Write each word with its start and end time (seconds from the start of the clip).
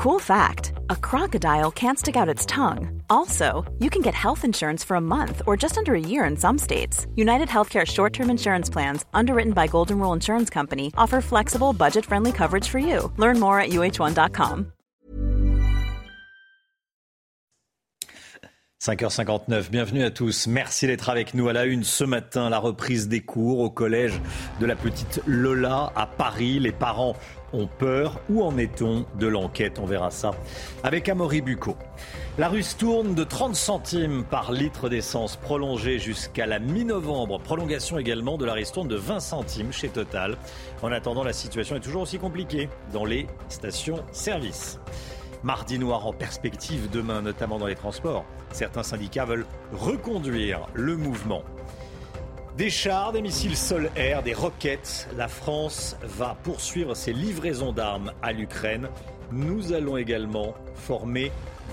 Cool 0.00 0.18
fact 0.18 0.72
a 0.88 0.96
crocodile 0.96 1.70
can't 1.70 1.98
stick 1.98 2.16
out 2.16 2.34
its 2.34 2.46
tongue. 2.46 3.02
Also, 3.10 3.70
you 3.80 3.90
can 3.90 4.00
get 4.00 4.14
health 4.14 4.46
insurance 4.46 4.82
for 4.82 4.94
a 4.94 5.00
month 5.00 5.42
or 5.46 5.58
just 5.58 5.76
under 5.76 5.94
a 5.94 6.00
year 6.00 6.24
in 6.24 6.38
some 6.38 6.56
states. 6.56 7.06
United 7.16 7.48
Healthcare 7.48 7.86
short 7.86 8.14
term 8.14 8.30
insurance 8.30 8.70
plans, 8.70 9.04
underwritten 9.12 9.52
by 9.52 9.66
Golden 9.66 9.98
Rule 9.98 10.14
Insurance 10.14 10.48
Company, 10.48 10.90
offer 10.96 11.20
flexible, 11.20 11.74
budget 11.74 12.06
friendly 12.06 12.32
coverage 12.32 12.66
for 12.66 12.78
you. 12.78 13.12
Learn 13.18 13.38
more 13.38 13.60
at 13.60 13.72
uh1.com. 13.72 14.72
5h59, 18.82 19.68
bienvenue 19.70 20.04
à 20.04 20.10
tous. 20.10 20.46
Merci 20.46 20.86
d'être 20.86 21.10
avec 21.10 21.34
nous 21.34 21.50
à 21.50 21.52
la 21.52 21.66
une 21.66 21.84
ce 21.84 22.02
matin. 22.02 22.48
La 22.48 22.58
reprise 22.58 23.08
des 23.08 23.20
cours 23.20 23.58
au 23.58 23.68
collège 23.68 24.18
de 24.58 24.64
la 24.64 24.74
petite 24.74 25.20
Lola 25.26 25.92
à 25.94 26.06
Paris. 26.06 26.58
Les 26.58 26.72
parents 26.72 27.14
ont 27.52 27.66
peur. 27.66 28.20
Où 28.28 28.42
en 28.42 28.56
est-on 28.58 29.04
de 29.18 29.26
l'enquête? 29.26 29.78
On 29.78 29.86
verra 29.86 30.10
ça 30.10 30.32
avec 30.82 31.08
Amaury 31.08 31.40
Bucco. 31.40 31.76
La 32.38 32.48
russe 32.48 32.76
tourne 32.76 33.14
de 33.14 33.24
30 33.24 33.54
centimes 33.54 34.24
par 34.24 34.52
litre 34.52 34.88
d'essence 34.88 35.36
prolongée 35.36 35.98
jusqu'à 35.98 36.46
la 36.46 36.58
mi-novembre. 36.58 37.40
Prolongation 37.40 37.98
également 37.98 38.38
de 38.38 38.44
la 38.44 38.54
ristourne 38.54 38.88
de 38.88 38.96
20 38.96 39.20
centimes 39.20 39.72
chez 39.72 39.88
Total. 39.88 40.36
En 40.82 40.92
attendant, 40.92 41.24
la 41.24 41.32
situation 41.32 41.76
est 41.76 41.80
toujours 41.80 42.02
aussi 42.02 42.18
compliquée 42.18 42.68
dans 42.92 43.04
les 43.04 43.26
stations-service. 43.48 44.78
Mardi 45.42 45.78
noir 45.78 46.06
en 46.06 46.12
perspective 46.12 46.90
demain, 46.90 47.22
notamment 47.22 47.58
dans 47.58 47.66
les 47.66 47.74
transports. 47.74 48.24
Certains 48.52 48.82
syndicats 48.82 49.24
veulent 49.24 49.46
reconduire 49.72 50.66
le 50.74 50.96
mouvement. 50.96 51.42
Des 52.56 52.68
chars, 52.68 53.12
des 53.12 53.22
missiles 53.22 53.56
sol-air, 53.56 54.22
des 54.22 54.34
roquettes. 54.34 55.08
La 55.16 55.28
France 55.28 55.96
va 56.02 56.36
poursuivre 56.42 56.94
ses 56.94 57.12
livraisons 57.12 57.72
d'armes 57.72 58.12
à 58.22 58.32
l'Ukraine. 58.32 58.88
Nous 59.30 59.72
allons 59.72 59.96
également 59.96 60.54
former 60.74 61.30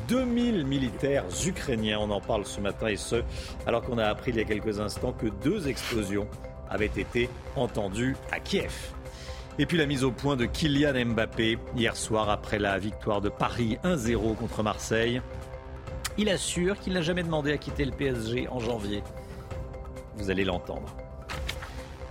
2000 0.08 0.66
militaires 0.66 1.26
ukrainiens. 1.46 2.00
On 2.00 2.12
en 2.12 2.22
parle 2.22 2.46
ce 2.46 2.62
matin 2.62 2.88
et 2.88 2.96
ce, 2.96 3.24
alors 3.66 3.82
qu'on 3.82 3.98
a 3.98 4.06
appris 4.06 4.32
il 4.32 4.38
y 4.38 4.40
a 4.40 4.46
quelques 4.46 4.80
instants 4.80 5.14
que 5.14 5.28
deux 5.44 5.68
explosions 5.68 6.28
avaient 6.70 6.86
été 6.86 7.28
entendues 7.56 8.16
à 8.32 8.40
Kiev. 8.40 8.74
Et 9.60 9.66
puis 9.66 9.78
la 9.78 9.88
mise 9.88 10.04
au 10.04 10.12
point 10.12 10.36
de 10.36 10.46
Kylian 10.46 11.06
Mbappé 11.08 11.58
hier 11.76 11.98
soir 11.98 12.30
après 12.30 12.60
la 12.60 12.78
victoire 12.78 13.22
de 13.22 13.30
Paris 13.30 13.80
1-0 13.84 14.36
contre 14.36 14.62
Marseille. 14.62 15.22
Il 16.20 16.30
assure 16.30 16.80
qu'il 16.80 16.94
n'a 16.94 17.02
jamais 17.02 17.24
demandé 17.24 17.52
à 17.52 17.58
quitter 17.58 17.84
le 17.84 17.92
PSG 17.92 18.48
en 18.50 18.60
janvier. 18.60 19.02
Vous 20.18 20.32
allez 20.32 20.46
l'entendre. 20.46 20.96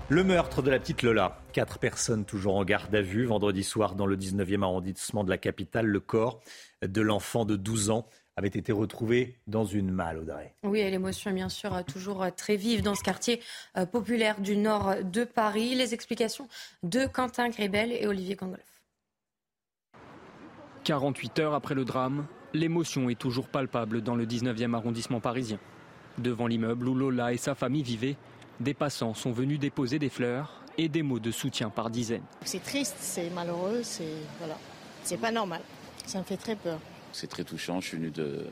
Le 0.08 0.22
meurtre 0.22 0.62
de 0.62 0.70
la 0.70 0.78
petite 0.78 1.02
Lola. 1.02 1.38
Quatre 1.52 1.80
personnes 1.80 2.24
toujours 2.24 2.54
en 2.54 2.64
garde 2.64 2.94
à 2.94 3.02
vue. 3.02 3.24
Vendredi 3.26 3.64
soir, 3.64 3.96
dans 3.96 4.06
le 4.06 4.16
19e 4.16 4.62
arrondissement 4.62 5.24
de 5.24 5.30
la 5.30 5.38
capitale, 5.38 5.86
le 5.86 5.98
corps 5.98 6.40
de 6.82 7.00
l'enfant 7.00 7.44
de 7.44 7.56
12 7.56 7.90
ans 7.90 8.06
avait 8.36 8.46
été 8.46 8.70
retrouvé 8.70 9.40
dans 9.48 9.64
une 9.64 9.90
malle, 9.90 10.18
Audrey. 10.18 10.54
Oui, 10.62 10.78
et 10.80 10.90
l'émotion 10.90 11.32
est 11.32 11.34
bien 11.34 11.48
sûr 11.48 11.84
toujours 11.84 12.24
très 12.36 12.54
vive 12.54 12.82
dans 12.82 12.94
ce 12.94 13.02
quartier 13.02 13.40
euh, 13.76 13.86
populaire 13.86 14.40
du 14.40 14.56
nord 14.56 14.94
de 15.02 15.24
Paris. 15.24 15.74
Les 15.74 15.92
explications 15.92 16.46
de 16.84 17.06
Quentin 17.06 17.48
Grébel 17.48 17.90
et 17.90 18.06
Olivier 18.06 18.36
Kangoloff. 18.36 18.84
48 20.84 21.38
heures 21.40 21.54
après 21.54 21.74
le 21.74 21.84
drame, 21.84 22.26
l'émotion 22.54 23.10
est 23.10 23.18
toujours 23.18 23.48
palpable 23.48 24.02
dans 24.02 24.14
le 24.14 24.24
19e 24.24 24.74
arrondissement 24.74 25.18
parisien. 25.18 25.58
Devant 26.18 26.46
l'immeuble 26.46 26.88
où 26.88 26.94
Lola 26.94 27.32
et 27.32 27.36
sa 27.36 27.54
famille 27.54 27.82
vivaient, 27.82 28.16
des 28.60 28.74
passants 28.74 29.14
sont 29.14 29.32
venus 29.32 29.58
déposer 29.58 29.98
des 29.98 30.08
fleurs 30.08 30.62
et 30.78 30.88
des 30.88 31.02
mots 31.02 31.18
de 31.18 31.30
soutien 31.30 31.70
par 31.70 31.90
dizaines. 31.90 32.24
C'est 32.42 32.62
triste, 32.62 32.96
c'est 33.00 33.30
malheureux, 33.30 33.82
c'est 33.82 34.14
voilà, 34.38 34.56
c'est 35.02 35.18
pas 35.18 35.30
normal. 35.30 35.60
Ça 36.06 36.18
me 36.18 36.24
fait 36.24 36.36
très 36.36 36.56
peur. 36.56 36.78
C'est 37.12 37.26
très 37.26 37.44
touchant. 37.44 37.80
Je 37.80 37.88
suis 37.88 37.96
venu 37.96 38.10
de, 38.10 38.46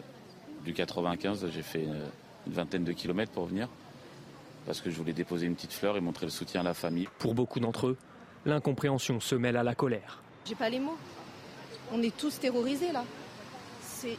du 0.64 0.72
95, 0.74 1.46
j'ai 1.52 1.62
fait 1.62 1.84
une, 1.84 2.02
une 2.46 2.52
vingtaine 2.52 2.84
de 2.84 2.92
kilomètres 2.92 3.32
pour 3.32 3.46
venir 3.46 3.68
parce 4.66 4.80
que 4.80 4.90
je 4.90 4.96
voulais 4.96 5.12
déposer 5.12 5.46
une 5.46 5.54
petite 5.54 5.72
fleur 5.72 5.96
et 5.96 6.00
montrer 6.00 6.26
le 6.26 6.30
soutien 6.30 6.60
à 6.62 6.64
la 6.64 6.74
famille. 6.74 7.08
Pour 7.18 7.34
beaucoup 7.34 7.60
d'entre 7.60 7.88
eux, 7.88 7.96
l'incompréhension 8.46 9.20
se 9.20 9.34
mêle 9.34 9.56
à 9.56 9.62
la 9.62 9.74
colère. 9.74 10.22
J'ai 10.46 10.54
pas 10.54 10.68
les 10.68 10.80
mots. 10.80 10.96
On 11.92 12.02
est 12.02 12.16
tous 12.16 12.38
terrorisés 12.40 12.92
là. 12.92 13.04
C'est 13.82 14.16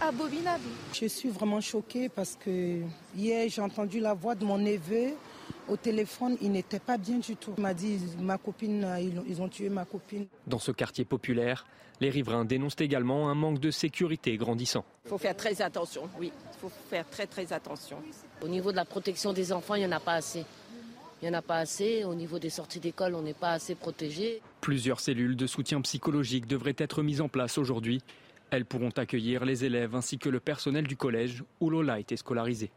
abominable. 0.00 0.64
Je 0.92 1.06
suis 1.06 1.28
vraiment 1.28 1.60
choquée 1.60 2.08
parce 2.08 2.36
que 2.36 2.80
hier 3.16 3.48
j'ai 3.48 3.62
entendu 3.62 4.00
la 4.00 4.14
voix 4.14 4.34
de 4.34 4.44
mon 4.44 4.58
neveu 4.58 5.14
au 5.68 5.76
téléphone, 5.76 6.36
il 6.40 6.52
n'était 6.52 6.80
pas 6.80 6.98
bien 6.98 7.18
du 7.18 7.36
tout. 7.36 7.54
Il 7.56 7.62
m'a 7.62 7.74
dit 7.74 7.98
ma 8.18 8.38
copine, 8.38 8.86
ils 9.28 9.40
ont 9.40 9.48
tué 9.48 9.68
ma 9.68 9.84
copine. 9.84 10.26
Dans 10.46 10.58
ce 10.58 10.72
quartier 10.72 11.04
populaire, 11.04 11.66
les 12.00 12.10
riverains 12.10 12.44
dénoncent 12.44 12.80
également 12.80 13.28
un 13.28 13.34
manque 13.34 13.60
de 13.60 13.70
sécurité 13.70 14.36
grandissant. 14.36 14.84
Il 15.04 15.10
faut 15.10 15.18
faire 15.18 15.36
très 15.36 15.62
attention, 15.62 16.08
oui, 16.18 16.32
il 16.52 16.58
faut 16.58 16.72
faire 16.90 17.08
très 17.08 17.26
très 17.26 17.52
attention. 17.52 17.98
Au 18.42 18.48
niveau 18.48 18.72
de 18.72 18.76
la 18.76 18.84
protection 18.84 19.32
des 19.32 19.52
enfants, 19.52 19.76
il 19.76 19.80
n'y 19.80 19.86
en 19.86 19.92
a 19.92 20.00
pas 20.00 20.14
assez. 20.14 20.44
Il 21.20 21.28
n'y 21.28 21.36
en 21.36 21.38
a 21.38 21.42
pas 21.42 21.58
assez. 21.58 22.02
Au 22.02 22.16
niveau 22.16 22.40
des 22.40 22.50
sorties 22.50 22.80
d'école, 22.80 23.14
on 23.14 23.22
n'est 23.22 23.32
pas 23.32 23.52
assez 23.52 23.76
protégé. 23.76 24.42
Plusieurs 24.60 24.98
cellules 24.98 25.36
de 25.36 25.46
soutien 25.46 25.80
psychologique 25.82 26.48
devraient 26.48 26.74
être 26.76 27.04
mises 27.04 27.20
en 27.20 27.28
place 27.28 27.58
aujourd'hui. 27.58 28.02
Elles 28.52 28.66
pourront 28.66 28.90
accueillir 28.90 29.46
les 29.46 29.64
élèves 29.64 29.94
ainsi 29.94 30.18
que 30.18 30.28
le 30.28 30.38
personnel 30.38 30.86
du 30.86 30.94
collège 30.94 31.42
où 31.60 31.70
Lola 31.70 31.98
été 31.98 32.18
scolarisée. 32.18 32.70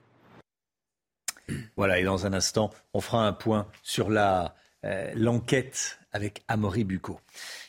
Voilà, 1.76 2.00
et 2.00 2.06
dans 2.06 2.26
un 2.26 2.32
instant, 2.32 2.72
on 2.94 3.02
fera 3.02 3.28
un 3.28 3.34
point 3.34 3.68
sur 3.84 4.08
euh, 4.10 5.12
l'enquête 5.16 6.00
avec 6.14 6.44
Amaury 6.48 6.86
Bucco. 6.86 7.20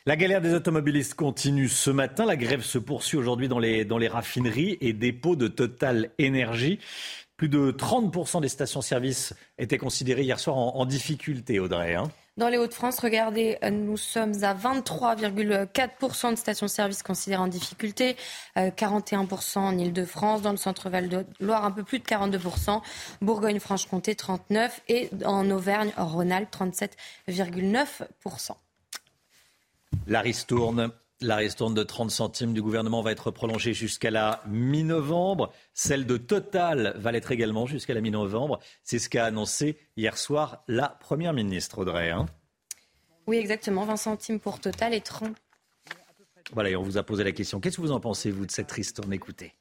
La 0.07 0.15
galère 0.15 0.41
des 0.41 0.55
automobilistes 0.55 1.15
continue 1.15 1.69
ce 1.69 1.91
matin. 1.91 2.25
La 2.25 2.37
grève 2.37 2.63
se 2.63 2.79
poursuit 2.79 3.19
aujourd'hui 3.19 3.49
dans 3.49 3.59
les, 3.59 3.85
dans 3.85 3.99
les 3.99 4.07
raffineries 4.07 4.79
et 4.81 4.93
dépôts 4.93 5.35
de 5.35 5.49
Total 5.49 6.11
Énergie. 6.19 6.79
Plus 7.37 7.49
de 7.49 7.73
30% 7.73 8.41
des 8.41 8.49
stations-service 8.49 9.35
étaient 9.59 9.79
considérées 9.79 10.23
hier 10.23 10.39
soir 10.39 10.57
en, 10.57 10.77
en 10.77 10.87
difficulté, 10.87 11.59
Audrey. 11.59 11.97
Hein. 11.97 12.09
Dans 12.37 12.49
les 12.51 12.59
Hauts-de-France, 12.59 12.99
regardez, 12.99 13.57
nous 13.73 13.97
sommes 13.97 14.35
à 14.45 14.53
23,4% 14.53 16.33
de 16.33 16.37
stations-service 16.37 17.03
considérées 17.03 17.41
en 17.41 17.47
difficulté, 17.47 18.15
41% 18.57 19.59
en 19.59 19.79
Ile-de-France, 19.79 20.43
dans 20.43 20.51
le 20.51 20.59
centre-val 20.59 21.09
de 21.09 21.25
Loire, 21.41 21.65
un 21.65 21.71
peu 21.71 21.83
plus 21.83 21.99
de 21.99 22.05
42%, 22.05 22.83
Bourgogne-Franche-Comté, 23.23 24.13
39% 24.13 24.71
et 24.89 25.09
en 25.25 25.51
Auvergne-Rhône-Alpes, 25.51 26.55
37,9%. 26.55 28.51
La 30.07 30.21
ristourne. 30.21 30.93
La 31.23 31.37
ristourne 31.37 31.73
de 31.73 31.83
30 31.83 32.11
centimes 32.11 32.53
du 32.53 32.61
gouvernement 32.61 33.01
va 33.01 33.11
être 33.11 33.31
prolongée 33.31 33.73
jusqu'à 33.73 34.11
la 34.11 34.43
mi-novembre. 34.47 35.51
Celle 35.73 36.05
de 36.05 36.19
Total 36.19 36.95
va 36.99 37.11
l'être 37.11 37.33
également 37.33 37.65
jusqu'à 37.65 37.95
la 37.95 38.03
mi-novembre. 38.03 38.59
C'est 38.83 38.99
ce 38.99 39.09
qu'a 39.09 39.25
annoncé 39.25 39.79
hier 39.97 40.19
soir 40.19 40.63
la 40.69 40.89
Première 40.89 41.33
ministre, 41.33 41.79
Audrey. 41.79 42.11
Hein. 42.11 42.27
oui, 43.27 43.39
exactement. 43.39 43.87
20 43.87 43.97
centimes 43.97 44.41
pour 44.41 44.61
Total 44.61 44.93
et 44.93 45.01
30. 45.01 45.35
Voilà, 46.53 46.69
et 46.71 46.77
on 46.77 46.83
vous 46.83 46.99
a 46.99 47.03
posé 47.03 47.25
la 47.25 47.33
question. 47.33 47.61
Qu'est-ce 47.61 47.77
que 47.77 47.83
vous 47.83 47.93
en 47.93 48.01
pensez, 48.01 48.31
vous, 48.31 48.45
de 48.45 48.51
cette 48.51 48.71
ristourne? 48.71 49.13
Écoutez. 49.13 49.55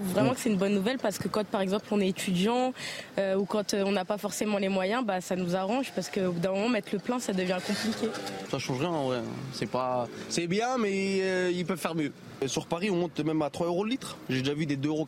Vraiment 0.00 0.34
que 0.34 0.40
c'est 0.40 0.50
une 0.50 0.58
bonne 0.58 0.74
nouvelle 0.74 0.98
parce 0.98 1.18
que 1.18 1.28
quand 1.28 1.44
par 1.46 1.60
exemple 1.60 1.86
on 1.90 2.00
est 2.00 2.08
étudiant 2.08 2.72
euh, 3.18 3.36
ou 3.36 3.44
quand 3.44 3.74
euh, 3.74 3.84
on 3.86 3.92
n'a 3.92 4.04
pas 4.04 4.18
forcément 4.18 4.58
les 4.58 4.68
moyens, 4.68 5.04
bah, 5.04 5.20
ça 5.20 5.36
nous 5.36 5.56
arrange 5.56 5.92
parce 5.94 6.08
qu'au 6.10 6.32
bout 6.32 6.40
d'un 6.40 6.52
moment 6.52 6.68
mettre 6.68 6.88
le 6.92 6.98
plein 6.98 7.18
ça 7.18 7.32
devient 7.32 7.58
compliqué. 7.66 8.08
Ça 8.50 8.58
change 8.58 8.80
rien 8.80 8.90
en 8.90 9.06
vrai. 9.08 9.20
C'est 9.52 9.70
pas, 9.70 10.08
c'est 10.28 10.46
bien 10.46 10.78
mais 10.78 11.18
euh, 11.20 11.50
ils 11.52 11.64
peuvent 11.64 11.78
faire 11.78 11.94
mieux. 11.94 12.12
Sur 12.46 12.66
Paris 12.66 12.90
on 12.90 12.96
monte 12.96 13.18
même 13.20 13.40
à 13.42 13.50
3 13.50 13.66
euros 13.66 13.84
le 13.84 13.90
litre. 13.90 14.16
J'ai 14.28 14.40
déjà 14.42 14.54
vu 14.54 14.66
des 14.66 14.76
2,90 14.76 14.86
euros 14.88 15.06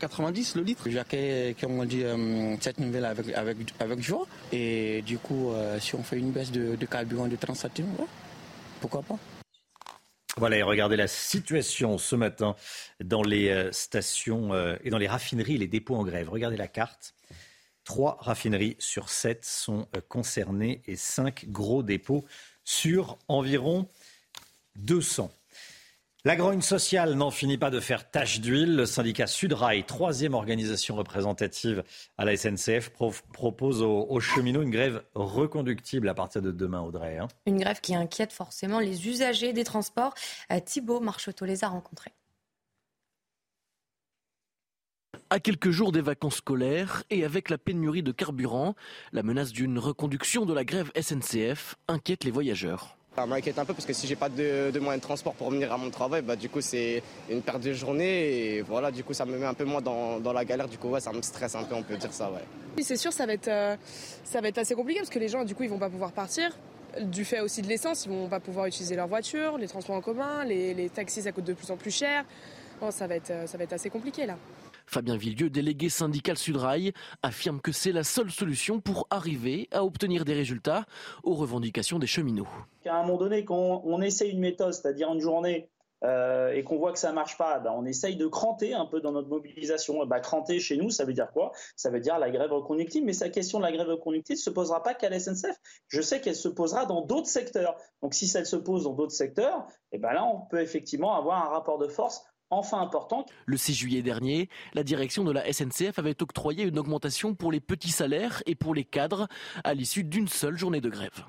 le 0.57 0.63
litre. 0.63 0.89
Jacques, 0.89 1.17
comme 1.61 1.79
on 1.79 1.85
dit, 1.85 2.03
euh, 2.03 2.57
cette 2.61 2.79
nouvelle 2.79 3.05
avec, 3.05 3.29
avec, 3.35 3.57
avec 3.81 4.03
joie. 4.03 4.27
Et 4.53 5.03
du 5.07 5.19
coup, 5.19 5.51
euh, 5.51 5.79
si 5.81 5.95
on 5.95 6.03
fait 6.03 6.19
une 6.19 6.31
baisse 6.31 6.51
de, 6.51 6.77
de 6.77 6.87
carburant 6.87 7.27
de 7.27 7.37
30 7.37 7.57
centimes, 7.57 7.91
ouais, 7.99 8.07
pourquoi 8.81 9.03
pas 9.03 9.17
voilà, 10.39 10.57
et 10.57 10.63
regardez 10.63 10.97
la 10.97 11.09
situation 11.09 11.99
ce 11.99 12.17
matin 12.17 12.55
dans 13.03 13.23
les 13.23 13.49
euh, 13.49 13.73
stations 13.73 14.55
euh, 14.55 14.77
et 14.85 14.91
dans 14.91 14.99
les 14.99 15.09
raffineries 15.09 15.59
les 15.59 15.67
dépôts 15.67 15.97
en 15.97 16.05
grève. 16.05 16.29
Regardez 16.31 16.57
la 16.57 16.69
carte. 16.69 17.15
Trois 17.85 18.19
raffineries 18.21 18.77
sur 18.79 19.09
sept 19.09 19.45
sont 19.45 19.89
euh, 19.97 20.01
concernées 20.09 20.83
et 20.87 20.97
cinq 20.97 21.47
gros 21.49 21.83
dépôts 21.83 22.25
sur 22.65 23.19
environ 23.29 23.89
200. 24.77 25.33
La 26.25 26.35
grogne 26.35 26.63
sociale 26.63 27.15
n'en 27.15 27.31
finit 27.31 27.59
pas 27.59 27.71
de 27.71 27.79
faire 27.79 28.11
tache 28.11 28.41
d'huile. 28.41 28.75
Le 28.75 28.87
syndicat 28.87 29.29
Sudrail, 29.29 29.85
troisième 29.85 30.35
organisation 30.35 30.97
représentative 30.97 31.85
à 32.17 32.25
la 32.25 32.37
SNCF, 32.37 32.91
propose 33.33 33.83
aux, 33.83 34.19
cheminots 34.19 34.63
une 34.63 34.71
grève 34.71 35.05
reconductible 35.15 36.09
à 36.09 36.15
partir 36.15 36.43
de 36.43 36.51
demain, 36.51 36.81
Audrey. 36.81 37.19
Hein. 37.19 37.29
Une 37.47 37.61
grève 37.61 37.81
qui 37.81 37.95
inquiète 37.95 38.33
forcément 38.33 38.81
les 38.81 39.07
usagers 39.07 39.53
des 39.53 39.63
transports. 39.63 40.13
Euh, 40.51 40.59
Thibault 40.59 40.99
Marcheteau 40.99 41.45
les 41.45 41.63
a 41.63 41.69
rencontrés. 41.69 42.13
À 45.31 45.39
quelques 45.39 45.71
jours 45.71 45.93
des 45.93 46.01
vacances 46.01 46.37
scolaires 46.37 47.05
et 47.11 47.25
avec 47.25 47.49
la 47.49 47.59
pénurie 47.59 48.03
de 48.03 48.13
carburant, 48.13 48.75
la 49.13 49.23
menace 49.23 49.53
d'une 49.53 49.79
reconduction 49.79 50.47
de 50.47 50.53
la 50.53 50.65
grève 50.65 50.91
SNCF 51.01 51.77
inquiète 51.87 52.25
les 52.25 52.33
voyageurs. 52.33 52.98
Ça 53.19 53.27
m'inquiète 53.27 53.59
un 53.59 53.65
peu 53.65 53.75
parce 53.75 53.85
que 53.85 53.93
si 53.93 54.07
j'ai 54.07 54.15
pas 54.15 54.29
de, 54.29 54.71
de 54.71 54.79
moyens 54.79 55.01
de 55.01 55.05
transport 55.05 55.35
pour 55.35 55.51
venir 55.51 55.73
à 55.73 55.77
mon 55.77 55.91
travail, 55.91 56.23
bah, 56.23 56.37
du 56.37 56.49
coup 56.49 56.61
c'est 56.61 57.03
une 57.29 57.43
perte 57.43 57.61
de 57.63 57.73
journée 57.73 58.29
et 58.29 58.63
voilà, 58.63 58.93
du 58.93 59.03
coup 59.03 59.13
ça 59.13 59.25
me 59.25 59.37
met 59.37 59.45
un 59.45 59.55
peu 59.55 59.65
moins 59.65 59.81
dans, 59.81 60.21
dans 60.21 60.33
la 60.33 60.45
galère, 60.45 60.69
du 60.69 60.79
coup 60.79 60.87
ouais, 60.91 61.01
ça 61.01 61.13
me 61.13 61.21
stresse 61.21 61.57
un 61.57 61.65
peu, 61.65 61.75
on 61.75 61.83
peut 61.83 61.97
dire 61.97 62.13
ça. 62.13 62.31
Ouais. 62.31 62.45
Oui, 62.77 62.85
c'est 62.85 62.97
sûr, 62.97 63.13
ça 63.13 63.27
va, 63.27 63.33
être, 63.33 63.49
euh, 63.49 63.75
ça 64.23 64.41
va 64.41 64.47
être 64.47 64.59
assez 64.59 64.77
compliqué 64.77 65.01
parce 65.01 65.11
que 65.11 65.19
les 65.19 65.27
gens, 65.27 65.45
du 65.45 65.57
coup, 65.57 65.65
ils 65.65 65.69
vont 65.69 65.81
pas 65.81 65.91
pouvoir 65.91 66.13
partir. 66.13 66.57
Du 67.01 67.25
fait 67.25 67.41
aussi 67.41 67.61
de 67.61 67.67
l'essence, 67.67 68.05
ils 68.05 68.13
vont 68.13 68.29
pas 68.29 68.39
pouvoir 68.39 68.67
utiliser 68.67 68.95
leur 68.95 69.09
voiture, 69.09 69.59
les 69.59 69.67
transports 69.67 69.97
en 69.97 70.01
commun, 70.01 70.45
les, 70.45 70.75
les 70.75 70.89
taxis, 70.89 71.23
ça 71.23 71.33
coûte 71.33 71.43
de 71.43 71.55
plus 71.55 71.73
en 71.73 71.77
plus 71.77 71.91
cher. 71.91 72.25
Bon, 72.81 72.93
ça, 72.93 73.09
va 73.09 73.17
être, 73.17 73.33
euh, 73.33 73.49
ça 73.49 73.59
va 73.59 73.65
être 73.65 73.73
assez 73.73 73.91
compliqué 73.91 74.27
là. 74.27 74.37
Fabien 74.89 75.17
Villieu, 75.17 75.51
délégué 75.51 75.91
syndical 75.91 76.39
Sudrail, 76.39 76.93
affirme 77.23 77.61
que 77.61 77.73
c'est 77.73 77.93
la 77.93 78.05
seule 78.05 78.31
solution 78.31 78.81
pour 78.81 79.07
arriver 79.11 79.69
à 79.71 79.85
obtenir 79.85 80.25
des 80.25 80.35
résultats 80.35 80.87
aux 81.23 81.35
revendications 81.35 81.99
des 81.99 82.07
cheminots. 82.07 82.49
À 82.87 82.97
un 82.97 83.03
moment 83.03 83.19
donné, 83.19 83.45
quand 83.45 83.83
on 83.85 84.01
essaie 84.01 84.31
une 84.31 84.41
méthode, 84.41 84.73
c'est-à-dire 84.73 85.13
une 85.13 85.21
journée, 85.21 85.69
euh, 86.05 86.53
et 86.53 86.63
qu'on 86.63 86.79
voit 86.79 86.93
que 86.93 86.99
ça 86.99 87.13
marche 87.13 87.37
pas, 87.37 87.59
ben 87.59 87.73
on 87.77 87.85
essaye 87.85 88.17
de 88.17 88.27
cranter 88.29 88.73
un 88.73 88.87
peu 88.87 89.01
dans 89.01 89.13
notre 89.13 89.29
mobilisation. 89.29 90.05
Ben, 90.07 90.21
cranter 90.21 90.61
chez 90.61 90.77
nous, 90.77 90.91
ça 90.91 91.05
veut 91.05 91.13
dire 91.13 91.31
quoi? 91.33 91.53
Ça 91.75 91.91
veut 91.91 91.99
dire 92.01 92.19
la 92.19 92.31
grève 92.31 92.53
reconductive. 92.53 93.05
Mais 93.05 93.13
sa 93.13 93.29
question 93.29 93.59
de 93.59 93.65
la 93.65 93.73
grève 93.73 93.89
reconductive 93.89 94.37
ne 94.37 94.41
se 94.41 94.51
posera 94.51 94.83
pas 94.83 94.95
qu'à 94.95 95.09
la 95.09 95.19
SNCF. 95.19 95.57
Je 95.89 96.01
sais 96.01 96.21
qu'elle 96.21 96.37
se 96.37 96.49
posera 96.49 96.87
dans 96.87 97.03
d'autres 97.03 97.27
secteurs. 97.27 97.77
Donc 98.03 98.15
si 98.15 98.29
ça 98.29 98.45
se 98.45 98.57
pose 98.57 98.85
dans 98.85 98.95
d'autres 98.95 99.13
secteurs, 99.13 99.67
et 99.91 99.99
ben 99.99 100.13
là, 100.13 100.25
on 100.25 100.41
peut 100.41 100.61
effectivement 100.61 101.17
avoir 101.17 101.45
un 101.45 101.49
rapport 101.49 101.79
de 101.79 101.89
force 101.89 102.25
enfin 102.51 102.81
important. 102.81 103.27
Le 103.47 103.57
6 103.57 103.75
juillet 103.75 104.03
dernier, 104.03 104.49
la 104.75 104.83
direction 104.83 105.25
de 105.25 105.33
la 105.33 105.51
SNCF 105.53 105.99
avait 105.99 106.23
octroyé 106.23 106.65
une 106.65 106.79
augmentation 106.79 107.35
pour 107.35 107.53
les 107.53 107.61
petits 107.61 107.91
salaires 107.91 108.43
et 108.47 108.55
pour 108.55 108.75
les 108.75 108.85
cadres 108.85 109.29
à 109.65 109.75
l'issue 109.75 110.05
d'une 110.05 110.29
seule 110.29 110.57
journée 110.57 110.81
de 110.81 110.89
grève. 110.91 111.25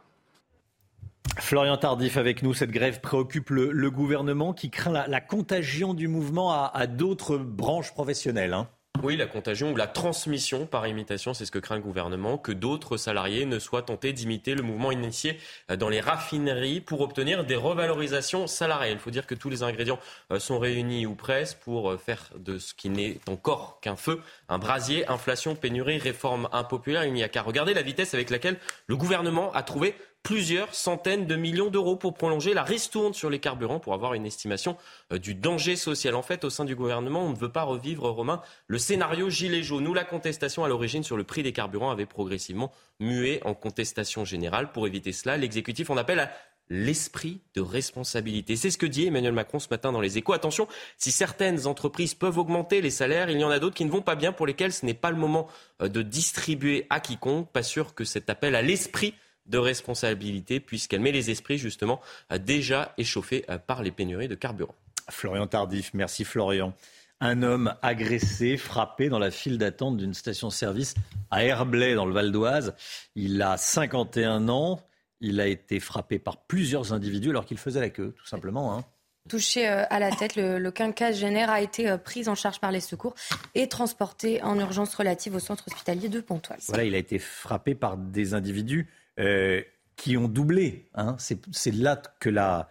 Florian 1.38 1.77
Tardif 1.77 2.18
avec 2.18 2.44
nous. 2.44 2.54
Cette 2.54 2.71
grève 2.71 3.01
préoccupe 3.01 3.50
le, 3.50 3.71
le 3.71 3.92
gouvernement 3.92 4.54
qui 4.54 4.69
craint 4.69 4.92
la, 4.92 5.07
la, 5.07 5.21
contagion 5.21 5.94
du 5.94 6.07
mouvement 6.07 6.51
à, 6.51 6.71
à 6.74 6.88
d'autres 6.88 7.38
branches 7.38 7.94
professionnelles. 7.94 8.54
Hein. 8.54 8.68
Oui, 9.01 9.16
la 9.16 9.28
contagion 9.28 9.72
ou 9.72 9.78
la 9.78 9.88
transmission 9.88 10.66
par 10.66 10.86
imitation, 10.86 11.34
c'est 11.34 11.46
ce 11.46 11.51
que 11.51 11.60
craint 11.60 11.78
le 11.78 11.81
gouvernement, 11.81 12.38
que 12.38 12.51
d'autres 12.51 12.98
salariés 12.98 13.46
ne 13.46 13.57
soient 13.57 13.81
tentés 13.81 14.12
d'imiter 14.12 14.56
le 14.56 14.62
mouvement 14.62 14.92
initié 14.92 15.40
dans 15.78 15.88
les 15.88 16.01
raffineries 16.01 16.81
pour 16.81 17.00
obtenir 17.00 17.46
des 17.46 17.56
revalorisations 17.56 18.46
salariales. 18.48 18.98
Il 18.98 19.00
faut 19.00 19.10
dire 19.10 19.25
que 19.25 19.36
tous 19.36 19.50
les 19.50 19.63
ingrédients 19.63 20.00
sont 20.38 20.60
réunis 20.60 21.06
ou 21.06 21.16
presque 21.16 21.60
pour 21.60 21.98
faire 22.00 22.30
de 22.36 22.57
ce 22.57 22.74
qui 22.74 22.90
n'est 22.90 23.19
encore 23.30 23.80
qu'un 23.81 23.96
feu 23.96 24.22
un 24.50 24.60
brasier. 24.60 25.07
Inflation, 25.07 25.56
pénurie, 25.56 25.98
réforme 25.98 26.50
impopulaire, 26.51 27.06
il 27.06 27.13
n'y 27.13 27.24
a 27.24 27.30
qu'à 27.30 27.42
regarder 27.42 27.74
la 27.74 27.81
vitesse 27.81 28.13
avec 28.13 28.30
laquelle 28.30 28.57
le 28.88 28.98
gouvernement 28.98 29.54
a 29.54 29.63
trouvé 29.63 29.96
plusieurs 30.24 30.75
centaines 30.75 31.25
de 31.25 31.36
millions 31.36 31.69
d'euros 31.69 31.95
pour 31.95 32.13
prolonger 32.13 32.54
la 32.54 32.63
ristourne 32.63 33.13
sur 33.13 33.30
les 33.30 33.39
carburants 33.39 33.80
pour 33.80 33.94
avoir 33.94 34.13
une 34.13 34.25
estimation 34.25 34.77
du 35.12 35.33
danger 35.33 35.75
social. 35.75 36.16
En 36.16 36.21
fait, 36.21 36.44
au 36.44 36.50
sein 36.50 36.66
du 36.66 36.75
gouvernement, 36.75 37.24
on 37.24 37.30
ne 37.30 37.38
veut 37.38 37.51
pas 37.51 37.63
revivre, 37.63 38.10
Romain, 38.10 38.42
le 38.68 38.77
scénario 38.77 39.30
gilet 39.30 39.63
jaune 39.63 39.88
où 39.88 39.94
la 39.94 40.04
contestation 40.04 40.63
à 40.63 40.68
l'origine 40.68 41.04
sur 41.04 41.18
le 41.18 41.24
prix 41.24 41.42
des 41.42 41.54
carburants 41.54 41.89
avait 41.89 42.06
progressivement 42.06 42.71
mué 43.00 43.39
en 43.45 43.54
contestation 43.54 44.25
générale. 44.25 44.71
Pour 44.71 44.88
éviter 44.88 45.13
cela, 45.13 45.38
l'exécutif 45.38 45.89
en 45.89 45.98
appelle 45.98 46.19
à 46.19 46.31
l'esprit 46.72 47.42
de 47.56 47.62
responsabilité. 47.62 48.56
C'est 48.56 48.69
ce 48.69 48.77
que 48.77 48.86
dit 48.86 49.07
Emmanuel 49.07 49.33
Macron 49.33 49.57
ce 49.57 49.69
matin 49.72 49.92
dans 49.92 50.01
les 50.01 50.19
échos. 50.19 50.33
Attention, 50.33 50.68
si 50.98 51.12
certaines 51.12 51.65
entreprises 51.65 52.13
peuvent 52.13 52.38
augmenter 52.38 52.81
les 52.81 52.92
salaires, 52.92 53.31
il 53.31 53.39
y 53.39 53.44
en 53.44 53.50
a 53.50 53.57
d'autres 53.57 53.75
qui 53.75 53.86
ne 53.86 53.89
vont 53.89 54.04
pas 54.04 54.15
bien, 54.15 54.31
pour 54.31 54.45
lesquelles 54.45 54.74
ce 54.74 54.86
n'est 54.86 54.94
pas 54.94 55.10
le 55.10 55.18
moment 55.18 55.48
de 55.80 56.01
distribuer 56.04 56.86
à 56.92 57.00
quiconque. 57.00 57.51
Pas 57.51 57.63
sûr 57.63 57.95
que 57.95 58.04
cet 58.04 58.30
appel 58.30 58.54
à 58.54 58.62
l'esprit 58.62 59.15
de 59.50 59.57
responsabilité, 59.57 60.60
puisqu'elle 60.60 61.01
met 61.01 61.12
les 61.12 61.30
esprits 61.30 61.57
justement 61.57 62.00
déjà 62.40 62.94
échauffés 62.98 63.46
par 63.68 63.84
les 63.84 63.92
pénuries 63.92 64.28
de 64.28 64.36
carburant. 64.36 64.75
Florian 65.10 65.48
Tardif, 65.48 65.92
merci 65.94 66.24
Florian. 66.24 66.74
Un 67.22 67.44
homme 67.44 67.75
agressé, 67.81 68.56
frappé 68.56 69.10
dans 69.10 69.19
la 69.19 69.31
file 69.31 69.57
d'attente 69.57 69.98
d'une 69.98 70.13
station-service 70.13 70.96
à 71.31 71.44
Herblay, 71.44 71.94
dans 71.94 72.06
le 72.06 72.13
Val 72.13 72.31
d'Oise. 72.31 72.75
Il 73.16 73.42
a 73.42 73.57
51 73.57 74.48
ans. 74.48 74.80
Il 75.19 75.42
a 75.42 75.48
été 75.48 75.81
frappé 75.81 76.18
par 76.18 76.38
plusieurs 76.38 76.94
individus 76.94 77.31
alors 77.31 77.46
qu'il 77.46 77.57
faisait 77.57 77.81
la 77.81 77.90
queue, 77.90 78.13
tout 78.18 78.25
simplement. 78.25 78.74
Hein. 78.74 78.86
Touché 79.28 79.68
à 79.68 80.00
la 80.00 80.12
tête, 80.12 80.38
le, 80.38 80.60
le 80.60 80.72
quinquagénaire 80.72 81.50
a 81.50 81.62
été 81.62 81.98
pris 81.98 82.30
en 82.30 82.36
charge 82.36 82.62
par 82.62 82.72
les 82.72 82.80
secours 82.80 83.16
et 83.54 83.68
transporté 83.68 84.42
en 84.42 84.57
urgence 84.57 84.96
relative 84.96 85.36
au 85.36 85.40
centre 85.40 85.66
hospitalier 85.68 86.07
de 86.07 86.22
Pontoise. 86.22 86.66
Voilà, 86.69 86.86
il 86.86 86.96
a 86.96 86.98
été 86.98 87.19
frappé 87.19 87.75
par 87.75 87.98
des 87.98 88.34
individus 88.34 88.88
euh, 89.19 89.62
qui 89.95 90.16
ont 90.18 90.27
doublé. 90.27 90.89
Hein. 90.95 91.18
C'est 91.19 91.74
là 91.74 92.01
que 92.19 92.30
la, 92.30 92.69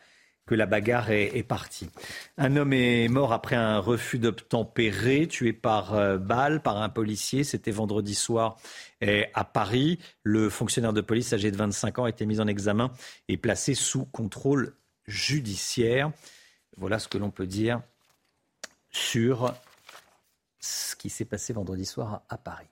que 0.49 0.55
la 0.55 0.65
bagarre 0.65 1.11
est, 1.11 1.43
partie. 1.43 1.91
Un 2.39 2.57
homme 2.57 2.73
est 2.73 3.07
mort 3.09 3.35
après 3.35 3.55
un 3.55 3.79
refus 3.79 4.19
d'obtempérer, 4.19 5.29
tué 5.29 5.53
par 5.53 5.95
euh, 5.95 6.17
balle 6.17 6.63
par 6.63 6.81
un 6.81 6.89
policier. 6.89 7.45
C'était 7.45 7.71
vendredi 7.71 8.15
soir 8.15 8.57
euh, 9.05 9.25
à 9.35 9.45
Paris. 9.45 9.99
Le 10.23 10.49
fonctionnaire 10.49 10.95
de 10.95 11.03
police 11.03 11.35
âgé 11.35 11.51
de 11.51 11.57
25 11.57 11.99
ans 11.99 12.05
a 12.05 12.09
été 12.09 12.25
mis 12.25 12.41
en 12.41 12.47
examen 12.47 12.91
et 13.29 13.37
placé 13.37 13.75
sous 13.75 14.07
contrôle 14.07 14.75
judiciaire. 15.07 16.11
Voilà 16.79 16.99
ce 16.99 17.09
que 17.09 17.19
l'on 17.19 17.31
peut 17.31 17.47
dire 17.47 17.83
sur 18.91 19.55
ce 20.61 20.97
qui 20.97 21.11
s'est 21.11 21.27
passé 21.27 21.53
vendredi 21.53 21.85
soir 21.85 22.23
à 22.31 22.39
Paris. 22.39 22.69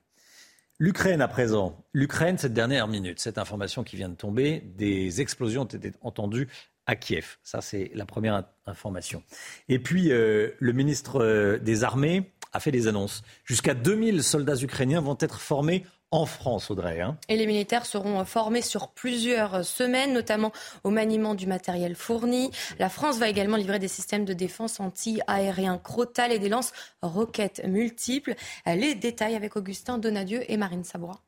L'Ukraine 0.79 1.21
à 1.21 1.27
présent. 1.27 1.83
L'Ukraine, 1.91 2.37
cette 2.37 2.53
dernière 2.53 2.87
minute, 2.87 3.19
cette 3.19 3.39
information 3.39 3.83
qui 3.83 3.95
vient 3.95 4.09
de 4.09 4.15
tomber, 4.15 4.61
des 4.77 5.21
explosions 5.21 5.63
ont 5.63 5.65
été 5.65 5.91
entendues 6.01 6.47
à 6.85 6.95
Kiev. 6.95 7.37
Ça, 7.41 7.61
c'est 7.61 7.89
la 7.95 8.05
première 8.05 8.43
information. 8.67 9.23
Et 9.69 9.79
puis, 9.79 10.11
euh, 10.11 10.51
le 10.59 10.73
ministre 10.73 11.19
euh, 11.19 11.57
des 11.57 11.83
Armées 11.83 12.31
a 12.53 12.59
fait 12.59 12.71
des 12.71 12.87
annonces. 12.87 13.23
Jusqu'à 13.43 13.73
2000 13.73 14.21
soldats 14.21 14.55
ukrainiens 14.55 15.01
vont 15.01 15.17
être 15.19 15.39
formés 15.39 15.83
en 16.11 16.25
France, 16.25 16.71
Audrey. 16.71 17.01
Hein. 17.01 17.17
Et 17.27 17.35
les 17.35 17.45
militaires 17.45 17.85
seront 17.85 18.23
formés 18.23 18.61
sur 18.61 18.89
plusieurs 18.89 19.65
semaines, 19.65 20.13
notamment 20.13 20.51
au 20.83 20.89
maniement 20.89 21.35
du 21.35 21.47
matériel 21.47 21.95
fourni. 21.95 22.51
La 22.79 22.89
France 22.89 23.17
va 23.17 23.27
également 23.27 23.57
livrer 23.57 23.79
des 23.79 23.87
systèmes 23.87 24.25
de 24.25 24.33
défense 24.33 24.79
anti-aériens 24.79 25.77
Crotal 25.77 26.31
et 26.31 26.39
des 26.39 26.49
lances 26.49 26.71
roquettes 27.01 27.63
multiples. 27.65 28.35
Les 28.65 28.95
détails 28.95 29.35
avec 29.35 29.57
Augustin 29.57 29.97
Donadieu 29.97 30.49
et 30.49 30.57
Marine 30.57 30.83
Sabourin. 30.83 31.19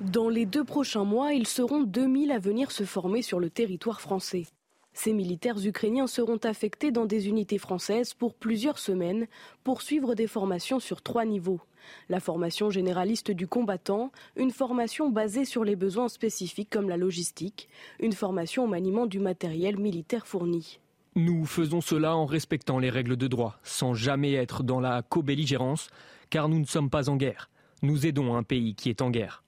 Dans 0.00 0.28
les 0.28 0.46
deux 0.46 0.64
prochains 0.64 1.04
mois, 1.04 1.32
ils 1.32 1.46
seront 1.46 1.82
2000 1.82 2.32
à 2.32 2.38
venir 2.38 2.70
se 2.70 2.84
former 2.84 3.20
sur 3.22 3.40
le 3.40 3.50
territoire 3.50 4.00
français. 4.00 4.44
Ces 4.92 5.12
militaires 5.12 5.58
ukrainiens 5.66 6.06
seront 6.06 6.38
affectés 6.44 6.92
dans 6.92 7.04
des 7.04 7.28
unités 7.28 7.58
françaises 7.58 8.14
pour 8.14 8.34
plusieurs 8.34 8.78
semaines 8.78 9.26
pour 9.64 9.82
suivre 9.82 10.14
des 10.14 10.28
formations 10.28 10.78
sur 10.78 11.02
trois 11.02 11.24
niveaux. 11.24 11.60
La 12.08 12.20
formation 12.20 12.70
généraliste 12.70 13.30
du 13.30 13.46
combattant, 13.46 14.12
une 14.36 14.50
formation 14.50 15.08
basée 15.10 15.44
sur 15.44 15.64
les 15.64 15.76
besoins 15.76 16.08
spécifiques 16.08 16.70
comme 16.70 16.88
la 16.88 16.96
logistique, 16.96 17.68
une 18.00 18.12
formation 18.12 18.64
au 18.64 18.68
maniement 18.68 19.06
du 19.06 19.18
matériel 19.18 19.78
militaire 19.78 20.26
fourni. 20.26 20.80
Nous 21.16 21.46
faisons 21.46 21.80
cela 21.80 22.16
en 22.16 22.26
respectant 22.26 22.78
les 22.78 22.90
règles 22.90 23.16
de 23.16 23.28
droit, 23.28 23.58
sans 23.62 23.94
jamais 23.94 24.32
être 24.32 24.62
dans 24.62 24.80
la 24.80 25.02
co-belligérance, 25.02 25.88
car 26.28 26.48
nous 26.48 26.58
ne 26.58 26.64
sommes 26.64 26.90
pas 26.90 27.08
en 27.08 27.16
guerre. 27.16 27.50
Nous 27.82 28.06
aidons 28.06 28.34
un 28.34 28.42
pays 28.42 28.74
qui 28.74 28.90
est 28.90 29.00
en 29.00 29.10
guerre. 29.10 29.44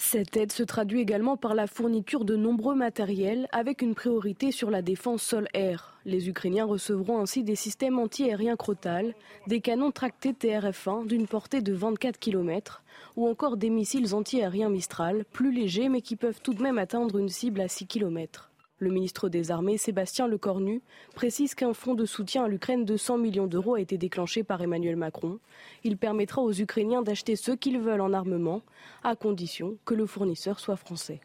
Cette 0.00 0.36
aide 0.36 0.52
se 0.52 0.62
traduit 0.62 1.00
également 1.00 1.36
par 1.36 1.56
la 1.56 1.66
fourniture 1.66 2.24
de 2.24 2.36
nombreux 2.36 2.76
matériels 2.76 3.48
avec 3.50 3.82
une 3.82 3.96
priorité 3.96 4.52
sur 4.52 4.70
la 4.70 4.80
défense 4.80 5.24
sol-air. 5.24 5.98
Les 6.04 6.28
Ukrainiens 6.28 6.66
recevront 6.66 7.18
ainsi 7.18 7.42
des 7.42 7.56
systèmes 7.56 7.98
anti-aériens 7.98 8.54
Crotal, 8.54 9.16
des 9.48 9.60
canons 9.60 9.90
tractés 9.90 10.34
TRF-1 10.34 11.08
d'une 11.08 11.26
portée 11.26 11.62
de 11.62 11.72
24 11.72 12.16
km 12.20 12.84
ou 13.16 13.26
encore 13.26 13.56
des 13.56 13.70
missiles 13.70 14.14
anti-aériens 14.14 14.70
Mistral, 14.70 15.24
plus 15.32 15.50
légers 15.50 15.88
mais 15.88 16.00
qui 16.00 16.14
peuvent 16.14 16.40
tout 16.40 16.54
de 16.54 16.62
même 16.62 16.78
atteindre 16.78 17.18
une 17.18 17.28
cible 17.28 17.60
à 17.60 17.66
6 17.66 17.88
km. 17.88 18.47
Le 18.80 18.90
ministre 18.90 19.28
des 19.28 19.50
Armées, 19.50 19.76
Sébastien 19.76 20.28
Lecornu, 20.28 20.82
précise 21.14 21.56
qu'un 21.56 21.74
fonds 21.74 21.94
de 21.94 22.04
soutien 22.04 22.44
à 22.44 22.48
l'Ukraine 22.48 22.84
de 22.84 22.96
100 22.96 23.18
millions 23.18 23.48
d'euros 23.48 23.74
a 23.74 23.80
été 23.80 23.98
déclenché 23.98 24.44
par 24.44 24.62
Emmanuel 24.62 24.94
Macron. 24.94 25.40
Il 25.82 25.96
permettra 25.96 26.42
aux 26.42 26.52
Ukrainiens 26.52 27.02
d'acheter 27.02 27.34
ce 27.34 27.50
qu'ils 27.50 27.80
veulent 27.80 28.00
en 28.00 28.12
armement, 28.12 28.62
à 29.02 29.16
condition 29.16 29.76
que 29.84 29.94
le 29.94 30.06
fournisseur 30.06 30.60
soit 30.60 30.76
français. 30.76 31.20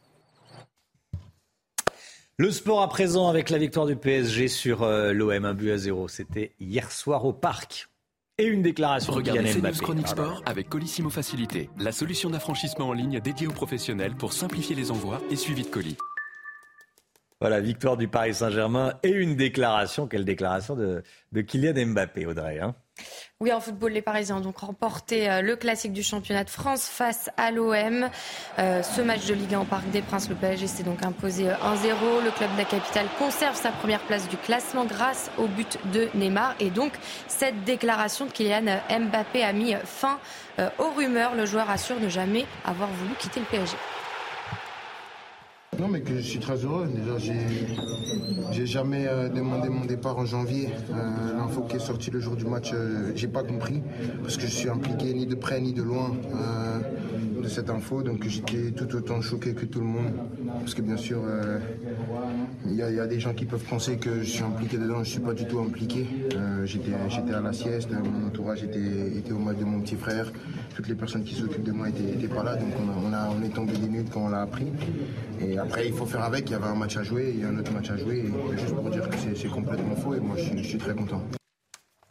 Le 2.37 2.49
sport 2.49 2.81
à 2.81 2.89
présent 2.89 3.27
avec 3.29 3.51
la 3.51 3.59
victoire 3.59 3.85
du 3.85 3.95
PSG 3.95 4.47
sur 4.47 4.81
euh, 4.81 5.13
l'OM, 5.13 5.45
un 5.45 5.53
but 5.53 5.69
à 5.69 5.77
zéro. 5.77 6.07
C'était 6.07 6.53
hier 6.59 6.91
soir 6.91 7.25
au 7.25 7.33
parc. 7.33 7.89
Et 8.39 8.45
une 8.45 8.63
déclaration 8.63 9.13
Regardez 9.13 9.53
de 9.53 9.59
CNews 9.59 9.79
Chronique 9.79 10.07
Sport 10.07 10.41
avec 10.47 10.67
Colissimo 10.67 11.11
Facilité, 11.11 11.69
la 11.77 11.91
solution 11.91 12.31
d'affranchissement 12.31 12.87
en 12.87 12.93
ligne 12.93 13.19
dédiée 13.19 13.45
aux 13.45 13.51
professionnels 13.51 14.15
pour 14.15 14.33
simplifier 14.33 14.75
les 14.75 14.89
envois 14.89 15.21
et 15.29 15.35
suivi 15.35 15.61
de 15.61 15.67
colis. 15.67 15.97
Voilà, 17.43 17.59
victoire 17.59 17.97
du 17.97 18.07
Paris 18.07 18.35
Saint-Germain 18.35 18.93
et 19.03 19.09
une 19.09 19.35
déclaration. 19.35 20.07
Quelle 20.07 20.23
déclaration 20.23 20.77
de, 20.77 21.03
de 21.33 21.41
Kylian 21.41 21.87
Mbappé, 21.87 22.25
Audrey 22.25 22.61
hein 22.61 22.73
Oui, 23.41 23.51
en 23.51 23.59
football, 23.59 23.91
les 23.91 24.01
Parisiens 24.01 24.37
ont 24.37 24.39
donc 24.39 24.59
remporté 24.59 25.29
euh, 25.29 25.41
le 25.41 25.57
classique 25.57 25.91
du 25.91 26.03
championnat 26.03 26.45
de 26.45 26.49
France 26.49 26.87
face 26.87 27.29
à 27.35 27.51
l'OM. 27.51 28.09
Euh, 28.59 28.81
ce 28.81 29.01
match 29.01 29.25
de 29.25 29.33
Ligue 29.33 29.55
1 29.55 29.59
au 29.59 29.65
Parc 29.65 29.89
des 29.89 30.01
Princes, 30.01 30.29
le 30.29 30.35
PSG 30.35 30.67
s'est 30.67 30.83
donc 30.83 31.03
imposé 31.03 31.47
1-0. 31.47 31.49
Euh, 31.51 32.23
le 32.23 32.31
club 32.31 32.49
de 32.53 32.59
la 32.59 32.63
capitale 32.63 33.07
conserve 33.19 33.57
sa 33.57 33.71
première 33.71 33.99
place 34.03 34.29
du 34.29 34.37
classement 34.37 34.85
grâce 34.85 35.29
au 35.37 35.47
but 35.47 35.77
de 35.91 36.07
Neymar. 36.15 36.55
Et 36.61 36.69
donc, 36.69 36.93
cette 37.27 37.65
déclaration 37.65 38.25
de 38.25 38.31
Kylian 38.31 38.79
Mbappé 38.89 39.43
a 39.43 39.51
mis 39.51 39.75
fin 39.83 40.17
aux 40.79 40.91
rumeurs. 40.91 41.35
Le 41.35 41.45
joueur 41.45 41.69
assure 41.69 41.99
ne 41.99 42.07
jamais 42.07 42.45
avoir 42.63 42.87
voulu 42.87 43.15
quitter 43.15 43.41
le 43.41 43.45
PSG. 43.47 43.75
Non, 45.79 45.87
mais 45.87 46.01
que 46.01 46.15
je 46.15 46.21
suis 46.21 46.39
très 46.39 46.57
heureux. 46.57 46.87
Déjà, 46.87 47.17
j'ai 48.51 48.65
jamais 48.65 49.07
euh, 49.07 49.29
demandé 49.29 49.69
mon 49.69 49.85
départ 49.85 50.17
en 50.17 50.25
janvier. 50.25 50.69
Euh, 50.91 51.37
l'info 51.37 51.61
qui 51.61 51.77
est 51.77 51.79
sortie 51.79 52.11
le 52.11 52.19
jour 52.19 52.35
du 52.35 52.45
match, 52.45 52.71
euh, 52.73 53.11
j'ai 53.15 53.27
pas 53.27 53.43
compris 53.43 53.81
parce 54.21 54.37
que 54.37 54.43
je 54.43 54.51
suis 54.51 54.69
impliqué 54.69 55.13
ni 55.13 55.25
de 55.25 55.35
près 55.35 55.59
ni 55.59 55.73
de 55.73 55.81
loin 55.81 56.11
de 57.41 57.47
cette 57.47 57.69
info. 57.69 58.03
Donc 58.03 58.27
j'étais 58.27 58.71
tout 58.71 58.95
autant 58.95 59.21
choqué 59.21 59.53
que 59.53 59.65
tout 59.65 59.79
le 59.79 59.85
monde 59.85 60.13
parce 60.59 60.75
que 60.75 60.81
bien 60.81 60.97
sûr, 60.97 61.21
il 62.65 62.75
y, 62.75 62.81
a 62.81 63.07
des 63.07 63.19
gens 63.19 63.33
qui 63.33 63.45
peuvent 63.45 63.63
penser 63.63 63.97
que 63.97 64.19
je 64.19 64.29
suis 64.29 64.43
impliqué 64.43 64.77
dedans. 64.77 65.03
Je 65.03 65.09
suis 65.09 65.19
pas 65.19 65.33
du 65.33 65.45
tout 65.45 65.59
impliqué. 65.59 66.05
j'étais 66.65 67.33
à 67.33 67.41
la 67.41 67.53
sieste, 67.53 67.89
mon 67.91 68.27
entourage 68.27 68.63
était, 68.63 69.17
était 69.17 69.31
au 69.31 69.39
match 69.39 69.57
de 69.57 69.65
mon 69.65 69.81
petit 69.81 69.95
frère. 69.95 70.31
Toutes 70.75 70.87
les 70.87 70.95
personnes 70.95 71.23
qui 71.23 71.35
s'occupent 71.35 71.63
de 71.63 71.71
moi 71.71 71.89
étaient, 71.89 72.27
pas 72.27 72.43
là, 72.43 72.55
donc 72.55 72.69
on, 72.79 73.13
a, 73.13 73.29
on, 73.29 73.43
est 73.43 73.53
tombé 73.53 73.73
des 73.73 73.87
minutes 73.87 74.09
quand 74.11 74.25
on 74.25 74.29
l'a 74.29 74.41
appris. 74.41 74.67
Après, 75.63 75.87
il 75.87 75.93
faut 75.93 76.05
faire 76.05 76.23
avec. 76.23 76.49
Il 76.49 76.53
y 76.53 76.55
avait 76.55 76.65
un 76.65 76.75
match 76.75 76.97
à 76.97 77.03
jouer, 77.03 77.31
il 77.33 77.41
y 77.41 77.43
a 77.43 77.47
un 77.47 77.57
autre 77.57 77.71
match 77.71 77.89
à 77.89 77.97
jouer. 77.97 78.19
Et 78.19 78.57
juste 78.57 78.75
pour 78.75 78.89
dire 78.89 79.09
que 79.09 79.15
c'est 79.35 79.47
complètement 79.47 79.95
faux. 79.95 80.13
Et 80.13 80.19
moi, 80.19 80.35
je 80.37 80.61
suis, 80.61 80.77
très 80.77 80.93
content. 80.93 81.21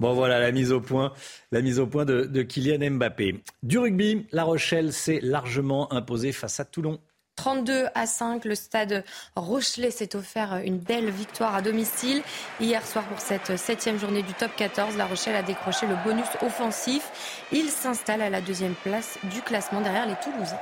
Bon 0.01 0.15
voilà 0.15 0.41
la 0.41 0.51
mise 0.51 0.73
au 0.73 0.81
point, 0.81 1.13
la 1.53 1.61
mise 1.61 1.79
au 1.79 1.87
point 1.87 2.05
de, 2.05 2.25
de 2.25 2.43
Kylian 2.43 2.91
Mbappé. 2.93 3.43
Du 3.63 3.79
rugby, 3.79 4.27
La 4.33 4.43
Rochelle 4.43 4.93
s'est 4.93 5.21
largement 5.23 5.93
imposée 5.93 6.33
face 6.33 6.59
à 6.59 6.65
Toulon. 6.65 6.99
32 7.37 7.87
à 7.95 8.07
5, 8.07 8.45
le 8.45 8.55
stade 8.55 9.05
Rochelet 9.37 9.91
s'est 9.91 10.17
offert 10.17 10.61
une 10.65 10.79
belle 10.79 11.11
victoire 11.11 11.55
à 11.55 11.63
domicile. 11.63 12.23
Hier 12.61 12.85
soir, 12.85 13.05
pour 13.05 13.21
cette 13.21 13.57
septième 13.57 13.99
journée 13.99 14.23
du 14.23 14.35
top 14.35 14.51
14, 14.57 14.97
La 14.97 15.07
Rochelle 15.07 15.37
a 15.37 15.43
décroché 15.43 15.87
le 15.87 15.95
bonus 16.05 16.27
offensif. 16.43 17.47
Il 17.53 17.69
s'installe 17.69 18.23
à 18.23 18.31
la 18.31 18.41
deuxième 18.41 18.75
place 18.75 19.19
du 19.33 19.41
classement 19.41 19.81
derrière 19.81 20.07
les 20.07 20.17
Toulousains. 20.17 20.59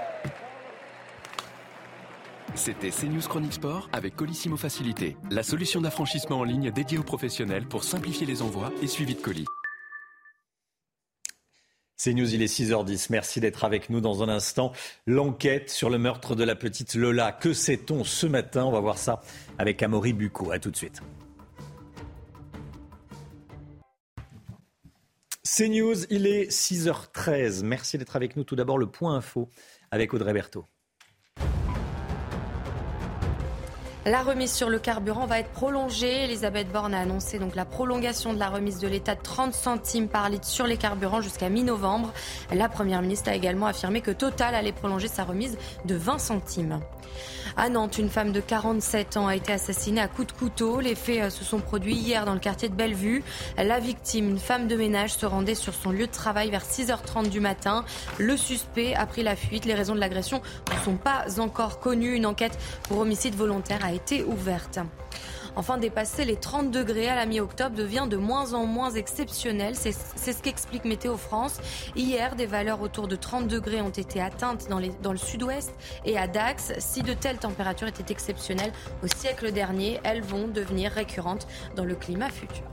C'était 2.54 2.90
CNews 2.90 3.21
Chronique 3.23 3.52
Sport 3.52 3.88
avec 3.92 4.16
Colissimo 4.16 4.57
Facilité, 4.57 5.16
la 5.30 5.42
solution 5.42 5.80
d'affranchissement 5.80 6.40
en 6.40 6.45
ligne 6.45 6.71
dédiée 6.71 6.99
aux 6.99 7.02
professionnels 7.02 7.66
pour 7.66 7.85
simplifier 7.85 8.26
les 8.26 8.42
envois 8.42 8.73
et 8.83 8.87
suivi 8.87 9.14
de 9.14 9.21
colis. 9.21 9.47
CNews, 11.97 12.35
il 12.35 12.42
est 12.42 12.47
6h10. 12.47 13.09
Merci 13.11 13.40
d'être 13.40 13.64
avec 13.64 13.90
nous 13.90 14.00
dans 14.00 14.23
un 14.23 14.28
instant. 14.28 14.73
L'enquête 15.07 15.71
sur 15.71 15.90
le 15.90 15.99
meurtre 15.99 16.35
de 16.35 16.45
la 16.45 16.57
petite 16.57 16.95
Lola. 16.95 17.30
Que 17.30 17.52
sait-on 17.52 18.04
ce 18.04 18.26
matin? 18.26 18.64
On 18.64 18.73
va 18.73 18.80
voir 18.80 18.97
ça 18.99 19.23
avec 19.59 19.83
Amaury 19.83 20.14
Bucco. 20.14 20.50
A 20.50 20.59
tout 20.59 20.71
de 20.71 20.76
suite. 20.76 21.02
CNews, 25.45 26.07
il 26.09 26.26
est 26.26 26.50
6h13. 26.50 27.64
Merci 27.64 27.99
d'être 27.99 28.16
avec 28.16 28.35
nous. 28.35 28.45
Tout 28.45 28.57
d'abord, 28.57 28.78
le 28.78 28.87
point 28.87 29.14
info 29.14 29.50
avec 29.90 30.14
Audrey 30.14 30.33
Berthaud. 30.33 30.66
La 34.11 34.25
remise 34.25 34.52
sur 34.52 34.69
le 34.69 34.81
carburant 34.81 35.25
va 35.25 35.38
être 35.38 35.50
prolongée. 35.50 36.25
Elisabeth 36.25 36.69
Borne 36.73 36.95
a 36.95 36.99
annoncé 36.99 37.38
donc 37.38 37.55
la 37.55 37.64
prolongation 37.64 38.35
de 38.35 38.40
la 38.40 38.49
remise 38.49 38.81
de 38.81 38.88
l'État 38.88 39.14
de 39.14 39.23
30 39.23 39.55
centimes 39.55 40.09
par 40.09 40.29
litre 40.29 40.49
sur 40.49 40.67
les 40.67 40.76
carburants 40.76 41.21
jusqu'à 41.21 41.49
mi-novembre. 41.49 42.12
La 42.52 42.69
Première 42.69 43.02
ministre 43.02 43.31
a 43.31 43.37
également 43.37 43.67
affirmé 43.67 44.00
que 44.00 44.11
Total 44.11 44.57
allait 44.57 44.73
prolonger 44.73 45.07
sa 45.07 45.23
remise 45.23 45.57
de 45.85 45.95
20 45.95 46.19
centimes. 46.19 46.81
À 47.57 47.69
Nantes, 47.69 47.99
une 47.99 48.09
femme 48.09 48.33
de 48.33 48.40
47 48.40 49.16
ans 49.16 49.26
a 49.26 49.35
été 49.35 49.52
assassinée 49.52 50.00
à 50.00 50.09
coups 50.09 50.28
de 50.28 50.33
couteau. 50.33 50.80
Les 50.80 50.95
faits 50.95 51.23
euh, 51.23 51.30
se 51.30 51.45
sont 51.45 51.59
produits 51.59 51.95
hier 51.95 52.25
dans 52.25 52.35
le 52.35 52.40
quartier 52.40 52.69
de 52.69 52.75
Bellevue. 52.75 53.23
La 53.57 53.80
victime, 53.80 54.28
une 54.30 54.38
femme 54.38 54.69
de 54.69 54.76
ménage, 54.76 55.14
se 55.14 55.26
rendait 55.26 55.54
sur 55.54 55.75
son 55.75 55.90
lieu 55.90 56.07
de 56.07 56.12
travail 56.12 56.50
vers 56.50 56.64
6h30 56.64 57.28
du 57.28 57.40
matin. 57.40 57.85
Le 58.19 58.37
suspect 58.37 58.95
a 58.95 59.07
pris 59.07 59.23
la 59.23 59.37
fuite. 59.37 59.64
Les 59.64 59.75
raisons 59.75 59.95
de 59.95 60.00
l'agression 60.00 60.40
ne 60.73 60.85
sont 60.85 60.97
pas 60.97 61.25
encore 61.40 61.80
connues. 61.80 62.14
Une 62.14 62.26
enquête 62.26 62.59
pour 62.85 62.99
homicide 62.99 63.35
volontaire 63.35 63.85
a 63.85 63.92
été 63.92 64.23
ouverte. 64.23 64.78
Enfin, 65.57 65.78
dépasser 65.78 66.25
les 66.25 66.37
30 66.37 66.71
degrés 66.71 67.09
à 67.09 67.14
la 67.14 67.26
mi-octobre 67.26 67.75
devient 67.75 68.07
de 68.09 68.16
moins 68.16 68.54
en 68.54 68.66
moins 68.66 68.90
exceptionnel. 68.90 69.75
C'est 69.75 69.92
ce 69.92 70.42
qu'explique 70.42 70.85
Météo 70.85 71.16
France. 71.16 71.61
Hier, 71.97 72.37
des 72.37 72.47
valeurs 72.47 72.83
autour 72.83 73.09
de 73.09 73.16
30 73.16 73.49
degrés 73.49 73.80
ont 73.80 73.90
été 73.90 74.21
atteintes 74.21 74.69
dans, 74.69 74.78
le 74.78 75.19
sud-ouest 75.19 75.73
et 76.04 76.19
à 76.19 76.26
Dax. 76.26 76.73
Si 76.78 77.02
de 77.02 77.14
telles 77.14 77.38
températures 77.38 77.88
étaient 77.88 78.12
exceptionnelles 78.12 78.73
au 79.02 79.07
siècle 79.07 79.52
dernier, 79.52 80.00
elles 80.04 80.23
vont 80.23 80.49
devenir 80.49 80.92
récurrentes 80.92 81.47
dans 81.76 81.85
le 81.85 81.95
climat 81.95 82.30
futur. 82.30 82.64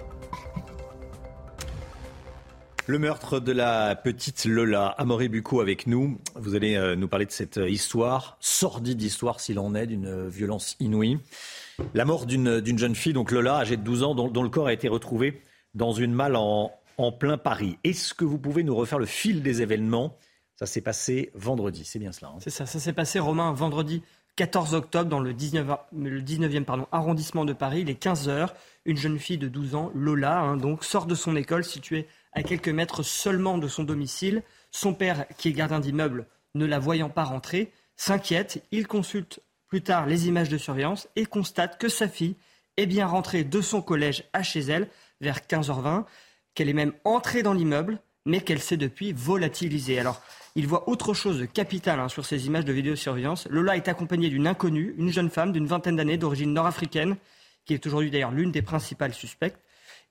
Le 2.86 3.00
meurtre 3.00 3.42
de 3.42 3.52
la 3.52 3.98
petite 3.98 4.46
Lola, 4.46 4.88
Amaury 4.88 5.28
Bucco 5.28 5.60
avec 5.60 5.88
nous. 5.88 6.18
Vous 6.36 6.56
allez 6.56 6.78
euh, 6.78 6.96
nous 6.96 7.10
parler 7.10 7.26
de 7.26 7.32
cette 7.32 7.60
histoire, 7.68 8.38
sordide 8.40 9.02
histoire 9.02 9.42
s'il 9.42 9.60
en 9.60 9.76
est, 9.76 9.88
d'une 9.88 10.30
violence 10.30 10.78
inouïe. 10.80 11.20
La 11.94 12.06
mort 12.06 12.26
d'une 12.26 12.78
jeune 12.78 12.96
fille, 12.96 13.14
donc 13.14 13.32
Lola, 13.32 13.58
âgée 13.58 13.78
de 13.78 13.84
12 13.84 14.04
ans, 14.04 14.16
dont, 14.16 14.44
le 14.44 14.50
corps 14.50 14.68
a 14.68 14.74
été 14.74 14.88
retrouvé 14.88 15.42
dans 15.74 15.92
une 15.92 16.14
malle 16.14 16.36
en, 16.36 16.72
plein 17.20 17.38
Paris. 17.38 17.78
Est-ce 17.84 18.14
que 18.14 18.26
vous 18.26 18.40
pouvez 18.40 18.64
nous 18.64 18.76
refaire 18.76 19.00
le 19.00 19.06
fil 19.06 19.44
des 19.44 19.62
événements? 19.62 20.18
Ça 20.56 20.66
s'est 20.66 20.82
passé 20.82 21.30
vendredi, 21.36 21.86
c'est 21.86 22.00
bien 22.00 22.12
cela. 22.12 22.30
Hein 22.30 22.40
c'est 22.40 22.50
ça, 22.50 22.66
ça 22.66 22.80
s'est 22.80 22.94
passé, 22.94 23.20
Romain, 23.20 23.52
vendredi 23.52 24.02
14 24.38 24.76
octobre 24.76 25.10
dans 25.10 25.20
le, 25.20 25.34
19, 25.34 25.68
le 25.98 26.22
19e 26.22 26.64
pardon, 26.64 26.88
arrondissement 26.92 27.44
de 27.44 27.54
Paris, 27.54 27.82
il 27.82 27.90
est 27.90 27.96
15 27.96 28.30
heures. 28.30 28.54
Une 28.86 28.96
jeune 28.96 29.18
fille 29.18 29.40
de 29.40 29.48
12 29.48 29.76
ans, 29.76 29.92
Lola, 29.96 30.40
hein, 30.40 30.58
donc, 30.58 30.84
sort 30.84 31.08
de 31.08 31.16
son 31.16 31.36
école 31.36 31.64
située 31.64 32.08
à 32.34 32.44
quelques 32.44 32.70
mètres 32.70 33.04
seulement 33.04 33.58
de 33.58 33.68
son 33.68 33.84
domicile. 33.84 34.44
Son 34.72 34.94
père, 34.94 35.26
qui 35.38 35.50
est 35.50 35.54
gardien 35.54 35.80
d'immeuble, 35.80 36.28
ne 36.54 36.66
la 36.66 36.78
voyant 36.78 37.10
pas 37.10 37.24
rentrer, 37.24 37.72
s'inquiète. 37.96 38.64
Il 38.72 38.88
consulte 38.88 39.42
plus 39.68 39.82
tard 39.82 40.06
les 40.06 40.28
images 40.28 40.50
de 40.50 40.58
surveillance 40.58 41.08
et 41.16 41.26
constate 41.26 41.80
que 41.80 41.90
sa 41.90 42.08
fille 42.08 42.36
est 42.78 42.86
bien 42.86 43.08
rentrée 43.08 43.44
de 43.44 43.62
son 43.62 43.82
collège 43.82 44.24
à 44.34 44.44
chez 44.44 44.62
elle 44.62 44.88
vers 45.20 45.40
15h20, 45.40 46.06
qu'elle 46.54 46.70
est 46.70 46.74
même 46.74 46.94
entrée 47.04 47.44
dans 47.44 47.54
l'immeuble, 47.54 48.00
mais 48.26 48.42
qu'elle 48.42 48.62
s'est 48.62 48.78
depuis 48.78 49.14
volatilisée. 49.14 50.00
Alors, 50.00 50.22
il 50.56 50.68
voit 50.68 50.90
autre 50.90 51.14
chose 51.14 51.40
de 51.40 51.46
capital 51.46 52.00
hein, 52.00 52.10
sur 52.10 52.26
ces 52.26 52.48
images 52.48 52.66
de 52.66 52.74
vidéosurveillance. 52.74 53.48
Lola 53.50 53.76
est 53.76 53.88
accompagnée 53.88 54.30
d'une 54.30 54.48
inconnue, 54.48 54.96
une 54.98 55.12
jeune 55.12 55.30
femme 55.30 55.52
d'une 55.52 55.66
vingtaine 55.66 55.96
d'années 55.96 56.18
d'origine 56.18 56.54
nord-africaine, 56.54 57.16
qui 57.66 57.74
est 57.74 57.86
aujourd'hui 57.86 58.12
d'ailleurs 58.12 58.32
l'une 58.32 58.52
des 58.52 58.62
principales 58.62 59.14
suspectes. 59.14 59.60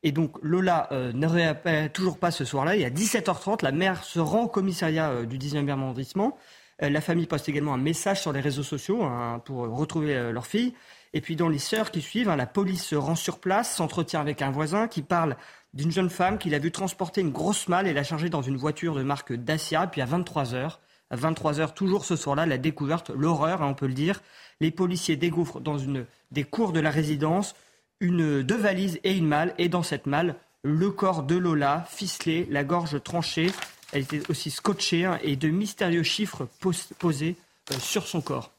Et 0.03 0.13
donc 0.13 0.37
Lola 0.43 0.89
euh, 0.93 1.13
ne 1.13 1.27
réapparaît 1.27 1.89
toujours 1.89 2.19
pas 2.19 2.31
ce 2.31 2.45
soir-là. 2.45 2.77
Et 2.77 2.85
à 2.85 2.91
17h30, 2.91 3.65
la 3.65 3.73
mère 3.73 4.05
se 4.05 4.21
rend 4.21 4.45
au 4.45 4.49
commissariat 4.49 5.11
euh, 5.11 5.25
du 5.25 5.39
19e 5.39 5.71
arrondissement. 5.71 6.39
Euh, 6.83 6.91
la 6.91 7.01
famille 7.01 7.27
poste 7.27 7.49
également 7.49 7.75
un 7.75 7.79
message 7.79 8.21
sur 8.21 8.33
les 8.33 8.41
réseaux 8.41 8.63
sociaux 8.63 9.03
hein, 9.03 9.41
pour 9.45 9.69
retrouver 9.69 10.15
euh, 10.15 10.33
leur 10.33 10.47
fille. 10.47 10.75
Et 11.15 11.21
puis 11.21 11.37
dans 11.37 11.49
les 11.49 11.59
sœurs 11.59 11.91
qui 11.91 12.03
suivent, 12.03 12.29
hein, 12.29 12.37
la 12.37 12.47
police 12.47 12.85
se 12.85 12.97
rend 12.97 13.15
sur 13.15 13.39
place, 13.39 13.75
s'entretient 13.75 14.21
avec 14.21 14.43
un 14.43 14.51
voisin 14.51 14.87
qui 14.87 15.03
parle 15.03 15.37
d'une 15.73 15.91
jeune 15.91 16.11
femme 16.11 16.39
qu'il 16.39 16.55
a 16.55 16.59
vu 16.59 16.71
transporter 16.71 17.21
une 17.21 17.33
grosse 17.33 17.69
malle 17.69 17.87
et 17.87 17.93
la 17.93 18.03
charger 18.03 18.29
dans 18.29 18.43
une 18.43 18.57
voiture 18.57 18.95
de 18.95 19.03
marque 19.03 19.33
Dacia. 19.33 19.87
Puis 19.87 20.01
à 20.01 20.07
23 20.07 20.45
h 20.53 20.79
à 21.09 21.17
23 21.17 21.61
h 21.61 21.73
toujours 21.73 22.05
ce 22.05 22.17
soir-là, 22.17 22.47
la 22.47 22.59
découverte, 22.59 23.11
l'horreur, 23.11 23.63
hein, 23.63 23.69
on 23.69 23.75
peut 23.75 23.87
le 23.87 23.95
dire. 23.95 24.21
Les 24.61 24.71
policiers 24.73 25.17
découvrent 25.17 25.61
dans 25.61 25.79
une 25.79 26.05
des 26.33 26.45
cours 26.45 26.73
de 26.73 26.81
la 26.81 26.91
résidence 26.91 27.55
une 28.01 28.43
deux 28.43 28.57
valises 28.57 29.01
et 29.05 29.17
une 29.17 29.27
malle. 29.27 29.55
Et 29.59 29.69
dans 29.69 29.83
cette 29.83 30.07
malle, 30.07 30.37
le 30.63 30.91
corps 30.91 31.23
de 31.23 31.37
Lola, 31.37 31.87
ficelé, 31.89 32.47
la 32.51 32.65
gorge 32.65 33.01
tranchée, 33.03 33.53
elle 33.93 34.03
était 34.03 34.29
aussi 34.31 34.51
scotchée 34.51 35.05
hein, 35.05 35.19
et 35.23 35.37
de 35.37 35.49
mystérieux 35.49 36.03
chiffres 36.03 36.49
posés 36.99 37.37
euh, 37.73 37.79
sur 37.79 38.07
son 38.07 38.21
corps. 38.21 38.53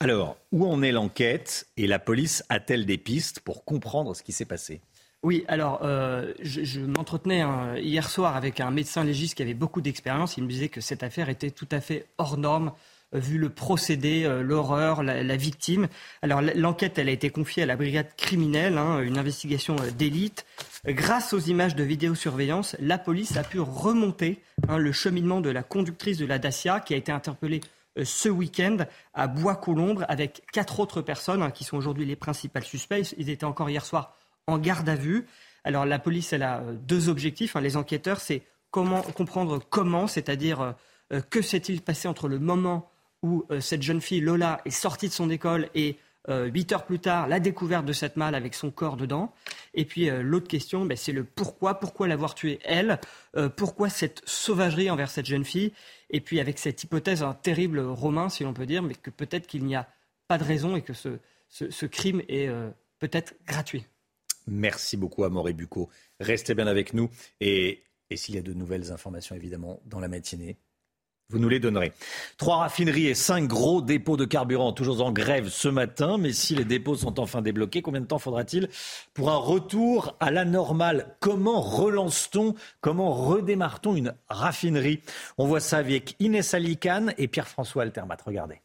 Alors, 0.00 0.36
où 0.52 0.66
en 0.66 0.82
est 0.82 0.92
l'enquête 0.92 1.66
et 1.76 1.86
la 1.86 1.98
police 1.98 2.44
a-t-elle 2.48 2.84
des 2.84 2.98
pistes 2.98 3.40
pour 3.40 3.64
comprendre 3.64 4.14
ce 4.14 4.22
qui 4.22 4.32
s'est 4.32 4.44
passé? 4.44 4.80
Oui, 5.22 5.44
alors 5.48 5.80
euh, 5.82 6.34
je, 6.42 6.80
m'entretenais 6.80 7.40
hein, 7.40 7.76
hier 7.78 8.10
soir 8.10 8.36
avec 8.36 8.60
un 8.60 8.70
médecin 8.70 9.04
légiste 9.04 9.36
qui 9.36 9.42
avait 9.42 9.54
beaucoup 9.54 9.80
d'expérience. 9.80 10.36
Il 10.36 10.44
me 10.44 10.48
disait 10.48 10.68
que 10.68 10.82
cette 10.82 11.02
affaire 11.02 11.30
était 11.30 11.50
tout 11.50 11.68
à 11.70 11.80
fait 11.80 12.06
hors 12.18 12.36
norme, 12.36 12.72
vu 13.14 13.38
le 13.38 13.48
procédé, 13.48 14.28
l'horreur, 14.42 15.02
la, 15.02 15.36
victime. 15.36 15.88
Alors 16.22 16.42
l'enquête, 16.42 16.98
elle 16.98 17.08
a 17.08 17.12
été 17.12 17.30
confiée 17.30 17.62
à 17.62 17.66
la 17.66 17.76
brigade 17.76 18.14
criminelle, 18.16 18.78
hein, 18.78 19.00
une 19.00 19.18
investigation 19.18 19.76
d'élite. 19.96 20.44
Grâce 20.86 21.32
aux 21.32 21.40
images 21.40 21.74
de 21.74 21.82
vidéosurveillance, 21.82 22.76
la 22.78 22.98
police 22.98 23.36
a 23.38 23.42
pu 23.42 23.58
remonter 23.58 24.42
hein, 24.68 24.76
le 24.76 24.92
cheminement 24.92 25.40
de 25.40 25.48
la 25.48 25.62
conductrice 25.62 26.18
de 26.18 26.26
la 26.26 26.38
Dacia 26.38 26.80
qui 26.80 26.92
a 26.92 26.96
été 26.96 27.10
interpellée 27.10 27.62
euh, 27.98 28.04
ce 28.04 28.28
week-end 28.28 28.76
à 29.14 29.26
Bois-Colombres 29.26 30.04
avec 30.08 30.42
quatre 30.52 30.80
autres 30.80 31.00
personnes 31.00 31.42
hein, 31.42 31.50
qui 31.50 31.64
sont 31.64 31.78
aujourd'hui 31.78 32.04
les 32.04 32.16
principales 32.16 32.64
suspects. 32.64 33.14
Ils 33.16 33.30
étaient 33.30 33.44
encore 33.46 33.70
hier 33.70 33.84
soir 33.84 34.14
en 34.46 34.58
garde 34.58 34.88
à 34.88 34.94
vue. 34.94 35.26
Alors 35.64 35.86
la 35.86 35.98
police, 35.98 36.34
elle 36.34 36.42
a 36.42 36.62
deux 36.86 37.08
objectifs. 37.08 37.54
Les 37.54 37.78
enquêteurs, 37.78 38.20
c'est 38.20 38.42
comprendre 38.70 39.60
comment, 39.70 40.06
c'est-à-dire 40.06 40.74
que 41.30 41.40
s'est-il 41.40 41.80
passé 41.80 42.08
entre 42.08 42.28
le 42.28 42.38
moment 42.38 42.90
où 43.24 43.46
cette 43.58 43.82
jeune 43.82 44.02
fille, 44.02 44.20
Lola, 44.20 44.60
est 44.66 44.70
sortie 44.70 45.08
de 45.08 45.12
son 45.12 45.30
école 45.30 45.70
et 45.74 45.96
euh, 46.30 46.46
huit 46.46 46.72
heures 46.72 46.86
plus 46.86 47.00
tard, 47.00 47.28
la 47.28 47.38
découverte 47.38 47.84
de 47.84 47.92
cette 47.92 48.16
malle 48.16 48.34
avec 48.34 48.54
son 48.54 48.70
corps 48.70 48.96
dedans. 48.96 49.34
Et 49.74 49.84
puis 49.84 50.08
euh, 50.08 50.22
l'autre 50.22 50.48
question, 50.48 50.86
ben, 50.86 50.96
c'est 50.96 51.12
le 51.12 51.22
pourquoi. 51.22 51.74
Pourquoi 51.74 52.08
l'avoir 52.08 52.34
tuée 52.34 52.60
elle? 52.64 52.98
Euh, 53.36 53.50
Pourquoi 53.50 53.90
cette 53.90 54.22
sauvagerie 54.24 54.90
envers 54.90 55.10
cette 55.10 55.26
jeune 55.26 55.44
fille? 55.44 55.72
Et 56.08 56.20
puis 56.20 56.40
avec 56.40 56.58
cette 56.58 56.82
hypothèse, 56.82 57.22
un 57.22 57.34
terrible 57.34 57.80
romain, 57.80 58.30
si 58.30 58.42
l'on 58.42 58.54
peut 58.54 58.64
dire, 58.64 58.82
mais 58.82 58.94
que 58.94 59.10
peut-être 59.10 59.46
qu'il 59.46 59.64
n'y 59.64 59.76
a 59.76 59.86
pas 60.26 60.38
de 60.38 60.44
raison 60.44 60.76
et 60.76 60.82
que 60.82 60.94
ce, 60.94 61.86
crime 61.86 62.22
est 62.28 62.48
peut-être 62.98 63.34
gratuit. 63.46 63.84
Merci 64.46 64.96
beaucoup, 64.96 65.24
Amaury 65.24 65.52
Bucco. 65.52 65.90
Restez 66.20 66.54
bien 66.54 66.66
avec 66.66 66.94
nous. 66.94 67.10
Et, 67.40 67.82
et 68.08 68.16
s'il 68.16 68.34
y 68.34 68.38
a 68.38 68.42
de 68.42 68.54
nouvelles 68.54 68.92
informations, 68.92 69.34
évidemment, 69.34 69.80
dans 69.84 70.00
la 70.00 70.08
matinée, 70.08 70.56
vous 71.30 71.38
nous 71.38 71.48
les 71.48 71.60
donnerez. 71.60 71.92
Trois 72.36 72.58
raffineries 72.58 73.06
et 73.06 73.14
cinq 73.14 73.48
gros 73.48 73.82
dépôts 73.82 74.16
de 74.16 74.24
carburant, 74.24 74.72
toujours 74.72 75.04
en 75.04 75.12
grève 75.12 75.48
ce 75.48 75.68
matin. 75.68 76.18
Mais 76.18 76.32
si 76.32 76.54
les 76.54 76.64
dépôts 76.64 76.96
sont 76.96 77.18
enfin 77.18 77.42
débloqués, 77.42 77.82
combien 77.82 78.00
de 78.00 78.06
temps 78.06 78.18
faudra-t-il 78.18 78.68
pour 79.14 79.30
un 79.30 79.36
retour 79.36 80.16
à 80.20 80.30
la 80.30 80.44
normale? 80.44 81.16
Comment 81.20 81.60
relance-t-on, 81.60 82.54
comment 82.80 83.12
redémarre-t-on 83.12 83.96
une 83.96 84.14
raffinerie? 84.28 85.00
On 85.38 85.46
voit 85.46 85.60
ça 85.60 85.78
avec 85.78 86.14
Inès 86.20 86.54
Alicane 86.54 87.14
et 87.18 87.26
Pierre-François 87.26 87.82
Altermat. 87.82 88.18
Regardez. 88.24 88.60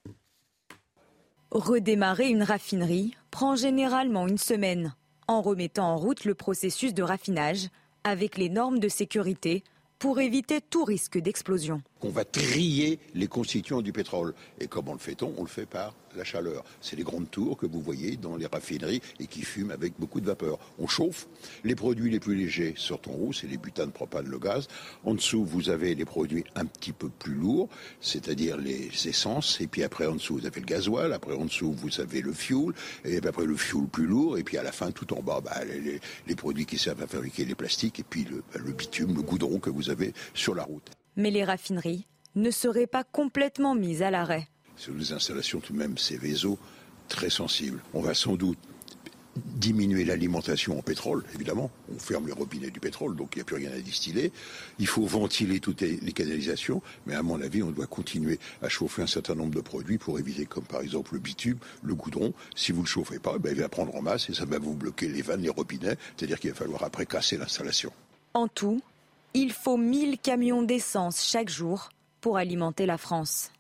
Redémarrer 1.52 2.28
une 2.28 2.44
raffinerie 2.44 3.16
prend 3.32 3.56
généralement 3.56 4.28
une 4.28 4.38
semaine 4.38 4.94
en 5.28 5.42
remettant 5.42 5.94
en 5.94 5.98
route 5.98 6.26
le 6.26 6.36
processus 6.36 6.94
de 6.94 7.04
raffinage 7.04 7.70
avec 8.04 8.38
les 8.38 8.50
normes 8.50 8.80
de 8.80 8.88
sécurité 8.88 9.64
pour 9.98 10.20
éviter 10.20 10.62
tout 10.62 10.86
risque 10.86 11.18
d'explosion. 11.18 11.82
On 12.02 12.10
va 12.10 12.24
trier 12.24 12.98
les 13.14 13.28
constituants 13.28 13.82
du 13.82 13.92
pétrole. 13.92 14.34
Et 14.62 14.68
comment 14.68 14.94
le 14.94 15.00
fait-on? 15.00 15.34
On 15.38 15.44
le 15.44 15.50
fait 15.50 15.66
par 15.66 15.94
la 16.16 16.24
chaleur. 16.24 16.64
C'est 16.80 16.96
les 16.96 17.04
grandes 17.04 17.30
tours 17.30 17.58
que 17.58 17.66
vous 17.66 17.82
voyez 17.82 18.16
dans 18.16 18.38
les 18.38 18.46
raffineries 18.46 19.02
et 19.20 19.28
qui 19.28 19.42
fument 19.42 19.72
avec 19.72 19.94
beaucoup 20.00 20.22
de 20.22 20.26
vapeur. 20.26 20.60
On 20.80 20.88
chauffe. 20.88 21.28
Les 21.66 21.76
produits 21.76 22.10
les 22.10 22.22
plus 22.22 22.36
légers 22.36 22.74
sortent 22.78 23.10
en 23.10 23.16
haut, 23.16 23.34
c'est 23.34 23.48
les 23.48 23.58
butanes, 23.58 23.92
propane, 23.92 24.28
le 24.28 24.40
gaz. 24.40 24.68
En 25.04 25.14
dessous, 25.14 25.44
vous 25.44 25.70
avez 25.70 25.94
les 25.94 26.06
produits 26.06 26.46
un 26.56 26.66
petit 26.66 26.94
peu 26.94 27.10
plus 27.10 27.34
lourds, 27.34 27.68
c'est-à-dire 28.00 28.58
les 28.58 28.90
essences. 29.06 29.60
Et 29.60 29.68
puis 29.68 29.84
après, 29.84 30.06
en 30.06 30.14
dessous, 30.14 30.38
vous 30.38 30.46
avez 30.46 30.62
le 30.62 30.66
gasoil. 30.66 31.12
Après, 31.12 31.34
en 31.34 31.46
dessous, 31.46 31.74
vous 31.74 32.00
avez 32.00 32.22
le 32.22 32.32
fuel. 32.32 32.74
Et 33.04 33.18
après, 33.18 33.46
le 33.46 33.58
fuel 33.58 33.88
plus 33.88 34.08
lourd. 34.08 34.38
Et 34.38 34.44
puis 34.44 34.58
à 34.58 34.64
la 34.64 34.72
fin, 34.72 34.92
tout 34.92 35.14
en 35.14 35.22
bas, 35.22 35.42
bah, 35.42 35.64
les, 35.66 36.36
produits 36.36 36.66
qui 36.66 36.78
servent 36.78 37.04
à 37.04 37.08
fabriquer 37.08 37.44
les 37.44 37.56
plastiques. 37.56 38.00
Et 38.00 38.04
puis 38.04 38.24
le, 38.24 38.38
bah, 38.54 38.60
le 38.64 38.72
bitume, 38.72 39.14
le 39.16 39.22
goudron 39.22 39.60
que 39.60 39.70
vous 39.70 39.90
avez 39.90 40.14
sur 40.34 40.56
la 40.56 40.64
route. 40.64 40.99
Mais 41.20 41.32
les 41.32 41.44
raffineries 41.44 42.06
ne 42.36 42.50
seraient 42.50 42.88
pas 42.88 43.04
complètement 43.04 43.76
mises 43.76 44.02
à 44.02 44.10
l'arrêt. 44.10 44.48
Sur 44.78 44.94
des 44.94 45.12
installations 45.12 45.60
tout 45.60 45.74
de 45.74 45.78
même 45.78 45.98
Céveso 45.98 46.58
très 47.10 47.30
sensibles. 47.30 47.82
On 47.94 48.00
va 48.00 48.14
sans 48.14 48.36
doute 48.36 48.58
diminuer 49.36 50.06
l'alimentation 50.06 50.80
en 50.80 50.82
pétrole, 50.82 51.26
évidemment. 51.36 51.72
On 51.94 52.00
ferme 52.00 52.26
les 52.26 52.32
robinets 52.32 52.72
du 52.72 52.80
pétrole, 52.80 53.18
donc 53.18 53.36
il 53.36 53.40
n'y 53.40 53.42
a 53.42 53.44
plus 53.44 53.58
rien 53.58 53.72
à 53.72 53.80
distiller. 53.80 54.32
Il 54.80 54.88
faut 54.88 55.06
ventiler 55.06 55.60
toutes 55.60 55.82
les 55.82 56.14
canalisations, 56.14 56.82
mais 57.06 57.16
à 57.16 57.22
mon 57.22 57.42
avis, 57.42 57.64
on 57.64 57.72
doit 57.72 57.88
continuer 57.88 58.40
à 58.62 58.70
chauffer 58.70 59.02
un 59.02 59.08
certain 59.08 59.36
nombre 59.36 59.54
de 59.54 59.62
produits 59.62 59.98
pour 59.98 60.20
éviter, 60.20 60.46
comme 60.46 60.64
par 60.64 60.80
exemple 60.80 61.16
le 61.16 61.20
bitume, 61.20 61.58
le 61.84 61.96
goudron. 61.96 62.34
Si 62.56 62.72
vous 62.72 62.80
ne 62.80 62.86
le 62.86 62.90
chauffez 62.90 63.20
pas, 63.20 63.38
ben, 63.40 63.54
il 63.54 63.60
va 63.60 63.68
prendre 63.68 63.94
en 63.94 64.02
masse 64.02 64.30
et 64.30 64.34
ça 64.34 64.46
va 64.46 64.58
vous 64.58 64.74
bloquer 64.74 65.10
les 65.10 65.22
vannes, 65.22 65.42
les 65.42 65.50
robinets, 65.50 65.98
c'est-à-dire 66.16 66.40
qu'il 66.40 66.52
va 66.52 66.56
falloir 66.56 66.84
après 66.84 67.06
casser 67.06 67.38
l'installation. 67.38 67.92
En 68.34 68.48
tout, 68.48 68.82
il 69.34 69.52
faut 69.52 69.78
1000 69.78 70.20
camions 70.20 70.64
d'essence 70.64 71.24
chaque 71.26 71.50
jour 71.50 71.90
pour 72.22 72.38
alimenter 72.38 72.86
la 72.86 72.98
France. 72.98 73.52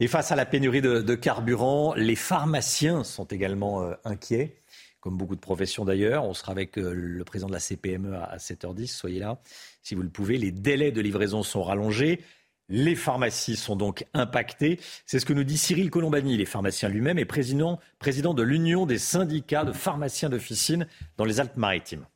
Et 0.00 0.08
face 0.08 0.32
à 0.32 0.36
la 0.36 0.44
pénurie 0.44 0.82
de, 0.82 1.14
carburant, 1.14 1.94
les 1.94 2.16
pharmaciens 2.16 3.04
sont 3.04 3.24
également 3.26 3.82
euh, 3.82 3.94
inquiets, 4.04 4.56
comme 5.00 5.16
beaucoup 5.16 5.36
de 5.36 5.40
professions 5.40 5.84
d'ailleurs. 5.84 6.24
On 6.24 6.34
sera 6.34 6.50
avec 6.50 6.78
euh, 6.78 6.92
le 6.92 7.24
président 7.24 7.46
de 7.46 7.52
la 7.52 7.60
CPME 7.60 8.14
à, 8.14 8.36
7h10, 8.38 8.88
soyez 8.88 9.20
là 9.20 9.40
si 9.82 9.94
vous 9.94 10.02
le 10.02 10.08
pouvez. 10.08 10.36
Les 10.36 10.50
délais 10.50 10.90
de 10.90 11.00
livraison 11.00 11.42
sont 11.42 11.62
rallongés. 11.62 12.20
Les 12.68 12.96
pharmacies 12.96 13.56
sont 13.56 13.76
donc 13.76 14.04
impactées. 14.14 14.80
C'est 15.06 15.20
ce 15.20 15.26
que 15.26 15.34
nous 15.34 15.44
dit 15.44 15.58
Cyril 15.58 15.90
Colombani, 15.90 16.36
les 16.36 16.46
pharmaciens 16.46 16.88
lui-même, 16.88 17.18
et 17.18 17.26
président, 17.26 17.78
président 17.98 18.34
de 18.34 18.42
l'Union 18.42 18.86
des 18.86 18.98
syndicats 18.98 19.64
de 19.64 19.72
pharmaciens 19.72 20.30
d'officine 20.30 20.88
dans 21.18 21.26
les 21.26 21.40
Alpes-Maritimes. 21.40 22.06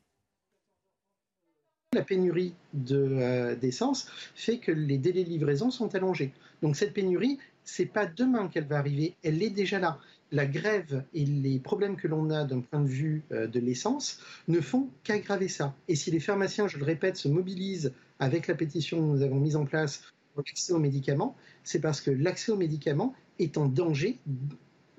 La 1.95 2.03
pénurie 2.03 2.53
euh, 2.91 3.55
d'essence 3.55 4.11
fait 4.35 4.59
que 4.59 4.71
les 4.71 4.99
délais 4.99 5.23
de 5.23 5.29
livraison 5.29 5.71
sont 5.71 5.95
allongés. 5.95 6.31
Donc 6.61 6.75
cette 6.75 6.93
pénurie, 6.93 7.39
c'est 7.63 7.87
pas 7.87 8.05
demain 8.05 8.47
qu'elle 8.47 8.67
va 8.67 8.77
arriver, 8.77 9.15
elle 9.23 9.41
est 9.41 9.49
déjà 9.49 9.79
là. 9.79 9.97
La 10.31 10.45
grève 10.45 11.03
et 11.15 11.25
les 11.25 11.57
problèmes 11.57 11.95
que 11.95 12.07
l'on 12.07 12.29
a 12.29 12.43
d'un 12.43 12.59
point 12.59 12.81
de 12.81 12.87
vue 12.87 13.23
euh, 13.31 13.47
de 13.47 13.59
l'essence 13.59 14.19
ne 14.47 14.61
font 14.61 14.89
qu'aggraver 15.03 15.47
ça. 15.47 15.73
Et 15.87 15.95
si 15.95 16.11
les 16.11 16.19
pharmaciens, 16.19 16.67
je 16.67 16.77
le 16.77 16.83
répète, 16.83 17.17
se 17.17 17.27
mobilisent 17.27 17.91
avec 18.19 18.45
la 18.45 18.53
pétition 18.53 18.99
que 18.99 19.17
nous 19.17 19.23
avons 19.23 19.39
mise 19.39 19.55
en 19.55 19.65
place 19.65 20.03
pour 20.35 20.43
l'accès 20.45 20.73
aux 20.73 20.79
médicaments, 20.79 21.35
c'est 21.63 21.81
parce 21.81 22.01
que 22.01 22.11
l'accès 22.11 22.51
aux 22.51 22.57
médicaments 22.57 23.15
est 23.39 23.57
en 23.57 23.65
danger 23.65 24.19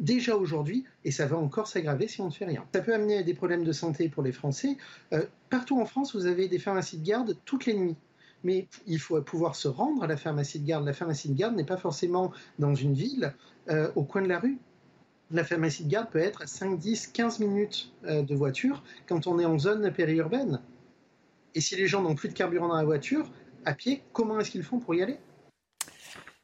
déjà 0.01 0.37
aujourd'hui, 0.37 0.85
et 1.05 1.11
ça 1.11 1.27
va 1.27 1.37
encore 1.37 1.69
s'aggraver 1.69 2.09
si 2.09 2.21
on 2.21 2.27
ne 2.27 2.33
fait 2.33 2.47
rien. 2.47 2.65
Ça 2.75 2.81
peut 2.81 2.95
amener 2.95 3.19
à 3.19 3.23
des 3.23 3.35
problèmes 3.35 3.65
de 3.65 3.73
santé 3.73 4.09
pour 4.09 4.23
les 4.23 4.33
Français. 4.33 4.77
Euh, 5.13 5.25
partout 5.51 5.81
en 5.81 5.85
France, 5.85 6.17
vous 6.17 6.27
avez 6.27 6.49
des 6.49 6.59
pharmacies 6.59 6.99
de 6.99 7.07
garde 7.07 7.37
toutes 7.45 7.67
les 7.67 7.75
nuits 7.75 7.97
mais 8.43 8.69
il 8.87 8.99
faut 8.99 9.21
pouvoir 9.23 9.55
se 9.55 9.69
rendre 9.69 10.03
à 10.03 10.07
la 10.07 10.17
pharmacie 10.17 10.61
de 10.61 10.67
garde. 10.67 10.85
La 10.87 10.93
pharmacie 10.93 11.29
de 11.29 11.35
garde 11.35 11.57
n'est 11.57 11.65
pas 11.65 11.77
forcément 11.77 12.33
dans 12.59 12.75
une 12.75 12.95
ville, 12.95 13.35
euh, 13.69 13.91
au 13.95 14.03
coin 14.03 14.23
de 14.23 14.29
la 14.29 14.39
rue. 14.39 14.59
La 15.31 15.45
pharmacie 15.45 15.85
de 15.85 15.91
garde 15.91 16.11
peut 16.11 16.19
être 16.19 16.43
à 16.43 16.47
5, 16.47 16.79
10, 16.79 17.09
15 17.09 17.39
minutes 17.41 17.93
euh, 18.05 18.23
de 18.23 18.35
voiture 18.35 18.83
quand 19.07 19.27
on 19.27 19.39
est 19.39 19.45
en 19.45 19.59
zone 19.59 19.93
périurbaine. 19.93 20.61
Et 21.55 21.61
si 21.61 21.77
les 21.77 21.87
gens 21.87 22.03
n'ont 22.03 22.15
plus 22.15 22.29
de 22.29 22.35
carburant 22.35 22.69
dans 22.69 22.77
la 22.77 22.85
voiture, 22.85 23.31
à 23.65 23.75
pied, 23.75 24.03
comment 24.13 24.41
est-ce 24.41 24.51
qu'ils 24.51 24.63
font 24.63 24.79
pour 24.79 24.95
y 24.95 25.03
aller? 25.03 25.19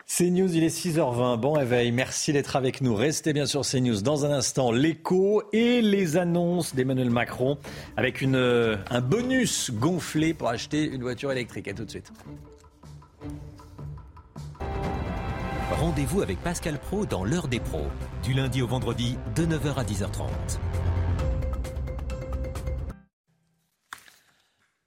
CNews, 0.06 0.54
il 0.54 0.62
est 0.62 0.68
6h20. 0.68 1.36
Bon 1.36 1.52
réveil. 1.52 1.90
Merci 1.90 2.32
d'être 2.32 2.54
avec 2.54 2.80
nous. 2.80 2.94
Restez 2.94 3.32
bien 3.32 3.44
sur 3.44 3.62
CNews. 3.62 4.02
Dans 4.02 4.24
un 4.24 4.30
instant, 4.30 4.70
l'écho 4.70 5.42
et 5.52 5.82
les 5.82 6.16
annonces 6.16 6.76
d'Emmanuel 6.76 7.10
Macron 7.10 7.58
avec 7.96 8.22
euh, 8.22 8.76
un 8.90 9.00
bonus 9.00 9.72
gonflé 9.72 10.32
pour 10.32 10.48
acheter 10.48 10.84
une 10.84 11.02
voiture 11.02 11.32
électrique. 11.32 11.66
À 11.66 11.74
tout 11.74 11.84
de 11.84 11.90
suite. 11.90 12.12
Rendez-vous 15.72 16.22
avec 16.22 16.38
Pascal 16.38 16.78
Pro 16.78 17.04
dans 17.04 17.24
l'heure 17.24 17.48
des 17.48 17.58
pros, 17.58 17.86
du 18.22 18.32
lundi 18.32 18.62
au 18.62 18.68
vendredi 18.68 19.18
de 19.34 19.44
9h 19.44 19.74
à 19.74 19.82
10h30. 19.82 20.28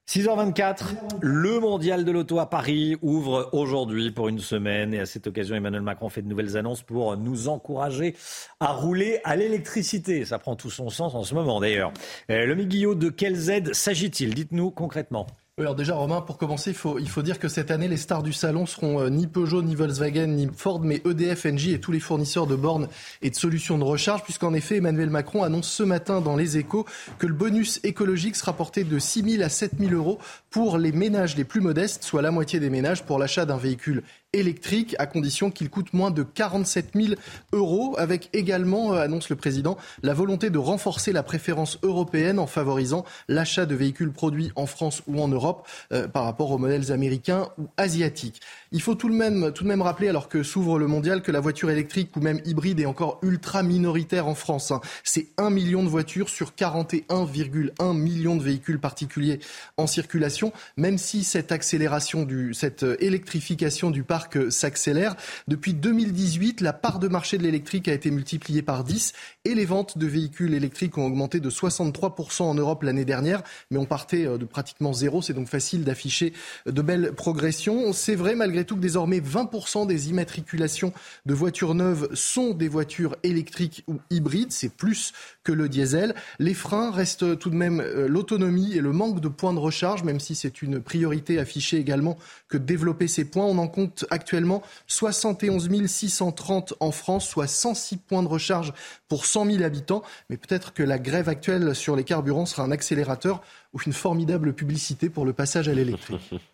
6h24, 0.09 0.95
le 1.21 1.59
mondial 1.59 2.03
de 2.03 2.11
l'auto 2.11 2.39
à 2.39 2.49
Paris 2.49 2.97
ouvre 3.03 3.47
aujourd'hui 3.51 4.09
pour 4.09 4.27
une 4.27 4.39
semaine 4.39 4.91
et 4.91 4.99
à 4.99 5.05
cette 5.05 5.27
occasion 5.27 5.55
Emmanuel 5.55 5.83
Macron 5.83 6.09
fait 6.09 6.23
de 6.23 6.27
nouvelles 6.27 6.57
annonces 6.57 6.81
pour 6.81 7.15
nous 7.15 7.47
encourager 7.47 8.15
à 8.59 8.73
rouler 8.73 9.19
à 9.23 9.35
l'électricité. 9.35 10.25
Ça 10.25 10.39
prend 10.39 10.55
tout 10.55 10.71
son 10.71 10.89
sens 10.89 11.13
en 11.13 11.21
ce 11.21 11.35
moment 11.35 11.59
d'ailleurs. 11.59 11.93
Euh, 12.31 12.47
le 12.47 12.55
Guillot, 12.55 12.95
de 12.95 13.09
quelles 13.09 13.51
aides 13.51 13.75
s'agit-il? 13.75 14.33
Dites-nous 14.33 14.71
concrètement. 14.71 15.27
Alors 15.59 15.75
déjà, 15.75 15.93
Romain, 15.93 16.21
pour 16.21 16.37
commencer, 16.37 16.69
il 16.69 17.09
faut, 17.09 17.21
dire 17.21 17.37
que 17.37 17.49
cette 17.49 17.69
année, 17.69 17.89
les 17.89 17.97
stars 17.97 18.23
du 18.23 18.31
salon 18.31 18.65
seront 18.65 19.01
euh, 19.01 19.09
ni 19.09 19.27
Peugeot, 19.27 19.61
ni 19.61 19.75
Volkswagen, 19.75 20.27
ni 20.27 20.47
Ford, 20.55 20.79
mais 20.79 21.01
EDF, 21.05 21.45
Engie 21.47 21.73
et 21.73 21.81
tous 21.81 21.91
les 21.91 21.99
fournisseurs 21.99 22.47
de 22.47 22.55
bornes 22.55 22.87
et 23.21 23.29
de 23.29 23.35
solutions 23.35 23.77
de 23.77 23.83
recharge, 23.83 24.23
puisqu'en 24.23 24.53
effet, 24.53 24.77
Emmanuel 24.77 25.09
Macron 25.09 25.43
annonce 25.43 25.69
ce 25.69 25.83
matin 25.83 26.21
dans 26.21 26.37
les 26.37 26.57
échos 26.57 26.85
que 27.17 27.27
le 27.27 27.33
bonus 27.33 27.81
écologique 27.83 28.37
sera 28.37 28.53
porté 28.53 28.85
de 28.85 28.99
6 28.99 29.31
000 29.31 29.43
à 29.43 29.49
7 29.49 29.73
000 29.77 29.91
euros 29.91 30.19
pour 30.49 30.77
les 30.77 30.93
ménages 30.93 31.35
les 31.35 31.43
plus 31.43 31.59
modestes, 31.59 32.05
soit 32.05 32.21
la 32.21 32.31
moitié 32.31 32.61
des 32.61 32.69
ménages, 32.69 33.03
pour 33.03 33.19
l'achat 33.19 33.45
d'un 33.45 33.57
véhicule 33.57 34.03
électrique, 34.33 34.95
à 34.99 35.07
condition 35.07 35.49
qu'il 35.49 35.69
coûte 35.69 35.93
moins 35.93 36.11
de 36.11 36.21
47 36.21 36.91
000 36.93 37.13
euros, 37.51 37.95
avec 37.97 38.29
également, 38.33 38.93
euh, 38.93 39.01
annonce 39.01 39.29
le 39.29 39.35
président, 39.35 39.77
la 40.03 40.13
volonté 40.13 40.51
de 40.51 40.59
renforcer 40.59 41.11
la 41.11 41.23
préférence 41.23 41.79
européenne 41.81 42.37
en 42.37 42.45
favorisant 42.45 43.05
l'achat 43.27 43.65
de 43.65 43.73
véhicules 43.73 44.11
produits 44.11 44.51
en 44.55 44.67
France 44.67 45.01
ou 45.07 45.19
en 45.21 45.27
Europe 45.27 45.67
euh, 45.91 46.07
par 46.07 46.25
rapport 46.25 46.51
aux 46.51 46.59
modèles 46.59 46.91
américains 46.91 47.49
ou 47.57 47.69
asiatiques. 47.77 48.41
Il 48.71 48.81
faut 48.81 48.93
tout 48.93 49.09
de 49.09 49.15
même, 49.15 49.51
tout 49.51 49.63
de 49.63 49.67
même 49.67 49.81
rappeler, 49.81 50.09
alors 50.09 50.29
que 50.29 50.43
s'ouvre 50.43 50.77
le 50.77 50.85
mondial, 50.85 51.23
que 51.23 51.31
la 51.31 51.39
voiture 51.39 51.71
électrique 51.71 52.15
ou 52.15 52.19
même 52.19 52.39
hybride 52.45 52.79
est 52.79 52.85
encore 52.85 53.17
ultra 53.23 53.63
minoritaire 53.63 54.27
en 54.27 54.35
France. 54.35 54.69
Hein. 54.69 54.79
C'est 55.03 55.27
1 55.37 55.49
million 55.49 55.81
de 55.81 55.89
voitures 55.89 56.29
sur 56.29 56.51
41,1 56.51 57.97
millions 57.97 58.35
de 58.35 58.43
véhicules 58.43 58.79
particuliers 58.79 59.39
en 59.77 59.87
circulation. 59.87 60.53
Même 60.77 60.99
si 60.99 61.23
cette 61.23 61.51
accélération 61.51 62.23
du, 62.23 62.53
cette 62.53 62.85
électrification 62.99 63.89
du 63.89 64.03
parc 64.03 64.51
s'accélère, 64.51 65.15
depuis 65.47 65.73
2018, 65.73 66.61
la 66.61 66.73
part 66.73 66.99
de 66.99 67.07
marché 67.07 67.39
de 67.39 67.43
l'électrique 67.43 67.87
a 67.87 67.93
été 67.93 68.11
multipliée 68.11 68.61
par 68.61 68.83
10 68.83 69.13
et 69.45 69.55
les 69.55 69.65
ventes 69.65 69.97
de 69.97 70.05
véhicules 70.05 70.53
électriques 70.53 70.97
ont 70.99 71.07
augmenté 71.07 71.39
de 71.39 71.49
63% 71.49 72.43
en 72.43 72.53
Europe 72.53 72.83
l'année 72.83 73.05
dernière. 73.05 73.41
Mais 73.71 73.79
on 73.79 73.85
partait 73.85 74.27
euh, 74.27 74.37
de 74.37 74.45
pratiquement 74.45 74.93
zéro. 74.93 75.23
C'est 75.23 75.33
donc 75.33 75.47
facile 75.47 75.83
d'afficher 75.83 76.33
de 76.67 76.81
belles 76.83 77.13
progressions. 77.13 77.93
C'est 77.93 78.15
vrai 78.15 78.35
malgré 78.35 78.58
tout 78.65 78.75
que 78.75 78.81
désormais 78.81 79.19
20% 79.19 79.87
des 79.87 80.09
immatriculations 80.09 80.93
de 81.25 81.33
voitures 81.33 81.75
neuves 81.75 82.09
sont 82.13 82.53
des 82.53 82.67
voitures 82.67 83.15
électriques 83.23 83.83
ou 83.87 83.99
hybrides. 84.09 84.51
C'est 84.51 84.73
plus 84.73 85.13
que 85.43 85.51
le 85.51 85.69
diesel. 85.69 86.15
Les 86.39 86.53
freins 86.53 86.91
restent 86.91 87.37
tout 87.39 87.49
de 87.49 87.55
même 87.55 87.81
euh, 87.81 88.07
l'autonomie 88.07 88.73
et 88.75 88.81
le 88.81 88.91
manque 88.91 89.19
de 89.19 89.27
points 89.27 89.53
de 89.53 89.59
recharge, 89.59 90.03
même 90.03 90.19
si 90.19 90.35
c'est 90.35 90.61
une 90.61 90.79
priorité 90.79 91.39
affichée 91.39 91.77
également 91.77 92.17
que 92.47 92.57
développer 92.57 93.07
ces 93.07 93.25
points. 93.25 93.45
On 93.45 93.57
en 93.57 93.67
compte 93.67 94.05
actuellement 94.09 94.61
71 94.87 95.87
630 95.87 96.73
en 96.79 96.91
France, 96.91 97.27
soit 97.27 97.47
106 97.47 97.97
points 97.97 98.23
de 98.23 98.27
recharge 98.27 98.73
pour 99.07 99.25
100 99.25 99.51
000 99.51 99.63
habitants. 99.63 100.03
Mais 100.29 100.37
peut-être 100.37 100.73
que 100.73 100.83
la 100.83 100.99
grève 100.99 101.29
actuelle 101.29 101.75
sur 101.75 101.95
les 101.95 102.03
carburants 102.03 102.45
sera 102.45 102.63
un 102.63 102.71
accélérateur 102.71 103.41
ou 103.73 103.79
une 103.85 103.93
formidable 103.93 104.53
publicité 104.53 105.09
pour 105.09 105.25
le 105.25 105.33
passage 105.33 105.67
à 105.67 105.73
l'électrique. 105.73 106.33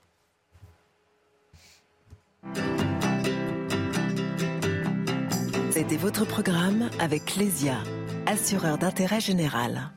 C'était 5.71 5.97
votre 5.97 6.25
programme 6.25 6.89
avec 6.99 7.35
Lesia, 7.35 7.77
assureur 8.25 8.77
d'intérêt 8.77 9.19
général. 9.19 9.91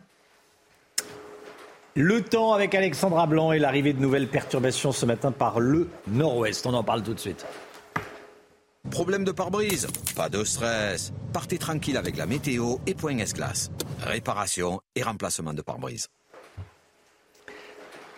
Le 1.94 2.22
temps 2.22 2.52
avec 2.52 2.74
Alexandra 2.74 3.26
Blanc 3.26 3.52
et 3.52 3.58
l'arrivée 3.58 3.92
de 3.92 4.00
nouvelles 4.00 4.28
perturbations 4.28 4.92
ce 4.92 5.06
matin 5.06 5.32
par 5.32 5.60
le 5.60 5.88
nord-ouest. 6.06 6.66
On 6.66 6.74
en 6.74 6.84
parle 6.84 7.02
tout 7.02 7.14
de 7.14 7.20
suite. 7.20 7.46
Problème 8.90 9.24
de 9.24 9.32
pare-brise? 9.32 9.86
Pas 10.14 10.28
de 10.28 10.44
stress. 10.44 11.12
Partez 11.32 11.58
tranquille 11.58 11.96
avec 11.96 12.16
la 12.16 12.26
météo 12.26 12.76
et 12.86 12.94
point 12.94 13.18
S-Glace. 13.18 13.70
Réparation 14.02 14.80
et 14.94 15.02
remplacement 15.02 15.54
de 15.54 15.62
pare-brise. 15.62 16.08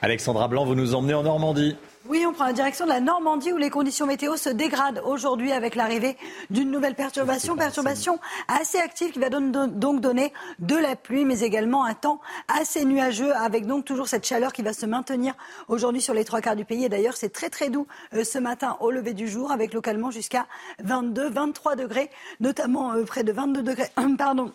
Alexandra 0.03 0.49
Blanc, 0.49 0.64
vous 0.64 0.75
nous 0.75 0.95
emmenez 0.95 1.14
en 1.14 1.25
Normandie. 1.25 1.77
Oui, 2.11 2.27
on 2.27 2.33
prend 2.33 2.46
la 2.46 2.53
direction 2.53 2.87
de 2.87 2.90
la 2.90 2.99
Normandie 2.99 3.53
où 3.53 3.57
les 3.57 3.70
conditions 3.70 4.05
météo 4.05 4.37
se 4.37 4.49
dégradent 4.49 5.01
aujourd'hui 5.05 5.53
avec 5.53 5.77
l'arrivée 5.77 6.16
d'une 6.51 6.68
nouvelle 6.68 6.96
perturbation, 6.96 7.55
perturbation 7.55 8.18
assez 8.49 8.79
active 8.79 9.12
qui 9.12 9.20
va 9.20 9.31
donc 9.31 10.01
donner 10.01 10.33
de 10.59 10.75
la 10.75 10.96
pluie 10.96 11.25
mais 11.25 11.42
également 11.42 11.85
un 11.85 11.94
temps 11.94 12.20
assez 12.49 12.85
nuageux 12.85 13.33
avec 13.37 13.64
donc 13.64 13.85
toujours 13.85 14.09
cette 14.09 14.27
chaleur 14.27 14.53
qui 14.53 14.62
va 14.62 14.73
se 14.73 14.87
maintenir 14.87 15.35
aujourd'hui 15.68 16.03
sur 16.03 16.12
les 16.12 16.25
trois 16.25 16.40
quarts 16.40 16.57
du 16.57 16.64
pays. 16.64 16.85
Et 16.85 16.88
d'ailleurs, 16.88 17.16
c'est 17.16 17.33
très 17.33 17.49
très 17.49 17.70
doux 17.70 17.87
euh, 18.14 18.25
ce 18.25 18.38
matin 18.38 18.77
au 18.81 18.90
lever 18.90 19.14
du 19.14 19.29
jour 19.29 19.53
avec 19.53 19.73
localement 19.73 20.11
jusqu'à 20.11 20.49
22, 20.83 21.31
23 21.31 21.77
degrés, 21.77 22.11
notamment 22.40 22.92
euh, 22.92 23.05
près 23.05 23.23
de 23.23 23.31
22 23.31 23.62
degrés, 23.62 23.88
pardon, 24.18 24.53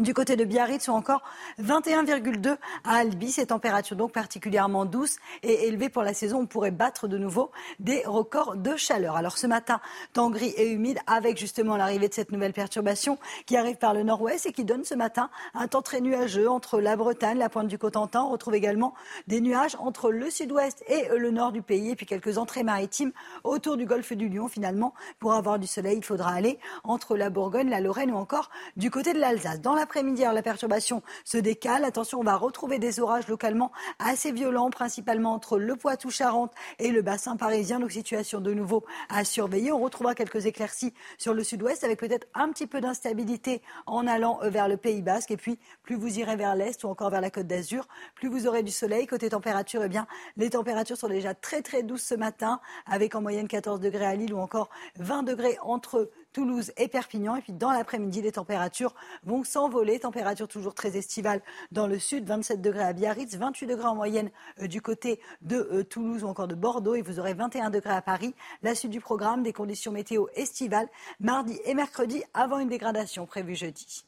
du 0.00 0.12
côté 0.12 0.34
de 0.34 0.44
Biarritz 0.44 0.88
ou 0.88 0.92
encore 0.92 1.22
21,2 1.60 2.56
à 2.84 2.96
Albi. 2.96 3.30
Ces 3.30 3.46
températures 3.46 3.96
donc 3.96 4.12
particulièrement 4.12 4.86
douces 4.86 5.18
et 5.44 5.68
élevées 5.68 5.88
pour 5.88 6.02
la 6.02 6.14
saison. 6.14 6.40
On 6.40 6.46
pourrait 6.46 6.72
battre 6.72 7.06
de 7.06 7.16
nouveau 7.16 7.52
des 7.78 8.02
records 8.04 8.56
de 8.56 8.74
chaleur. 8.76 9.14
Alors 9.14 9.38
ce 9.38 9.46
matin, 9.46 9.80
temps 10.12 10.30
gris 10.30 10.52
et 10.56 10.72
humide 10.72 10.98
avec 11.06 11.38
justement 11.38 11.76
l'arrivée 11.76 12.08
de 12.08 12.14
cette 12.14 12.32
nouvelle 12.32 12.52
perturbation 12.52 13.18
qui 13.46 13.56
arrive 13.56 13.76
par 13.76 13.94
le 13.94 14.02
nord-ouest 14.02 14.46
et 14.46 14.52
qui 14.52 14.64
donne 14.64 14.84
ce 14.84 14.94
matin 14.94 15.30
un 15.54 15.68
temps 15.68 15.82
très 15.82 16.00
nuageux 16.00 16.50
entre 16.50 16.80
la 16.80 16.96
Bretagne, 16.96 17.38
la 17.38 17.48
pointe 17.48 17.68
du 17.68 17.78
Cotentin. 17.78 18.22
On 18.22 18.30
retrouve 18.30 18.56
également 18.56 18.94
des 19.28 19.40
nuages 19.40 19.76
entre 19.78 20.10
le 20.10 20.28
sud-ouest 20.28 20.82
et 20.88 21.08
le 21.16 21.30
nord 21.30 21.52
du 21.52 21.62
pays 21.62 21.90
et 21.90 21.96
puis 21.96 22.06
quelques 22.06 22.36
entrées 22.38 22.64
maritimes 22.64 23.12
autour 23.44 23.76
du 23.76 23.86
golfe 23.86 24.12
du 24.12 24.28
Lion. 24.28 24.48
Finalement, 24.48 24.92
pour 25.20 25.34
avoir 25.34 25.60
du 25.60 25.68
soleil, 25.68 25.98
il 25.98 26.04
faudra 26.04 26.32
aller 26.32 26.58
entre 26.82 27.16
la 27.16 27.30
Bourgogne, 27.30 27.70
la 27.70 27.80
Lorraine 27.80 28.10
ou 28.10 28.16
encore 28.16 28.50
du 28.76 28.90
côté 28.90 29.12
de 29.12 29.20
l'Alsace. 29.20 29.60
Après-midi, 29.84 30.22
la 30.22 30.42
perturbation 30.42 31.02
se 31.24 31.38
décale. 31.38 31.84
Attention, 31.84 32.18
on 32.20 32.24
va 32.24 32.36
retrouver 32.36 32.78
des 32.78 33.00
orages 33.00 33.28
localement 33.28 33.70
assez 33.98 34.32
violents, 34.32 34.70
principalement 34.70 35.32
entre 35.34 35.58
le 35.58 35.76
Poitou-Charentes 35.76 36.52
et 36.78 36.90
le 36.90 37.02
bassin 37.02 37.36
parisien. 37.36 37.78
Donc, 37.78 37.92
situation 37.92 38.40
de 38.40 38.54
nouveau 38.54 38.84
à 39.10 39.24
surveiller. 39.24 39.72
On 39.72 39.80
retrouvera 39.80 40.14
quelques 40.14 40.46
éclaircies 40.46 40.94
sur 41.18 41.34
le 41.34 41.44
sud-ouest 41.44 41.84
avec 41.84 41.98
peut-être 41.98 42.26
un 42.34 42.50
petit 42.50 42.66
peu 42.66 42.80
d'instabilité 42.80 43.60
en 43.86 44.06
allant 44.06 44.40
euh, 44.42 44.48
vers 44.48 44.68
le 44.68 44.78
Pays 44.78 45.02
Basque. 45.02 45.30
Et 45.30 45.36
puis, 45.36 45.58
plus 45.82 45.96
vous 45.96 46.18
irez 46.18 46.36
vers 46.36 46.56
l'est 46.56 46.82
ou 46.82 46.88
encore 46.88 47.10
vers 47.10 47.20
la 47.20 47.30
Côte 47.30 47.46
d'Azur, 47.46 47.86
plus 48.14 48.28
vous 48.28 48.46
aurez 48.46 48.62
du 48.62 48.72
soleil. 48.72 49.06
Côté 49.06 49.28
température, 49.28 49.82
eh 49.84 49.90
les 50.36 50.50
températures 50.50 50.96
sont 50.96 51.08
déjà 51.08 51.34
très 51.34 51.60
très 51.60 51.82
douces 51.82 52.04
ce 52.04 52.14
matin, 52.14 52.60
avec 52.86 53.14
en 53.14 53.20
moyenne 53.20 53.48
14 53.48 53.80
degrés 53.80 54.06
à 54.06 54.14
Lille 54.14 54.32
ou 54.32 54.38
encore 54.38 54.70
20 54.96 55.24
degrés 55.24 55.58
entre 55.62 56.10
Toulouse 56.34 56.72
et 56.76 56.88
Perpignan. 56.88 57.36
Et 57.36 57.40
puis 57.40 57.54
dans 57.54 57.72
l'après-midi, 57.72 58.20
les 58.20 58.32
températures 58.32 58.94
vont 59.24 59.44
s'envoler. 59.44 59.98
Température 59.98 60.48
toujours 60.48 60.74
très 60.74 60.98
estivale 60.98 61.40
dans 61.72 61.86
le 61.86 61.98
sud, 61.98 62.26
27 62.26 62.60
degrés 62.60 62.82
à 62.82 62.92
Biarritz, 62.92 63.36
28 63.36 63.66
degrés 63.66 63.86
en 63.86 63.94
moyenne 63.94 64.30
euh, 64.60 64.66
du 64.66 64.82
côté 64.82 65.20
de 65.40 65.56
euh, 65.56 65.84
Toulouse 65.84 66.24
ou 66.24 66.26
encore 66.26 66.48
de 66.48 66.54
Bordeaux. 66.54 66.94
Et 66.94 67.02
vous 67.02 67.18
aurez 67.18 67.32
21 67.32 67.70
degrés 67.70 67.94
à 67.94 68.02
Paris. 68.02 68.34
La 68.62 68.74
suite 68.74 68.90
du 68.90 69.00
programme, 69.00 69.42
des 69.42 69.54
conditions 69.54 69.92
météo 69.92 70.26
estivales, 70.34 70.88
mardi 71.20 71.58
et 71.64 71.74
mercredi, 71.74 72.22
avant 72.34 72.58
une 72.58 72.68
dégradation 72.68 73.24
prévue 73.24 73.54
jeudi. 73.54 74.04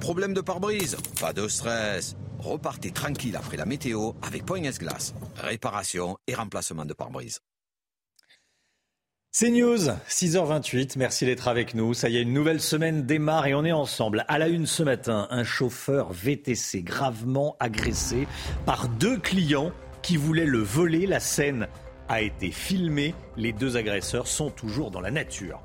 Problème 0.00 0.34
de 0.34 0.40
pare-brise? 0.40 0.96
Pas 1.20 1.32
de 1.32 1.46
stress. 1.46 2.16
Repartez 2.40 2.90
tranquille 2.90 3.36
après 3.36 3.56
la 3.56 3.64
météo 3.64 4.12
avec 4.22 4.44
Point 4.44 4.62
Glace. 4.62 5.14
Réparation 5.36 6.16
et 6.26 6.34
remplacement 6.34 6.84
de 6.84 6.94
pare-brise. 6.94 7.40
C'est 9.36 9.50
News, 9.50 9.88
6h28. 10.08 10.94
Merci 10.96 11.26
d'être 11.26 11.48
avec 11.48 11.74
nous. 11.74 11.92
Ça 11.92 12.08
y 12.08 12.18
est, 12.18 12.22
une 12.22 12.32
nouvelle 12.32 12.60
semaine 12.60 13.02
démarre 13.02 13.48
et 13.48 13.54
on 13.56 13.64
est 13.64 13.72
ensemble. 13.72 14.24
À 14.28 14.38
la 14.38 14.46
une 14.46 14.64
ce 14.64 14.84
matin, 14.84 15.26
un 15.28 15.42
chauffeur 15.42 16.12
VTC 16.12 16.82
gravement 16.82 17.56
agressé 17.58 18.28
par 18.64 18.86
deux 18.86 19.18
clients 19.18 19.72
qui 20.02 20.16
voulaient 20.16 20.46
le 20.46 20.60
voler. 20.60 21.08
La 21.08 21.18
scène 21.18 21.66
a 22.08 22.22
été 22.22 22.52
filmée. 22.52 23.12
Les 23.36 23.52
deux 23.52 23.76
agresseurs 23.76 24.28
sont 24.28 24.50
toujours 24.50 24.92
dans 24.92 25.00
la 25.00 25.10
nature. 25.10 25.60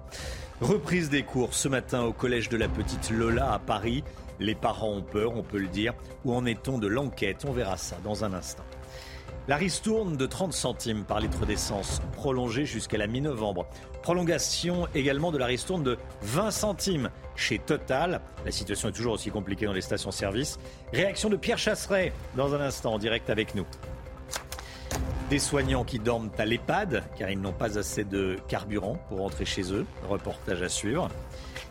Reprise 0.61 1.11
des 1.11 1.21
cours 1.21 1.53
ce 1.53 1.67
matin 1.67 2.01
au 2.01 2.11
collège 2.11 2.49
de 2.49 2.57
la 2.57 2.69
petite 2.69 3.11
Lola 3.11 3.53
à 3.53 3.59
Paris. 3.59 4.03
Les 4.39 4.55
parents 4.55 4.93
ont 4.93 5.03
peur, 5.03 5.35
on 5.35 5.43
peut 5.43 5.59
le 5.59 5.67
dire. 5.67 5.93
Où 6.25 6.33
en 6.33 6.47
est-on 6.47 6.79
de 6.79 6.87
l'enquête? 6.87 7.45
On 7.47 7.51
verra 7.51 7.77
ça 7.77 7.97
dans 8.03 8.23
un 8.23 8.33
instant. 8.33 8.65
La 9.49 9.57
ristourne 9.57 10.15
de 10.15 10.27
30 10.27 10.53
centimes 10.53 11.05
par 11.05 11.19
litre 11.19 11.47
d'essence 11.47 12.03
prolongée 12.13 12.65
jusqu'à 12.65 12.99
la 12.99 13.07
mi-novembre. 13.07 13.65
Prolongation 14.03 14.87
également 14.93 15.31
de 15.31 15.39
la 15.39 15.47
ristourne 15.47 15.81
de 15.81 15.97
20 16.21 16.51
centimes 16.51 17.09
chez 17.35 17.57
Total. 17.57 18.21
La 18.45 18.51
situation 18.51 18.89
est 18.89 18.91
toujours 18.91 19.13
aussi 19.13 19.31
compliquée 19.31 19.65
dans 19.65 19.73
les 19.73 19.81
stations-service. 19.81 20.59
Réaction 20.93 21.31
de 21.31 21.35
Pierre 21.35 21.57
Chasseret 21.57 22.13
dans 22.37 22.53
un 22.53 22.61
instant 22.61 22.93
en 22.93 22.99
direct 22.99 23.31
avec 23.31 23.55
nous. 23.55 23.65
Des 25.31 25.39
soignants 25.39 25.83
qui 25.83 25.97
dorment 25.97 26.29
à 26.37 26.45
l'EHPAD 26.45 27.03
car 27.17 27.31
ils 27.31 27.41
n'ont 27.41 27.51
pas 27.51 27.79
assez 27.79 28.03
de 28.03 28.37
carburant 28.47 28.99
pour 29.09 29.17
rentrer 29.17 29.45
chez 29.45 29.73
eux. 29.73 29.87
Reportage 30.07 30.61
à 30.61 30.69
suivre. 30.69 31.09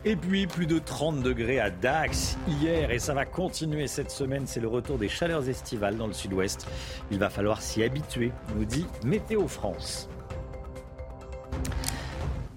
Et 0.05 0.15
puis 0.15 0.47
plus 0.47 0.67
de 0.67 0.79
30 0.79 1.23
degrés 1.23 1.59
à 1.59 1.71
Dax 1.71 2.39
hier 2.47 2.93
et 2.93 3.01
ça 3.01 3.15
va 3.15 3.25
continuer 3.25 3.89
cette 3.89 4.11
semaine. 4.11 4.47
C'est 4.47 4.61
le 4.61 4.69
retour 4.69 4.97
des 4.97 5.09
chaleurs 5.09 5.49
estivales 5.49 5.97
dans 5.97 6.07
le 6.07 6.13
sud-ouest. 6.13 6.67
Il 7.11 7.19
va 7.19 7.31
falloir 7.31 7.61
s'y 7.61 7.83
habituer, 7.83 8.31
nous 8.55 8.65
dit 8.65 8.87
Météo 9.05 9.49
France. 9.49 10.09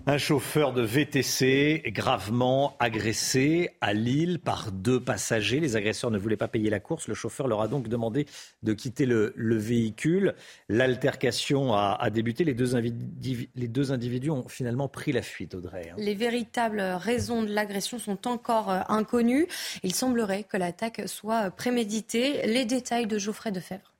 Un 0.07 0.17
chauffeur 0.17 0.73
de 0.73 0.81
VTC 0.81 1.83
gravement 1.87 2.75
agressé 2.79 3.69
à 3.81 3.93
Lille 3.93 4.39
par 4.39 4.71
deux 4.71 4.99
passagers. 4.99 5.59
Les 5.59 5.75
agresseurs 5.75 6.09
ne 6.09 6.17
voulaient 6.17 6.37
pas 6.37 6.47
payer 6.47 6.71
la 6.71 6.79
course. 6.79 7.07
Le 7.07 7.13
chauffeur 7.13 7.47
leur 7.47 7.61
a 7.61 7.67
donc 7.67 7.87
demandé 7.87 8.25
de 8.63 8.73
quitter 8.73 9.05
le, 9.05 9.33
véhicule. 9.37 10.33
L'altercation 10.69 11.75
a, 11.75 12.09
débuté. 12.09 12.43
Les 12.43 12.55
deux, 12.55 12.75
les 12.75 13.67
deux, 13.67 13.91
individus 13.91 14.31
ont 14.31 14.47
finalement 14.47 14.87
pris 14.87 15.11
la 15.11 15.21
fuite, 15.21 15.53
Audrey. 15.53 15.91
Hein. 15.91 15.95
Les 15.99 16.15
véritables 16.15 16.81
raisons 16.81 17.43
de 17.43 17.53
l'agression 17.53 17.99
sont 17.99 18.27
encore 18.27 18.71
euh, 18.71 18.79
inconnues. 18.89 19.47
Il 19.83 19.93
semblerait 19.93 20.45
que 20.45 20.57
l'attaque 20.57 21.03
soit 21.05 21.51
préméditée. 21.51 22.47
Les 22.47 22.65
détails 22.65 23.05
de 23.05 23.19
Geoffrey 23.19 23.51
Defebvre. 23.51 23.93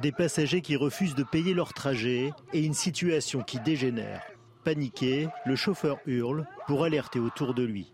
Des 0.00 0.12
passagers 0.12 0.60
qui 0.60 0.76
refusent 0.76 1.14
de 1.14 1.24
payer 1.24 1.54
leur 1.54 1.72
trajet 1.72 2.30
et 2.52 2.64
une 2.64 2.74
situation 2.74 3.42
qui 3.42 3.58
dégénère. 3.60 4.22
Paniqué, 4.64 5.28
le 5.44 5.56
chauffeur 5.56 5.98
hurle 6.06 6.46
pour 6.66 6.84
alerter 6.84 7.18
autour 7.18 7.54
de 7.54 7.62
lui. 7.62 7.92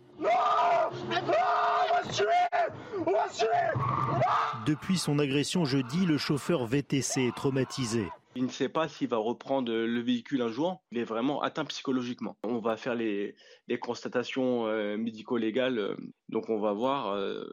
Depuis 4.66 4.98
son 4.98 5.18
agression 5.18 5.64
jeudi, 5.64 6.06
le 6.06 6.18
chauffeur 6.18 6.66
VTC 6.66 7.22
est 7.22 7.34
traumatisé. 7.34 8.06
Il 8.36 8.44
ne 8.44 8.50
sait 8.50 8.68
pas 8.68 8.86
s'il 8.86 9.08
va 9.08 9.16
reprendre 9.16 9.72
le 9.72 10.00
véhicule 10.00 10.42
un 10.42 10.48
jour. 10.48 10.80
Il 10.92 10.98
est 10.98 11.04
vraiment 11.04 11.42
atteint 11.42 11.64
psychologiquement. 11.64 12.36
On 12.44 12.60
va 12.60 12.76
faire 12.76 12.94
les, 12.94 13.34
constatations 13.80 14.66
euh, 14.66 14.96
médico-légales. 14.96 15.78
Euh, 15.78 15.96
donc 16.28 16.48
on 16.48 16.60
va 16.60 16.72
voir 16.72 17.08
euh, 17.08 17.44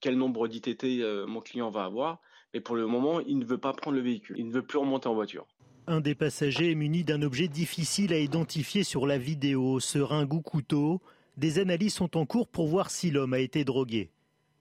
quel 0.00 0.16
nombre 0.16 0.48
d'ITT 0.48 1.02
mon 1.28 1.40
client 1.40 1.70
va 1.70 1.84
avoir. 1.84 2.20
Mais 2.56 2.60
pour 2.60 2.76
le 2.76 2.86
moment, 2.86 3.20
il 3.20 3.38
ne 3.38 3.44
veut 3.44 3.58
pas 3.58 3.74
prendre 3.74 3.98
le 3.98 4.02
véhicule. 4.02 4.36
Il 4.38 4.46
ne 4.48 4.52
veut 4.54 4.62
plus 4.62 4.78
remonter 4.78 5.10
en 5.10 5.14
voiture. 5.14 5.46
Un 5.86 6.00
des 6.00 6.14
passagers 6.14 6.70
est 6.70 6.74
muni 6.74 7.04
d'un 7.04 7.20
objet 7.20 7.48
difficile 7.48 8.14
à 8.14 8.18
identifier 8.18 8.82
sur 8.82 9.06
la 9.06 9.18
vidéo, 9.18 9.78
seringue 9.78 10.32
ou 10.32 10.40
couteau. 10.40 11.02
Des 11.36 11.58
analyses 11.58 11.92
sont 11.92 12.16
en 12.16 12.24
cours 12.24 12.48
pour 12.48 12.66
voir 12.66 12.88
si 12.88 13.10
l'homme 13.10 13.34
a 13.34 13.40
été 13.40 13.62
drogué. 13.64 14.08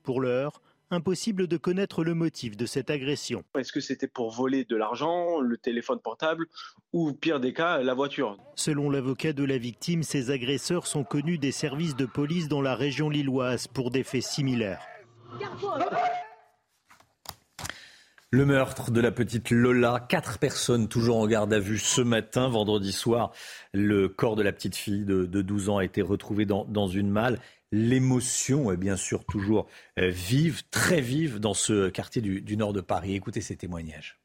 Pour 0.04 0.20
l'heure, 0.20 0.62
impossible 0.92 1.48
de 1.48 1.56
connaître 1.56 2.04
le 2.04 2.16
motif 2.16 2.58
de 2.58 2.66
cette 2.66 2.90
agression. 2.90 3.46
Est-ce 3.58 3.72
que 3.72 3.80
c'était 3.80 4.10
pour 4.10 4.30
voler 4.30 4.66
de 4.66 4.76
l'argent, 4.76 5.40
le 5.40 5.56
téléphone 5.56 6.00
portable 6.00 6.48
ou, 6.92 7.14
pire 7.14 7.40
des 7.40 7.54
cas, 7.54 7.82
la 7.82 7.94
voiture? 7.94 8.36
Selon 8.56 8.90
l'avocat 8.90 9.32
de 9.32 9.46
la 9.46 9.58
victime, 9.58 10.04
ces 10.04 10.32
agresseurs 10.32 10.86
sont 10.86 11.06
connus 11.06 11.38
des 11.38 11.54
services 11.54 11.96
de 11.96 12.06
police 12.06 12.50
dans 12.50 12.62
la 12.62 12.76
région 12.76 13.10
lilloise 13.10 13.68
pour 13.68 13.90
des 13.90 14.04
faits 14.04 14.24
similaires. 14.24 14.86
Le 18.32 18.46
meurtre 18.46 18.92
de 18.92 19.00
la 19.00 19.12
petite 19.12 19.52
Lola, 19.52 20.06
quatre 20.10 20.40
personnes 20.40 20.88
toujours 20.88 21.18
en 21.18 21.28
garde 21.28 21.54
à 21.54 21.60
vue 21.60 21.78
ce 21.78 22.02
matin, 22.02 22.50
vendredi 22.50 22.92
soir. 22.92 23.32
Le 23.72 24.10
corps 24.10 24.36
de 24.36 24.44
la 24.44 24.52
petite 24.52 24.76
fille 24.76 25.06
de, 25.06 25.26
12 25.26 25.70
ans 25.70 25.78
a 25.78 25.86
été 25.86 26.02
retrouvé 26.02 26.46
dans, 26.46 26.66
dans 26.66 26.88
une 26.88 27.10
malle. 27.10 27.40
L'émotion 27.72 28.72
est 28.72 28.78
bien 28.78 28.96
sûr 28.96 29.26
toujours 29.26 29.68
euh, 30.00 30.10
vive, 30.10 30.64
très 30.70 31.02
vive 31.02 31.40
dans 31.40 31.54
ce 31.54 31.90
quartier 31.90 32.22
du, 32.22 32.58
nord 32.58 32.74
de 32.74 32.82
Paris. 32.82 33.16
Écoutez 33.16 33.42
ces 33.42 33.56
témoignages. 33.56 34.20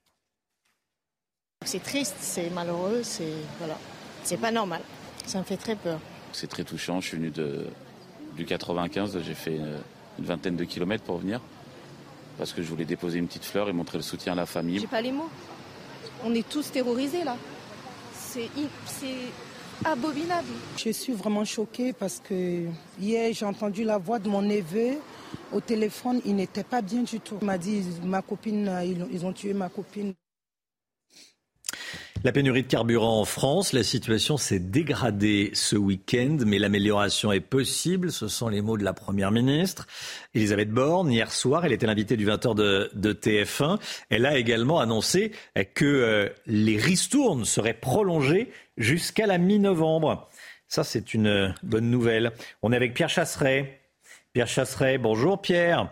C'est 1.64 1.82
triste, 1.82 2.16
c'est 2.20 2.48
malheureux, 2.50 3.02
c'est 3.02 3.34
voilà, 3.58 3.78
c'est 4.24 4.38
pas 4.38 4.50
normal. 4.50 4.80
Ça 5.26 5.38
me 5.38 5.44
fait 5.44 5.58
très 5.58 5.76
peur. 5.76 6.00
C'est 6.32 6.46
très 6.46 6.64
touchant. 6.64 7.00
Je 7.00 7.08
suis 7.08 7.16
venu 7.18 7.30
de, 7.30 7.66
du 8.36 8.46
95, 8.46 9.18
j'ai 9.22 9.34
fait 9.34 9.56
une, 9.56 9.78
vingtaine 10.18 10.56
de 10.56 10.64
kilomètres 10.64 11.04
pour 11.04 11.18
venir 11.18 11.40
parce 12.40 12.55
que 12.55 12.62
je 12.62 12.68
voulais 12.70 12.87
déposer 12.87 13.18
une 13.18 13.26
petite 13.26 13.44
fleur 13.44 13.68
et 13.68 13.72
montrer 13.74 13.98
le 13.98 14.03
soutien 14.03 14.33
à 14.33 14.35
la 14.35 14.46
famille. 14.46 14.79
J'ai 14.79 14.87
pas 14.87 15.03
les 15.03 15.12
mots. 15.12 15.29
On 16.24 16.35
est 16.35 16.48
tous 16.48 16.72
terrorisés 16.72 17.22
là. 17.22 17.37
C'est 18.14 18.48
abominable. 19.85 20.48
Je 20.79 20.88
suis 20.88 21.12
vraiment 21.12 21.44
choquée 21.44 21.92
parce 21.92 22.18
que 22.26 22.64
hier, 22.98 23.31
j'ai 23.35 23.44
entendu 23.44 23.85
la 23.85 23.98
voix 23.98 24.18
de 24.18 24.31
mon 24.31 24.40
neveu 24.40 24.92
au 25.53 25.61
téléphone. 25.61 26.22
Il 26.24 26.37
n'était 26.37 26.64
pas 26.64 26.81
bien 26.81 27.03
du 27.03 27.20
tout. 27.20 27.37
Il 27.42 27.46
m'a 27.46 27.59
dit, 27.59 27.85
ma 28.05 28.22
copine, 28.22 28.70
ils 29.12 29.26
ont 29.26 29.35
tué 29.35 29.53
ma 29.53 29.68
copine. 29.68 30.14
La 32.22 32.33
pénurie 32.33 32.64
de 32.64 32.68
carburant 32.68 33.18
en 33.18 33.24
France, 33.24 33.72
la 33.72 33.83
situation 33.83 34.37
s'est 34.37 34.59
dégradée 34.59 35.52
ce 35.54 35.74
week-end, 35.74 36.37
mais 36.44 36.59
l'amélioration 36.59 37.33
est 37.33 37.40
possible. 37.40 38.12
Ce 38.12 38.28
sont 38.28 38.50
les 38.50 38.61
mots 38.61 38.76
de 38.76 38.85
la 38.85 38.92
Première 38.92 39.30
ministre. 39.30 39.87
Elisabeth 40.35 40.70
Borne, 40.70 41.11
hier 41.11 41.33
soir, 41.33 41.64
elle 41.64 41.72
était 41.72 41.87
l'invitée 41.87 42.18
du 42.18 42.26
20h 42.26 42.54
de, 42.54 43.12
TF1. 43.14 43.78
Elle 44.11 44.26
a 44.26 44.37
également 44.37 44.80
annoncé 44.80 45.33
que 45.74 45.87
euh, 45.87 46.28
les 46.44 46.76
ristournes 46.76 47.46
seraient 47.46 47.72
prolongées 47.72 48.52
jusqu'à 48.76 49.26
la 49.26 49.38
mi-novembre. 49.38 50.28
Ça, 50.68 50.85
c'est 50.85 51.14
une 51.14 51.54
bonne 51.62 51.88
nouvelle. 51.88 52.33
On 52.61 52.70
est 52.72 52.76
avec 52.76 52.92
Pierre 52.92 53.09
Chasseret. 53.09 53.80
Pierre 54.35 54.46
Chasseret, 54.46 54.98
bonjour 54.98 55.40
Pierre. 55.40 55.90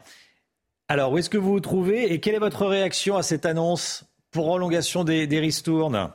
Alors, 0.89 1.13
où 1.13 1.19
est-ce 1.19 1.31
que 1.31 1.39
vous 1.39 1.53
vous 1.53 1.61
trouvez 1.61 2.13
et 2.13 2.21
quelle 2.21 2.35
est 2.35 2.39
votre 2.39 2.67
réaction 2.67 3.17
à 3.17 3.23
cette 3.23 3.47
annonce? 3.47 4.08
Prolongation 4.31 5.05
des, 5.05 5.27
des 5.27 5.41
ristournes 5.41 6.13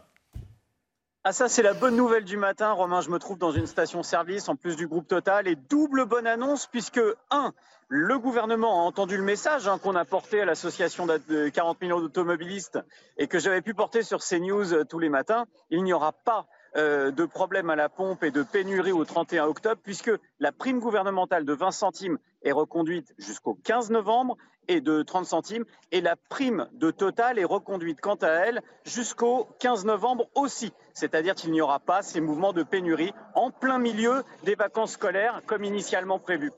ah 1.25 1.31
ça 1.31 1.47
c'est 1.47 1.61
la 1.61 1.73
bonne 1.73 1.95
nouvelle 1.95 2.25
du 2.25 2.35
matin, 2.35 2.73
Romain. 2.73 2.99
Je 2.99 3.09
me 3.09 3.17
trouve 3.17 3.37
dans 3.37 3.53
une 3.53 3.65
station-service 3.65 4.49
en 4.49 4.57
plus 4.57 4.75
du 4.75 4.87
groupe 4.87 5.07
Total 5.07 5.47
et 5.47 5.55
double 5.55 6.03
bonne 6.05 6.27
annonce 6.27 6.67
puisque 6.67 6.99
un, 7.31 7.53
le 7.87 8.19
gouvernement 8.19 8.81
a 8.81 8.83
entendu 8.83 9.15
le 9.15 9.23
message 9.23 9.67
hein, 9.67 9.77
qu'on 9.77 9.95
a 9.95 10.03
porté 10.03 10.41
à 10.41 10.45
l'association 10.45 11.05
de 11.05 11.47
40 11.47 11.79
millions 11.79 12.01
d'automobilistes 12.01 12.79
et 13.17 13.27
que 13.27 13.39
j'avais 13.39 13.61
pu 13.61 13.73
porter 13.73 14.03
sur 14.03 14.19
CNews 14.19 14.73
euh, 14.73 14.83
tous 14.83 14.99
les 14.99 15.09
matins. 15.09 15.45
Il 15.69 15.83
n'y 15.83 15.93
aura 15.93 16.11
pas 16.11 16.45
euh, 16.75 17.11
de 17.11 17.25
problème 17.25 17.69
à 17.69 17.75
la 17.75 17.89
pompe 17.89 18.23
et 18.23 18.31
de 18.31 18.41
pénurie 18.41 18.91
au 18.91 19.05
31 19.05 19.45
octobre 19.45 19.79
puisque 19.83 20.11
la 20.39 20.51
prime 20.51 20.79
gouvernementale 20.79 21.45
de 21.45 21.53
20 21.53 21.71
centimes 21.71 22.17
est 22.43 22.51
reconduite 22.51 23.13
jusqu'au 23.17 23.53
15 23.63 23.91
novembre 23.91 24.37
et 24.67 24.81
de 24.81 25.03
30 25.03 25.25
centimes. 25.25 25.65
Et 25.91 26.01
la 26.01 26.15
prime 26.29 26.67
de 26.73 26.89
Total 26.89 27.37
est 27.37 27.43
reconduite 27.43 28.01
quant 28.01 28.15
à 28.15 28.29
elle 28.29 28.61
jusqu'au 28.85 29.47
15 29.59 29.85
novembre 29.85 30.27
aussi. 30.35 30.73
C'est-à-dire 30.93 31.35
qu'il 31.35 31.51
n'y 31.51 31.61
aura 31.61 31.79
pas 31.79 32.01
ces 32.01 32.21
mouvements 32.21 32.53
de 32.53 32.63
pénurie 32.63 33.13
en 33.35 33.51
plein 33.51 33.77
milieu 33.77 34.23
des 34.43 34.55
vacances 34.55 34.93
scolaires 34.93 35.41
comme 35.45 35.63
initialement 35.63 36.17
prévu. 36.19 36.51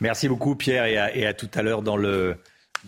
Merci 0.00 0.28
beaucoup 0.28 0.54
Pierre 0.54 0.84
et 0.84 1.26
à 1.26 1.32
tout 1.32 1.50
à 1.54 1.62
l'heure 1.62 1.80
dans 1.80 1.96
le, 1.96 2.36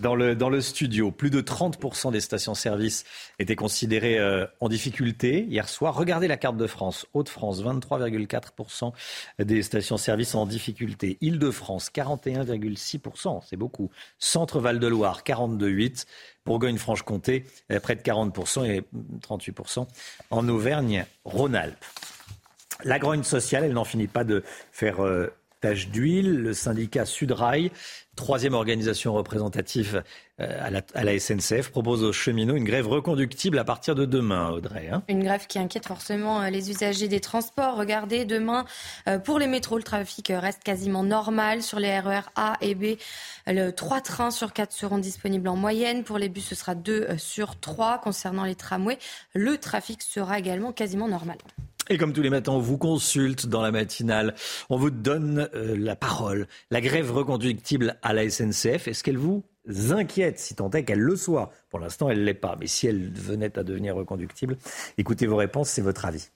dans 0.00 0.14
le, 0.14 0.34
dans 0.34 0.50
le 0.50 0.60
studio. 0.60 1.10
Plus 1.10 1.30
de 1.30 1.40
30% 1.40 2.12
des 2.12 2.20
stations-service 2.20 3.04
étaient 3.38 3.56
considérées 3.56 4.18
euh, 4.18 4.46
en 4.60 4.68
difficulté 4.68 5.44
hier 5.48 5.68
soir. 5.68 5.94
Regardez 5.94 6.28
la 6.28 6.36
carte 6.36 6.56
de 6.56 6.66
France. 6.66 7.06
Haute-France, 7.14 7.62
23,4% 7.62 8.92
des 9.38 9.62
stations-service 9.62 10.34
en 10.34 10.46
difficulté. 10.46 11.18
Île-de-France, 11.20 11.90
41,6%. 11.94 13.42
C'est 13.48 13.56
beaucoup. 13.56 13.90
Centre-Val 14.18 14.78
de 14.78 14.86
Loire, 14.86 15.22
42,8%. 15.24 16.06
Bourgogne-Franche-Comté, 16.48 17.44
euh, 17.70 17.78
près 17.78 17.94
de 17.94 18.00
40% 18.00 18.64
et 18.64 18.82
38% 19.20 19.86
en 20.30 20.48
Auvergne-Rhône-Alpes. 20.48 21.84
La 22.84 22.98
grogne 22.98 23.22
sociale, 23.22 23.64
elle 23.64 23.74
n'en 23.74 23.84
finit 23.84 24.06
pas 24.06 24.24
de 24.24 24.42
faire 24.72 25.04
euh, 25.04 25.32
tâche 25.60 25.88
d'huile. 25.88 26.34
Le 26.42 26.52
syndicat 26.52 27.04
Sudrail 27.04 27.70
troisième 28.18 28.54
organisation 28.54 29.14
représentative 29.14 30.02
euh, 30.40 30.80
à 30.94 31.04
la, 31.04 31.18
SNCF, 31.18 31.70
propose 31.70 32.02
aux 32.02 32.12
cheminots 32.12 32.56
une 32.56 32.64
grève 32.64 32.88
reconductible 32.88 33.58
à 33.58 33.64
partir 33.64 33.94
de 33.94 34.04
demain, 34.04 34.50
Audrey. 34.50 34.88
Hein. 34.92 35.02
une 35.08 35.22
grève 35.22 35.46
qui 35.46 35.58
inquiète 35.58 35.86
forcément 35.86 36.42
euh, 36.42 36.50
les 36.50 36.70
usagers 36.70 37.08
des 37.08 37.20
transports. 37.20 37.76
Regardez, 37.76 38.24
demain, 38.24 38.64
euh, 39.08 39.18
pour 39.18 39.38
les 39.38 39.46
métros, 39.46 39.78
le 39.78 39.84
trafic 39.84 40.32
reste 40.34 40.64
quasiment 40.64 41.04
normal. 41.04 41.62
Sur 41.62 41.78
les 41.78 41.98
RER 41.98 42.18
e 42.18 42.30
A 42.34 42.56
et 42.60 42.74
B, 42.74 42.96
3 43.76 44.00
trains 44.00 44.30
sur 44.30 44.52
4 44.52 44.72
seront 44.72 44.98
disponibles 44.98 45.48
en 45.48 45.56
moyenne. 45.56 46.02
Pour 46.02 46.18
les 46.18 46.28
bus, 46.28 46.44
ce 46.44 46.54
sera 46.54 46.74
2 46.74 47.16
sur 47.18 47.58
3. 47.58 47.98
Concernant 47.98 48.44
les 48.44 48.56
tramways, 48.56 48.98
le 49.32 49.58
trafic 49.58 50.02
sera 50.02 50.38
également 50.38 50.72
quasiment 50.72 51.08
normal. 51.08 51.38
Et 51.90 51.96
comme 51.96 52.12
tous 52.12 52.22
les 52.22 52.30
matins, 52.30 52.52
on 52.52 52.58
vous 52.58 52.76
consulte 52.76 53.46
dans 53.46 53.62
la 53.62 53.70
matinale. 53.70 54.34
On 54.68 54.76
vous 54.76 54.90
donne 54.90 55.48
euh, 55.54 55.76
la 55.76 55.96
parole. 55.96 56.46
La 56.70 56.80
grève 56.80 57.10
reconductible 57.12 57.96
à 58.02 58.12
la 58.12 58.28
SNCF, 58.28 58.88
est-ce 58.88 59.02
qu'elle 59.02 59.16
vous 59.16 59.44
inquiète, 59.90 60.38
si 60.38 60.54
tant 60.54 60.70
est 60.70 60.84
qu'elle 60.84 61.00
le 61.00 61.16
soit? 61.16 61.50
Pour 61.70 61.78
l'instant, 61.78 62.10
elle 62.10 62.20
ne 62.20 62.24
l'est 62.24 62.34
pas. 62.34 62.56
Mais 62.60 62.66
si 62.66 62.86
elle 62.86 63.10
venait 63.12 63.58
à 63.58 63.62
devenir 63.62 63.94
reconductible, 63.96 64.58
écoutez 64.98 65.26
vos 65.26 65.36
réponses, 65.36 65.70
c'est 65.70 65.82
votre 65.82 66.04
avis. 66.04 66.28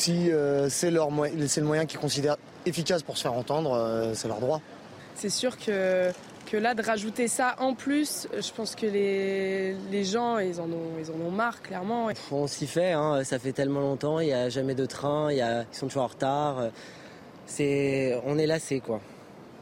Si 0.00 0.32
euh, 0.32 0.68
c'est 0.68 0.90
le 0.90 1.62
moyen 1.62 1.86
qu'ils 1.86 2.00
considèrent 2.00 2.36
efficace 2.66 3.04
pour 3.04 3.16
se 3.16 3.22
faire 3.22 3.34
entendre, 3.34 3.72
euh, 3.74 4.14
c'est 4.14 4.26
leur 4.26 4.40
droit. 4.40 4.60
C'est 5.14 5.30
sûr 5.30 5.56
que 5.56 6.10
que 6.52 6.58
là, 6.58 6.74
de 6.74 6.82
rajouter 6.82 7.28
ça 7.28 7.56
en 7.60 7.72
plus, 7.72 8.28
je 8.30 8.52
pense 8.52 8.74
que 8.74 8.84
les, 8.84 9.74
les 9.90 10.04
gens, 10.04 10.36
ils 10.36 10.60
en, 10.60 10.70
ont, 10.70 10.92
ils 11.00 11.10
en 11.10 11.14
ont 11.26 11.30
marre, 11.30 11.62
clairement. 11.62 12.10
On 12.30 12.46
s'y 12.46 12.66
fait, 12.66 12.92
hein. 12.92 13.24
ça 13.24 13.38
fait 13.38 13.52
tellement 13.52 13.80
longtemps, 13.80 14.20
il 14.20 14.26
n'y 14.26 14.34
a 14.34 14.50
jamais 14.50 14.74
de 14.74 14.84
train, 14.84 15.32
y 15.32 15.40
a, 15.40 15.62
ils 15.62 15.74
sont 15.74 15.86
toujours 15.86 16.02
en 16.02 16.08
retard. 16.08 16.64
C'est, 17.46 18.20
on 18.26 18.36
est 18.36 18.46
lassé, 18.46 18.80
quoi. 18.80 19.00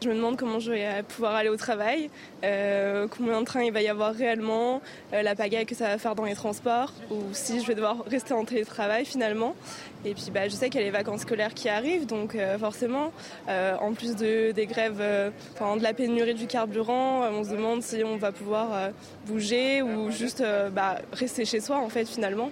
Je 0.02 0.08
me 0.08 0.14
demande 0.14 0.36
comment 0.36 0.58
je 0.58 0.72
vais 0.72 1.04
pouvoir 1.06 1.34
aller 1.34 1.50
au 1.50 1.56
travail, 1.56 2.10
euh, 2.42 3.06
combien 3.06 3.38
de 3.38 3.44
trains 3.44 3.62
il 3.62 3.72
va 3.72 3.82
y 3.82 3.88
avoir 3.88 4.12
réellement, 4.12 4.80
euh, 5.12 5.22
la 5.22 5.36
pagaille 5.36 5.66
que 5.66 5.74
ça 5.76 5.88
va 5.88 5.98
faire 5.98 6.16
dans 6.16 6.24
les 6.24 6.34
transports, 6.34 6.92
ou 7.10 7.18
si 7.32 7.60
je 7.60 7.66
vais 7.66 7.74
devoir 7.74 8.04
rester 8.06 8.32
en 8.32 8.44
télétravail 8.44 9.04
finalement. 9.04 9.54
Et 10.04 10.14
puis 10.14 10.30
bah, 10.32 10.48
je 10.48 10.54
sais 10.54 10.70
qu'il 10.70 10.80
y 10.80 10.82
a 10.82 10.86
les 10.86 10.92
vacances 10.92 11.20
scolaires 11.20 11.54
qui 11.54 11.68
arrivent, 11.68 12.06
donc 12.06 12.34
euh, 12.34 12.58
forcément, 12.58 13.12
en 13.48 13.92
plus 13.92 14.16
de, 14.16 14.52
des 14.52 14.66
grèves, 14.66 14.98
de 14.98 15.82
la 15.82 15.94
pénurie 15.94 16.34
du 16.34 16.46
carburant, 16.46 17.28
on 17.30 17.44
se 17.44 17.50
demande 17.50 17.82
si 17.82 18.02
on 18.04 18.16
va 18.16 18.32
pouvoir 18.32 18.90
bouger 19.26 19.82
ou 19.82 20.10
juste 20.10 20.42
bah, 20.72 20.98
rester 21.12 21.44
chez 21.44 21.60
soi 21.60 21.78
en 21.78 21.88
fait 21.88 22.06
finalement 22.06 22.50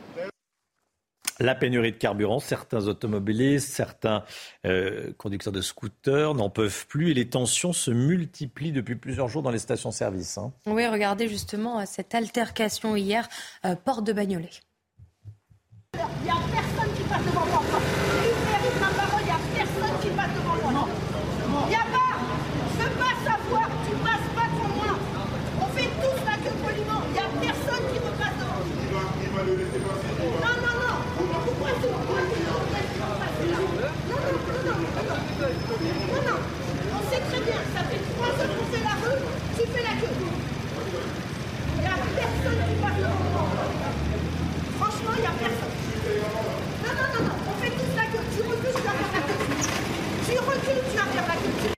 la 1.40 1.54
pénurie 1.54 1.92
de 1.92 1.96
carburant. 1.96 2.40
Certains 2.40 2.86
automobilistes, 2.86 3.68
certains 3.68 4.24
euh, 4.66 5.12
conducteurs 5.16 5.52
de 5.52 5.60
scooters 5.60 6.34
n'en 6.34 6.50
peuvent 6.50 6.86
plus 6.86 7.10
et 7.10 7.14
les 7.14 7.28
tensions 7.28 7.72
se 7.72 7.90
multiplient 7.90 8.72
depuis 8.72 8.96
plusieurs 8.96 9.28
jours 9.28 9.42
dans 9.42 9.50
les 9.50 9.58
stations-service. 9.58 10.38
Hein. 10.38 10.52
Oui, 10.66 10.86
regardez 10.86 11.28
justement 11.28 11.80
euh, 11.80 11.84
cette 11.86 12.14
altercation 12.14 12.96
hier, 12.96 13.28
euh, 13.64 13.74
porte 13.76 14.04
de 14.04 14.12
Bagnolet. 14.12 14.50
Il 15.98 16.24
n'y 16.24 16.30
a 16.30 16.38
personne 16.54 16.90
qui 16.96 17.02
passe 17.02 17.24
devant 17.26 17.46
moi. 17.46 17.62
Il 18.22 18.34
mérite 18.46 18.78
ma 18.80 18.90
parole, 18.94 19.22
il 19.22 19.26
n'y 19.26 19.32
a 19.32 19.40
personne 19.54 19.96
qui 20.00 20.10
passe 20.10 20.32
devant 20.36 20.56
moi. 20.70 20.88
Il 21.66 21.70
n'y 21.70 21.74
a 21.74 21.86
pas. 21.90 22.14
Je 22.72 22.84
veux 22.84 22.94
pas 22.94 23.14
savoir, 23.26 23.66
tu 23.82 23.92
passes 23.98 24.30
pas 24.36 24.46
devant 24.54 24.74
moi. 24.78 24.92
On 25.60 25.68
sait 37.10 37.22
très 37.30 37.40
bien, 37.40 37.60
ça 37.74 37.82
fait 37.82 38.02
trois 38.14 38.32
heures 38.38 38.52
qu'on 38.56 38.66
fait 38.70 38.82
la 38.82 38.94
rue, 39.02 39.20
tu 39.56 39.62
fais 39.66 39.82
la 39.82 39.94
queue. 40.00 40.14
Il 41.74 41.80
n'y 41.80 41.86
a 41.86 41.96
personne 42.16 42.60
qui 42.68 42.74
passe 42.82 42.98
devant 42.98 43.30
moi. 43.32 43.44
Franchement, 44.78 45.14
il 45.16 45.20
n'y 45.20 45.26
a 45.26 45.28
personne. 45.32 45.74
Non, 46.08 46.92
non, 46.94 47.08
non, 47.14 47.22
non, 47.28 47.36
on 47.48 47.54
fait 47.62 47.70
tous 47.70 47.92
la 47.96 48.06
queue. 48.06 48.24
Tu 48.34 48.40
recules, 48.42 48.74
tu 48.74 48.82
vas 48.82 48.94
faire 48.96 49.12
la 49.12 49.20
queue. 49.26 49.38
Tu 50.26 50.34
recules, 50.38 50.82
tu 50.90 50.96
vas 50.96 51.08
faire 51.12 51.26
la 51.28 51.34
queue. 51.34 51.54
Je 51.58 51.66
veux 51.66 51.74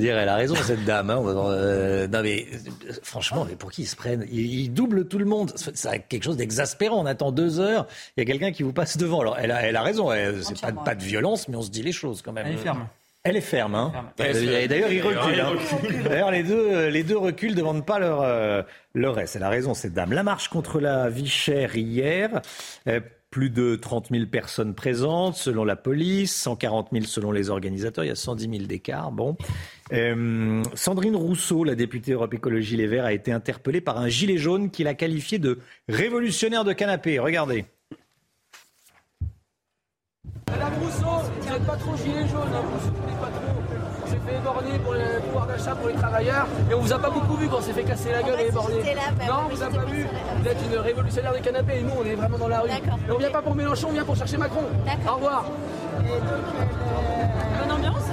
dire, 0.00 0.16
elle 0.18 0.28
a 0.28 0.36
raison, 0.36 0.54
cette 0.54 0.84
dame. 0.84 1.10
Hein. 1.10 1.22
Euh, 1.26 2.06
non, 2.08 2.22
mais 2.22 2.46
euh, 2.52 2.92
franchement, 3.02 3.46
mais 3.48 3.56
pour 3.56 3.70
qui 3.70 3.82
ils 3.82 3.86
se 3.86 3.96
prennent? 3.96 4.26
Ils, 4.30 4.60
ils 4.60 4.68
doublent 4.72 5.06
tout 5.08 5.18
le 5.18 5.24
monde. 5.24 5.52
C'est 5.56 6.06
quelque 6.08 6.24
chose 6.24 6.36
d'exaspérant. 6.36 7.00
On 7.02 7.06
attend 7.06 7.32
deux 7.32 7.60
heures, 7.60 7.86
il 8.16 8.20
y 8.20 8.22
a 8.22 8.26
quelqu'un 8.26 8.52
qui 8.52 8.62
vous 8.62 8.72
passe 8.72 8.96
devant. 8.96 9.20
Alors, 9.20 9.36
elle 9.38 9.50
a, 9.50 9.62
elle 9.62 9.76
a 9.76 9.82
raison. 9.82 10.10
C'est 10.42 10.60
pas, 10.60 10.72
pas 10.72 10.94
de 10.94 11.02
violence, 11.02 11.48
mais 11.48 11.56
on 11.56 11.62
se 11.62 11.70
dit 11.70 11.82
les 11.82 11.92
choses 11.92 12.22
quand 12.22 12.32
même. 12.32 12.46
Elle 12.46 12.54
est 12.54 12.58
ferme. 12.58 12.86
Elle 13.28 13.36
est 13.36 13.40
ferme. 13.40 13.74
Hein. 13.74 13.92
D'ailleurs, 14.16 14.92
ils 14.92 15.02
reculent. 15.02 15.40
hein. 15.40 15.52
D'ailleurs, 16.04 16.30
les 16.30 16.44
deux, 16.44 16.88
les 16.88 17.02
deux 17.02 17.18
reculent, 17.18 17.50
ne 17.50 17.56
demandent 17.56 17.84
pas 17.84 17.98
leur, 17.98 18.20
euh, 18.22 18.62
leur 18.94 19.16
reste. 19.16 19.34
Elle 19.34 19.42
a 19.42 19.48
raison, 19.48 19.74
cette 19.74 19.94
dame. 19.94 20.12
La 20.12 20.22
marche 20.22 20.48
contre 20.48 20.78
la 20.78 21.08
vie 21.10 21.28
chère 21.28 21.74
hier. 21.74 22.40
euh, 22.88 23.00
plus 23.28 23.50
de 23.50 23.74
30 23.76 24.08
000 24.12 24.26
personnes 24.26 24.74
présentes 24.74 25.34
selon 25.34 25.64
la 25.64 25.76
police, 25.76 26.34
140 26.36 26.88
000 26.92 27.04
selon 27.04 27.32
les 27.32 27.50
organisateurs, 27.50 28.04
il 28.04 28.08
y 28.08 28.10
a 28.10 28.14
110 28.14 28.48
000 28.48 28.64
d'écart. 28.66 29.10
Bon. 29.10 29.36
Euh, 29.92 30.62
Sandrine 30.74 31.16
Rousseau, 31.16 31.64
la 31.64 31.74
députée 31.74 32.12
Europe 32.12 32.34
Écologie 32.34 32.76
Les 32.76 32.86
Verts, 32.86 33.04
a 33.04 33.12
été 33.12 33.32
interpellée 33.32 33.80
par 33.80 33.98
un 33.98 34.08
gilet 34.08 34.36
jaune 34.36 34.70
qu'il 34.70 34.88
a 34.88 34.94
qualifié 34.94 35.38
de 35.38 35.58
révolutionnaire 35.88 36.64
de 36.64 36.72
canapé. 36.72 37.18
Regardez. 37.18 37.66
Madame 40.48 40.74
Rousseau, 40.80 41.30
vous 41.40 41.52
n'êtes 41.52 41.66
pas 41.66 41.76
trop 41.76 41.96
gilet 41.96 42.26
jaune, 42.28 42.52
hein, 42.52 42.62
vous 42.72 42.84
soutenez 42.84 43.16
pas 43.20 43.26
trop. 43.26 43.56
On 44.02 44.08
s'est 44.08 44.20
fait 44.24 44.36
éborner 44.36 44.78
pour 44.78 44.92
le 44.94 45.20
pouvoir 45.20 45.46
d'achat 45.46 45.74
pour 45.74 45.88
les 45.88 45.94
travailleurs 45.94 46.46
et 46.70 46.74
on 46.74 46.80
vous 46.80 46.92
a 46.92 46.98
pas 46.98 47.10
beaucoup 47.10 47.34
vu 47.34 47.48
quand 47.48 47.58
on 47.58 47.60
s'est 47.60 47.72
fait 47.72 47.82
casser 47.82 48.12
la 48.12 48.22
gueule 48.22 48.40
et 48.40 48.46
éborner. 48.46 48.76
bah 49.18 49.24
non, 49.26 49.34
on 49.46 49.54
vous 49.54 49.62
a 49.62 49.68
pas 49.68 49.84
vu. 49.84 50.06
Vous 50.40 50.48
êtes 50.48 50.58
une 50.70 50.78
révolutionnaire 50.78 51.32
des 51.32 51.40
canapés 51.40 51.78
et 51.78 51.82
nous 51.82 51.90
on 51.98 52.04
est 52.04 52.14
vraiment 52.14 52.38
dans 52.38 52.48
la 52.48 52.60
rue. 52.60 52.70
Et 52.70 53.10
on 53.10 53.18
vient 53.18 53.30
pas 53.30 53.42
pour 53.42 53.56
Mélenchon, 53.56 53.88
on 53.90 53.92
vient 53.92 54.04
pour 54.04 54.14
chercher 54.14 54.36
Macron. 54.36 54.62
Au 55.08 55.14
revoir. 55.14 55.50
Bonne 57.58 57.72
ambiance 57.72 58.05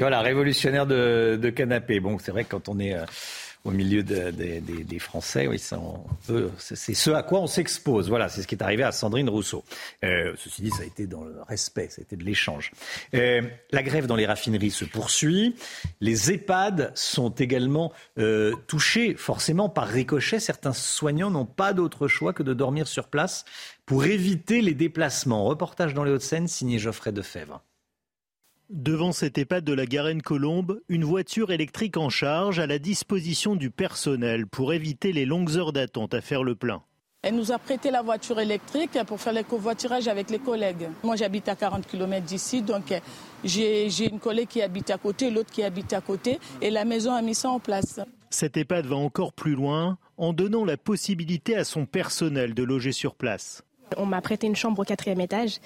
Voilà, 0.00 0.20
révolutionnaire 0.20 0.86
de, 0.86 1.38
de 1.40 1.50
canapé. 1.50 2.00
Bon, 2.00 2.18
c'est 2.18 2.30
vrai 2.32 2.44
que 2.44 2.50
quand 2.50 2.68
on 2.68 2.78
est 2.78 2.94
euh, 2.94 3.04
au 3.64 3.70
milieu 3.70 4.02
de- 4.02 4.30
de- 4.30 4.60
des- 4.82 4.98
Français, 4.98 5.46
oui, 5.46 5.58
c'est 5.58 6.94
ce 6.94 7.10
à 7.10 7.22
quoi 7.22 7.40
on 7.40 7.46
s'expose. 7.46 8.08
Voilà, 8.08 8.28
c'est 8.28 8.42
ce 8.42 8.46
qui 8.46 8.54
est 8.54 8.62
arrivé 8.62 8.82
à 8.82 8.92
Sandrine 8.92 9.28
Rousseau. 9.28 9.64
Euh, 10.04 10.34
ceci 10.38 10.62
dit, 10.62 10.70
ça 10.70 10.82
a 10.82 10.86
été 10.86 11.06
dans 11.06 11.24
le 11.24 11.36
respect, 11.48 11.88
ça 11.90 12.00
a 12.00 12.02
été 12.02 12.16
de 12.16 12.24
l'échange. 12.24 12.70
Euh, 13.14 13.42
la 13.72 13.82
grève 13.82 14.06
dans 14.06 14.16
les 14.16 14.26
raffineries 14.26 14.70
se 14.70 14.84
poursuit. 14.84 15.54
Les 16.00 16.30
EHPAD 16.32 16.92
sont 16.94 17.30
également 17.30 17.92
euh, 18.18 18.54
touchés, 18.66 19.14
forcément 19.14 19.68
par 19.68 19.88
ricochet. 19.88 20.38
Certains 20.40 20.72
soignants 20.74 21.30
n'ont 21.30 21.46
pas 21.46 21.72
d'autre 21.72 22.08
choix 22.08 22.32
que 22.32 22.42
de 22.42 22.54
dormir 22.54 22.86
sur 22.88 23.08
place 23.08 23.44
pour 23.86 24.04
éviter 24.04 24.60
les 24.62 24.74
déplacements. 24.74 25.44
Reportage 25.44 25.92
dans 25.94 26.04
les 26.04 26.12
Hauts-de-Seine, 26.12 26.46
signé 26.48 26.78
Geoffrey 26.78 27.12
Defebvre. 27.12 27.62
Devant 28.70 29.10
cette 29.10 29.36
EHPAD 29.36 29.64
de 29.64 29.72
la 29.72 29.84
Garenne-Colombe, 29.84 30.80
une 30.88 31.02
voiture 31.02 31.50
électrique 31.50 31.96
en 31.96 32.08
charge 32.08 32.60
à 32.60 32.68
la 32.68 32.78
disposition 32.78 33.56
du 33.56 33.68
personnel 33.68 34.46
pour 34.46 34.72
éviter 34.72 35.12
les 35.12 35.26
longues 35.26 35.56
heures 35.56 35.72
d'attente 35.72 36.14
à 36.14 36.20
faire 36.20 36.44
le 36.44 36.54
plein. 36.54 36.80
Elle 37.22 37.34
nous 37.34 37.50
a 37.50 37.58
prêté 37.58 37.90
la 37.90 38.00
voiture 38.00 38.38
électrique 38.38 38.96
pour 39.08 39.20
faire 39.20 39.32
le 39.32 39.42
covoiturage 39.42 40.06
avec 40.06 40.30
les 40.30 40.38
collègues. 40.38 40.88
Moi, 41.02 41.16
j'habite 41.16 41.48
à 41.48 41.56
40 41.56 41.84
km 41.84 42.24
d'ici, 42.24 42.62
donc 42.62 42.92
euh, 42.92 43.00
j'ai 43.42 43.90
j'ai 43.90 44.08
une 44.08 44.20
collègue 44.20 44.46
qui 44.46 44.62
habite 44.62 44.90
à 44.90 44.98
côté, 44.98 45.32
l'autre 45.32 45.50
qui 45.50 45.64
habite 45.64 45.92
à 45.92 46.00
côté, 46.00 46.38
et 46.62 46.70
la 46.70 46.84
maison 46.84 47.12
a 47.12 47.22
mis 47.22 47.34
ça 47.34 47.50
en 47.50 47.58
place. 47.58 47.98
Cette 48.30 48.56
EHPAD 48.56 48.86
va 48.86 48.94
encore 48.94 49.32
plus 49.32 49.56
loin 49.56 49.98
en 50.16 50.32
donnant 50.32 50.64
la 50.64 50.76
possibilité 50.76 51.56
à 51.56 51.64
son 51.64 51.86
personnel 51.86 52.54
de 52.54 52.62
loger 52.62 52.92
sur 52.92 53.16
place. 53.16 53.64
On 53.96 54.06
m'a 54.06 54.20
prêté 54.20 54.46
une 54.46 54.54
chambre 54.54 54.78
au 54.78 54.84
quatrième 54.84 55.20
étage 55.20 55.58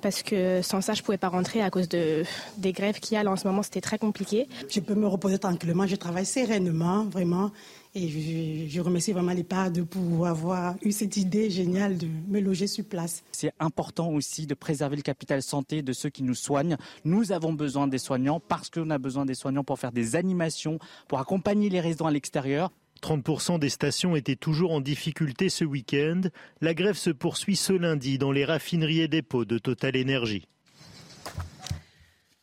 parce 0.00 0.22
que 0.22 0.62
sans 0.62 0.80
ça, 0.80 0.94
je 0.94 1.02
pouvais 1.02 1.18
pas 1.18 1.28
rentrer 1.28 1.62
à 1.62 1.70
cause 1.70 1.88
de, 1.88 2.24
des 2.58 2.72
grèves 2.72 3.00
qu'il 3.00 3.14
y 3.14 3.18
a 3.18 3.22
là 3.22 3.30
en 3.30 3.36
ce 3.36 3.46
moment. 3.46 3.62
C'était 3.62 3.80
très 3.80 3.98
compliqué. 3.98 4.48
Je 4.68 4.80
peux 4.80 4.94
me 4.94 5.06
reposer 5.06 5.38
tranquillement, 5.38 5.86
je 5.86 5.96
travaille 5.96 6.26
sereinement, 6.26 7.04
vraiment. 7.04 7.50
Et 7.94 8.08
je, 8.08 8.72
je 8.72 8.80
remercie 8.80 9.12
vraiment 9.12 9.32
l'EHPAD 9.32 9.82
pour 9.82 10.26
avoir 10.26 10.76
eu 10.82 10.92
cette 10.92 11.16
idée 11.16 11.50
géniale 11.50 11.98
de 11.98 12.06
me 12.28 12.38
loger 12.40 12.68
sur 12.68 12.84
place. 12.84 13.24
C'est 13.32 13.52
important 13.58 14.10
aussi 14.10 14.46
de 14.46 14.54
préserver 14.54 14.94
le 14.94 15.02
capital 15.02 15.42
santé 15.42 15.82
de 15.82 15.92
ceux 15.92 16.08
qui 16.08 16.22
nous 16.22 16.36
soignent. 16.36 16.76
Nous 17.04 17.32
avons 17.32 17.52
besoin 17.52 17.88
des 17.88 17.98
soignants 17.98 18.38
parce 18.38 18.70
qu'on 18.70 18.90
a 18.90 18.98
besoin 18.98 19.26
des 19.26 19.34
soignants 19.34 19.64
pour 19.64 19.78
faire 19.80 19.90
des 19.90 20.14
animations, 20.14 20.78
pour 21.08 21.18
accompagner 21.18 21.68
les 21.68 21.80
résidents 21.80 22.06
à 22.06 22.12
l'extérieur. 22.12 22.70
30% 23.00 23.58
des 23.58 23.68
stations 23.68 24.16
étaient 24.16 24.36
toujours 24.36 24.72
en 24.72 24.80
difficulté 24.80 25.48
ce 25.48 25.64
week-end. 25.64 26.22
La 26.60 26.74
grève 26.74 26.96
se 26.96 27.10
poursuit 27.10 27.56
ce 27.56 27.72
lundi 27.72 28.18
dans 28.18 28.32
les 28.32 28.44
raffineries 28.44 29.00
et 29.00 29.08
dépôts 29.08 29.44
de 29.44 29.58
Total 29.58 29.96
Énergie. 29.96 30.46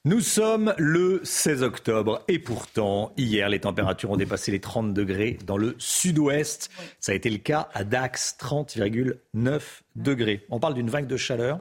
Nous 0.05 0.21
sommes 0.21 0.73
le 0.77 1.19
16 1.25 1.63
octobre 1.63 2.23
et 2.29 2.39
pourtant, 2.39 3.11
hier, 3.17 3.49
les 3.49 3.59
températures 3.59 4.11
ont 4.11 4.15
dépassé 4.15 4.51
les 4.51 4.61
30 4.61 4.93
degrés 4.93 5.37
dans 5.45 5.57
le 5.57 5.75
sud-ouest. 5.79 6.69
Ça 7.01 7.11
a 7.11 7.15
été 7.15 7.29
le 7.29 7.39
cas 7.39 7.67
à 7.73 7.83
Dax, 7.83 8.37
30,9 8.39 9.61
degrés. 9.97 10.45
On 10.49 10.61
parle 10.61 10.75
d'une 10.75 10.89
vague 10.89 11.07
de 11.07 11.17
chaleur 11.17 11.59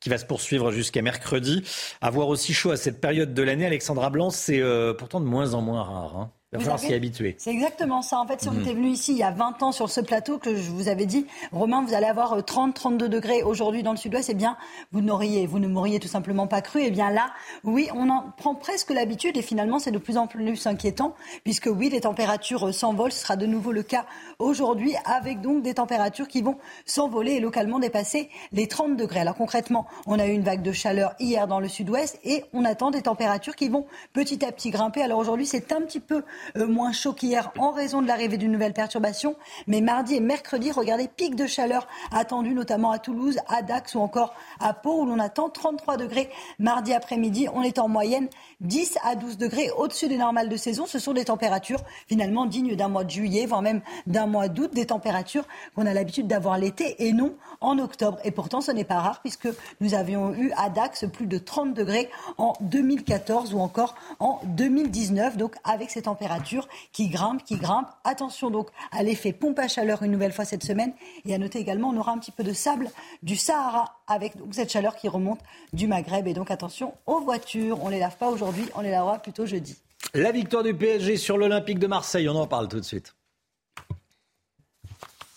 qui 0.00 0.08
va 0.08 0.18
se 0.18 0.24
poursuivre 0.24 0.72
jusqu'à 0.72 1.02
mercredi. 1.02 1.62
Avoir 2.00 2.26
aussi 2.28 2.52
chaud 2.52 2.72
à 2.72 2.76
cette 2.76 3.00
période 3.00 3.32
de 3.32 3.42
l'année, 3.42 3.66
Alexandra 3.66 4.10
Blanc, 4.10 4.30
c'est 4.30 4.60
euh, 4.60 4.92
pourtant 4.92 5.20
de 5.20 5.26
moins 5.26 5.54
en 5.54 5.60
moins 5.60 5.84
rare. 5.84 6.16
hein. 6.16 6.32
Il 6.52 6.56
va 6.56 6.58
Vous 6.58 6.64
falloir 6.64 6.80
avez- 6.80 6.88
s'y 6.88 6.94
habituer. 6.94 7.34
C'est 7.38 7.50
exactement 7.52 8.02
ça. 8.02 8.18
En 8.18 8.26
fait, 8.26 8.40
si 8.40 8.48
vous 8.48 8.54
Mhm. 8.54 8.60
étiez 8.62 8.74
venu 8.74 8.88
ici 8.88 9.12
il 9.12 9.18
y 9.18 9.22
a 9.22 9.30
20 9.30 9.62
ans 9.62 9.70
sur 9.70 9.88
ce 9.88 10.00
plateau, 10.00 10.38
que 10.38 10.56
je 10.56 10.68
vous 10.72 10.88
avais 10.88 11.06
dit, 11.06 11.28
Romain, 11.52 11.84
vous 11.86 11.94
allez 11.94 12.06
avoir 12.06 12.44
30-32 12.44 13.08
degrés 13.08 13.44
aujourd'hui 13.44 13.84
dans 13.84 13.92
le 13.92 13.96
sud-ouest, 13.96 14.30
eh 14.30 14.34
bien, 14.34 14.56
vous 14.90 15.00
n'auriez, 15.00 15.46
vous 15.46 15.60
ne 15.60 15.68
m'auriez 15.68 16.00
tout 16.00 16.08
simplement 16.08 16.48
pas 16.48 16.60
cru. 16.60 16.80
Eh 16.84 16.90
bien 16.90 17.12
là, 17.12 17.30
oui, 17.62 17.88
on 17.94 18.08
en 18.10 18.32
prend 18.36 18.56
presque 18.56 18.90
l'habitude 18.90 19.36
et 19.36 19.42
finalement, 19.42 19.78
c'est 19.78 19.92
de 19.92 19.98
plus 19.98 20.16
en 20.16 20.26
plus 20.26 20.66
inquiétant, 20.66 21.14
puisque 21.44 21.66
oui, 21.72 21.88
les 21.88 22.00
températures 22.00 22.66
euh, 22.66 22.72
s'envolent. 22.72 23.12
Ce 23.12 23.20
sera 23.20 23.36
de 23.36 23.46
nouveau 23.46 23.70
le 23.70 23.84
cas 23.84 24.06
aujourd'hui, 24.40 24.94
avec 25.04 25.40
donc 25.42 25.62
des 25.62 25.74
températures 25.74 26.26
qui 26.26 26.42
vont 26.42 26.56
s'envoler 26.84 27.34
et 27.34 27.40
localement 27.40 27.78
dépasser 27.78 28.28
les 28.50 28.66
30 28.66 28.96
degrés. 28.96 29.20
Alors 29.20 29.36
concrètement, 29.36 29.86
on 30.06 30.18
a 30.18 30.26
eu 30.26 30.32
une 30.32 30.42
vague 30.42 30.62
de 30.62 30.72
chaleur 30.72 31.14
hier 31.20 31.46
dans 31.46 31.60
le 31.60 31.68
sud-ouest 31.68 32.18
et 32.24 32.42
on 32.52 32.64
attend 32.64 32.90
des 32.90 33.02
températures 33.02 33.54
qui 33.54 33.68
vont 33.68 33.86
petit 34.12 34.44
à 34.44 34.50
petit 34.50 34.70
grimper. 34.70 35.00
Alors 35.02 35.20
aujourd'hui, 35.20 35.46
c'est 35.46 35.70
un 35.70 35.82
petit 35.82 36.00
peu 36.00 36.16
euh, 36.16 36.22
moins 36.56 36.92
chaud 36.92 37.12
qu'hier 37.12 37.52
en 37.58 37.70
raison 37.70 38.02
de 38.02 38.06
l'arrivée 38.06 38.36
d'une 38.36 38.52
nouvelle 38.52 38.72
perturbation. 38.72 39.36
Mais 39.66 39.80
mardi 39.80 40.14
et 40.14 40.20
mercredi, 40.20 40.70
regardez, 40.70 41.08
pic 41.08 41.34
de 41.34 41.46
chaleur 41.46 41.86
attendu 42.12 42.54
notamment 42.54 42.90
à 42.90 42.98
Toulouse, 42.98 43.38
à 43.48 43.62
Dax 43.62 43.94
ou 43.94 44.00
encore 44.00 44.34
à 44.58 44.72
Pau 44.74 45.02
où 45.02 45.06
l'on 45.06 45.18
attend 45.18 45.48
33 45.48 45.96
degrés 45.96 46.30
mardi 46.58 46.92
après-midi. 46.92 47.48
On 47.52 47.62
est 47.62 47.78
en 47.78 47.88
moyenne 47.88 48.28
10 48.60 48.98
à 49.04 49.16
12 49.16 49.38
degrés 49.38 49.70
au-dessus 49.76 50.08
des 50.08 50.16
normales 50.16 50.48
de 50.48 50.56
saison. 50.56 50.86
Ce 50.86 50.98
sont 50.98 51.12
des 51.12 51.26
températures 51.26 51.80
finalement 52.06 52.46
dignes 52.46 52.76
d'un 52.76 52.88
mois 52.88 53.04
de 53.04 53.10
juillet, 53.10 53.46
voire 53.46 53.62
même 53.62 53.80
d'un 54.06 54.26
mois 54.26 54.48
d'août, 54.48 54.70
des 54.72 54.86
températures 54.86 55.44
qu'on 55.74 55.86
a 55.86 55.94
l'habitude 55.94 56.26
d'avoir 56.26 56.58
l'été 56.58 57.06
et 57.06 57.12
non 57.12 57.34
en 57.60 57.78
octobre. 57.78 58.18
Et 58.24 58.30
pourtant, 58.30 58.60
ce 58.60 58.72
n'est 58.72 58.84
pas 58.84 59.00
rare 59.00 59.20
puisque 59.20 59.48
nous 59.80 59.94
avions 59.94 60.32
eu 60.34 60.52
à 60.56 60.70
Dax 60.70 61.06
plus 61.12 61.26
de 61.26 61.38
30 61.38 61.74
degrés 61.74 62.08
en 62.38 62.54
2014 62.60 63.54
ou 63.54 63.60
encore 63.60 63.94
en 64.18 64.40
2019. 64.44 65.36
Donc 65.36 65.56
avec 65.64 65.90
ces 65.90 66.02
températures 66.02 66.29
qui 66.92 67.08
grimpent, 67.08 67.44
qui 67.44 67.56
grimpent. 67.56 67.90
Attention 68.04 68.50
donc 68.50 68.68
à 68.92 69.02
l'effet 69.02 69.32
pompe 69.32 69.58
à 69.58 69.68
chaleur 69.68 70.02
une 70.02 70.12
nouvelle 70.12 70.32
fois 70.32 70.44
cette 70.44 70.64
semaine. 70.64 70.92
Et 71.24 71.34
à 71.34 71.38
noter 71.38 71.58
également, 71.58 71.88
on 71.88 71.96
aura 71.96 72.12
un 72.12 72.18
petit 72.18 72.32
peu 72.32 72.44
de 72.44 72.52
sable 72.52 72.90
du 73.22 73.36
Sahara 73.36 74.00
avec 74.06 74.36
donc, 74.36 74.54
cette 74.54 74.70
chaleur 74.70 74.96
qui 74.96 75.08
remonte 75.08 75.40
du 75.72 75.86
Maghreb. 75.86 76.26
Et 76.26 76.34
donc 76.34 76.50
attention 76.50 76.94
aux 77.06 77.20
voitures. 77.20 77.82
On 77.82 77.86
ne 77.86 77.92
les 77.92 78.00
lave 78.00 78.16
pas 78.16 78.30
aujourd'hui, 78.30 78.66
on 78.74 78.80
les 78.80 78.90
lavera 78.90 79.18
plutôt 79.18 79.46
jeudi. 79.46 79.76
La 80.14 80.32
victoire 80.32 80.62
du 80.62 80.74
PSG 80.74 81.16
sur 81.16 81.36
l'Olympique 81.36 81.78
de 81.78 81.86
Marseille, 81.86 82.28
on 82.28 82.36
en 82.36 82.46
parle 82.46 82.68
tout 82.68 82.80
de 82.80 82.84
suite. 82.84 83.14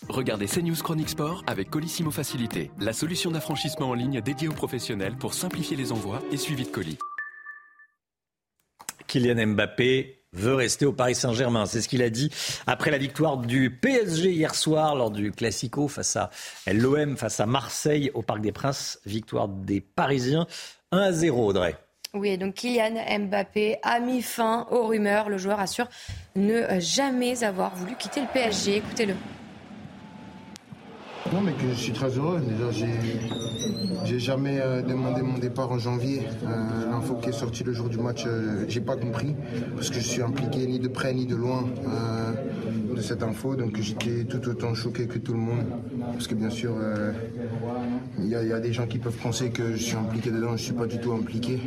Regardez 0.08 0.46
CNews 0.46 0.76
Chronique 0.82 1.08
Sport 1.08 1.42
avec 1.46 1.70
Colissimo 1.70 2.10
Facilité, 2.10 2.70
la 2.78 2.92
solution 2.92 3.30
d'affranchissement 3.30 3.88
en 3.88 3.94
ligne 3.94 4.20
dédiée 4.20 4.48
aux 4.48 4.52
professionnels 4.52 5.16
pour 5.16 5.32
simplifier 5.32 5.76
les 5.76 5.92
envois 5.92 6.20
et 6.30 6.36
suivi 6.36 6.64
de 6.64 6.68
colis. 6.68 6.98
Kylian 9.06 9.46
Mbappé 9.46 10.23
veut 10.34 10.54
rester 10.54 10.86
au 10.86 10.92
Paris 10.92 11.14
Saint-Germain. 11.14 11.66
C'est 11.66 11.80
ce 11.80 11.88
qu'il 11.88 12.02
a 12.02 12.10
dit 12.10 12.30
après 12.66 12.90
la 12.90 12.98
victoire 12.98 13.38
du 13.38 13.70
PSG 13.70 14.30
hier 14.30 14.54
soir 14.54 14.94
lors 14.94 15.10
du 15.10 15.32
Classico 15.32 15.88
face 15.88 16.16
à 16.16 16.30
l'OM, 16.72 17.16
face 17.16 17.40
à 17.40 17.46
Marseille 17.46 18.10
au 18.14 18.22
Parc 18.22 18.40
des 18.40 18.52
Princes. 18.52 19.00
Victoire 19.06 19.48
des 19.48 19.80
Parisiens 19.80 20.46
1 20.92 20.98
à 20.98 21.12
0, 21.12 21.46
Audrey. 21.46 21.76
Oui, 22.14 22.38
donc 22.38 22.54
Kylian 22.54 22.94
Mbappé 23.26 23.78
a 23.82 23.98
mis 23.98 24.22
fin 24.22 24.68
aux 24.70 24.86
rumeurs. 24.86 25.28
Le 25.28 25.38
joueur 25.38 25.58
assure 25.58 25.88
ne 26.36 26.78
jamais 26.78 27.42
avoir 27.42 27.74
voulu 27.74 27.96
quitter 27.96 28.20
le 28.20 28.28
PSG. 28.32 28.76
Écoutez-le. 28.76 29.14
Non, 31.32 31.40
mais 31.40 31.52
que 31.52 31.68
je 31.70 31.74
suis 31.74 31.92
très 31.92 32.10
heureux. 32.18 32.40
Déjà, 32.40 32.86
j'ai, 34.04 34.18
jamais 34.18 34.60
euh, 34.60 34.82
demandé 34.82 35.22
mon 35.22 35.38
départ 35.38 35.72
en 35.72 35.78
janvier. 35.78 36.22
Euh, 36.44 36.90
l'info 36.90 37.14
qui 37.14 37.30
est 37.30 37.32
sortie 37.32 37.64
le 37.64 37.72
jour 37.72 37.88
du 37.88 37.98
match, 37.98 38.24
euh, 38.26 38.64
j'ai 38.68 38.82
pas 38.82 38.96
compris 38.96 39.34
parce 39.74 39.88
que 39.88 39.96
je 39.96 40.06
suis 40.06 40.22
impliqué 40.22 40.66
ni 40.66 40.78
de 40.78 40.88
près 40.88 41.14
ni 41.14 41.26
de 41.26 41.34
loin 41.34 41.64
de 42.94 43.00
cette 43.00 43.22
info. 43.22 43.56
Donc 43.56 43.80
j'étais 43.80 44.24
tout 44.24 44.46
autant 44.48 44.74
choqué 44.74 45.06
que 45.06 45.18
tout 45.18 45.32
le 45.32 45.38
monde 45.38 45.64
parce 46.12 46.26
que 46.26 46.34
bien 46.34 46.50
sûr, 46.50 46.74
il 48.18 48.28
y, 48.28 48.34
a 48.34 48.60
des 48.60 48.72
gens 48.72 48.86
qui 48.86 48.98
peuvent 48.98 49.16
penser 49.16 49.50
que 49.50 49.72
je 49.72 49.82
suis 49.82 49.96
impliqué 49.96 50.30
dedans. 50.30 50.56
Je 50.56 50.62
suis 50.62 50.72
pas 50.72 50.86
du 50.86 50.98
tout 50.98 51.12
impliqué. 51.12 51.60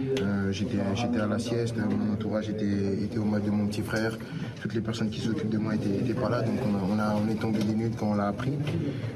j'étais, 0.51 0.77
j'étais 0.95 1.19
à 1.19 1.27
la 1.27 1.39
sieste. 1.39 1.75
Mon 1.77 2.13
entourage 2.13 2.49
était, 2.49 3.03
était 3.03 3.17
au 3.17 3.25
match 3.25 3.43
de 3.43 3.51
mon 3.51 3.67
petit 3.67 3.81
frère. 3.81 4.17
Toutes 4.61 4.73
les 4.73 4.81
personnes 4.81 5.09
qui 5.09 5.21
s'occupent 5.21 5.49
de 5.49 5.57
moi 5.57 5.75
étaient, 5.75 6.13
pas 6.13 6.29
là. 6.29 6.41
Donc 6.41 6.55
on, 6.65 6.99
a, 6.99 7.15
on, 7.15 7.29
est 7.29 7.39
tombé 7.39 7.59
des 7.59 7.73
nudes 7.73 7.95
quand 7.99 8.11
on 8.11 8.15
l'a 8.15 8.27
appris. 8.27 8.53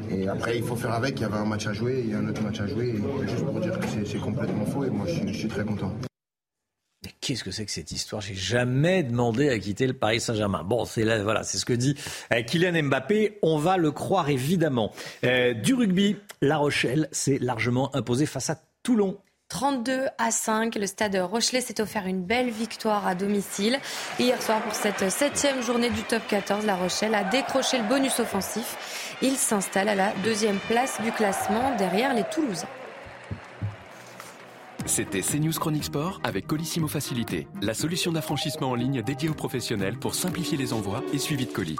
Et 0.10 0.28
après, 0.28 0.58
il 0.58 0.64
faut 0.64 0.76
faire 0.76 0.94
avec. 0.94 1.20
Il 1.20 1.24
y 1.24 1.26
avait 1.26 1.38
un 1.38 1.46
match 1.46 1.68
à 1.68 1.74
jouer, 1.74 2.02
il 2.04 2.12
y 2.12 2.14
a 2.14 2.20
un 2.20 2.28
autre 2.28 2.44
match 2.44 2.60
à 2.60 2.68
jouer. 2.68 2.96
juste 3.28 3.46
pour 3.46 3.60
dire 3.60 3.80
que 3.80 3.88
c'est 4.06 4.20
complètement 4.20 4.66
faux. 4.66 4.84
Et 4.84 4.90
moi, 4.90 5.06
je 5.08 5.34
suis, 5.34 5.48
très 5.48 5.64
content. 5.64 5.92
Mais 7.04 7.12
qu'est-ce 7.20 7.44
que 7.44 7.50
c'est 7.50 7.66
que 7.66 7.72
cette 7.72 7.92
histoire? 7.92 8.22
J'ai 8.22 8.36
jamais 8.36 9.02
demandé 9.02 9.50
à 9.50 9.58
quitter 9.58 9.88
le 9.88 9.94
Paris 9.94 10.20
Saint-Germain. 10.20 10.64
Bon, 10.64 10.86
c'est 10.86 11.04
là, 11.04 11.24
voilà, 11.24 11.44
c'est 11.44 11.58
ce 11.58 11.66
que 11.66 11.74
dit 11.74 11.96
euh, 12.32 12.44
Kylian 12.44 12.84
Mbappé. 12.84 13.40
On 13.42 13.58
va 13.58 13.78
le 13.78 13.92
croire 13.92 14.30
évidemment. 14.30 14.92
Euh, 15.24 15.54
du 15.54 15.74
rugby, 15.74 16.18
La 16.42 16.58
Rochelle 16.58 17.08
s'est 17.12 17.40
largement 17.40 17.96
imposée 17.96 18.28
face 18.28 18.52
à 18.52 18.62
Toulon 18.84 19.18
32 19.50 20.06
à 20.18 20.32
5. 20.32 20.76
Le 20.76 20.86
stade 20.86 21.16
Rochelet 21.16 21.60
s'est 21.60 21.82
offert 21.82 22.06
une 22.06 22.24
belle 22.24 22.50
victoire 22.52 23.06
à 23.06 23.16
domicile. 23.16 23.80
Hier 24.18 24.42
soir, 24.42 24.62
pour 24.62 24.76
cette 24.76 25.10
septième 25.10 25.62
journée 25.62 25.90
du 25.90 26.04
top 26.04 26.22
14, 26.30 26.66
La 26.66 26.76
Rochelle 26.76 27.16
a 27.16 27.24
décroché 27.26 27.80
le 27.80 27.84
bonus 27.84 28.20
offensif. 28.20 29.18
Il 29.22 29.36
s'installe 29.36 29.90
à 29.90 29.96
la 29.96 30.14
deuxième 30.24 30.60
place 30.70 31.02
du 31.02 31.12
classement 31.12 31.76
derrière 31.78 32.14
les 32.14 32.24
Toulousains. 32.24 32.68
C'était 34.92 35.22
CNews 35.22 35.54
Chronique 35.54 35.86
Sport 35.86 36.20
avec 36.22 36.48
Colissimo 36.48 36.90
Facilité, 36.90 37.48
la 37.62 37.74
solution 37.74 38.12
d'affranchissement 38.12 38.72
en 38.72 38.76
ligne 38.76 39.02
dédiée 39.02 39.30
aux 39.30 39.34
professionnels 39.34 39.98
pour 39.98 40.16
simplifier 40.16 40.58
les 40.58 40.74
envois 40.74 41.02
et 41.14 41.18
suivi 41.18 41.46
de 41.46 41.52
colis. 41.54 41.78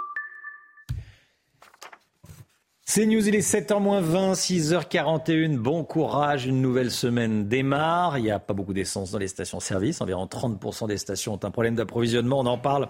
C'est 2.86 3.04
News, 3.04 3.28
il 3.28 3.34
est 3.34 3.46
7h20, 3.46 4.32
6h41. 4.32 5.58
Bon 5.58 5.84
courage, 5.84 6.46
une 6.46 6.62
nouvelle 6.62 6.90
semaine 6.90 7.48
démarre. 7.48 8.16
Il 8.16 8.24
n'y 8.24 8.30
a 8.30 8.38
pas 8.38 8.54
beaucoup 8.54 8.72
d'essence 8.72 9.10
dans 9.10 9.18
les 9.18 9.28
stations-service. 9.28 10.00
Environ 10.00 10.24
30% 10.24 10.88
des 10.88 10.96
stations 10.96 11.34
ont 11.34 11.40
un 11.42 11.50
problème 11.50 11.74
d'approvisionnement. 11.74 12.40
On 12.40 12.46
en 12.46 12.56
parle 12.56 12.88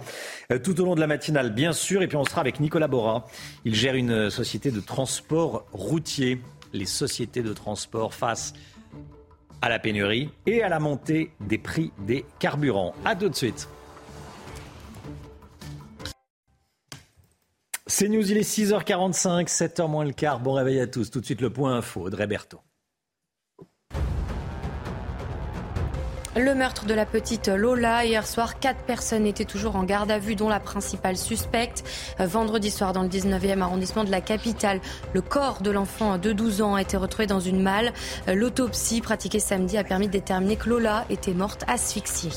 euh, 0.53 0.61
tout 0.61 0.81
au 0.81 0.85
long 0.85 0.95
de 0.95 1.01
la 1.01 1.09
matinale, 1.09 1.53
bien 1.53 1.73
sûr. 1.73 2.01
Et 2.01 2.07
puis 2.07 2.17
on 2.17 2.25
sera 2.25 2.41
avec 2.41 2.61
Nicolas 2.61 2.87
Bora. 2.87 3.27
Il 3.65 3.75
gère 3.75 3.97
une 3.97 4.31
société 4.31 4.71
de 4.71 4.79
transport 4.79 5.67
routier. 5.73 6.41
Les 6.73 6.87
sociétés 6.87 7.43
de 7.43 7.53
transport 7.53 8.15
face 8.15 8.55
à 8.55 8.57
la 9.69 9.79
pénurie 9.79 10.31
et 10.47 10.63
à 10.63 10.69
la 10.69 10.81
montée 10.81 11.31
des 11.41 11.59
prix 11.59 11.93
des 11.99 12.25
carburants. 12.39 12.95
À 13.05 13.17
tout 13.17 13.29
de 13.29 13.35
suite. 13.35 13.69
C'est 17.87 18.09
News, 18.09 18.31
il 18.31 18.39
est 18.39 18.41
6h45, 18.41 19.49
7h 19.49 19.89
moins 19.89 20.05
le 20.05 20.13
quart. 20.13 20.41
Bon 20.41 20.55
réveil 20.55 20.81
à 20.81 20.87
tous. 20.87 21.11
Tout 21.11 21.21
de 21.21 21.27
suite 21.27 21.41
le 21.41 21.51
point 21.51 21.77
info, 21.77 22.01
Audrey 22.01 22.27
Berthaud. 22.27 22.61
Le 26.35 26.55
meurtre 26.55 26.87
de 26.87 26.95
la 26.95 27.05
petite 27.05 27.49
Lola. 27.49 28.07
Hier 28.07 28.27
soir, 28.27 28.59
quatre 28.59 28.85
personnes 28.85 29.27
étaient 29.27 29.45
toujours 29.45 29.77
en 29.77 29.85
garde 29.85 30.11
à 30.11 30.19
vue, 30.19 30.35
dont 30.35 30.49
la 30.49 30.61
principale 30.61 31.19
suspecte. 31.19 31.85
Vendredi 32.19 32.71
soir, 32.71 32.95
dans 32.95 33.03
le 33.03 33.11
19e 33.11 33.61
arrondissement 33.61 34.03
de 34.03 34.11
la 34.11 34.23
capitale, 34.23 34.81
le 35.13 35.21
corps 35.21 35.61
de 35.61 35.71
l'enfant 35.71 36.17
de 36.17 36.33
12 36.33 36.63
ans 36.63 36.75
a 36.75 36.81
été 36.81 36.97
retrouvé 36.97 37.27
dans 37.27 37.41
une 37.41 37.63
malle. 37.63 37.93
L'autopsie 38.27 39.03
pratiquée 39.03 39.41
samedi 39.41 39.77
a 39.77 39.85
permis 39.85 40.07
de 40.07 40.13
déterminer 40.13 40.57
que 40.57 40.71
Lola 40.71 41.05
était 41.11 41.35
morte 41.35 41.65
asphyxiée. 41.69 42.31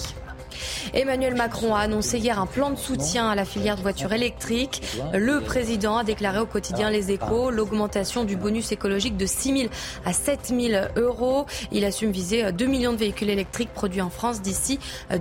Emmanuel 0.94 1.36
Macron 1.36 1.76
a 1.76 1.80
annoncé 1.80 2.18
hier 2.18 2.40
un 2.40 2.46
plan 2.46 2.70
de 2.70 2.78
soutien 2.78 3.30
à 3.30 3.36
la 3.36 3.46
filière 3.46 3.76
de 3.76 3.82
voitures 3.82 4.14
électriques. 4.14 4.82
Le 5.14 5.42
président 5.42 5.98
a 5.98 6.04
déclaré 6.04 6.40
au 6.40 6.46
quotidien 6.46 6.90
Les 6.90 7.12
Échos 7.12 7.52
l'augmentation 7.52 8.24
du 8.24 8.36
bonus 8.36 8.72
écologique 8.72 9.18
de 9.18 9.26
6 9.26 9.58
000 9.58 9.70
à 10.06 10.14
7 10.14 10.54
000 10.58 10.84
euros. 10.96 11.46
Il 11.72 11.86
assume 11.86 12.12
viser 12.12 12.52
2 12.52 12.66
millions 12.66 12.94
de 12.94 12.98
véhicules 12.98 13.30
électriques 13.30 13.74
produits 13.74 14.02
en 14.02 14.10
France 14.10 14.42
d'ici 14.42 14.80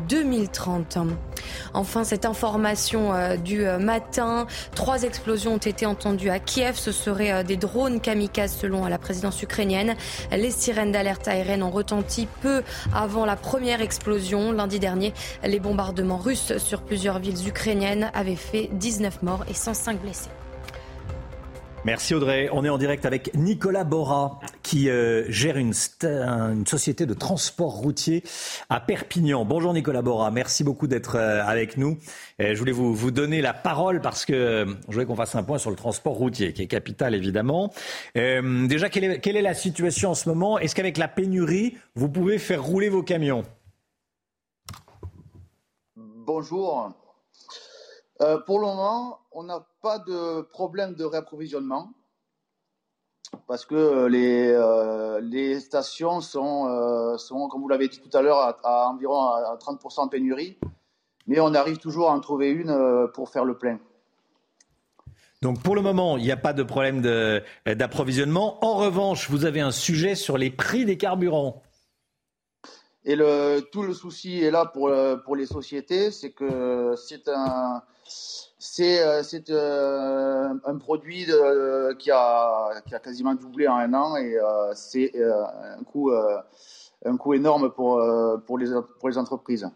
2030. 0.08 0.98
Enfin, 1.72 2.04
cette 2.04 2.24
information 2.24 3.12
euh, 3.12 3.36
du 3.36 3.66
euh, 3.66 3.78
matin, 3.78 4.46
trois 4.74 5.02
explosions 5.02 5.54
ont 5.54 5.58
été 5.58 5.86
entendues 5.86 6.30
à 6.30 6.38
Kiev. 6.38 6.76
Ce 6.76 6.92
seraient 6.92 7.32
euh, 7.32 7.42
des 7.42 7.56
drones 7.56 8.00
kamikazes 8.00 8.56
selon 8.56 8.86
la 8.86 8.98
présidence 8.98 9.42
ukrainienne. 9.42 9.94
Les 10.30 10.50
sirènes 10.50 10.92
d'alerte 10.92 11.28
aérienne 11.28 11.62
ont 11.62 11.70
retenti 11.70 12.28
peu 12.42 12.62
avant 12.94 13.24
la 13.26 13.36
première 13.36 13.80
explosion 13.80 14.52
lundi 14.52 14.78
dernier. 14.78 15.12
Les 15.44 15.60
bombardements 15.60 16.18
russes 16.18 16.56
sur 16.58 16.82
plusieurs 16.82 17.18
villes 17.18 17.48
ukrainiennes 17.48 18.10
avaient 18.14 18.36
fait 18.36 18.68
19 18.72 19.22
morts 19.22 19.44
et 19.48 19.54
105 19.54 20.00
blessés. 20.00 20.30
Merci 21.84 22.14
Audrey. 22.14 22.48
On 22.50 22.64
est 22.64 22.70
en 22.70 22.78
direct 22.78 23.04
avec 23.04 23.34
Nicolas 23.34 23.84
Bora 23.84 24.40
qui 24.62 24.88
euh, 24.88 25.30
gère 25.30 25.58
une, 25.58 25.74
société 25.74 27.04
de 27.04 27.12
transport 27.12 27.72
routier 27.72 28.24
à 28.70 28.80
Perpignan. 28.80 29.44
Bonjour 29.44 29.74
Nicolas 29.74 30.00
Bora, 30.00 30.30
merci 30.30 30.64
beaucoup 30.64 30.86
d'être 30.86 31.16
euh, 31.16 31.44
avec 31.44 31.76
nous. 31.76 31.98
je 32.38 32.54
voulais 32.54 32.72
vous, 32.72 33.10
donner 33.10 33.42
la 33.42 33.52
parole 33.52 34.00
parce 34.00 34.24
que 34.24 34.32
euh, 34.32 34.64
je 34.88 34.94
voulais 34.94 35.04
qu'on 35.04 35.14
fasse 35.14 35.34
un 35.34 35.42
point 35.42 35.58
sur 35.58 35.68
le 35.68 35.76
transport 35.76 36.14
routier 36.14 36.54
qui 36.54 36.62
est 36.62 36.66
capital 36.66 37.14
évidemment. 37.14 37.70
déjà, 38.14 38.88
quelle 38.88 39.04
est, 39.04 39.20
quelle 39.20 39.36
est 39.36 39.42
la 39.42 39.54
situation 39.54 40.12
en 40.12 40.14
ce 40.14 40.26
moment? 40.30 40.58
Est-ce 40.58 40.74
qu'avec 40.74 40.96
la 40.96 41.08
pénurie, 41.08 41.76
vous 41.96 42.08
pouvez 42.08 42.38
faire 42.38 42.64
rouler 42.64 42.88
vos 42.88 43.02
camions? 43.02 43.44
Bonjour. 46.24 46.90
Euh, 48.20 48.38
pour 48.38 48.58
le 48.58 48.66
moment, 48.66 49.20
on 49.32 49.42
n'a 49.42 49.66
pas 49.82 49.98
de 49.98 50.42
problème 50.42 50.94
de 50.94 51.04
réapprovisionnement 51.04 51.90
parce 53.48 53.66
que 53.66 54.06
les, 54.06 54.48
euh, 54.50 55.60
stations 55.60 56.20
sont, 56.20 56.68
euh, 56.68 57.18
sont, 57.18 57.48
comme 57.48 57.62
vous 57.62 57.68
l'avez 57.68 57.88
dit 57.88 58.00
tout 58.00 58.16
à 58.16 58.22
l'heure, 58.22 58.56
à, 58.62 58.88
environ 58.88 59.20
à 59.20 59.56
30% 59.58 60.06
de 60.06 60.10
pénurie, 60.10 60.56
mais 61.26 61.40
on 61.40 61.52
arrive 61.54 61.78
toujours 61.78 62.10
à 62.10 62.14
en 62.14 62.20
trouver 62.20 62.50
une 62.50 63.08
pour 63.12 63.28
faire 63.28 63.44
le 63.44 63.58
plein. 63.58 63.78
Donc 65.42 65.62
pour 65.62 65.74
le 65.74 65.82
moment, 65.82 66.16
il 66.16 66.24
n'y 66.24 66.32
a 66.32 66.36
pas 66.36 66.52
de 66.52 66.62
problème 66.62 67.02
d'approvisionnement. 67.66 68.64
En 68.64 68.76
revanche, 68.76 69.28
vous 69.28 69.44
avez 69.44 69.60
un 69.60 69.72
sujet 69.72 70.14
sur 70.14 70.38
les 70.38 70.50
prix 70.50 70.84
des 70.84 70.96
carburants. 70.96 71.63
Et 73.06 73.16
tout 73.70 73.82
le 73.82 73.92
souci 73.92 74.42
est 74.42 74.50
là 74.50 74.64
pour, 74.64 74.88
euh, 74.88 75.16
pour 75.16 75.36
les 75.36 75.46
sociétés, 75.46 76.10
c'est 76.10 76.30
que 76.30 76.94
c'est 76.96 77.28
un, 77.28 77.82
c'est, 78.58 79.02
euh, 79.02 79.22
c'est 79.22 79.50
euh, 79.50 80.48
un 80.64 80.78
produit 80.78 81.26
qui, 81.98 82.10
a, 82.10 82.70
qui 82.86 82.94
a 82.94 82.98
quasiment 82.98 83.34
doublé 83.34 83.68
en 83.68 83.76
un 83.76 83.92
an 83.92 84.16
et 84.16 84.38
c'est 84.74 85.12
un 85.22 85.82
coût, 85.84 86.12
un 87.04 87.16
coût 87.18 87.34
énorme 87.34 87.70
pour, 87.70 88.02
pour, 88.46 88.58
les, 88.58 88.70
pour 88.98 89.08
les 89.10 89.18
entreprises. 89.18 89.68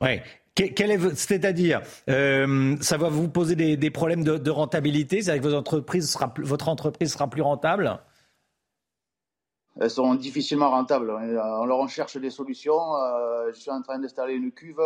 Ouais. 0.00 0.22
C'est-à-dire, 0.56 1.82
ça 2.06 2.96
va 2.96 3.08
vous 3.08 3.28
poser 3.28 3.56
des, 3.56 3.76
des 3.76 3.90
problèmes 3.90 4.22
de, 4.22 4.50
rentabilité, 4.50 5.22
c'est-à-dire 5.22 5.42
que 5.42 5.48
votre 5.48 5.58
entreprise 5.58 6.08
sera, 6.08 6.32
votre 6.38 6.68
entreprise 6.68 7.12
sera 7.12 7.28
plus 7.28 7.42
rentable? 7.42 7.98
Elles 9.80 9.90
sont 9.90 10.14
difficilement 10.14 10.70
rentables. 10.70 11.10
On 11.10 11.64
leur 11.64 11.88
cherche 11.88 12.16
des 12.16 12.30
solutions. 12.30 12.96
Euh, 12.96 13.50
je 13.52 13.60
suis 13.60 13.70
en 13.70 13.82
train 13.82 13.98
d'installer 13.98 14.34
une 14.34 14.52
cuve. 14.52 14.80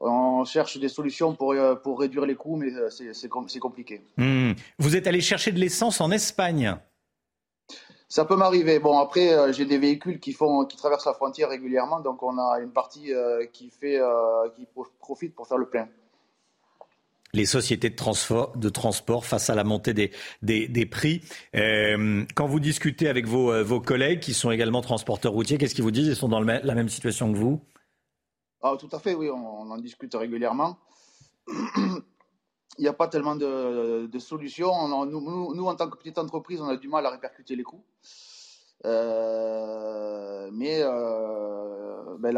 On 0.00 0.44
cherche 0.44 0.78
des 0.78 0.88
solutions 0.88 1.34
pour, 1.34 1.52
euh, 1.52 1.74
pour 1.74 2.00
réduire 2.00 2.26
les 2.26 2.34
coûts, 2.34 2.56
mais 2.56 2.72
euh, 2.74 2.88
c'est 2.90 3.58
compliqué. 3.58 4.02
Hmm. 4.16 4.52
Vous 4.78 4.96
êtes 4.96 5.06
allé 5.06 5.20
chercher 5.20 5.52
de 5.52 5.58
l'essence 5.58 6.00
en 6.00 6.10
Espagne 6.10 6.76
ça 8.08 8.26
peut 8.26 8.36
m'arriver. 8.36 8.78
Bon, 8.78 8.98
après, 8.98 9.54
j'ai 9.54 9.64
des 9.64 9.78
véhicules 9.78 10.20
qui 10.20 10.34
font, 10.34 10.66
qui 10.66 10.76
traversent 10.76 11.06
la 11.06 11.14
frontière 11.14 11.48
régulièrement, 11.48 11.98
donc 11.98 12.22
on 12.22 12.36
a 12.36 12.60
une 12.60 12.70
partie 12.70 13.10
qui 13.54 13.70
fait, 13.70 13.98
qui 14.54 14.68
profite 15.00 15.34
pour 15.34 15.48
faire 15.48 15.56
le 15.56 15.64
plein 15.64 15.88
les 17.34 17.46
sociétés 17.46 17.88
de 17.88 17.96
transport, 18.68 19.24
face 19.24 19.48
à 19.48 19.54
la 19.54 19.64
montée 19.64 19.94
des, 19.94 20.86
prix. 20.86 21.22
Euh, 21.56 22.24
quand 22.34 22.46
vous 22.46 22.60
discutez 22.60 23.08
avec 23.08 23.26
vos, 23.26 23.50
euh, 23.50 23.62
vos, 23.62 23.80
collègues 23.80 24.20
qui 24.20 24.34
sont 24.34 24.50
également 24.50 24.82
transporteurs 24.82 25.32
routiers, 25.32 25.56
qu'est-ce 25.56 25.74
qu'ils 25.74 25.84
vous 25.84 25.90
disent? 25.90 26.08
Ils 26.08 26.16
sont 26.16 26.28
dans 26.28 26.40
la 26.40 26.74
même 26.74 26.90
situation 26.90 27.32
que 27.32 27.38
vous? 27.38 27.62
Ah, 28.60 28.76
Tout 28.78 28.90
à 28.92 28.98
fait, 28.98 29.14
oui, 29.14 29.30
on, 29.30 29.70
en 29.70 29.78
discute 29.78 30.14
régulièrement. 30.14 30.76
Il 31.48 32.82
n'y 32.82 32.88
a 32.88 32.92
pas 32.92 33.08
tellement 33.08 33.36
de, 33.36 34.10
solutions. 34.18 35.06
nous, 35.06 35.66
en 35.66 35.74
tant 35.74 35.88
que 35.88 35.96
petite 35.96 36.18
entreprise, 36.18 36.60
on 36.60 36.68
a 36.68 36.76
du 36.76 36.88
mal 36.88 37.06
à 37.06 37.10
répercuter 37.10 37.56
les 37.56 37.62
coûts. 37.62 37.84
mais 38.84 40.82
ben, 42.18 42.32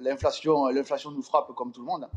l'inflation, 0.00 0.66
l'inflation 0.66 1.12
nous 1.12 1.22
frappe 1.22 1.54
comme 1.54 1.70
tout 1.70 1.80
le 1.80 1.86
monde. 1.86 2.08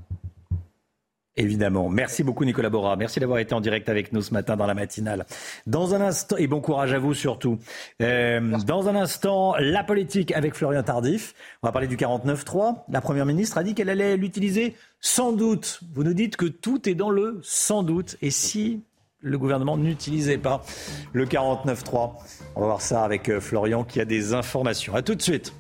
Évidemment. 1.38 1.90
Merci 1.90 2.24
beaucoup 2.24 2.46
Nicolas 2.46 2.70
Bora. 2.70 2.96
Merci 2.96 3.20
d'avoir 3.20 3.40
été 3.40 3.54
en 3.54 3.60
direct 3.60 3.90
avec 3.90 4.14
nous 4.14 4.22
ce 4.22 4.34
matin 4.34 4.56
dans 4.56 4.66
la 4.66 4.74
matinale. 4.74 5.26
Dans 5.68 5.94
un 5.94 6.00
instant, 6.00 6.38
et 6.38 6.48
bon 6.48 6.62
courage 6.62 6.94
à 6.94 7.00
vous 7.00 7.14
surtout. 7.14 7.60
Euh, 8.02 8.58
dans 8.66 8.88
un 8.88 8.96
instant, 8.96 9.54
la 9.60 9.84
politique 9.84 10.32
avec 10.32 10.54
Florian 10.54 10.82
Tardif. 10.84 11.34
On 11.62 11.68
va 11.68 11.74
parler 11.74 11.88
du 11.88 11.98
49.3. 11.98 12.84
La 12.90 13.02
Première 13.02 13.26
ministre 13.26 13.58
a 13.58 13.64
dit 13.64 13.76
qu'elle 13.76 13.90
allait 13.90 14.16
l'utiliser 14.16 14.76
sans 15.02 15.34
doute. 15.34 15.82
Vous 15.94 16.06
nous 16.06 16.14
dites 16.14 16.38
que 16.38 16.46
tout 16.46 16.88
est 16.88 16.96
dans 16.96 17.10
le 17.10 17.42
sans 17.44 17.84
doute. 17.84 18.16
Et 18.22 18.32
si 18.32 18.84
le 19.20 19.38
gouvernement 19.38 19.76
n'utilisait 19.76 20.38
pas 20.38 20.64
le 21.12 21.26
49.3 21.26 22.14
On 22.56 22.62
va 22.62 22.66
voir 22.66 22.82
ça 22.82 23.04
avec 23.04 23.28
euh, 23.28 23.42
Florian 23.42 23.84
qui 23.84 24.00
a 24.00 24.06
des 24.06 24.34
informations. 24.34 24.96
À 24.96 25.02
tout 25.02 25.16
de 25.16 25.22
suite. 25.22 25.54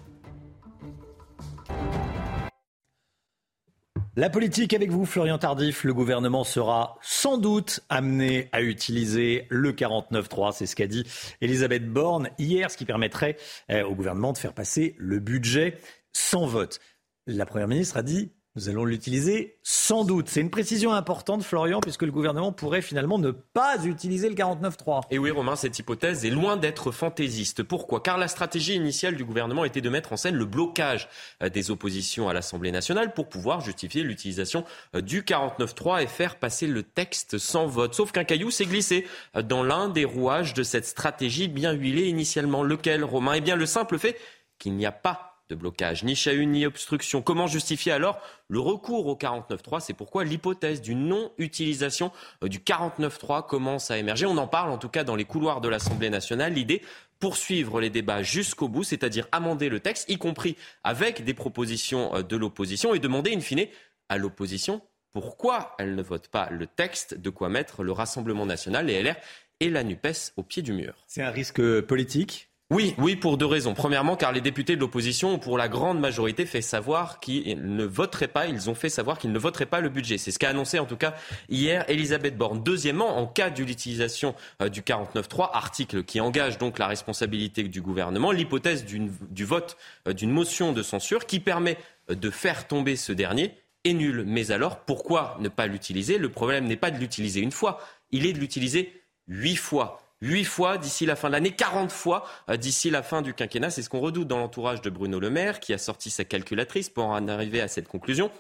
La 4.18 4.30
politique 4.30 4.74
avec 4.74 4.92
vous, 4.92 5.06
Florian 5.06 5.38
Tardif. 5.38 5.84
Le 5.84 5.94
gouvernement 5.94 6.46
sera 6.46 6.98
sans 7.02 7.38
doute 7.38 7.82
amené 7.90 8.48
à 8.54 8.62
utiliser 8.62 9.46
le 9.50 9.74
49.3. 9.74 10.54
C'est 10.54 10.68
ce 10.68 10.76
qu'a 10.78 10.88
dit 10.88 11.06
Elisabeth 11.42 11.92
Borne 11.92 12.30
hier, 12.38 12.72
ce 12.72 12.78
qui 12.78 12.86
permettrait 12.86 13.36
euh, 13.72 13.84
au 13.84 13.94
gouvernement 13.94 14.32
de 14.32 14.38
faire 14.38 14.54
passer 14.54 14.96
le 15.00 15.20
budget 15.20 15.78
sans 16.14 16.46
vote. 16.46 16.80
La 17.28 17.46
Première 17.46 17.68
ministre 17.68 17.98
a 17.98 18.04
dit 18.04 18.32
nous 18.56 18.70
allons 18.70 18.86
l'utiliser 18.86 19.58
sans 19.64 20.06
doute. 20.06 20.30
C'est 20.30 20.40
une 20.40 20.50
précision 20.50 20.94
importante, 20.94 21.44
Florian, 21.44 21.82
puisque 21.82 22.04
le 22.04 22.12
gouvernement 22.12 22.54
pourrait 22.54 22.82
finalement 22.82 23.20
ne 23.20 23.32
pas 23.32 23.84
utiliser 23.84 24.30
le 24.30 24.36
49.3. 24.36 25.02
Et 25.12 25.20
oui, 25.20 25.30
Romain, 25.30 25.58
cette 25.58 25.78
hypothèse 25.78 26.24
est 26.24 26.30
loin 26.30 26.56
d'être 26.56 26.92
fantaisiste. 26.92 27.64
Pourquoi? 27.64 28.02
Car 28.02 28.18
la 28.18 28.30
stratégie 28.30 28.76
initiale 28.76 29.16
du 29.16 29.26
gouvernement 29.26 29.66
était 29.66 29.82
de 29.82 29.90
mettre 29.90 30.14
en 30.14 30.18
scène 30.18 30.36
le 30.36 30.46
blocage 30.46 31.10
euh, 31.44 31.50
des 31.50 31.70
oppositions 31.70 32.30
à 32.30 32.34
l'Assemblée 32.34 32.72
nationale 32.72 33.14
pour 33.14 33.28
pouvoir 33.28 33.60
justifier 33.60 34.04
l'utilisation 34.04 34.64
euh, 34.96 35.02
du 35.02 35.24
49.3 35.24 36.04
et 36.04 36.08
faire 36.08 36.38
passer 36.38 36.68
le 36.68 36.84
texte 36.84 37.38
sans 37.38 37.68
vote. 37.68 37.94
Sauf 37.94 38.14
qu'un 38.14 38.24
caillou 38.24 38.52
s'est 38.52 38.66
glissé 38.66 39.06
euh, 39.36 39.42
dans 39.42 39.64
l'un 39.64 39.90
des 39.90 40.06
rouages 40.06 40.54
de 40.54 40.64
cette 40.64 40.86
stratégie 40.86 41.50
bien 41.50 41.74
huilée 41.74 42.08
initialement. 42.08 42.64
Lequel, 42.64 43.04
Romain? 43.04 43.34
Eh 43.34 43.42
bien, 43.42 43.58
le 43.58 43.66
simple 43.66 44.00
fait 44.00 44.18
qu'il 44.60 44.76
n'y 44.76 44.86
a 44.86 44.94
pas 44.94 45.35
de 45.50 45.56
blocage, 45.56 46.04
ni 46.04 46.16
chahut 46.16 46.46
ni 46.46 46.66
obstruction. 46.66 47.22
Comment 47.22 47.48
justifier 47.48 47.92
alors 47.92 48.20
le 48.48 48.60
recours 48.60 49.08
au 49.08 49.16
49.3 49.16 49.80
C'est 49.80 49.94
pourquoi 49.94 50.24
l'hypothèse 50.24 50.82
d'une 50.82 51.08
non-utilisation 51.08 52.12
euh, 52.44 52.48
du 52.48 52.60
49.3 52.60 53.46
commence 53.46 53.92
à 53.92 53.98
émerger. 53.98 54.26
On 54.26 54.38
en 54.38 54.48
parle 54.48 54.72
en 54.72 54.78
tout 54.78 54.90
cas 54.90 55.04
dans 55.04 55.16
les 55.16 55.26
couloirs 55.26 55.62
de 55.62 55.70
l'Assemblée 55.70 56.10
nationale. 56.10 56.54
L'idée 56.54 56.82
poursuivre 57.20 57.80
les 57.80 57.90
débats 57.90 58.24
jusqu'au 58.24 58.68
bout, 58.68 58.84
c'est-à-dire 58.84 59.28
amender 59.32 59.70
le 59.70 59.80
texte, 59.80 60.10
y 60.10 60.18
compris 60.18 60.58
avec 60.84 61.24
des 61.24 61.34
propositions 61.34 62.16
euh, 62.16 62.22
de 62.24 62.36
l'opposition, 62.36 62.94
et 62.94 63.00
demander 63.00 63.34
in 63.34 63.40
fine 63.40 63.68
à 64.10 64.18
l'opposition 64.18 64.82
pourquoi 65.14 65.76
elle 65.80 65.96
ne 65.96 66.02
vote 66.02 66.28
pas 66.28 66.50
le 66.50 66.68
texte, 66.68 67.18
de 67.18 67.30
quoi 67.30 67.48
mettre 67.48 67.84
le 67.84 67.94
Rassemblement 67.94 68.46
national, 68.46 68.88
les 68.88 69.02
LR 69.02 69.16
et 69.62 69.70
la 69.70 69.84
NUPES 69.84 70.34
au 70.36 70.44
pied 70.44 70.62
du 70.62 70.74
mur. 70.74 71.06
C'est 71.08 71.22
un 71.22 71.32
risque 71.32 71.82
politique 71.82 72.50
oui, 72.72 72.96
oui, 72.98 73.16
pour 73.16 73.38
deux 73.38 73.46
raisons. 73.46 73.76
Premièrement, 73.76 74.16
car 74.16 74.32
les 74.32 74.42
députés 74.42 74.76
de 74.76 74.82
l'opposition 74.82 75.36
ont 75.36 75.40
pour 75.40 75.56
la 75.56 75.68
grande 75.68 76.00
majorité 76.00 76.48
fait 76.48 76.64
savoir 76.64 77.20
qu'ils 77.20 77.62
ne 77.62 77.86
voteraient 77.86 78.28
pas, 78.28 78.48
ils 78.48 78.72
ont 78.72 78.74
fait 78.74 78.90
savoir 78.90 79.20
qu'ils 79.20 79.32
ne 79.32 79.38
voteraient 79.38 79.68
pas 79.68 79.82
le 79.82 79.90
budget. 79.90 80.18
C'est 80.18 80.32
ce 80.32 80.40
qu'a 80.40 80.50
annoncé 80.50 80.80
en 80.80 80.86
tout 80.86 80.98
cas 80.98 81.14
hier 81.48 81.86
Elisabeth 81.90 82.36
Borne. 82.36 82.64
Deuxièmement, 82.64 83.20
en 83.20 83.28
cas 83.28 83.52
de 83.52 83.64
l'utilisation 83.64 84.34
euh, 84.64 84.70
du 84.70 84.82
49.3, 84.82 85.52
article 85.54 86.04
qui 86.04 86.20
engage 86.20 86.58
donc 86.58 86.80
la 86.80 86.88
responsabilité 86.88 87.62
du 87.62 87.84
gouvernement, 87.84 88.32
l'hypothèse 88.32 88.84
du 88.84 89.46
vote 89.46 89.78
euh, 90.08 90.14
d'une 90.14 90.32
motion 90.32 90.74
de 90.74 90.82
censure 90.82 91.28
qui 91.28 91.40
permet 91.40 91.78
euh, 92.10 92.16
de 92.16 92.32
faire 92.32 92.68
tomber 92.68 92.96
ce 92.96 93.12
dernier 93.12 93.54
est 93.84 93.94
nulle. 93.94 94.24
Mais 94.26 94.50
alors, 94.50 94.80
pourquoi 94.80 95.38
ne 95.40 95.50
pas 95.50 95.68
l'utiliser? 95.68 96.18
Le 96.18 96.30
problème 96.30 96.66
n'est 96.66 96.78
pas 96.78 96.90
de 96.90 96.98
l'utiliser 96.98 97.42
une 97.42 97.52
fois, 97.52 97.80
il 98.10 98.26
est 98.26 98.34
de 98.34 98.40
l'utiliser 98.40 98.92
huit 99.28 99.56
fois. 99.56 100.02
8 100.26 100.44
fois 100.44 100.78
d'ici 100.78 101.06
la 101.06 101.16
fin 101.16 101.28
de 101.28 101.34
l'année, 101.34 101.52
40 101.52 101.92
fois 101.92 102.26
euh, 102.50 102.58
d'ici 102.58 102.90
la 102.90 103.04
fin 103.04 103.22
du 103.22 103.34
quinquennat. 103.34 103.70
C'est 103.70 103.84
ce 103.84 103.90
qu'on 103.90 104.00
redoute 104.00 104.28
dans 104.28 104.40
l'entourage 104.40 104.82
de 104.82 104.90
Bruno 104.90 105.20
Le 105.20 105.30
Maire, 105.30 105.60
qui 105.60 105.74
a 105.74 105.78
sorti 105.78 106.10
sa 106.10 106.26
calculatrice 106.26 106.90
pour 106.90 107.06
en 107.06 107.28
arriver 107.28 107.62
à 107.62 107.68
cette 107.68 107.88
conclusion. 107.88 108.32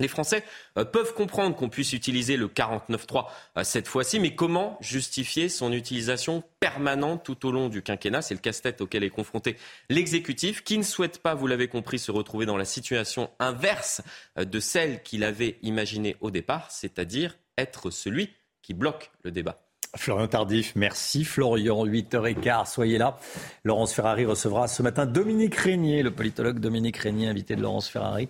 Les 0.00 0.08
Français 0.08 0.42
euh, 0.76 0.84
peuvent 0.84 1.14
comprendre 1.14 1.54
qu'on 1.54 1.68
puisse 1.68 1.92
utiliser 1.92 2.36
le 2.36 2.48
49.3 2.48 3.26
euh, 3.58 3.64
cette 3.64 3.86
fois-ci, 3.86 4.18
mais 4.18 4.34
comment 4.34 4.76
justifier 4.80 5.48
son 5.48 5.72
utilisation 5.72 6.42
permanente 6.58 7.22
tout 7.22 7.46
au 7.46 7.52
long 7.52 7.68
du 7.68 7.82
quinquennat? 7.82 8.22
C'est 8.22 8.34
le 8.34 8.40
casse-tête 8.40 8.80
auquel 8.80 9.04
est 9.04 9.10
confronté 9.10 9.56
l'exécutif, 9.88 10.64
qui 10.64 10.78
ne 10.78 10.82
souhaite 10.82 11.18
pas, 11.18 11.34
vous 11.34 11.46
l'avez 11.46 11.68
compris, 11.68 12.00
se 12.00 12.10
retrouver 12.10 12.44
dans 12.44 12.56
la 12.56 12.64
situation 12.64 13.30
inverse 13.38 14.00
de 14.36 14.58
celle 14.58 15.02
qu'il 15.02 15.22
avait 15.22 15.58
imaginée 15.62 16.16
au 16.20 16.30
départ, 16.30 16.70
c'est-à-dire 16.70 17.36
être 17.56 17.90
celui 17.90 18.30
qui 18.62 18.74
bloque 18.74 19.12
le 19.22 19.30
débat. 19.30 19.69
Florian 19.96 20.28
Tardif, 20.28 20.72
merci. 20.76 21.24
Florian, 21.24 21.84
8h15, 21.84 22.72
soyez 22.72 22.98
là. 22.98 23.18
Laurence 23.64 23.92
Ferrari 23.92 24.24
recevra 24.24 24.68
ce 24.68 24.82
matin 24.82 25.04
Dominique 25.06 25.56
Régnier, 25.56 26.02
le 26.02 26.10
politologue 26.10 26.60
Dominique 26.60 26.96
Régnier, 26.96 27.28
invité 27.28 27.56
de 27.56 27.62
Laurence 27.62 27.88
Ferrari. 27.88 28.28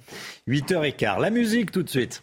8h15. 0.48 1.20
La 1.20 1.30
musique 1.30 1.70
tout 1.70 1.82
de 1.82 1.90
suite. 1.90 2.22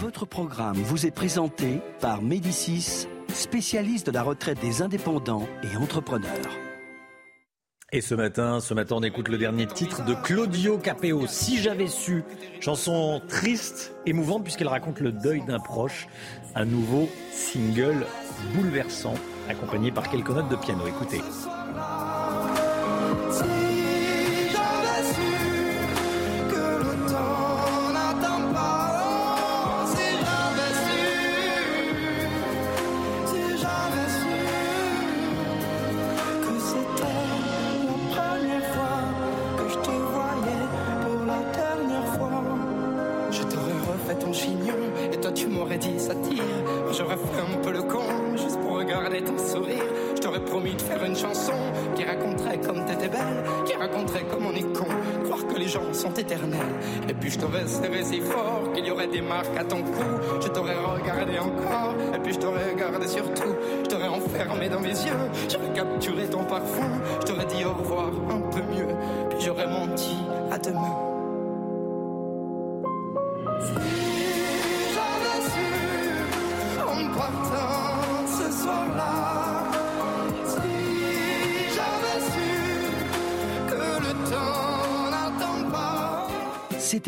Votre 0.00 0.24
programme 0.24 0.76
vous 0.76 1.04
est 1.04 1.10
présenté 1.10 1.80
par 2.00 2.22
Médicis, 2.22 3.06
spécialiste 3.32 4.06
de 4.06 4.12
la 4.12 4.22
retraite 4.22 4.60
des 4.60 4.80
indépendants 4.80 5.46
et 5.62 5.76
entrepreneurs. 5.76 6.58
Et 7.92 8.00
ce 8.00 8.14
matin, 8.14 8.60
ce 8.60 8.72
matin, 8.72 8.96
on 8.98 9.02
écoute 9.02 9.28
le 9.28 9.36
dernier 9.36 9.66
titre 9.66 10.04
de 10.04 10.14
Claudio 10.14 10.78
Capeo, 10.78 11.26
Si 11.26 11.60
j'avais 11.60 11.88
su. 11.88 12.22
Chanson 12.60 13.20
triste, 13.28 13.92
émouvante, 14.06 14.44
puisqu'elle 14.44 14.68
raconte 14.68 15.00
le 15.00 15.10
deuil 15.10 15.42
d'un 15.44 15.58
proche. 15.58 16.06
Un 16.54 16.64
nouveau 16.64 17.08
single 17.30 18.06
bouleversant, 18.54 19.14
accompagné 19.48 19.92
par 19.92 20.10
quelques 20.10 20.30
notes 20.30 20.48
de 20.48 20.56
piano. 20.56 20.86
Écoutez. 20.86 21.20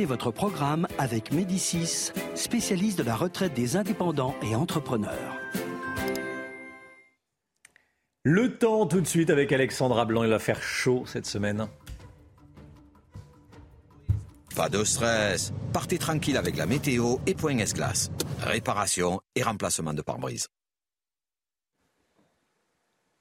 Votre 0.01 0.30
programme 0.30 0.88
avec 0.99 1.32
Médicis, 1.32 2.12
spécialiste 2.34 2.97
de 2.99 3.03
la 3.03 3.14
retraite 3.14 3.53
des 3.53 3.76
indépendants 3.76 4.34
et 4.43 4.57
entrepreneurs. 4.57 5.36
Le 8.24 8.57
temps 8.57 8.86
tout 8.86 9.03
de 9.03 9.07
suite 9.07 9.28
avec 9.28 9.53
Alexandra 9.53 10.07
Blanc. 10.07 10.24
Il 10.24 10.30
va 10.30 10.38
faire 10.38 10.62
chaud 10.62 11.05
cette 11.07 11.26
semaine. 11.26 11.68
Pas 14.57 14.70
de 14.70 14.82
stress. 14.82 15.53
Partez 15.74 15.99
tranquille 15.99 16.38
avec 16.38 16.57
la 16.57 16.64
météo 16.64 17.16
et 17.26 17.34
point 17.34 17.59
S-Glace. 17.59 18.11
Réparation 18.40 19.20
et 19.34 19.43
remplacement 19.43 19.93
de 19.93 20.01
pare-brise. 20.01 20.49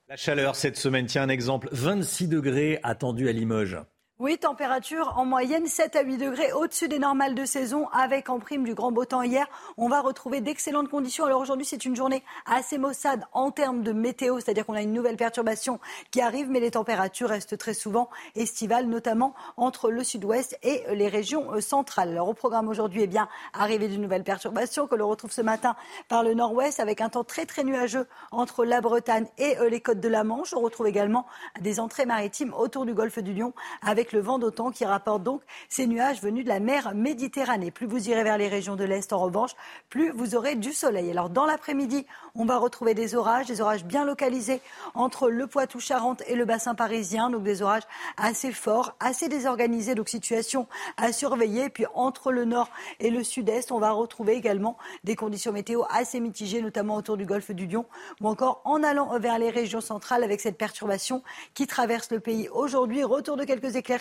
La 0.07 0.15
chaleur 0.15 0.55
cette 0.55 0.77
semaine, 0.77 1.05
tiens 1.05 1.23
un 1.23 1.29
exemple. 1.29 1.67
26 1.73 2.29
degrés 2.29 2.79
attendus 2.81 3.27
à 3.27 3.33
Limoges. 3.33 3.77
Oui, 4.23 4.37
température 4.37 5.15
en 5.17 5.25
moyenne 5.25 5.65
7 5.65 5.95
à 5.95 6.03
8 6.03 6.17
degrés 6.19 6.53
au-dessus 6.53 6.87
des 6.87 6.99
normales 6.99 7.33
de 7.33 7.43
saison 7.43 7.87
avec 7.87 8.29
en 8.29 8.37
prime 8.37 8.63
du 8.63 8.75
grand 8.75 8.91
beau 8.91 9.03
temps 9.03 9.23
hier. 9.23 9.47
On 9.77 9.89
va 9.89 9.99
retrouver 9.99 10.41
d'excellentes 10.41 10.89
conditions. 10.89 11.25
Alors 11.25 11.41
aujourd'hui, 11.41 11.65
c'est 11.65 11.85
une 11.85 11.95
journée 11.95 12.23
assez 12.45 12.77
maussade 12.77 13.23
en 13.33 13.49
termes 13.49 13.81
de 13.81 13.93
météo, 13.93 14.39
c'est-à-dire 14.39 14.67
qu'on 14.67 14.75
a 14.75 14.83
une 14.83 14.93
nouvelle 14.93 15.17
perturbation 15.17 15.79
qui 16.11 16.21
arrive, 16.21 16.51
mais 16.51 16.59
les 16.59 16.69
températures 16.69 17.29
restent 17.29 17.57
très 17.57 17.73
souvent 17.73 18.11
estivales, 18.35 18.85
notamment 18.85 19.33
entre 19.57 19.89
le 19.89 20.03
sud-ouest 20.03 20.55
et 20.61 20.83
les 20.93 21.07
régions 21.07 21.51
euh, 21.55 21.59
centrales. 21.59 22.09
Alors 22.09 22.29
au 22.29 22.35
programme 22.35 22.67
aujourd'hui, 22.67 23.01
eh 23.01 23.07
bien, 23.07 23.27
arrivée 23.53 23.87
d'une 23.87 24.03
nouvelle 24.03 24.23
perturbation 24.23 24.85
que 24.85 24.93
l'on 24.93 25.07
retrouve 25.07 25.31
ce 25.31 25.41
matin 25.41 25.75
par 26.09 26.21
le 26.21 26.35
nord-ouest 26.35 26.79
avec 26.79 27.01
un 27.01 27.09
temps 27.09 27.23
très 27.23 27.47
très 27.47 27.63
nuageux 27.63 28.05
entre 28.29 28.65
la 28.65 28.81
Bretagne 28.81 29.25
et 29.39 29.57
euh, 29.57 29.67
les 29.67 29.81
côtes 29.81 29.99
de 29.99 30.09
la 30.09 30.23
Manche. 30.23 30.53
On 30.53 30.61
retrouve 30.61 30.85
également 30.85 31.25
des 31.59 31.79
entrées 31.79 32.05
maritimes 32.05 32.53
autour 32.53 32.85
du 32.85 32.93
golfe 32.93 33.17
du 33.17 33.33
Lion 33.33 33.55
avec 33.81 34.10
le 34.13 34.21
vent 34.21 34.39
d'autant 34.39 34.71
qui 34.71 34.85
rapporte 34.85 35.23
donc 35.23 35.41
ces 35.69 35.87
nuages 35.87 36.21
venus 36.21 36.43
de 36.43 36.49
la 36.49 36.59
mer 36.59 36.93
Méditerranée. 36.95 37.71
Plus 37.71 37.87
vous 37.87 38.09
irez 38.09 38.23
vers 38.23 38.37
les 38.37 38.47
régions 38.47 38.75
de 38.75 38.83
l'Est, 38.83 39.13
en 39.13 39.19
revanche, 39.19 39.51
plus 39.89 40.11
vous 40.11 40.35
aurez 40.35 40.55
du 40.55 40.73
soleil. 40.73 41.09
Alors 41.11 41.29
dans 41.29 41.45
l'après-midi, 41.45 42.05
on 42.35 42.45
va 42.45 42.57
retrouver 42.57 42.93
des 42.93 43.15
orages, 43.15 43.47
des 43.47 43.61
orages 43.61 43.85
bien 43.85 44.05
localisés 44.05 44.61
entre 44.93 45.29
le 45.29 45.47
Poitou-Charentes 45.47 46.23
et 46.27 46.35
le 46.35 46.45
bassin 46.45 46.75
parisien, 46.75 47.29
donc 47.29 47.43
des 47.43 47.61
orages 47.61 47.83
assez 48.17 48.51
forts, 48.51 48.95
assez 48.99 49.29
désorganisés, 49.29 49.95
donc 49.95 50.09
situation 50.09 50.67
à 50.97 51.11
surveiller. 51.11 51.69
puis 51.69 51.85
entre 51.93 52.31
le 52.31 52.45
nord 52.45 52.69
et 52.99 53.09
le 53.09 53.23
sud-est, 53.23 53.71
on 53.71 53.79
va 53.79 53.91
retrouver 53.91 54.33
également 54.33 54.77
des 55.03 55.15
conditions 55.15 55.51
météo 55.51 55.83
assez 55.89 56.19
mitigées, 56.19 56.61
notamment 56.61 56.95
autour 56.95 57.17
du 57.17 57.25
golfe 57.25 57.51
du 57.51 57.67
Lion, 57.67 57.85
ou 58.21 58.27
encore 58.27 58.61
en 58.65 58.83
allant 58.83 59.17
vers 59.19 59.39
les 59.39 59.49
régions 59.49 59.81
centrales 59.81 60.23
avec 60.23 60.41
cette 60.41 60.57
perturbation 60.57 61.23
qui 61.53 61.67
traverse 61.67 62.11
le 62.11 62.19
pays 62.19 62.49
aujourd'hui. 62.49 63.03
Retour 63.03 63.37
de 63.37 63.43
quelques 63.43 63.75
éclairs 63.75 64.00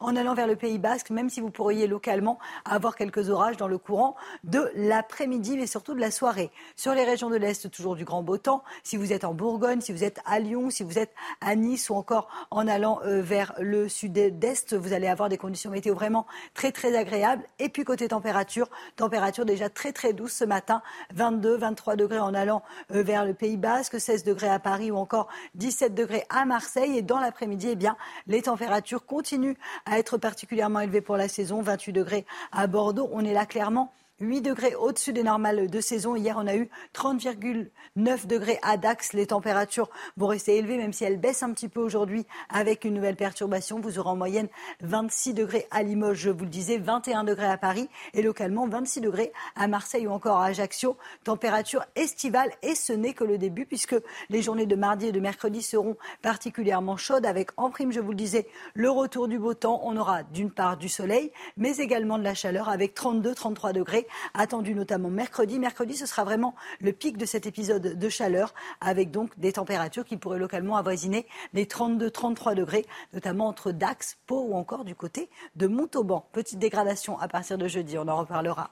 en 0.00 0.16
allant 0.16 0.34
vers 0.34 0.46
le 0.46 0.56
Pays 0.56 0.78
Basque, 0.78 1.10
même 1.10 1.30
si 1.30 1.40
vous 1.40 1.50
pourriez 1.50 1.86
localement 1.86 2.38
avoir 2.64 2.96
quelques 2.96 3.30
orages 3.30 3.56
dans 3.56 3.68
le 3.68 3.78
courant 3.78 4.16
de 4.44 4.70
l'après-midi, 4.74 5.56
mais 5.56 5.66
surtout 5.66 5.94
de 5.94 6.00
la 6.00 6.10
soirée. 6.10 6.50
Sur 6.76 6.94
les 6.94 7.04
régions 7.04 7.30
de 7.30 7.36
l'Est, 7.36 7.70
toujours 7.70 7.96
du 7.96 8.04
grand 8.04 8.22
beau 8.22 8.38
temps. 8.38 8.62
Si 8.82 8.96
vous 8.96 9.12
êtes 9.12 9.24
en 9.24 9.34
Bourgogne, 9.34 9.80
si 9.80 9.92
vous 9.92 10.04
êtes 10.04 10.20
à 10.24 10.38
Lyon, 10.38 10.70
si 10.70 10.82
vous 10.82 10.98
êtes 10.98 11.14
à 11.40 11.54
Nice 11.54 11.90
ou 11.90 11.94
encore 11.94 12.28
en 12.50 12.66
allant 12.66 13.00
euh, 13.04 13.20
vers 13.20 13.54
le 13.58 13.88
sud-est, 13.88 14.74
vous 14.74 14.92
allez 14.92 15.08
avoir 15.08 15.28
des 15.28 15.38
conditions 15.38 15.70
météo 15.70 15.94
vraiment 15.94 16.26
très 16.54 16.72
très 16.72 16.96
agréables. 16.96 17.44
Et 17.58 17.68
puis 17.68 17.84
côté 17.84 18.08
température, 18.08 18.68
température 18.96 19.44
déjà 19.44 19.68
très 19.68 19.92
très 19.92 20.12
douce 20.12 20.32
ce 20.32 20.44
matin, 20.44 20.82
22, 21.14 21.56
23 21.56 21.96
degrés 21.96 22.18
en 22.18 22.34
allant 22.34 22.62
euh, 22.94 23.02
vers 23.02 23.24
le 23.24 23.34
Pays 23.34 23.56
Basque, 23.56 24.00
16 24.00 24.24
degrés 24.24 24.48
à 24.48 24.58
Paris 24.58 24.90
ou 24.90 24.96
encore 24.96 25.28
17 25.54 25.94
degrés 25.94 26.24
à 26.30 26.44
Marseille. 26.44 26.98
Et 26.98 27.02
dans 27.02 27.20
l'après-midi, 27.20 27.68
eh 27.72 27.76
bien, 27.76 27.96
les 28.26 28.42
températures 28.42 29.04
continuent 29.04 29.35
continue 29.36 29.58
à 29.84 29.98
être 29.98 30.16
particulièrement 30.16 30.80
élevé 30.80 31.02
pour 31.02 31.18
la 31.18 31.28
saison. 31.28 31.60
28 31.60 31.92
degrés 31.92 32.24
à 32.52 32.66
Bordeaux. 32.66 33.10
On 33.12 33.22
est 33.22 33.34
là 33.34 33.44
clairement 33.44 33.92
8 34.20 34.40
degrés 34.40 34.74
au-dessus 34.74 35.12
des 35.12 35.22
normales 35.22 35.68
de 35.68 35.80
saison. 35.82 36.16
Hier, 36.16 36.36
on 36.38 36.46
a 36.46 36.56
eu 36.56 36.70
30,9 36.94 38.26
degrés 38.26 38.58
à 38.62 38.78
Dax. 38.78 39.12
Les 39.12 39.26
températures 39.26 39.90
vont 40.16 40.28
rester 40.28 40.56
élevées, 40.56 40.78
même 40.78 40.94
si 40.94 41.04
elles 41.04 41.20
baissent 41.20 41.42
un 41.42 41.52
petit 41.52 41.68
peu 41.68 41.80
aujourd'hui 41.80 42.26
avec 42.48 42.84
une 42.84 42.94
nouvelle 42.94 43.16
perturbation. 43.16 43.78
Vous 43.78 43.98
aurez 43.98 44.08
en 44.08 44.16
moyenne 44.16 44.48
26 44.80 45.34
degrés 45.34 45.66
à 45.70 45.82
Limoges, 45.82 46.16
je 46.16 46.30
vous 46.30 46.44
le 46.44 46.50
disais, 46.50 46.78
21 46.78 47.24
degrés 47.24 47.46
à 47.46 47.58
Paris 47.58 47.90
et 48.14 48.22
localement 48.22 48.66
26 48.66 49.02
degrés 49.02 49.32
à 49.54 49.68
Marseille 49.68 50.06
ou 50.06 50.12
encore 50.12 50.38
à 50.38 50.46
Ajaccio. 50.46 50.96
Température 51.24 51.84
estivale 51.94 52.52
et 52.62 52.74
ce 52.74 52.94
n'est 52.94 53.12
que 53.12 53.24
le 53.24 53.36
début 53.36 53.66
puisque 53.66 53.96
les 54.30 54.40
journées 54.40 54.64
de 54.64 54.76
mardi 54.76 55.08
et 55.08 55.12
de 55.12 55.20
mercredi 55.20 55.60
seront 55.60 55.98
particulièrement 56.22 56.96
chaudes 56.96 57.26
avec 57.26 57.50
en 57.58 57.68
prime, 57.68 57.92
je 57.92 58.00
vous 58.00 58.12
le 58.12 58.16
disais, 58.16 58.46
le 58.72 58.88
retour 58.88 59.28
du 59.28 59.38
beau 59.38 59.52
temps. 59.52 59.82
On 59.84 59.94
aura 59.98 60.22
d'une 60.22 60.50
part 60.50 60.78
du 60.78 60.88
soleil, 60.88 61.32
mais 61.58 61.76
également 61.76 62.16
de 62.16 62.24
la 62.24 62.34
chaleur 62.34 62.70
avec 62.70 62.96
32-33 62.96 63.74
degrés 63.74 64.05
attendu 64.34 64.74
notamment 64.74 65.10
mercredi. 65.10 65.58
Mercredi, 65.58 65.96
ce 65.96 66.06
sera 66.06 66.24
vraiment 66.24 66.54
le 66.80 66.92
pic 66.92 67.16
de 67.16 67.26
cet 67.26 67.46
épisode 67.46 67.98
de 67.98 68.08
chaleur, 68.08 68.54
avec 68.80 69.10
donc 69.10 69.38
des 69.38 69.52
températures 69.52 70.04
qui 70.04 70.16
pourraient 70.16 70.38
localement 70.38 70.76
avoisiner 70.76 71.26
les 71.52 71.64
32-33 71.64 72.54
degrés, 72.54 72.86
notamment 73.12 73.48
entre 73.48 73.72
Dax, 73.72 74.18
Pau 74.26 74.46
ou 74.48 74.54
encore 74.54 74.84
du 74.84 74.94
côté 74.94 75.30
de 75.56 75.66
Montauban. 75.66 76.28
Petite 76.32 76.58
dégradation 76.58 77.18
à 77.18 77.28
partir 77.28 77.58
de 77.58 77.68
jeudi, 77.68 77.98
on 77.98 78.08
en 78.08 78.16
reparlera. 78.16 78.70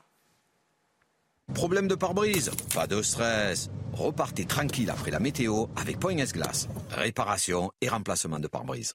Problème 1.52 1.88
de 1.88 1.94
pare-brise 1.94 2.50
Pas 2.74 2.86
de 2.86 3.02
stress. 3.02 3.70
Repartez 3.92 4.46
tranquille 4.46 4.90
après 4.90 5.10
la 5.10 5.20
météo 5.20 5.66
avec 5.76 6.00
Poignes 6.00 6.24
Glace. 6.24 6.68
Réparation 6.90 7.70
et 7.80 7.88
remplacement 7.88 8.38
de 8.38 8.48
pare-brise. 8.48 8.94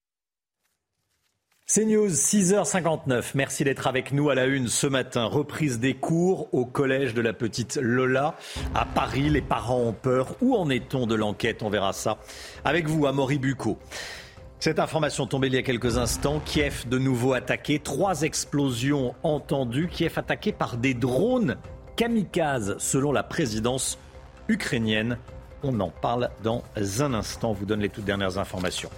C'est 1.72 1.86
News, 1.86 2.10
6h59. 2.10 3.34
Merci 3.36 3.64
d'être 3.64 3.86
avec 3.86 4.12
nous 4.12 4.32
à 4.32 4.34
la 4.34 4.48
une 4.48 4.68
ce 4.68 4.88
matin. 4.88 5.26
Reprise 5.26 5.80
des 5.80 5.94
cours 5.94 6.52
au 6.52 6.66
collège 6.66 7.14
de 7.14 7.22
la 7.22 7.32
petite 7.32 7.78
Lola 7.80 8.34
à 8.74 8.86
Paris. 8.86 9.30
Les 9.30 9.44
parents 9.44 9.80
ont 9.80 9.94
peur. 9.94 10.36
Où 10.42 10.56
en 10.56 10.72
est-on 10.72 11.06
de 11.06 11.14
l'enquête? 11.14 11.62
On 11.62 11.70
verra 11.70 11.94
ça 11.94 12.18
avec 12.66 12.88
vous, 12.88 13.06
Amaury 13.06 13.38
Bucco. 13.38 13.78
Cette 14.60 14.80
information 14.80 15.28
tombée 15.28 15.46
il 15.46 15.54
y 15.54 15.58
a 15.60 15.62
quelques 15.62 16.00
instants. 16.00 16.42
Kiev 16.44 16.90
de 16.90 16.98
nouveau 16.98 17.34
attaqué. 17.34 17.78
Trois 17.78 18.24
explosions 18.24 19.14
entendues. 19.22 19.90
Kiev 19.90 20.14
attaqué 20.18 20.52
par 20.52 20.76
des 20.76 20.96
drones 20.96 21.58
kamikazes, 21.98 22.78
selon 22.80 23.12
la 23.12 23.22
présidence 23.22 24.00
ukrainienne. 24.48 25.20
On 25.64 25.80
en 25.82 25.90
parle 25.90 26.30
dans 26.44 26.64
un 27.00 27.14
instant. 27.14 27.52
On 27.52 27.54
vous 27.54 27.66
donne 27.66 27.82
les 27.82 27.90
toutes 27.90 28.06
dernières 28.06 28.38
informations. 28.38 28.90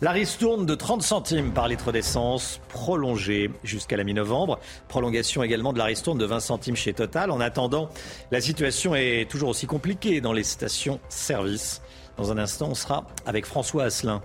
La 0.00 0.10
ristourne 0.10 0.66
de 0.66 0.74
30 0.74 1.02
centimes 1.02 1.52
par 1.52 1.68
litre 1.68 1.90
d'essence 1.90 2.60
prolongée 2.68 3.50
jusqu'à 3.64 3.96
la 3.96 4.04
mi-novembre. 4.04 4.58
Prolongation 4.88 5.42
également 5.42 5.72
de 5.72 5.78
la 5.78 5.84
ristourne 5.84 6.18
de 6.18 6.26
20 6.26 6.40
centimes 6.40 6.76
chez 6.76 6.92
Total. 6.92 7.30
En 7.30 7.40
attendant, 7.40 7.88
la 8.30 8.40
situation 8.40 8.94
est 8.94 9.30
toujours 9.30 9.48
aussi 9.48 9.66
compliquée 9.66 10.20
dans 10.20 10.32
les 10.32 10.44
stations-service. 10.44 11.80
Dans 12.18 12.30
un 12.30 12.38
instant, 12.38 12.68
on 12.70 12.74
sera 12.74 13.06
avec 13.24 13.46
François 13.46 13.84
Asselin, 13.84 14.22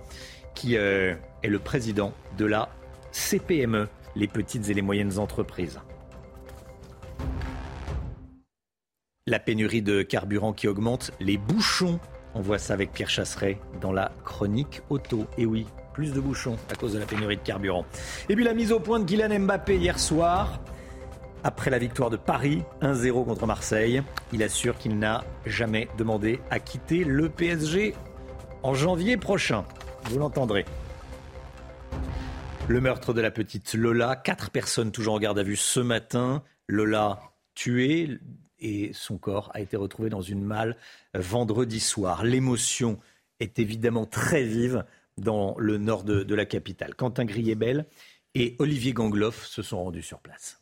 qui 0.54 0.76
euh, 0.76 1.14
est 1.42 1.48
le 1.48 1.58
président 1.58 2.12
de 2.36 2.44
la 2.44 2.68
CPME, 3.12 3.88
les 4.14 4.28
petites 4.28 4.68
et 4.68 4.74
les 4.74 4.82
moyennes 4.82 5.18
entreprises. 5.18 5.80
La 9.28 9.38
pénurie 9.38 9.82
de 9.82 10.00
carburant 10.00 10.54
qui 10.54 10.68
augmente, 10.68 11.10
les 11.20 11.36
bouchons. 11.36 12.00
On 12.34 12.40
voit 12.40 12.56
ça 12.56 12.72
avec 12.72 12.92
Pierre 12.92 13.10
Chasseret 13.10 13.60
dans 13.78 13.92
la 13.92 14.10
chronique 14.24 14.80
auto. 14.88 15.26
Et 15.36 15.44
oui, 15.44 15.66
plus 15.92 16.14
de 16.14 16.20
bouchons 16.20 16.56
à 16.72 16.74
cause 16.76 16.94
de 16.94 16.98
la 16.98 17.04
pénurie 17.04 17.36
de 17.36 17.42
carburant. 17.42 17.84
Et 18.30 18.34
puis 18.34 18.42
la 18.42 18.54
mise 18.54 18.72
au 18.72 18.80
point 18.80 19.00
de 19.00 19.04
Kylian 19.04 19.40
Mbappé 19.40 19.76
hier 19.76 19.98
soir. 19.98 20.62
Après 21.44 21.68
la 21.68 21.78
victoire 21.78 22.08
de 22.08 22.16
Paris, 22.16 22.62
1-0 22.80 23.26
contre 23.26 23.44
Marseille, 23.46 24.02
il 24.32 24.42
assure 24.42 24.78
qu'il 24.78 24.98
n'a 24.98 25.24
jamais 25.44 25.88
demandé 25.98 26.40
à 26.50 26.58
quitter 26.58 27.04
le 27.04 27.28
PSG 27.28 27.94
en 28.62 28.72
janvier 28.72 29.18
prochain. 29.18 29.66
Vous 30.04 30.18
l'entendrez. 30.18 30.64
Le 32.66 32.80
meurtre 32.80 33.12
de 33.12 33.20
la 33.20 33.30
petite 33.30 33.74
Lola, 33.74 34.16
quatre 34.16 34.48
personnes 34.48 34.90
toujours 34.90 35.16
en 35.16 35.18
garde 35.18 35.38
à 35.38 35.42
vue 35.42 35.56
ce 35.56 35.80
matin. 35.80 36.42
Lola 36.66 37.20
tuée, 37.54 38.18
et 38.60 38.92
son 38.92 39.18
corps 39.18 39.50
a 39.54 39.60
été 39.60 39.76
retrouvé 39.76 40.10
dans 40.10 40.22
une 40.22 40.42
malle 40.42 40.76
vendredi 41.14 41.80
soir. 41.80 42.24
L'émotion 42.24 42.98
est 43.40 43.58
évidemment 43.58 44.06
très 44.06 44.42
vive 44.42 44.84
dans 45.16 45.54
le 45.58 45.78
nord 45.78 46.04
de, 46.04 46.34
la 46.34 46.44
capitale. 46.44 46.94
Quentin 46.94 47.24
Griebel 47.24 47.86
et 48.34 48.56
Olivier 48.58 48.92
Gangloff 48.92 49.46
se 49.46 49.62
sont 49.62 49.82
rendus 49.82 50.02
sur 50.02 50.20
place. 50.20 50.60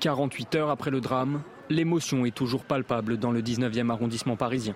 48 0.00 0.54
heures 0.56 0.70
après 0.70 0.90
le 0.90 1.00
drame, 1.00 1.42
l'émotion 1.70 2.26
est 2.26 2.34
toujours 2.34 2.64
palpable 2.64 3.16
dans 3.16 3.32
le 3.32 3.42
19e 3.42 3.90
arrondissement 3.90 4.36
parisien. 4.36 4.74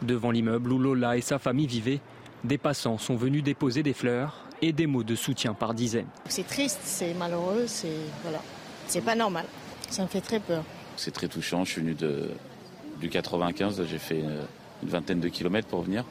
Devant 0.00 0.30
l'immeuble 0.30 0.72
où 0.72 0.78
Lola 0.78 1.16
et 1.16 1.20
sa 1.20 1.38
famille 1.38 1.66
vivaient, 1.66 2.00
des 2.42 2.58
passants 2.58 2.98
sont 2.98 3.14
venus 3.14 3.44
déposer 3.44 3.82
des 3.82 3.92
fleurs 3.92 4.48
et 4.62 4.72
des 4.72 4.86
mots 4.86 5.04
de 5.04 5.14
soutien 5.14 5.54
par 5.54 5.74
dizaines. 5.74 6.08
C'est 6.28 6.46
triste, 6.46 6.80
c'est 6.82 7.14
malheureux, 7.14 7.66
c'est 7.66 7.98
voilà, 8.22 8.40
c'est 8.88 9.04
pas 9.04 9.14
normal. 9.14 9.44
Ça 9.92 10.04
me 10.04 10.08
fait 10.08 10.22
très 10.22 10.40
peur. 10.40 10.64
C'est 10.96 11.10
très 11.10 11.28
touchant. 11.28 11.66
Je 11.66 11.72
suis 11.72 11.80
venu 11.82 11.92
de, 11.92 12.30
du 12.98 13.10
95. 13.10 13.82
J'ai 13.86 13.98
fait 13.98 14.20
une, 14.20 14.38
vingtaine 14.82 15.20
de 15.20 15.28
kilomètres 15.28 15.68
pour 15.68 15.82
venir. 15.82 16.06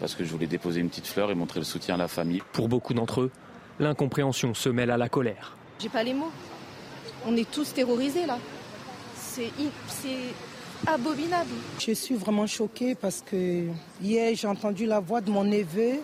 Parce 0.00 0.16
que 0.16 0.24
je 0.24 0.30
voulais 0.32 0.48
déposer 0.48 0.80
une 0.80 0.88
petite 0.88 1.06
fleur 1.06 1.30
et 1.30 1.36
montrer 1.36 1.60
le 1.60 1.64
soutien 1.64 1.94
à 1.94 1.98
la 1.98 2.08
famille. 2.08 2.42
Pour 2.52 2.68
beaucoup 2.68 2.92
d'entre 2.92 3.20
eux, 3.20 3.30
l'incompréhension 3.78 4.54
se 4.54 4.68
mêle 4.68 4.90
à 4.90 4.96
la 4.96 5.08
colère. 5.08 5.56
J'ai 5.78 5.88
pas 5.88 6.02
les 6.02 6.14
mots. 6.14 6.32
On 7.24 7.36
est 7.36 7.48
tous 7.48 7.72
terrorisés 7.72 8.26
là. 8.26 8.38
C'est 9.14 9.52
abominable. 10.84 11.50
Je 11.78 11.92
suis 11.92 12.16
vraiment 12.16 12.48
choquée 12.48 12.96
parce 12.96 13.22
que 13.22 13.66
hier 14.02 14.34
j'ai 14.34 14.48
entendu 14.48 14.86
la 14.86 14.98
voix 14.98 15.20
de 15.20 15.30
mon 15.30 15.44
neveu 15.44 16.00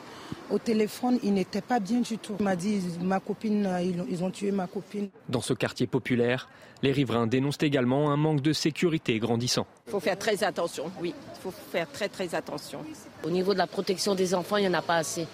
au 0.51 0.59
téléphone, 0.59 1.19
il 1.23 1.35
n'était 1.35 1.61
pas 1.61 1.81
bien 1.81 2.01
du 2.01 2.19
tout. 2.19 2.35
Il 2.39 2.45
m'a 2.45 2.57
dit, 2.57 2.81
ma 3.03 3.21
copine, 3.21 3.69
ils 4.09 4.23
ont 4.23 4.31
tué 4.31 4.51
ma 4.51 4.67
copine. 4.67 5.09
Dans 5.29 5.41
ce 5.41 5.53
quartier 5.53 5.87
populaire, 5.87 6.49
les 6.83 6.93
riverains 6.93 7.27
dénoncent 7.27 7.63
également 7.63 8.11
un 8.11 8.17
manque 8.17 8.43
de 8.43 8.53
sécurité 8.53 9.19
grandissant. 9.19 9.67
Il 9.87 9.91
faut 9.91 10.01
faire 10.01 10.19
très 10.19 10.45
attention, 10.45 10.91
oui. 11.01 11.15
Il 11.35 11.41
faut 11.43 11.53
faire 11.73 11.91
très 11.91 12.09
très 12.09 12.35
attention. 12.35 12.81
Au 13.25 13.31
niveau 13.31 13.53
de 13.55 13.59
la 13.59 13.67
protection 13.67 14.15
des 14.15 14.35
enfants, 14.35 14.57
il 14.57 14.63
n'y 14.63 14.69
en 14.69 14.75
a 14.75 14.83
pas 14.83 14.97
assez. 14.97 15.27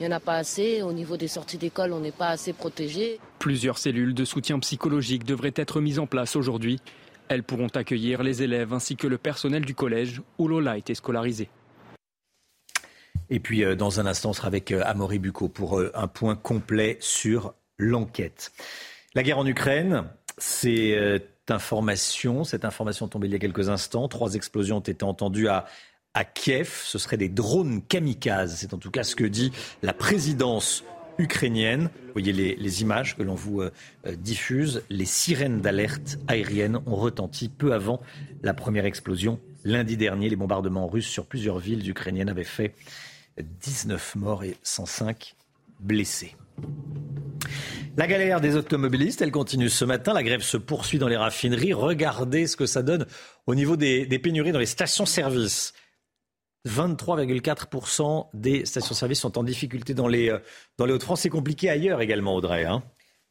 il 0.00 0.06
n'y 0.06 0.12
en 0.12 0.16
a 0.16 0.20
pas 0.20 0.36
assez. 0.36 0.82
Au 0.82 0.92
niveau 0.92 1.16
des 1.16 1.28
sorties 1.28 1.58
d'école, 1.58 1.92
on 1.92 2.00
n'est 2.00 2.10
pas 2.10 2.28
assez 2.28 2.52
protégé. 2.52 3.20
Plusieurs 3.38 3.78
cellules 3.78 4.14
de 4.14 4.24
soutien 4.24 4.58
psychologique 4.58 5.24
devraient 5.24 5.54
être 5.56 5.80
mises 5.80 5.98
en 5.98 6.06
place 6.06 6.36
aujourd'hui. 6.36 6.80
Elles 7.28 7.42
pourront 7.42 7.68
accueillir 7.68 8.22
les 8.22 8.42
élèves 8.42 8.72
ainsi 8.72 8.96
que 8.96 9.06
le 9.06 9.18
personnel 9.18 9.64
du 9.64 9.74
collège 9.74 10.20
où 10.38 10.48
Lola 10.48 10.72
a 10.72 10.76
été 10.76 10.94
scolarisée. 10.94 11.48
Et 13.32 13.40
puis, 13.40 13.64
euh, 13.64 13.74
dans 13.74 13.98
un 13.98 14.04
instant, 14.04 14.30
on 14.30 14.32
sera 14.34 14.48
avec 14.48 14.72
euh, 14.72 14.82
Amaury 14.84 15.18
Bucco 15.18 15.48
pour 15.48 15.78
euh, 15.78 15.90
un 15.94 16.06
point 16.06 16.36
complet 16.36 16.98
sur 17.00 17.54
l'enquête. 17.78 18.52
La 19.14 19.22
guerre 19.22 19.38
en 19.38 19.46
Ukraine, 19.46 20.04
c'est 20.36 21.22
information, 21.48 22.44
cette 22.44 22.64
information 22.64 23.08
tombée 23.08 23.28
il 23.28 23.32
y 23.32 23.36
a 23.36 23.38
quelques 23.38 23.68
instants. 23.68 24.06
Trois 24.08 24.34
explosions 24.34 24.78
ont 24.78 24.80
été 24.80 25.04
entendues 25.04 25.48
à, 25.48 25.66
à 26.14 26.24
Kiev. 26.24 26.82
Ce 26.84 26.98
seraient 26.98 27.16
des 27.16 27.28
drones 27.28 27.82
kamikazes. 27.82 28.56
C'est 28.56 28.74
en 28.74 28.78
tout 28.78 28.90
cas 28.90 29.02
ce 29.02 29.16
que 29.16 29.24
dit 29.24 29.52
la 29.82 29.92
présidence 29.92 30.84
ukrainienne. 31.18 31.90
Vous 32.06 32.12
voyez 32.12 32.32
les, 32.32 32.82
images 32.82 33.16
que 33.16 33.22
l'on 33.22 33.34
vous 33.34 33.62
diffuse. 34.16 34.82
Les 34.88 35.04
sirènes 35.04 35.60
d'alerte 35.60 36.18
aérienne 36.26 36.80
ont 36.86 36.96
retenti 36.96 37.50
peu 37.50 37.74
avant 37.74 38.00
la 38.42 38.54
première 38.54 38.86
explosion. 38.86 39.38
Lundi 39.64 39.96
dernier, 39.96 40.28
les 40.28 40.36
bombardements 40.36 40.88
russes 40.88 41.08
sur 41.08 41.26
plusieurs 41.26 41.58
villes 41.58 41.88
ukrainiennes 41.88 42.28
avaient 42.28 42.44
fait 42.44 42.74
19 43.38 44.16
morts 44.16 44.44
et 44.44 44.56
105 44.62 45.34
blessés. 45.80 46.36
La 47.96 48.06
galère 48.06 48.40
des 48.40 48.56
automobilistes, 48.56 49.20
elle 49.20 49.30
continue 49.30 49.68
ce 49.68 49.84
matin. 49.84 50.14
La 50.14 50.22
grève 50.22 50.42
se 50.42 50.56
poursuit 50.56 50.98
dans 50.98 51.08
les 51.08 51.16
raffineries. 51.16 51.74
Regardez 51.74 52.46
ce 52.46 52.56
que 52.56 52.66
ça 52.66 52.82
donne 52.82 53.06
au 53.46 53.54
niveau 53.54 53.76
des, 53.76 54.06
pénuries 54.18 54.52
dans 54.52 54.58
les 54.58 54.66
stations-service. 54.66 55.74
23,4% 56.66 58.28
des 58.34 58.64
stations-service 58.64 59.20
sont 59.20 59.36
en 59.36 59.42
difficulté 59.42 59.94
dans 59.94 60.06
les, 60.06 60.30
euh, 60.30 60.38
dans 60.78 60.86
les 60.86 60.92
Hauts-de-France. 60.92 61.22
C'est 61.22 61.28
compliqué 61.28 61.68
ailleurs 61.68 62.00
également, 62.00 62.36
Audrey. 62.36 62.64
Hein. 62.64 62.84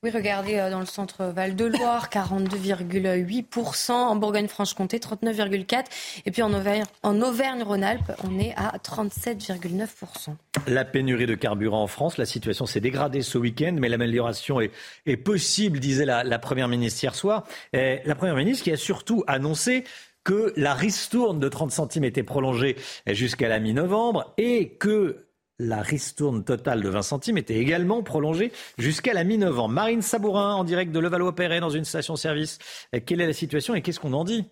Oui, 0.04 0.10
regardez 0.10 0.56
euh, 0.56 0.72
dans 0.72 0.80
le 0.80 0.88
centre 0.88 1.26
Val-de-Loire, 1.26 2.10
42,8%. 2.10 3.92
En 3.92 4.16
Bourgogne-Franche-Comté, 4.16 4.98
39,4%. 4.98 5.84
Et 6.26 6.32
puis 6.32 6.42
en 6.42 6.52
Auvergne, 6.52 6.86
en 7.04 7.22
Auvergne-Rhône-Alpes, 7.22 8.12
on 8.24 8.40
est 8.40 8.56
à 8.58 8.74
37,9%. 8.80 10.34
La 10.66 10.86
pénurie 10.86 11.28
de 11.28 11.36
carburant 11.36 11.84
en 11.84 11.88
France, 11.88 12.18
la 12.18 12.26
situation 12.26 12.66
s'est 12.66 12.80
dégradée 12.80 13.22
ce 13.22 13.38
week-end, 13.38 13.76
mais 13.80 13.90
l'amélioration 13.90 14.60
est, 14.60 15.18
possible, 15.18 15.80
disait 15.80 16.06
la, 16.06 16.40
Première 16.40 16.68
ministre 16.68 17.04
hier 17.04 17.14
soir. 17.14 17.44
La 17.72 18.16
Première 18.16 18.36
ministre 18.36 18.64
qui 18.64 18.72
a 18.72 18.78
surtout 18.78 19.24
annoncé 19.28 19.84
que 20.24 20.52
la 20.56 20.74
ristourne 20.74 21.40
de 21.40 21.48
30 21.48 21.70
centimes 21.70 22.06
était 22.06 22.24
prolongée 22.24 22.76
jusqu'à 23.06 23.50
la 23.50 23.60
mi-novembre 23.60 24.34
et 24.40 24.70
que 24.80 25.28
la 25.62 25.82
ristourne 25.82 26.44
totale 26.44 26.82
de 26.82 26.90
20 26.90 27.02
centimes 27.02 27.38
était 27.38 27.58
également 27.58 28.02
prolongée 28.04 28.52
jusqu'à 28.78 29.14
la 29.14 29.24
mi-novembre. 29.24 29.74
Marine 29.74 30.02
Sabourin, 30.02 30.56
en 30.56 30.64
direct 30.64 30.92
de 30.92 31.00
Levallois-Perret, 31.00 31.60
dans 31.60 31.70
une 31.70 31.86
station-service. 31.86 32.58
Quelle 33.06 33.22
est 33.22 33.28
la 33.28 33.34
situation 33.34 33.76
et 33.76 33.82
qu'est-ce 33.82 34.00
qu'on 34.00 34.14
en 34.14 34.24
dit? 34.24 34.46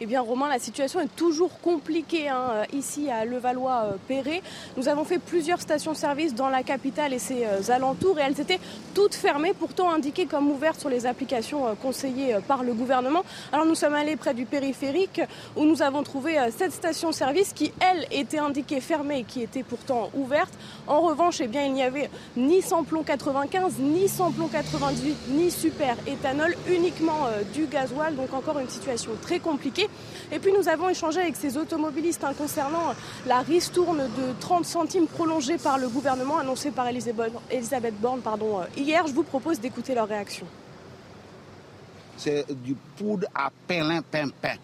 Eh 0.00 0.06
bien, 0.06 0.20
Romain, 0.20 0.48
la 0.48 0.60
situation 0.60 1.00
est 1.00 1.16
toujours 1.16 1.58
compliquée 1.58 2.28
hein, 2.28 2.50
euh, 2.52 2.64
ici 2.72 3.10
à 3.10 3.24
Levallois-Perret. 3.24 4.42
Nous 4.76 4.86
avons 4.86 5.02
fait 5.02 5.18
plusieurs 5.18 5.60
stations-service 5.60 6.36
dans 6.36 6.48
la 6.48 6.62
capitale 6.62 7.12
et 7.12 7.18
ses 7.18 7.44
euh, 7.44 7.72
alentours 7.72 8.16
et 8.20 8.22
elles 8.22 8.40
étaient 8.40 8.60
toutes 8.94 9.16
fermées, 9.16 9.54
pourtant 9.58 9.90
indiquées 9.90 10.26
comme 10.26 10.52
ouvertes 10.52 10.78
sur 10.78 10.88
les 10.88 11.04
applications 11.04 11.66
euh, 11.66 11.72
conseillées 11.74 12.36
par 12.46 12.62
le 12.62 12.74
gouvernement. 12.74 13.24
Alors, 13.52 13.66
nous 13.66 13.74
sommes 13.74 13.94
allés 13.94 14.14
près 14.14 14.34
du 14.34 14.44
périphérique 14.44 15.20
où 15.56 15.64
nous 15.64 15.82
avons 15.82 16.04
trouvé 16.04 16.36
cette 16.56 16.72
station-service 16.72 17.52
qui, 17.52 17.72
elle, 17.80 18.06
était 18.12 18.38
indiquée 18.38 18.80
fermée 18.80 19.20
et 19.20 19.24
qui 19.24 19.42
était 19.42 19.64
pourtant 19.64 20.10
ouverte. 20.14 20.52
En 20.86 21.00
revanche, 21.00 21.40
eh 21.40 21.48
bien, 21.48 21.64
il 21.64 21.72
n'y 21.72 21.82
avait 21.82 22.08
ni 22.36 22.62
samplon 22.62 23.02
95, 23.02 23.78
ni 23.80 24.06
samplon 24.08 24.46
98, 24.46 25.16
ni 25.30 25.50
super 25.50 25.96
éthanol, 26.06 26.54
uniquement 26.68 27.26
du 27.52 27.66
gasoil. 27.66 28.14
Donc, 28.14 28.32
encore 28.32 28.60
une 28.60 28.68
situation 28.68 29.10
très 29.20 29.40
compliquée. 29.40 29.87
Et 30.30 30.38
puis 30.38 30.52
nous 30.52 30.68
avons 30.68 30.88
échangé 30.88 31.20
avec 31.20 31.36
ces 31.36 31.56
automobilistes 31.56 32.22
hein, 32.22 32.34
concernant 32.36 32.94
la 33.26 33.40
ristourne 33.40 33.98
de 33.98 34.38
30 34.40 34.64
centimes 34.64 35.06
prolongée 35.06 35.56
par 35.56 35.78
le 35.78 35.88
gouvernement 35.88 36.38
annoncée 36.38 36.70
par 36.70 36.86
Elisabeth 36.88 38.00
Borne 38.00 38.20
pardon, 38.20 38.60
euh, 38.60 38.64
hier. 38.76 39.06
Je 39.06 39.12
vous 39.14 39.22
propose 39.22 39.58
d'écouter 39.58 39.94
leur 39.94 40.06
réaction. 40.06 40.46
C'est 42.16 42.44
du 42.62 42.74
poudre 42.96 43.26
à 43.34 43.50
pelin 43.66 44.02
pimpin, 44.02 44.56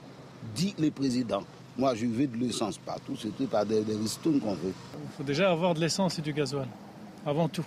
dit 0.54 0.74
le 0.78 0.90
président. 0.90 1.44
Moi, 1.76 1.94
je 1.94 2.06
veux 2.06 2.26
de 2.26 2.36
l'essence 2.36 2.78
partout, 2.78 3.16
c'est 3.16 3.48
pas 3.48 3.64
des, 3.64 3.82
des 3.82 3.96
ristournes 3.96 4.40
qu'on 4.40 4.54
veut. 4.54 4.72
Il 4.94 5.16
faut 5.16 5.22
déjà 5.22 5.50
avoir 5.50 5.74
de 5.74 5.80
l'essence 5.80 6.18
et 6.18 6.22
du 6.22 6.32
gasoil, 6.32 6.68
avant 7.26 7.48
tout. 7.48 7.64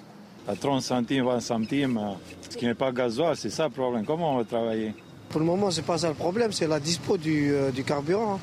À 0.47 0.55
30 0.55 0.81
centimes, 0.81 1.25
20 1.25 1.39
centimes, 1.41 1.97
euh, 1.97 2.13
ce 2.49 2.55
qui 2.55 2.65
n'est 2.65 2.73
pas 2.73 2.91
gasoil, 2.91 3.35
c'est 3.35 3.49
ça 3.49 3.65
le 3.65 3.73
problème. 3.73 4.05
Comment 4.05 4.33
on 4.33 4.37
va 4.37 4.45
travailler? 4.45 4.93
Pour 5.29 5.39
le 5.39 5.45
moment, 5.45 5.71
c'est 5.71 5.81
pas 5.81 5.97
ça 5.97 6.09
le 6.09 6.15
problème, 6.15 6.51
c'est 6.51 6.67
la 6.67 6.79
dispo 6.79 7.17
du, 7.17 7.51
euh, 7.53 7.71
carburant. 7.85 8.39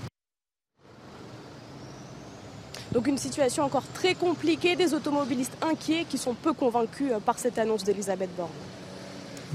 Donc 2.93 3.09
une 3.09 3.19
situation 3.19 3.65
encore 3.65 3.87
très 3.93 4.15
compliquée, 4.15 4.77
des 4.77 4.95
automobilistes 4.95 5.57
inquiets 5.63 6.07
qui 6.09 6.19
sont 6.19 6.35
peu 6.35 6.53
convaincus 6.53 7.11
euh, 7.13 7.21
par 7.21 7.39
cette 7.39 7.59
annonce 7.59 7.85
d'Elisabeth 7.85 8.31
Borne. 8.37 8.51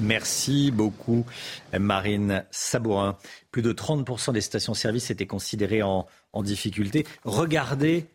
Merci 0.02 0.72
beaucoup, 0.72 1.26
Marine 1.78 2.46
Sabourin. 2.52 3.18
Plus 3.52 3.62
de 3.62 3.74
30% 3.74 4.32
des 4.32 4.42
stations-service 4.42 5.12
étaient 5.12 5.26
considérées 5.26 5.84
en, 5.84 6.06
difficulté. 6.42 7.06
Regardez 7.26 8.06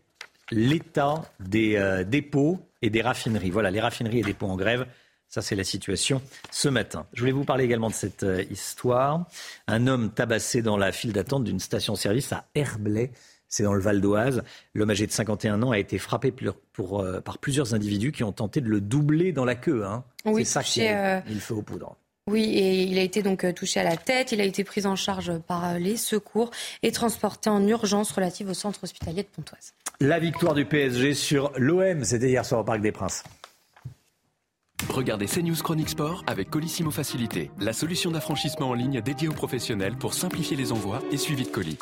l'état 0.50 1.22
des 1.40 1.76
euh, 1.76 2.04
dépôts 2.04 2.58
et 2.80 2.88
des 2.88 3.02
raffineries. 3.02 3.50
Voilà, 3.50 3.70
les 3.70 3.80
raffineries 3.80 4.20
et 4.20 4.22
dépôts 4.22 4.46
en 4.46 4.56
grève. 4.56 4.86
Ça, 5.34 5.42
c'est 5.42 5.56
la 5.56 5.64
situation 5.64 6.22
ce 6.52 6.68
matin. 6.68 7.06
Je 7.12 7.18
voulais 7.18 7.32
vous 7.32 7.42
parler 7.42 7.64
également 7.64 7.88
de 7.88 7.94
cette 7.94 8.22
euh, 8.22 8.44
histoire. 8.52 9.24
Un 9.66 9.88
homme 9.88 10.12
tabassé 10.12 10.62
dans 10.62 10.76
la 10.76 10.92
file 10.92 11.12
d'attente 11.12 11.42
d'une 11.42 11.58
station-service 11.58 12.32
à 12.32 12.44
Herblay. 12.54 13.10
C'est 13.48 13.64
dans 13.64 13.72
le 13.72 13.80
Val 13.80 14.00
d'Oise. 14.00 14.44
L'homme 14.74 14.90
âgé 14.90 15.08
de 15.08 15.10
51 15.10 15.60
ans 15.64 15.72
a 15.72 15.78
été 15.80 15.98
frappé 15.98 16.32
pour, 16.72 17.00
euh, 17.00 17.20
par 17.20 17.38
plusieurs 17.38 17.74
individus 17.74 18.12
qui 18.12 18.22
ont 18.22 18.30
tenté 18.30 18.60
de 18.60 18.68
le 18.68 18.80
doubler 18.80 19.32
dans 19.32 19.44
la 19.44 19.56
queue. 19.56 19.84
Hein. 19.84 20.04
Oui, 20.24 20.44
c'est 20.44 20.52
ça 20.52 20.62
qu'il 20.62 20.84
euh, 20.84 21.20
fait 21.20 21.52
aux 21.52 21.62
poudres. 21.62 21.96
Oui, 22.30 22.44
et 22.54 22.84
il 22.84 22.96
a 22.96 23.02
été 23.02 23.20
donc 23.24 23.44
touché 23.56 23.80
à 23.80 23.82
la 23.82 23.96
tête. 23.96 24.30
Il 24.30 24.40
a 24.40 24.44
été 24.44 24.62
pris 24.62 24.86
en 24.86 24.94
charge 24.94 25.36
par 25.38 25.80
les 25.80 25.96
secours 25.96 26.52
et 26.84 26.92
transporté 26.92 27.50
en 27.50 27.66
urgence 27.66 28.12
relative 28.12 28.50
au 28.50 28.54
centre 28.54 28.84
hospitalier 28.84 29.24
de 29.24 29.28
Pontoise. 29.34 29.74
La 29.98 30.20
victoire 30.20 30.54
du 30.54 30.64
PSG 30.64 31.12
sur 31.12 31.50
l'OM, 31.56 32.04
c'était 32.04 32.28
hier 32.28 32.46
soir 32.46 32.60
au 32.60 32.64
Parc 32.64 32.80
des 32.80 32.92
Princes. 32.92 33.24
Regardez 34.88 35.26
CNews 35.26 35.62
Chronique 35.62 35.88
Sport 35.88 36.24
avec 36.26 36.50
Colissimo 36.50 36.90
Facilité, 36.90 37.50
la 37.58 37.72
solution 37.72 38.10
d'affranchissement 38.10 38.70
en 38.70 38.74
ligne 38.74 39.00
dédiée 39.00 39.28
aux 39.28 39.32
professionnels 39.32 39.96
pour 39.96 40.14
simplifier 40.14 40.56
les 40.56 40.72
envois 40.72 41.00
et 41.10 41.16
suivi 41.16 41.44
de 41.44 41.48
colis. 41.48 41.78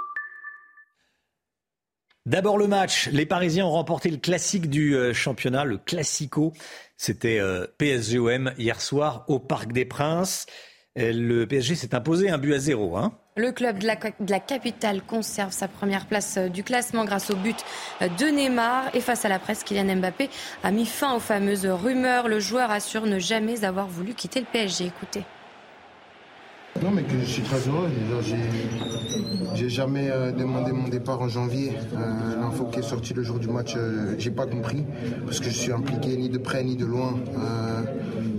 D'abord 2.24 2.57
le 2.57 2.68
match. 2.68 3.09
Les 3.09 3.26
Parisiens 3.26 3.66
ont 3.66 3.72
remporté 3.72 4.09
le 4.09 4.16
classique 4.16 4.70
du 4.70 4.95
euh, 4.95 5.12
championnat, 5.12 5.64
le 5.64 5.76
Classico. 5.76 6.53
C'était 6.97 7.40
euh, 7.40 7.66
PSGOM 7.78 8.53
hier 8.59 8.80
soir 8.80 9.24
au 9.26 9.40
Parc 9.40 9.72
des 9.72 9.84
Princes. 9.84 10.47
Le 10.95 11.45
PSG 11.47 11.74
s'est 11.74 11.95
imposé 11.95 12.28
un 12.28 12.36
but 12.36 12.53
à 12.53 12.59
zéro. 12.59 12.97
Hein. 12.97 13.12
Le 13.36 13.51
club 13.51 13.78
de 13.78 13.86
la, 13.86 14.40
capitale 14.40 15.01
conserve 15.01 15.53
sa 15.53 15.66
première 15.66 16.05
place 16.05 16.36
euh, 16.36 16.49
du 16.49 16.62
classement 16.62 17.07
grâce 17.07 17.30
au 17.30 17.34
but 17.34 17.57
euh, 18.03 18.09
de 18.09 18.26
Neymar. 18.26 18.95
Et 18.95 19.01
face 19.01 19.24
à 19.24 19.30
la 19.30 19.38
presse, 19.38 19.64
Kylian 19.64 19.97
Mbappé 19.97 20.28
a 20.62 20.70
mis 20.70 20.84
fin 20.84 21.14
aux 21.14 21.20
fameuses 21.20 21.64
rumeurs. 21.64 22.28
Le 22.28 22.40
joueur 22.40 22.70
assure 22.70 23.07
ne 23.07 23.18
jamais 23.18 23.64
avoir 23.64 23.88
voulu 23.88 24.12
quitter 24.12 24.40
le 24.40 24.47
PSG. 24.53 24.84
Écoutez. 24.84 25.22
Non, 26.82 26.90
mais 26.90 27.02
que 27.04 27.16
je 27.20 27.24
suis 27.24 27.42
très 27.42 27.68
heureux. 27.68 27.88
j'ai 29.54 29.68
jamais 29.68 30.10
euh, 30.10 30.32
demandé 30.32 30.72
mon 30.72 30.88
départ 30.88 31.20
en 31.22 31.28
janvier. 31.28 31.74
Euh, 31.94 32.40
l'info 32.40 32.64
qui 32.64 32.80
est 32.80 32.82
sortie 32.82 33.14
le 33.14 33.22
jour 33.22 33.38
du 33.38 33.46
match, 33.46 33.74
euh, 33.76 34.16
j'ai 34.18 34.32
pas 34.32 34.46
compris 34.46 34.84
parce 35.24 35.38
que 35.38 35.46
je 35.46 35.54
suis 35.54 35.70
impliqué 35.70 36.16
ni 36.16 36.28
de 36.28 36.38
près 36.38 36.64
ni 36.64 36.74
de 36.74 36.84
loin 36.84 37.14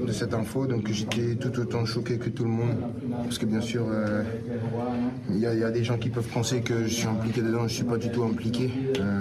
de 0.06 0.12
cette 0.12 0.34
info. 0.34 0.66
Donc 0.66 0.90
j'étais 0.92 1.36
tout 1.36 1.58
autant 1.58 1.86
choqué 1.86 2.18
que 2.18 2.30
tout 2.30 2.44
le 2.44 2.50
monde 2.50 2.76
parce 3.24 3.38
que 3.38 3.46
bien 3.46 3.62
sûr, 3.62 3.86
il 5.30 5.38
y, 5.38 5.46
a 5.46 5.72
des 5.72 5.84
gens 5.86 5.98
qui 5.98 6.10
peuvent 6.10 6.28
penser 6.28 6.62
que 6.62 6.84
je 6.84 6.94
suis 6.94 7.08
impliqué 7.08 7.42
dedans. 7.42 7.66
Je 7.68 7.76
suis 7.76 7.86
pas 7.86 7.98
du 7.98 8.12
tout 8.12 8.24
impliqué. 8.24 8.70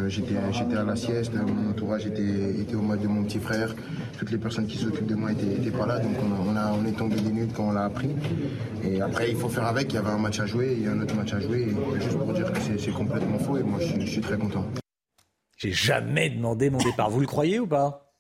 j'étais, 0.09 0.37
à 0.77 0.83
la 0.83 0.97
sieste, 0.97 1.33
mon 1.35 1.71
entourage 1.71 2.07
était, 2.07 2.75
au 2.75 2.83
match 2.83 3.01
de 3.01 3.09
mon 3.09 3.23
petit 3.23 3.39
frère. 3.39 3.75
Toutes 4.23 4.31
les 4.31 4.39
personnes 4.39 4.69
qui 4.69 4.79
s'occupent 4.79 5.09
de 5.09 5.17
moi 5.17 5.33
étaient, 5.33 5.73
pas 5.73 5.85
là, 5.85 5.99
donc 5.99 6.13
on, 6.47 6.55
a, 6.55 6.71
on 6.71 6.87
est 6.87 6.93
tombé 6.93 7.17
des 7.17 7.33
nudes 7.33 7.53
quand 7.57 7.71
on 7.71 7.73
l'a 7.73 7.87
appris. 7.87 8.11
Et 8.85 9.01
après, 9.01 9.33
il 9.33 9.37
faut 9.37 9.49
faire 9.49 9.65
avec. 9.65 9.93
Il 9.93 9.97
y 9.97 9.99
avait 9.99 10.11
un 10.11 10.19
match 10.19 10.39
à 10.39 10.47
jouer, 10.47 10.75
il 10.79 10.85
y 10.85 10.87
a 10.87 10.93
un 10.93 11.01
autre 11.01 11.17
match 11.17 11.33
à 11.33 11.41
jouer. 11.41 11.75
juste 11.97 12.17
pour 12.17 12.33
dire 12.33 12.53
que 12.53 12.61
c'est 12.61 12.93
complètement 12.93 13.41
faux 13.41 13.57
et 13.57 13.65
moi, 13.65 13.81
je, 13.81 14.07
suis 14.07 14.21
très 14.21 14.39
content. 14.39 14.65
J'ai 15.57 15.73
jamais 15.73 16.31
demandé 16.31 16.71
mon 16.71 16.79
départ. 16.79 17.11
Vous 17.11 17.19
le 17.19 17.27
croyez 17.27 17.59
ou 17.59 17.67
pas? 17.67 18.15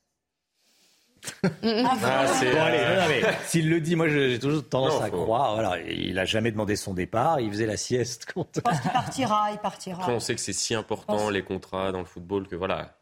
Ah, 1.44 2.26
c'est- 2.26 2.52
bon, 2.52 2.60
allez, 2.62 2.78
non, 2.78 3.02
non, 3.02 3.08
mais 3.08 3.22
s'il 3.44 3.70
le 3.70 3.80
dit, 3.80 3.94
moi 3.94 4.08
j'ai 4.08 4.40
toujours 4.40 4.68
tendance 4.68 4.94
Non, 4.94 5.02
à 5.02 5.06
faut- 5.08 5.22
croire. 5.22 5.54
Voilà, 5.54 5.80
il 5.82 6.18
a 6.18 6.24
jamais 6.24 6.50
demandé 6.50 6.74
son 6.74 6.94
départ. 6.94 7.38
Il 7.38 7.48
faisait 7.48 7.66
la 7.66 7.76
sieste. 7.76 8.26
Quand... 8.34 8.48
Je 8.56 8.60
pense 8.60 8.80
qu'il 8.80 8.90
partira, 8.90 9.50
il 9.52 9.58
partira. 9.58 10.02
Après, 10.02 10.12
on 10.16 10.18
sait 10.18 10.34
que 10.34 10.40
c'est 10.40 10.52
si 10.52 10.74
important, 10.74 11.16
pense- 11.16 11.30
les 11.30 11.44
contrats 11.44 11.92
dans 11.92 12.00
le 12.00 12.06
football, 12.06 12.48
que 12.48 12.56
voilà, 12.56 12.96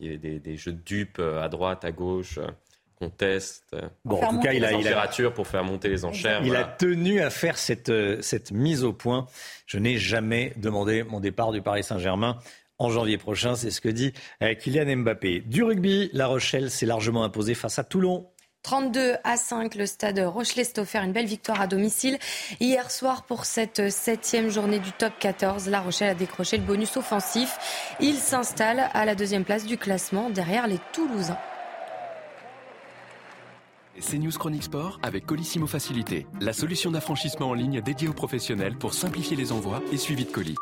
il 0.00 0.10
y 0.10 0.14
ait 0.14 0.18
des, 0.18 0.38
des 0.38 0.56
jeux 0.56 0.72
de 0.72 0.82
dupes 0.82 1.18
euh, 1.18 1.42
à 1.42 1.48
droite, 1.48 1.84
à 1.84 1.92
gauche, 1.92 2.38
euh, 2.38 2.46
qu'on 2.96 3.10
teste. 3.10 3.76
Bon, 4.04 4.22
en 4.22 4.34
tout 4.34 4.40
cas, 4.40 4.52
il 4.52 4.64
a, 4.64 4.70
les 4.70 4.78
il 4.78 4.86
a, 4.86 4.90
températures 4.90 5.34
pour 5.34 5.46
faire 5.46 5.64
monter 5.64 5.88
les 5.88 6.04
enchères. 6.04 6.42
il 6.44 6.56
a 6.56 6.64
tenu 6.64 7.20
à 7.20 7.30
faire 7.30 7.58
cette, 7.58 7.88
euh, 7.88 8.20
cette 8.22 8.52
mise 8.52 8.84
au 8.84 8.92
point. 8.92 9.26
Je 9.66 9.78
n'ai 9.78 9.98
jamais 9.98 10.52
demandé 10.56 11.02
mon 11.02 11.20
départ 11.20 11.52
du 11.52 11.62
Paris 11.62 11.82
Saint-Germain. 11.82 12.38
En 12.78 12.90
janvier 12.90 13.16
prochain, 13.16 13.54
c'est 13.54 13.70
ce 13.70 13.80
que 13.80 13.88
dit 13.88 14.12
Kylian 14.40 14.96
Mbappé. 14.98 15.40
Du 15.40 15.62
rugby, 15.62 16.10
La 16.12 16.26
Rochelle 16.26 16.70
s'est 16.70 16.84
largement 16.84 17.24
imposée 17.24 17.54
face 17.54 17.78
à 17.78 17.84
Toulon. 17.84 18.28
32 18.66 19.14
à 19.22 19.36
5, 19.36 19.76
le 19.76 19.86
stade 19.86 20.18
Rochelet 20.18 20.64
s'est 20.64 20.80
offert 20.80 21.04
une 21.04 21.12
belle 21.12 21.26
victoire 21.26 21.60
à 21.60 21.68
domicile. 21.68 22.18
Hier 22.58 22.90
soir, 22.90 23.22
pour 23.22 23.44
cette 23.44 23.90
septième 23.92 24.48
journée 24.48 24.80
du 24.80 24.90
top 24.90 25.12
14, 25.20 25.68
La 25.68 25.80
Rochelle 25.80 26.08
a 26.08 26.14
décroché 26.14 26.56
le 26.56 26.64
bonus 26.64 26.96
offensif. 26.96 27.94
Il 28.00 28.16
s'installe 28.16 28.90
à 28.92 29.04
la 29.04 29.14
deuxième 29.14 29.44
place 29.44 29.66
du 29.66 29.78
classement 29.78 30.30
derrière 30.30 30.66
les 30.66 30.80
Toulousains. 30.92 31.38
CNews 34.00 34.32
Chronique 34.32 34.64
Sport 34.64 34.98
avec 35.04 35.26
Colissimo 35.26 35.68
Facilité, 35.68 36.26
la 36.40 36.52
solution 36.52 36.90
d'affranchissement 36.90 37.50
en 37.50 37.54
ligne 37.54 37.80
dédiée 37.80 38.08
aux 38.08 38.14
professionnels 38.14 38.76
pour 38.76 38.94
simplifier 38.94 39.36
les 39.36 39.52
envois 39.52 39.80
et 39.92 39.96
suivi 39.96 40.24
de 40.24 40.32
colis. 40.32 40.56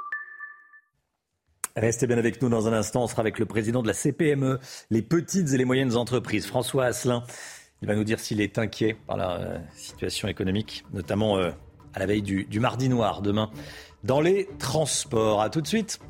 Restez 1.75 2.07
bien 2.07 2.19
avec 2.19 2.41
nous 2.43 2.51
dans 2.51 2.69
un 2.69 2.73
instant. 2.75 3.05
On 3.05 3.07
sera 3.09 3.21
avec 3.21 3.39
le 3.39 3.47
président 3.47 3.83
de 3.83 3.89
la 3.89 3.95
CPME, 3.95 4.61
les 4.91 5.03
petites 5.03 5.55
et 5.55 5.57
les 5.57 5.65
moyennes 5.65 5.97
entreprises, 5.97 6.47
François 6.47 6.85
Asselin. 6.85 7.25
Il 7.83 7.89
va 7.89 7.95
nous 7.95 8.05
dire 8.05 8.21
s'il 8.21 8.41
est 8.41 8.59
inquiet 8.59 8.97
par 9.07 9.17
la 9.17 9.33
euh, 9.33 9.59
situation 9.75 10.29
économique, 10.29 10.85
notamment 10.93 11.37
euh, 11.37 11.51
à 11.93 11.99
la 11.99 12.07
veille 12.07 12.23
du, 12.23 12.61
mardi 12.61 12.89
noir 12.89 13.23
demain 13.23 13.51
dans 14.03 14.21
les 14.21 14.49
transports. 14.59 15.43
À 15.43 15.51
tout 15.51 15.61
de 15.61 15.67
suite. 15.67 16.01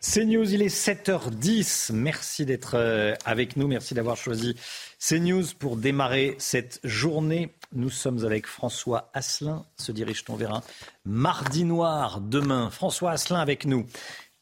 CNews, 0.00 0.52
il 0.52 0.60
est 0.60 0.74
7h10. 0.74 1.92
Merci 1.92 2.44
d'être 2.44 2.74
euh, 2.74 3.14
avec 3.24 3.56
nous. 3.56 3.66
Merci 3.66 3.94
d'avoir 3.94 4.16
choisi 4.16 4.54
CNews 5.00 5.44
pour 5.58 5.76
démarrer 5.76 6.36
cette 6.38 6.78
journée. 6.84 7.54
Nous 7.72 7.90
sommes 7.90 8.24
avec 8.24 8.46
François 8.46 9.10
Asselin, 9.14 9.64
se 9.76 9.92
dirige-t-on 9.92 10.36
vers 10.36 10.54
un 10.54 10.62
mardi 11.04 11.64
noir 11.64 12.20
demain? 12.20 12.70
François 12.70 13.12
Asselin 13.12 13.40
avec 13.40 13.64
nous. 13.64 13.86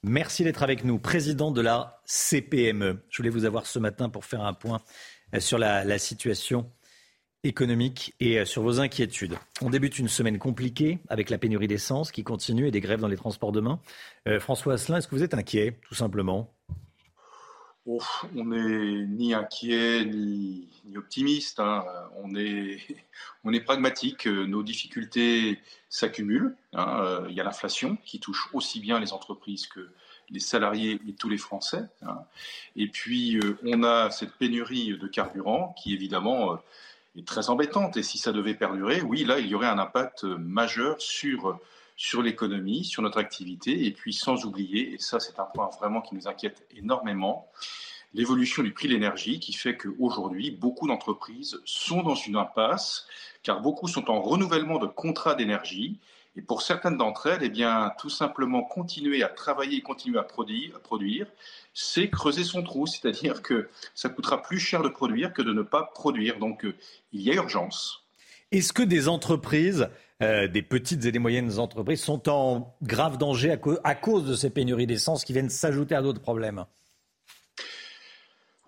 Merci 0.05 0.43
d'être 0.43 0.65
avec 0.65 0.83
nous, 0.83 0.99
président 0.99 1.53
de 1.53 1.61
la 1.61 2.01
CPME. 2.07 3.05
Je 3.09 3.17
voulais 3.19 3.31
vous 3.31 3.45
avoir 3.45 3.67
ce 3.67 3.79
matin 3.79 4.09
pour 4.09 4.25
faire 4.25 4.43
un 4.43 4.53
point 4.53 4.81
euh, 5.33 5.39
sur 5.39 5.59
la, 5.59 5.97
situation 5.97 6.73
économique 7.45 8.13
et 8.19 8.41
euh, 8.41 8.45
sur 8.45 8.63
vos 8.63 8.81
inquiétudes. 8.81 9.37
On 9.61 9.71
débute 9.71 10.01
une 10.01 10.09
semaine 10.09 10.39
compliquée 10.39 10.99
avec 11.09 11.31
la 11.31 11.39
pénurie 11.39 11.69
d'essence 11.69 12.11
qui 12.11 12.25
continue 12.25 12.67
et 12.67 12.73
des 12.73 12.81
grèves 12.81 12.99
dans 12.99 13.07
les 13.07 13.17
transports 13.17 13.53
demain. 13.53 13.81
Euh, 14.27 14.41
François 14.41 14.75
Asselin, 14.75 14.99
est-ce 14.99 15.07
que 15.07 15.15
vous 15.15 15.23
êtes 15.23 15.35
inquiet, 15.35 15.79
tout 15.87 15.95
simplement? 15.95 16.53
On 17.85 18.45
n'est 18.45 19.07
ni 19.07 19.35
inquiet 19.35 20.05
ni, 20.05 20.69
optimiste. 20.97 21.59
hein. 21.61 21.85
On, 22.23 22.35
est, 23.55 23.61
pragmatique. 23.61 24.27
Euh, 24.29 24.47
Nos 24.47 24.63
difficultés 24.63 25.59
s'accumulent. 25.89 26.55
hein. 26.75 27.01
Euh, 27.03 27.27
Il 27.29 27.35
y 27.35 27.41
a 27.41 27.45
l'inflation 27.45 27.97
qui 28.05 28.21
touche 28.21 28.49
aussi 28.53 28.79
bien 28.81 29.01
les 29.01 29.13
entreprises 29.13 29.67
que 29.67 29.91
les 30.31 30.41
salariés 30.41 31.01
et 31.09 31.13
tous 31.15 31.29
les 31.29 31.39
Français. 31.39 31.83
hein. 32.03 32.21
Et 32.77 32.87
puis, 32.87 33.37
euh, 33.39 33.59
on 33.65 33.83
a 33.83 34.11
cette 34.11 34.33
pénurie 34.35 34.97
de 34.97 35.07
carburant 35.09 35.75
qui, 35.77 35.93
évidemment, 35.93 36.59
est 37.17 37.27
très 37.27 37.51
embêtante. 37.51 37.97
Et 37.97 38.03
si 38.05 38.17
ça 38.19 38.33
devait 38.33 38.55
perdurer, 38.55 39.03
oui, 39.03 39.25
là, 39.25 39.41
il 39.41 39.49
y 39.49 39.55
aurait 39.57 39.67
un 39.67 39.79
impact 39.81 40.23
majeur 40.25 41.01
sur, 41.01 41.59
sur 42.03 42.21
l'économie, 42.21 42.85
sur 42.85 43.01
notre 43.01 43.19
activité. 43.19 43.87
Et 43.87 43.93
puis, 43.93 44.13
sans 44.13 44.45
oublier, 44.45 44.95
et 44.95 44.99
ça, 44.99 45.21
c'est 45.21 45.39
un 45.39 45.45
point 45.45 45.71
vraiment 45.79 46.01
qui 46.01 46.17
nous 46.17 46.27
inquiète 46.27 46.67
énormément, 46.77 47.49
l'évolution 48.13 48.65
du 48.65 48.73
prix 48.73 48.89
de 48.89 48.95
l'énergie 48.95 49.39
qui 49.39 49.53
fait 49.53 49.77
qu'aujourd'hui, 49.77 50.51
beaucoup 50.51 50.89
d'entreprises 50.89 51.61
sont 51.65 52.03
dans 52.03 52.17
une 52.17 52.35
impasse, 52.35 53.07
car 53.45 53.61
beaucoup 53.61 53.87
sont 53.87 54.11
en 54.11 54.21
renouvellement 54.21 54.81
de 54.81 54.89
contrats 54.89 55.37
d'énergie. 55.37 56.01
Et 56.35 56.43
pour 56.43 56.63
certaines 56.63 56.97
d'entre 56.97 57.29
elles, 57.29 57.45
eh 57.45 57.51
bien, 57.51 57.93
tout 58.01 58.11
simplement 58.11 58.65
continuer 58.65 59.23
à 59.23 59.29
travailler 59.29 59.79
et 59.79 59.83
continuer 59.83 60.19
à 60.19 60.25
produire, 60.25 60.75
à 60.75 60.81
produire 60.81 61.29
c'est 61.73 62.11
creuser 62.11 62.43
son 62.43 62.65
trou. 62.65 62.89
C'est-à-dire 62.89 63.43
que 63.43 63.69
ça 63.95 64.09
coûtera 64.09 64.43
plus 64.43 64.59
cher 64.59 64.83
de 64.83 64.89
produire 64.89 65.33
que 65.33 65.43
de 65.43 65.53
ne 65.53 65.63
pas 65.63 65.85
produire. 65.95 66.41
Donc, 66.41 66.65
euh, 66.65 66.75
il 67.13 67.23
y 67.23 67.31
a 67.31 67.35
urgence. 67.35 68.02
Est-ce 68.53 68.75
que 68.75 68.83
des 68.83 69.09
entreprises, 69.09 69.89
euh, 70.23 70.47
des 70.47 70.61
petites 70.61 71.07
et 71.07 71.11
des 71.11 71.19
moyennes 71.19 71.59
entreprises, 71.59 72.03
sont 72.03 72.29
en 72.29 72.77
grave 72.83 73.17
danger 73.17 73.51
à, 73.51 73.57
cau- 73.57 73.79
à 73.83 73.95
cause 73.95 74.27
de 74.27 74.35
ces 74.35 74.51
pénuries 74.51 74.87
d'essence 74.87 75.25
qui 75.25 75.33
viennent 75.33 75.49
s'ajouter 75.49 75.95
à 75.95 76.03
d'autres 76.03 76.21
problèmes? 76.21 76.67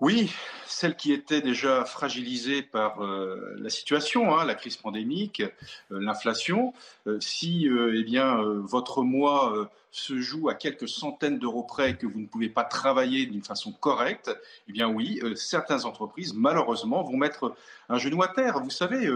Oui, 0.00 0.32
celles 0.66 0.96
qui 0.96 1.12
étaient 1.12 1.42
déjà 1.42 1.84
fragilisées 1.84 2.62
par 2.62 3.02
euh, 3.02 3.54
la 3.58 3.68
situation, 3.68 4.34
hein, 4.34 4.46
la 4.46 4.54
crise 4.54 4.76
pandémique, 4.76 5.40
euh, 5.40 6.00
l'inflation, 6.00 6.72
si 7.20 7.68
eh 7.68 8.02
bien, 8.04 8.42
votre 8.62 9.02
mois 9.02 9.70
se 9.90 10.18
joue 10.18 10.48
à 10.48 10.54
quelques 10.54 10.88
centaines 10.88 11.38
d'euros 11.38 11.62
près 11.62 11.90
et 11.90 11.94
que 11.94 12.06
vous 12.06 12.18
ne 12.18 12.26
pouvez 12.26 12.48
pas 12.48 12.64
travailler 12.64 13.26
d'une 13.26 13.44
façon 13.44 13.70
correcte, 13.70 14.36
eh 14.68 14.72
bien 14.72 14.88
oui, 14.88 15.20
certaines 15.36 15.84
entreprises, 15.84 16.34
malheureusement, 16.34 17.02
vont 17.02 17.16
mettre 17.16 17.54
un 17.88 17.98
genou 17.98 18.22
à 18.22 18.28
terre. 18.28 18.58
Vous 18.58 18.70
savez, 18.70 19.08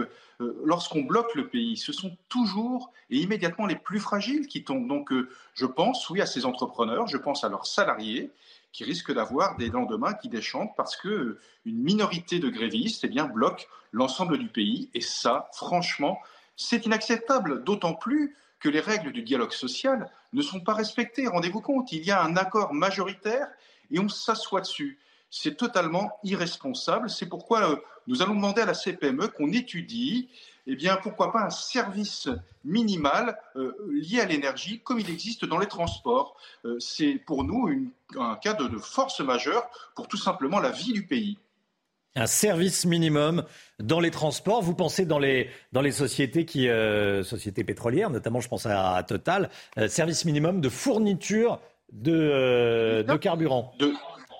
lorsqu'on 0.63 1.01
bloque 1.01 1.35
le 1.35 1.47
pays, 1.47 1.77
ce 1.77 1.91
sont 1.91 2.15
toujours 2.29 2.91
et 3.09 3.17
immédiatement 3.17 3.65
les 3.65 3.75
plus 3.75 3.99
fragiles 3.99 4.47
qui 4.47 4.63
tombent. 4.63 4.87
Donc 4.87 5.11
euh, 5.11 5.29
je 5.53 5.65
pense, 5.65 6.09
oui, 6.09 6.21
à 6.21 6.25
ces 6.25 6.45
entrepreneurs, 6.45 7.07
je 7.07 7.17
pense 7.17 7.43
à 7.43 7.49
leurs 7.49 7.65
salariés 7.65 8.31
qui 8.71 8.83
risquent 8.83 9.13
d'avoir 9.13 9.57
des 9.57 9.69
lendemains 9.69 10.13
qui 10.13 10.29
déchantent 10.29 10.75
parce 10.77 10.95
que 10.95 11.09
euh, 11.09 11.39
une 11.65 11.81
minorité 11.81 12.39
de 12.39 12.49
grévistes 12.49 13.05
eh 13.05 13.21
bloque 13.33 13.67
l'ensemble 13.91 14.37
du 14.37 14.47
pays. 14.47 14.89
Et 14.93 15.01
ça, 15.01 15.49
franchement, 15.53 16.19
c'est 16.55 16.85
inacceptable, 16.85 17.63
d'autant 17.63 17.93
plus 17.93 18.35
que 18.59 18.69
les 18.69 18.81
règles 18.81 19.11
du 19.11 19.23
dialogue 19.23 19.53
social 19.53 20.09
ne 20.33 20.41
sont 20.41 20.59
pas 20.59 20.73
respectées. 20.73 21.27
Rendez-vous 21.27 21.61
compte, 21.61 21.91
il 21.91 22.05
y 22.05 22.11
a 22.11 22.21
un 22.21 22.35
accord 22.35 22.73
majoritaire 22.73 23.47
et 23.91 23.99
on 23.99 24.09
s'assoit 24.09 24.61
dessus. 24.61 24.99
C'est 25.31 25.55
totalement 25.55 26.11
irresponsable. 26.23 27.09
C'est 27.09 27.27
pourquoi 27.27 27.71
euh, 27.71 27.75
nous 28.07 28.21
allons 28.21 28.35
demander 28.35 28.61
à 28.61 28.65
la 28.65 28.73
CPME 28.73 29.27
qu'on 29.27 29.51
étudie, 29.51 30.27
eh 30.67 30.75
bien, 30.75 30.97
pourquoi 30.97 31.31
pas 31.31 31.41
un 31.43 31.49
service 31.49 32.29
minimal 32.65 33.37
euh, 33.55 33.73
lié 33.91 34.21
à 34.21 34.25
l'énergie, 34.25 34.79
comme 34.83 34.99
il 34.99 35.09
existe 35.09 35.45
dans 35.45 35.57
les 35.59 35.67
transports. 35.67 36.35
Euh, 36.65 36.77
c'est 36.79 37.13
pour 37.25 37.43
nous 37.43 37.67
une- 37.69 37.89
un 38.19 38.35
cas 38.35 38.53
de, 38.53 38.67
de 38.67 38.77
force 38.77 39.19
majeure 39.21 39.69
pour 39.95 40.07
tout 40.07 40.17
simplement 40.17 40.59
la 40.59 40.71
vie 40.71 40.93
du 40.93 41.05
pays. 41.05 41.37
Un 42.15 42.25
service 42.27 42.85
minimum 42.85 43.43
dans 43.79 43.99
les 43.99 44.09
transports. 44.11 44.63
Vous 44.63 44.73
pensez 44.73 45.05
dans 45.05 45.19
les, 45.19 45.49
dans 45.71 45.81
les 45.81 45.91
sociétés, 45.91 46.43
qui, 46.43 46.67
euh, 46.67 47.23
sociétés 47.23 47.63
pétrolières, 47.63 48.09
notamment 48.09 48.41
je 48.41 48.49
pense 48.49 48.65
à, 48.65 48.95
à 48.95 49.03
Total, 49.03 49.49
euh, 49.77 49.87
service 49.87 50.25
minimum 50.25 50.59
de 50.59 50.69
fourniture 50.69 51.59
de, 51.91 52.11
euh, 52.13 53.03
de 53.03 53.15
carburant. 53.15 53.73
de, 53.79 53.93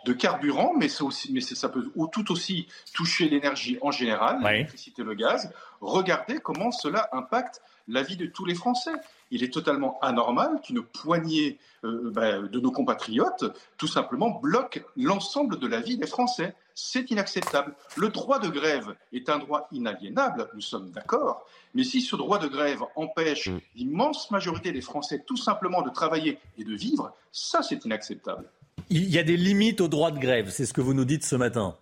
de 0.05 0.13
carburant, 0.13 0.73
mais, 0.77 1.01
aussi, 1.01 1.31
mais 1.33 1.41
ça 1.41 1.69
peut 1.69 1.91
tout 2.11 2.31
aussi 2.31 2.67
toucher 2.93 3.29
l'énergie 3.29 3.77
en 3.81 3.91
général, 3.91 4.41
l'électricité, 4.43 5.03
le 5.03 5.13
gaz. 5.13 5.51
Regardez 5.81 6.39
comment 6.39 6.71
cela 6.71 7.09
impacte 7.11 7.61
la 7.89 8.03
vie 8.03 8.15
de 8.15 8.27
tous 8.27 8.45
les 8.45 8.55
Français. 8.55 8.91
Il 9.31 9.43
est 9.43 9.53
totalement 9.53 9.99
anormal 10.01 10.61
qu'une 10.61 10.81
poignée 10.81 11.59
euh, 11.83 12.11
ben, 12.11 12.47
de 12.47 12.59
nos 12.59 12.71
compatriotes, 12.71 13.45
tout 13.77 13.87
simplement, 13.87 14.29
bloque 14.29 14.83
l'ensemble 14.95 15.59
de 15.59 15.67
la 15.67 15.81
vie 15.81 15.97
des 15.97 16.07
Français. 16.07 16.55
C'est 16.75 17.11
inacceptable. 17.11 17.75
Le 17.97 18.09
droit 18.09 18.39
de 18.39 18.47
grève 18.47 18.95
est 19.11 19.29
un 19.29 19.39
droit 19.39 19.67
inaliénable, 19.71 20.49
nous 20.53 20.61
sommes 20.61 20.91
d'accord, 20.91 21.45
mais 21.73 21.83
si 21.83 22.01
ce 22.01 22.15
droit 22.15 22.39
de 22.39 22.47
grève 22.47 22.83
empêche 22.95 23.49
l'immense 23.75 24.31
majorité 24.31 24.71
des 24.71 24.81
Français 24.81 25.23
tout 25.27 25.37
simplement 25.37 25.81
de 25.81 25.89
travailler 25.89 26.39
et 26.57 26.63
de 26.63 26.73
vivre, 26.73 27.13
ça 27.31 27.61
c'est 27.61 27.83
inacceptable. 27.85 28.49
Il 28.89 29.09
y 29.09 29.19
a 29.19 29.23
des 29.23 29.37
limites 29.37 29.81
au 29.81 29.87
droit 29.87 30.11
de 30.11 30.19
grève, 30.19 30.49
c'est 30.49 30.65
ce 30.65 30.73
que 30.73 30.81
vous 30.81 30.93
nous 30.93 31.05
dites 31.05 31.25
ce 31.25 31.35
matin. 31.35 31.77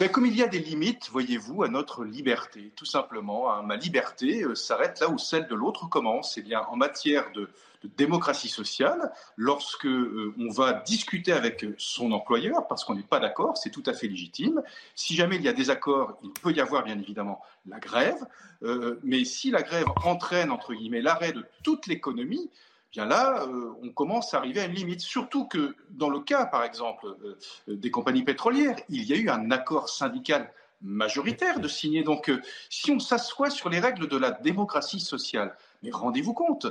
Ben, 0.00 0.08
comme 0.08 0.24
il 0.24 0.34
y 0.34 0.42
a 0.42 0.46
des 0.46 0.60
limites, 0.60 1.10
voyez-vous, 1.12 1.62
à 1.62 1.68
notre 1.68 2.04
liberté, 2.04 2.72
tout 2.74 2.86
simplement, 2.86 3.52
hein, 3.52 3.62
ma 3.62 3.76
liberté 3.76 4.42
euh, 4.42 4.54
s'arrête 4.54 4.98
là 4.98 5.10
où 5.10 5.18
celle 5.18 5.46
de 5.46 5.54
l'autre 5.54 5.90
commence. 5.90 6.38
Eh 6.38 6.42
bien, 6.42 6.62
en 6.70 6.76
matière 6.76 7.30
de, 7.32 7.50
démocratie 7.98 8.48
sociale, 8.48 9.12
lorsque 9.36 9.84
euh, 9.84 10.34
on 10.38 10.48
va 10.50 10.72
discuter 10.72 11.32
avec 11.32 11.66
son 11.76 12.12
employeur, 12.12 12.66
parce 12.66 12.84
qu'on 12.84 12.94
n'est 12.94 13.02
pas 13.02 13.20
d'accord, 13.20 13.58
c'est 13.58 13.68
tout 13.68 13.82
à 13.84 13.92
fait 13.92 14.08
légitime. 14.08 14.62
Si 14.94 15.14
jamais 15.14 15.36
il 15.36 15.42
y 15.42 15.48
a 15.48 15.52
des 15.52 15.68
accords, 15.68 16.18
il 16.22 16.30
peut 16.30 16.52
y 16.52 16.60
avoir 16.60 16.82
bien 16.82 16.98
évidemment 16.98 17.42
la 17.66 17.78
grève, 17.78 18.26
Euh, 18.62 19.00
mais 19.02 19.24
si 19.24 19.50
la 19.50 19.62
grève 19.62 19.86
entraîne 20.04 20.50
entre 20.50 20.74
guillemets 20.74 21.00
l'arrêt 21.00 21.32
de 21.32 21.44
toute 21.62 21.86
l'économie, 21.86 22.50
bien 22.92 23.06
là, 23.06 23.42
euh, 23.42 23.72
on 23.82 23.90
commence 23.90 24.34
à 24.34 24.38
arriver 24.38 24.60
à 24.60 24.66
une 24.66 24.74
limite. 24.74 25.00
Surtout 25.00 25.46
que 25.46 25.76
dans 25.90 26.10
le 26.10 26.20
cas, 26.20 26.46
par 26.46 26.64
exemple, 26.64 27.06
euh, 27.24 27.36
des 27.68 27.90
compagnies 27.90 28.24
pétrolières, 28.24 28.76
il 28.88 29.04
y 29.04 29.12
a 29.12 29.16
eu 29.16 29.28
un 29.28 29.50
accord 29.50 29.88
syndical 29.88 30.52
majoritaire 30.82 31.60
de 31.60 31.68
signer. 31.68 32.02
Donc, 32.02 32.30
euh, 32.30 32.40
si 32.68 32.90
on 32.90 32.98
s'assoit 32.98 33.50
sur 33.50 33.68
les 33.68 33.80
règles 33.80 34.08
de 34.08 34.16
la 34.16 34.30
démocratie 34.30 35.00
sociale, 35.00 35.54
mais 35.82 35.90
rendez-vous 35.90 36.34
compte, 36.34 36.66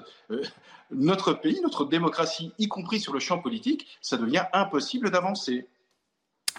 notre 0.91 1.33
pays, 1.33 1.59
notre 1.61 1.85
démocratie, 1.85 2.51
y 2.57 2.67
compris 2.67 2.99
sur 2.99 3.13
le 3.13 3.19
champ 3.19 3.39
politique, 3.39 3.87
ça 4.01 4.17
devient 4.17 4.45
impossible 4.53 5.11
d'avancer. 5.11 5.67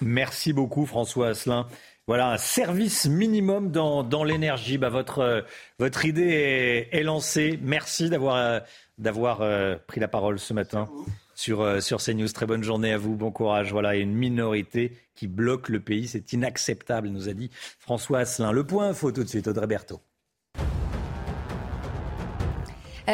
Merci 0.00 0.52
beaucoup 0.52 0.86
François 0.86 1.28
Asselin. 1.28 1.66
Voilà, 2.06 2.32
un 2.32 2.38
service 2.38 3.06
minimum 3.06 3.70
dans, 3.70 4.24
l'énergie. 4.24 4.78
Bah, 4.78 4.88
votre, 4.88 5.44
votre 5.78 6.04
idée 6.06 6.88
est, 6.92 6.96
est 6.96 7.02
lancée. 7.04 7.58
Merci 7.62 8.10
d'avoir 8.10 8.62
d'avoir 9.00 9.40
euh, 9.40 9.76
pris 9.86 9.98
la 9.98 10.08
parole 10.08 10.38
ce 10.38 10.52
matin 10.52 10.88
sur, 11.34 11.62
euh, 11.62 11.80
sur 11.80 11.98
CNews. 12.02 12.28
Très 12.28 12.46
bonne 12.46 12.62
journée 12.62 12.92
à 12.92 12.98
vous, 12.98 13.16
bon 13.16 13.32
courage. 13.32 13.72
Voilà, 13.72 13.96
une 13.96 14.14
minorité 14.14 14.92
qui 15.14 15.26
bloque 15.26 15.68
le 15.68 15.80
pays, 15.80 16.06
c'est 16.06 16.32
inacceptable, 16.32 17.08
nous 17.08 17.28
a 17.28 17.32
dit 17.32 17.50
François 17.78 18.20
Asselin. 18.20 18.52
Le 18.52 18.64
point 18.64 18.88
info 18.88 19.10
tout 19.10 19.24
de 19.24 19.28
suite, 19.28 19.48
Audrey 19.48 19.66
Berthaud. 19.66 20.00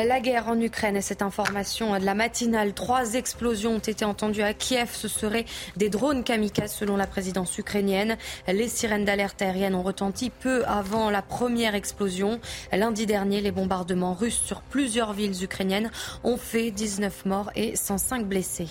La 0.04 0.20
guerre 0.20 0.48
en 0.48 0.60
Ukraine 0.60 0.96
et 0.96 1.00
cette 1.00 1.22
information 1.22 1.98
de 1.98 2.04
la 2.04 2.14
matinale. 2.14 2.74
Trois 2.74 3.14
explosions 3.14 3.76
ont 3.76 3.78
été 3.78 4.04
entendues 4.04 4.42
à 4.42 4.52
Kiev. 4.52 4.90
Ce 4.92 5.08
seraient 5.08 5.46
des 5.76 5.88
drones 5.88 6.22
kamikazes 6.22 6.74
selon 6.74 6.98
la 6.98 7.06
présidence 7.06 7.56
ukrainienne. 7.56 8.18
Les 8.46 8.68
sirènes 8.68 9.06
d'alerte 9.06 9.40
aérienne 9.40 9.74
ont 9.74 9.82
retenti 9.82 10.28
peu 10.28 10.66
avant 10.66 11.08
la 11.08 11.22
première 11.22 11.74
explosion. 11.74 12.40
Lundi 12.72 13.06
dernier, 13.06 13.40
les 13.40 13.52
bombardements 13.52 14.12
russes 14.12 14.42
sur 14.44 14.60
plusieurs 14.60 15.14
villes 15.14 15.42
ukrainiennes 15.42 15.90
ont 16.24 16.36
fait 16.36 16.70
19 16.70 17.24
morts 17.24 17.50
et 17.56 17.74
105 17.74 18.26
blessés. 18.26 18.68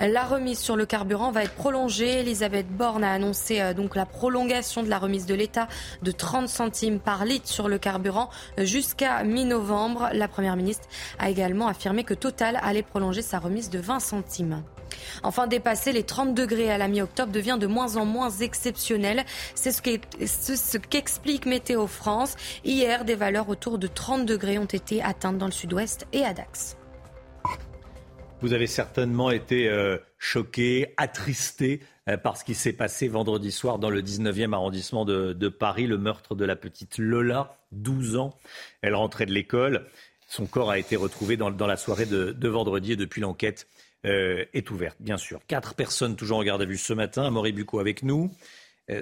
La 0.00 0.24
remise 0.24 0.58
sur 0.58 0.76
le 0.76 0.86
carburant 0.86 1.30
va 1.30 1.44
être 1.44 1.54
prolongée. 1.54 2.20
Elisabeth 2.20 2.68
Borne 2.68 3.04
a 3.04 3.12
annoncé 3.12 3.60
euh, 3.60 3.74
donc 3.74 3.96
la 3.96 4.06
prolongation 4.06 4.82
de 4.82 4.88
la 4.88 4.98
remise 4.98 5.26
de 5.26 5.34
l'État 5.34 5.68
de 6.02 6.10
30 6.10 6.48
centimes 6.48 7.00
par 7.00 7.24
litre 7.24 7.48
sur 7.48 7.68
le 7.68 7.78
carburant 7.78 8.30
jusqu'à 8.58 9.22
mi-novembre. 9.24 10.08
La 10.12 10.28
Première 10.28 10.56
ministre 10.56 10.88
a 11.18 11.30
également 11.30 11.68
affirmé 11.68 12.04
que 12.04 12.14
Total 12.14 12.58
allait 12.62 12.82
prolonger 12.82 13.22
sa 13.22 13.38
remise 13.38 13.70
de 13.70 13.78
20 13.78 14.00
centimes. 14.00 14.62
Enfin, 15.22 15.46
dépasser 15.46 15.92
les 15.92 16.02
30 16.02 16.34
degrés 16.34 16.70
à 16.70 16.78
la 16.78 16.88
mi-octobre 16.88 17.32
devient 17.32 17.58
de 17.60 17.66
moins 17.66 17.96
en 17.96 18.04
moins 18.04 18.30
exceptionnel. 18.30 19.24
C'est 19.54 19.72
ce 19.72 20.78
qu'explique 20.78 21.46
Météo 21.46 21.86
France. 21.86 22.34
Hier, 22.64 23.04
des 23.04 23.14
valeurs 23.14 23.48
autour 23.48 23.78
de 23.78 23.86
30 23.86 24.26
degrés 24.26 24.58
ont 24.58 24.64
été 24.64 25.02
atteintes 25.02 25.38
dans 25.38 25.46
le 25.46 25.52
sud-ouest 25.52 26.06
et 26.12 26.24
à 26.24 26.32
Dax. 26.32 26.77
Vous 28.40 28.52
avez 28.52 28.68
certainement 28.68 29.32
été 29.32 29.68
euh, 29.68 29.98
choqué, 30.16 30.94
attristé 30.96 31.80
euh, 32.08 32.16
par 32.16 32.36
ce 32.36 32.44
qui 32.44 32.54
s'est 32.54 32.72
passé 32.72 33.08
vendredi 33.08 33.50
soir 33.50 33.80
dans 33.80 33.90
le 33.90 34.00
19e 34.00 34.52
arrondissement 34.52 35.04
de, 35.04 35.48
Paris, 35.48 35.88
le 35.88 35.98
meurtre 35.98 36.36
de 36.36 36.44
la 36.44 36.54
petite 36.54 36.98
Lola, 36.98 37.58
12 37.72 38.16
ans. 38.16 38.38
Elle 38.80 38.94
rentrait 38.94 39.26
de 39.26 39.32
l'école. 39.32 39.86
Son 40.28 40.46
corps 40.46 40.70
a 40.70 40.78
été 40.78 40.94
retrouvé 40.94 41.36
dans, 41.36 41.50
la 41.50 41.76
soirée 41.76 42.06
de, 42.06 42.48
vendredi 42.48 42.92
et 42.92 42.96
depuis 42.96 43.20
l'enquête 43.20 43.66
euh, 44.06 44.44
est 44.54 44.70
ouverte, 44.70 44.98
bien 45.00 45.16
sûr. 45.16 45.40
Quatre 45.48 45.74
personnes 45.74 46.14
toujours 46.14 46.38
en 46.38 46.44
garde 46.44 46.62
à 46.62 46.64
vue 46.64 46.78
ce 46.78 46.92
matin. 46.92 47.24
Amaury 47.24 47.50
Bucco 47.50 47.80
avec 47.80 48.04
nous, 48.04 48.30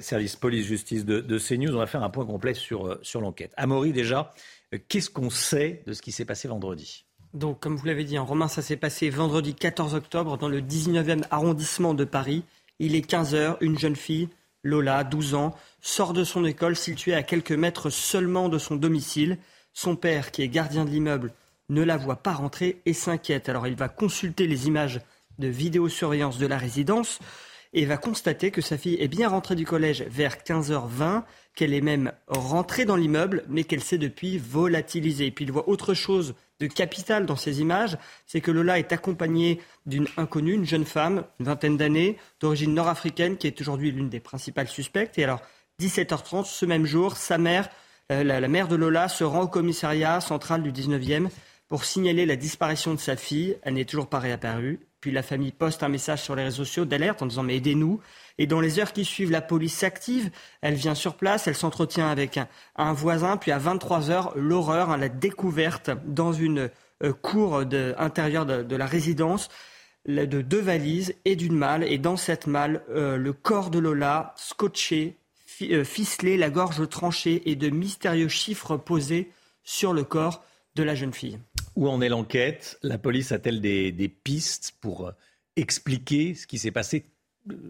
service 0.01 0.35
police-justice 0.35 1.05
de, 1.05 1.21
de, 1.21 1.39
CNews. 1.39 1.75
On 1.75 1.79
va 1.79 1.87
faire 1.87 2.03
un 2.03 2.11
point 2.11 2.25
complet 2.25 2.55
sur, 2.55 2.99
sur 3.03 3.21
l'enquête. 3.21 3.53
Amaury, 3.59 3.93
déjà, 3.93 4.33
qu'est-ce 4.89 5.11
qu'on 5.11 5.29
sait 5.29 5.83
de 5.87 5.93
ce 5.93 6.01
qui 6.01 6.11
s'est 6.11 6.25
passé 6.25 6.49
vendredi? 6.49 7.06
Donc, 7.37 7.61
comme 7.61 7.77
vous 7.77 7.85
l'avez 7.85 8.05
dit, 8.05 8.19
en 8.19 8.23
hein, 8.23 8.27
Romain, 8.27 8.49
ça 8.49 8.63
s'est 8.63 8.79
passé 8.79 9.11
vendredi 9.11 9.55
14 9.55 9.95
octobre 9.95 10.39
dans 10.39 10.49
le 10.49 10.63
19e 10.63 11.23
arrondissement 11.31 11.93
de 11.93 12.05
Paris. 12.05 12.45
Il 12.79 12.95
est 12.95 13.07
15h, 13.07 13.59
une 13.61 13.79
jeune 13.79 13.95
fille, 13.95 14.31
Lola, 14.63 15.05
12 15.05 15.35
ans, 15.35 15.55
sort 15.83 16.15
de 16.15 16.25
son 16.25 16.47
école 16.47 16.77
située 16.77 17.15
à 17.15 17.23
quelques 17.23 17.53
mètres 17.53 17.91
seulement 17.91 18.49
de 18.49 18.57
son 18.57 18.77
domicile. 18.77 19.37
Son 19.75 19.97
père, 19.97 20.31
qui 20.31 20.41
est 20.41 20.49
gardien 20.49 20.87
de 20.87 20.91
l'immeuble, 20.91 21.35
ne 21.69 21.83
la 21.83 21.99
voit 21.99 22.17
pas 22.17 22.33
rentrer 22.33 22.81
et 22.87 22.95
s'inquiète. 22.95 23.51
Alors 23.51 23.67
il 23.67 23.77
va 23.77 23.91
consulter 23.91 24.47
les 24.47 24.67
images 24.67 25.03
de 25.39 25.49
vidéosurveillance 25.49 26.39
de 26.39 26.47
la 26.47 26.57
résidence 26.57 27.19
et 27.77 27.85
va 27.85 27.99
constater 27.99 28.51
que 28.51 28.63
sa 28.63 28.79
fille 28.79 28.97
est 28.99 29.07
bien 29.07 29.29
rentrée 29.29 29.55
du 29.55 29.67
collège 29.67 30.03
vers 30.09 30.39
15h20, 30.39 31.25
qu'elle 31.55 31.75
est 31.75 31.83
même 31.83 32.11
rentrée 32.27 32.87
dans 32.87 32.97
l'immeuble, 32.97 33.45
mais 33.49 33.65
qu'elle 33.65 33.83
s'est 33.83 33.99
depuis 33.99 34.39
volatilisée. 34.39 35.27
Et 35.27 35.31
puis 35.31 35.45
il 35.45 35.53
voit 35.53 35.69
autre 35.69 35.93
chose 35.93 36.35
de 36.59 36.67
capital 36.67 37.27
dans 37.27 37.37
ces 37.37 37.61
images, 37.61 37.99
c'est 38.27 38.41
que 38.41 38.51
Lola 38.51 38.79
est 38.79 38.93
accompagnée 38.93 39.61
d'une 39.85 40.09
inconnue, 40.17 40.55
une 40.55 40.65
jeune 40.65 40.87
femme, 40.87 41.25
une 41.39 41.47
vingtaine 41.47 41.77
d'années, 41.77 42.17
d'origine 42.41 42.73
nord-africaine, 42.73 43.37
qui 43.37 43.47
est 43.47 43.61
aujourd'hui 43.61 43.93
l'une 43.93 44.09
des 44.09 44.21
principales 44.21 44.69
suspectes. 44.69 45.19
Et 45.19 45.25
alors, 45.25 45.43
17h30, 45.79 46.47
ce 46.47 46.65
même 46.65 46.87
jour, 46.87 47.19
sa 47.19 47.37
mère, 47.37 47.69
euh, 48.11 48.25
la, 48.25 48.49
mère 48.49 48.69
de 48.69 48.77
Lola, 48.77 49.11
se 49.11 49.23
rend 49.23 49.43
au 49.43 49.49
commissariat 49.49 50.23
central 50.23 50.63
du 50.63 50.73
19e 50.73 51.29
pour 51.69 51.85
signaler 51.85 52.25
la 52.25 52.37
disparition 52.37 52.95
de 52.95 53.01
sa 53.01 53.17
fille. 53.17 53.59
Elle 53.61 53.75
n'est 53.75 53.85
toujours 53.85 54.09
pas 54.09 54.19
réapparue. 54.19 54.81
Puis 55.07 55.13
la 55.13 55.23
famille 55.23 55.53
poste 55.53 55.85
un 55.85 55.89
message 55.89 56.23
sur 56.23 56.35
les 56.35 56.43
réseaux 56.43 56.65
sociaux 56.65 56.85
d'alerte 56.85 57.23
en 57.23 57.27
disant 57.27 57.45
mais 57.45 57.59
aidez-nous. 57.59 58.01
Et 58.39 58.49
dans 58.49 58.61
les 58.61 58.81
heures 58.81 58.93
qui 58.93 59.05
suivent, 59.05 59.31
la 59.31 59.41
police 59.41 59.75
s'active. 59.75 60.33
Elle 60.63 60.75
vient 60.75 60.97
sur 60.97 61.15
place, 61.15 61.47
elle 61.47 61.55
s'entretient 61.55 62.09
avec 62.09 62.41
un, 62.75 62.93
voisin. 62.93 63.37
Puis 63.37 63.53
à 63.53 63.59
23 63.59 64.11
heures, 64.11 64.33
l'horreur, 64.35 64.91
hein, 64.91 64.97
la 64.97 65.09
découverte 65.09 65.93
dans 66.07 66.33
une 66.33 66.71
euh, 67.05 67.13
cour 67.13 67.63
intérieure 67.99 68.47
de, 68.47 68.75
la 68.75 68.87
résidence 68.87 69.49
de 70.09 70.43
deux 70.43 70.61
valises 70.61 71.15
et 71.25 71.37
d'une 71.37 71.55
malle. 71.55 71.85
Et 71.85 71.99
dans 71.99 72.17
cette 72.17 72.49
malle, 72.49 72.83
euh, 72.91 73.17
le 73.17 73.33
corps 73.33 73.71
de 73.71 73.79
Lola, 73.79 74.35
scotché, 74.35 75.19
euh, 75.63 75.85
ficelé, 75.85 76.37
la 76.37 76.51
gorge 76.51 76.89
tranchée 76.89 77.49
et 77.49 77.55
de 77.55 77.71
mystérieux 77.71 78.27
chiffres 78.27 78.77
posés 78.77 79.31
sur 79.63 79.93
le 79.93 80.03
corps 80.03 80.43
de 80.75 80.83
la 80.83 80.97
jeune 80.97 81.15
fille. 81.15 81.39
Où 81.77 81.89
en 81.89 82.01
est 82.01 82.09
l'enquête? 82.09 82.79
La 82.83 82.99
police 82.99 83.33
a-t-elle 83.33 83.61
des, 83.61 84.09
pistes 84.25 84.75
pour 84.81 85.13
expliquer 85.57 86.35
ce 86.35 86.47
qui 86.47 86.59
s'est 86.59 86.71
passé? 86.71 87.07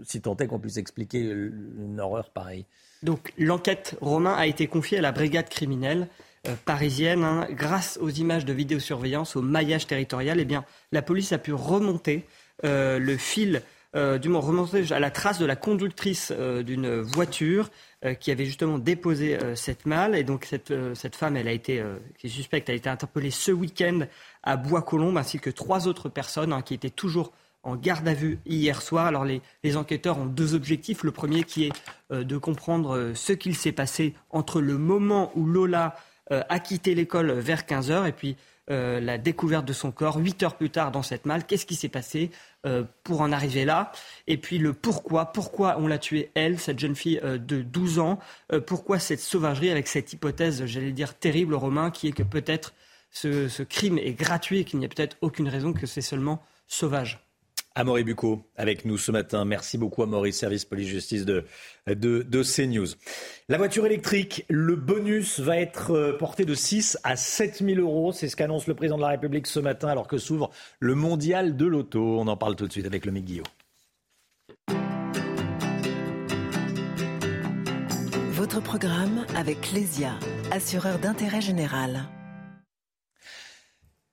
Si 0.04 0.22
tant 0.22 0.36
est 0.38 0.46
qu'on 0.46 0.58
puisse 0.58 0.78
expliquer 0.78 1.20
une 1.20 2.00
horreur 2.00 2.30
pareille. 2.30 2.64
Donc 3.02 3.32
l'enquête 3.36 3.96
Romain 4.00 4.34
a 4.34 4.46
été 4.46 4.68
confiée 4.68 4.98
à 4.98 5.02
la 5.02 5.12
brigade 5.12 5.48
criminelle 5.48 6.08
euh, 6.48 6.54
parisienne. 6.64 7.24
Hein. 7.24 7.46
Grâce 7.50 7.98
aux 8.00 8.10
images 8.10 8.44
de 8.44 8.52
vidéosurveillance, 8.52 9.36
au 9.36 9.42
maillage 9.42 9.86
territorial, 9.86 10.40
eh 10.40 10.44
bien, 10.44 10.64
la 10.92 11.02
police 11.02 11.32
a 11.32 11.38
pu 11.38 11.52
remonter 11.52 12.24
euh, 12.64 12.98
le 12.98 13.16
fil, 13.16 13.62
euh, 13.94 14.18
du 14.18 14.28
moins 14.28 14.40
remonter 14.40 14.92
à 14.92 15.00
la 15.00 15.10
trace 15.10 15.38
de 15.38 15.46
la 15.46 15.56
conductrice 15.56 16.32
d'une 16.32 17.00
voiture 17.00 17.70
qui 18.14 18.30
avait 18.30 18.44
justement 18.44 18.78
déposé 18.78 19.38
cette 19.54 19.86
malle. 19.86 20.14
Et 20.14 20.24
donc 20.24 20.44
cette, 20.44 20.72
cette 20.94 21.16
femme, 21.16 21.36
elle 21.36 21.48
a 21.48 21.52
été, 21.52 21.82
qui 22.18 22.26
est 22.26 22.30
suspecte, 22.30 22.70
a 22.70 22.72
été 22.72 22.88
interpellée 22.88 23.30
ce 23.30 23.52
week-end 23.52 24.00
à 24.42 24.56
Bois-Colombes, 24.56 25.16
ainsi 25.16 25.38
que 25.38 25.50
trois 25.50 25.88
autres 25.88 26.08
personnes 26.08 26.52
hein, 26.52 26.62
qui 26.62 26.74
étaient 26.74 26.90
toujours 26.90 27.32
en 27.66 27.74
garde 27.74 28.06
à 28.06 28.14
vue 28.14 28.38
hier 28.46 28.80
soir. 28.80 29.06
Alors 29.06 29.24
les, 29.24 29.76
enquêteurs 29.76 30.18
ont 30.18 30.26
deux 30.26 30.54
objectifs. 30.54 31.02
Le 31.02 31.10
premier 31.10 31.42
qui 31.42 31.64
est 31.64 31.72
euh, 32.12 32.22
de 32.22 32.38
comprendre 32.38 32.96
euh, 32.96 33.14
ce 33.14 33.32
qu'il 33.32 33.56
s'est 33.56 33.72
passé 33.72 34.14
entre 34.30 34.60
le 34.60 34.78
moment 34.78 35.32
où 35.34 35.44
Lola 35.44 35.96
euh, 36.30 36.42
a 36.48 36.60
quitté 36.60 36.94
l'école 36.94 37.32
vers 37.32 37.62
15h 37.62 38.06
et 38.06 38.12
puis 38.12 38.36
la 38.68 39.18
découverte 39.18 39.64
de 39.64 39.72
son 39.72 39.92
corps 39.92 40.16
8 40.16 40.42
heures 40.42 40.56
plus 40.56 40.70
tard 40.70 40.90
dans 40.90 41.02
cette 41.02 41.26
malle. 41.26 41.46
Qu'est-ce 41.46 41.66
qui 41.66 41.76
s'est 41.76 41.88
passé 41.88 42.30
pour 43.04 43.20
en 43.20 43.32
arriver 43.32 43.64
là? 43.64 43.92
Et 44.26 44.38
puis 44.38 44.58
le 44.58 44.72
pourquoi. 44.72 45.26
Pourquoi 45.26 45.76
on 45.78 45.86
l'a 45.86 45.98
tuée, 45.98 46.30
elle, 46.34 46.58
cette 46.58 46.78
jeune 46.78 46.96
fille 46.96 47.20
de 47.22 47.62
12 47.62 47.98
ans? 47.98 48.18
Pourquoi 48.66 48.98
cette 48.98 49.20
sauvagerie 49.20 49.70
avec 49.70 49.86
cette 49.86 50.12
hypothèse, 50.12 50.64
j'allais 50.66 50.92
dire, 50.92 51.14
terrible, 51.14 51.54
Romain, 51.54 51.90
qui 51.90 52.08
est 52.08 52.12
que 52.12 52.22
peut-être 52.22 52.74
ce, 53.10 53.48
ce 53.48 53.62
crime 53.62 53.98
est 53.98 54.14
gratuit 54.14 54.60
et 54.60 54.64
qu'il 54.64 54.78
n'y 54.78 54.84
a 54.84 54.88
peut-être 54.88 55.16
aucune 55.20 55.48
raison 55.48 55.72
que 55.72 55.86
c'est 55.86 56.00
seulement 56.00 56.42
sauvage? 56.66 57.25
Amaury 57.76 58.04
Bucco 58.04 58.42
avec 58.56 58.86
nous 58.86 58.96
ce 58.96 59.12
matin. 59.12 59.44
Merci 59.44 59.76
beaucoup 59.76 60.02
Amaury, 60.02 60.32
service 60.32 60.64
police-justice 60.64 61.26
de, 61.26 61.44
de, 61.86 62.42
CNews. 62.42 62.86
La 63.48 63.58
voiture 63.58 63.84
électrique, 63.84 64.46
le 64.48 64.76
bonus 64.76 65.40
va 65.40 65.58
être 65.58 65.90
euh, 65.92 66.16
porté 66.16 66.46
de 66.46 66.54
6 66.54 66.98
à 67.04 67.16
7 67.16 67.62
000 67.62 67.80
euros. 67.80 68.12
C'est 68.12 68.28
ce 68.28 68.36
qu'annonce 68.36 68.66
le 68.66 68.74
président 68.74 68.96
de 68.96 69.02
la 69.02 69.08
République 69.08 69.46
ce 69.46 69.60
matin 69.60 69.88
alors 69.88 70.08
que 70.08 70.16
s'ouvre 70.16 70.50
le 70.80 70.94
mondial 70.94 71.54
de 71.54 71.66
l'auto. 71.66 72.18
On 72.18 72.26
en 72.28 72.36
parle 72.36 72.56
tout 72.56 72.66
de 72.66 72.72
suite 72.72 72.86
avec 72.86 73.04
le 73.04 73.12
Guillaume. 73.12 73.44
Votre 78.30 78.60
programme 78.62 79.26
avec 79.34 79.72
Lesia, 79.72 80.12
assureur 80.50 80.98
d'intérêt 80.98 81.40
général. 81.40 82.08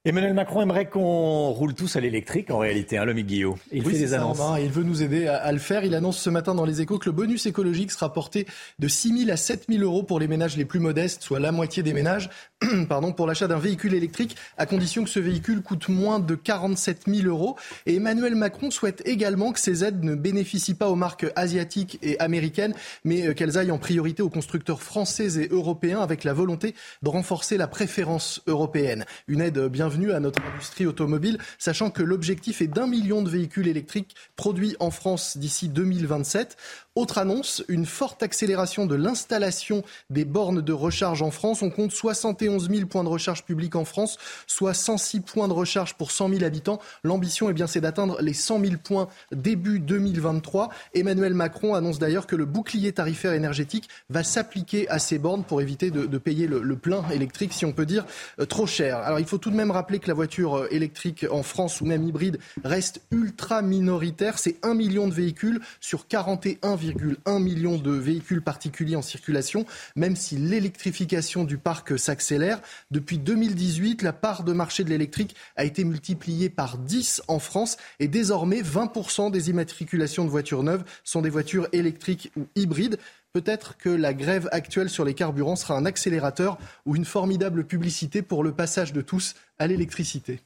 Emmanuel 0.06 0.34
Macron 0.34 0.62
aimerait 0.62 0.90
qu'on 0.90 1.52
roule 1.52 1.74
tous 1.74 1.96
à 1.96 2.02
l'électrique 2.02 2.52
en 2.52 2.58
réalité, 2.58 2.98
hein, 2.98 3.06
l'homme 3.06 3.22
Guillaume. 3.22 3.56
Il 3.72 3.86
fait 3.86 3.98
des 3.98 4.14
annonces. 4.14 4.38
il 4.60 4.70
veut 4.70 4.84
nous 4.84 5.02
aider 5.02 5.28
à, 5.28 5.50
le 5.50 5.60
faire. 5.60 5.86
Il 5.86 5.96
annonce 5.96 6.18
ce 6.18 6.30
matin 6.30 6.54
dans 6.54 6.66
les 6.66 6.82
échos 6.82 7.00
que 7.00 7.06
le 7.06 7.14
bonus 7.14 7.46
écologique 7.46 7.90
sera 7.90 8.12
porté 8.12 8.46
de 8.80 8.90
6 8.90 9.20
000 9.20 9.32
à 9.32 9.38
7 9.38 9.68
000 9.70 9.82
euros 9.82 10.04
pour 10.04 10.20
les 10.20 10.28
ménages 10.28 10.58
les 10.58 10.66
plus 10.66 10.82
modestes, 10.82 11.24
soit 11.24 11.40
la 11.40 11.54
moitié 11.54 11.84
des 11.84 11.94
ménages, 11.94 12.30
pardon, 12.90 13.14
pour 13.14 13.28
l'achat 13.28 13.48
d'un 13.48 13.60
véhicule 13.60 13.94
électrique, 13.94 14.36
à 14.58 14.66
condition 14.66 15.06
que 15.06 15.10
ce 15.10 15.22
véhicule 15.22 15.62
coûte 15.62 15.88
moins 15.88 16.20
de 16.20 16.36
47 16.36 17.04
000 17.08 17.26
euros. 17.30 17.56
Et 17.86 17.96
Emmanuel 17.96 18.36
Macron 18.36 18.72
souhaite 18.72 19.04
également 19.06 19.54
que 19.54 19.60
ces 19.62 19.86
aides 19.86 20.04
ne 20.04 20.16
bénéficient 20.16 20.74
pas 20.74 20.90
aux 20.90 20.96
marques 20.96 21.28
asiatiques 21.38 21.98
et 22.02 22.20
américaines, 22.20 22.74
mais 23.06 23.28
euh, 23.28 23.34
qu'elles 23.34 23.58
aillent 23.58 23.72
en 23.72 23.78
priorité 23.78 24.22
aux 24.22 24.30
constructeurs 24.30 24.82
français 24.82 25.42
et 25.42 25.48
européens, 25.48 26.02
avec 26.02 26.26
la 26.26 26.34
volonté 26.34 26.76
de 27.04 27.08
renforcer 27.08 27.56
la 27.56 27.70
préférence 27.70 28.42
européenne. 28.48 29.06
Une 29.30 29.40
aide 29.40 29.70
à 29.94 30.20
notre 30.20 30.42
industrie 30.44 30.86
automobile, 30.86 31.38
sachant 31.60 31.92
que 31.92 32.04
l'objectif 32.04 32.62
est 32.62 32.68
d'un 32.68 32.88
million 32.88 33.22
de 33.22 33.30
véhicules 33.30 33.68
électriques 33.68 34.16
produits 34.36 34.76
en 34.80 34.92
France 34.92 35.38
d'ici 35.38 35.70
2027. 35.70 36.58
Autre 36.96 37.18
annonce, 37.18 37.64
une 37.70 37.88
forte 37.88 38.22
accélération 38.22 38.86
de 38.86 38.94
l'installation 38.94 39.84
des 40.12 40.26
bornes 40.26 40.62
de 40.62 40.74
recharge 40.74 41.24
en 41.24 41.32
France. 41.32 41.64
On 41.64 41.72
compte 41.72 41.92
71 41.92 42.70
000 42.70 42.86
points 42.86 43.04
de 43.04 43.10
recharge 43.10 43.46
publics 43.46 43.76
en 43.76 43.84
France, 43.84 44.20
soit 44.46 44.76
106 44.76 45.22
points 45.22 45.48
de 45.48 45.54
recharge 45.54 45.96
pour 45.96 46.12
100 46.12 46.30
000 46.30 46.44
habitants. 46.44 46.80
L'ambition, 47.04 47.50
eh 47.50 47.54
bien, 47.54 47.66
c'est 47.66 47.82
d'atteindre 47.82 48.22
les 48.22 48.34
100 48.34 48.60
000 48.60 48.74
points 48.84 49.08
début 49.32 49.80
2023. 49.80 50.70
Emmanuel 50.94 51.34
Macron 51.34 51.74
annonce 51.74 51.98
d'ailleurs 51.98 52.28
que 52.28 52.36
le 52.36 52.46
bouclier 52.46 52.92
tarifaire 52.92 53.34
énergétique 53.34 53.90
va 54.12 54.24
s'appliquer 54.24 54.88
à 54.90 55.00
ces 55.00 55.18
bornes 55.18 55.44
pour 55.44 55.62
éviter 55.62 55.90
de, 55.90 56.06
de 56.06 56.18
payer 56.20 56.46
le, 56.46 56.62
le, 56.62 56.76
plein 56.76 57.04
électrique, 57.10 57.54
si 57.54 57.66
on 57.66 57.72
peut 57.72 57.88
dire, 57.88 58.06
euh, 58.40 58.46
trop 58.46 58.68
cher. 58.68 58.98
Alors, 58.98 59.20
il 59.20 59.26
faut 59.26 59.40
tout 59.40 59.50
de 59.50 59.56
même 59.56 59.72
rappeler 59.72 59.83
que 59.84 60.08
la 60.08 60.14
voiture 60.14 60.56
euh, 60.56 60.68
électrique 60.72 61.26
en 61.32 61.44
France 61.44 61.82
ou 61.82 61.86
même 61.86 62.08
hybride 62.08 62.40
reste 62.64 63.02
ultra 63.12 63.62
minoritaire. 63.62 64.40
C'est 64.40 64.58
1 64.64 64.74
million 64.74 65.08
de 65.08 65.14
véhicules 65.14 65.60
sur 65.80 66.08
41 66.08 66.74
1,1 66.76 67.42
million 67.42 67.78
de 67.78 67.92
véhicules 67.92 68.42
particuliers 68.42 68.96
en 68.96 69.02
circulation, 69.02 69.66
même 69.96 70.16
si 70.16 70.38
l'électrification 70.38 71.44
du 71.44 71.58
parc 71.58 71.98
s'accélère. 72.00 72.62
Depuis 72.92 73.18
2018, 73.18 74.02
la 74.02 74.14
part 74.14 74.44
de 74.44 74.54
marché 74.54 74.84
de 74.84 74.90
l'électrique 74.90 75.36
a 75.56 75.64
été 75.64 75.84
multipliée 75.84 76.50
par 76.50 76.78
10 76.78 77.24
en 77.28 77.40
France 77.40 77.78
et 78.00 78.08
désormais 78.08 78.62
20% 78.62 79.32
des 79.32 79.50
immatriculations 79.50 80.26
de 80.26 80.30
voitures 80.30 80.64
neuves 80.64 80.84
sont 81.04 81.22
des 81.22 81.30
voitures 81.30 81.68
électriques 81.72 82.32
ou 82.38 82.48
hybrides. 82.56 82.98
Peut-être 83.34 83.78
que 83.78 83.90
la 83.90 84.14
grève 84.14 84.48
actuelle 84.52 84.92
sur 84.92 85.04
les 85.04 85.16
carburants 85.16 85.56
sera 85.56 85.76
un 85.76 85.88
accélérateur 85.88 86.60
ou 86.86 86.96
une 86.96 87.04
formidable 87.04 87.66
publicité 87.66 88.22
pour 88.22 88.44
le 88.44 88.54
passage 88.54 88.94
de 88.94 89.02
tous 89.02 89.34
à 89.58 89.66
l'électricité. 89.66 90.42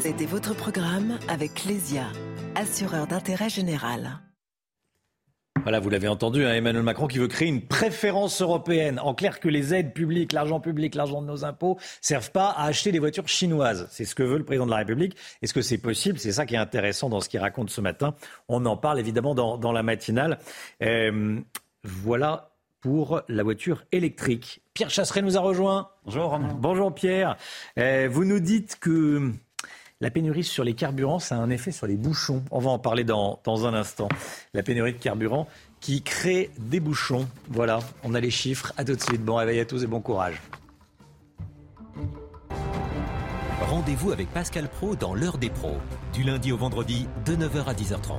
C'était 0.00 0.24
votre 0.24 0.54
programme 0.54 1.18
avec 1.28 1.52
Clésia, 1.52 2.06
assureur 2.54 3.06
d'intérêt 3.06 3.50
général. 3.50 4.20
Voilà, 5.66 5.80
vous 5.80 5.90
l'avez 5.90 6.06
entendu, 6.06 6.44
hein, 6.44 6.54
Emmanuel 6.54 6.84
Macron 6.84 7.08
qui 7.08 7.18
veut 7.18 7.26
créer 7.26 7.48
une 7.48 7.60
préférence 7.60 8.40
européenne. 8.40 9.00
En 9.00 9.14
clair, 9.14 9.40
que 9.40 9.48
les 9.48 9.74
aides 9.74 9.94
publiques, 9.94 10.32
l'argent 10.32 10.60
public, 10.60 10.94
l'argent 10.94 11.20
de 11.20 11.26
nos 11.26 11.44
impôts 11.44 11.76
servent 12.00 12.30
pas 12.30 12.50
à 12.50 12.66
acheter 12.66 12.92
des 12.92 13.00
voitures 13.00 13.26
chinoises. 13.26 13.88
C'est 13.90 14.04
ce 14.04 14.14
que 14.14 14.22
veut 14.22 14.38
le 14.38 14.44
président 14.44 14.66
de 14.66 14.70
la 14.70 14.76
République. 14.76 15.16
Est-ce 15.42 15.52
que 15.52 15.62
c'est 15.62 15.78
possible? 15.78 16.20
C'est 16.20 16.30
ça 16.30 16.46
qui 16.46 16.54
est 16.54 16.58
intéressant 16.58 17.08
dans 17.08 17.20
ce 17.20 17.28
qu'il 17.28 17.40
raconte 17.40 17.70
ce 17.70 17.80
matin. 17.80 18.14
On 18.46 18.64
en 18.64 18.76
parle 18.76 19.00
évidemment 19.00 19.34
dans, 19.34 19.72
la 19.72 19.82
matinale. 19.82 20.38
Euh, 20.84 21.40
voilà 21.82 22.52
pour 22.80 23.22
la 23.26 23.42
voiture 23.42 23.82
électrique. 23.90 24.60
Pierre 24.72 24.90
Chasseret 24.90 25.22
nous 25.22 25.36
a 25.36 25.40
rejoint. 25.40 25.88
Bonjour 26.04 26.30
Romain. 26.30 26.56
Bonjour 26.60 26.94
Pierre. 26.94 27.36
Euh, 27.76 28.08
vous 28.08 28.24
nous 28.24 28.38
dites 28.38 28.76
que 28.78 29.32
la 30.00 30.10
pénurie 30.10 30.44
sur 30.44 30.62
les 30.62 30.74
carburants, 30.74 31.18
ça 31.18 31.36
a 31.36 31.38
un 31.38 31.50
effet 31.50 31.72
sur 31.72 31.86
les 31.86 31.96
bouchons. 31.96 32.42
On 32.50 32.58
va 32.58 32.70
en 32.70 32.78
parler 32.78 33.04
dans, 33.04 33.40
un 33.46 33.74
instant. 33.74 34.08
La 34.52 34.62
pénurie 34.62 34.92
de 34.92 34.98
carburant 34.98 35.48
qui 35.80 36.02
crée 36.02 36.50
des 36.58 36.80
bouchons. 36.80 37.26
Voilà, 37.48 37.78
on 38.02 38.14
a 38.14 38.20
les 38.20 38.30
chiffres. 38.30 38.72
À 38.76 38.84
tout 38.84 38.94
de 38.94 39.00
suite. 39.00 39.24
Bon 39.24 39.36
réveil 39.36 39.60
à 39.60 39.64
tous 39.64 39.82
et 39.82 39.86
bon 39.86 40.00
courage. 40.00 40.42
Rendez-vous 43.60 44.12
avec 44.12 44.28
Pascal 44.32 44.68
Pro 44.68 44.94
dans 44.96 45.14
l'heure 45.14 45.38
des 45.38 45.50
pros, 45.50 45.78
du 46.12 46.22
lundi 46.22 46.52
au 46.52 46.56
vendredi 46.56 47.08
de 47.24 47.34
9h 47.34 47.64
à 47.64 47.74
10h30. 47.74 48.18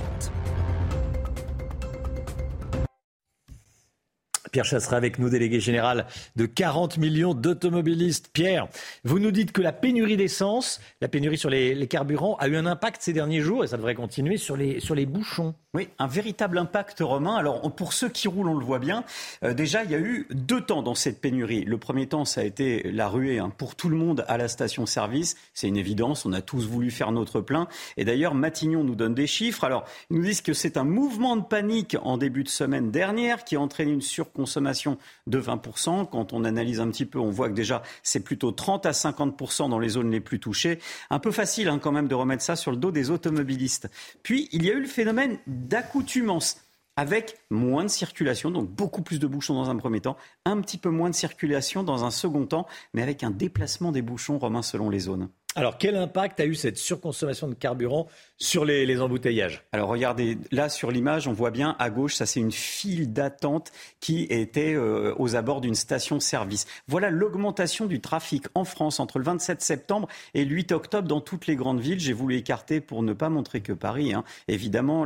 Pierre 4.50 4.64
Chasseret 4.64 4.96
avec 4.96 5.18
nous, 5.18 5.28
délégué 5.28 5.60
général 5.60 6.06
de 6.36 6.46
40 6.46 6.98
millions 6.98 7.34
d'automobilistes. 7.34 8.30
Pierre, 8.32 8.68
vous 9.04 9.18
nous 9.18 9.30
dites 9.30 9.52
que 9.52 9.62
la 9.62 9.72
pénurie 9.72 10.16
d'essence, 10.16 10.80
la 11.00 11.08
pénurie 11.08 11.38
sur 11.38 11.50
les, 11.50 11.86
carburants 11.88 12.36
a 12.38 12.48
eu 12.48 12.56
un 12.56 12.66
impact 12.66 13.02
ces 13.02 13.12
derniers 13.12 13.40
jours 13.40 13.64
et 13.64 13.68
ça 13.68 13.76
devrait 13.76 13.94
continuer 13.94 14.36
sur 14.36 14.56
les, 14.56 14.80
sur 14.80 14.94
les 14.94 15.06
bouchons. 15.06 15.54
Oui, 15.74 15.88
un 15.98 16.06
véritable 16.06 16.58
impact 16.58 17.00
romain. 17.00 17.36
Alors 17.36 17.60
pour 17.74 17.92
ceux 17.92 18.08
qui 18.08 18.28
roulent, 18.28 18.48
on 18.48 18.58
le 18.58 18.64
voit 18.64 18.78
bien. 18.78 19.04
Euh, 19.44 19.54
déjà, 19.54 19.84
il 19.84 19.90
y 19.90 19.94
a 19.94 19.98
eu 19.98 20.26
deux 20.30 20.60
temps 20.60 20.82
dans 20.82 20.94
cette 20.94 21.20
pénurie. 21.20 21.64
Le 21.64 21.78
premier 21.78 22.06
temps, 22.06 22.24
ça 22.24 22.40
a 22.40 22.44
été 22.44 22.90
la 22.90 23.08
ruée 23.08 23.38
hein, 23.38 23.52
pour 23.56 23.74
tout 23.74 23.88
le 23.88 23.96
monde 23.96 24.24
à 24.28 24.38
la 24.38 24.48
station-service. 24.48 25.36
C'est 25.54 25.68
une 25.68 25.76
évidence, 25.76 26.26
on 26.26 26.32
a 26.32 26.40
tous 26.40 26.66
voulu 26.66 26.90
faire 26.90 27.12
notre 27.12 27.40
plein. 27.40 27.68
Et 27.96 28.04
d'ailleurs, 28.04 28.34
Matignon 28.34 28.84
nous 28.84 28.94
donne 28.94 29.14
des 29.14 29.26
chiffres. 29.26 29.64
Alors, 29.64 29.84
ils 30.10 30.16
nous 30.16 30.24
disent 30.24 30.40
que 30.40 30.54
c'est 30.54 30.76
un 30.76 30.84
mouvement 30.84 31.36
de 31.36 31.44
panique 31.44 31.96
en 32.02 32.16
début 32.16 32.44
de 32.44 32.48
semaine 32.48 32.90
dernière 32.90 33.44
qui 33.44 33.56
a 33.56 33.60
entraîné 33.60 33.92
une 33.92 34.00
surconsommation 34.00 34.37
consommation 34.38 34.98
de 35.26 35.40
20%. 35.40 36.08
Quand 36.08 36.32
on 36.32 36.44
analyse 36.44 36.78
un 36.80 36.88
petit 36.90 37.06
peu, 37.06 37.18
on 37.18 37.30
voit 37.30 37.48
que 37.48 37.54
déjà 37.54 37.82
c'est 38.04 38.20
plutôt 38.20 38.52
30 38.52 38.86
à 38.86 38.92
50% 38.92 39.68
dans 39.68 39.80
les 39.80 39.88
zones 39.88 40.12
les 40.12 40.20
plus 40.20 40.38
touchées. 40.38 40.78
Un 41.10 41.18
peu 41.18 41.32
facile 41.32 41.68
hein, 41.68 41.80
quand 41.80 41.90
même 41.90 42.06
de 42.06 42.14
remettre 42.14 42.44
ça 42.44 42.54
sur 42.54 42.70
le 42.70 42.76
dos 42.76 42.92
des 42.92 43.10
automobilistes. 43.10 43.90
Puis 44.22 44.48
il 44.52 44.64
y 44.64 44.70
a 44.70 44.74
eu 44.74 44.80
le 44.80 44.86
phénomène 44.86 45.38
d'accoutumance 45.48 46.60
avec 46.94 47.36
moins 47.50 47.84
de 47.84 47.90
circulation, 47.90 48.50
donc 48.52 48.70
beaucoup 48.70 49.02
plus 49.02 49.18
de 49.18 49.26
bouchons 49.26 49.54
dans 49.54 49.70
un 49.70 49.76
premier 49.76 50.00
temps, 50.00 50.16
un 50.44 50.60
petit 50.60 50.78
peu 50.78 50.90
moins 50.90 51.10
de 51.10 51.14
circulation 51.14 51.82
dans 51.82 52.04
un 52.04 52.10
second 52.10 52.46
temps, 52.46 52.66
mais 52.92 53.02
avec 53.02 53.22
un 53.22 53.30
déplacement 53.30 53.92
des 53.92 54.02
bouchons, 54.02 54.38
Romain, 54.38 54.62
selon 54.62 54.90
les 54.90 55.00
zones. 55.00 55.28
Alors, 55.54 55.78
quel 55.78 55.96
impact 55.96 56.38
a 56.40 56.44
eu 56.44 56.54
cette 56.54 56.76
surconsommation 56.76 57.48
de 57.48 57.54
carburant 57.54 58.06
sur 58.36 58.64
les, 58.64 59.00
embouteillages? 59.00 59.64
Alors, 59.72 59.88
regardez, 59.88 60.38
là 60.52 60.68
sur 60.68 60.90
l'image, 60.90 61.26
on 61.26 61.32
voit 61.32 61.50
bien 61.50 61.74
à 61.78 61.90
gauche, 61.90 62.14
ça 62.14 62.26
c'est 62.26 62.38
une 62.38 62.52
file 62.52 63.12
d'attente 63.12 63.72
qui 63.98 64.24
était 64.24 64.74
euh, 64.74 65.14
aux 65.16 65.36
abords 65.36 65.60
d'une 65.60 65.74
station-service. 65.74 66.66
Voilà 66.86 67.10
l'augmentation 67.10 67.86
du 67.86 68.00
trafic 68.00 68.44
en 68.54 68.64
France 68.64 69.00
entre 69.00 69.18
le 69.18 69.24
27 69.24 69.62
septembre 69.62 70.06
et 70.34 70.44
le 70.44 70.54
8 70.54 70.70
octobre 70.72 71.08
dans 71.08 71.20
toutes 71.20 71.46
les 71.46 71.56
grandes 71.56 71.80
villes. 71.80 71.98
J'ai 71.98 72.12
voulu 72.12 72.36
écarter 72.36 72.80
pour 72.80 73.02
ne 73.02 73.14
pas 73.14 73.30
montrer 73.30 73.60
que 73.60 73.72
Paris. 73.72 74.12
Hein. 74.12 74.24
Évidemment, 74.48 75.04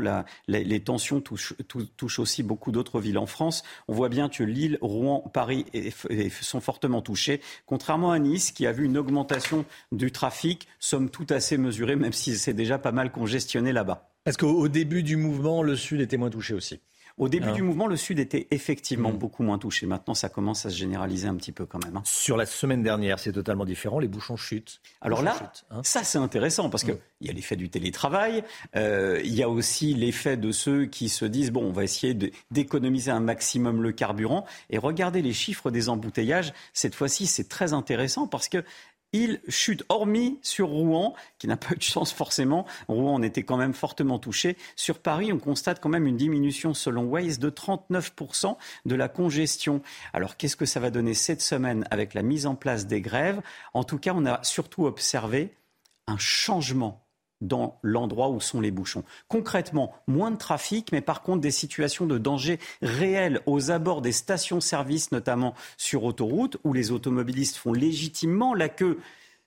les 0.49 0.81
tensions 0.81 1.21
touchent, 1.21 1.55
aussi 2.19 2.43
beaucoup 2.43 2.73
d'autres 2.73 3.01
villes 3.01 3.19
en 3.19 3.27
France. 3.27 3.63
On 3.87 3.95
voit 3.95 4.11
bien 4.11 4.29
que 4.29 4.43
Lille, 4.43 4.77
Rouen, 4.83 5.21
Paris 5.33 5.65
sont 6.43 6.61
fortement 6.61 7.01
touchés, 7.01 7.41
contrairement 7.65 8.11
à 8.11 8.19
Nice 8.19 8.51
qui 8.51 8.67
a 8.67 8.73
vu 8.73 8.85
une 8.85 8.99
augmentation 8.99 9.65
du 9.93 10.11
trafic 10.11 10.32
trafic, 10.33 10.67
somme 10.81 11.11
tout 11.11 11.27
assez 11.29 11.59
mesuré, 11.59 11.95
même 11.95 12.15
si 12.15 12.39
c'est 12.39 12.55
déjà 12.55 12.79
pas 12.79 12.93
mal 12.93 13.13
congestionné 13.13 13.73
là-bas. 13.73 14.09
Est-ce 14.25 14.39
qu'au 14.39 14.69
début 14.69 15.03
du 15.03 15.17
mouvement, 15.17 15.63
le 15.63 15.77
Sud 15.77 16.01
était 16.01 16.17
moins 16.17 16.31
touché 16.31 16.55
aussi 16.55 16.81
au 17.19 17.29
début 17.29 17.49
ah. 17.51 17.53
du 17.53 17.63
mouvement, 17.63 17.87
le 17.87 17.97
Sud 17.97 18.19
était 18.19 18.49
effectivement 18.51 19.13
mm. 19.13 19.17
beaucoup 19.17 19.43
moins 19.43 19.59
touché. 19.59 19.87
Maintenant, 19.87 20.15
ça 20.15 20.29
commence 20.29 20.67
à 20.67 20.71
se 20.71 20.77
généraliser 20.77 21.29
un 21.29 21.35
petit 21.35 21.53
peu 21.53 21.67
quand 21.67 21.83
même. 21.85 21.97
Hein. 21.97 22.03
Sur 22.05 22.37
la 22.37 22.47
semaine 22.47 22.83
dernière, 22.83 23.19
c'est 23.19 23.33
totalement 23.33 23.65
différent. 23.65 23.99
Les 23.99 24.09
bouchons 24.09 24.37
chutent. 24.37 24.81
Alors 25.01 25.23
là, 25.23 25.53
hein. 25.71 25.81
ça 25.85 26.05
c'est 26.05 26.19
intéressant 26.19 26.71
parce 26.71 26.85
qu'il 26.85 26.95
mm. 26.95 26.99
il 27.21 27.27
y 27.27 27.31
a 27.31 27.33
l'effet 27.33 27.57
du 27.57 27.69
télétravail, 27.69 28.45
euh, 28.77 29.21
il 29.25 29.35
y 29.35 29.43
a 29.43 29.49
aussi 29.49 29.95
l'effet 29.95 30.37
de 30.37 30.53
ceux 30.53 30.87
qui 30.87 31.09
se 31.09 31.25
disent 31.25 31.51
bon, 31.51 31.65
on 31.65 31.73
va 31.73 31.85
essayer 31.85 32.17
d'économiser 32.51 33.11
un 33.11 33.21
maximum 33.21 33.83
le 33.83 33.93
carburant. 33.93 34.45
Et 34.71 34.79
regardez 34.79 35.23
les 35.23 35.33
chiffres 35.33 35.71
des 35.71 35.89
embouteillages. 35.89 36.53
Cette 36.73 36.95
fois-ci, 36.95 37.27
c'est 37.27 37.49
très 37.49 37.73
intéressant 37.73 38.27
parce 38.27 38.49
que 38.49 38.65
il 39.13 39.41
chute, 39.49 39.85
hormis 39.89 40.39
sur 40.43 40.69
Rouen, 40.69 41.15
qui 41.39 41.47
n'a 41.47 41.57
pas 41.57 41.73
eu 41.73 41.77
de 41.77 41.83
chance 41.83 42.13
forcément. 42.13 42.67
Rouen 42.89 43.15
en 43.15 43.23
était 43.23 43.43
quand 43.43 43.57
même 43.57 43.75
fortement 43.75 44.19
touché. 44.19 44.57
Sur 44.77 44.99
Paris, 44.99 45.33
on 45.33 45.39
constate 45.39 45.81
quand 45.81 45.89
même 45.89 46.07
une 46.07 46.17
diminution, 46.17 46.75
selon 46.75 47.05
Waze, 47.05 47.39
de 47.39 47.51
39% 47.51 48.57
de 48.87 48.95
la 48.95 49.09
congestion. 49.09 49.83
Alors, 50.13 50.37
qu'est-ce 50.37 50.57
que 50.57 50.67
ça 50.67 50.81
va 50.81 50.91
donner 50.91 51.15
cette 51.15 51.43
semaine 51.43 51.87
avec 51.91 52.15
la 52.15 52.23
mise 52.23 52.47
en 52.47 52.55
place 52.55 52.87
des 52.87 53.01
grèves? 53.01 53.43
En 53.75 53.85
tout 53.85 53.99
cas, 53.99 54.13
on 54.15 54.27
a 54.27 54.43
surtout 54.43 54.87
observé 54.87 55.55
un 56.07 56.19
changement 56.19 57.02
dans 57.43 57.79
l'endroit 57.83 58.31
où 58.31 58.41
sont 58.41 58.61
les 58.61 58.71
bouchons. 58.71 59.05
Concrètement, 59.29 59.93
moins 60.07 60.31
de 60.31 60.37
trafic, 60.37 60.93
mais 60.93 61.03
par 61.03 61.23
contre 61.23 61.43
des 61.43 61.51
situations 61.51 62.07
de 62.07 62.17
danger 62.17 62.59
réels 62.81 63.41
aux 63.47 63.71
abords 63.71 64.01
des 64.01 64.13
stations-service, 64.13 65.13
notamment 65.13 65.55
sur 65.77 66.05
autoroute, 66.05 66.57
où 66.65 66.73
les 66.73 66.91
automobilistes 66.93 67.57
font 67.57 67.73
légitimement 67.73 68.55
la 68.55 68.69
queue 68.69 68.99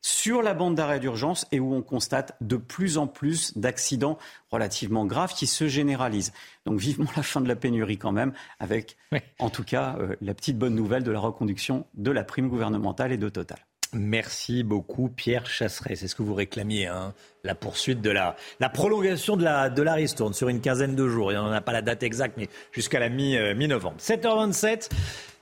sur 0.01 0.43
la 0.43 0.53
bande 0.53 0.75
d'arrêt 0.75 0.99
d'urgence 0.99 1.47
et 1.51 1.59
où 1.59 1.73
on 1.73 1.81
constate 1.81 2.35
de 2.39 2.57
plus 2.57 2.99
en 2.99 3.07
plus 3.07 3.57
d'accidents 3.57 4.19
relativement 4.51 5.07
graves 5.07 5.33
qui 5.33 5.47
se 5.47 5.67
généralisent. 5.67 6.31
Donc 6.67 6.77
vivement 6.77 7.09
la 7.15 7.23
fin 7.23 7.41
de 7.41 7.47
la 7.47 7.55
pénurie 7.55 7.97
quand 7.97 8.11
même, 8.11 8.31
avec 8.59 8.97
en 9.39 9.49
tout 9.49 9.63
cas 9.63 9.95
euh, 9.97 10.15
la 10.21 10.35
petite 10.35 10.59
bonne 10.59 10.75
nouvelle 10.75 11.03
de 11.03 11.09
la 11.09 11.19
reconduction 11.19 11.87
de 11.95 12.11
la 12.11 12.23
prime 12.23 12.49
gouvernementale 12.49 13.13
et 13.13 13.17
de 13.17 13.29
Total. 13.29 13.57
Merci 13.95 14.63
beaucoup, 14.63 15.09
Pierre 15.09 15.47
Chasseret. 15.47 15.95
C'est 15.95 16.07
ce 16.07 16.15
que 16.15 16.23
vous 16.23 16.33
réclamiez, 16.33 16.87
hein 16.87 17.13
la 17.43 17.55
poursuite 17.55 18.01
de 18.01 18.09
la, 18.09 18.35
la 18.59 18.69
prolongation 18.69 19.37
de 19.37 19.43
la, 19.43 19.69
de 19.69 19.81
la 19.81 19.93
ristourne 19.93 20.33
sur 20.33 20.49
une 20.49 20.61
quinzaine 20.61 20.95
de 20.95 21.07
jours. 21.07 21.31
Il 21.31 21.35
n'y 21.35 21.41
en 21.41 21.51
a 21.51 21.61
pas 21.61 21.73
la 21.73 21.81
date 21.81 22.03
exacte, 22.03 22.35
mais 22.37 22.49
jusqu'à 22.71 22.99
la 22.99 23.09
mi, 23.09 23.37
mi-novembre. 23.55 23.97
7h27. 23.99 24.89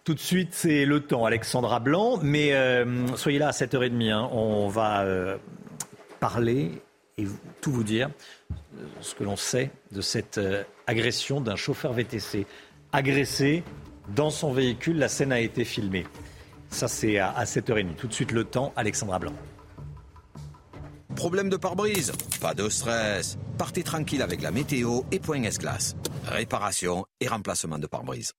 Tout 0.03 0.13
de 0.13 0.19
suite, 0.19 0.49
c'est 0.51 0.83
le 0.83 0.99
temps, 0.99 1.23
Alexandra 1.23 1.79
Blanc. 1.79 2.19
Mais 2.21 2.53
euh, 2.53 3.07
soyez 3.15 3.39
là 3.39 3.47
à 3.47 3.51
7h30. 3.51 4.11
Hein. 4.11 4.29
On 4.33 4.67
va 4.67 5.03
euh, 5.03 5.37
parler 6.19 6.71
et 7.17 7.25
tout 7.61 7.71
vous 7.71 7.85
dire, 7.85 8.09
euh, 8.51 8.83
ce 8.99 9.15
que 9.15 9.23
l'on 9.23 9.37
sait 9.37 9.71
de 9.93 10.01
cette 10.01 10.41
agression 10.87 11.39
d'un 11.39 11.55
chauffeur 11.55 11.93
VTC. 11.93 12.45
Agressé 12.91 13.63
dans 14.13 14.29
son 14.29 14.51
véhicule, 14.51 14.97
la 14.97 15.07
scène 15.07 15.31
a 15.31 15.39
été 15.39 15.63
filmée. 15.63 16.05
Ça, 16.73 16.87
c'est 16.87 17.19
à, 17.19 17.43
7h30. 17.43 17.95
Tout 17.95 18.07
de 18.07 18.13
suite, 18.13 18.31
le 18.31 18.43
temps, 18.45 18.73
Alexandra 18.75 19.19
Blanc. 19.19 19.33
Problème 21.15 21.47
de 21.47 21.55
pare-brise 21.55 22.11
Pas 22.41 22.55
de 22.55 22.67
stress. 22.67 23.37
Partez 23.59 23.83
tranquille 23.83 24.23
avec 24.23 24.41
la 24.41 24.49
météo 24.49 25.01
et 25.11 25.19
Point 25.19 25.43
S-Glace. 25.43 25.95
Réparation 26.25 27.05
et 27.19 27.27
remplacement 27.27 27.77
de 27.77 27.85
pare-brise. 27.85 28.33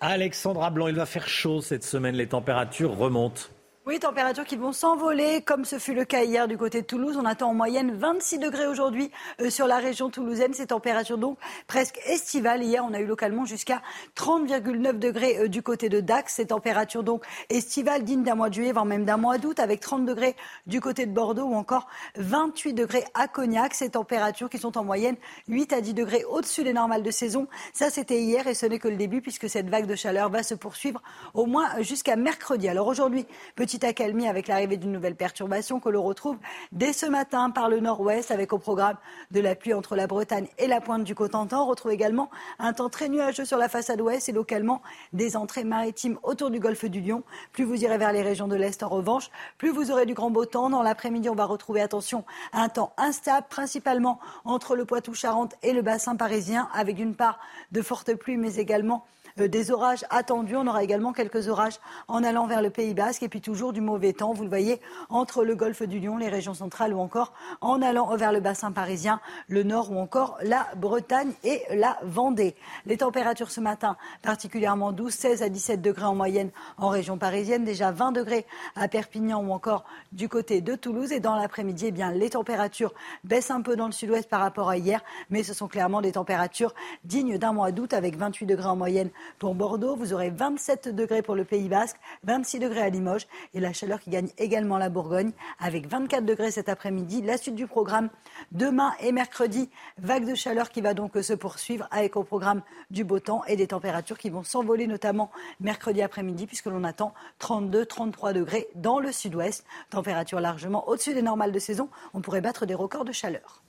Alexandra 0.00 0.68
Blanc, 0.68 0.88
il 0.88 0.94
va 0.94 1.06
faire 1.06 1.26
chaud 1.26 1.62
cette 1.62 1.84
semaine. 1.84 2.14
Les 2.14 2.28
températures 2.28 2.94
remontent. 2.94 3.44
Oui, 3.88 3.98
températures 3.98 4.44
qui 4.44 4.56
vont 4.56 4.72
s'envoler, 4.72 5.40
comme 5.40 5.64
ce 5.64 5.78
fut 5.78 5.94
le 5.94 6.04
cas 6.04 6.22
hier 6.22 6.46
du 6.46 6.58
côté 6.58 6.82
de 6.82 6.86
Toulouse. 6.86 7.16
On 7.18 7.24
attend 7.24 7.48
en 7.48 7.54
moyenne 7.54 7.90
26 7.96 8.38
degrés 8.38 8.66
aujourd'hui 8.66 9.10
euh, 9.40 9.48
sur 9.48 9.66
la 9.66 9.78
région 9.78 10.10
toulousaine. 10.10 10.52
Ces 10.52 10.66
températures 10.66 11.16
donc 11.16 11.38
presque 11.66 11.98
estivales. 12.04 12.62
Hier, 12.62 12.84
on 12.84 12.92
a 12.92 13.00
eu 13.00 13.06
localement 13.06 13.46
jusqu'à 13.46 13.80
30,9 14.14 14.98
degrés 14.98 15.38
euh, 15.38 15.48
du 15.48 15.62
côté 15.62 15.88
de 15.88 16.00
Dax. 16.00 16.34
Ces 16.34 16.48
températures 16.48 17.02
donc 17.02 17.24
estivales, 17.48 18.04
dignes 18.04 18.24
d'un 18.24 18.34
mois 18.34 18.50
de 18.50 18.54
juillet, 18.56 18.72
voire 18.72 18.84
même 18.84 19.06
d'un 19.06 19.16
mois 19.16 19.38
d'août, 19.38 19.58
avec 19.58 19.80
30 19.80 20.04
degrés 20.04 20.36
du 20.66 20.82
côté 20.82 21.06
de 21.06 21.12
Bordeaux 21.12 21.46
ou 21.46 21.54
encore 21.54 21.88
28 22.16 22.74
degrés 22.74 23.04
à 23.14 23.26
Cognac. 23.26 23.72
Ces 23.72 23.88
températures 23.88 24.50
qui 24.50 24.58
sont 24.58 24.76
en 24.76 24.84
moyenne 24.84 25.16
8 25.48 25.72
à 25.72 25.80
10 25.80 25.94
degrés 25.94 26.24
au-dessus 26.24 26.62
des 26.62 26.74
normales 26.74 27.02
de 27.02 27.10
saison. 27.10 27.48
Ça, 27.72 27.88
c'était 27.88 28.20
hier 28.20 28.48
et 28.48 28.52
ce 28.52 28.66
n'est 28.66 28.80
que 28.80 28.88
le 28.88 28.96
début 28.96 29.22
puisque 29.22 29.48
cette 29.48 29.70
vague 29.70 29.86
de 29.86 29.96
chaleur 29.96 30.28
va 30.28 30.42
se 30.42 30.54
poursuivre 30.54 31.00
au 31.32 31.46
moins 31.46 31.80
jusqu'à 31.80 32.16
mercredi. 32.16 32.68
Alors 32.68 32.86
aujourd'hui, 32.86 33.24
petit 33.56 33.77
petite 33.78 33.90
accalmie 33.90 34.26
avec 34.26 34.48
l'arrivée 34.48 34.76
d'une 34.76 34.90
nouvelle 34.90 35.14
perturbation 35.14 35.78
que 35.78 35.88
l'on 35.88 36.02
retrouve 36.02 36.36
dès 36.72 36.92
ce 36.92 37.06
matin 37.06 37.50
par 37.50 37.68
le 37.68 37.78
nord-ouest 37.78 38.32
avec 38.32 38.52
au 38.52 38.58
programme 38.58 38.96
de 39.30 39.38
la 39.38 39.54
pluie 39.54 39.72
entre 39.72 39.94
la 39.94 40.08
Bretagne 40.08 40.48
et 40.58 40.66
la 40.66 40.80
pointe 40.80 41.04
du 41.04 41.14
Cotentin. 41.14 41.60
On 41.60 41.66
retrouve 41.66 41.92
également 41.92 42.28
un 42.58 42.72
temps 42.72 42.88
très 42.88 43.08
nuageux 43.08 43.44
sur 43.44 43.56
la 43.56 43.68
façade 43.68 44.00
ouest 44.00 44.28
et 44.28 44.32
localement 44.32 44.82
des 45.12 45.36
entrées 45.36 45.62
maritimes 45.62 46.18
autour 46.24 46.50
du 46.50 46.58
golfe 46.58 46.86
du 46.86 47.00
Lion. 47.00 47.22
Plus 47.52 47.62
vous 47.62 47.84
irez 47.84 47.98
vers 47.98 48.12
les 48.12 48.22
régions 48.22 48.48
de 48.48 48.56
l'Est 48.56 48.82
en 48.82 48.88
revanche, 48.88 49.30
plus 49.58 49.70
vous 49.70 49.92
aurez 49.92 50.06
du 50.06 50.14
grand 50.14 50.30
beau 50.30 50.44
temps. 50.44 50.70
Dans 50.70 50.82
l'après-midi, 50.82 51.28
on 51.28 51.36
va 51.36 51.44
retrouver, 51.44 51.80
attention, 51.80 52.24
un 52.52 52.68
temps 52.68 52.92
instable, 52.96 53.46
principalement 53.48 54.18
entre 54.44 54.74
le 54.74 54.86
Poitou-Charentes 54.86 55.54
et 55.62 55.72
le 55.72 55.82
bassin 55.82 56.16
parisien, 56.16 56.68
avec 56.74 56.98
une 56.98 57.14
part 57.14 57.38
de 57.70 57.80
fortes 57.80 58.14
pluies, 58.14 58.38
mais 58.38 58.56
également 58.56 59.04
des 59.46 59.70
orages 59.70 60.04
attendus. 60.10 60.56
On 60.56 60.66
aura 60.66 60.82
également 60.82 61.12
quelques 61.12 61.48
orages 61.48 61.78
en 62.08 62.24
allant 62.24 62.46
vers 62.46 62.62
le 62.62 62.70
Pays 62.70 62.94
Basque 62.94 63.22
et 63.22 63.28
puis 63.28 63.40
toujours 63.40 63.72
du 63.72 63.80
mauvais 63.80 64.12
temps. 64.12 64.32
Vous 64.32 64.42
le 64.42 64.48
voyez 64.48 64.80
entre 65.08 65.44
le 65.44 65.54
golfe 65.54 65.82
du 65.82 66.00
Lion, 66.00 66.16
les 66.16 66.28
régions 66.28 66.54
centrales 66.54 66.92
ou 66.92 67.00
encore 67.00 67.32
en 67.60 67.80
allant 67.82 68.14
vers 68.16 68.32
le 68.32 68.40
bassin 68.40 68.72
parisien, 68.72 69.20
le 69.48 69.62
nord 69.62 69.92
ou 69.92 69.98
encore 69.98 70.38
la 70.42 70.66
Bretagne 70.76 71.32
et 71.44 71.62
la 71.74 71.98
Vendée. 72.02 72.54
Les 72.86 72.98
températures 72.98 73.50
ce 73.50 73.60
matin 73.60 73.96
particulièrement 74.22 74.92
douces, 74.92 75.14
16 75.14 75.42
à 75.42 75.48
17 75.48 75.80
degrés 75.80 76.04
en 76.04 76.14
moyenne 76.14 76.50
en 76.76 76.88
région 76.88 77.18
parisienne, 77.18 77.64
déjà 77.64 77.90
20 77.90 78.12
degrés 78.12 78.46
à 78.76 78.88
Perpignan 78.88 79.42
ou 79.42 79.52
encore 79.52 79.84
du 80.12 80.28
côté 80.28 80.60
de 80.60 80.74
Toulouse. 80.74 81.12
Et 81.12 81.20
dans 81.20 81.36
l'après-midi, 81.36 81.86
eh 81.88 81.90
bien, 81.90 82.12
les 82.12 82.30
températures 82.30 82.94
baissent 83.24 83.50
un 83.50 83.60
peu 83.60 83.76
dans 83.76 83.86
le 83.86 83.92
sud-ouest 83.92 84.28
par 84.28 84.40
rapport 84.40 84.68
à 84.68 84.76
hier, 84.76 85.02
mais 85.30 85.42
ce 85.42 85.54
sont 85.54 85.68
clairement 85.68 86.00
des 86.00 86.12
températures 86.12 86.74
dignes 87.04 87.38
d'un 87.38 87.52
mois 87.52 87.72
d'août 87.72 87.92
avec 87.92 88.16
28 88.16 88.46
degrés 88.46 88.68
en 88.68 88.76
moyenne 88.76 89.10
pour 89.38 89.54
Bordeaux. 89.54 89.96
Vous 89.96 90.12
aurez 90.12 90.30
27 90.30 90.94
degrés 90.94 91.22
pour 91.22 91.34
le 91.34 91.44
Pays 91.44 91.68
Basque, 91.68 91.96
26 92.24 92.58
degrés 92.58 92.82
à 92.82 92.88
Limoges 92.88 93.26
et 93.54 93.60
la 93.60 93.72
chaleur 93.72 94.00
qui 94.00 94.10
gagne 94.10 94.28
également 94.38 94.78
la 94.78 94.88
Bourgogne 94.88 95.32
avec 95.58 95.86
24 95.88 96.24
degrés 96.24 96.50
cet 96.50 96.68
après-midi. 96.68 97.22
La 97.22 97.36
suite 97.36 97.54
du 97.54 97.66
programme 97.66 98.10
demain 98.52 98.92
et 99.00 99.12
mercredi, 99.12 99.70
vague 99.98 100.28
de 100.28 100.34
chaleur 100.34 100.70
qui 100.70 100.80
va 100.80 100.94
donc 100.94 101.16
se 101.20 101.32
poursuivre 101.34 101.88
avec 101.90 102.16
au 102.16 102.24
programme 102.24 102.62
du 102.90 103.04
beau 103.04 103.20
temps 103.20 103.42
et 103.46 103.56
des 103.56 103.68
températures 103.68 104.18
qui 104.18 104.30
vont 104.30 104.42
s'envoler 104.42 104.86
notamment 104.86 105.30
mercredi 105.60 106.02
après-midi 106.02 106.46
puisque 106.46 106.66
l'on 106.66 106.84
attend 106.84 107.14
32-33 107.40 108.32
degrés 108.32 108.68
dans 108.74 108.98
le 108.98 109.12
sud-ouest. 109.12 109.64
Température 109.90 110.40
largement 110.40 110.88
au-dessus 110.88 111.14
des 111.14 111.22
normales 111.22 111.52
de 111.52 111.58
saison. 111.58 111.88
On 112.14 112.20
pourrait 112.20 112.40
battre 112.40 112.66
des 112.66 112.74
records 112.74 113.04
de 113.04 113.12
chaleur. 113.12 113.62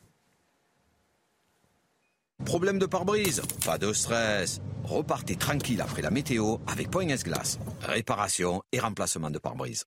Problème 2.46 2.80
de 2.80 2.86
pare-brise 2.86 3.42
Pas 3.66 3.78
de 3.78 3.94
stress. 3.94 4.62
Repartez 4.84 5.36
tranquille 5.36 5.82
après 5.82 6.02
la 6.02 6.10
météo 6.10 6.58
avec 6.68 6.90
Point 6.90 7.10
S-Glace. 7.10 7.60
Réparation 7.82 8.64
et 8.72 8.80
remplacement 8.80 9.30
de 9.30 9.38
pare-brise. 9.38 9.86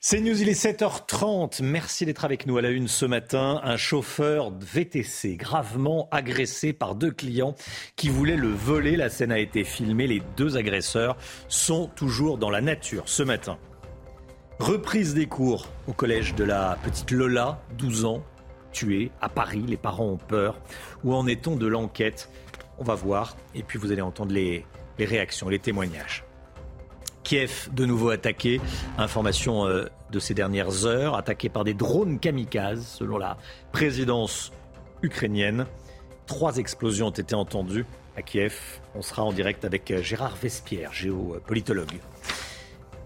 C'est 0.00 0.20
News, 0.20 0.40
il 0.40 0.48
est 0.48 0.64
7h30. 0.64 1.62
Merci 1.62 2.06
d'être 2.06 2.24
avec 2.24 2.46
nous 2.46 2.56
à 2.56 2.62
la 2.62 2.70
une 2.70 2.86
ce 2.86 3.04
matin. 3.04 3.60
Un 3.64 3.76
chauffeur 3.76 4.52
VTC 4.56 5.36
gravement 5.36 6.08
agressé 6.12 6.72
par 6.72 6.94
deux 6.94 7.10
clients 7.10 7.56
qui 7.96 8.08
voulaient 8.08 8.36
le 8.36 8.48
voler. 8.48 8.96
La 8.96 9.10
scène 9.10 9.32
a 9.32 9.40
été 9.40 9.64
filmée. 9.64 10.06
Les 10.06 10.22
deux 10.36 10.56
agresseurs 10.56 11.16
sont 11.48 11.88
toujours 11.96 12.38
dans 12.38 12.50
la 12.50 12.60
nature 12.60 13.02
ce 13.06 13.24
matin. 13.24 13.58
Reprise 14.60 15.14
des 15.14 15.26
cours 15.26 15.68
au 15.88 15.92
collège 15.92 16.36
de 16.36 16.44
la 16.44 16.78
petite 16.84 17.10
Lola, 17.10 17.60
12 17.76 18.04
ans, 18.04 18.24
tué 18.78 19.10
à 19.20 19.28
Paris. 19.28 19.64
Les 19.66 19.76
parents 19.76 20.06
ont 20.06 20.16
peur. 20.16 20.60
Où 21.02 21.12
en 21.14 21.26
est-on 21.26 21.56
de 21.56 21.66
l'enquête? 21.66 22.30
On 22.78 22.84
va 22.84 22.94
voir. 22.94 23.36
Et 23.54 23.62
puis 23.64 23.78
vous 23.78 23.90
allez 23.90 24.02
entendre 24.02 24.32
les, 24.32 24.64
réactions, 24.98 25.48
les 25.48 25.58
témoignages. 25.58 26.24
Kiev 27.24 27.68
de 27.72 27.84
nouveau 27.84 28.10
attaqué. 28.10 28.60
Information 28.96 29.66
euh, 29.66 29.86
de 30.12 30.18
ces 30.20 30.32
dernières 30.32 30.86
heures, 30.86 31.16
attaqué 31.16 31.48
par 31.48 31.64
des 31.64 31.74
drones 31.74 32.20
kamikazes, 32.20 32.86
selon 32.86 33.18
la 33.18 33.36
présidence 33.72 34.52
ukrainienne. 35.02 35.66
Trois 36.26 36.58
explosions 36.58 37.08
ont 37.08 37.10
été 37.10 37.34
entendues 37.34 37.84
à 38.16 38.22
Kiev. 38.22 38.80
On 38.94 39.02
sera 39.02 39.24
en 39.24 39.32
direct 39.32 39.64
avec 39.64 39.90
euh, 39.90 40.02
Gérard 40.02 40.36
Vespierre, 40.36 40.92
géopolitologue. 40.92 41.98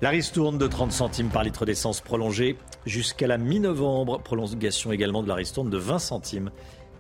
La 0.03 0.11
ristourne 0.11 0.59
de 0.59 0.66
30 0.66 0.91
centimes 0.91 1.29
par 1.29 1.45
litre 1.45 1.65
d'essence 1.65 2.01
prolongée 2.01 2.59
jusqu'à 2.87 3.29
la 3.29 3.39
mi-novembre. 3.39 4.20
Prolongation 4.20 4.91
également 4.91 5.23
de 5.23 5.29
la 5.29 5.37
ristourne 5.37 5.70
de 5.70 5.79
20 5.79 6.01
centimes 6.01 6.51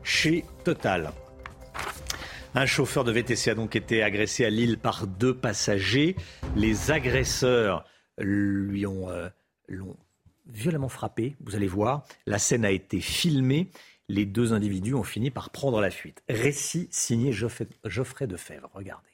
chez 0.04 0.44
Total. 0.62 1.10
Un 2.54 2.64
chauffeur 2.64 3.02
de 3.02 3.10
VTC 3.10 3.50
a 3.50 3.56
donc 3.56 3.74
été 3.74 4.04
agressé 4.04 4.44
à 4.44 4.50
Lille 4.50 4.78
par 4.78 5.08
deux 5.08 5.34
passagers. 5.34 6.14
Les 6.54 6.92
agresseurs 6.92 7.84
lui 8.18 8.86
ont 8.86 9.10
euh, 9.10 9.28
l'ont 9.66 9.96
violemment 10.46 10.88
frappé. 10.88 11.34
Vous 11.40 11.56
allez 11.56 11.66
voir, 11.66 12.04
la 12.26 12.38
scène 12.38 12.64
a 12.64 12.70
été 12.70 13.00
filmée. 13.00 13.68
Les 14.08 14.26
deux 14.26 14.52
individus 14.52 14.94
ont 14.94 15.02
fini 15.02 15.32
par 15.32 15.50
prendre 15.50 15.80
la 15.80 15.90
fuite. 15.90 16.22
Récit 16.28 16.86
signé 16.92 17.32
Geoffrey, 17.32 17.66
Geoffrey 17.84 18.28
Defebvre. 18.28 18.70
Regardez. 18.74 19.08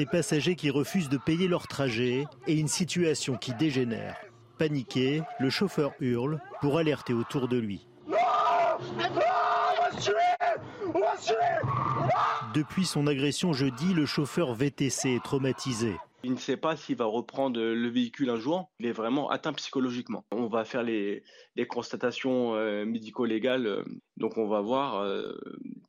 Des 0.00 0.06
passagers 0.06 0.56
qui 0.56 0.70
refusent 0.70 1.10
de 1.10 1.18
payer 1.18 1.46
leur 1.46 1.68
trajet 1.68 2.24
et 2.46 2.54
une 2.54 2.68
situation 2.68 3.36
qui 3.36 3.52
dégénère. 3.52 4.16
Paniqué, 4.56 5.20
le 5.38 5.50
chauffeur 5.50 5.92
hurle 6.00 6.40
pour 6.62 6.78
alerter 6.78 7.12
autour 7.12 7.48
de 7.48 7.58
lui. 7.58 7.86
Depuis 12.54 12.86
son 12.86 13.06
agression 13.06 13.52
jeudi, 13.52 13.92
le 13.92 14.06
chauffeur 14.06 14.54
VTC 14.54 15.16
est 15.16 15.22
traumatisé. 15.22 15.94
Il 16.22 16.32
ne 16.32 16.38
sait 16.38 16.56
pas 16.56 16.76
s'il 16.76 16.96
va 16.96 17.04
reprendre 17.04 17.60
le 17.60 17.88
véhicule 17.90 18.30
un 18.30 18.36
jour. 18.36 18.70
Il 18.78 18.86
est 18.86 18.92
vraiment 18.92 19.28
atteint 19.28 19.52
psychologiquement. 19.52 20.24
On 20.32 20.46
va 20.46 20.64
faire 20.64 20.82
les, 20.82 21.22
constatations 21.68 22.54
euh, 22.54 22.86
médico-légales. 22.86 23.66
Euh, 23.66 23.84
donc 24.16 24.38
on 24.38 24.48
va 24.48 24.62
voir 24.62 24.96
euh, 24.96 25.38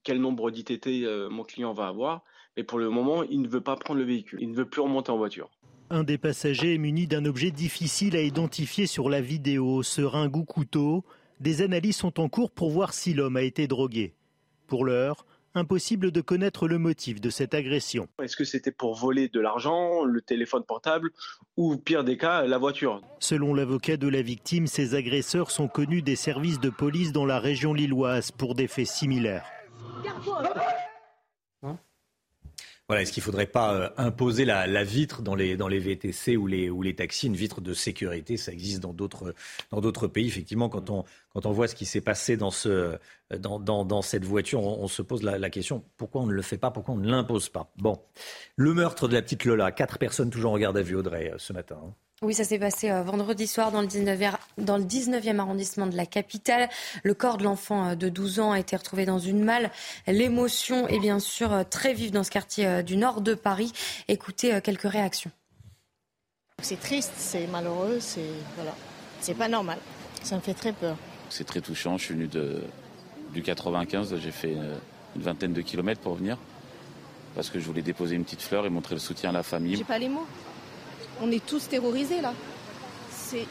quel 0.03 0.19
nombre 0.19 0.51
d'ITT 0.51 1.05
mon 1.29 1.43
client 1.43 1.71
va 1.71 1.87
avoir. 1.87 2.25
Mais 2.57 2.63
pour 2.63 2.79
le 2.79 2.89
moment, 2.89 3.23
il 3.23 3.41
ne 3.41 3.47
veut 3.47 3.61
pas 3.61 3.75
prendre 3.75 3.99
le 3.99 4.05
véhicule. 4.05 4.39
Il 4.41 4.51
ne 4.51 4.55
veut 4.55 4.65
plus 4.65 4.81
remonter 4.81 5.11
en 5.11 5.17
voiture. 5.17 5.49
Un 5.89 6.03
des 6.03 6.17
passagers 6.17 6.75
est 6.75 6.77
muni 6.77 7.07
d'un 7.07 7.25
objet 7.25 7.51
difficile 7.51 8.15
à 8.15 8.21
identifier 8.21 8.87
sur 8.87 9.09
la 9.09 9.21
vidéo, 9.21 9.81
ou 9.81 10.43
couteau. 10.45 11.03
Des 11.39 11.61
analyses 11.61 11.97
sont 11.97 12.19
en 12.19 12.29
cours 12.29 12.51
pour 12.51 12.69
voir 12.69 12.93
si 12.93 13.13
l'homme 13.13 13.35
a 13.35 13.41
été 13.41 13.67
drogué. 13.67 14.13
Pour 14.67 14.85
l'heure, 14.85 15.25
impossible 15.53 16.11
de 16.11 16.21
connaître 16.21 16.67
le 16.67 16.77
motif 16.77 17.19
de 17.19 17.29
cette 17.29 17.53
agression. 17.53 18.07
Est-ce 18.21 18.37
que 18.37 18.45
c'était 18.45 18.71
pour 18.71 18.95
voler 18.95 19.27
de 19.27 19.39
l'argent, 19.39 20.05
le 20.05 20.21
téléphone 20.21 20.63
portable 20.63 21.11
ou, 21.57 21.75
pire 21.77 22.03
des 22.03 22.17
cas, 22.17 22.43
la 22.43 22.57
voiture? 22.57 23.01
Selon 23.19 23.53
l'avocat 23.53 23.97
de 23.97 24.07
la 24.07 24.21
victime, 24.21 24.67
ces 24.67 24.95
agresseurs 24.95 25.51
sont 25.51 25.67
connus 25.67 26.01
des 26.01 26.15
services 26.15 26.59
de 26.59 26.69
police 26.69 27.11
dans 27.11 27.25
la 27.25 27.39
région 27.39 27.73
lilloise 27.73 28.31
pour 28.31 28.55
des 28.55 28.67
faits 28.67 28.87
similaires. 28.87 29.45
Est-ce 32.99 33.11
qu'il 33.11 33.21
ne 33.21 33.25
faudrait 33.25 33.47
pas 33.47 33.73
euh, 33.73 33.89
imposer 33.97 34.45
la, 34.45 34.83
vitre 34.83 35.21
dans 35.21 35.35
les, 35.35 35.55
dans 35.55 35.67
les 35.67 35.79
VTC 35.79 36.37
ou 36.37 36.47
les, 36.47 36.95
taxis, 36.95 37.27
une 37.27 37.35
vitre 37.35 37.61
de 37.61 37.73
sécurité? 37.73 38.37
Ça 38.37 38.51
existe 38.51 38.81
dans 38.81 38.93
d'autres, 38.93 40.07
pays. 40.07 40.27
Effectivement, 40.27 40.69
quand 40.69 40.89
on, 40.89 41.03
quand 41.33 41.45
on 41.45 41.51
voit 41.51 41.67
ce 41.67 41.75
qui 41.75 41.85
s'est 41.85 42.01
passé 42.01 42.37
dans, 42.37 42.51
ce, 42.51 42.97
dans, 43.37 43.59
dans, 43.59 43.85
dans 43.85 44.01
cette 44.01 44.25
voiture, 44.25 44.61
on, 44.61 44.87
se 44.87 45.01
pose 45.01 45.23
la, 45.23 45.49
question 45.49 45.83
pourquoi 45.97 46.21
on 46.21 46.27
ne 46.27 46.33
le 46.33 46.41
fait 46.41 46.57
pas? 46.57 46.71
Pourquoi 46.71 46.95
on 46.95 46.97
ne 46.97 47.09
l'impose 47.09 47.49
pas? 47.49 47.71
Bon, 47.77 47.99
le 48.55 48.73
meurtre 48.73 49.07
de 49.07 49.13
la 49.13 49.21
petite 49.21 49.45
Lola, 49.45 49.71
quatre 49.71 49.97
personnes 49.97 50.29
toujours 50.29 50.51
en 50.51 50.57
garde 50.57 50.77
à 50.77 50.81
vue, 50.81 50.95
Audrey, 50.95 51.31
euh, 51.31 51.37
ce 51.37 51.53
matin. 51.53 51.93
Oui, 52.23 52.35
ça 52.35 52.43
s'est 52.43 52.59
passé 52.59 52.91
euh, 52.91 53.01
vendredi 53.01 53.47
soir 53.47 53.71
dans 53.71 53.81
le, 53.81 53.87
19e, 53.87 54.35
dans 54.59 54.77
le 54.77 54.83
19e 54.83 55.39
arrondissement 55.39 55.87
de 55.87 55.97
la 55.97 56.05
capitale. 56.05 56.69
Le 57.01 57.15
corps 57.15 57.37
de 57.37 57.43
l'enfant 57.43 57.87
euh, 57.87 57.95
de 57.95 58.09
12 58.09 58.39
ans 58.39 58.51
a 58.51 58.59
été 58.59 58.75
retrouvé 58.75 59.07
dans 59.07 59.17
une 59.17 59.43
malle. 59.43 59.71
L'émotion 60.05 60.87
est 60.87 60.99
bien 60.99 61.17
sûr 61.17 61.51
euh, 61.51 61.63
très 61.67 61.95
vive 61.95 62.11
dans 62.11 62.23
ce 62.23 62.29
quartier 62.29 62.67
euh, 62.67 62.81
du 62.83 62.95
nord 62.95 63.21
de 63.21 63.33
Paris. 63.33 63.73
Écoutez 64.07 64.53
euh, 64.53 64.61
quelques 64.61 64.83
réactions. 64.83 65.31
C'est 66.61 66.79
triste, 66.79 67.13
c'est 67.17 67.47
malheureux, 67.47 67.97
c'est 67.99 68.29
voilà, 68.55 68.75
c'est 69.19 69.33
pas 69.33 69.47
normal. 69.47 69.79
Ça 70.21 70.35
me 70.35 70.41
fait 70.41 70.53
très 70.53 70.73
peur. 70.73 70.97
C'est 71.31 71.45
très 71.45 71.61
touchant. 71.61 71.97
Je 71.97 72.05
suis 72.05 72.13
venu 72.13 72.27
de, 72.27 72.61
du 73.33 73.41
95. 73.41 74.15
J'ai 74.17 74.29
fait 74.29 74.51
une, 74.51 74.75
une 75.15 75.21
vingtaine 75.23 75.53
de 75.53 75.61
kilomètres 75.61 76.01
pour 76.01 76.13
venir 76.13 76.37
parce 77.33 77.49
que 77.49 77.59
je 77.59 77.65
voulais 77.65 77.81
déposer 77.81 78.15
une 78.15 78.25
petite 78.25 78.43
fleur 78.43 78.67
et 78.67 78.69
montrer 78.69 78.93
le 78.93 78.99
soutien 78.99 79.31
à 79.31 79.33
la 79.33 79.41
famille. 79.41 79.75
J'ai 79.75 79.83
pas 79.83 79.97
les 79.97 80.09
mots. 80.09 80.27
On 81.21 81.31
est 81.31 81.45
tous 81.45 81.69
terrorisés 81.69 82.21
là. 82.21 82.33
C'est 83.11 83.45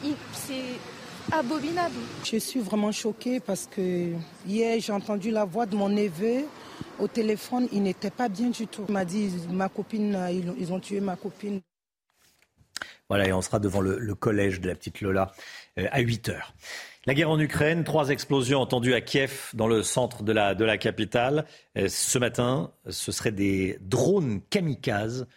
abominable. 1.31 1.95
Je 2.23 2.37
suis 2.37 2.59
vraiment 2.59 2.91
choquée 2.91 3.39
parce 3.39 3.67
que 3.67 4.11
hier 4.45 4.79
j'ai 4.79 4.91
entendu 4.91 5.31
la 5.31 5.45
voix 5.45 5.65
de 5.65 5.75
mon 5.75 5.89
neveu 5.89 6.45
au 6.99 7.07
téléphone. 7.07 7.67
Il 7.71 7.83
n'était 7.83 8.09
pas 8.11 8.27
bien 8.27 8.49
du 8.49 8.67
tout. 8.67 8.85
Il 8.89 8.93
m'a 8.93 9.05
dit 9.05 9.31
ma 9.49 9.69
copine, 9.69 10.17
ils, 10.57 10.73
ont 10.73 10.79
tué 10.79 10.99
ma 10.99 11.15
copine. 11.15 11.61
Voilà, 13.07 13.27
et 13.27 13.33
on 13.33 13.41
sera 13.41 13.59
devant 13.59 13.81
le, 13.81 13.97
le 13.99 14.15
collège 14.15 14.61
de 14.61 14.67
la 14.67 14.75
petite 14.75 15.01
Lola 15.01 15.31
euh, 15.77 15.87
à 15.91 15.99
8 15.99 16.29
heures. 16.29 16.53
La 17.05 17.13
guerre 17.13 17.31
en 17.31 17.39
Ukraine, 17.39 17.83
trois 17.83 18.09
explosions 18.09 18.59
entendues 18.61 18.93
à 18.93 19.01
Kiev, 19.01 19.49
dans 19.53 19.67
le 19.67 19.81
centre 19.81 20.23
de 20.23 20.31
la, 20.31 20.55
de 20.55 20.63
la 20.63 20.77
capitale. 20.77 21.45
Euh, 21.77 21.87
ce 21.89 22.19
matin, 22.19 22.71
ce 22.87 23.11
seraient 23.11 23.31
des 23.31 23.79
drones 23.81 24.41
kamikazes 24.49 25.27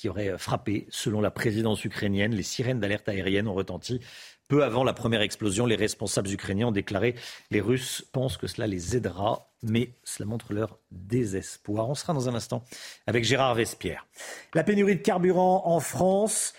qui 0.00 0.08
auraient 0.08 0.38
frappé, 0.38 0.86
selon 0.88 1.20
la 1.20 1.30
présidence 1.30 1.84
ukrainienne. 1.84 2.34
Les 2.34 2.42
sirènes 2.42 2.80
d'alerte 2.80 3.06
aérienne 3.10 3.46
ont 3.46 3.52
retenti. 3.52 4.00
Peu 4.48 4.64
avant 4.64 4.82
la 4.82 4.94
première 4.94 5.20
explosion, 5.20 5.66
les 5.66 5.76
responsables 5.76 6.30
ukrainiens 6.30 6.68
ont 6.68 6.72
déclaré 6.72 7.16
les 7.50 7.60
Russes 7.60 8.02
pensent 8.10 8.38
que 8.38 8.46
cela 8.46 8.66
les 8.66 8.96
aidera, 8.96 9.52
mais 9.62 9.92
cela 10.02 10.26
montre 10.26 10.54
leur 10.54 10.78
désespoir. 10.90 11.86
On 11.90 11.94
sera 11.94 12.14
dans 12.14 12.30
un 12.30 12.34
instant 12.34 12.64
avec 13.06 13.24
Gérard 13.24 13.54
Vespierre. 13.54 14.06
La 14.54 14.64
pénurie 14.64 14.96
de 14.96 15.02
carburant 15.02 15.64
en 15.66 15.80
France. 15.80 16.54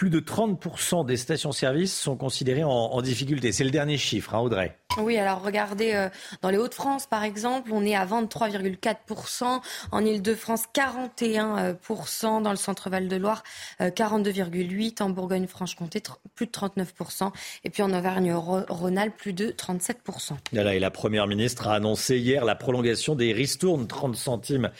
Plus 0.00 0.08
de 0.08 0.20
30% 0.20 1.04
des 1.04 1.18
stations-service 1.18 1.94
sont 1.94 2.16
considérées 2.16 2.64
en, 2.64 2.70
en 2.70 3.02
difficulté. 3.02 3.52
C'est 3.52 3.64
le 3.64 3.70
dernier 3.70 3.98
chiffre, 3.98 4.34
hein, 4.34 4.38
Audrey. 4.38 4.74
Oui, 4.96 5.18
alors 5.18 5.42
regardez, 5.42 5.92
euh, 5.92 6.08
dans 6.40 6.48
les 6.48 6.56
Hauts-de-France, 6.56 7.06
par 7.06 7.22
exemple, 7.22 7.70
on 7.70 7.84
est 7.84 7.94
à 7.94 8.06
23,4%. 8.06 9.60
En 9.92 10.02
Ile-de-France, 10.02 10.64
41%. 10.74 12.40
Dans 12.40 12.48
le 12.48 12.56
centre-Val 12.56 13.08
de 13.08 13.16
Loire, 13.16 13.42
euh, 13.82 13.90
42,8%. 13.90 15.02
En 15.02 15.10
Bourgogne-Franche-Comté, 15.10 16.02
plus 16.34 16.46
de 16.46 16.50
39%. 16.50 17.30
Et 17.64 17.68
puis 17.68 17.82
en 17.82 17.92
Auvergne-Rhône-Alpes, 17.92 19.18
plus 19.18 19.34
de 19.34 19.50
37%. 19.50 20.32
Voilà, 20.54 20.74
et 20.74 20.80
la 20.80 20.90
Première 20.90 21.26
ministre 21.26 21.68
a 21.68 21.74
annoncé 21.74 22.16
hier 22.16 22.46
la 22.46 22.54
prolongation 22.54 23.16
des 23.16 23.34
ristournes, 23.34 23.86
30 23.86 24.16
centimes 24.16 24.70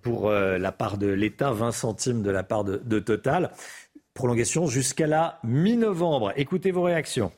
pour 0.00 0.28
euh, 0.28 0.58
la 0.58 0.70
part 0.70 0.96
de 0.96 1.08
l'État, 1.08 1.50
20 1.50 1.72
centimes 1.72 2.22
de 2.22 2.30
la 2.30 2.44
part 2.44 2.62
de, 2.62 2.80
de 2.84 3.00
Total. 3.00 3.50
Prolongation 4.20 4.66
jusqu'à 4.66 5.06
la 5.06 5.38
mi-novembre. 5.44 6.34
Écoutez 6.36 6.72
vos 6.72 6.82
réactions. 6.82 7.32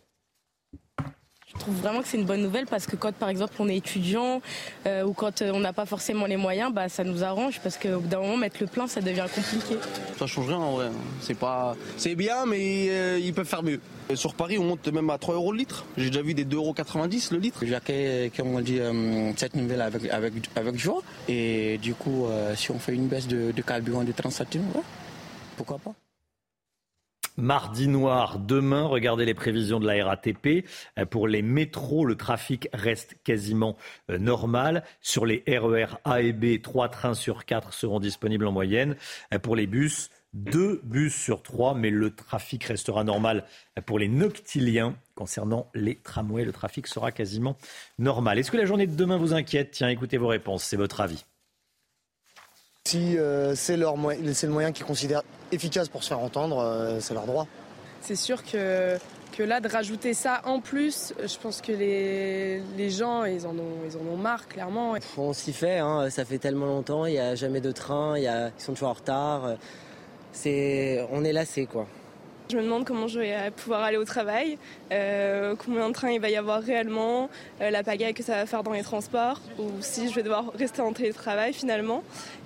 Je 1.47 1.57
trouve 1.57 1.77
vraiment 1.77 2.03
que 2.03 2.09
c'est 2.09 2.17
une 2.17 2.27
bonne 2.27 2.43
nouvelle 2.43 2.67
parce 2.67 2.87
que 2.87 2.97
quand 2.97 3.15
par 3.15 3.29
exemple 3.29 3.53
on 3.61 3.69
est 3.69 3.77
étudiant 3.77 4.43
euh, 4.87 5.05
ou 5.05 5.13
quand 5.13 5.43
on 5.43 5.61
n'a 5.61 5.73
pas 5.73 5.87
forcément 5.87 6.27
les 6.27 6.37
moyens, 6.37 6.75
bah, 6.75 6.89
ça 6.89 7.05
nous 7.05 7.23
arrange 7.23 7.61
parce 7.61 7.79
qu'au 7.79 8.01
bout 8.01 8.09
d'un 8.09 8.19
moment 8.19 8.37
mettre 8.37 8.57
le 8.59 8.67
plein 8.67 8.89
ça 8.89 9.01
devient 9.01 9.27
compliqué. 9.33 9.77
Ça 10.19 10.27
change 10.27 10.49
rien 10.49 10.59
en 10.59 10.73
vrai. 10.73 10.89
C'est 11.21 11.39
pas, 11.39 11.77
c'est 11.99 12.17
bien 12.17 12.47
mais 12.47 12.89
euh, 12.91 13.21
ils 13.23 13.33
peuvent 13.33 13.47
faire 13.47 13.63
mieux. 13.63 13.81
Et 14.11 14.17
sur 14.17 14.35
Paris 14.35 14.59
on 14.59 14.65
monte 14.65 14.89
même 14.89 15.09
à 15.11 15.19
3 15.19 15.37
euros 15.37 15.53
le 15.53 15.59
litre. 15.59 15.85
J'ai 15.97 16.11
déjà 16.11 16.23
vu 16.23 16.35
des 16.35 16.45
2,90 16.45 16.57
euros 16.57 16.73
le 17.31 17.39
litre. 17.39 17.65
J'accueille 17.65 18.33
comme 18.33 18.57
on 18.57 18.61
dit 18.61 18.81
euh, 18.81 19.33
cette 19.37 19.55
nouvelle 19.55 19.83
avec 19.83 20.11
avec 20.11 20.33
avec 20.57 20.77
joie 20.77 21.01
et 21.29 21.79
du 21.79 21.95
coup 21.95 22.27
euh, 22.27 22.57
si 22.57 22.73
on 22.73 22.81
fait 22.81 22.95
une 22.95 23.07
baisse 23.07 23.29
de, 23.29 23.53
de 23.53 23.63
carburant 23.63 24.03
de 24.03 24.11
30 24.11 24.33
centimes, 24.33 24.67
ouais, 24.75 24.83
pourquoi 25.57 25.79
pas? 25.79 25.95
Mardi 27.39 27.89
noir, 27.89 28.39
demain, 28.39 28.85
regardez 28.85 29.25
les 29.25 29.33
prévisions 29.35 29.81
de 29.81 29.87
la 29.87 30.05
RATP. 30.05 30.67
Pour 31.11 31.29
les 31.29 31.41
métros, 31.41 32.05
le 32.05 32.17
trafic 32.17 32.69
reste 32.75 33.17
quasiment 33.25 33.77
normal. 34.09 34.85
Sur 35.01 35.25
les 35.25 35.43
RER 35.49 35.97
A 36.05 36.21
et 36.21 36.33
B, 36.33 36.61
3 36.61 36.89
trains 36.91 37.15
sur 37.15 37.47
4 37.47 37.73
seront 37.73 38.01
disponibles 38.01 38.47
en 38.47 38.53
moyenne. 38.53 38.97
Pour 39.43 39.57
les 39.57 39.67
bus, 39.67 40.11
deux 40.35 40.81
bus 40.85 41.15
sur 41.15 41.43
trois, 41.43 41.75
mais 41.75 41.91
le 41.91 42.15
trafic 42.15 42.65
restera 42.65 43.05
normal 43.05 43.45
pour 43.87 43.99
les 43.99 44.09
noctiliens. 44.09 44.95
Concernant 45.15 45.71
les 45.75 45.97
tramways, 45.97 46.45
le 46.45 46.53
trafic 46.53 46.87
sera 46.87 47.13
quasiment 47.13 47.57
normal. 47.99 48.39
Est-ce 48.39 48.51
que 48.51 48.57
la 48.57 48.67
journée 48.67 48.87
de 48.87 48.97
demain 48.97 49.17
vous 49.17 49.33
inquiète? 49.35 49.71
Tiens, 49.73 49.89
écoutez 49.89 50.19
vos 50.19 50.29
réponses, 50.29 50.65
c'est 50.65 50.77
votre 50.77 51.01
avis. 51.01 51.25
Si 52.85 53.17
euh, 53.17 53.55
c'est 53.55 53.77
le 53.77 54.49
moyen 54.49 54.73
qu'ils 54.73 54.85
considèrent 54.85 55.23
efficace 55.53 55.89
pour 55.89 56.03
se 56.03 56.09
faire 56.09 56.19
entendre, 56.19 56.59
euh, 56.59 56.99
c'est 57.01 57.15
leur 57.15 57.27
droit. 57.27 57.47
C'est 58.01 58.17
sûr 58.17 58.43
que, 58.43 58.99
que 59.31 59.45
là, 59.45 59.61
de 59.61 59.69
rajouter 59.69 60.15
ça 60.15 60.43
en 60.45 60.61
plus, 60.61 61.15
je 61.25 61.39
pense 61.39 61.63
que 61.63 61.71
les, 61.71 62.61
les 62.77 62.91
gens, 62.91 63.25
ils 63.25 63.47
en, 63.47 63.57
ont, 63.57 63.79
ils 63.87 63.97
en 63.97 64.13
ont 64.13 64.17
marre, 64.17 64.49
clairement. 64.49 64.97
On 65.17 65.33
s'y 65.33 65.53
fait, 65.53 65.79
hein, 65.79 66.11
ça 66.11 66.25
fait 66.25 66.39
tellement 66.39 66.67
longtemps, 66.67 67.07
il 67.07 67.13
n'y 67.13 67.21
a 67.21 67.37
jamais 67.37 67.61
de 67.61 67.71
train, 67.71 68.19
y 68.19 68.27
a, 68.27 68.49
ils 68.49 68.63
sont 68.63 68.73
toujours 68.73 68.89
en 68.89 68.95
retard. 68.95 69.55
C'est, 70.33 71.07
on 71.13 71.25
est 71.25 71.33
lassé, 71.33 71.67
quoi. 71.67 71.87
Je 72.51 72.57
me 72.57 72.65
demande 72.65 72.85
comment 72.85 73.07
je 73.07 73.21
vais 73.21 73.51
pouvoir 73.53 73.83
aller 73.83 73.97
au 73.97 74.05
travail, 74.05 74.59
euh, 74.93 75.55
combien 75.57 75.89
de 75.89 75.95
trains 75.95 76.11
il 76.11 76.21
va 76.21 76.29
y 76.29 76.37
avoir 76.37 76.61
réellement, 76.61 77.31
euh, 77.61 77.71
la 77.71 77.83
pagaille 77.83 78.13
que 78.13 78.23
ça 78.23 78.35
va 78.35 78.47
faire 78.47 78.63
dans 78.63 78.73
les 78.73 78.83
transports, 78.83 79.41
ou 79.59 79.71
si 79.81 80.11
je 80.11 80.15
vais 80.15 80.23
devoir 80.23 80.53
rester 80.59 80.83
en 80.83 80.93
télétravail 80.93 81.55
finalement. 81.55 82.03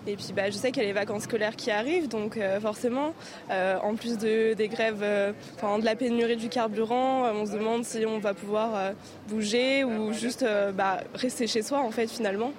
Et 0.06 0.16
puis 0.16 0.32
bah, 0.34 0.50
je 0.50 0.56
sais 0.56 0.70
qu'il 0.70 0.82
y 0.82 0.86
a 0.86 0.88
les 0.88 0.94
vacances 0.94 1.24
scolaires 1.24 1.56
qui 1.56 1.70
arrivent, 1.70 2.08
donc 2.08 2.36
euh, 2.36 2.60
forcément, 2.60 3.14
en 3.50 3.94
plus 3.96 4.18
de, 4.18 4.54
des 4.54 4.68
grèves, 4.68 5.00
de 5.00 5.84
la 5.84 5.96
pénurie 5.96 6.36
du 6.36 6.48
carburant, 6.48 7.30
on 7.32 7.46
se 7.46 7.52
demande 7.52 7.84
si 7.84 8.04
on 8.06 8.18
va 8.18 8.34
pouvoir 8.34 8.92
bouger 9.28 9.84
ou 9.84 10.12
juste 10.12 10.46
bah, 10.74 11.00
rester 11.14 11.46
chez 11.46 11.62
soi 11.62 11.80
en 11.80 11.90
fait 11.90 12.08
finalement. 12.08 12.52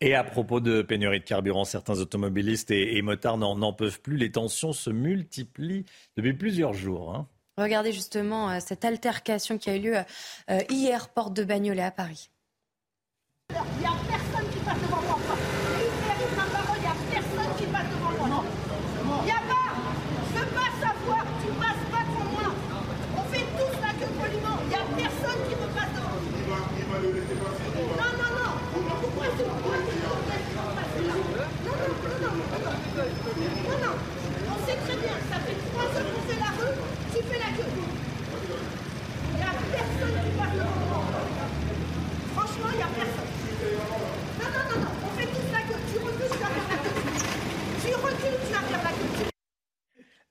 Et 0.00 0.16
à 0.16 0.24
propos 0.24 0.58
de 0.58 0.82
pénurie 0.82 1.20
de 1.20 1.24
carburant, 1.24 1.64
certains 1.64 2.00
automobilistes 2.00 2.72
et, 2.72 2.96
et 2.96 3.02
motards 3.02 3.38
n'en 3.38 3.72
peuvent 3.72 4.00
plus. 4.00 4.16
Les 4.16 4.32
tensions 4.32 4.72
se 4.72 4.90
multiplient 4.90 5.84
depuis 6.16 6.32
plusieurs 6.32 6.72
jours. 6.72 7.14
Hein. 7.14 7.28
Regardez 7.56 7.92
justement 7.92 8.50
euh, 8.50 8.58
cette 8.58 8.84
altercation 8.84 9.58
qui 9.58 9.70
a 9.70 9.76
eu 9.76 9.80
lieu 9.80 9.96
euh, 10.50 10.58
hier, 10.70 11.08
porte 11.10 11.34
de 11.34 11.44
Bagnolet 11.44 11.82
à 11.82 11.92
Paris. 11.92 12.30
Il 13.50 13.54
n'y 13.78 13.86
a 13.86 13.92
personne 14.08 14.50
qui 14.50 14.58
passe 14.64 14.80
devant 14.82 15.02
moi. 15.02 15.18
Libérez 15.78 16.34
ma 16.34 16.46
parole, 16.50 16.78
il 16.78 16.82
n'y 16.82 16.88
a 16.88 16.96
personne 17.22 17.52
qui 17.56 17.66
passe 17.66 17.88
devant 17.94 18.26
moi. 18.26 18.44
Il 19.20 19.24
n'y 19.24 19.30
a 19.30 19.34
pas. 19.34 19.70
Je 20.34 20.38
veux 20.40 20.50
pas 20.50 20.70
savoir, 20.82 21.22
tu 21.44 21.48
passes 21.62 21.86
pas 21.92 22.02
devant 22.10 22.28
moi. 22.32 22.48
On 23.18 23.22
fait 23.30 23.46
tous 23.54 23.74
la 23.78 23.92
queue 24.00 24.12
poliment. 24.18 24.58
Il 24.64 24.68
n'y 24.68 24.74
a 24.74 24.84
personne 24.96 25.40
qui 25.46 25.54
me 25.54 25.68
passe 25.70 25.92
devant. 25.94 26.18
Non, 26.92 28.12
non, 28.18 28.30
non. 28.34 28.52
Pourquoi 29.02 29.26
tu 29.36 29.42
pourquoi 29.44 29.76
tu 29.84 29.92
me 29.92 30.08
laisses 30.32 30.52
passer 30.76 31.02
là 31.06 31.14
Non, 31.66 31.76
non, 31.76 31.92
non, 32.22 32.32
non. 32.64 32.76
Non, 33.68 33.78
non. 33.84 33.94
On 34.48 34.66
sait 34.66 34.78
très 34.86 34.96
bien, 34.96 35.16
ça 35.30 35.38
fait 35.40 35.58
trois 35.70 35.84
heures 35.84 36.08
qu'on 36.14 36.22
fait 36.30 36.40
la 36.40 36.50
rue, 36.56 36.76
tu 37.12 37.22
fais 37.22 37.38
la 37.38 37.50
queue. 37.56 37.70
Il 39.30 39.36
n'y 39.36 39.42
a 39.42 39.52
personne 39.72 40.16
qui 40.24 40.30
passe 40.38 40.54
devant 40.54 40.86
moi. 40.88 41.02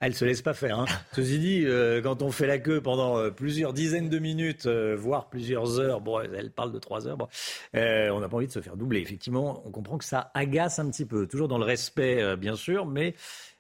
Elle 0.02 0.15
se 0.15 0.26
laisse 0.26 0.41
pas 0.41 0.53
faire. 0.53 0.80
Hein. 0.80 0.86
Ceci 1.14 1.40
dit, 1.40 1.64
euh, 1.65 2.02
quand 2.02 2.22
on 2.23 2.32
fait 2.32 2.48
la 2.48 2.57
queue 2.57 2.82
pendant 2.82 3.18
euh, 3.18 3.30
plusieurs 3.30 3.72
dizaines 3.72 4.10
de 4.10 4.19
minutes, 4.19 4.65
euh, 4.65 4.95
voire 4.98 5.30
plusieurs 5.30 5.80
heures, 5.80 6.02
bon, 6.02 6.19
elle 6.19 6.52
parle 6.52 6.73
de 6.73 6.80
trois 6.80 7.07
heures, 7.07 7.18
bon, 7.18 7.28
on 7.73 8.19
n'a 8.19 8.28
pas 8.28 8.38
envie 8.38 8.48
de 8.48 8.52
se 8.52 8.61
faire 8.61 8.76
doubler. 8.76 8.99
Effectivement, 8.99 9.61
on 9.65 9.72
comprend 9.72 9.98
que 9.98 10.06
ça 10.06 10.32
agace 10.34 10.80
un 10.80 10.90
petit 10.90 11.06
peu, 11.06 11.28
toujours 11.28 11.48
dans 11.48 11.60
le 11.60 11.65
respect, 11.65 12.36
bien 12.36 12.56
sûr, 12.56 12.86
mais 12.86 13.14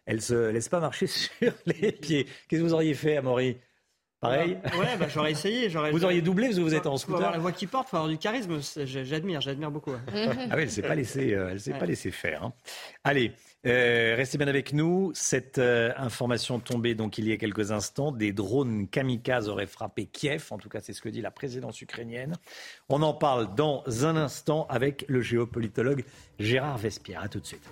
elle 0.05 0.21
se 0.21 0.49
laisse 0.49 0.67
pas 0.67 0.79
marcher 0.79 1.07
sur 1.07 1.53
les 1.67 1.91
pieds. 1.91 2.25
Qu'est-ce 2.49 2.61
que 2.61 2.65
vous 2.65 2.73
auriez 2.73 2.95
fait, 2.95 3.17
Amaury? 3.17 3.57
Pareil? 4.19 4.57
Ouais, 4.77 4.97
bah, 4.99 5.07
j'aurais 5.11 5.31
essayé. 5.31 5.67
Vous 5.91 6.05
auriez 6.05 6.21
doublé 6.21 6.45
parce 6.45 6.59
que 6.59 6.61
vous 6.61 6.75
êtes 6.75 6.85
en 6.85 6.95
scooter. 6.95 7.17
Faut 7.17 7.23
avoir 7.23 7.31
la 7.31 7.39
voix 7.39 7.51
qui 7.51 7.65
porte, 7.65 7.89
faut 7.89 7.97
avoir 7.97 8.07
du 8.07 8.19
charisme. 8.19 8.59
J'admire, 8.85 9.41
j'admire 9.41 9.71
beaucoup. 9.71 9.93
ah 9.95 10.55
oui, 10.55 10.61
elle 10.61 10.69
s'est 10.69 10.83
pas 10.83 10.93
laissé, 10.93 11.29
elle 11.29 11.59
s'est 11.59 11.73
pas 11.73 11.87
laissé 11.87 12.11
faire. 12.11 12.43
Hein. 12.43 12.53
Allez, 13.03 13.31
euh, 13.67 14.15
restez 14.17 14.37
bien 14.37 14.47
avec 14.47 14.73
nous. 14.73 15.11
Cette 15.13 15.59
euh, 15.59 15.91
information 15.97 16.59
tombée 16.59 16.95
donc 16.95 17.17
il 17.17 17.27
y 17.27 17.31
a 17.31 17.37
quelques 17.37 17.71
instants, 17.71 18.11
des 18.11 18.33
drones 18.33 18.87
kamikazes 18.87 19.49
auraient 19.49 19.67
frappé 19.67 20.05
Kiev. 20.05 20.47
En 20.51 20.57
tout 20.57 20.69
cas, 20.69 20.79
c'est 20.81 20.93
ce 20.93 21.01
que 21.01 21.09
dit 21.09 21.21
la 21.21 21.31
présidence 21.31 21.81
ukrainienne. 21.81 22.35
On 22.89 23.01
en 23.03 23.13
parle 23.13 23.53
dans 23.55 23.83
un 24.05 24.15
instant 24.15 24.65
avec 24.69 25.05
le 25.07 25.21
géopolitologue 25.21 26.03
Gérard 26.39 26.77
Vespierre. 26.77 27.21
À 27.21 27.27
tout 27.27 27.39
de 27.39 27.45
suite. 27.45 27.69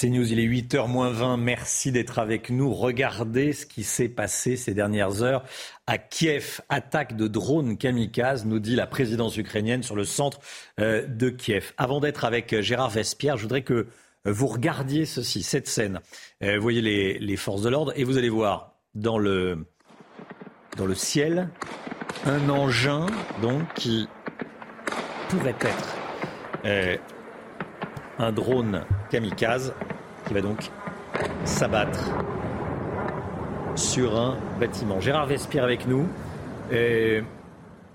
C'est 0.00 0.08
News, 0.08 0.32
il 0.32 0.40
est 0.40 0.46
8h 0.46 0.88
moins 0.88 1.10
20. 1.10 1.36
Merci 1.36 1.92
d'être 1.92 2.18
avec 2.18 2.48
nous. 2.48 2.72
Regardez 2.72 3.52
ce 3.52 3.66
qui 3.66 3.84
s'est 3.84 4.08
passé 4.08 4.56
ces 4.56 4.72
dernières 4.72 5.22
heures 5.22 5.44
à 5.86 5.98
Kiev. 5.98 6.62
Attaque 6.70 7.16
de 7.16 7.28
drones 7.28 7.76
kamikazes, 7.76 8.46
nous 8.46 8.60
dit 8.60 8.76
la 8.76 8.86
présidence 8.86 9.36
ukrainienne 9.36 9.82
sur 9.82 9.96
le 9.96 10.06
centre 10.06 10.40
euh, 10.80 11.06
de 11.06 11.28
Kiev. 11.28 11.74
Avant 11.76 12.00
d'être 12.00 12.24
avec 12.24 12.54
euh, 12.54 12.62
Gérard 12.62 12.88
Vespierre, 12.88 13.36
je 13.36 13.42
voudrais 13.42 13.60
que 13.60 13.74
euh, 13.74 13.88
vous 14.24 14.46
regardiez 14.46 15.04
ceci, 15.04 15.42
cette 15.42 15.68
scène. 15.68 16.00
Vous 16.40 16.62
voyez 16.62 16.80
les, 16.80 17.36
forces 17.36 17.60
de 17.60 17.68
l'ordre 17.68 17.92
et 17.94 18.04
vous 18.04 18.16
allez 18.16 18.30
voir 18.30 18.76
dans 18.94 19.18
le, 19.18 19.66
dans 20.78 20.86
le 20.86 20.94
ciel 20.94 21.50
un 22.24 22.48
engin 22.48 23.04
donc 23.42 23.60
qui 23.74 24.08
pourrait 25.28 25.56
être 25.60 26.98
un 28.18 28.32
drone 28.32 28.86
kamikaze 29.10 29.74
qui 30.30 30.34
va 30.34 30.42
donc 30.42 30.70
s'abattre 31.44 32.08
sur 33.74 34.16
un 34.16 34.38
bâtiment. 34.60 35.00
Gérard 35.00 35.26
Vespierre 35.26 35.64
avec 35.64 35.88
nous. 35.88 36.08
Et 36.70 37.24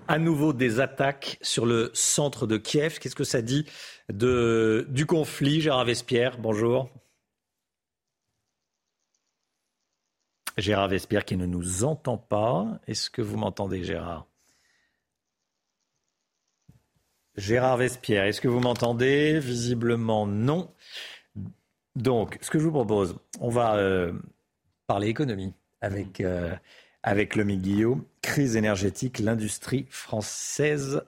à 0.09 0.19
nouveau 0.19 0.51
des 0.51 0.81
attaques 0.81 1.37
sur 1.41 1.65
le 1.65 1.91
centre 1.93 2.45
de 2.45 2.57
Kiev. 2.57 2.99
Qu'est-ce 2.99 3.15
que 3.15 3.23
ça 3.23 3.41
dit 3.41 3.65
du 4.09 5.05
conflit, 5.07 5.61
Gérard 5.61 5.85
Vespierre? 5.85 6.37
Bonjour. 6.37 6.89
Gérard 10.57 10.89
Vespierre 10.89 11.23
qui 11.23 11.37
ne 11.37 11.45
nous 11.45 11.85
entend 11.85 12.17
pas. 12.17 12.81
Est-ce 12.85 13.09
que 13.09 13.21
vous 13.21 13.37
m'entendez, 13.37 13.85
Gérard? 13.85 14.27
Gérard 17.37 17.77
Vespierre, 17.77 18.25
est-ce 18.25 18.41
que 18.41 18.49
vous 18.49 18.59
m'entendez? 18.59 19.39
Visiblement 19.39 20.27
non. 20.27 20.73
Donc, 21.95 22.37
ce 22.41 22.49
que 22.49 22.59
je 22.59 22.65
vous 22.65 22.71
propose, 22.71 23.15
on 23.39 23.49
va 23.49 23.75
euh, 23.75 24.13
parler 24.87 25.07
économie 25.07 25.53
avec, 25.81 26.21
euh, 26.21 26.53
Lomi 27.35 27.57
Guillaume. 27.57 28.03
Crise 28.21 28.55
énergétique, 28.55 29.19
l'industrie 29.19 29.85
française 29.89 31.01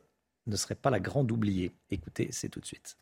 ne 0.46 0.56
serait 0.56 0.76
pas 0.76 0.90
la 0.90 1.00
grande 1.00 1.32
oubliée. 1.32 1.72
Écoutez, 1.90 2.30
c'est 2.32 2.50
tout 2.50 2.60
de 2.60 2.66
suite. 2.66 2.98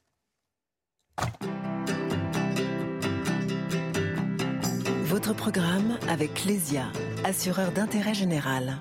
Votre 5.06 5.34
programme 5.34 5.98
avec 6.10 6.34
Clésia, 6.34 6.92
assureur 7.24 7.72
d'intérêt 7.72 8.14
général. 8.14 8.80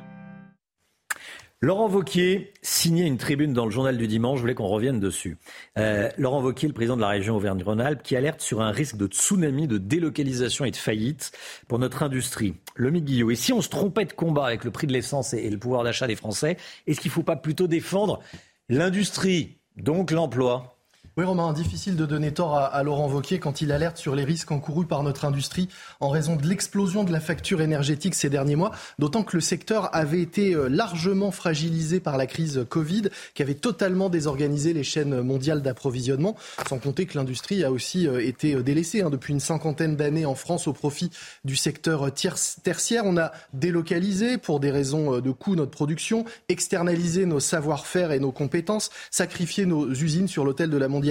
Laurent 1.64 1.88
Vauquier 1.88 2.52
signait 2.60 3.06
une 3.06 3.16
tribune 3.16 3.54
dans 3.54 3.64
le 3.64 3.70
journal 3.70 3.96
du 3.96 4.06
dimanche, 4.06 4.36
je 4.36 4.42
voulais 4.42 4.54
qu'on 4.54 4.68
revienne 4.68 5.00
dessus. 5.00 5.38
Euh, 5.78 6.10
Laurent 6.18 6.42
Vauquier, 6.42 6.68
le 6.68 6.74
président 6.74 6.94
de 6.94 7.00
la 7.00 7.08
région 7.08 7.36
Auvergne-Rhône-Alpes, 7.36 8.02
qui 8.02 8.16
alerte 8.16 8.42
sur 8.42 8.60
un 8.60 8.70
risque 8.70 8.98
de 8.98 9.06
tsunami, 9.06 9.66
de 9.66 9.78
délocalisation 9.78 10.66
et 10.66 10.70
de 10.70 10.76
faillite 10.76 11.32
pour 11.66 11.78
notre 11.78 12.02
industrie. 12.02 12.54
Le 12.74 12.90
Guillot, 12.90 13.30
et 13.30 13.34
si 13.34 13.54
on 13.54 13.62
se 13.62 13.70
trompait 13.70 14.04
de 14.04 14.12
combat 14.12 14.44
avec 14.44 14.64
le 14.64 14.72
prix 14.72 14.86
de 14.86 14.92
l'essence 14.92 15.32
et 15.32 15.48
le 15.48 15.56
pouvoir 15.56 15.84
d'achat 15.84 16.06
des 16.06 16.16
Français, 16.16 16.58
est-ce 16.86 17.00
qu'il 17.00 17.08
ne 17.08 17.14
faut 17.14 17.22
pas 17.22 17.36
plutôt 17.36 17.66
défendre 17.66 18.20
l'industrie, 18.68 19.56
donc 19.78 20.10
l'emploi? 20.10 20.73
Oui, 21.16 21.24
Romain, 21.24 21.52
difficile 21.52 21.94
de 21.94 22.06
donner 22.06 22.34
tort 22.34 22.56
à, 22.56 22.82
Laurent 22.82 23.06
Vauquier 23.06 23.38
quand 23.38 23.60
il 23.60 23.70
alerte 23.70 23.98
sur 23.98 24.16
les 24.16 24.24
risques 24.24 24.50
encourus 24.50 24.84
par 24.84 25.04
notre 25.04 25.24
industrie 25.24 25.68
en 26.00 26.08
raison 26.08 26.34
de 26.34 26.44
l'explosion 26.44 27.04
de 27.04 27.12
la 27.12 27.20
facture 27.20 27.60
énergétique 27.60 28.16
ces 28.16 28.28
derniers 28.28 28.56
mois, 28.56 28.72
d'autant 28.98 29.22
que 29.22 29.36
le 29.36 29.40
secteur 29.40 29.94
avait 29.94 30.20
été 30.20 30.56
euh, 30.56 30.66
largement 30.66 31.30
fragilisé 31.30 32.00
par 32.00 32.16
la 32.16 32.26
crise 32.26 32.66
Covid, 32.68 33.10
qui 33.34 33.42
avait 33.42 33.54
totalement 33.54 34.08
désorganisé 34.08 34.72
les 34.72 34.82
chaînes 34.82 35.20
mondiales 35.20 35.62
d'approvisionnement, 35.62 36.34
sans 36.68 36.80
compter 36.80 37.06
que 37.06 37.16
l'industrie 37.16 37.62
a 37.62 37.70
aussi 37.70 38.08
euh, 38.08 38.18
été 38.18 38.56
euh, 38.56 38.64
délaissée 38.64 39.02
hein, 39.02 39.10
depuis 39.10 39.34
une 39.34 39.38
cinquantaine 39.38 39.94
d'années 39.94 40.26
en 40.26 40.34
France 40.34 40.66
au 40.66 40.72
profit 40.72 41.10
du 41.44 41.54
secteur 41.54 42.10
tertiaire. 42.64 43.04
On 43.06 43.16
a 43.18 43.30
délocalisé 43.52 44.36
pour 44.36 44.58
des 44.58 44.72
raisons 44.72 45.20
de 45.20 45.30
coût 45.30 45.54
notre 45.54 45.70
production, 45.70 46.24
externalisé 46.48 47.24
nos 47.24 47.38
savoir-faire 47.38 48.10
et 48.10 48.18
nos 48.18 48.32
compétences, 48.32 48.90
sacrifié 49.12 49.64
nos 49.64 49.88
usines 49.88 50.26
sur 50.26 50.44
l'autel 50.44 50.70
de 50.70 50.76
la 50.76 50.88
mondialisation 50.88 51.03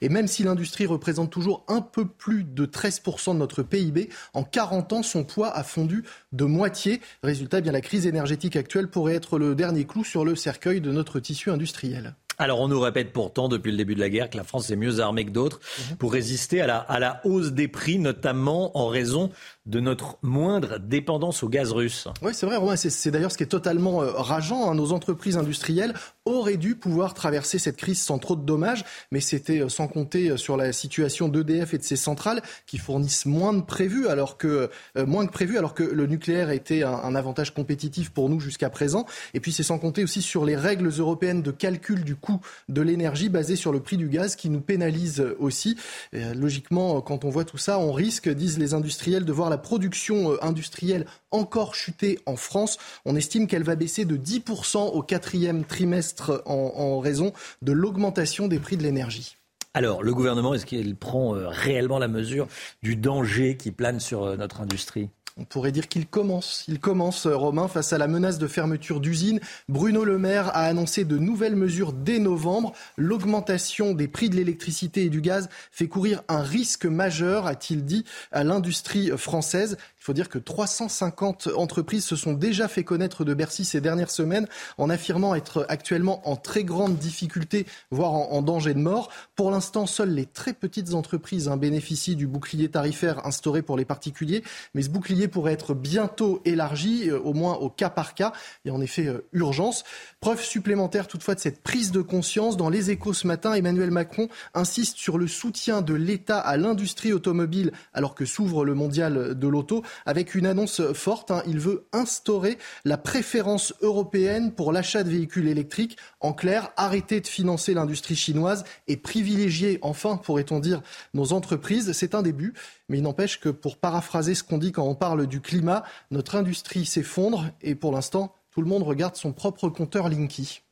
et 0.00 0.08
même 0.08 0.26
si 0.26 0.42
l'industrie 0.42 0.86
représente 0.86 1.30
toujours 1.30 1.64
un 1.68 1.80
peu 1.80 2.06
plus 2.06 2.44
de 2.44 2.66
13% 2.66 3.34
de 3.34 3.38
notre 3.38 3.62
PIB, 3.62 4.08
en 4.34 4.42
40 4.42 4.92
ans, 4.92 5.02
son 5.02 5.24
poids 5.24 5.50
a 5.50 5.62
fondu 5.62 6.04
de 6.32 6.44
moitié. 6.44 7.00
Résultat, 7.22 7.58
eh 7.58 7.62
bien 7.62 7.72
la 7.72 7.80
crise 7.80 8.06
énergétique 8.06 8.56
actuelle 8.56 8.88
pourrait 8.88 9.14
être 9.14 9.38
le 9.38 9.54
dernier 9.54 9.84
clou 9.84 10.04
sur 10.04 10.24
le 10.24 10.36
cercueil 10.36 10.80
de 10.80 10.92
notre 10.92 11.20
tissu 11.20 11.50
industriel. 11.50 12.14
Alors 12.40 12.60
on 12.60 12.68
nous 12.68 12.78
répète 12.78 13.12
pourtant 13.12 13.48
depuis 13.48 13.72
le 13.72 13.76
début 13.76 13.96
de 13.96 14.00
la 14.00 14.08
guerre 14.08 14.30
que 14.30 14.36
la 14.36 14.44
France 14.44 14.70
est 14.70 14.76
mieux 14.76 15.00
armée 15.00 15.24
que 15.24 15.30
d'autres 15.30 15.58
pour 15.98 16.12
résister 16.12 16.60
à 16.60 16.68
la, 16.68 16.78
à 16.78 17.00
la 17.00 17.20
hausse 17.24 17.50
des 17.50 17.66
prix, 17.66 17.98
notamment 17.98 18.78
en 18.78 18.86
raison 18.86 19.30
de 19.66 19.80
notre 19.80 20.18
moindre 20.22 20.78
dépendance 20.78 21.42
au 21.42 21.48
gaz 21.48 21.72
russe. 21.72 22.06
Oui, 22.22 22.32
c'est 22.32 22.46
vrai, 22.46 22.56
Romain. 22.56 22.76
C'est 22.76 23.10
d'ailleurs 23.10 23.32
ce 23.32 23.36
qui 23.36 23.42
est 23.42 23.48
totalement 23.48 24.02
euh, 24.02 24.12
rageant. 24.12 24.70
Hein. 24.70 24.74
Nos 24.76 24.92
entreprises 24.92 25.36
industrielles 25.36 25.94
auraient 26.36 26.56
dû 26.56 26.74
pouvoir 26.74 27.14
traverser 27.14 27.58
cette 27.58 27.76
crise 27.76 28.00
sans 28.00 28.18
trop 28.18 28.36
de 28.36 28.44
dommages, 28.44 28.84
mais 29.10 29.20
c'était 29.20 29.60
euh, 29.60 29.68
sans 29.68 29.88
compter 29.88 30.30
euh, 30.30 30.36
sur 30.36 30.56
la 30.56 30.72
situation 30.72 31.28
d'EDF 31.28 31.74
et 31.74 31.78
de 31.78 31.82
ses 31.82 31.96
centrales 31.96 32.42
qui 32.66 32.78
fournissent 32.78 33.26
moins 33.26 33.52
de 33.52 33.62
prévu, 33.62 34.08
alors 34.08 34.36
que 34.36 34.70
moins 34.96 35.26
que 35.26 35.32
prévu, 35.32 35.58
alors 35.58 35.74
que 35.74 35.82
le 35.82 36.06
nucléaire 36.06 36.50
était 36.50 36.82
un, 36.82 37.14
avantage 37.14 37.54
compétitif 37.54 38.10
pour 38.10 38.28
nous 38.28 38.40
jusqu'à 38.40 38.70
présent. 38.70 39.06
Et 39.34 39.40
puis 39.40 39.52
c'est 39.52 39.62
sans 39.62 39.78
compter 39.78 40.02
aussi 40.02 40.22
sur 40.22 40.44
les 40.44 40.56
règles 40.56 40.88
européennes 40.88 41.42
de 41.42 41.50
calcul 41.50 42.04
du 42.04 42.14
coût 42.14 42.40
de 42.68 42.82
l'énergie 42.82 43.28
basées 43.28 43.56
sur 43.56 43.72
le 43.72 43.80
prix 43.80 43.96
du 43.96 44.08
gaz 44.08 44.36
qui 44.36 44.50
nous 44.50 44.60
pénalisent 44.60 45.24
aussi. 45.38 45.76
Logiquement, 46.12 47.00
quand 47.00 47.24
on 47.24 47.30
voit 47.30 47.44
tout 47.44 47.58
ça, 47.58 47.78
on 47.78 47.92
risque, 47.92 48.28
disent 48.28 48.58
les 48.58 48.74
industriels, 48.74 49.24
de 49.24 49.32
voir 49.32 49.50
la 49.50 49.58
production 49.58 50.32
euh, 50.32 50.44
industrielle 50.44 51.06
encore 51.30 51.74
chuter 51.74 52.18
en 52.26 52.36
France. 52.36 52.78
On 53.04 53.16
estime 53.16 53.46
qu'elle 53.46 53.62
va 53.62 53.76
baisser 53.76 54.04
de 54.04 54.16
10% 54.16 54.78
au 54.78 55.02
quatrième 55.02 55.64
trimestre 55.64 56.17
en, 56.46 57.00
raison 57.00 57.32
de 57.62 57.72
l'augmentation 57.72 58.48
des 58.48 58.58
prix 58.58 58.76
de 58.76 58.82
l'énergie. 58.82 59.36
Alors, 59.74 60.02
le 60.02 60.14
gouvernement, 60.14 60.54
est-ce 60.54 60.66
qu'il 60.66 60.96
prend 60.96 61.36
euh, 61.36 61.48
réellement 61.48 61.98
la 61.98 62.08
mesure 62.08 62.48
du 62.82 62.96
danger 62.96 63.56
qui 63.56 63.70
plane 63.70 64.00
sur 64.00 64.24
euh, 64.24 64.36
notre 64.36 64.60
industrie? 64.60 65.10
On 65.40 65.44
pourrait 65.44 65.70
dire 65.70 65.86
qu'il 65.86 66.06
commence. 66.06 66.64
Il 66.66 66.80
commence, 66.80 67.26
euh, 67.26 67.36
Romain, 67.36 67.68
face 67.68 67.92
à 67.92 67.98
la 67.98 68.08
menace 68.08 68.38
de 68.38 68.48
fermeture 68.48 68.98
d'usines. 68.98 69.38
Bruno 69.68 70.04
Le 70.04 70.18
Maire 70.18 70.48
a 70.48 70.64
annoncé 70.64 71.04
de 71.04 71.16
nouvelles 71.16 71.54
mesures 71.54 71.92
dès 71.92 72.18
novembre. 72.18 72.72
L'augmentation 72.96 73.94
des 73.94 74.08
prix 74.08 74.30
de 74.30 74.36
l'électricité 74.36 75.04
et 75.04 75.10
du 75.10 75.20
gaz 75.20 75.48
fait 75.70 75.86
courir 75.86 76.22
un 76.28 76.42
risque 76.42 76.86
majeur, 76.86 77.46
a-t-il 77.46 77.84
dit, 77.84 78.04
à 78.32 78.42
l'industrie 78.42 79.10
française. 79.16 79.76
Faut 80.08 80.14
dire 80.14 80.30
que 80.30 80.38
350 80.38 81.50
entreprises 81.54 82.06
se 82.06 82.16
sont 82.16 82.32
déjà 82.32 82.66
fait 82.66 82.82
connaître 82.82 83.26
de 83.26 83.34
Bercy 83.34 83.66
ces 83.66 83.82
dernières 83.82 84.10
semaines 84.10 84.48
en 84.78 84.88
affirmant 84.88 85.34
être 85.34 85.66
actuellement 85.68 86.26
en 86.26 86.34
très 86.34 86.64
grande 86.64 86.96
difficulté, 86.96 87.66
voire 87.90 88.14
en, 88.14 88.40
danger 88.40 88.72
de 88.72 88.78
mort. 88.78 89.10
Pour 89.36 89.50
l'instant, 89.50 89.84
seules 89.84 90.14
les 90.14 90.24
très 90.24 90.54
petites 90.54 90.94
entreprises 90.94 91.46
hein, 91.46 91.58
bénéficient 91.58 92.16
du 92.16 92.26
bouclier 92.26 92.70
tarifaire 92.70 93.26
instauré 93.26 93.60
pour 93.60 93.76
les 93.76 93.84
particuliers. 93.84 94.42
Mais 94.72 94.80
ce 94.80 94.88
bouclier 94.88 95.28
pourrait 95.28 95.52
être 95.52 95.74
bientôt 95.74 96.40
élargie, 96.46 97.12
au 97.12 97.34
moins 97.34 97.56
au 97.56 97.68
cas 97.68 97.90
par 97.90 98.14
cas. 98.14 98.32
A 98.66 98.70
en 98.70 98.80
effet 98.80 99.12
urgence. 99.34 99.84
Preuve 100.20 100.42
supplémentaire 100.42 101.06
toutefois 101.06 101.34
de 101.34 101.40
cette 101.40 101.62
prise 101.62 101.92
de 101.92 102.00
conscience. 102.00 102.56
Dans 102.56 102.70
les 102.70 102.90
échos 102.90 103.12
ce 103.12 103.26
matin, 103.26 103.52
Emmanuel 103.52 103.90
Macron 103.90 104.28
insiste 104.54 104.96
sur 104.96 105.18
le 105.18 105.28
soutien 105.28 105.82
de 105.82 105.92
l'État 105.92 106.38
à 106.38 106.56
l'industrie 106.56 107.12
automobile 107.12 107.72
alors 107.92 108.14
que 108.14 108.24
s'ouvre 108.24 108.64
le 108.64 108.72
mondial 108.72 109.38
de 109.38 109.48
l'auto 109.48 109.82
avec 110.06 110.34
une 110.34 110.46
annonce 110.46 110.92
forte. 110.92 111.30
Hein. 111.30 111.42
Il 111.46 111.58
veut 111.58 111.86
instaurer 111.92 112.58
la 112.84 112.98
préférence 112.98 113.74
européenne 113.80 114.52
pour 114.52 114.72
l'achat 114.72 115.02
de 115.02 115.10
véhicules 115.10 115.48
électriques. 115.48 115.96
En 116.20 116.32
clair, 116.32 116.70
arrêter 116.76 117.20
de 117.20 117.26
financer 117.26 117.74
l'industrie 117.74 118.16
chinoise 118.16 118.64
et 118.86 118.96
privilégier, 118.96 119.78
enfin, 119.82 120.16
pourrait-on 120.16 120.60
dire, 120.60 120.82
nos 121.14 121.32
entreprises. 121.32 121.92
C'est 121.92 122.14
un 122.14 122.22
début, 122.22 122.54
mais 122.88 122.98
il 122.98 123.02
n'empêche 123.02 123.40
que 123.40 123.48
pour 123.48 123.76
paraphraser 123.76 124.34
ce 124.34 124.42
qu'on 124.42 124.58
dit 124.58 124.72
quand 124.72 124.84
on 124.84 124.94
parle 124.94 125.26
du 125.26 125.40
climat, 125.40 125.84
notre 126.10 126.36
industrie 126.36 126.86
s'effondre 126.86 127.50
et 127.60 127.74
pour 127.74 127.92
l'instant, 127.92 128.34
tout 128.50 128.62
le 128.62 128.68
monde 128.68 128.82
regarde 128.82 129.16
son 129.16 129.32
propre 129.32 129.68
compteur 129.68 130.08
Linky. 130.08 130.62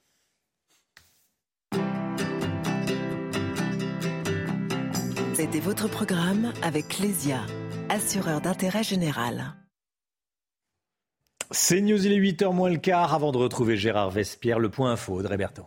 C'était 5.34 5.60
votre 5.60 5.86
programme 5.88 6.52
avec 6.62 6.88
Clésia, 6.88 7.40
assureur 7.88 8.40
d'intérêt 8.40 8.82
général. 8.82 9.54
C'est 11.50 11.80
News, 11.80 12.04
il 12.04 12.12
est 12.12 12.18
8h 12.18 12.52
moins 12.52 12.70
le 12.70 12.78
quart. 12.78 13.14
Avant 13.14 13.32
de 13.32 13.38
retrouver 13.38 13.76
Gérard 13.76 14.10
Vespierre, 14.10 14.58
le 14.58 14.68
point 14.68 14.92
info 14.92 15.22
de 15.22 15.28
Réberto. 15.28 15.62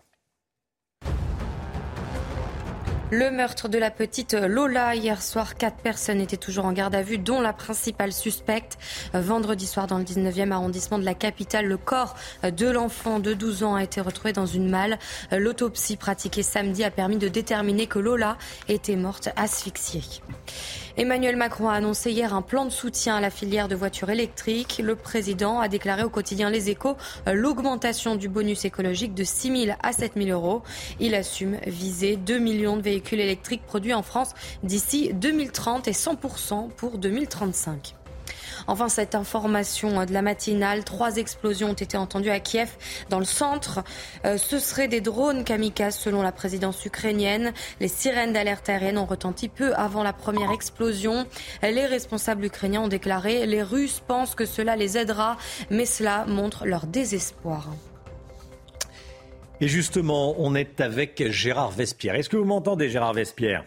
Le 3.12 3.32
meurtre 3.32 3.70
de 3.70 3.80
la 3.80 3.90
petite 3.90 4.34
Lola. 4.34 4.94
Hier 4.94 5.20
soir, 5.20 5.56
quatre 5.56 5.78
personnes 5.78 6.22
étaient 6.22 6.38
toujours 6.38 6.66
en 6.66 6.74
garde 6.74 6.94
à 6.94 7.02
vue, 7.02 7.18
dont 7.18 7.41
la 7.41 7.54
principale 7.54 8.14
suspecte. 8.14 8.78
Vendredi 9.16 9.66
soir, 9.66 9.88
dans 9.88 9.98
le 9.98 10.04
19e 10.04 10.52
arrondissement 10.52 11.00
de 11.00 11.06
la 11.06 11.16
capitale, 11.16 11.66
le 11.66 11.78
corps 11.78 12.16
de 12.44 12.68
l'enfant 12.68 13.18
de 13.18 13.34
12 13.34 13.64
ans 13.64 13.74
a 13.74 13.84
été 13.84 14.00
retrouvé 14.00 14.32
dans 14.32 14.46
une 14.46 14.70
malle. 14.70 15.00
L'autopsie 15.32 15.98
pratiquée 15.98 16.44
samedi 16.44 16.84
a 16.84 16.91
permis 16.91 17.18
de 17.18 17.30
déterminer 17.30 17.88
que 17.88 17.98
Lola 17.98 18.38
était 18.68 18.96
morte 18.96 19.30
asphyxiée. 19.36 20.04
Emmanuel 20.99 21.38
Macron 21.38 21.69
a 21.69 21.76
annoncé 21.76 22.11
hier 22.11 22.34
un 22.34 22.41
plan 22.41 22.65
de 22.65 22.71
soutien 22.71 23.15
à 23.15 23.21
la 23.21 23.30
filière 23.30 23.69
de 23.69 23.76
voitures 23.76 24.09
électriques. 24.09 24.81
Le 24.84 24.97
président 24.97 25.61
a 25.61 25.69
déclaré 25.69 26.03
au 26.03 26.09
quotidien 26.09 26.49
Les 26.49 26.69
Échos 26.69 26.97
l'augmentation 27.26 28.17
du 28.17 28.27
bonus 28.27 28.65
écologique 28.65 29.13
de 29.13 29.23
6 29.23 29.65
000 29.67 29.77
à 29.81 29.93
7 29.93 30.15
000 30.17 30.30
euros. 30.30 30.61
Il 30.99 31.15
assume 31.15 31.55
viser 31.65 32.17
2 32.17 32.39
millions 32.39 32.76
de 32.76 32.81
véhicules 32.81 33.21
électriques 33.21 33.65
produits 33.65 33.93
en 33.93 34.03
France 34.03 34.34
d'ici 34.63 35.13
2030 35.13 35.88
et 35.88 35.93
100% 35.93 36.69
pour 36.71 36.97
2035. 36.97 37.95
Enfin, 38.70 38.88
cette 38.88 39.16
information 39.16 40.06
de 40.06 40.14
la 40.14 40.22
matinale, 40.22 40.84
trois 40.84 41.18
explosions 41.18 41.72
ont 41.72 41.74
été 41.74 41.98
entendues 41.98 42.30
à 42.30 42.40
Kiev, 42.40 42.70
dans 43.10 43.18
le 43.18 43.26
centre. 43.26 43.84
Euh, 44.26 44.38
ce 44.38 44.60
seraient 44.60 44.88
des 44.88 45.02
drones 45.02 45.44
kamikazes, 45.44 45.98
selon 45.98 46.22
la 46.22 46.32
présidence 46.32 46.86
ukrainienne. 46.86 47.52
Les 47.80 47.88
sirènes 47.88 48.32
d'alerte 48.32 48.70
aérienne 48.70 49.00
ont 49.00 49.06
retenti 49.06 49.50
peu 49.50 49.74
avant 49.74 50.04
la 50.04 50.14
première 50.14 50.52
explosion. 50.52 51.26
Les 51.64 51.88
responsables 51.88 52.46
ukrainiens 52.46 52.82
ont 52.82 52.88
déclaré 52.88 53.48
les 53.48 53.64
Russes 53.64 54.04
pensent 54.08 54.36
que 54.36 54.46
cela 54.46 54.76
les 54.76 55.00
aidera, 55.00 55.38
mais 55.72 55.86
cela 55.86 56.26
montre 56.28 56.68
leur 56.68 56.86
désespoir. 56.86 57.70
Et 59.62 59.68
justement, 59.68 60.36
on 60.38 60.54
est 60.54 60.80
avec 60.80 61.32
Gérard 61.32 61.72
Vespierre. 61.72 62.14
Est-ce 62.14 62.30
que 62.30 62.38
vous 62.38 62.46
m'entendez, 62.46 62.90
Gérard 62.90 63.14
Vespierre? 63.14 63.66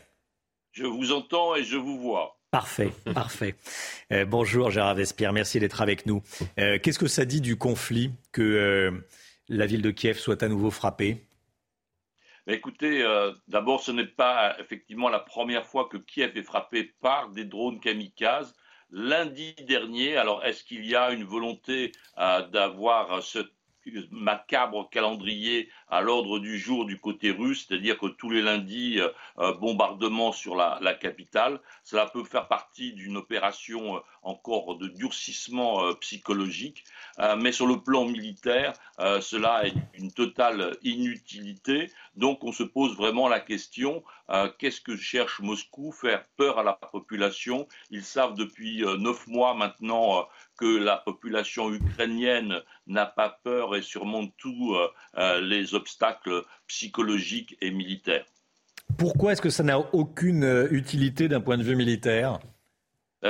Je 0.71 0.85
vous 0.85 1.11
entends 1.13 1.57
et 1.57 1.65
je 1.65 1.77
vous 1.77 1.99
vois. 1.99 2.39
Parfait, 2.53 2.93
parfait. 3.15 3.55
Euh, 4.13 4.27
bonjour 4.27 4.71
Gérard 4.71 4.95
Vespierre, 4.95 5.33
merci 5.33 5.59
d'être 5.59 5.81
avec 5.81 6.05
nous. 6.05 6.23
Euh, 6.59 6.79
qu'est-ce 6.79 6.99
que 6.99 7.07
ça 7.07 7.25
dit 7.25 7.41
du 7.41 7.57
conflit 7.57 8.13
que 8.31 8.43
euh, 8.43 8.91
la 9.49 9.65
ville 9.65 9.81
de 9.81 9.91
Kiev 9.91 10.19
soit 10.19 10.43
à 10.43 10.49
nouveau 10.49 10.71
frappée? 10.71 11.25
Écoutez, 12.47 13.07
d'abord, 13.47 13.83
ce 13.83 13.93
n'est 13.93 14.05
pas 14.05 14.57
effectivement 14.59 15.09
la 15.09 15.21
première 15.21 15.65
fois 15.65 15.89
que 15.89 15.97
Kiev 15.97 16.37
est 16.37 16.43
frappé 16.43 16.93
par 17.01 17.31
des 17.31 17.45
drones 17.45 17.79
kamikazes. 17.81 18.53
Lundi 18.91 19.55
dernier, 19.67 20.17
alors 20.17 20.45
est-ce 20.45 20.65
qu'il 20.65 20.85
y 20.85 20.97
a 20.97 21.13
une 21.13 21.23
volonté 21.23 21.93
d'avoir 22.17 23.23
ce 23.23 23.39
macabre 24.11 24.89
calendrier 24.91 25.69
à 25.89 26.01
l'ordre 26.01 26.39
du 26.39 26.59
jour 26.59 26.87
du 26.87 27.01
côté 27.01 27.31
russe, 27.31 27.67
c'est-à-dire 27.69 27.99
que 27.99 28.07
tous 28.07 28.31
les 28.31 28.43
lundis, 28.43 29.01
euh, 29.01 29.09
euh, 29.39 29.55
bombardement 29.55 30.33
sur 30.33 30.55
la, 30.55 30.79
capitale. 31.01 31.61
Cela 31.85 32.07
peut 32.07 32.25
faire 32.25 32.49
partie 32.49 32.93
d'une 32.93 33.17
opération 33.17 33.97
euh, 33.97 34.01
encore 34.23 34.77
de 34.77 34.89
durcissement 34.89 35.95
psychologique, 35.97 36.85
mais 37.39 37.53
sur 37.53 37.67
le 37.67 37.81
plan 37.81 38.05
militaire, 38.05 38.73
cela 39.21 39.67
est 39.67 39.75
une 39.99 40.13
totale 40.13 40.77
inutilité. 40.83 41.91
Donc 42.17 42.45
on 42.45 42.53
se 42.53 42.63
pose 42.63 42.97
vraiment 42.97 43.29
la 43.29 43.41
question, 43.41 44.03
qu'est-ce 44.59 44.81
que 44.81 44.97
cherche 44.97 45.41
Moscou? 45.41 45.93
Faire 45.93 46.25
peur 46.37 46.59
à 46.59 46.63
la 46.63 46.73
population. 46.73 47.67
Ils 47.91 48.05
savent 48.05 48.35
depuis 48.35 48.83
neuf 48.99 49.27
mois 49.27 49.55
maintenant 49.55 50.27
que 50.59 50.79
la 50.79 50.97
population 50.97 51.73
ukrainienne 51.73 52.61
n'a 52.87 53.07
pas 53.07 53.41
peur 53.45 53.77
et 53.77 53.83
surmonte 53.83 54.33
tous 54.39 54.77
les 55.41 55.75
obstacles 55.75 56.45
psychologiques 56.67 57.57
et 57.61 57.71
militaires. 57.71 58.25
Pourquoi 58.99 59.33
est-ce 59.33 59.43
que 59.43 59.51
ça 59.51 59.63
n'a 59.63 59.79
aucune 59.79 60.45
euh, 60.45 60.69
utilité 60.71 61.29
d'un 61.29 61.41
point 61.41 61.57
de 61.57 61.63
vue 61.63 61.77
militaire? 61.77 62.39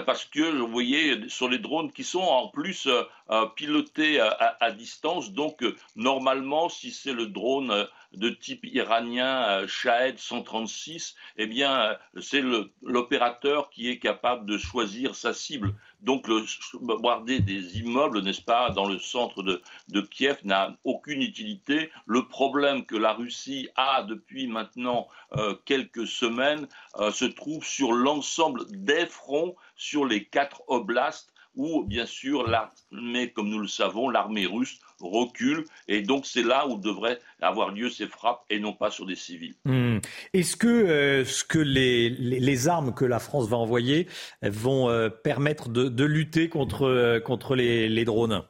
Parce 0.00 0.24
que 0.24 0.40
vous 0.40 0.68
voyez 0.68 1.28
sur 1.28 1.48
les 1.48 1.58
drones 1.58 1.92
qui 1.92 2.02
sont 2.02 2.22
en 2.22 2.48
plus 2.48 2.86
euh, 2.86 3.02
euh, 3.30 3.46
pilotés 3.46 4.20
à, 4.20 4.70
distance. 4.72 5.32
Donc 5.32 5.62
normalement, 5.96 6.68
si 6.70 6.90
c'est 6.90 7.12
le 7.12 7.26
drone 7.26 7.86
de 8.14 8.30
type 8.30 8.64
iranien 8.64 9.66
Shahed 9.66 10.18
136, 10.18 11.14
eh 11.36 11.46
bien 11.46 11.96
c'est 12.20 12.42
l'opérateur 12.82 13.70
qui 13.70 13.88
est 13.88 13.98
capable 13.98 14.46
de 14.46 14.56
choisir 14.56 15.14
sa 15.14 15.34
cible. 15.34 15.74
Donc, 16.02 16.26
le 16.26 16.42
bombarder 16.80 17.38
des 17.40 17.78
immeubles, 17.78 18.22
n'est-ce 18.22 18.42
pas, 18.42 18.70
dans 18.70 18.88
le 18.88 18.98
centre 18.98 19.42
de, 19.42 20.00
Kiev 20.00 20.38
n'a 20.44 20.76
aucune 20.84 21.22
utilité. 21.22 21.90
Le 22.06 22.26
problème 22.26 22.84
que 22.84 22.96
la 22.96 23.12
Russie 23.12 23.68
a 23.76 24.02
depuis 24.02 24.48
maintenant 24.48 25.06
euh, 25.36 25.54
quelques 25.64 26.06
semaines 26.06 26.66
euh, 26.98 27.12
se 27.12 27.24
trouve 27.24 27.64
sur 27.64 27.92
l'ensemble 27.92 28.64
des 28.70 29.06
fronts 29.06 29.54
sur 29.76 30.04
les 30.04 30.24
quatre 30.24 30.62
oblasts 30.66 31.31
où, 31.54 31.84
bien 31.84 32.06
sûr, 32.06 32.48
l'armée, 32.48 33.30
comme 33.30 33.48
nous 33.48 33.58
le 33.58 33.68
savons, 33.68 34.08
l'armée 34.08 34.46
russe 34.46 34.78
recule. 35.00 35.64
Et 35.88 36.02
donc, 36.02 36.26
c'est 36.26 36.42
là 36.42 36.66
où 36.68 36.78
devraient 36.78 37.18
avoir 37.40 37.70
lieu 37.70 37.90
ces 37.90 38.06
frappes 38.06 38.44
et 38.50 38.60
non 38.60 38.72
pas 38.72 38.90
sur 38.90 39.06
des 39.06 39.16
civils. 39.16 39.54
Hmm. 39.64 39.98
Est-ce 40.32 40.56
que, 40.56 40.68
euh, 40.68 41.24
ce 41.24 41.44
que 41.44 41.58
les, 41.58 42.08
les, 42.10 42.68
armes 42.68 42.94
que 42.94 43.04
la 43.04 43.18
France 43.18 43.48
va 43.48 43.56
envoyer 43.56 44.06
vont 44.42 44.88
euh, 44.88 45.08
permettre 45.08 45.68
de, 45.68 45.88
de, 45.88 46.04
lutter 46.04 46.48
contre, 46.48 46.84
euh, 46.84 47.20
contre 47.20 47.54
les, 47.54 47.88
les 47.88 48.04
drones? 48.04 48.42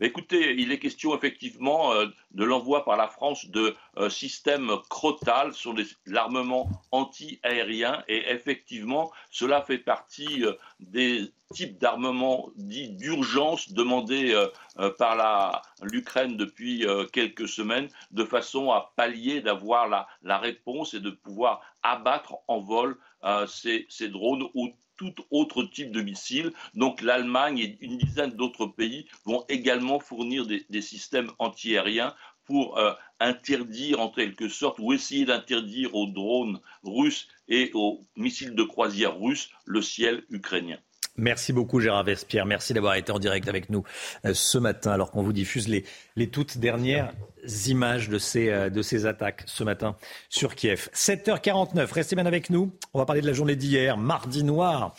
Écoutez, 0.00 0.54
il 0.58 0.72
est 0.72 0.78
question 0.78 1.16
effectivement 1.16 1.92
de 1.94 2.44
l'envoi 2.44 2.84
par 2.84 2.96
la 2.96 3.08
France 3.08 3.46
de 3.46 3.74
systèmes 4.10 4.72
Crotal 4.90 5.54
sur 5.54 5.74
l'armement 6.04 6.68
anti-aérien. 6.90 8.04
Et 8.08 8.30
effectivement, 8.30 9.10
cela 9.30 9.62
fait 9.62 9.78
partie 9.78 10.44
des 10.80 11.30
type 11.52 11.78
d'armement 11.78 12.50
dit 12.56 12.88
d'urgence 12.90 13.72
demandé 13.72 14.32
euh, 14.34 14.48
euh, 14.78 14.90
par 14.90 15.62
l'Ukraine 15.82 16.36
depuis 16.36 16.86
euh, 16.86 17.04
quelques 17.06 17.48
semaines, 17.48 17.88
de 18.10 18.24
façon 18.24 18.70
à 18.70 18.92
pallier, 18.96 19.40
d'avoir 19.40 19.88
la, 19.88 20.06
la, 20.22 20.38
réponse 20.38 20.94
et 20.94 21.00
de 21.00 21.10
pouvoir 21.10 21.60
abattre 21.82 22.36
en 22.48 22.60
vol 22.60 22.98
ces, 23.48 23.86
ces, 23.88 24.08
drones 24.08 24.44
ou 24.54 24.72
tout 24.96 25.14
autre 25.30 25.64
type 25.64 25.90
de 25.92 26.02
missiles. 26.02 26.52
Donc 26.74 27.02
l'Allemagne 27.02 27.58
et 27.58 27.78
une 27.80 27.98
dizaine 27.98 28.30
d'autres 28.30 28.66
pays 28.66 29.06
vont 29.24 29.44
également 29.48 30.00
fournir 30.00 30.46
des, 30.46 30.64
des 30.70 30.82
systèmes 30.82 31.30
antiaériens 31.38 32.14
pour 32.46 32.78
interdire 33.20 34.00
en 34.00 34.08
quelque 34.08 34.48
sorte 34.48 34.78
ou 34.78 34.92
essayer 34.92 35.24
d'interdire 35.24 35.94
aux 35.94 36.06
drones 36.06 36.60
russes 36.84 37.28
et 37.48 37.70
aux 37.74 38.00
missiles 38.16 38.54
de 38.54 38.62
croisière 38.62 39.18
russes 39.18 39.50
le 39.64 39.82
ciel 39.82 40.24
ukrainien. 40.30 40.78
Merci 41.16 41.52
beaucoup 41.52 41.80
Gérard 41.80 42.04
Vespierre. 42.04 42.44
Merci 42.44 42.74
d'avoir 42.74 42.94
été 42.94 43.10
en 43.10 43.18
direct 43.18 43.48
avec 43.48 43.70
nous 43.70 43.84
euh, 44.24 44.34
ce 44.34 44.58
matin 44.58 44.92
alors 44.92 45.10
qu'on 45.10 45.22
vous 45.22 45.32
diffuse 45.32 45.68
les, 45.68 46.30
toutes 46.30 46.58
dernières 46.58 47.12
images 47.66 48.08
de 48.08 48.18
ces, 48.18 48.50
euh, 48.50 48.68
de 48.68 48.82
ces 48.82 49.06
attaques 49.06 49.42
ce 49.46 49.64
matin 49.64 49.96
sur 50.28 50.54
Kiev. 50.54 50.88
7h49, 50.92 51.90
restez 51.92 52.16
bien 52.16 52.26
avec 52.26 52.50
nous. 52.50 52.72
On 52.92 52.98
va 52.98 53.06
parler 53.06 53.22
de 53.22 53.26
la 53.26 53.32
journée 53.32 53.56
d'hier, 53.56 53.96
mardi 53.96 54.44
noir, 54.44 54.94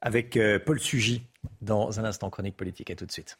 avec 0.00 0.36
euh, 0.36 0.58
Paul 0.58 0.80
Sugy 0.80 1.22
dans 1.60 2.00
un 2.00 2.04
instant 2.04 2.30
chronique 2.30 2.56
politique. 2.56 2.90
À 2.90 2.96
tout 2.96 3.06
de 3.06 3.12
suite. 3.12 3.38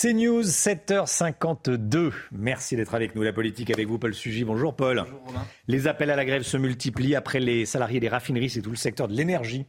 C'est 0.00 0.12
News 0.12 0.42
7h52. 0.42 2.12
Merci 2.30 2.76
d'être 2.76 2.94
avec 2.94 3.16
nous. 3.16 3.24
La 3.24 3.32
politique 3.32 3.68
avec 3.72 3.88
vous, 3.88 3.98
Paul 3.98 4.14
Sugy. 4.14 4.44
Bonjour 4.44 4.76
Paul. 4.76 4.98
Bonjour 4.98 5.26
Romain. 5.26 5.44
Les 5.66 5.88
appels 5.88 6.12
à 6.12 6.14
la 6.14 6.24
grève 6.24 6.44
se 6.44 6.56
multiplient 6.56 7.16
après 7.16 7.40
les 7.40 7.66
salariés 7.66 7.98
des 7.98 8.08
raffineries, 8.08 8.50
c'est 8.50 8.62
tout 8.62 8.70
le 8.70 8.76
secteur 8.76 9.08
de 9.08 9.14
l'énergie 9.14 9.66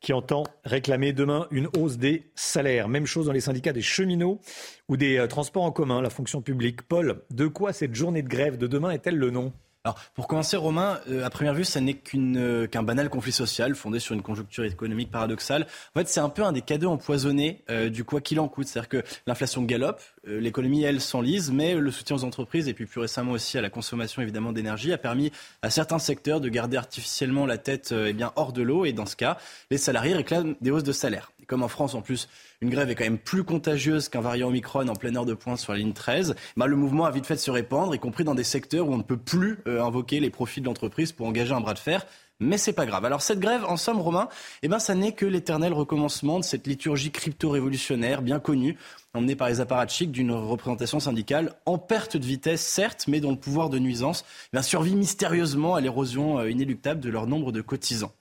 qui 0.00 0.12
entend 0.12 0.42
réclamer 0.64 1.12
demain 1.12 1.46
une 1.52 1.68
hausse 1.76 1.96
des 1.96 2.32
salaires. 2.34 2.88
Même 2.88 3.06
chose 3.06 3.26
dans 3.26 3.32
les 3.32 3.38
syndicats 3.38 3.72
des 3.72 3.80
cheminots 3.80 4.40
ou 4.88 4.96
des 4.96 5.16
euh, 5.16 5.28
transports 5.28 5.62
en 5.62 5.70
commun, 5.70 6.02
la 6.02 6.10
fonction 6.10 6.42
publique. 6.42 6.82
Paul, 6.82 7.22
de 7.30 7.46
quoi 7.46 7.72
cette 7.72 7.94
journée 7.94 8.22
de 8.22 8.28
grève 8.28 8.58
de 8.58 8.66
demain 8.66 8.90
est-elle 8.90 9.16
le 9.16 9.30
nom? 9.30 9.52
Alors, 9.84 9.96
pour 10.14 10.26
commencer, 10.26 10.56
Romain, 10.56 10.98
euh, 11.08 11.24
à 11.24 11.30
première 11.30 11.54
vue, 11.54 11.64
ça 11.64 11.80
n'est 11.80 11.96
euh, 12.14 12.66
qu'un 12.66 12.82
banal 12.82 13.08
conflit 13.08 13.30
social 13.30 13.74
fondé 13.76 14.00
sur 14.00 14.14
une 14.14 14.22
conjoncture 14.22 14.64
économique 14.64 15.10
paradoxale. 15.10 15.66
En 15.94 16.00
fait, 16.00 16.08
c'est 16.08 16.20
un 16.20 16.28
peu 16.28 16.42
un 16.42 16.52
des 16.52 16.62
cadeaux 16.62 16.90
empoisonnés 16.90 17.62
euh, 17.70 17.88
du 17.88 18.02
quoi 18.02 18.20
qu'il 18.20 18.40
en 18.40 18.48
coûte. 18.48 18.66
C'est-à-dire 18.66 18.88
que 18.88 19.04
l'inflation 19.26 19.62
galope, 19.62 20.02
l'économie, 20.26 20.82
elle, 20.82 21.00
s'enlise, 21.00 21.52
mais 21.52 21.74
le 21.74 21.90
soutien 21.90 22.16
aux 22.16 22.24
entreprises 22.24 22.68
et 22.68 22.74
puis 22.74 22.86
plus 22.86 23.00
récemment 23.00 23.32
aussi 23.32 23.56
à 23.56 23.62
la 23.62 23.70
consommation, 23.70 24.20
évidemment, 24.20 24.52
d'énergie 24.52 24.92
a 24.92 24.98
permis 24.98 25.32
à 25.62 25.70
certains 25.70 25.98
secteurs 25.98 26.40
de 26.40 26.48
garder 26.48 26.76
artificiellement 26.76 27.46
la 27.46 27.56
tête 27.56 27.94
eh 27.96 28.12
bien, 28.12 28.32
hors 28.36 28.52
de 28.52 28.62
l'eau. 28.62 28.84
Et 28.84 28.92
dans 28.92 29.06
ce 29.06 29.16
cas, 29.16 29.38
les 29.70 29.78
salariés 29.78 30.14
réclament 30.14 30.56
des 30.60 30.70
hausses 30.70 30.84
de 30.84 30.92
salaire. 30.92 31.30
Comme 31.48 31.64
en 31.64 31.68
France, 31.68 31.94
en 31.94 32.02
plus, 32.02 32.28
une 32.60 32.70
grève 32.70 32.90
est 32.90 32.94
quand 32.94 33.04
même 33.04 33.18
plus 33.18 33.42
contagieuse 33.42 34.08
qu'un 34.08 34.20
variant 34.20 34.48
Omicron 34.48 34.86
en 34.86 34.94
pleine 34.94 35.16
heure 35.16 35.26
de 35.26 35.34
pointe 35.34 35.58
sur 35.58 35.72
la 35.72 35.78
ligne 35.78 35.94
13, 35.94 36.36
bah, 36.56 36.66
le 36.66 36.76
mouvement 36.76 37.06
a 37.06 37.10
vite 37.10 37.26
fait 37.26 37.34
de 37.34 37.40
se 37.40 37.50
répandre, 37.50 37.94
y 37.94 37.98
compris 37.98 38.22
dans 38.22 38.36
des 38.36 38.44
secteurs 38.44 38.88
où 38.88 38.92
on 38.92 38.98
ne 38.98 39.02
peut 39.02 39.16
plus 39.16 39.58
euh, 39.66 39.82
invoquer 39.82 40.20
les 40.20 40.30
profits 40.30 40.60
de 40.60 40.66
l'entreprise 40.66 41.10
pour 41.10 41.26
engager 41.26 41.54
un 41.54 41.60
bras 41.60 41.74
de 41.74 41.78
fer 41.80 42.06
mais 42.40 42.58
c'est 42.58 42.72
pas 42.72 42.86
grave. 42.86 43.04
Alors 43.04 43.22
cette 43.22 43.40
grève, 43.40 43.64
en 43.64 43.76
somme, 43.76 44.00
Romain, 44.00 44.28
eh 44.62 44.68
ben, 44.68 44.78
ça 44.78 44.94
n'est 44.94 45.12
que 45.12 45.26
l'éternel 45.26 45.72
recommencement 45.72 46.38
de 46.38 46.44
cette 46.44 46.66
liturgie 46.66 47.10
crypto-révolutionnaire 47.10 48.22
bien 48.22 48.38
connue, 48.38 48.76
emmenée 49.14 49.34
par 49.34 49.48
les 49.48 49.60
apparatchiks 49.60 50.12
d'une 50.12 50.32
représentation 50.32 51.00
syndicale 51.00 51.54
en 51.66 51.78
perte 51.78 52.16
de 52.16 52.24
vitesse, 52.24 52.64
certes, 52.64 53.06
mais 53.08 53.20
dont 53.20 53.32
le 53.32 53.38
pouvoir 53.38 53.70
de 53.70 53.78
nuisance 53.78 54.24
eh 54.46 54.48
bien, 54.52 54.62
survit 54.62 54.94
mystérieusement 54.94 55.74
à 55.74 55.80
l'érosion 55.80 56.38
euh, 56.38 56.50
inéluctable 56.50 57.00
de 57.00 57.10
leur 57.10 57.26
nombre 57.26 57.50
de 57.50 57.60
cotisants. 57.60 58.12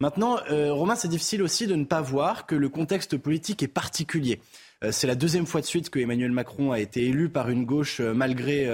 Maintenant, 0.00 0.38
euh, 0.50 0.72
Romain, 0.72 0.94
c'est 0.94 1.08
difficile 1.08 1.42
aussi 1.42 1.66
de 1.66 1.74
ne 1.74 1.84
pas 1.84 2.00
voir 2.00 2.46
que 2.46 2.54
le 2.54 2.70
contexte 2.70 3.18
politique 3.18 3.62
est 3.62 3.68
particulier. 3.68 4.40
Euh, 4.82 4.92
c'est 4.92 5.06
la 5.06 5.14
deuxième 5.14 5.44
fois 5.44 5.60
de 5.60 5.66
suite 5.66 5.90
que 5.90 5.98
Emmanuel 5.98 6.32
Macron 6.32 6.72
a 6.72 6.80
été 6.80 7.04
élu 7.04 7.28
par 7.28 7.50
une 7.50 7.66
gauche 7.66 8.00
euh, 8.00 8.14
malgré 8.14 8.66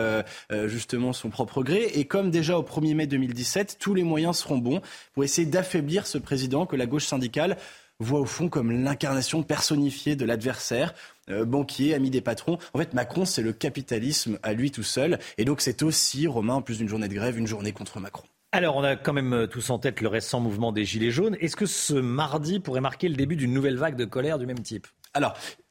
justement 0.66 1.12
son 1.12 1.28
propre 1.28 1.64
gré. 1.64 1.90
Et 1.94 2.04
comme 2.04 2.30
déjà 2.30 2.56
au 2.56 2.62
1er 2.62 2.94
mai 2.94 3.06
2017, 3.08 3.78
tous 3.80 3.92
les 3.94 4.04
moyens 4.04 4.36
seront 4.36 4.58
bons 4.58 4.80
pour 5.14 5.24
essayer 5.24 5.48
d'affaiblir 5.48 6.06
ce 6.06 6.18
président 6.18 6.64
que 6.64 6.76
la 6.76 6.86
gauche 6.86 7.06
syndicale 7.06 7.56
voit 7.98 8.20
au 8.20 8.24
fond 8.24 8.48
comme 8.48 8.70
l'incarnation 8.70 9.42
personnifiée 9.42 10.14
de 10.14 10.24
l'adversaire. 10.24 10.94
banquier, 11.28 11.94
ami 11.94 12.10
des 12.10 12.20
patrons. 12.20 12.58
En 12.72 12.78
fait, 12.78 12.94
Macron, 12.94 13.24
c'est 13.24 13.42
le 13.42 13.52
capitalisme 13.52 14.38
à 14.44 14.52
lui 14.52 14.70
tout 14.70 14.84
seul. 14.84 15.18
Et 15.38 15.44
donc, 15.44 15.60
c'est 15.60 15.82
aussi, 15.82 16.28
Romain, 16.28 16.54
en 16.54 16.62
plus 16.62 16.78
d'une 16.78 16.88
journée 16.88 17.08
de 17.08 17.14
grève, 17.14 17.36
une 17.36 17.48
journée 17.48 17.72
contre 17.72 17.98
Macron. 17.98 18.28
Alors, 18.52 18.76
on 18.76 18.84
a 18.84 18.96
quand 18.96 19.12
même 19.12 19.32
euh, 19.32 19.46
tous 19.46 19.70
en 19.70 19.78
tête 19.78 20.00
le 20.00 20.08
récent 20.08 20.40
mouvement 20.40 20.72
des 20.72 20.84
Gilets 20.84 21.10
jaunes. 21.10 21.36
Est-ce 21.40 21.56
que 21.56 21.66
ce 21.66 21.94
mardi 21.94 22.60
pourrait 22.60 22.80
marquer 22.80 23.08
le 23.08 23.16
début 23.16 23.36
d'une 23.36 23.52
nouvelle 23.52 23.76
vague 23.76 23.96
de 23.96 24.04
colère 24.04 24.38
du 24.38 24.46
même 24.46 24.62
type? 24.62 24.86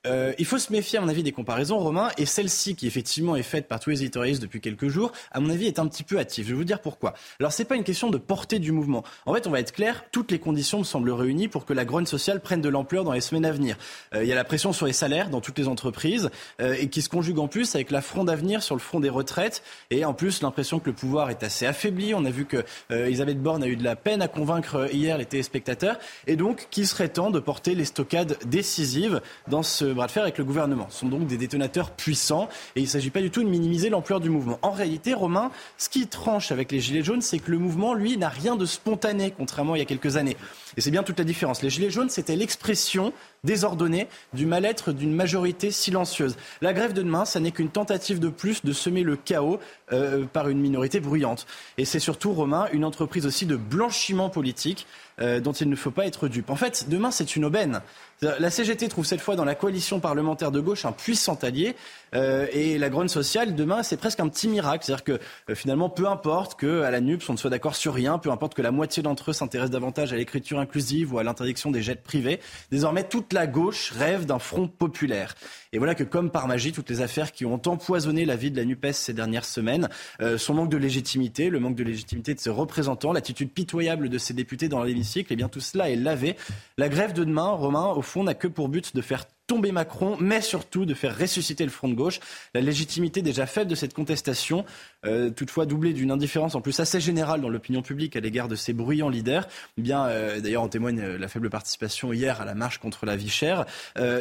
Euh, 0.05 0.33
il 0.37 0.45
faut 0.45 0.57
se 0.57 0.71
méfier, 0.71 0.99
à 0.99 1.01
mon 1.01 1.07
avis, 1.07 1.23
des 1.23 1.31
comparaisons, 1.31 1.77
Romain. 1.79 2.09
Et 2.17 2.25
celle-ci, 2.25 2.75
qui 2.75 2.87
effectivement 2.87 3.35
est 3.35 3.43
faite 3.43 3.67
par 3.67 3.79
tous 3.79 3.89
les 3.89 4.01
éditorialistes 4.01 4.41
depuis 4.41 4.61
quelques 4.61 4.87
jours, 4.87 5.11
à 5.31 5.39
mon 5.39 5.49
avis, 5.49 5.67
est 5.67 5.79
un 5.79 5.87
petit 5.87 6.03
peu 6.03 6.19
hâtive. 6.19 6.45
Je 6.45 6.51
vais 6.51 6.55
vous 6.55 6.63
dire 6.63 6.81
pourquoi. 6.81 7.13
Alors, 7.39 7.51
c'est 7.51 7.65
pas 7.65 7.75
une 7.75 7.83
question 7.83 8.09
de 8.09 8.17
portée 8.17 8.59
du 8.59 8.71
mouvement. 8.71 9.03
En 9.25 9.33
fait, 9.33 9.47
on 9.47 9.51
va 9.51 9.59
être 9.59 9.71
clair, 9.71 10.05
toutes 10.11 10.31
les 10.31 10.39
conditions 10.39 10.79
me 10.79 10.83
semblent 10.83 11.11
réunies 11.11 11.47
pour 11.47 11.65
que 11.65 11.73
la 11.73 11.85
grogne 11.85 12.05
sociale 12.05 12.41
prenne 12.41 12.61
de 12.61 12.69
l'ampleur 12.69 13.03
dans 13.03 13.13
les 13.13 13.21
semaines 13.21 13.45
à 13.45 13.51
venir. 13.51 13.77
Euh, 14.13 14.23
il 14.23 14.29
y 14.29 14.31
a 14.31 14.35
la 14.35 14.43
pression 14.43 14.73
sur 14.73 14.85
les 14.85 14.93
salaires 14.93 15.29
dans 15.29 15.41
toutes 15.41 15.57
les 15.57 15.67
entreprises 15.67 16.29
euh, 16.61 16.75
et 16.79 16.87
qui 16.87 17.01
se 17.01 17.09
conjugue 17.09 17.39
en 17.39 17.47
plus 17.47 17.75
avec 17.75 17.91
la 17.91 18.01
front 18.01 18.23
d'avenir 18.23 18.63
sur 18.63 18.75
le 18.75 18.81
front 18.81 18.99
des 18.99 19.09
retraites. 19.09 19.63
Et 19.89 20.05
en 20.05 20.13
plus, 20.13 20.41
l'impression 20.41 20.79
que 20.79 20.89
le 20.89 20.95
pouvoir 20.95 21.29
est 21.29 21.43
assez 21.43 21.65
affaibli. 21.65 22.13
On 22.13 22.25
a 22.25 22.29
vu 22.29 22.45
que 22.45 22.63
Elisabeth 22.89 23.41
Borne 23.41 23.63
a 23.63 23.67
eu 23.67 23.75
de 23.75 23.83
la 23.83 23.95
peine 23.95 24.21
à 24.21 24.27
convaincre 24.27 24.89
hier 24.93 25.17
les 25.17 25.25
téléspectateurs. 25.25 25.97
Et 26.27 26.35
donc, 26.35 26.67
qu'il 26.69 26.87
serait 26.87 27.09
temps 27.09 27.31
de 27.31 27.39
porter 27.39 27.75
les 27.75 27.85
stockades 27.85 28.37
décisives 28.45 29.21
dans 29.47 29.63
ce 29.63 29.94
bras 29.95 30.07
de 30.07 30.11
fer 30.11 30.23
avec 30.23 30.37
le 30.37 30.43
gouvernement 30.43 30.87
sont 30.89 31.07
donc 31.07 31.25
des 31.27 31.37
détonateurs 31.37 31.91
puissants 31.91 32.47
et 32.75 32.81
il 32.81 32.83
ne 32.83 32.89
s'agit 32.89 33.09
pas 33.09 33.21
du 33.21 33.31
tout 33.31 33.43
de 33.43 33.49
minimiser 33.49 33.89
l'ampleur 33.89 34.19
du 34.19 34.29
mouvement. 34.29 34.59
En 34.61 34.71
réalité, 34.71 35.13
Romain, 35.13 35.51
ce 35.77 35.89
qui 35.89 36.07
tranche 36.07 36.51
avec 36.51 36.71
les 36.71 36.79
Gilets 36.79 37.03
jaunes, 37.03 37.21
c'est 37.21 37.39
que 37.39 37.51
le 37.51 37.57
mouvement, 37.57 37.93
lui, 37.93 38.17
n'a 38.17 38.29
rien 38.29 38.55
de 38.55 38.65
spontané, 38.65 39.33
contrairement 39.35 39.73
à 39.73 39.77
il 39.77 39.79
y 39.79 39.81
a 39.81 39.85
quelques 39.85 40.17
années. 40.17 40.37
Et 40.77 40.81
c'est 40.81 40.91
bien 40.91 41.03
toute 41.03 41.19
la 41.19 41.25
différence. 41.25 41.61
Les 41.61 41.69
Gilets 41.69 41.89
jaunes, 41.89 42.09
c'était 42.09 42.35
l'expression 42.35 43.13
désordonnée 43.43 44.07
du 44.33 44.45
mal-être 44.45 44.91
d'une 44.91 45.13
majorité 45.13 45.71
silencieuse. 45.71 46.35
La 46.61 46.73
grève 46.73 46.93
de 46.93 47.01
demain, 47.01 47.25
ça 47.25 47.39
n'est 47.39 47.51
qu'une 47.51 47.69
tentative 47.69 48.19
de 48.19 48.29
plus 48.29 48.63
de 48.63 48.73
semer 48.73 49.03
le 49.03 49.15
chaos 49.15 49.59
euh, 49.93 50.25
par 50.25 50.49
une 50.49 50.59
minorité 50.59 50.99
bruyante. 50.99 51.45
Et 51.77 51.85
c'est 51.85 51.99
surtout, 51.99 52.33
Romain, 52.33 52.67
une 52.73 52.83
entreprise 52.83 53.25
aussi 53.25 53.45
de 53.45 53.55
blanchiment 53.55 54.29
politique 54.29 54.87
euh, 55.21 55.39
dont 55.39 55.53
il 55.53 55.69
ne 55.69 55.75
faut 55.75 55.91
pas 55.91 56.05
être 56.05 56.27
dupe. 56.27 56.49
En 56.49 56.55
fait, 56.55 56.89
demain, 56.89 57.11
c'est 57.11 57.35
une 57.35 57.45
aubaine. 57.45 57.81
La 58.21 58.49
CGT 58.49 58.87
trouve 58.87 59.05
cette 59.05 59.19
fois 59.19 59.35
dans 59.35 59.43
la 59.43 59.55
coalition 59.55 59.99
parlementaire 59.99 60.51
de 60.51 60.61
gauche 60.61 60.85
un 60.85 60.93
puissant 60.93 61.37
allié. 61.41 61.75
Euh, 62.15 62.47
et 62.51 62.77
la 62.77 62.89
grogne 62.89 63.07
sociale, 63.07 63.55
demain, 63.55 63.83
c'est 63.83 63.97
presque 63.97 64.19
un 64.19 64.29
petit 64.29 64.47
miracle. 64.47 64.85
C'est-à-dire 64.85 65.03
que 65.03 65.19
euh, 65.49 65.55
finalement, 65.55 65.89
peu 65.89 66.07
importe 66.07 66.59
qu'à 66.59 66.89
la 66.89 67.01
NUPS, 67.01 67.29
on 67.29 67.33
ne 67.33 67.37
soit 67.37 67.49
d'accord 67.49 67.75
sur 67.75 67.93
rien, 67.93 68.17
peu 68.17 68.31
importe 68.31 68.53
que 68.53 68.61
la 68.61 68.71
moitié 68.71 69.03
d'entre 69.03 69.31
eux 69.31 69.33
s'intéressent 69.33 69.71
davantage 69.71 70.13
à 70.13 70.15
l'écriture 70.15 70.59
inclusive 70.59 71.13
ou 71.13 71.19
à 71.19 71.23
l'interdiction 71.23 71.71
des 71.71 71.81
jets 71.81 71.95
privés, 71.95 72.39
désormais, 72.71 73.03
toute 73.03 73.33
la 73.33 73.47
gauche 73.47 73.91
rêve 73.91 74.25
d'un 74.25 74.39
front 74.39 74.67
populaire. 74.67 75.35
Et 75.73 75.77
voilà 75.77 75.95
que, 75.95 76.03
comme 76.03 76.31
par 76.31 76.47
magie, 76.47 76.71
toutes 76.71 76.89
les 76.89 77.01
affaires 77.01 77.31
qui 77.31 77.45
ont 77.45 77.61
empoisonné 77.65 78.25
la 78.25 78.35
vie 78.35 78.51
de 78.51 78.57
la 78.57 78.65
NUPES 78.65 78.93
ces 78.93 79.13
dernières 79.13 79.45
semaines, 79.45 79.89
euh, 80.21 80.37
son 80.37 80.53
manque 80.53 80.69
de 80.69 80.77
légitimité, 80.77 81.49
le 81.49 81.59
manque 81.59 81.75
de 81.75 81.83
légitimité 81.83 82.33
de 82.33 82.39
ses 82.39 82.49
représentants, 82.49 83.11
l'attitude 83.11 83.51
pitoyable 83.51 84.09
de 84.09 84.17
ses 84.17 84.33
députés 84.33 84.69
dans 84.69 84.83
l'hémicycle, 84.83 85.31
et 85.31 85.33
eh 85.33 85.35
bien 85.35 85.49
tout 85.49 85.59
cela 85.59 85.89
est 85.89 85.95
lavé. 85.95 86.37
La 86.77 86.87
grève 86.87 87.13
de 87.13 87.23
demain, 87.23 87.49
Romain, 87.49 87.87
au 87.87 88.01
fond, 88.01 88.23
n'a 88.23 88.33
que 88.33 88.47
pour 88.47 88.69
but 88.69 88.95
de 88.95 89.01
faire 89.01 89.25
tomber 89.47 89.71
Macron, 89.71 90.17
mais 90.19 90.41
surtout 90.41 90.85
de 90.85 90.93
faire 90.93 91.17
ressusciter 91.17 91.63
le 91.63 91.69
front 91.69 91.87
de 91.87 91.93
gauche. 91.93 92.19
La 92.53 92.61
légitimité 92.61 93.21
déjà 93.21 93.45
faible 93.45 93.69
de 93.69 93.75
cette 93.75 93.93
contestation, 93.93 94.65
euh, 95.05 95.29
toutefois 95.29 95.65
doublée 95.65 95.93
d'une 95.93 96.11
indifférence 96.11 96.55
en 96.55 96.61
plus 96.61 96.79
assez 96.79 96.99
générale 96.99 97.41
dans 97.41 97.49
l'opinion 97.49 97.81
publique 97.81 98.15
à 98.15 98.19
l'égard 98.19 98.47
de 98.47 98.55
ces 98.55 98.73
bruyants 98.73 99.09
leaders, 99.09 99.47
eh 99.77 99.81
bien, 99.81 100.05
euh, 100.07 100.39
d'ailleurs 100.39 100.63
en 100.63 100.69
témoigne 100.69 100.99
euh, 100.99 101.17
la 101.17 101.27
faible 101.27 101.49
participation 101.49 102.11
hier 102.11 102.41
à 102.41 102.45
la 102.45 102.55
marche 102.55 102.79
contre 102.79 103.05
la 103.05 103.15
vie 103.15 103.29
chère, 103.29 103.65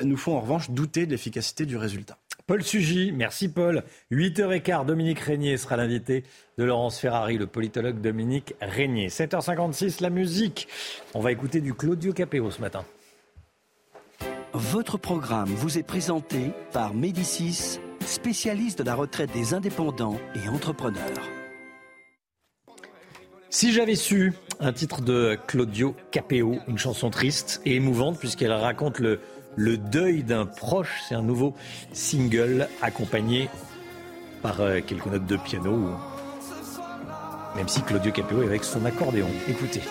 nous 0.02 0.16
font 0.16 0.36
en 0.36 0.40
revanche 0.40 0.70
douter 0.70 1.06
de 1.06 1.10
l'efficacité 1.12 1.66
du 1.66 1.76
résultat. 1.76 2.18
Paul 2.46 2.62
Sugy, 2.62 3.12
merci 3.12 3.48
Paul. 3.48 3.82
8h15, 4.12 4.84
Dominique 4.84 5.20
Régnier 5.20 5.56
sera 5.56 5.76
l'invité 5.76 6.24
de 6.58 6.64
Laurence 6.64 6.98
Ferrari, 6.98 7.38
le 7.38 7.46
politologue 7.46 8.00
Dominique 8.00 8.54
Régnier. 8.60 9.08
7h56, 9.08 10.02
la 10.02 10.10
musique. 10.10 10.68
On 11.14 11.20
va 11.20 11.32
écouter 11.32 11.60
du 11.60 11.74
Claudio 11.74 12.12
Capéo 12.12 12.50
ce 12.50 12.60
matin. 12.60 12.84
Votre 14.56 14.98
programme 14.98 15.48
vous 15.48 15.78
est 15.78 15.82
présenté 15.82 16.52
par 16.72 16.94
Médicis, 16.94 17.80
spécialiste 18.06 18.78
de 18.78 18.84
la 18.84 18.94
retraite 18.94 19.32
des 19.32 19.52
indépendants 19.52 20.16
et 20.36 20.48
entrepreneurs. 20.48 21.28
Si 23.50 23.72
j'avais 23.72 23.96
su, 23.96 24.32
un 24.60 24.72
titre 24.72 25.00
de 25.00 25.36
Claudio 25.48 25.96
Capéo, 26.12 26.60
une 26.68 26.78
chanson 26.78 27.10
triste 27.10 27.62
et 27.64 27.74
émouvante 27.74 28.16
puisqu'elle 28.20 28.52
raconte 28.52 29.00
le, 29.00 29.18
deuil 29.56 30.22
d'un 30.22 30.46
proche. 30.46 31.02
C'est 31.08 31.16
un 31.16 31.22
nouveau 31.22 31.54
single 31.92 32.68
accompagné 32.80 33.48
par 34.40 34.60
euh, 34.60 34.78
quelques 34.86 35.06
notes 35.06 35.26
de 35.26 35.36
piano, 35.36 35.96
même 37.56 37.66
si 37.66 37.82
Claudio 37.82 38.12
Capéo 38.12 38.44
est 38.44 38.46
avec 38.46 38.62
son 38.62 38.84
accordéon. 38.84 39.26
Écoutez. 39.48 39.82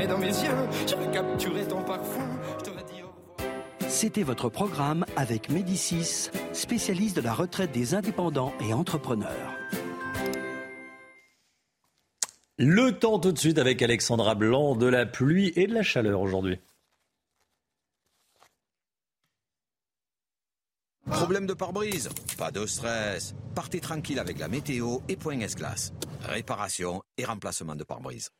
Enfermé 0.00 0.06
dans 0.06 0.18
mes 0.18 0.26
yeux, 0.26 0.86
j'aurais 0.86 1.10
capturé 1.10 1.66
ton 1.66 1.82
parfum. 1.82 2.40
Je 2.58 2.64
t'aurais 2.64 2.84
dit 2.84 3.88
C'était 3.88 4.22
votre 4.22 4.48
programme 4.48 5.04
avec 5.16 5.50
Médicis, 5.50 6.30
spécialiste 6.52 7.16
de 7.16 7.22
la 7.22 7.32
retraite 7.32 7.72
des 7.72 7.94
indépendants 7.94 8.52
et 8.60 8.72
entrepreneurs. 8.72 9.56
Le 12.58 12.90
temps 12.90 13.18
tout 13.18 13.32
de 13.32 13.38
suite 13.38 13.58
avec 13.58 13.80
Alexandra 13.80 14.34
Blanc, 14.34 14.76
de 14.76 14.86
la 14.86 15.06
pluie 15.06 15.52
et 15.56 15.66
de 15.66 15.72
la 15.72 15.82
chaleur 15.82 16.20
aujourd'hui. 16.20 16.58
Problème 21.06 21.46
de 21.46 21.54
pare-brise? 21.54 22.10
Pas 22.36 22.50
de 22.50 22.66
stress. 22.66 23.34
Partez 23.54 23.80
tranquille 23.80 24.18
avec 24.18 24.38
la 24.38 24.48
météo 24.48 24.98
et 25.08 25.16
Point 25.16 25.40
S-Glace. 25.40 25.92
Réparation 26.22 27.02
et 27.16 27.24
remplacement 27.24 27.74
de 27.74 27.82
pare-brise. 27.82 28.30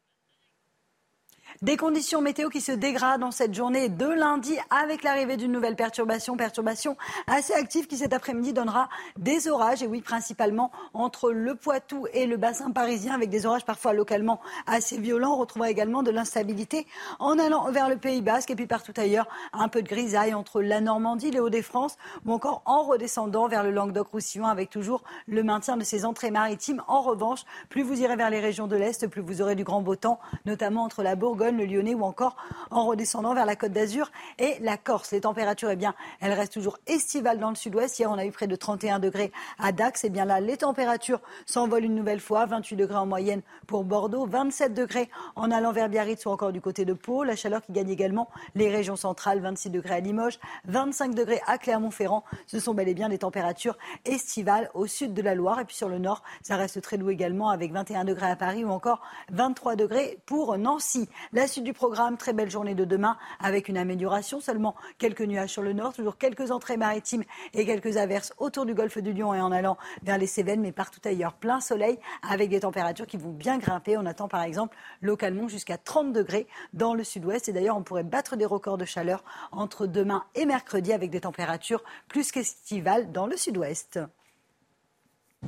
Des 1.62 1.76
conditions 1.76 2.22
météo 2.22 2.48
qui 2.48 2.62
se 2.62 2.72
dégradent 2.72 3.22
en 3.22 3.30
cette 3.30 3.52
journée 3.52 3.90
de 3.90 4.06
lundi 4.06 4.56
avec 4.70 5.02
l'arrivée 5.02 5.36
d'une 5.36 5.52
nouvelle 5.52 5.76
perturbation, 5.76 6.34
perturbation 6.34 6.96
assez 7.26 7.52
active 7.52 7.86
qui 7.86 7.98
cet 7.98 8.14
après-midi 8.14 8.54
donnera 8.54 8.88
des 9.18 9.46
orages 9.46 9.82
et 9.82 9.86
oui 9.86 10.00
principalement 10.00 10.72
entre 10.94 11.30
le 11.30 11.54
Poitou 11.54 12.06
et 12.14 12.24
le 12.24 12.38
bassin 12.38 12.70
parisien 12.70 13.12
avec 13.12 13.28
des 13.28 13.44
orages 13.44 13.66
parfois 13.66 13.92
localement 13.92 14.40
assez 14.66 14.96
violents. 14.96 15.34
On 15.34 15.36
retrouvera 15.36 15.68
également 15.68 16.02
de 16.02 16.10
l'instabilité 16.10 16.86
en 17.18 17.38
allant 17.38 17.70
vers 17.70 17.90
le 17.90 17.98
Pays 17.98 18.22
Basque 18.22 18.50
et 18.50 18.56
puis 18.56 18.66
partout 18.66 18.94
ailleurs 18.96 19.28
un 19.52 19.68
peu 19.68 19.82
de 19.82 19.88
grisaille 19.88 20.32
entre 20.32 20.62
la 20.62 20.80
Normandie, 20.80 21.30
les 21.30 21.40
Hauts-de-France 21.40 21.98
ou 22.24 22.32
encore 22.32 22.62
en 22.64 22.84
redescendant 22.84 23.48
vers 23.48 23.64
le 23.64 23.70
Languedoc-Roussillon 23.70 24.46
avec 24.46 24.70
toujours 24.70 25.02
le 25.28 25.42
maintien 25.42 25.76
de 25.76 25.84
ces 25.84 26.06
entrées 26.06 26.30
maritimes. 26.30 26.82
En 26.88 27.02
revanche, 27.02 27.40
plus 27.68 27.82
vous 27.82 28.00
irez 28.00 28.16
vers 28.16 28.30
les 28.30 28.40
régions 28.40 28.66
de 28.66 28.76
l'Est, 28.76 29.06
plus 29.08 29.20
vous 29.20 29.42
aurez 29.42 29.56
du 29.56 29.64
grand 29.64 29.82
beau 29.82 29.94
temps, 29.94 30.20
notamment 30.46 30.84
entre 30.84 31.02
la 31.02 31.16
Bourgogne 31.16 31.49
le 31.56 31.66
Lyonnais 31.66 31.94
ou 31.94 32.04
encore 32.04 32.36
en 32.70 32.86
redescendant 32.86 33.34
vers 33.34 33.46
la 33.46 33.56
Côte 33.56 33.72
d'Azur 33.72 34.10
et 34.38 34.56
la 34.60 34.76
Corse. 34.76 35.12
Les 35.12 35.22
températures, 35.22 35.70
eh 35.70 35.76
bien, 35.76 35.94
elles 36.20 36.32
restent 36.32 36.52
toujours 36.52 36.78
estivales 36.86 37.38
dans 37.38 37.50
le 37.50 37.56
sud-ouest. 37.56 37.98
Hier, 37.98 38.10
on 38.10 38.18
a 38.18 38.24
eu 38.24 38.30
près 38.30 38.46
de 38.46 38.56
31 38.56 38.98
degrés 38.98 39.32
à 39.58 39.72
Dax. 39.72 40.04
Et 40.04 40.06
eh 40.08 40.10
bien 40.10 40.24
là, 40.24 40.40
les 40.40 40.56
températures 40.56 41.20
s'envolent 41.46 41.84
une 41.84 41.94
nouvelle 41.94 42.20
fois. 42.20 42.46
28 42.46 42.76
degrés 42.76 42.96
en 42.96 43.06
moyenne 43.06 43.42
pour 43.66 43.84
Bordeaux, 43.84 44.26
27 44.26 44.74
degrés 44.74 45.10
en 45.36 45.50
allant 45.50 45.72
vers 45.72 45.88
Biarritz 45.88 46.24
ou 46.26 46.30
encore 46.30 46.52
du 46.52 46.60
côté 46.60 46.84
de 46.84 46.92
Pau. 46.92 47.24
La 47.24 47.36
chaleur 47.36 47.62
qui 47.62 47.72
gagne 47.72 47.90
également 47.90 48.28
les 48.54 48.68
régions 48.68 48.96
centrales, 48.96 49.40
26 49.40 49.70
degrés 49.70 49.94
à 49.94 50.00
Limoges, 50.00 50.38
25 50.66 51.14
degrés 51.14 51.40
à 51.46 51.58
Clermont-Ferrand. 51.58 52.24
Ce 52.46 52.58
sont 52.58 52.74
bel 52.74 52.88
et 52.88 52.94
bien 52.94 53.08
des 53.08 53.18
températures 53.18 53.76
estivales 54.04 54.70
au 54.74 54.86
sud 54.86 55.14
de 55.14 55.22
la 55.22 55.34
Loire. 55.34 55.60
Et 55.60 55.64
puis 55.64 55.76
sur 55.76 55.88
le 55.88 55.98
nord, 55.98 56.22
ça 56.42 56.56
reste 56.56 56.80
très 56.80 56.98
doux 56.98 57.10
également 57.10 57.50
avec 57.50 57.72
21 57.72 58.04
degrés 58.04 58.30
à 58.30 58.36
Paris 58.36 58.64
ou 58.64 58.70
encore 58.70 59.00
23 59.30 59.76
degrés 59.76 60.18
pour 60.26 60.56
Nancy. 60.58 61.08
Suite 61.46 61.64
du 61.64 61.72
programme, 61.72 62.16
très 62.16 62.32
belle 62.32 62.50
journée 62.50 62.74
de 62.74 62.84
demain 62.84 63.16
avec 63.38 63.68
une 63.68 63.76
amélioration. 63.76 64.40
Seulement 64.40 64.74
quelques 64.98 65.22
nuages 65.22 65.50
sur 65.50 65.62
le 65.62 65.72
nord, 65.72 65.92
toujours 65.92 66.18
quelques 66.18 66.50
entrées 66.50 66.76
maritimes 66.76 67.24
et 67.54 67.64
quelques 67.64 67.96
averses 67.96 68.32
autour 68.38 68.66
du 68.66 68.74
golfe 68.74 68.98
du 68.98 69.12
Lion 69.12 69.34
et 69.34 69.40
en 69.40 69.52
allant 69.52 69.76
vers 70.02 70.18
les 70.18 70.26
Cévennes, 70.26 70.60
mais 70.60 70.72
partout 70.72 71.00
ailleurs, 71.04 71.34
plein 71.34 71.60
soleil 71.60 71.98
avec 72.28 72.50
des 72.50 72.60
températures 72.60 73.06
qui 73.06 73.16
vont 73.16 73.30
bien 73.30 73.58
grimper. 73.58 73.96
On 73.96 74.06
attend 74.06 74.28
par 74.28 74.42
exemple 74.42 74.76
localement 75.02 75.48
jusqu'à 75.48 75.78
30 75.78 76.12
degrés 76.12 76.46
dans 76.72 76.94
le 76.94 77.04
sud-ouest. 77.04 77.48
Et 77.48 77.52
d'ailleurs, 77.52 77.76
on 77.76 77.82
pourrait 77.82 78.04
battre 78.04 78.36
des 78.36 78.46
records 78.46 78.78
de 78.78 78.84
chaleur 78.84 79.24
entre 79.52 79.86
demain 79.86 80.24
et 80.34 80.46
mercredi 80.46 80.92
avec 80.92 81.10
des 81.10 81.20
températures 81.20 81.82
plus 82.08 82.32
qu'estivales 82.32 83.12
dans 83.12 83.26
le 83.26 83.36
sud-ouest. 83.36 84.00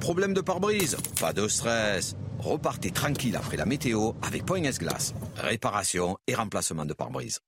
Problème 0.01 0.33
de 0.33 0.41
pare-brise 0.41 0.97
Pas 1.21 1.33
de 1.33 1.47
stress. 1.49 2.17
Repartez 2.39 2.91
tranquille 2.91 3.37
après 3.37 3.57
la 3.57 3.67
météo 3.67 4.13
avec 4.23 4.45
Point 4.45 4.65
S-Glace. 4.65 5.15
Réparation 5.37 6.17
et 6.27 6.35
remplacement 6.35 6.85
de 6.85 6.95
pare-brise. 6.95 7.41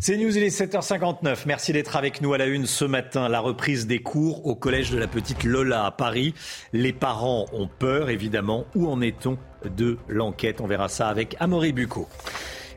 C'est 0.00 0.16
News, 0.16 0.36
il 0.36 0.42
est 0.44 0.56
7h59. 0.56 1.44
Merci 1.46 1.72
d'être 1.72 1.96
avec 1.96 2.20
nous 2.20 2.32
à 2.34 2.38
la 2.38 2.46
une 2.46 2.66
ce 2.66 2.84
matin. 2.84 3.28
La 3.28 3.40
reprise 3.40 3.86
des 3.86 4.00
cours 4.00 4.46
au 4.46 4.54
collège 4.54 4.90
de 4.90 4.98
la 4.98 5.08
petite 5.08 5.42
Lola 5.42 5.86
à 5.86 5.90
Paris. 5.90 6.34
Les 6.72 6.92
parents 6.92 7.46
ont 7.52 7.66
peur, 7.66 8.10
évidemment. 8.10 8.66
Où 8.74 8.88
en 8.88 9.00
est-on 9.00 9.38
de 9.64 9.98
l'enquête? 10.06 10.60
On 10.60 10.66
verra 10.66 10.88
ça 10.88 11.08
avec 11.08 11.34
Amaury 11.40 11.72
Bucco. 11.72 12.08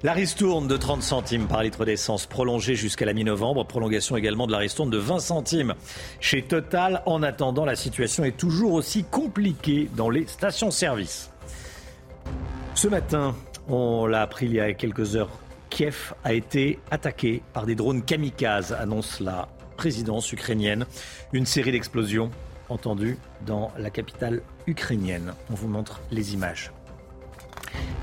La 0.03 0.13
ristourne 0.13 0.67
de 0.67 0.77
30 0.77 1.03
centimes 1.03 1.47
par 1.47 1.61
litre 1.61 1.85
d'essence 1.85 2.25
prolongée 2.25 2.73
jusqu'à 2.73 3.05
la 3.05 3.13
mi-novembre. 3.13 3.67
Prolongation 3.67 4.17
également 4.17 4.47
de 4.47 4.51
la 4.51 4.57
ristourne 4.57 4.89
de 4.89 4.97
20 4.97 5.19
centimes 5.19 5.75
chez 6.19 6.41
Total. 6.41 7.03
En 7.05 7.21
attendant, 7.21 7.65
la 7.65 7.75
situation 7.75 8.23
est 8.23 8.35
toujours 8.35 8.73
aussi 8.73 9.03
compliquée 9.03 9.91
dans 9.95 10.09
les 10.09 10.25
stations-service. 10.25 11.29
Ce 12.73 12.87
matin, 12.87 13.35
on 13.69 14.07
l'a 14.07 14.23
appris 14.23 14.47
il 14.47 14.53
y 14.53 14.59
a 14.59 14.73
quelques 14.73 15.15
heures, 15.15 15.29
Kiev 15.69 16.15
a 16.23 16.33
été 16.33 16.79
attaqué 16.89 17.43
par 17.53 17.67
des 17.67 17.75
drones 17.75 18.01
kamikazes, 18.01 18.73
annonce 18.73 19.19
la 19.19 19.49
présidence 19.77 20.31
ukrainienne. 20.33 20.87
Une 21.31 21.45
série 21.45 21.71
d'explosions 21.71 22.31
entendues 22.69 23.19
dans 23.45 23.71
la 23.77 23.91
capitale 23.91 24.41
ukrainienne. 24.65 25.35
On 25.51 25.53
vous 25.53 25.67
montre 25.67 26.01
les 26.09 26.33
images. 26.33 26.71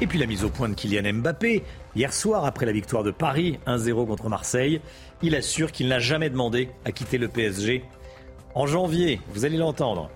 Et 0.01 0.07
puis 0.07 0.19
la 0.19 0.27
mise 0.27 0.45
au 0.45 0.51
point 0.51 0.69
de 0.69 0.75
Kylian 0.75 1.13
Mbappé. 1.15 1.65
Hier 1.97 2.13
soir, 2.13 2.45
après 2.45 2.67
la 2.67 2.73
victoire 2.73 3.03
de 3.03 3.11
Paris, 3.11 3.59
1-0 3.67 4.07
contre 4.07 4.29
Marseille, 4.29 4.81
il 5.23 5.35
assure 5.35 5.73
qu'il 5.73 5.89
n'a 5.89 5.99
jamais 5.99 6.31
demandé 6.31 6.71
à 6.85 6.93
quitter 6.93 7.19
le 7.19 7.29
PSG. 7.29 7.83
En 8.55 8.67
janvier, 8.67 9.21
vous 9.31 9.45
allez 9.45 9.57
l'entendre. 9.57 10.11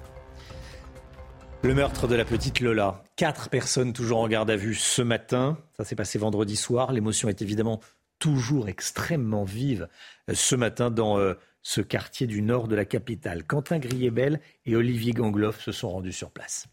Le 1.62 1.74
meurtre 1.74 2.08
de 2.08 2.14
la 2.14 2.24
petite 2.24 2.60
Lola. 2.60 3.04
Quatre 3.16 3.48
personnes 3.48 3.92
toujours 3.92 4.18
en 4.18 4.28
garde 4.28 4.50
à 4.50 4.56
vue 4.56 4.74
ce 4.74 5.02
matin. 5.02 5.58
Ça 5.76 5.84
s'est 5.84 5.94
passé 5.94 6.18
vendredi 6.18 6.56
soir. 6.56 6.92
L'émotion 6.92 7.28
est 7.28 7.42
évidemment 7.42 7.80
toujours 8.18 8.68
extrêmement 8.68 9.44
vive 9.44 9.88
euh, 10.30 10.34
ce 10.34 10.54
matin 10.54 10.90
dans 10.90 11.18
euh, 11.18 11.34
ce 11.62 11.80
quartier 11.80 12.26
du 12.26 12.40
nord 12.40 12.68
de 12.68 12.76
la 12.76 12.84
capitale. 12.84 13.44
Quentin 13.44 13.78
Griebel 13.78 14.40
et 14.64 14.76
Olivier 14.76 15.12
Gangloff 15.12 15.60
se 15.60 15.72
sont 15.72 15.90
rendus 15.90 16.12
sur 16.12 16.30
place. 16.30 16.68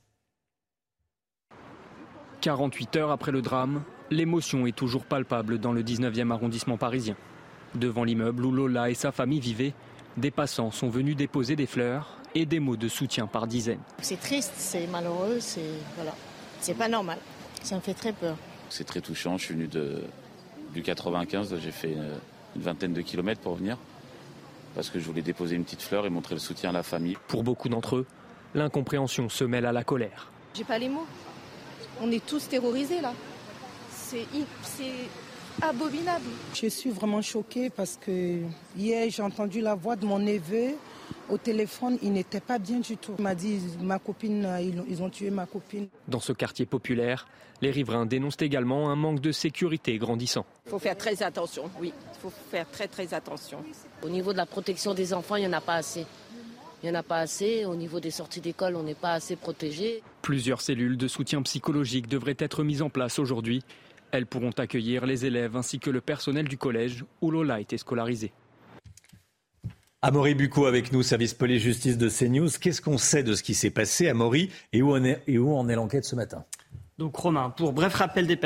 48 2.42 2.96
heures 2.96 3.12
après 3.12 3.32
le 3.32 3.42
drame, 3.42 3.84
l'émotion 4.12 4.66
est 4.66 4.76
toujours 4.76 5.04
palpable 5.04 5.60
dans 5.60 5.74
le 5.74 5.84
19e 5.84 6.32
arrondissement 6.32 6.78
parisien. 6.78 7.16
Devant 7.76 8.04
l'immeuble 8.04 8.46
où 8.46 8.52
Lola 8.52 8.90
et 8.90 8.94
sa 8.94 9.12
famille 9.12 9.40
vivaient, 9.40 9.74
des 10.18 10.32
passants 10.32 10.72
sont 10.72 10.90
venus 10.90 11.16
déposer 11.16 11.56
des 11.56 11.66
fleurs 11.66 12.18
et 12.36 12.46
des 12.46 12.60
mots 12.60 12.78
de 12.78 12.88
soutien 12.88 13.28
par 13.28 13.46
dizaines. 13.46 13.82
C'est 14.02 14.20
triste, 14.20 14.54
c'est 14.56 14.88
malheureux, 14.88 15.40
c'est 15.40 15.70
voilà, 15.96 16.14
c'est 16.62 16.76
pas 16.76 16.88
normal. 16.88 17.18
Ça 17.62 17.76
me 17.76 17.82
fait 17.82 17.94
très 17.94 18.14
peur. 18.14 18.38
C'est 18.70 18.86
très 18.86 19.02
touchant. 19.02 19.38
Je 19.38 19.46
suis 19.46 19.54
venu 19.54 19.68
de, 19.68 20.04
du 20.74 20.82
95, 20.82 21.56
j'ai 21.60 21.72
fait 21.72 21.92
une, 21.92 22.10
une 22.56 22.62
vingtaine 22.62 22.94
de 22.94 23.02
kilomètres 23.02 23.42
pour 23.42 23.56
venir 23.56 23.78
parce 24.76 24.90
que 24.90 25.00
je 25.00 25.06
voulais 25.06 25.22
déposer 25.22 25.56
une 25.56 25.64
petite 25.64 25.82
fleur 25.82 26.06
et 26.06 26.10
montrer 26.10 26.36
le 26.36 26.40
soutien 26.40 26.70
à 26.70 26.74
la 26.74 26.84
famille. 26.84 27.18
Pour 27.28 27.44
beaucoup 27.44 27.70
d'entre 27.70 27.98
eux, 27.98 28.06
l'incompréhension 28.54 29.28
se 29.28 29.44
mêle 29.44 29.66
à 29.66 29.72
la 29.72 29.84
colère. 29.84 30.32
J'ai 30.54 30.64
pas 30.64 30.78
les 30.78 30.90
mots. 30.90 31.06
On 32.02 32.12
est 32.12 32.26
tous 32.26 32.48
terrorisés 32.48 33.02
là. 33.02 33.14
C'est 33.90 34.26
abominable. 35.62 36.26
Je 36.54 36.68
suis 36.68 36.90
vraiment 36.90 37.22
choquée 37.22 37.70
parce 37.70 37.98
que 37.98 38.40
hier 38.78 39.10
j'ai 39.10 39.22
entendu 39.22 39.62
la 39.62 39.76
voix 39.76 39.96
de 39.96 40.06
mon 40.06 40.20
neveu 40.20 40.76
au 41.30 41.38
téléphone, 41.38 41.98
il 42.02 42.14
n'était 42.14 42.40
pas 42.40 42.58
bien 42.58 42.80
du 42.80 42.98
tout. 42.98 43.14
Il 43.18 43.24
m'a 43.24 43.36
dit 43.36 43.60
ma 43.82 44.00
copine, 44.00 44.48
ils 44.62 44.80
ont, 44.80 44.86
ils 44.90 45.04
ont 45.04 45.10
tué 45.10 45.30
ma 45.30 45.46
copine. 45.46 45.88
Dans 46.08 46.20
ce 46.20 46.34
quartier 46.34 46.66
populaire, 46.66 47.28
les 47.62 47.72
riverains 47.72 48.06
dénoncent 48.06 48.42
également 48.42 48.90
un 48.90 48.96
manque 48.96 49.20
de 49.20 49.32
sécurité 49.32 49.98
grandissant. 49.98 50.46
Il 50.66 50.72
faut 50.72 50.80
faire 50.80 50.98
très 50.98 51.22
attention, 51.22 51.70
oui, 51.80 51.94
il 52.14 52.20
faut 52.20 52.32
faire 52.52 52.70
très 52.72 52.88
très 52.88 53.14
attention. 53.14 53.60
Au 54.02 54.10
niveau 54.10 54.32
de 54.32 54.38
la 54.38 54.46
protection 54.46 54.94
des 54.94 55.14
enfants, 55.14 55.36
il 55.36 55.42
n'y 55.42 55.48
en 55.48 55.54
a 55.54 55.62
pas 55.62 55.76
assez. 55.76 56.06
Il 56.82 56.90
n'y 56.90 56.96
en 56.96 57.00
a 57.00 57.04
pas 57.04 57.18
assez. 57.18 57.66
Au 57.66 57.76
niveau 57.76 58.00
des 58.00 58.12
sorties 58.12 58.42
d'école, 58.42 58.76
on 58.76 58.84
n'est 58.84 58.96
pas 58.96 59.14
assez 59.14 59.36
protégé. 59.36 60.02
Plusieurs 60.22 60.62
cellules 60.62 60.98
de 60.98 61.08
soutien 61.08 61.42
psychologique 61.42 62.08
devraient 62.08 62.36
être 62.40 62.64
mises 62.64 62.82
en 62.82 62.90
place 62.90 63.20
aujourd'hui. 63.20 63.64
Elles 64.12 64.26
pourront 64.26 64.52
accueillir 64.52 65.06
les 65.06 65.26
élèves 65.26 65.56
ainsi 65.56 65.80
que 65.80 65.90
le 65.90 66.02
personnel 66.02 66.48
du 66.48 66.58
collège 66.58 67.06
où 67.22 67.32
Lola 67.32 67.56
a 67.56 67.60
été 67.60 67.78
scolarisée. 67.78 68.32
Amaury 70.02 70.34
Bucco 70.34 70.66
avec 70.66 70.94
nous, 70.94 71.04
service 71.04 71.34
police-justice 71.34 71.98
de 71.98 72.10
CNews. 72.10 72.50
Qu'est-ce 72.62 72.82
qu'on 72.82 72.98
sait 72.98 73.22
de 73.22 73.34
ce 73.34 73.44
qui 73.44 73.54
s'est 73.54 73.70
passé, 73.70 74.08
Amaury, 74.08 74.50
et 74.72 74.82
où 74.82 74.94
en 74.94 75.04
est, 75.04 75.22
et 75.28 75.38
où 75.38 75.54
en 75.54 75.68
est 75.68 75.76
l'enquête 75.76 76.06
ce 76.06 76.16
matin? 76.16 76.46
Donc 76.98 77.16
Romain, 77.16 77.50
pour 77.50 77.74
bref 77.74 77.96
rappel 77.96 78.28
des, 78.28 78.38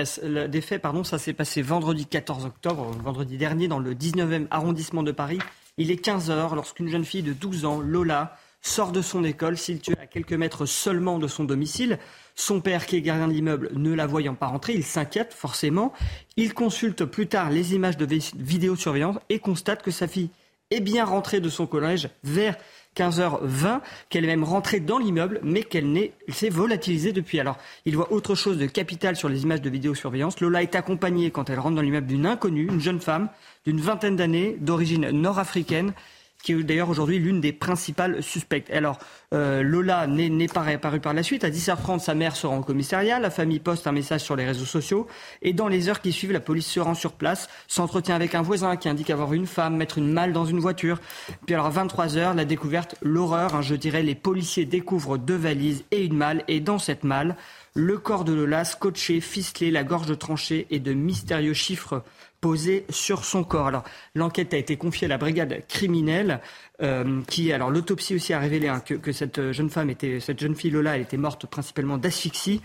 des 0.48 0.62
faits, 0.62 0.82
pardon, 0.82 1.04
ça 1.04 1.18
s'est 1.18 1.34
passé 1.34 1.62
vendredi 1.62 2.06
14 2.06 2.46
octobre, 2.46 2.92
vendredi 3.04 3.38
dernier, 3.38 3.68
dans 3.68 3.80
le 3.80 3.94
19e 3.94 4.48
arrondissement 4.52 5.04
de 5.04 5.12
Paris. 5.12 5.40
Il 5.78 5.92
est 5.92 6.04
15h 6.04 6.56
lorsqu'une 6.56 6.88
jeune 6.88 7.06
fille 7.06 7.24
de 7.24 7.34
12 7.34 7.66
ans, 7.66 7.80
Lola, 7.80 8.36
sort 8.64 8.92
de 8.94 9.02
son 9.02 9.24
école, 9.24 9.58
située 9.58 9.96
à 10.02 10.08
quelques 10.08 10.34
mètres 10.34 10.66
seulement 10.66 11.20
de 11.20 11.28
son 11.28 11.44
domicile. 11.44 12.00
Son 12.34 12.62
père, 12.62 12.88
qui 12.88 12.96
est 12.96 13.02
gardien 13.02 13.28
de 13.28 13.34
l'immeuble, 13.34 13.70
ne 13.76 13.94
la 13.94 14.08
voyant 14.08 14.34
pas 14.34 14.48
rentrer, 14.48 14.74
il 14.74 14.84
s'inquiète 14.84 15.34
forcément. 15.34 15.94
Il 16.38 16.54
consulte 16.54 17.06
plus 17.06 17.28
tard 17.28 17.52
les 17.52 17.76
images 17.76 17.98
de 17.98 18.08
vidéosurveillance 18.38 19.18
et 19.30 19.40
constate 19.40 19.84
que 19.84 19.92
sa 19.92 20.08
fille 20.08 20.30
est 20.72 20.80
bien 20.80 21.06
rentrée 21.06 21.42
de 21.42 21.50
son 21.50 21.68
collège 21.68 22.10
vers 22.24 22.56
15h20, 22.96 23.82
qu'elle 24.10 24.24
est 24.24 24.28
même 24.28 24.44
rentrée 24.44 24.80
dans 24.80 24.98
l'immeuble, 24.98 25.40
mais 25.44 25.64
qu'elle 25.64 26.12
s'est 26.30 26.50
volatilisée 26.50 27.12
depuis. 27.12 27.40
Alors, 27.40 27.58
il 27.86 27.96
voit 27.96 28.12
autre 28.12 28.34
chose 28.34 28.58
de 28.58 28.66
capital 28.66 29.16
sur 29.16 29.30
les 29.30 29.44
images 29.44 29.62
de 29.62 29.70
vidéosurveillance. 29.70 30.40
Lola 30.40 30.64
est 30.64 30.76
accompagnée, 30.76 31.32
quand 31.32 31.50
elle 31.50 31.60
rentre 31.60 31.76
dans 31.76 31.82
l'immeuble, 31.82 32.08
d'une 32.08 32.26
inconnue, 32.26 32.68
une 32.68 32.80
jeune 32.80 33.02
femme 33.02 33.30
d'une 33.66 33.82
vingtaine 33.82 34.16
d'années, 34.16 34.58
d'origine 34.60 35.10
nord-africaine, 35.10 35.94
qui 36.44 36.52
est 36.52 36.62
d'ailleurs 36.64 36.90
aujourd'hui 36.90 37.18
l'une 37.18 37.42
des 37.42 37.54
principales 37.54 38.22
suspectes. 38.22 38.70
Alors, 38.70 39.00
euh, 39.34 39.64
Lola 39.64 40.06
n'est 40.08 40.48
pas 40.48 40.62
réapparue 40.62 41.00
par 41.00 41.14
la 41.14 41.24
suite. 41.24 41.46
À 41.46 41.50
10h30, 41.50 42.00
sa 42.00 42.14
mère 42.14 42.36
se 42.36 42.46
rend 42.46 42.58
au 42.58 42.64
commissariat. 42.64 43.18
La 43.18 43.30
famille 43.30 43.60
poste 43.60 43.88
un 43.88 43.94
message 43.94 44.22
sur 44.22 44.36
les 44.36 44.46
réseaux 44.46 44.66
sociaux. 44.66 45.08
Et 45.42 45.54
dans 45.54 45.70
les 45.70 45.88
heures 45.88 46.02
qui 46.02 46.12
suivent, 46.12 46.34
la 46.34 46.42
police 46.42 46.68
se 46.68 46.82
rend 46.82 46.96
sur 46.96 47.14
place, 47.14 47.48
s'entretient 47.68 48.16
avec 48.16 48.36
un 48.36 48.42
voisin 48.42 48.76
qui 48.76 48.90
indique 48.90 49.10
avoir 49.10 49.34
une 49.34 49.48
femme, 49.48 49.78
mettre 49.78 49.98
une 49.98 50.12
malle 50.12 50.34
dans 50.34 50.46
une 50.46 50.60
voiture. 50.60 51.00
Puis 51.46 51.56
alors, 51.56 51.68
à 51.68 51.72
23h, 51.72 52.36
la 52.36 52.46
découverte, 52.46 52.96
l'horreur. 53.02 53.56
Hein, 53.56 53.62
je 53.62 53.76
dirais, 53.76 54.04
les 54.04 54.16
policiers 54.16 54.66
découvrent 54.66 55.18
deux 55.18 55.38
valises 55.38 55.86
et 55.92 56.04
une 56.04 56.18
malle. 56.18 56.44
Et 56.50 56.60
dans 56.60 56.78
cette 56.78 57.06
malle, 57.06 57.38
le 57.74 57.98
corps 57.98 58.26
de 58.26 58.34
Lola 58.34 58.66
scotché, 58.66 59.22
ficelé, 59.22 59.72
la 59.72 59.84
gorge 59.86 60.16
tranchée 60.18 60.68
et 60.70 60.80
de 60.80 60.94
mystérieux 60.94 61.54
chiffres 61.54 62.04
posés 62.44 62.84
sur 62.90 63.24
son 63.24 63.46
corps. 63.46 63.68
Alors, 63.68 63.84
l'enquête 64.16 64.54
a 64.54 64.58
été 64.58 64.76
confiée 64.76 65.06
à 65.06 65.08
la 65.08 65.18
brigade 65.18 65.64
criminelle, 65.70 66.42
euh, 66.82 67.22
qui, 67.30 67.54
alors, 67.54 67.72
l'autopsie 67.72 68.16
aussi 68.16 68.34
a 68.34 68.40
révélé 68.40 68.68
hein, 68.68 68.82
que, 68.82 69.12
cette 69.14 69.54
jeune 69.54 69.70
femme 69.70 69.90
était, 69.90 70.20
cette 70.20 70.42
jeune 70.42 70.54
fille 70.54 70.70
Lola, 70.70 70.98
elle 70.98 71.04
était 71.04 71.16
morte 71.16 71.46
principalement 71.46 71.98
d'asphyxie. 71.98 72.62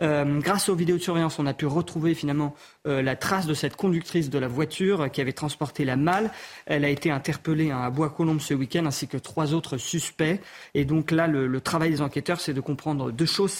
Euh, 0.00 0.40
grâce 0.40 0.68
aux 0.68 0.74
vidéos 0.74 0.96
de 0.96 1.02
surveillance, 1.02 1.38
on 1.38 1.46
a 1.46 1.54
pu 1.54 1.66
retrouver 1.66 2.14
finalement 2.14 2.56
euh, 2.88 3.00
la 3.00 3.14
trace 3.14 3.46
de 3.46 3.54
cette 3.54 3.76
conductrice 3.76 4.28
de 4.28 4.40
la 4.40 4.48
voiture 4.48 5.08
qui 5.12 5.20
avait 5.20 5.32
transporté 5.32 5.84
la 5.84 5.94
malle. 5.94 6.32
Elle 6.66 6.84
a 6.84 6.88
été 6.88 7.12
interpellée 7.12 7.70
à 7.70 7.90
Bois-Colombes 7.90 8.40
ce 8.40 8.54
week-end, 8.54 8.86
ainsi 8.86 9.06
que 9.06 9.18
trois 9.18 9.54
autres 9.54 9.76
suspects. 9.76 10.40
Et 10.74 10.84
donc 10.84 11.12
là, 11.12 11.28
le, 11.28 11.60
travail 11.60 11.90
des 11.90 12.02
enquêteurs, 12.02 12.40
c'est 12.40 12.54
de 12.54 12.60
comprendre 12.60 13.12
deux 13.12 13.26
choses. 13.26 13.52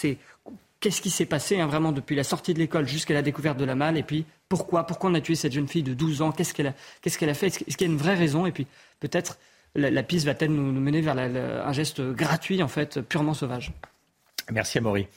Qu'est-ce 0.83 1.01
qui 1.01 1.09
s'est 1.09 1.25
passé 1.25 1.61
hein, 1.61 1.65
vraiment 1.65 1.93
depuis 1.93 2.13
la 2.13 2.25
sortie 2.25 2.53
de 2.53 2.59
l'école 2.59 2.85
jusqu'à 2.89 3.13
la 3.13 3.21
découverte 3.21 3.57
de 3.57 3.63
la 3.63 3.73
malle 3.73 3.97
et 3.97 4.03
puis 4.03 4.25
pourquoi, 4.49 4.85
pourquoi 4.85 5.09
on 5.09 5.13
a 5.13 5.21
tué 5.21 5.33
cette 5.33 5.53
jeune 5.53 5.69
fille 5.69 5.81
de 5.81 5.93
12 5.93 6.21
ans, 6.21 6.33
qu'est-ce 6.33 6.53
qu'elle 6.53 6.67
a, 6.67 6.73
qu'est-ce 7.01 7.17
qu'elle 7.17 7.29
a 7.29 7.33
fait, 7.33 7.47
est-ce 7.47 7.77
qu'il 7.77 7.87
y 7.87 7.89
a 7.89 7.93
une 7.93 7.97
vraie 7.97 8.15
raison 8.15 8.45
et 8.45 8.51
puis 8.51 8.67
peut-être 8.99 9.39
la, 9.75 10.03
piste 10.03 10.25
va-t-elle 10.25 10.51
nous, 10.51 10.73
mener 10.73 10.99
vers 10.99 11.17
un 11.17 11.71
geste 11.71 12.01
gratuit 12.01 12.61
en 12.61 12.67
fait, 12.67 12.99
purement 12.99 13.33
sauvage. 13.33 13.71
Merci 14.51 14.77
Amaury. 14.79 15.07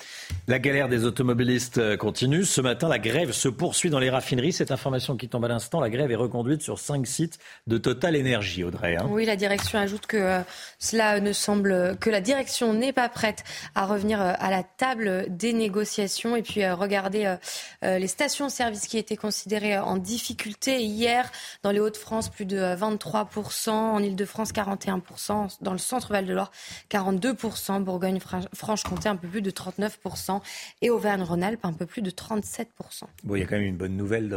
La 0.46 0.58
galère 0.58 0.88
des 0.88 1.04
automobilistes 1.04 1.78
euh, 1.78 1.96
continue. 1.96 2.44
Ce 2.44 2.60
matin, 2.60 2.88
la 2.88 2.98
grève 2.98 3.32
se 3.32 3.48
poursuit 3.48 3.90
dans 3.90 3.98
les 3.98 4.08
raffineries. 4.08 4.52
Cette 4.52 4.70
information 4.70 5.16
qui 5.16 5.28
tombe 5.28 5.44
à 5.44 5.48
l'instant, 5.48 5.80
la 5.80 5.90
grève 5.90 6.10
est 6.12 6.16
reconduite 6.16 6.62
sur 6.62 6.78
cinq 6.78 7.06
sites 7.06 7.38
de 7.66 7.76
Total 7.76 8.14
Énergie, 8.14 8.62
Audrey. 8.62 8.96
Hein. 8.96 9.06
Oui, 9.08 9.24
la 9.24 9.34
direction 9.34 9.78
ajoute 9.80 10.06
que 10.06 10.16
euh, 10.16 10.40
cela 10.78 11.20
ne 11.20 11.32
semble 11.32 11.96
que 11.98 12.08
la 12.08 12.20
direction 12.20 12.72
n'est 12.72 12.92
pas 12.92 13.08
prête 13.08 13.42
à 13.74 13.86
revenir 13.86 14.20
euh, 14.20 14.32
à 14.38 14.50
la 14.50 14.62
table 14.62 15.26
des 15.28 15.52
négociations. 15.52 16.36
Et 16.36 16.42
puis 16.42 16.68
regardez 16.68 17.36
les 17.82 18.06
stations-service 18.06 18.86
qui 18.86 18.98
étaient 18.98 19.16
considérées 19.16 19.78
en 19.78 19.96
difficulté 19.96 20.82
hier 20.82 21.30
dans 21.62 21.70
les 21.70 21.80
Hauts-de-France, 21.80 22.28
plus 22.28 22.44
de 22.44 22.58
23%, 22.58 23.70
en 23.70 24.02
Ile-de-France 24.02 24.52
41%, 24.52 25.58
dans 25.60 25.72
le 25.72 25.78
centre 25.78 26.12
Val-de-Loire 26.12 26.50
42%, 26.90 27.82
Bourgogne-Franche-Comté 27.82 29.08
un 29.16 29.18
peu 29.18 29.28
plus 29.28 29.42
de 29.42 29.50
39% 29.50 30.40
et 30.82 30.90
Auvergne-Rhône-Alpes 30.90 31.64
un 31.64 31.72
peu 31.72 31.86
plus 31.86 32.02
de 32.02 32.10
37%. 32.10 32.66
Bon, 33.24 33.34
il 33.34 33.40
y 33.40 33.42
a 33.42 33.46
quand 33.46 33.56
même 33.56 33.64
une 33.64 33.76
bonne 33.76 33.96
nouvelle 33.96 34.28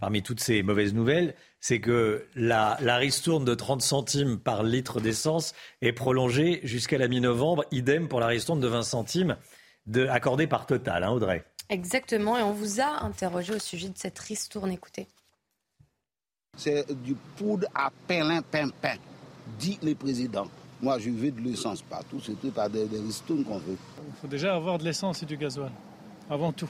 parmi 0.00 0.22
toutes 0.22 0.40
ces 0.40 0.62
mauvaises 0.62 0.94
nouvelles, 0.94 1.34
c'est 1.60 1.80
que 1.80 2.26
la, 2.34 2.76
la 2.80 2.96
ristourne 2.96 3.44
de 3.44 3.54
30 3.54 3.82
centimes 3.82 4.38
par 4.38 4.62
litre 4.62 5.00
d'essence 5.00 5.54
est 5.82 5.92
prolongée 5.92 6.60
jusqu'à 6.64 6.98
la 6.98 7.08
mi-novembre. 7.08 7.64
Idem 7.70 8.08
pour 8.08 8.20
la 8.20 8.26
ristourne 8.26 8.60
de 8.60 8.68
20 8.68 8.82
centimes 8.82 9.36
de, 9.86 10.06
accordée 10.06 10.46
par 10.46 10.66
Total, 10.66 11.02
hein, 11.02 11.10
Audrey. 11.10 11.44
Exactement, 11.70 12.38
et 12.38 12.42
on 12.42 12.52
vous 12.52 12.80
a 12.80 13.04
interrogé 13.04 13.54
au 13.54 13.58
sujet 13.58 13.88
de 13.88 13.98
cette 13.98 14.18
ristourne. 14.18 14.70
Écoutez. 14.72 15.06
C'est 16.56 16.90
du 17.02 17.14
poudre 17.36 17.68
à 17.74 17.90
pain, 18.06 18.42
pain, 18.42 18.68
pain, 18.80 18.96
dit 19.58 19.78
le 19.82 19.94
président. 19.94 20.48
Moi, 20.80 20.98
je 21.00 21.10
veux 21.10 21.30
de 21.32 21.40
l'essence 21.40 21.82
partout, 21.82 22.20
surtout 22.20 22.50
par 22.50 22.70
des, 22.70 22.86
des 22.86 23.00
ristournes 23.00 23.44
qu'on 23.44 23.58
veut. 23.58 23.76
Il 24.06 24.20
faut 24.20 24.28
déjà 24.28 24.54
avoir 24.54 24.78
de 24.78 24.84
l'essence 24.84 25.22
et 25.22 25.26
du 25.26 25.36
gasoil, 25.36 25.72
avant 26.30 26.52
tout. 26.52 26.68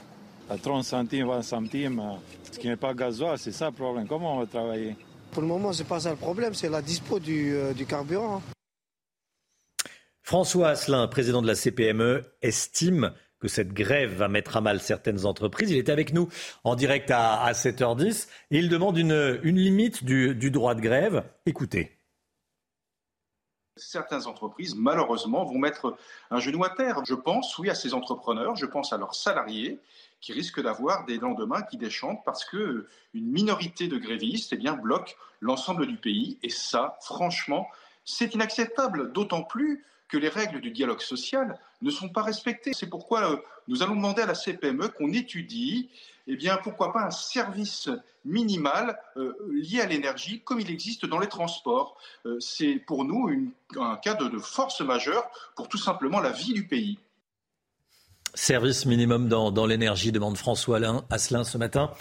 À 0.49 0.57
30 0.57 0.83
centimes, 0.83 1.27
20 1.27 1.41
centimes, 1.43 2.01
ce 2.51 2.57
qui 2.57 2.67
n'est 2.67 2.75
pas 2.75 2.95
gasoil, 2.95 3.37
c'est 3.37 3.51
ça 3.51 3.67
le 3.67 3.75
problème. 3.75 4.07
Comment 4.07 4.37
on 4.37 4.39
va 4.39 4.47
travailler? 4.47 4.95
Pour 5.31 5.43
le 5.43 5.47
moment, 5.47 5.71
ce 5.73 5.83
n'est 5.83 5.87
pas 5.87 5.99
ça 5.99 6.09
le 6.09 6.15
problème, 6.15 6.55
c'est 6.55 6.69
la 6.69 6.81
dispo 6.81 7.19
du, 7.19 7.53
euh, 7.53 7.73
du 7.73 7.85
carburant. 7.85 8.41
François 10.23 10.69
Asselin, 10.69 11.07
président 11.07 11.43
de 11.43 11.47
la 11.47 11.55
CPME, 11.55 12.23
estime 12.41 13.13
que 13.39 13.47
cette 13.47 13.73
grève 13.73 14.15
va 14.15 14.27
mettre 14.27 14.57
à 14.57 14.61
mal 14.61 14.81
certaines 14.81 15.27
entreprises. 15.27 15.69
Il 15.69 15.77
est 15.77 15.89
avec 15.89 16.13
nous 16.13 16.29
en 16.63 16.75
direct 16.75 17.11
à, 17.11 17.51
7h10 17.53 18.27
et 18.49 18.57
il 18.57 18.69
demande 18.69 18.97
une, 18.97 19.39
une 19.43 19.57
limite 19.57 20.03
du, 20.03 20.35
du 20.35 20.49
droit 20.51 20.73
de 20.73 20.81
grève. 20.81 21.23
Écoutez 21.45 21.98
certaines 23.79 24.27
entreprises, 24.27 24.75
malheureusement, 24.75 25.43
vont 25.43 25.57
mettre 25.57 25.97
un 26.31 26.39
genou 26.39 26.63
à 26.63 26.69
terre. 26.69 27.03
Je 27.05 27.15
pense, 27.15 27.57
oui, 27.57 27.69
à 27.69 27.75
ces 27.75 27.93
entrepreneurs, 27.93 28.55
je 28.55 28.65
pense 28.65 28.93
à 28.93 28.97
leurs 28.97 29.15
salariés 29.15 29.79
qui 30.21 30.33
risquent 30.33 30.61
d'avoir 30.61 31.05
des 31.05 31.17
lendemains 31.17 31.61
qui 31.61 31.77
déchantent 31.77 32.23
parce 32.25 32.43
que 32.45 32.87
une 33.13 33.31
minorité 33.31 33.87
de 33.87 33.97
grévistes 33.97 34.53
eh 34.53 34.71
bloque 34.71 35.17
l'ensemble 35.39 35.87
du 35.87 35.95
pays. 35.95 36.37
Et 36.43 36.49
ça, 36.49 36.97
franchement, 37.01 37.67
c'est 38.05 38.33
inacceptable, 38.33 39.13
d'autant 39.13 39.43
plus 39.43 39.85
que 40.09 40.17
les 40.17 40.29
règles 40.29 40.59
du 40.59 40.71
dialogue 40.71 41.01
social 41.01 41.57
ne 41.81 41.91
sont 41.91 42.09
pas 42.09 42.23
respectées. 42.23 42.73
C'est 42.73 42.89
pourquoi 42.89 43.31
euh, 43.31 43.37
nous 43.67 43.83
allons 43.83 43.95
demander 43.95 44.23
à 44.23 44.25
la 44.25 44.33
CPME 44.33 44.89
qu'on 44.89 45.13
étudie 45.13 45.89
eh 46.31 46.35
bien, 46.35 46.57
pourquoi 46.57 46.93
pas 46.93 47.01
un 47.01 47.09
service 47.11 47.89
minimal 48.23 48.99
euh, 49.17 49.33
lié 49.51 49.81
à 49.81 49.87
l'énergie 49.87 50.41
comme 50.41 50.59
il 50.59 50.69
existe 50.69 51.07
dans 51.07 51.17
les 51.17 51.27
transports. 51.27 51.97
Euh, 52.27 52.39
c'est 52.39 52.75
pour 52.75 53.03
nous 53.03 53.51
un 53.75 53.95
cas 53.97 54.13
de, 54.13 54.37
force 54.37 54.81
majeure 54.81 55.27
pour 55.55 55.67
tout 55.67 55.79
simplement 55.79 56.19
la 56.19 56.29
vie 56.29 56.53
du 56.53 56.67
pays. 56.67 56.99
Service 58.35 58.85
minimum 58.85 59.27
dans, 59.27 59.65
l'énergie, 59.65 60.11
demande 60.11 60.37
François 60.37 60.79
Asselin 61.09 61.43
ce 61.43 61.57
matin, 61.57 61.91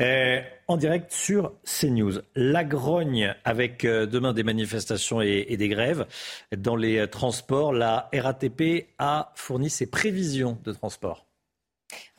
euh, 0.00 0.40
en 0.66 0.76
direct 0.76 1.12
sur 1.12 1.52
CNews. 1.62 2.22
La 2.34 2.64
grogne 2.64 3.36
avec 3.44 3.86
demain 3.86 4.32
des 4.32 4.42
manifestations 4.42 5.22
et, 5.22 5.46
et, 5.48 5.56
des 5.56 5.68
grèves 5.68 6.08
dans 6.56 6.74
les 6.74 7.08
transports. 7.08 7.72
La 7.72 8.10
RATP 8.12 8.88
a 8.98 9.30
fourni 9.36 9.70
ses 9.70 9.88
prévisions 9.88 10.58
de 10.64 10.72
transport. 10.72 11.24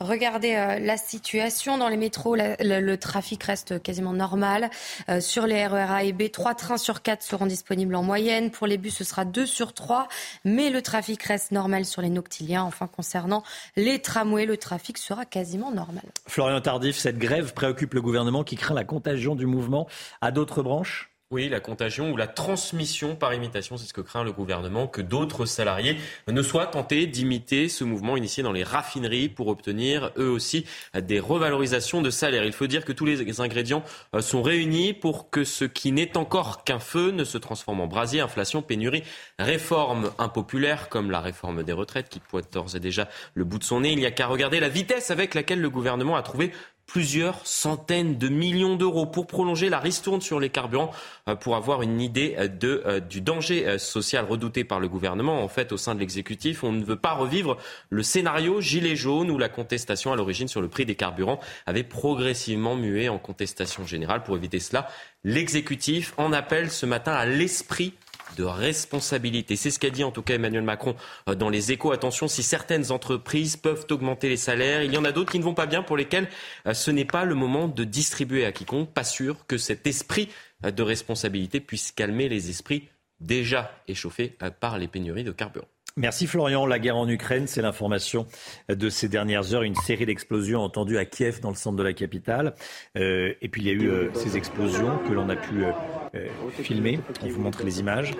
Regardez 0.00 0.54
euh, 0.54 0.78
la 0.78 0.96
situation 0.96 1.78
dans 1.78 1.88
les 1.88 1.96
métros. 1.96 2.36
le, 2.36 2.96
trafic 2.96 3.42
reste 3.44 3.82
quasiment 3.82 4.12
normal. 4.12 4.70
Euh, 5.08 5.20
sur 5.20 5.46
les 5.46 5.66
RER 5.66 5.90
A 5.90 6.04
et 6.04 6.12
B, 6.12 6.30
3 6.30 6.54
trains 6.54 6.78
sur 6.78 7.02
4 7.02 7.22
seront 7.22 7.46
disponibles 7.46 7.94
en 7.94 8.02
moyenne. 8.02 8.50
Pour 8.50 8.66
les 8.66 8.78
bus, 8.78 8.96
ce 8.96 9.04
sera 9.04 9.24
2 9.24 9.46
sur 9.46 9.72
3. 9.72 10.08
Mais 10.44 10.70
le 10.70 10.82
trafic 10.82 11.22
reste 11.22 11.52
normal 11.52 11.84
sur 11.84 12.02
les 12.02 12.10
noctiliens. 12.10 12.62
Enfin, 12.62 12.86
concernant 12.86 13.42
les 13.76 14.00
tramways, 14.00 14.46
le 14.46 14.56
trafic 14.56 14.98
sera 14.98 15.24
quasiment 15.24 15.70
normal. 15.70 16.04
Florian 16.26 16.60
Tardif, 16.60 16.96
cette 16.96 17.18
grève 17.18 17.52
préoccupe 17.54 17.94
le 17.94 18.00
gouvernement 18.00 18.44
qui 18.44 18.56
craint 18.56 18.74
la 18.74 18.84
contagion 18.84 19.34
du 19.34 19.46
mouvement 19.46 19.88
à 20.20 20.30
d'autres 20.30 20.62
branches? 20.62 21.10
Oui, 21.30 21.50
la 21.50 21.60
contagion 21.60 22.10
ou 22.10 22.16
la 22.16 22.26
transmission 22.26 23.14
par 23.14 23.34
imitation, 23.34 23.76
c'est 23.76 23.86
ce 23.86 23.92
que 23.92 24.00
craint 24.00 24.24
le 24.24 24.32
gouvernement, 24.32 24.86
que 24.86 25.02
d'autres 25.02 25.44
salariés 25.44 25.98
ne 26.26 26.40
soient 26.40 26.66
tentés 26.66 27.06
d'imiter 27.06 27.68
ce 27.68 27.84
mouvement 27.84 28.16
initié 28.16 28.42
dans 28.42 28.52
les 28.52 28.64
raffineries 28.64 29.28
pour 29.28 29.48
obtenir 29.48 30.10
eux 30.16 30.30
aussi 30.30 30.64
des 30.98 31.20
revalorisations 31.20 32.00
de 32.00 32.08
salaire. 32.08 32.44
Il 32.44 32.54
faut 32.54 32.66
dire 32.66 32.82
que 32.82 32.92
tous 32.92 33.04
les 33.04 33.42
ingrédients 33.42 33.84
euh, 34.14 34.22
sont 34.22 34.40
réunis 34.40 34.94
pour 34.94 35.28
que 35.28 35.44
ce 35.44 35.66
qui 35.66 35.92
n'est 35.92 36.16
encore 36.16 36.64
qu'un 36.64 36.78
feu 36.78 37.10
ne 37.10 37.24
se 37.24 37.36
transforme 37.36 37.80
en 37.80 37.86
brasier. 37.86 38.22
Inflation, 38.22 38.62
pénurie, 38.62 39.02
réforme 39.38 40.10
impopulaire 40.16 40.88
comme 40.88 41.10
la 41.10 41.20
réforme 41.20 41.62
des 41.62 41.74
retraites 41.74 42.08
qui 42.08 42.20
pointe 42.20 42.50
d'ores 42.54 42.74
et 42.74 42.80
déjà 42.80 43.06
le 43.34 43.44
bout 43.44 43.58
de 43.58 43.64
son 43.64 43.80
nez. 43.80 43.92
Il 43.92 43.98
n'y 43.98 44.06
a 44.06 44.10
qu'à 44.10 44.28
regarder 44.28 44.60
la 44.60 44.70
vitesse 44.70 45.10
avec 45.10 45.34
laquelle 45.34 45.60
le 45.60 45.68
gouvernement 45.68 46.16
a 46.16 46.22
trouvé 46.22 46.52
plusieurs 46.88 47.46
centaines 47.46 48.16
de 48.16 48.28
millions 48.28 48.74
d'euros 48.74 49.06
pour 49.06 49.26
prolonger 49.26 49.68
la 49.68 49.78
ristourne 49.78 50.22
sur 50.22 50.40
les 50.40 50.48
carburants 50.48 50.90
euh, 51.28 51.36
pour 51.36 51.54
avoir 51.54 51.82
une 51.82 52.00
idée 52.00 52.34
euh, 52.38 52.48
de, 52.48 52.82
euh, 52.86 52.98
du 52.98 53.20
danger 53.20 53.78
social 53.78 54.24
redouté 54.24 54.64
par 54.64 54.80
le 54.80 54.88
gouvernement. 54.88 55.44
En 55.44 55.48
fait, 55.48 55.70
au 55.70 55.76
sein 55.76 55.94
de 55.94 56.00
l'exécutif, 56.00 56.64
on 56.64 56.72
ne 56.72 56.82
veut 56.82 56.96
pas 56.96 57.12
revivre 57.12 57.58
le 57.90 58.02
scénario 58.02 58.60
gilet 58.60 58.96
jaune 58.96 59.30
où 59.30 59.36
la 59.36 59.50
contestation 59.50 60.12
à 60.12 60.16
l'origine 60.16 60.48
sur 60.48 60.62
le 60.62 60.68
prix 60.68 60.86
des 60.86 60.94
carburants 60.94 61.40
avait 61.66 61.84
progressivement 61.84 62.74
mué 62.74 63.10
en 63.10 63.18
contestation 63.18 63.84
générale. 63.84 64.22
Pour 64.22 64.36
éviter 64.36 64.58
cela, 64.58 64.88
l'exécutif 65.24 66.14
en 66.16 66.32
appelle 66.32 66.70
ce 66.70 66.86
matin 66.86 67.12
à 67.12 67.26
l'esprit 67.26 67.92
de 68.36 68.44
responsabilité. 68.44 69.56
C'est 69.56 69.70
ce 69.70 69.78
qu'a 69.78 69.90
dit 69.90 70.04
en 70.04 70.10
tout 70.10 70.22
cas 70.22 70.34
Emmanuel 70.34 70.62
Macron 70.62 70.94
euh, 71.28 71.34
dans 71.34 71.48
les 71.48 71.72
échos. 71.72 71.92
Attention, 71.92 72.28
si 72.28 72.42
certaines 72.42 72.90
entreprises 72.92 73.56
peuvent 73.56 73.86
augmenter 73.90 74.28
les 74.28 74.36
salaires, 74.36 74.82
il 74.82 74.92
y 74.92 74.96
en 74.96 75.04
a 75.04 75.12
d'autres 75.12 75.32
qui 75.32 75.38
ne 75.38 75.44
vont 75.44 75.54
pas 75.54 75.66
bien 75.66 75.82
pour 75.82 75.96
lesquelles 75.96 76.28
euh, 76.66 76.74
ce 76.74 76.90
n'est 76.90 77.04
pas 77.04 77.24
le 77.24 77.34
moment 77.34 77.68
de 77.68 77.84
distribuer 77.84 78.44
à 78.44 78.52
quiconque. 78.52 78.92
Pas 78.92 79.04
sûr 79.04 79.46
que 79.46 79.58
cet 79.58 79.86
esprit 79.86 80.28
euh, 80.64 80.70
de 80.70 80.82
responsabilité 80.82 81.60
puisse 81.60 81.92
calmer 81.92 82.28
les 82.28 82.50
esprits 82.50 82.88
déjà 83.20 83.72
échauffés 83.88 84.36
par 84.60 84.78
les 84.78 84.86
pénuries 84.86 85.24
de 85.24 85.32
carburant. 85.32 85.66
Merci 85.98 86.28
Florian. 86.28 86.64
La 86.64 86.78
guerre 86.78 86.96
en 86.96 87.08
Ukraine, 87.08 87.48
c'est 87.48 87.60
l'information 87.60 88.26
de 88.68 88.88
ces 88.88 89.08
dernières 89.08 89.52
heures. 89.52 89.64
Une 89.64 89.74
série 89.74 90.06
d'explosions 90.06 90.60
entendues 90.60 90.96
à 90.96 91.04
Kiev, 91.04 91.40
dans 91.40 91.50
le 91.50 91.56
centre 91.56 91.76
de 91.76 91.82
la 91.82 91.92
capitale. 91.92 92.54
Euh, 92.96 93.32
et 93.42 93.48
puis 93.48 93.62
il 93.62 93.66
y 93.66 93.70
a 93.70 93.72
eu 93.72 93.88
euh, 93.88 94.08
ces 94.14 94.36
explosions 94.36 94.96
que 95.08 95.12
l'on 95.12 95.28
a 95.28 95.34
pu 95.34 95.64
euh, 95.64 96.28
filmer. 96.62 97.00
On 97.24 97.28
vous 97.28 97.40
montre 97.40 97.64
les 97.64 97.80
images. 97.80 98.12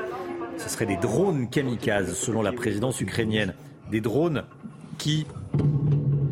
Ce 0.56 0.68
seraient 0.68 0.86
des 0.86 0.96
drones 0.96 1.48
kamikazes, 1.48 2.14
selon 2.14 2.42
la 2.42 2.50
présidence 2.50 3.00
ukrainienne. 3.00 3.54
Des 3.92 4.00
drones 4.00 4.42
qui 4.98 5.24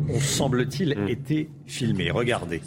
ont, 0.09 0.19
semble-t-il, 0.19 0.99
mm. 0.99 1.07
été 1.07 1.49
filmés. 1.65 2.11
Regardez. 2.11 2.61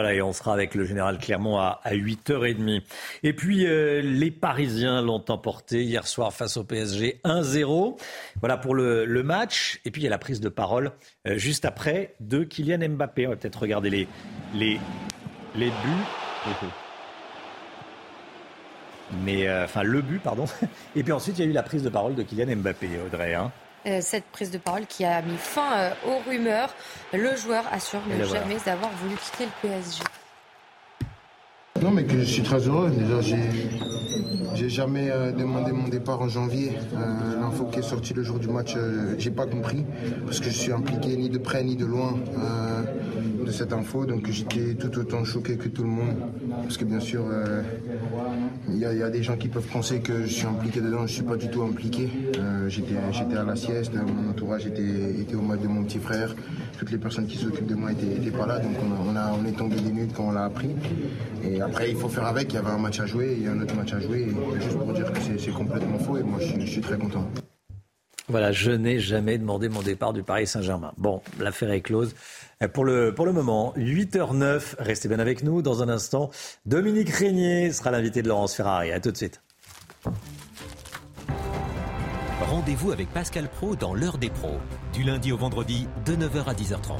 Voilà, 0.00 0.14
et 0.14 0.22
on 0.22 0.32
sera 0.32 0.54
avec 0.54 0.74
le 0.74 0.86
général 0.86 1.18
Clermont 1.18 1.58
à, 1.58 1.78
8h30. 1.84 2.80
Et 3.22 3.34
puis, 3.34 3.66
euh, 3.66 4.00
les 4.00 4.30
Parisiens 4.30 5.02
l'ont 5.02 5.22
emporté 5.28 5.82
hier 5.82 6.06
soir 6.06 6.32
face 6.32 6.56
au 6.56 6.64
PSG 6.64 7.20
1-0. 7.22 8.00
Voilà 8.38 8.56
pour 8.56 8.74
le, 8.74 9.22
match. 9.22 9.78
Et 9.84 9.90
puis, 9.90 10.00
il 10.00 10.04
y 10.04 10.06
a 10.06 10.10
la 10.10 10.16
prise 10.16 10.40
de 10.40 10.48
parole 10.48 10.92
euh, 11.28 11.36
juste 11.36 11.66
après 11.66 12.14
de 12.18 12.44
Kylian 12.44 12.88
Mbappé. 12.88 13.26
On 13.26 13.30
va 13.30 13.36
peut-être 13.36 13.60
regarder 13.60 13.90
les, 13.90 14.08
les, 14.54 14.80
les 15.54 15.68
buts. 15.68 16.06
Mais, 19.22 19.48
euh, 19.48 19.64
enfin, 19.64 19.82
le 19.82 20.00
but, 20.00 20.22
pardon. 20.22 20.46
Et 20.96 21.02
puis 21.02 21.12
ensuite, 21.12 21.38
il 21.38 21.44
y 21.44 21.46
a 21.46 21.50
eu 21.50 21.52
la 21.52 21.62
prise 21.62 21.82
de 21.82 21.90
parole 21.90 22.14
de 22.14 22.22
Kylian 22.22 22.56
Mbappé, 22.56 22.88
Audrey. 23.04 23.34
Hein. 23.34 23.52
Euh, 23.86 24.00
cette 24.02 24.24
prise 24.26 24.50
de 24.50 24.58
parole 24.58 24.84
qui 24.86 25.06
a 25.06 25.22
mis 25.22 25.38
fin 25.38 25.72
euh, 25.72 25.90
aux 26.06 26.28
rumeurs. 26.28 26.74
Le 27.14 27.34
joueur 27.34 27.64
assure 27.72 28.02
ne 28.06 28.24
jamais 28.24 28.68
avoir 28.68 28.90
voulu 29.02 29.16
quitter 29.16 29.46
le 29.46 29.68
PSG. 29.68 30.02
Non, 31.80 31.90
mais 31.90 32.04
que 32.04 32.18
je 32.18 32.24
suis 32.24 32.42
très 32.42 32.58
heureux. 32.58 32.90
Déjà, 32.90 33.22
j'ai, 33.22 33.38
j'ai 34.54 34.68
jamais 34.68 35.10
euh, 35.10 35.32
demandé 35.32 35.72
mon 35.72 35.88
départ 35.88 36.20
en 36.20 36.28
janvier. 36.28 36.72
l'info 37.40 37.64
qui 37.64 37.78
est 37.78 37.82
sortie 37.82 38.14
le 38.14 38.22
jour 38.22 38.38
du 38.38 38.48
match, 38.48 38.74
j'ai 39.18 39.30
pas 39.30 39.46
compris 39.46 39.84
parce 40.24 40.40
que 40.40 40.46
je 40.46 40.56
suis 40.56 40.72
impliqué 40.72 41.16
ni 41.16 41.28
de 41.28 41.38
près 41.38 41.62
ni 41.64 41.76
de 41.76 41.86
loin 41.86 42.14
de 43.44 43.50
cette 43.50 43.72
info. 43.72 44.06
Donc 44.06 44.28
j'étais 44.30 44.74
tout 44.74 44.98
autant 44.98 45.24
choqué 45.24 45.56
que 45.56 45.68
tout 45.68 45.82
le 45.82 45.88
monde 45.88 46.16
parce 46.62 46.76
que 46.76 46.84
bien 46.84 47.00
sûr, 47.00 47.24
il 48.68 48.78
y, 48.78 48.84
a 48.84 49.10
des 49.10 49.22
gens 49.22 49.36
qui 49.36 49.48
peuvent 49.48 49.66
penser 49.66 50.00
que 50.00 50.22
je 50.22 50.32
suis 50.32 50.46
impliqué 50.46 50.80
dedans. 50.80 51.06
Je 51.06 51.14
suis 51.14 51.22
pas 51.22 51.36
du 51.36 51.48
tout 51.48 51.62
impliqué. 51.62 52.08
j'étais, 52.68 53.36
à 53.36 53.44
la 53.44 53.56
sieste, 53.56 53.92
mon 53.94 54.30
entourage 54.30 54.66
était, 54.66 55.20
était 55.20 55.34
au 55.34 55.42
mode 55.42 55.62
de 55.62 55.68
mon 55.68 55.84
petit 55.84 55.98
frère. 55.98 56.34
Toutes 56.80 56.92
les 56.92 56.98
personnes 56.98 57.26
qui 57.26 57.36
s'occupent 57.36 57.66
de 57.66 57.74
moi 57.74 57.92
étaient, 57.92 58.30
pas 58.30 58.46
là, 58.46 58.58
donc 58.58 58.72
on, 58.80 59.14
a, 59.14 59.32
on 59.32 59.44
est 59.44 59.52
tombé 59.52 59.76
des 59.76 59.92
nudes 59.92 60.12
quand 60.16 60.28
on 60.28 60.32
l'a 60.32 60.44
appris. 60.44 60.70
Et 61.44 61.60
après, 61.60 61.90
il 61.90 61.96
faut 61.96 62.08
faire 62.08 62.24
avec. 62.24 62.50
Il 62.50 62.54
y 62.54 62.58
avait 62.58 62.70
un 62.70 62.78
match 62.78 63.00
à 63.00 63.04
jouer, 63.04 63.36
il 63.36 63.44
y 63.44 63.48
a 63.48 63.50
un 63.50 63.60
autre 63.60 63.74
match 63.74 63.92
à 63.92 64.00
jouer. 64.00 64.28
juste 64.54 64.78
pour 64.78 64.90
dire 64.94 65.12
que 65.12 65.18
c'est 65.38 65.50
complètement 65.50 65.98
faux, 65.98 66.16
et 66.16 66.22
moi 66.22 66.38
je 66.40 66.64
suis 66.64 66.80
très 66.80 66.96
content. 66.96 67.28
Voilà, 68.28 68.50
je 68.50 68.70
n'ai 68.70 68.98
jamais 68.98 69.36
demandé 69.36 69.68
mon 69.68 69.82
départ 69.82 70.14
du 70.14 70.22
Paris 70.22 70.46
Saint-Germain. 70.46 70.94
Bon, 70.96 71.20
l'affaire 71.38 71.70
est 71.70 71.82
close. 71.82 72.14
Pour 72.72 72.86
le, 72.86 73.14
pour 73.14 73.26
le 73.26 73.32
moment, 73.32 73.74
8h09, 73.76 74.76
restez 74.78 75.08
bien 75.08 75.18
avec 75.18 75.44
nous. 75.44 75.60
Dans 75.60 75.82
un 75.82 75.90
instant, 75.90 76.30
Dominique 76.64 77.10
Régnier 77.10 77.72
sera 77.72 77.90
l'invité 77.90 78.22
de 78.22 78.28
Laurence 78.28 78.54
Ferrari. 78.54 78.90
A 78.90 79.00
tout 79.00 79.12
de 79.12 79.18
suite. 79.18 79.42
Rendez-vous 82.60 82.92
avec 82.92 83.08
Pascal 83.08 83.48
Pro 83.48 83.74
dans 83.74 83.94
l'heure 83.94 84.18
des 84.18 84.28
pros, 84.28 84.58
du 84.92 85.02
lundi 85.02 85.32
au 85.32 85.38
vendredi 85.38 85.88
de 86.04 86.14
9h 86.14 86.44
à 86.44 86.52
10h30. 86.52 86.98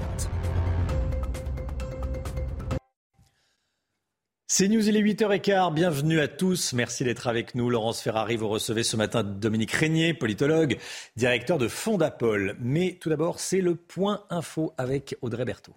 C'est 4.46 4.68
News, 4.68 4.88
il 4.88 4.96
est 4.96 5.02
8h15. 5.02 5.74
Bienvenue 5.74 6.18
à 6.18 6.28
tous. 6.28 6.72
Merci 6.72 7.04
d'être 7.04 7.26
avec 7.26 7.54
nous. 7.54 7.68
Laurence 7.68 8.00
Ferrari, 8.00 8.36
vous 8.36 8.48
recevez 8.48 8.82
ce 8.82 8.96
matin 8.96 9.22
Dominique 9.22 9.72
Régnier, 9.72 10.14
politologue, 10.14 10.78
directeur 11.16 11.58
de 11.58 11.68
Fondapol. 11.68 12.56
Mais 12.58 12.96
tout 12.98 13.10
d'abord, 13.10 13.38
c'est 13.38 13.60
le 13.60 13.74
point 13.74 14.24
info 14.30 14.72
avec 14.78 15.14
Audrey 15.20 15.44
Berthaud. 15.44 15.74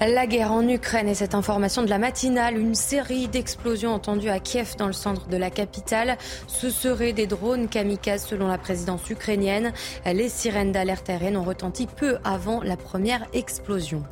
La 0.00 0.26
guerre 0.26 0.50
en 0.52 0.68
Ukraine 0.68 1.08
et 1.08 1.14
cette 1.14 1.36
information 1.36 1.82
de 1.82 1.88
la 1.88 1.98
matinale, 1.98 2.58
une 2.58 2.74
série 2.74 3.28
d'explosions 3.28 3.94
entendues 3.94 4.28
à 4.28 4.40
Kiev 4.40 4.74
dans 4.76 4.88
le 4.88 4.92
centre 4.92 5.28
de 5.28 5.36
la 5.36 5.50
capitale. 5.50 6.18
Ce 6.48 6.68
seraient 6.68 7.12
des 7.12 7.28
drones 7.28 7.68
kamikazes 7.68 8.26
selon 8.26 8.48
la 8.48 8.58
présidence 8.58 9.08
ukrainienne. 9.08 9.72
Les 10.04 10.28
sirènes 10.28 10.72
d'alerte 10.72 11.08
aérienne 11.08 11.36
ont 11.36 11.44
retenti 11.44 11.86
peu 11.86 12.18
avant 12.24 12.60
la 12.62 12.76
première 12.76 13.24
explosion. 13.32 14.02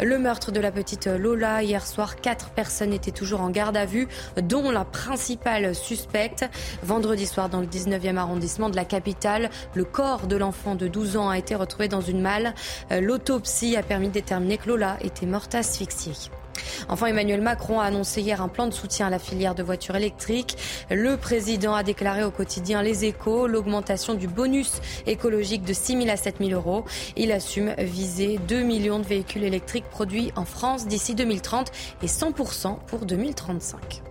Le 0.00 0.18
meurtre 0.18 0.52
de 0.52 0.60
la 0.60 0.70
petite 0.70 1.06
Lola 1.06 1.62
hier 1.62 1.86
soir, 1.86 2.16
quatre 2.16 2.50
personnes 2.50 2.92
étaient 2.92 3.10
toujours 3.10 3.40
en 3.40 3.50
garde 3.50 3.76
à 3.76 3.86
vue, 3.86 4.08
dont 4.42 4.70
la 4.70 4.84
principale 4.84 5.74
suspecte. 5.74 6.44
Vendredi 6.82 7.26
soir, 7.26 7.48
dans 7.48 7.60
le 7.60 7.66
19e 7.66 8.16
arrondissement 8.16 8.68
de 8.68 8.76
la 8.76 8.84
capitale, 8.84 9.50
le 9.74 9.84
corps 9.84 10.26
de 10.26 10.36
l'enfant 10.36 10.74
de 10.74 10.88
12 10.88 11.16
ans 11.16 11.30
a 11.30 11.38
été 11.38 11.54
retrouvé 11.54 11.88
dans 11.88 12.00
une 12.00 12.20
malle. 12.20 12.54
L'autopsie 12.90 13.76
a 13.76 13.82
permis 13.82 14.08
de 14.08 14.14
déterminer 14.14 14.58
que 14.58 14.68
Lola 14.68 14.96
était 15.02 15.26
morte 15.26 15.54
asphyxiée. 15.54 16.14
Enfin, 16.88 17.06
Emmanuel 17.06 17.40
Macron 17.40 17.80
a 17.80 17.84
annoncé 17.84 18.20
hier 18.20 18.40
un 18.42 18.48
plan 18.48 18.66
de 18.66 18.72
soutien 18.72 19.06
à 19.06 19.10
la 19.10 19.18
filière 19.18 19.54
de 19.54 19.62
voitures 19.62 19.96
électriques. 19.96 20.56
Le 20.90 21.16
président 21.16 21.74
a 21.74 21.82
déclaré 21.82 22.24
au 22.24 22.30
quotidien 22.30 22.82
Les 22.82 23.04
Échos 23.04 23.46
l'augmentation 23.46 24.14
du 24.14 24.28
bonus 24.28 24.80
écologique 25.06 25.64
de 25.64 25.72
6 25.72 26.02
000 26.02 26.08
à 26.08 26.16
7 26.16 26.36
000 26.38 26.50
euros. 26.50 26.84
Il 27.16 27.32
assume 27.32 27.74
viser 27.78 28.38
2 28.48 28.62
millions 28.62 28.98
de 28.98 29.06
véhicules 29.06 29.44
électriques 29.44 29.88
produits 29.90 30.32
en 30.36 30.44
France 30.44 30.86
d'ici 30.86 31.14
2030 31.14 31.70
et 32.02 32.06
100% 32.06 32.78
pour 32.86 33.06
2035. 33.06 34.02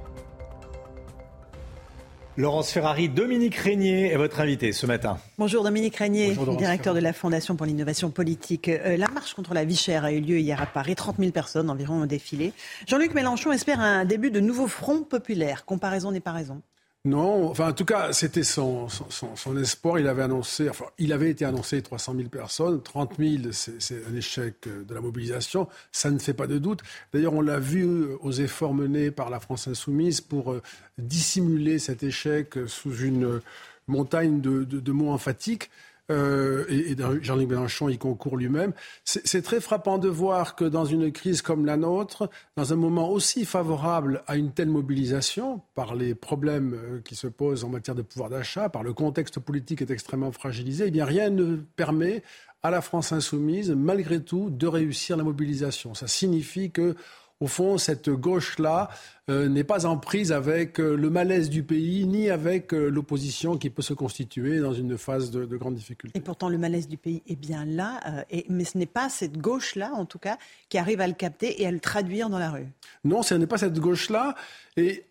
Laurence 2.37 2.69
Ferrari, 2.69 3.07
Dominique 3.07 3.55
Régnier 3.55 4.11
est 4.11 4.17
votre 4.17 4.41
invité 4.41 4.73
ce 4.73 4.85
matin. 4.85 5.17
Bonjour 5.37 5.63
Dominique 5.63 5.95
Régnier, 5.95 6.35
directeur 6.57 6.93
de 6.93 6.99
la 6.99 7.13
Fondation 7.13 7.55
pour 7.55 7.65
l'innovation 7.65 8.09
politique. 8.09 8.67
Euh, 8.67 8.97
la 8.97 9.07
marche 9.07 9.33
contre 9.35 9.53
la 9.53 9.63
vie 9.63 9.77
chère 9.77 10.03
a 10.03 10.11
eu 10.11 10.19
lieu 10.19 10.37
hier 10.39 10.61
à 10.61 10.65
Paris. 10.65 10.95
30 10.95 11.15
000 11.17 11.31
personnes 11.31 11.69
environ 11.69 12.01
ont 12.01 12.05
défilé. 12.05 12.51
Jean-Luc 12.87 13.13
Mélenchon 13.13 13.53
espère 13.53 13.79
un 13.79 14.03
début 14.03 14.31
de 14.31 14.41
nouveau 14.41 14.67
front 14.67 15.03
populaire. 15.03 15.63
Comparaison 15.63 16.11
n'est 16.11 16.19
pas 16.19 16.33
raison. 16.33 16.61
Non, 17.05 17.51
enfin 17.51 17.69
en 17.69 17.73
tout 17.73 17.85
cas, 17.85 18.13
c'était 18.13 18.41
son, 18.43 18.87
son, 18.89 19.57
espoir. 19.57 19.99
Il 19.99 20.07
avait 20.07 20.23
annoncé, 20.23 20.67
enfin, 20.67 20.85
il 20.97 21.13
avait 21.13 21.29
été 21.29 21.45
annoncé 21.45 21.79
300 21.83 22.15
000 22.15 22.29
personnes, 22.29 22.81
30 22.81 23.17
000, 23.19 23.43
c'est 23.51 24.03
un 24.09 24.15
échec 24.15 24.67
de 24.67 24.93
la 24.93 25.01
mobilisation. 25.01 25.67
Ça 25.91 26.09
ne 26.09 26.17
fait 26.17 26.33
pas 26.33 26.47
de 26.47 26.57
doute. 26.57 26.81
D'ailleurs, 27.13 27.33
on 27.33 27.41
l'a 27.41 27.59
vu 27.59 28.05
aux 28.21 28.31
efforts 28.31 28.73
menés 28.73 29.11
par 29.11 29.29
la 29.29 29.39
France 29.39 29.67
insoumise 29.67 30.19
pour 30.19 30.51
euh, 30.51 30.63
dissimuler 30.97 31.77
cet 31.77 32.01
échec 32.01 32.55
sous 32.65 32.95
une 32.97 33.39
montagne 33.87 34.41
de, 34.41 34.63
de 34.63 34.91
mots 34.91 35.11
emphatiques. 35.11 35.69
Euh, 36.11 36.65
et, 36.69 36.95
Jean-Luc 37.21 37.49
Mélenchon 37.49 37.89
y 37.89 37.97
concourt 37.97 38.37
lui-même. 38.37 38.73
C'est 39.03 39.41
très 39.41 39.59
frappant 39.59 39.97
de 39.97 40.07
voir 40.07 40.55
que 40.55 40.65
dans 40.65 40.85
une 40.85 41.11
crise 41.11 41.41
comme 41.41 41.65
la 41.65 41.77
nôtre, 41.77 42.29
dans 42.55 42.73
un 42.73 42.75
moment 42.75 43.09
aussi 43.09 43.45
favorable 43.45 44.23
à 44.27 44.35
une 44.35 44.51
telle 44.51 44.69
mobilisation, 44.69 45.61
par 45.73 45.95
les 45.95 46.13
problèmes 46.13 46.73
euh, 46.75 47.01
qui 47.03 47.15
se 47.15 47.27
posent 47.27 47.63
en 47.63 47.69
matière 47.69 47.95
de 47.95 48.01
pouvoir 48.01 48.29
d'achat, 48.29 48.69
par 48.69 48.83
le 48.83 48.93
contexte 48.93 49.39
politique 49.39 49.81
est 49.81 49.91
extrêmement 49.91 50.31
fragilisé, 50.31 50.85
eh 50.87 50.91
bien 50.91 51.05
rien 51.05 51.29
ne 51.29 51.55
permet 51.75 52.23
à 52.61 52.71
la 52.71 52.81
France 52.81 53.11
insoumise, 53.11 53.71
malgré 53.71 54.21
tout, 54.21 54.49
de 54.49 54.65
réussir 54.67 55.17
la 55.17 55.23
mobilisation. 55.23 55.93
Ça 55.93 56.07
signifie 56.07 56.71
que 56.71 56.95
au 57.41 57.47
fond, 57.47 57.77
cette 57.77 58.09
gauche-là 58.09 58.89
euh, 59.29 59.49
n'est 59.49 59.65
pas 59.65 59.85
en 59.85 59.97
prise 59.97 60.31
avec 60.31 60.79
euh, 60.79 60.95
le 60.95 61.09
malaise 61.09 61.49
du 61.49 61.63
pays, 61.63 62.05
ni 62.05 62.29
avec 62.29 62.73
euh, 62.73 62.87
l'opposition 62.87 63.57
qui 63.57 63.69
peut 63.69 63.81
se 63.81 63.93
constituer 63.93 64.59
dans 64.59 64.71
une 64.71 64.97
phase 64.97 65.31
de, 65.31 65.45
grande 65.57 65.75
difficulté. 65.75 66.17
Et 66.17 66.21
pourtant, 66.21 66.47
le 66.47 66.57
malaise 66.57 66.87
du 66.87 66.95
pays 66.95 67.23
est 67.27 67.35
bien 67.35 67.65
là, 67.65 67.99
et, 68.29 68.45
mais 68.47 68.63
ce 68.63 68.77
n'est 68.77 68.85
pas 68.85 69.09
cette 69.09 69.37
gauche-là, 69.37 69.91
en 69.95 70.05
tout 70.05 70.19
cas, 70.19 70.37
qui 70.69 70.77
arrive 70.77 71.01
à 71.01 71.07
le 71.07 71.13
capter 71.13 71.61
et 71.61 71.67
à 71.67 71.71
le 71.71 71.79
traduire 71.79 72.29
dans 72.29 72.39
la 72.39 72.51
rue. 72.51 72.67
Non, 73.03 73.21
ce 73.21 73.35
n'est 73.35 73.47
pas 73.47 73.57
cette 73.57 73.79
gauche-là. 73.79 74.35
Et 74.77 75.05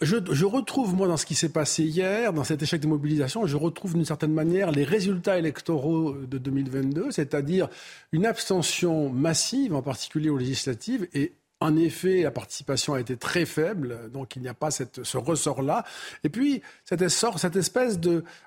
je, 0.00 0.16
je, 0.30 0.44
retrouve, 0.44 0.94
moi, 0.94 1.08
dans 1.08 1.16
ce 1.16 1.26
qui 1.26 1.34
s'est 1.34 1.52
passé 1.52 1.84
hier, 1.84 2.32
dans 2.32 2.44
cet 2.44 2.62
échec 2.62 2.80
de 2.80 2.86
mobilisation, 2.86 3.46
je 3.46 3.56
retrouve 3.56 3.94
d'une 3.94 4.04
certaine 4.04 4.32
manière 4.32 4.70
les 4.70 4.84
résultats 4.84 5.38
électoraux 5.38 6.12
de 6.12 6.38
2022, 6.38 7.10
c'est-à-dire 7.10 7.68
une 8.12 8.24
abstention 8.24 9.10
massive, 9.10 9.74
en 9.74 9.82
particulier 9.82 10.30
aux 10.30 10.38
législatives, 10.38 11.08
et 11.12 11.32
En 11.60 11.74
effet, 11.76 12.22
la 12.22 12.30
participation 12.30 12.92
a 12.92 13.00
été 13.00 13.16
très 13.16 13.46
faible, 13.46 14.10
donc 14.12 14.36
il 14.36 14.42
n'y 14.42 14.48
a 14.48 14.52
pas 14.52 14.70
ce 14.70 15.16
ressort-là. 15.16 15.84
Et 16.22 16.28
puis, 16.28 16.60
cette, 16.84 17.00
espèce 17.00 17.98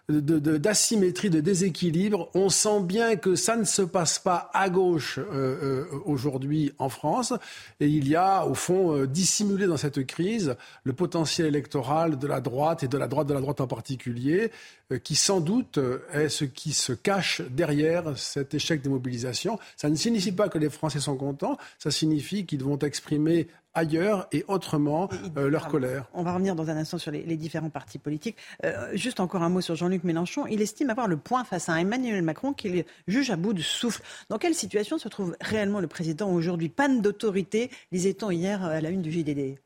d'asymétrie, 0.08 1.32
de, 1.32 1.40
déséquilibre, 1.40 2.30
on 2.36 2.50
sent 2.50 2.82
bien 2.84 3.16
que 3.16 3.34
ça 3.34 3.56
ne 3.56 3.64
se 3.64 3.82
passe 3.82 4.20
pas 4.20 4.52
à 4.54 4.70
gauche 4.70 5.18
euh, 5.18 5.24
euh, 5.34 5.86
aujourd'hui 6.06 6.72
en 6.78 6.90
France. 6.90 7.34
Et 7.80 7.88
il 7.88 8.08
y 8.08 8.16
a, 8.16 8.46
au 8.46 8.54
fond, 8.54 8.96
euh, 8.96 9.08
dissimulé 9.08 9.66
dans 9.66 9.78
cette 9.78 10.06
crise 10.06 10.56
le 10.84 10.94
potentiel 10.94 11.48
électoral 11.48 12.20
de 12.20 12.28
la 12.28 12.42
droite 12.42 12.84
et 12.84 12.88
de 12.88 12.98
la 13.00 13.08
droite 13.08 13.26
de 13.26 13.34
la 13.34 13.42
droite 13.42 13.60
en 13.60 13.68
particulier, 13.68 14.52
qui 14.98 15.16
sans 15.16 15.40
doute 15.40 15.80
est 16.14 16.30
ce 16.30 16.46
qui 16.46 16.74
se 16.74 16.94
cache 16.94 17.42
derrière 17.42 18.18
cet 18.18 18.54
échec 18.54 18.82
des 18.82 18.90
mobilisations. 18.90 19.60
Ça 19.78 19.90
ne 19.90 19.96
signifie 19.96 20.32
pas 20.32 20.50
que 20.50 20.58
les 20.58 20.70
Français 20.70 21.00
sont 21.00 21.16
contents, 21.16 21.58
ça 21.78 21.92
signifie 21.92 22.46
qu'ils 22.46 22.64
vont 22.64 22.80
exprimer 22.80 23.48
ailleurs 23.74 24.28
et 24.32 24.44
autrement 24.48 25.10
euh, 25.38 25.50
leur 25.50 25.68
colère. 25.68 26.10
On 26.14 26.24
va 26.24 26.34
revenir 26.34 26.56
dans 26.56 26.70
un 26.70 26.78
instant 26.78 26.98
sur 26.98 27.12
les, 27.12 27.38
différents 27.38 27.70
partis 27.70 28.00
politiques. 28.00 28.38
Euh, 28.66 28.90
juste 28.94 29.20
encore 29.20 29.44
un 29.44 29.50
mot 29.50 29.62
sur 29.62 29.76
Jean-Luc 29.76 30.04
Mélenchon. 30.04 30.48
Il 30.48 30.62
estime 30.62 30.90
avoir 30.90 31.08
le 31.08 31.18
point 31.18 31.44
face 31.44 31.70
à 31.70 31.80
Emmanuel 31.80 32.22
Macron 32.22 32.54
qu'il 32.54 32.86
juge 33.08 33.32
à 33.32 33.36
bout 33.36 33.54
de 33.54 33.62
souffle. 33.62 34.02
Dans 34.30 34.38
quelle 34.38 34.56
situation 34.56 34.98
se 34.98 35.08
trouve 35.08 35.36
réellement 35.42 35.80
le 35.80 35.88
président 35.88 36.32
aujourd'hui? 36.32 36.70
Panne 36.70 37.02
d'autorité, 37.02 37.70
lisait-on 37.92 38.32
hier 38.32 38.64
à 38.64 38.82
la 38.82 38.90
une 38.90 39.02
du 39.02 39.12
JDD 39.12 39.60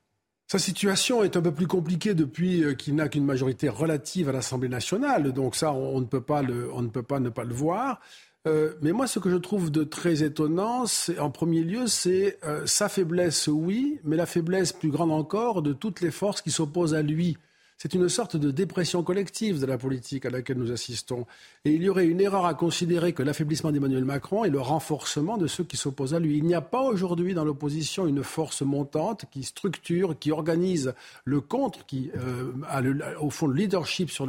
sa 0.47 0.59
situation 0.59 1.23
est 1.23 1.37
un 1.37 1.41
peu 1.41 1.53
plus 1.53 1.67
compliquée 1.67 2.13
depuis 2.13 2.63
euh, 2.63 2.73
qu'il 2.73 2.95
n'a 2.95 3.09
qu'une 3.09 3.25
majorité 3.25 3.69
relative 3.69 4.29
à 4.29 4.31
l'Assemblée 4.31 4.69
nationale. 4.69 5.31
Donc 5.31 5.55
ça, 5.55 5.73
on, 5.73 5.99
ne 5.99 6.05
peut 6.05 6.21
pas 6.21 6.41
ne 6.43 7.29
pas 7.29 7.43
le 7.43 7.53
voir. 7.53 7.99
Euh, 8.45 8.73
mais 8.81 8.91
moi, 8.91 9.07
ce 9.07 9.19
que 9.19 9.29
je 9.29 9.37
trouve 9.37 9.71
de 9.71 9.83
très 9.83 10.23
étonnant, 10.23 10.83
en 11.17 11.31
premier 11.31 11.61
lieu, 11.61 11.87
c'est 11.87 12.39
euh, 12.43 12.65
sa 12.65 12.89
faiblesse, 12.89 13.47
oui, 13.47 13.99
mais 14.03 14.17
la 14.17 14.25
faiblesse 14.25 14.73
plus 14.73 14.89
grande 14.89 15.11
encore 15.11 15.61
de 15.61 15.71
toutes 15.71 16.01
les 16.01 16.11
forces 16.11 16.41
qui 16.41 16.51
s'opposent 16.51 16.93
à 16.93 17.01
lui. 17.01 17.37
C'est 17.83 17.95
une 17.95 18.07
sorte 18.07 18.37
de 18.37 18.49
dépression 18.49 19.03
collective 19.03 19.59
de 19.59 19.65
la 19.65 19.77
politique 19.77 20.25
à 20.25 20.29
laquelle 20.29 20.55
nous 20.55 20.71
assistons. 20.71 21.25
Et 21.65 21.71
il 21.71 21.83
y 21.83 21.89
aurait 21.89 22.07
une 22.07 22.21
erreur 22.21 22.45
à 22.45 22.53
considérer 22.53 23.11
que 23.11 23.21
l'affaiblissement 23.21 23.73
d'Emmanuel 23.73 24.05
Macron 24.05 24.45
est 24.45 24.49
le 24.49 24.61
renforcement 24.61 25.37
de 25.37 25.47
ceux 25.47 25.65
qui 25.65 25.75
s'opposent 25.75 26.13
à 26.13 26.19
lui. 26.21 26.37
Il 26.37 26.45
n'y 26.45 26.55
a 26.55 26.61
pas 26.61 26.81
aujourd'hui 26.81 27.33
dans 27.33 27.43
l'opposition 27.43 28.07
une 28.07 28.23
force 28.23 28.61
montante 28.61 29.25
qui 29.31 29.43
structure, 29.43 30.17
qui 30.17 30.31
organise 30.31 30.93
le 31.25 31.41
contre, 31.41 31.85
qui 31.85 32.09
euh, 32.15 32.53
a 32.69 32.81
au 33.21 33.29
fond 33.29 33.47
le 33.47 33.55
leadership 33.55 34.09
sur, 34.09 34.25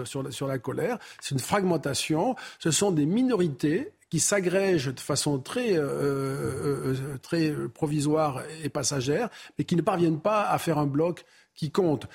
la 0.48 0.58
colère. 0.58 0.98
C'est 1.20 1.36
une 1.36 1.40
fragmentation. 1.40 2.34
Ce 2.58 2.72
sont 2.72 2.90
des 2.90 3.06
minorités 3.06 3.92
qui 4.10 4.18
s'agrègent 4.18 4.92
de 4.92 4.98
façon 4.98 5.38
très, 5.38 5.78
euh, 5.78 5.84
euh, 5.84 7.18
très 7.22 7.52
provisoire 7.72 8.42
et 8.64 8.68
passagère, 8.68 9.28
mais 9.56 9.64
qui 9.64 9.76
ne 9.76 9.82
parviennent 9.82 10.20
pas 10.20 10.42
à 10.42 10.58
faire 10.58 10.78
un 10.78 10.86
bloc 10.86 11.24
qui 11.54 11.70
compte. 11.70 12.08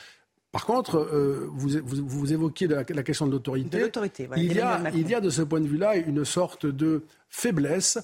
Par 0.51 0.65
contre, 0.65 1.07
vous, 1.53 1.69
vous, 1.83 2.33
évoquiez 2.33 2.67
la, 2.67 2.83
question 2.83 3.27
de 3.27 3.33
l'autorité. 3.33 3.77
il, 4.35 4.53
y 4.53 4.59
a, 4.59 4.81
il 4.95 5.07
y 5.07 5.13
a 5.13 5.21
de 5.21 5.29
ce 5.29 5.43
point 5.43 5.61
de 5.61 5.67
vue-là 5.67 5.95
une 5.95 6.25
sorte 6.25 6.65
de 6.65 7.03
faiblesse 7.29 7.99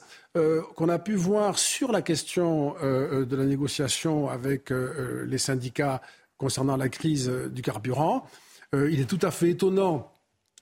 qu'on 0.76 0.90
a 0.90 1.00
pu 1.00 1.16
voir 1.16 1.58
sur 1.58 1.92
la 1.92 2.04
question 2.04 2.76
de 2.82 3.36
la 3.36 3.46
négociation 3.46 4.30
avec 4.30 4.70
les 4.70 5.40
syndicats 5.40 6.04
concernant 6.38 6.78
la 6.78 6.88
crise 6.88 7.32
du 7.50 7.64
carburant. 7.64 8.28
il 8.74 9.00
est 9.02 9.10
tout 9.10 9.20
à 9.24 9.32
fait 9.32 9.50
étonnant 9.50 10.12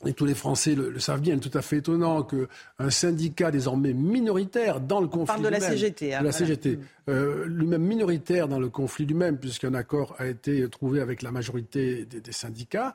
et 0.05 0.13
tous 0.13 0.25
les 0.25 0.35
Français 0.35 0.75
le, 0.75 0.99
savent 0.99 1.21
bien, 1.21 1.37
tout 1.37 1.51
à 1.53 1.61
fait 1.61 1.77
étonnant 1.77 2.23
qu'un 2.23 2.89
syndicat 2.89 3.51
désormais 3.51 3.93
minoritaire 3.93 4.79
dans 4.79 5.01
le 5.01 5.07
conflit. 5.07 5.23
On 5.23 5.41
parle 5.41 5.43
de 5.43 5.49
la 5.49 5.59
CGT. 5.59 6.13
Hein, 6.13 6.19
de 6.21 6.25
la 6.25 6.31
CGT. 6.31 6.79
Euh, 7.09 7.45
lui-même 7.47 7.83
minoritaire 7.83 8.47
dans 8.47 8.59
le 8.59 8.69
conflit 8.69 9.05
lui-même, 9.05 9.37
puisqu'un 9.37 9.73
accord 9.73 10.15
a 10.19 10.27
été 10.27 10.67
trouvé 10.69 11.01
avec 11.01 11.21
la 11.21 11.31
majorité 11.31 12.05
des, 12.05 12.31
syndicats. 12.31 12.93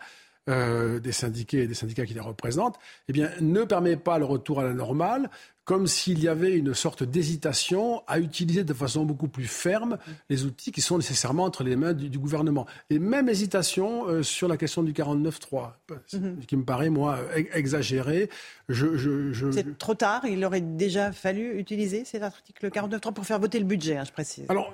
Euh, 0.49 0.99
des 0.99 1.13
syndiqués 1.13 1.65
et 1.65 1.67
des 1.67 1.75
syndicats 1.75 2.07
qui 2.07 2.15
les 2.15 2.21
représentent, 2.21 2.79
eh 3.09 3.13
bien, 3.13 3.29
ne 3.43 3.65
permet 3.65 3.97
pas 3.97 4.19
le 4.19 4.25
retour 4.25 4.61
à 4.61 4.65
la 4.65 4.73
normale, 4.73 5.29
comme 5.65 5.87
s'il 5.87 6.23
y 6.23 6.29
avait 6.29 6.57
une 6.57 6.73
sorte 6.73 7.03
d'hésitation 7.03 8.03
à 8.07 8.19
utiliser 8.19 8.65
de 8.65 8.73
façon 8.73 9.05
beaucoup 9.05 9.29
plus 9.29 9.47
ferme 9.47 9.99
les 10.31 10.47
outils 10.47 10.73
qui 10.73 10.81
sont 10.81 10.97
nécessairement 10.97 11.45
entre 11.45 11.65
les 11.65 11.77
mains 11.77 11.93
du, 11.93 12.19
gouvernement. 12.19 12.65
Et 12.89 12.99
même 12.99 13.29
hésitation 13.29 14.09
euh, 14.09 14.23
sur 14.23 14.49
la 14.49 14.57
question 14.57 14.83
du 14.83 14.95
49.3, 14.95 15.73
mm 16.15 16.41
qui 16.47 16.57
me 16.57 16.65
paraît, 16.65 16.89
moi, 16.89 17.19
exagéré. 17.53 18.31
Je, 18.71 19.51
C'est 19.53 19.77
trop 19.77 19.95
tard, 19.95 20.25
il 20.25 20.43
aurait 20.47 20.63
déjà 20.63 21.13
fallu 21.13 21.59
utiliser 21.59 22.07
cet 22.07 22.23
article 22.23 22.69
49.3 22.69 23.13
pour 23.13 23.27
faire 23.27 23.39
voter 23.39 23.59
le 23.59 23.67
budget, 23.67 23.99
hein, 23.99 24.05
je 24.07 24.13
précise. 24.13 24.47
Alors, 24.49 24.73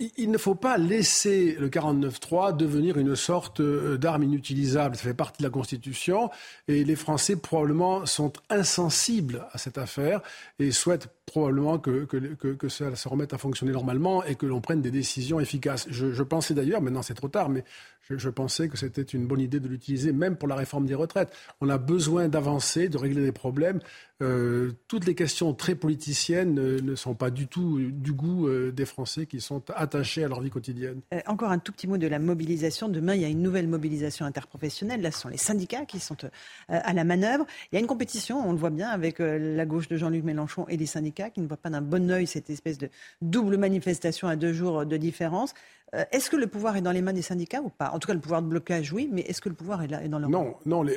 il 0.00 0.30
ne 0.30 0.38
faut 0.38 0.54
pas 0.56 0.76
laisser 0.76 1.56
le 1.58 1.68
49.3 1.68 2.56
devenir 2.56 2.98
une 2.98 3.14
sorte 3.14 3.60
euh, 3.60 3.96
d'arme 3.96 4.24
inutilisable. 4.24 4.96
Ça 4.96 5.02
fait 5.02 5.14
partie 5.14 5.38
de 5.42 5.46
la 5.46 5.50
Constitution 5.50 6.30
et 6.66 6.84
les 6.84 6.96
Français 6.96 7.36
probablement 7.36 8.04
sont 8.06 8.32
insensibles 8.50 9.46
à 9.52 9.58
cette 9.58 9.78
affaire 9.78 10.20
et 10.58 10.72
souhaitent 10.72 11.08
probablement 11.26 11.78
que, 11.78 12.04
que, 12.04 12.68
ça 12.68 12.94
se 12.94 13.08
remette 13.08 13.32
à 13.32 13.38
fonctionner 13.38 13.72
normalement 13.72 14.22
et 14.24 14.34
que 14.34 14.46
l'on 14.46 14.60
prenne 14.60 14.82
des 14.82 14.90
décisions 14.90 15.40
efficaces. 15.40 15.86
Je, 15.90 16.22
pensais 16.22 16.54
d'ailleurs, 16.54 16.82
maintenant 16.82 17.02
c'est 17.02 17.14
trop 17.14 17.28
tard, 17.28 17.48
mais 17.48 17.64
je, 18.10 18.28
pensais 18.28 18.68
que 18.68 18.76
c'était 18.76 19.02
une 19.02 19.26
bonne 19.26 19.40
idée 19.40 19.60
de 19.60 19.68
l'utiliser 19.68 20.12
même 20.12 20.36
pour 20.36 20.48
la 20.48 20.54
réforme 20.54 20.86
des 20.86 20.94
retraites. 20.94 21.34
On 21.60 21.68
a 21.70 21.78
besoin 21.78 22.28
d'avancer, 22.28 22.88
de 22.88 22.98
régler 22.98 23.22
des 23.22 23.32
problèmes. 23.32 23.80
Euh, 24.22 24.72
toutes 24.86 25.06
les 25.06 25.14
questions 25.14 25.54
très 25.54 25.74
politiciennes 25.74 26.54
ne 26.54 26.94
sont 26.94 27.14
pas 27.14 27.30
du 27.30 27.48
tout 27.48 27.80
du 27.80 28.12
goût 28.12 28.46
euh, 28.46 28.70
des 28.70 28.84
Français 28.84 29.26
qui 29.26 29.40
sont 29.40 29.62
attachés 29.74 30.22
à 30.22 30.28
leur 30.28 30.40
vie 30.40 30.50
quotidienne. 30.50 31.00
Euh, 31.12 31.20
encore 31.26 31.50
un 31.50 31.58
tout 31.58 31.72
petit 31.72 31.88
mot 31.88 31.96
de 31.96 32.06
la 32.06 32.18
mobilisation. 32.18 32.88
Demain, 32.88 33.14
il 33.14 33.22
y 33.22 33.24
a 33.24 33.28
une 33.28 33.42
nouvelle 33.42 33.66
mobilisation 33.66 34.26
interprofessionnelle. 34.26 35.00
Là, 35.00 35.10
ce 35.10 35.20
sont 35.20 35.28
les 35.30 35.36
syndicats 35.36 35.84
qui 35.86 35.98
sont 35.98 36.16
à 36.68 36.92
la 36.92 37.04
manœuvre. 37.04 37.46
Il 37.72 37.76
y 37.76 37.78
a 37.78 37.80
une 37.80 37.86
compétition, 37.86 38.46
on 38.46 38.52
le 38.52 38.58
voit 38.58 38.70
bien, 38.70 38.90
avec 38.90 39.18
la 39.18 39.66
gauche 39.66 39.88
de 39.88 39.96
Jean-Luc 39.96 40.22
Mélenchon 40.24 40.66
et 40.68 40.76
les 40.76 40.86
syndicats 40.86 41.13
qui 41.14 41.40
ne 41.40 41.46
voient 41.46 41.56
pas 41.56 41.70
d'un 41.70 41.80
bon 41.80 42.10
oeil 42.10 42.26
cette 42.26 42.50
espèce 42.50 42.78
de 42.78 42.90
double 43.22 43.56
manifestation 43.56 44.28
à 44.28 44.36
deux 44.36 44.52
jours 44.52 44.84
de 44.84 44.96
différence. 44.96 45.54
Euh, 45.94 46.04
est-ce 46.10 46.28
que 46.28 46.36
le 46.36 46.46
pouvoir 46.46 46.76
est 46.76 46.80
dans 46.80 46.92
les 46.92 47.02
mains 47.02 47.12
des 47.12 47.22
syndicats 47.22 47.60
ou 47.60 47.68
pas? 47.68 47.90
En 47.90 47.98
tout 47.98 48.06
cas, 48.06 48.14
le 48.14 48.20
pouvoir 48.20 48.42
de 48.42 48.48
blocage, 48.48 48.92
oui, 48.92 49.08
mais 49.12 49.20
est-ce 49.22 49.40
que 49.40 49.48
le 49.48 49.54
pouvoir 49.54 49.82
est, 49.82 49.86
là, 49.86 50.02
est 50.02 50.08
dans 50.08 50.18
leur 50.18 50.28
main? 50.28 50.38
Non, 50.66 50.82
non 50.84 50.92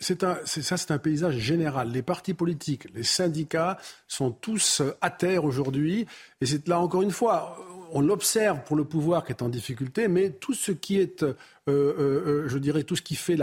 c'est 0.00 0.20
ça, 0.20 0.40
c'est 0.76 0.90
un 0.90 0.98
paysage 0.98 1.36
général. 1.36 1.90
Les 1.90 2.02
partis 2.02 2.34
politiques, 2.34 2.86
les 2.94 3.04
syndicats 3.04 3.78
sont 4.06 4.30
tous 4.30 4.82
à 5.00 5.10
terre 5.10 5.44
aujourd'hui. 5.44 6.06
Et 6.40 6.46
c'est 6.46 6.68
là, 6.68 6.78
encore 6.80 7.02
une 7.02 7.10
fois, 7.10 7.56
on 7.94 8.00
l'observe 8.00 8.64
pour 8.64 8.76
le 8.76 8.84
pouvoir 8.84 9.24
qui 9.24 9.30
est 9.30 9.40
en 9.40 9.48
difficulté, 9.48 10.08
mais 10.08 10.30
tout 10.30 10.52
ce 10.52 10.72
qui 10.72 10.98
est, 10.98 11.22
euh, 11.22 11.34
euh, 11.68 11.94
euh, 11.98 12.48
je 12.48 12.58
dirais, 12.58 12.82
tout 12.82 12.96
ce 12.96 13.02
qui 13.02 13.14
fait 13.14 13.36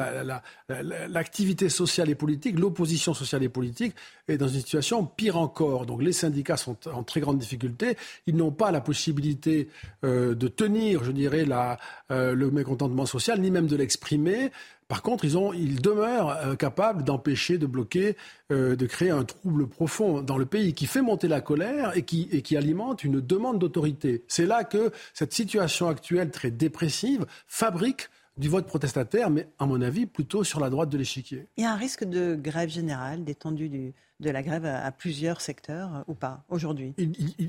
l'activité 0.67 1.69
sociale 1.69 2.09
et 2.09 2.15
politique, 2.15 2.59
l'opposition 2.59 3.13
sociale 3.13 3.43
et 3.43 3.49
politique, 3.49 3.95
est 4.27 4.37
dans 4.37 4.49
une 4.49 4.59
situation 4.59 5.05
pire 5.05 5.37
encore. 5.37 5.85
Donc 5.85 6.03
les 6.03 6.11
syndicats 6.11 6.57
sont 6.57 6.75
en 6.93 7.03
très 7.03 7.21
grande 7.21 7.39
difficulté. 7.39 7.95
Ils 8.27 8.35
n'ont 8.35 8.51
pas 8.51 8.71
la 8.71 8.81
possibilité 8.81 9.69
de 10.03 10.47
tenir, 10.49 11.05
je 11.05 11.13
dirais, 11.13 11.45
le 12.09 12.51
mécontentement 12.51 13.05
social, 13.05 13.39
ni 13.39 13.51
même 13.51 13.67
de 13.67 13.77
l'exprimer. 13.77 14.51
Par 14.91 15.03
contre, 15.03 15.23
ils, 15.23 15.37
ont, 15.37 15.53
ils 15.53 15.81
demeurent 15.81 16.31
euh, 16.31 16.55
capables 16.55 17.05
d'empêcher, 17.05 17.57
de 17.57 17.65
bloquer, 17.65 18.17
euh, 18.51 18.75
de 18.75 18.85
créer 18.85 19.09
un 19.09 19.23
trouble 19.23 19.65
profond 19.65 20.21
dans 20.21 20.37
le 20.37 20.45
pays 20.45 20.73
qui 20.73 20.85
fait 20.85 21.01
monter 21.01 21.29
la 21.29 21.39
colère 21.39 21.95
et 21.95 22.03
qui, 22.03 22.27
et 22.33 22.41
qui 22.41 22.57
alimente 22.57 23.05
une 23.05 23.21
demande 23.21 23.57
d'autorité. 23.57 24.25
C'est 24.27 24.45
là 24.45 24.65
que 24.65 24.91
cette 25.13 25.31
situation 25.31 25.87
actuelle 25.87 26.29
très 26.29 26.51
dépressive 26.51 27.25
fabrique 27.47 28.09
du 28.37 28.49
vote 28.49 28.65
protestataire, 28.65 29.29
mais 29.29 29.47
à 29.59 29.65
mon 29.65 29.81
avis 29.81 30.05
plutôt 30.05 30.43
sur 30.43 30.59
la 30.59 30.69
droite 30.69 30.89
de 30.89 30.97
l'échiquier. 30.97 31.47
Il 31.57 31.63
y 31.63 31.67
a 31.67 31.73
un 31.73 31.77
risque 31.77 32.03
de 32.03 32.35
grève 32.35 32.69
générale, 32.69 33.23
d'étendue 33.23 33.69
du, 33.69 33.93
de 34.21 34.29
la 34.29 34.41
grève 34.43 34.65
à, 34.65 34.91
plusieurs 34.91 35.41
secteurs 35.41 35.95
euh, 35.95 36.01
ou 36.07 36.13
pas 36.13 36.43
aujourd'hui? 36.49 36.93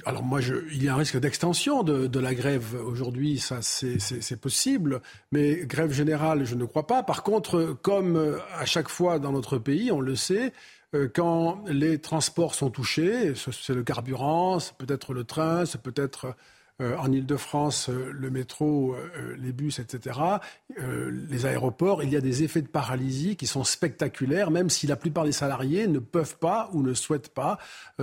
Alors 0.06 0.22
moi, 0.22 0.40
je, 0.40 0.54
il 0.72 0.82
y 0.82 0.88
a 0.88 0.94
un 0.94 0.96
risque 0.96 1.18
d'extension 1.20 1.82
de, 1.82 2.18
la 2.18 2.34
grève 2.34 2.74
aujourd'hui, 2.84 3.38
ça 3.38 3.58
c'est 3.62 4.40
possible, 4.40 5.02
mais 5.30 5.66
grève 5.66 5.92
générale, 5.92 6.44
je 6.44 6.54
ne 6.54 6.64
crois 6.64 6.86
pas. 6.86 7.02
Par 7.02 7.22
contre, 7.22 7.76
comme 7.82 8.16
euh, 8.16 8.38
à 8.56 8.64
chaque 8.64 8.88
fois 8.88 9.18
dans 9.18 9.32
notre 9.32 9.58
pays, 9.58 9.92
on 9.92 10.00
le 10.00 10.16
sait, 10.16 10.52
euh, 10.94 11.08
quand 11.12 11.64
les 11.68 11.98
transports 11.98 12.54
sont 12.54 12.70
touchés, 12.70 13.34
c'est 13.34 13.74
le 13.74 13.82
carburant, 13.82 14.58
c'est 14.58 14.76
peut-être 14.76 15.14
le 15.14 15.24
train, 15.24 15.66
c'est 15.66 15.82
peut-être 15.82 16.34
en 16.98 17.10
Ile-de-France, 17.10 17.88
euh, 17.88 18.10
le 18.12 18.30
métro, 18.30 18.94
euh, 18.94 19.36
les 19.38 19.52
bus, 19.52 19.78
etc., 19.78 20.18
les 20.78 21.44
aéroports, 21.44 22.02
il 22.02 22.10
y 22.10 22.16
a 22.16 22.22
des 22.22 22.44
effets 22.44 22.62
de 22.62 22.68
paralysie 22.68 23.36
qui 23.36 23.46
sont 23.46 23.62
spectaculaires, 23.62 24.50
même 24.50 24.70
si 24.70 24.86
la 24.86 24.96
plupart 24.96 25.24
des 25.24 25.32
salariés 25.32 25.86
ne 25.86 25.98
peuvent 25.98 26.38
pas 26.38 26.70
ou 26.72 26.82
ne 26.82 26.94
souhaitent 26.94 27.28
pas 27.28 27.58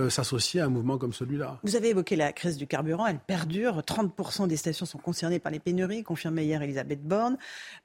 s'associer 0.08 0.60
à 0.60 0.66
un 0.66 0.68
mouvement 0.68 0.98
comme 0.98 1.12
celui-là. 1.12 1.58
Vous 1.64 1.74
avez 1.74 1.88
évoqué 1.88 2.14
la 2.14 2.32
crise 2.32 2.56
du 2.56 2.68
carburant, 2.68 3.06
elle 3.06 3.18
perdure. 3.18 3.80
30% 3.80 4.46
des 4.46 4.56
stations 4.56 4.86
sont 4.86 4.98
concernées 4.98 5.40
par 5.40 5.50
les 5.50 5.58
pénuries, 5.58 6.04
confirmait 6.04 6.44
hier 6.44 6.62
Elisabeth 6.62 7.02
Borne. 7.02 7.38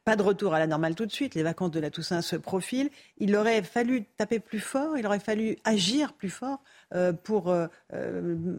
Pas 0.04 0.16
de 0.16 0.22
retour 0.22 0.54
à 0.54 0.60
la 0.60 0.68
normale 0.68 0.94
tout 0.94 1.08
de 1.08 1.12
suite, 1.12 1.34
les 1.34 1.44
vacances 1.44 1.72
de 1.72 1.80
la 1.80 1.90
Toussaint 1.90 2.22
se 2.22 2.36
profilent. 2.36 2.92
Il 3.18 3.36
aurait 3.36 3.64
fallu 3.64 4.06
taper 4.18 4.40
plus 4.40 4.60
fort, 4.60 4.98
il 4.98 5.08
aurait 5.08 5.20
fallu 5.20 5.58
agir 5.64 6.14
plus 6.14 6.30
fort 6.30 6.62
pour 7.24 7.54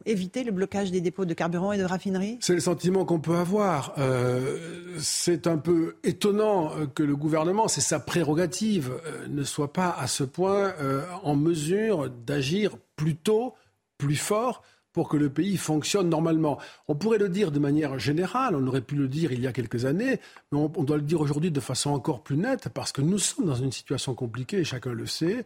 éviter 0.05 0.45
le 0.45 0.53
blocage 0.53 0.91
des 0.91 1.01
dépôts 1.01 1.25
de 1.25 1.35
carburant 1.35 1.73
et 1.73 1.79
de 1.79 1.85
raffinerie? 1.85 2.39
C'est 2.41 2.55
le 2.55 2.61
sentiment 2.61 3.05
qu'on 3.05 3.21
peut 3.21 3.37
avoir. 3.37 3.95
Euh, 3.99 4.97
c'est 4.99 5.47
un 5.47 5.59
peu 5.59 5.97
étonnant 6.05 6.73
que 6.95 7.03
le 7.03 7.17
gouvernement, 7.17 7.69
c'est 7.69 7.81
sa 7.81 8.01
prérogative, 8.01 8.93
euh, 9.07 9.27
ne 9.29 9.45
soit 9.45 9.73
pas 9.73 9.91
à 9.91 10.07
ce 10.07 10.25
point 10.25 10.75
euh, 10.81 11.05
en 11.23 11.37
mesure 11.37 12.11
d'agir 12.11 12.77
plus 12.97 13.17
tôt, 13.17 13.55
plus 13.99 14.17
fort 14.17 14.63
pour 14.93 15.09
que 15.09 15.17
le 15.17 15.29
pays 15.29 15.59
fonctionne 15.59 16.09
normalement. 16.09 16.59
On 16.89 16.95
pourrait 16.95 17.19
le 17.19 17.29
dire 17.29 17.53
de 17.53 17.59
manière 17.59 17.99
générale, 17.99 18.57
on 18.57 18.67
aurait 18.67 18.81
pu 18.81 18.95
le 18.95 19.09
dire 19.09 19.31
il 19.31 19.41
y 19.41 19.47
a 19.47 19.53
quelques 19.53 19.85
années, 19.85 20.21
mais 20.51 20.59
on, 20.59 20.69
doit 20.85 20.97
le 20.97 21.03
dire 21.03 21.21
aujourd'hui 21.21 21.51
de 21.51 21.61
façon 21.61 21.91
encore 21.91 22.23
plus 22.23 22.39
nette, 22.39 22.71
parce 22.71 22.93
que 22.93 23.03
nous 23.03 23.19
sommes 23.19 23.45
dans 23.45 23.55
une 23.57 23.73
situation 23.73 24.15
compliquée, 24.15 24.65
chacun 24.65 24.93
le 24.93 25.07
sait. 25.07 25.45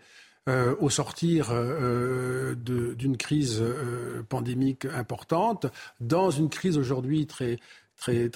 Euh, 0.50 0.74
au 0.80 0.90
sortir 0.90 1.50
euh, 1.52 2.56
d'une 2.56 3.16
crise 3.16 3.60
euh, 3.60 4.24
pandémique 4.28 4.84
importante, 4.84 5.66
dans 6.00 6.30
une 6.30 6.48
crise 6.48 6.76
aujourd'hui 6.76 7.28
très, 7.28 7.58
très, 7.96 8.30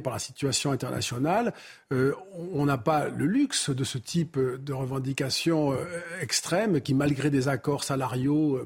par 0.00 0.14
la 0.14 0.18
situation 0.18 0.70
internationale, 0.70 1.52
on 1.90 2.64
n'a 2.64 2.78
pas 2.78 3.08
le 3.08 3.26
luxe 3.26 3.68
de 3.68 3.84
ce 3.84 3.98
type 3.98 4.38
de 4.38 4.72
revendications 4.72 5.76
extrêmes 6.20 6.80
qui, 6.80 6.94
malgré 6.94 7.28
des 7.28 7.48
accords 7.48 7.84
salariaux 7.84 8.60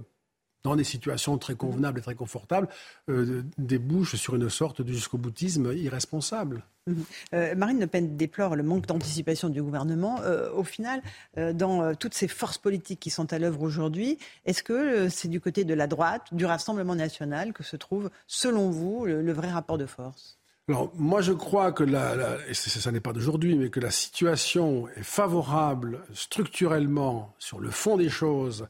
dans 0.67 0.75
des 0.75 0.85
situations 0.85 1.39
très 1.39 1.55
convenables 1.55 2.01
et 2.01 2.03
très 2.03 2.17
confortables, 2.17 2.69
euh, 3.09 3.43
débouchent 3.57 4.17
sur 4.17 4.35
une 4.35 4.51
sorte 4.51 4.83
de 4.83 4.93
jusqu'au 4.93 5.17
boutisme 5.17 5.73
irresponsable. 5.73 6.65
Mhm. 6.89 7.05
Euh, 7.35 7.55
Marine 7.55 7.79
Le 7.79 7.87
Pen 7.87 8.17
déplore 8.17 8.57
le 8.57 8.65
manque 8.65 8.87
d'anticipation 8.87 9.49
du 9.49 9.63
gouvernement. 9.63 10.21
Euh, 10.23 10.51
au 10.53 10.65
final, 10.65 11.03
dans 11.37 11.95
toutes 11.95 12.15
ces 12.15 12.27
forces 12.27 12.59
politiques 12.59 12.99
qui 12.99 13.11
sont 13.11 13.33
à 13.33 13.39
l'œuvre 13.39 13.63
aujourd'hui, 13.63 14.19
est-ce 14.45 14.65
que 14.65 15.09
c'est 15.09 15.29
du 15.29 15.41
côté 15.41 15.63
de 15.65 15.75
la 15.75 15.87
droite, 15.87 16.27
du 16.33 16.45
Rassemblement 16.45 16.97
national, 16.97 17.53
que 17.53 17.63
se 17.63 17.77
trouve, 17.77 18.11
selon 18.27 18.71
vous, 18.71 19.07
le, 19.07 19.33
vrai 19.33 19.51
rapport 19.51 19.79
de 19.79 19.87
force? 19.87 20.39
Alors, 20.69 20.91
moi, 20.97 21.21
je 21.21 21.33
crois 21.33 21.71
que, 21.71 21.85
la, 21.85 22.39
et 22.49 22.55
ça 22.55 22.91
n'est 22.91 23.01
pas 23.01 23.13
d'aujourd'hui, 23.13 23.55
mais 23.55 23.71
que 23.71 23.79
la 23.79 23.93
situation 23.93 24.89
est 24.97 25.05
favorable 25.05 26.01
structurellement 26.13 27.35
sur 27.39 27.61
le 27.61 27.71
fond 27.71 27.97
des 27.97 28.09
choses 28.09 28.63
euh, 28.63 28.67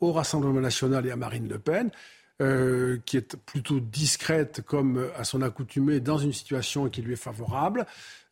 au 0.00 0.12
Rassemblement 0.12 0.60
national 0.60 1.06
et 1.06 1.10
à 1.10 1.16
Marine 1.16 1.48
Le 1.48 1.58
Pen, 1.58 1.90
euh, 2.42 2.98
qui 3.06 3.16
est 3.16 3.36
plutôt 3.36 3.80
discrète 3.80 4.62
comme 4.62 5.08
à 5.16 5.24
son 5.24 5.42
accoutumée 5.42 6.00
dans 6.00 6.18
une 6.18 6.32
situation 6.32 6.88
qui 6.88 7.02
lui 7.02 7.12
est 7.12 7.16
favorable. 7.16 7.86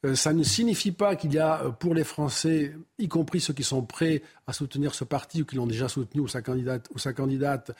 Euh, 0.05 0.17
ça 0.17 0.33
ne 0.33 0.43
signifie 0.43 0.91
pas 0.91 1.15
qu'il 1.15 1.33
y 1.33 1.39
a 1.39 1.71
pour 1.79 1.95
les 1.95 2.03
Français, 2.03 2.75
y 2.99 3.09
compris 3.09 3.41
ceux 3.41 3.53
qui 3.53 3.63
sont 3.63 3.83
prêts 3.83 4.23
à 4.49 4.53
soutenir 4.53 4.95
ce 4.95 5.05
parti 5.05 5.43
ou 5.43 5.45
qui 5.45 5.55
l'ont 5.55 5.67
déjà 5.67 5.89
soutenu 5.89 6.23
ou 6.23 6.29
sa 6.29 6.43
candidate, 6.43 6.89
ou 6.93 6.99
sa 6.99 7.13
candidate 7.13 7.71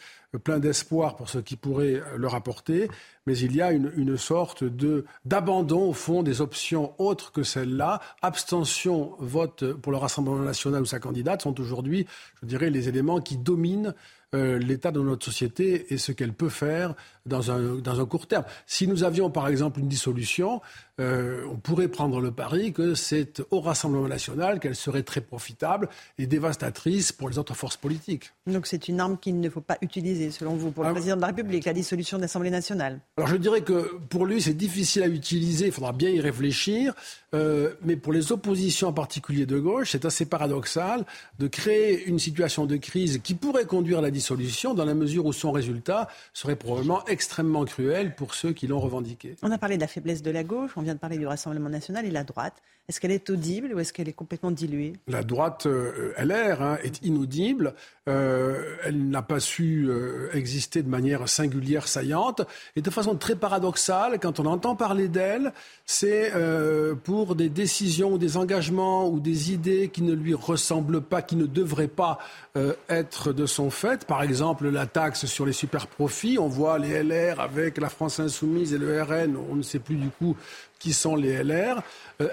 plein 0.45 0.61
d'espoir 0.61 1.17
pour 1.17 1.29
ce 1.29 1.39
qui 1.39 1.57
pourrait 1.57 2.01
leur 2.17 2.35
apporter, 2.37 2.89
mais 3.27 3.37
il 3.37 3.57
y 3.57 3.61
a 3.61 3.73
une, 3.73 3.93
une 3.97 4.17
sorte 4.17 4.63
de 4.63 5.05
d'abandon 5.25 5.89
au 5.89 5.93
fond 5.93 6.23
des 6.23 6.41
options 6.41 6.95
autres 6.99 7.33
que 7.33 7.43
celles-là. 7.43 8.01
Abstention, 8.23 9.15
vote 9.19 9.73
pour 9.75 9.91
le 9.91 9.99
Rassemblement 9.99 10.45
national 10.45 10.83
ou 10.83 10.87
sa 10.87 11.01
candidate 11.01 11.43
sont 11.43 11.61
aujourd'hui, 11.61 12.07
je 12.41 12.47
dirais, 12.47 12.71
les 12.71 12.89
éléments 12.89 13.21
qui 13.21 13.37
dominent 13.37 13.95
euh, 14.35 14.59
l'état 14.59 14.91
de 14.91 15.01
notre 15.01 15.27
société 15.27 15.93
et 15.93 15.99
ce 15.99 16.11
qu'elle 16.11 16.33
peut 16.33 16.49
faire 16.49 16.95
dans 17.27 17.51
un, 17.51 17.75
dans 17.77 18.01
un 18.01 18.07
court 18.07 18.27
terme. 18.27 18.45
Si 18.65 18.89
nous 18.89 19.05
avions 19.05 19.29
par 19.29 19.47
exemple 19.47 19.79
une 19.79 19.89
dissolution, 19.89 20.63
euh, 21.01 21.47
on 21.51 21.57
pourrait 21.57 21.89
prendre 21.89 22.21
le 22.21 22.31
pari 22.33 22.73
que 22.73 22.95
c'est 22.95 23.43
au 23.51 23.61
Rassemblement 23.61 24.09
national 24.09 24.61
qu'elle 24.61 24.77
serait 24.77 25.03
très 25.03 25.23
profitable 25.23 25.89
et 26.19 26.27
dévastatrice 26.27 27.13
pour 27.13 27.31
les 27.31 27.39
autres 27.39 27.55
forces 27.55 27.79
politiques. 27.79 28.33
Donc 28.47 28.67
c'est 28.67 28.89
une 28.89 29.01
arme 29.01 29.17
qu'il 29.17 29.41
ne 29.41 29.49
faut 29.49 29.63
pas 29.63 29.79
utiliser, 29.81 30.31
selon 30.31 30.55
vous, 30.55 30.71
pour 30.71 30.85
le 30.85 30.91
ah. 30.91 30.93
président 30.93 31.17
de 31.17 31.23
la 31.23 31.29
République, 31.29 31.65
la 31.65 31.73
dissolution 31.73 32.19
de 32.19 32.23
l'Assemblée 32.23 32.51
nationale 32.51 33.01
Alors 33.17 33.29
je 33.29 33.37
dirais 33.37 33.63
que 33.63 33.95
pour 34.11 34.27
lui, 34.27 34.43
c'est 34.43 34.55
difficile 34.55 35.03
à 35.03 35.09
utiliser, 35.09 35.67
il 35.67 35.73
faudra 35.73 35.93
bien 35.93 36.11
y 36.11 36.21
réfléchir, 36.21 36.95
euh, 37.35 37.73
mais 37.83 37.97
pour 37.97 38.13
les 38.13 38.31
oppositions 38.31 38.89
en 38.89 38.93
particulier 38.93 39.47
de 39.47 39.59
gauche, 39.59 39.93
c'est 39.93 40.05
assez 40.05 40.27
paradoxal 40.27 41.07
de 41.39 41.47
créer 41.47 42.05
une 42.05 42.19
situation 42.19 42.67
de 42.67 42.77
crise 42.77 43.21
qui 43.23 43.35
pourrait 43.35 43.65
conduire 43.65 44.01
à 44.01 44.03
la 44.03 44.11
dissolution 44.11 44.75
dans 44.75 44.85
la 44.85 44.95
mesure 44.95 45.25
où 45.25 45.33
son 45.33 45.53
résultat 45.53 46.09
serait 46.35 46.57
probablement 46.57 47.03
extrêmement 47.07 47.65
cruel 47.65 48.15
pour 48.15 48.35
ceux 48.35 48.53
qui 48.53 48.67
l'ont 48.67 48.81
revendiqué. 48.81 49.37
On 49.43 49.51
a 49.51 49.57
parlé 49.57 49.77
de 49.77 49.81
la 49.81 49.87
faiblesse 49.87 50.23
de 50.23 50.31
la 50.31 50.45
gauche, 50.45 50.73
on 50.77 50.82
vient 50.83 50.95
de 50.95 50.99
parler 50.99 51.19
du 51.19 51.27
Rassemblement 51.27 51.69
national 51.69 52.05
et 52.05 52.11
la 52.11 52.25
droite. 52.25 52.63
Est-ce 52.89 53.01
qu'elle 53.01 53.13
est 53.13 53.31
audible 53.31 53.73
ou 53.75 53.79
est-ce 53.79 53.93
qu'elle 53.93 54.09
est 54.09 54.13
complètement 54.13 54.51
diluée? 54.51 54.95
La 55.07 55.23
droite 55.23 55.67
euh, 55.67 56.13
LR 56.19 56.63
hein, 56.63 56.79
est 56.83 57.01
inaudible. 57.03 57.75
Euh, 58.09 58.75
elle 58.85 59.09
n'a 59.09 59.23
pas 59.23 59.39
su 59.39 59.87
euh, 59.89 60.31
exister 60.33 60.83
de 60.83 60.89
manière 60.89 61.29
singulière, 61.29 61.87
saillante. 61.87 62.43
Et 62.75 62.83
de 62.83 62.91
façon 62.91 63.15
très 63.15 63.37
paradoxale, 63.37 64.19
quand 64.21 64.41
on 64.41 64.47
entend 64.47 64.75
parler 64.75 65.07
d'elle, 65.07 65.53
c'est 65.87 66.33
pour 67.05 67.37
des 67.37 67.49
décisions 67.49 68.15
ou 68.15 68.19
des 68.19 68.37
engagements 68.37 69.09
ou 69.09 69.21
des 69.21 69.53
idées 69.53 69.89
qui 69.89 70.03
ne 70.03 70.15
lui 70.15 70.35
ressemblent 70.35 71.03
pas, 71.03 71.23
qui 71.23 71.37
ne 71.37 71.47
devraient 71.47 71.89
pas 71.89 72.19
être 72.89 73.33
de 73.33 73.47
son 73.47 73.71
fait. 73.71 74.05
Par 74.07 74.23
exemple, 74.23 74.69
la 74.69 74.87
taxe 74.87 75.27
sur 75.27 75.47
les 75.47 75.53
super-profits. 75.53 76.39
On 76.39 76.49
voit 76.49 76.79
les 76.79 77.03
LR 77.03 77.41
avec 77.41 77.79
la 77.79 77.89
France 77.89 78.21
insoumise 78.21 78.73
et 78.73 78.79
le 78.79 79.03
RN. 79.03 79.37
On 79.51 79.57
ne 79.57 79.63
sait 79.63 79.79
plus 79.79 79.97
du 79.97 80.09
coup 80.09 80.37
qui 80.79 80.93
sont 80.93 81.15
les 81.15 81.45
LR, 81.45 81.81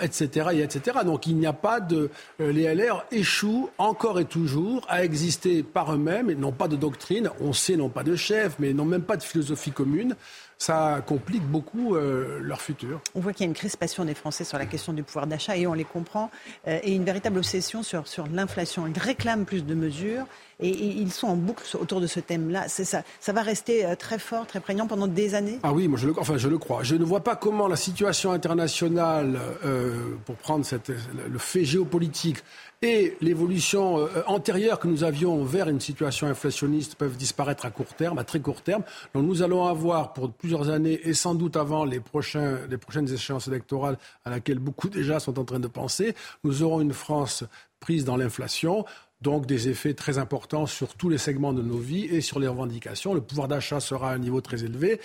etc., 0.01 0.38
etc. 0.47 0.99
Donc 1.05 1.27
il 1.27 1.35
n'y 1.35 1.45
a 1.45 1.53
pas 1.53 1.79
de... 1.79 2.09
Euh, 2.41 2.51
les 2.51 2.73
LR 2.73 3.05
échouent 3.11 3.69
encore 3.77 4.19
et 4.19 4.25
toujours 4.25 4.85
à 4.89 5.03
exister 5.03 5.63
par 5.63 5.93
eux-mêmes, 5.93 6.29
ils 6.29 6.39
n'ont 6.39 6.51
pas 6.51 6.67
de 6.67 6.75
doctrine, 6.75 7.29
on 7.39 7.53
sait, 7.53 7.75
n'ont 7.75 7.89
pas 7.89 8.03
de 8.03 8.15
chef, 8.15 8.55
mais 8.59 8.73
n'ont 8.73 8.85
même 8.85 9.03
pas 9.03 9.17
de 9.17 9.23
philosophie 9.23 9.71
commune 9.71 10.15
ça 10.59 11.01
complique 11.07 11.43
beaucoup 11.43 11.95
euh, 11.95 12.39
leur 12.41 12.61
futur. 12.61 13.01
On 13.15 13.21
voit 13.21 13.33
qu'il 13.33 13.45
y 13.45 13.47
a 13.47 13.49
une 13.49 13.55
crispation 13.55 14.05
des 14.05 14.13
Français 14.13 14.43
sur 14.43 14.59
la 14.59 14.65
question 14.67 14.93
du 14.93 15.01
pouvoir 15.01 15.25
d'achat 15.25 15.57
et 15.57 15.65
on 15.65 15.73
les 15.73 15.85
comprend, 15.85 16.29
et 16.67 16.93
une 16.93 17.05
véritable 17.05 17.39
obsession 17.39 17.81
sur, 17.81 18.07
sur 18.07 18.27
l'inflation. 18.27 18.85
Ils 18.85 18.99
réclament 18.99 19.45
plus 19.45 19.65
de 19.65 19.73
mesures 19.73 20.25
et, 20.59 20.69
ils 20.69 21.11
sont 21.11 21.27
en 21.27 21.35
boucle 21.35 21.63
autour 21.77 22.01
de 22.01 22.07
ce 22.07 22.19
thème-là. 22.19 22.67
Ça, 22.67 23.03
ça 23.19 23.33
va 23.33 23.41
rester 23.41 23.85
euh, 23.85 23.95
très 23.95 24.19
fort, 24.19 24.45
très 24.45 24.59
prégnant 24.59 24.87
pendant 24.87 25.07
des 25.07 25.35
années? 25.35 25.59
Ah 25.63 25.71
oui, 25.71 25.87
moi 25.87 25.97
je 25.97 26.07
le, 26.07 26.19
enfin, 26.19 26.37
je 26.37 26.47
le 26.47 26.57
crois. 26.57 26.83
Je 26.83 26.95
ne 26.95 27.03
vois 27.03 27.23
pas 27.23 27.35
comment 27.35 27.67
la 27.67 27.75
situation 27.75 28.31
internationale, 28.31 29.39
euh, 29.65 30.15
pour 30.25 30.35
prendre 30.35 30.65
cette, 30.65 30.89
le 30.89 31.39
fait 31.39 31.63
géopolitique, 31.63 32.37
et 32.81 33.17
l'évolution 33.19 33.99
euh, 33.99 34.07
antérieure 34.27 34.79
que 34.79 34.87
nous 34.87 35.03
avions 35.03 35.43
vers 35.43 35.67
une 35.67 35.81
situation 35.81 36.27
inflationniste 36.27 36.95
peuvent 36.95 37.17
disparaître 37.17 37.65
à 37.65 37.71
court 37.71 37.93
terme, 37.93 38.17
à 38.17 38.23
très 38.23 38.39
court 38.39 38.61
terme. 38.61 38.83
Donc 39.13 39.25
nous 39.25 39.41
allons 39.41 39.65
avoir 39.65 40.13
pour 40.13 40.31
plusieurs 40.31 40.69
années 40.69 40.99
et 41.03 41.13
sans 41.13 41.35
doute 41.35 41.57
avant 41.57 41.83
les, 41.83 41.99
prochaines 41.99 43.13
échéances 43.13 43.47
électorales 43.47 43.97
à 44.23 44.29
laquelle 44.29 44.59
beaucoup 44.59 44.87
déjà 44.87 45.19
sont 45.19 45.39
en 45.39 45.43
train 45.43 45.59
de 45.59 45.67
penser, 45.67 46.15
nous 46.43 46.63
aurons 46.63 46.79
une 46.79 46.93
France 46.93 47.43
prise 47.79 48.05
dans 48.05 48.17
l'inflation 48.17 48.85
donc 49.21 49.45
des 49.45 49.67
effets 49.67 49.93
très 49.93 50.17
importants 50.17 50.65
sur 50.65 50.95
tous 50.95 51.09
les 51.09 51.17
segments 51.17 51.51
de 51.51 51.61
nos 51.61 51.77
vies 51.77 52.05
et 52.05 52.21
sur 52.21 52.39
les 52.39 52.47
revendications. 52.47 53.13
Le 53.13 53.19
pouvoir 53.19 53.49
d'achat 53.49 53.81
sera 53.81 54.11
à 54.11 54.13
un 54.13 54.19
niveau 54.19 54.39
très 54.39 54.63
élevé. 54.63 55.01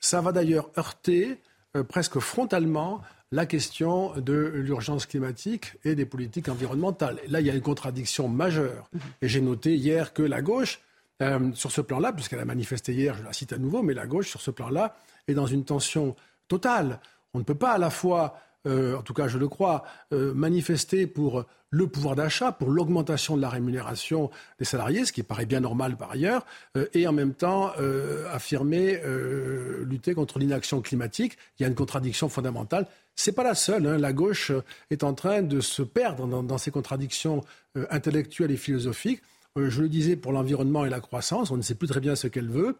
Ça 0.00 0.20
va 0.20 0.32
d'ailleurs 0.32 0.70
heurter 0.76 1.38
euh, 1.76 1.84
presque 1.84 2.18
frontalement 2.18 3.00
la 3.34 3.46
question 3.46 4.12
de 4.14 4.32
l'urgence 4.32 5.06
climatique 5.06 5.72
et 5.84 5.96
des 5.96 6.06
politiques 6.06 6.48
environnementales. 6.48 7.18
là, 7.26 7.40
il 7.40 7.46
y 7.48 7.50
a 7.50 7.54
une 7.54 7.62
contradiction 7.62 8.28
majeure. 8.28 8.88
Et 9.22 9.28
j'ai 9.28 9.40
noté 9.40 9.74
hier 9.74 10.12
que 10.12 10.22
la 10.22 10.40
gauche, 10.40 10.80
euh, 11.20 11.50
sur 11.54 11.72
ce 11.72 11.80
plan-là, 11.80 12.12
puisqu'elle 12.12 12.38
a 12.38 12.44
manifesté 12.44 12.92
hier, 12.92 13.16
je 13.16 13.24
la 13.24 13.32
cite 13.32 13.52
à 13.52 13.58
nouveau, 13.58 13.82
mais 13.82 13.92
la 13.92 14.06
gauche, 14.06 14.28
sur 14.28 14.40
ce 14.40 14.52
plan-là, 14.52 14.94
est 15.26 15.34
dans 15.34 15.48
une 15.48 15.64
tension 15.64 16.14
totale. 16.46 17.00
On 17.32 17.40
ne 17.40 17.42
peut 17.42 17.56
pas 17.56 17.72
à 17.72 17.78
la 17.78 17.90
fois 17.90 18.38
euh, 18.66 18.96
en 18.96 19.02
tout 19.02 19.12
cas 19.12 19.28
je 19.28 19.36
le 19.36 19.48
crois, 19.48 19.82
euh, 20.12 20.32
manifester 20.32 21.06
pour 21.06 21.44
le 21.70 21.86
pouvoir 21.88 22.14
d'achat, 22.14 22.52
pour 22.52 22.70
l'augmentation 22.70 23.36
de 23.36 23.42
la 23.42 23.50
rémunération 23.50 24.30
des 24.60 24.64
salariés, 24.64 25.04
ce 25.04 25.12
qui 25.12 25.24
paraît 25.24 25.44
bien 25.44 25.60
normal 25.60 25.96
par 25.96 26.12
ailleurs, 26.12 26.46
et 26.94 27.06
en 27.08 27.12
même 27.12 27.34
temps 27.34 27.72
affirmer 28.30 29.02
lutter 29.80 30.14
contre 30.14 30.38
l'inaction 30.38 30.80
climatique. 30.80 31.36
Il 31.58 31.64
y 31.64 31.66
a 31.66 31.68
une 31.68 31.74
contradiction 31.74 32.28
fondamentale. 32.28 32.86
C'est 33.16 33.32
pas 33.32 33.44
la 33.44 33.54
seule. 33.54 33.86
Hein. 33.86 33.98
La 33.98 34.12
gauche 34.12 34.52
est 34.90 35.04
en 35.04 35.14
train 35.14 35.42
de 35.42 35.60
se 35.60 35.82
perdre 35.82 36.26
dans, 36.26 36.42
dans 36.42 36.58
ces 36.58 36.70
contradictions 36.70 37.42
intellectuelles 37.90 38.50
et 38.50 38.56
philosophiques. 38.56 39.22
je 39.56 39.82
le 39.82 39.88
disais 39.88 40.16
pour 40.16 40.32
l'environnement 40.32 40.84
et 40.84 40.90
la 40.90 41.00
croissance, 41.00 41.50
on 41.50 41.56
ne 41.56 41.62
sait 41.62 41.74
plus 41.74 41.88
très 41.88 42.00
bien 42.00 42.16
ce 42.16 42.26
qu'elle 42.26 42.50
veut. 42.50 42.76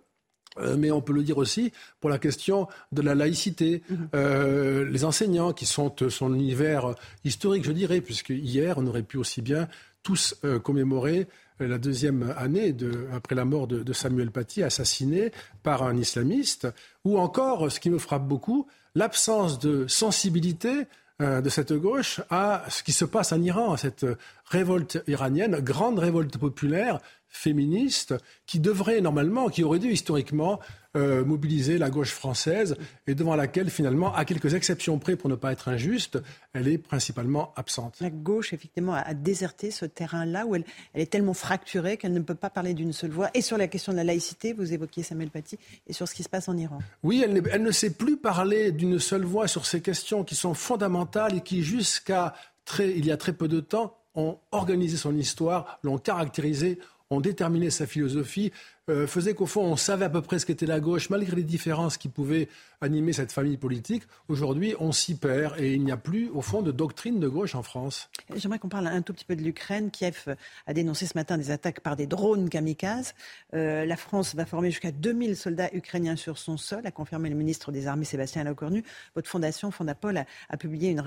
Euh, 0.59 0.77
mais 0.79 0.91
on 0.91 1.01
peut 1.01 1.13
le 1.13 1.23
dire 1.23 1.39
aussi 1.39 1.73
pour 2.01 2.11
la 2.11 2.19
question 2.19 2.69
de 2.93 3.03
la 3.03 3.15
laïcité. 3.15 3.83
Mhm. 3.89 4.09
Euh, 4.15 4.89
les 4.89 5.05
enseignants 5.05 5.53
qui 5.53 5.67
sont 5.67 5.95
euh, 6.03 6.11
son 6.11 6.35
univers 6.35 6.95
historique, 7.25 7.65
je 7.65 7.73
dirais, 7.73 8.01
puisque 8.01 8.31
hier, 8.31 8.79
on 8.79 8.87
aurait 8.87 9.03
pu 9.03 9.17
aussi 9.17 9.43
bien 9.43 9.69
tous 10.03 10.39
commémorer 10.63 11.27
la 11.61 11.79
deuxième 11.79 12.35
année 12.37 12.75
de, 12.75 13.07
après 13.15 13.35
la 13.35 13.47
mort 13.47 13.67
de, 13.67 13.83
de, 13.83 13.93
Samuel 13.95 14.31
Paty, 14.31 14.63
assassiné 14.63 15.33
par 15.63 15.83
un 15.83 15.97
islamiste, 15.97 16.69
ou 17.07 17.19
encore, 17.19 17.73
ce 17.73 17.81
qui 17.81 17.89
me 17.89 17.97
frappe 17.97 18.29
beaucoup, 18.29 18.67
l'absence 18.95 19.59
de 19.59 19.87
sensibilité 19.87 20.87
de 21.21 21.49
cette 21.49 21.73
gauche 21.73 22.21
à 22.29 22.65
ce 22.69 22.83
qui 22.83 22.93
se 22.93 23.05
passe 23.05 23.33
en 23.33 23.41
Iran, 23.41 23.73
à 23.73 23.77
cette 23.77 24.05
révolte 24.47 25.03
iranienne, 25.07 25.61
grande 25.61 26.01
révolte 26.01 26.39
populaire 26.39 26.99
féministe 27.29 28.15
qui 28.47 28.59
devrait 28.59 29.01
normalement, 29.01 29.49
qui 29.49 29.63
aurait 29.63 29.79
dû 29.79 29.91
historiquement 29.93 30.61
euh, 30.97 31.25
mobiliser 31.25 31.79
la 31.79 31.91
gauche 31.91 32.13
française 32.13 32.77
et 33.07 33.15
devant 33.15 33.35
laquelle 33.35 33.71
finalement, 33.71 34.15
à 34.15 34.25
quelques 34.25 34.55
exceptions 34.55 34.99
près 34.99 35.17
pour 35.17 35.29
ne 35.29 35.35
pas 35.35 35.53
être 35.53 35.69
injuste, 35.69 36.19
elle 36.53 36.69
est 36.69 36.79
principalement 36.79 37.53
absente. 37.57 37.97
La 38.01 38.11
gauche 38.11 38.53
effectivement 38.53 38.95
a 38.95 39.15
déserté 39.15 39.71
ce 39.71 39.87
terrain-là 39.87 40.47
où 40.47 40.55
elle, 40.55 40.65
est 40.95 41.11
tellement 41.11 41.35
fracturée 41.35 41.97
qu'elle 41.97 42.13
ne 42.13 42.21
peut 42.21 42.35
pas 42.35 42.51
parler 42.51 42.75
d'une 42.75 42.93
seule 42.93 43.11
voix. 43.11 43.31
Et 43.35 43.41
sur 43.41 43.59
la 43.59 43.67
question 43.67 43.93
de 43.93 43.97
la 43.97 44.05
laïcité, 44.05 44.53
vous 44.53 44.73
évoquiez 44.73 45.03
Samuel 45.03 45.31
Paty, 45.31 45.59
et 45.87 45.93
sur 45.93 46.07
ce 46.07 46.15
qui 46.15 46.23
se 46.23 46.29
passe 46.29 46.49
en 46.49 46.57
Iran. 46.57 46.79
Oui, 47.03 47.23
elle, 47.25 47.43
elle 47.51 47.63
ne 47.63 47.71
sait 47.73 47.91
plus 47.91 48.17
parler 48.17 48.73
d'une 48.73 48.99
seule 48.99 49.25
voix 49.25 49.49
sur 49.49 49.67
ces 49.67 49.81
questions 49.81 50.25
qui 50.25 50.37
sont 50.37 50.55
fondamentales 50.55 51.37
et 51.37 51.41
qui 51.41 51.63
jusqu'à 51.63 52.35
il 52.79 53.05
y 53.05 53.13
a 53.13 53.17
très 53.17 53.33
peu 53.33 53.49
de 53.49 53.61
temps 53.61 53.97
ont 54.15 54.39
organisé 54.53 54.97
son 54.97 55.17
histoire, 55.17 55.79
l'ont 55.83 55.99
caractérisée, 55.99 56.79
ont 57.15 57.21
déterminé 57.21 57.71
sa 57.71 57.87
philosophie, 57.87 58.53
euh, 58.91 59.07
faisait 59.07 59.33
qu'au 59.33 59.47
fond, 59.47 59.63
on 59.63 59.77
savait 59.77 60.05
à 60.05 60.11
peu 60.11 60.21
près 60.21 60.39
ce 60.39 60.45
qu'était 60.45 60.67
la 60.67 60.79
gauche, 60.79 61.09
malgré 61.09 61.37
les 61.37 61.43
différences 61.43 61.97
qui 61.97 62.11
pouvaient 62.11 62.49
animer 62.83 63.15
cette 63.15 63.33
famille 63.33 63.57
politique. 63.57 64.03
Aujourd'hui, 64.29 64.75
on 64.79 64.93
s'y 64.93 65.17
perd 65.17 65.59
et 65.59 65.73
il 65.73 65.83
n'y 65.83 65.91
a 65.91 65.97
plus, 65.97 66.29
au 66.35 66.43
fond, 66.43 66.61
de 66.61 66.71
doctrine 66.71 67.19
de 67.19 67.29
gauche 67.29 67.55
en 67.55 67.63
France. 67.63 68.11
J'aimerais 68.37 68.59
qu'on 68.59 68.69
parle 68.69 68.89
un 68.89 69.01
tout 69.01 69.15
petit 69.15 69.25
peu 69.25 69.37
de 69.37 69.43
l'Ukraine. 69.43 69.91
Kiev 69.91 70.37
a 70.67 70.75
dénoncé 70.75 71.07
ce 71.07 71.17
matin 71.17 71.39
des 71.39 71.51
attaques 71.51 71.81
par 71.81 71.97
des 71.97 72.07
drones 72.07 72.51
kamikazes. 72.51 73.15
Euh, 73.55 73.87
la 73.87 73.97
France 73.97 74.35
va 74.35 74.45
former 74.45 74.71
jusqu'à 74.71 74.93
2000 74.93 75.37
soldats 75.37 75.71
ukrainiens 75.73 76.17
sur 76.17 76.37
son 76.37 76.59
sol, 76.59 76.87
a 76.87 76.91
confirmé 76.91 77.31
le 77.31 77.37
ministre 77.37 77.73
des 77.73 77.87
Armées 77.87 78.05
Sébastien 78.05 78.45
Lecornu. 78.45 78.85
Votre 79.15 79.31
fondation, 79.31 79.71
Fondapol, 79.71 80.19
a, 80.49 80.57
publié 80.59 80.91
une 80.91 81.03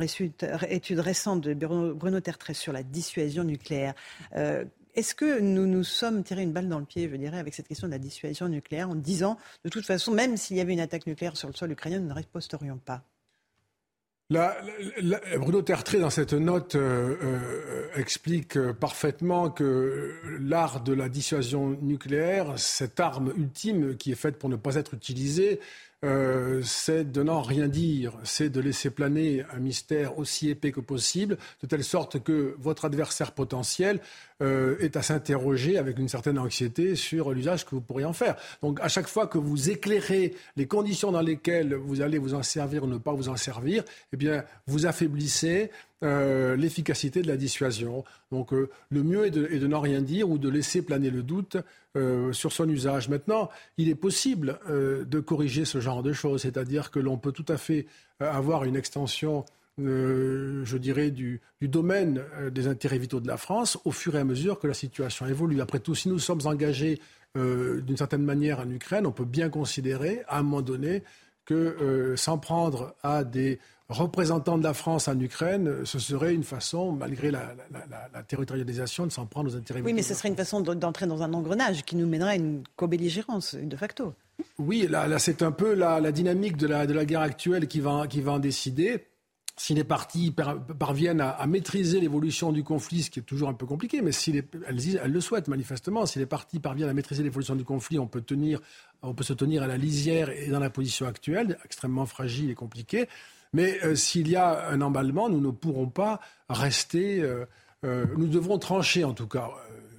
étude 0.70 1.00
récente 1.00 1.42
de 1.42 1.54
Bruno 1.54 2.20
Tertres 2.22 2.56
sur 2.56 2.74
la 2.74 2.82
dissuasion 2.82 3.44
nucléaire. 3.44 3.94
Euh, 4.36 4.66
est-ce 4.98 5.14
que 5.14 5.40
nous 5.40 5.68
nous 5.68 5.84
sommes 5.84 6.24
tiré 6.24 6.42
une 6.42 6.52
balle 6.52 6.68
dans 6.68 6.80
le 6.80 6.86
pied, 6.86 7.08
je 7.08 7.16
dirais, 7.16 7.38
avec 7.38 7.54
cette 7.54 7.68
question 7.68 7.88
de 7.88 7.94
la 7.94 8.00
dissuasion 8.00 8.50
nucléaire 8.50 8.90
en 8.90 8.96
disant, 8.96 9.38
de 9.64 9.70
toute 9.70 9.86
façon, 9.86 10.12
même 10.12 10.38
s'il 10.38 10.58
y 10.58 10.60
avait 10.60 10.74
une 10.74 10.80
attaque 10.80 11.06
nucléaire 11.06 11.38
sur 11.38 11.48
le 11.48 11.54
sol 11.54 11.72
ukrainien, 11.72 12.00
nous 12.00 12.08
ne 12.08 12.14
riposterions 12.14 12.80
pas? 12.80 13.04
Bruno 14.30 15.62
Tertré, 15.62 16.00
dans 16.00 16.10
cette 16.10 16.34
note, 16.34 16.76
euh, 16.76 17.16
euh, 17.22 17.88
explique 17.96 18.60
parfaitement 18.74 19.52
que 19.52 20.16
l'art 20.42 20.82
de 20.82 20.94
la 20.94 21.10
dissuasion 21.10 21.78
nucléaire, 21.82 22.58
cette 22.58 23.00
arme 23.00 23.32
ultime 23.38 23.96
qui 23.96 24.12
est 24.12 24.16
faite 24.16 24.38
pour 24.38 24.50
ne 24.50 24.58
pas 24.58 24.76
être 24.76 24.96
utilisée, 24.96 25.62
euh, 26.06 26.62
c'est 26.64 27.12
de 27.12 27.24
n'en 27.24 27.42
rien 27.42 27.68
dire, 27.68 28.14
c'est 28.24 28.50
de 28.50 28.60
laisser 28.60 28.92
planer 28.92 29.44
un 29.52 29.58
mystère 29.58 30.20
aussi 30.20 30.50
épais 30.50 30.72
que 30.72 30.80
possible, 30.80 31.38
de 31.64 31.68
telle 31.68 31.84
sorte 31.84 32.22
que 32.22 32.56
votre 32.60 32.86
adversaire 32.86 33.32
potentiel 33.32 34.00
euh, 34.44 34.78
est 34.80 34.96
à 34.96 35.02
s'interroger 35.02 35.80
avec 35.80 35.98
une 35.98 36.08
certaine 36.08 36.38
anxiété 36.38 36.96
sur 36.96 37.32
l'usage 37.32 37.66
que 37.66 37.72
vous 37.72 37.82
pourriez 37.82 38.06
en 38.06 38.14
faire. 38.14 38.36
Donc 38.62 38.80
à 38.82 38.90
chaque 38.90 39.08
fois 39.08 39.26
que 39.26 39.40
vous 39.40 39.72
éclairez 39.72 40.36
les 40.56 40.68
conditions 40.68 41.12
dans 41.12 41.22
lesquelles 41.22 41.74
vous 41.74 42.02
allez 42.02 42.20
vous 42.20 42.36
en 42.36 42.44
servir 42.44 42.84
ou 42.84 42.88
ne 42.88 43.00
pas 43.00 43.14
vous 43.14 43.30
en 43.30 43.38
servir, 43.38 43.84
eh 44.14 44.18
bien 44.18 44.44
vous 44.68 44.86
affaiblissez 44.86 45.72
euh, 46.04 46.56
l'efficacité 46.56 47.24
de 47.24 47.28
la 47.28 47.38
dissuasion. 47.38 48.04
Donc 48.32 48.54
euh, 48.54 48.70
le 48.92 49.02
mieux 49.02 49.26
est 49.26 49.32
de, 49.32 49.66
n'en 49.66 49.80
rien 49.80 50.00
dire 50.04 50.30
ou 50.30 50.38
de 50.38 50.48
laisser 50.48 50.84
planer 50.84 51.10
le 51.10 51.24
doute 51.24 51.58
euh, 51.96 52.32
sur 52.34 52.52
son 52.52 52.70
usage. 52.70 53.10
Maintenant, 53.10 53.50
il 53.80 53.90
est 53.90 53.96
possible 53.96 54.60
de 54.70 55.20
corriger 55.20 55.66
ce 55.66 55.80
genre 55.80 56.04
de 56.04 56.14
choses, 56.14 56.44
c'est-à-dire 56.44 56.92
que 56.92 57.00
l'on 57.00 57.18
peut 57.18 57.32
tout 57.32 57.46
à 57.48 57.58
fait 57.58 57.88
avoir 58.20 58.64
une 58.64 58.76
extension 58.76 59.44
je 59.80 60.78
dirais, 60.78 61.10
du, 61.12 61.40
du 61.62 61.68
domaine 61.68 62.24
des 62.52 62.68
intérêts 62.68 62.98
vitaux 62.98 63.20
de 63.20 63.28
la 63.28 63.38
France 63.38 63.78
au 63.86 63.92
fur 63.92 64.16
et 64.16 64.20
à 64.20 64.24
mesure 64.24 64.60
que 64.60 64.68
la 64.68 64.74
situation 64.74 65.26
évolue. 65.28 65.62
Après 65.62 65.80
tout, 65.80 65.94
si 65.94 66.10
nous 66.10 66.18
sommes 66.20 66.42
engagés 66.46 67.00
d'une 67.36 67.98
certaine 67.98 68.24
manière 68.24 68.60
en 68.60 68.70
Ukraine, 68.70 69.06
on 69.06 69.12
peut 69.12 69.26
bien 69.26 69.50
considérer, 69.50 70.24
à 70.28 70.40
un 70.40 70.44
moment 70.44 70.64
donné, 70.64 71.04
que 71.46 72.16
s'en 72.18 72.40
prendre 72.40 72.96
à 73.04 73.24
des 73.24 73.60
représentant 73.90 74.58
de 74.58 74.64
la 74.64 74.74
France 74.74 75.08
en 75.08 75.18
Ukraine, 75.20 75.86
ce 75.86 76.00
serait 76.00 76.34
une 76.34 76.44
façon, 76.44 76.92
malgré 76.92 77.32
la, 77.32 77.56
territorialisation, 78.28 79.06
de 79.06 79.12
s'en 79.12 79.26
prendre 79.26 79.52
aux 79.52 79.56
intérêts. 79.56 79.82
Oui, 79.82 79.94
mais 79.94 80.02
ce 80.02 80.14
serait 80.14 80.30
une 80.30 80.36
façon 80.36 80.62
d'entrer 80.62 81.08
dans 81.08 81.24
un 81.24 81.34
engrenage 81.34 81.84
qui 81.84 81.96
nous 81.96 82.08
mènerait 82.08 82.32
à 82.32 82.36
une 82.36 82.64
co-belligérance, 82.76 83.56
de 83.56 83.76
facto. 83.78 84.14
Oui, 84.60 84.88
là, 84.90 85.20
c'est 85.20 85.42
un 85.42 85.52
peu 85.52 85.74
la, 85.74 86.12
dynamique 86.12 86.58
de 86.58 86.68
la, 86.68 87.06
guerre 87.06 87.22
actuelle 87.22 87.68
qui 87.68 87.80
va, 87.80 88.08
qui 88.08 88.22
va 88.22 88.34
en 88.34 88.40
décider. 88.40 89.08
Si 89.60 89.74
les 89.74 89.84
partis 89.84 90.32
parviennent 90.78 91.22
à, 91.22 91.48
maîtriser 91.48 92.00
l'évolution 92.00 92.52
du 92.52 92.64
conflit, 92.64 93.02
ce 93.02 93.10
qui 93.10 93.20
est 93.20 93.24
toujours 93.24 93.50
un 93.50 93.56
peu 93.56 93.66
compliqué, 93.66 94.04
mais 94.04 94.12
si 94.12 94.30
elles, 94.32 94.46
elles, 94.68 95.12
le 95.12 95.22
souhaitent 95.22 95.48
manifestement, 95.48 96.06
si 96.06 96.20
les 96.20 96.28
partis 96.28 96.60
parviennent 96.60 96.90
à 96.90 96.94
maîtriser 96.94 97.24
l'évolution 97.24 97.56
du 97.56 97.64
conflit, 97.64 97.98
on 97.98 98.06
peut, 98.06 98.22
tenir, 98.22 98.60
on 99.02 99.16
peut 99.16 99.24
se 99.24 99.34
tenir 99.34 99.64
à 99.64 99.68
la 99.68 99.78
lisière 99.78 100.30
et 100.30 100.50
dans 100.50 100.60
la 100.60 100.70
position 100.70 101.08
actuelle, 101.08 101.58
extrêmement 101.66 102.06
fragile 102.06 102.52
et 102.52 102.56
compliquée. 102.56 103.08
Mais 103.58 103.84
euh, 103.84 103.96
s'il 103.96 104.28
y 104.30 104.36
a 104.36 104.70
un 104.70 104.82
emballement, 104.82 105.30
nous 105.30 105.42
ne 105.42 105.50
pourrons 105.50 105.88
pas 105.88 106.22
rester. 106.48 107.22
Euh, 107.24 107.48
euh, 107.86 108.06
nous 108.16 108.28
devrons 108.28 108.60
trancher, 108.60 109.04
en 109.04 109.14
tout 109.14 109.26
cas. 109.26 109.50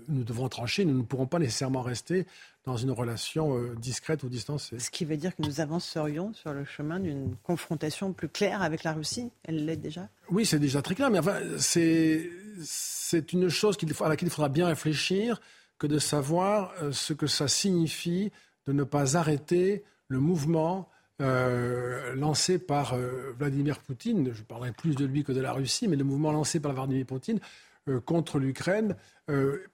nous 0.07 0.23
devrons 0.23 0.49
trancher. 0.49 0.85
Nous 0.85 0.97
ne 0.97 1.03
pourrons 1.03 1.27
pas 1.27 1.41
nécessairement 1.41 1.83
rester 1.83 2.25
dans 2.65 2.77
une 2.77 2.93
relation 2.93 3.59
discrète 3.75 4.23
ou 4.23 4.29
distancée. 4.29 4.79
Ce 4.79 4.91
qui 4.91 5.05
veut 5.05 5.17
dire 5.17 5.35
que 5.35 5.43
nous 5.43 5.61
avancerions 5.61 6.33
sur 6.35 6.53
le 6.53 6.65
chemin 6.65 7.01
d'une 7.01 7.35
confrontation 7.43 8.13
plus 8.13 8.29
claire 8.29 8.63
avec 8.63 8.85
la 8.85 8.93
Russie. 8.93 9.33
Elle 9.43 9.65
l'est 9.65 9.77
déjà? 9.77 10.09
Oui, 10.31 10.47
c'est 10.47 10.61
déjà 10.61 10.81
très 10.81 10.95
clair. 10.95 11.11
Mais 11.11 11.19
enfin, 11.19 11.39
c'est, 11.59 12.31
c'est 12.63 13.33
une 13.33 13.49
chose 13.49 13.77
à 14.01 14.09
laquelle 14.09 14.29
il 14.29 14.33
faudra 14.33 14.51
bien 14.51 14.69
réfléchir 14.69 15.41
que 15.79 15.89
de 15.89 15.99
savoir 15.99 16.75
ce 16.93 17.13
que 17.13 17.27
ça 17.27 17.49
signifie 17.49 18.31
de 18.69 18.73
ne 18.73 18.85
pas 18.85 19.17
arrêter 19.17 19.83
le 20.07 20.21
mouvement 20.21 20.89
euh, 21.21 22.15
lancé 22.15 22.61
par 22.61 22.95
euh, 22.95 23.35
Vladimir 23.37 23.81
Poutine, 23.81 24.31
je 24.33 24.43
parlerai 24.43 24.71
plus 24.71 24.95
de 24.95 25.05
lui 25.05 25.25
que 25.25 25.33
de 25.33 25.41
la 25.41 25.53
Russie, 25.53 25.89
mais 25.89 25.97
le 25.97 26.05
mouvement 26.05 26.31
lancé 26.31 26.61
par 26.61 26.73
Vladimir 26.73 27.07
Poutine 27.07 27.41
euh, 27.89 28.01
contre 28.01 28.39
l'Ukraine 28.39 28.95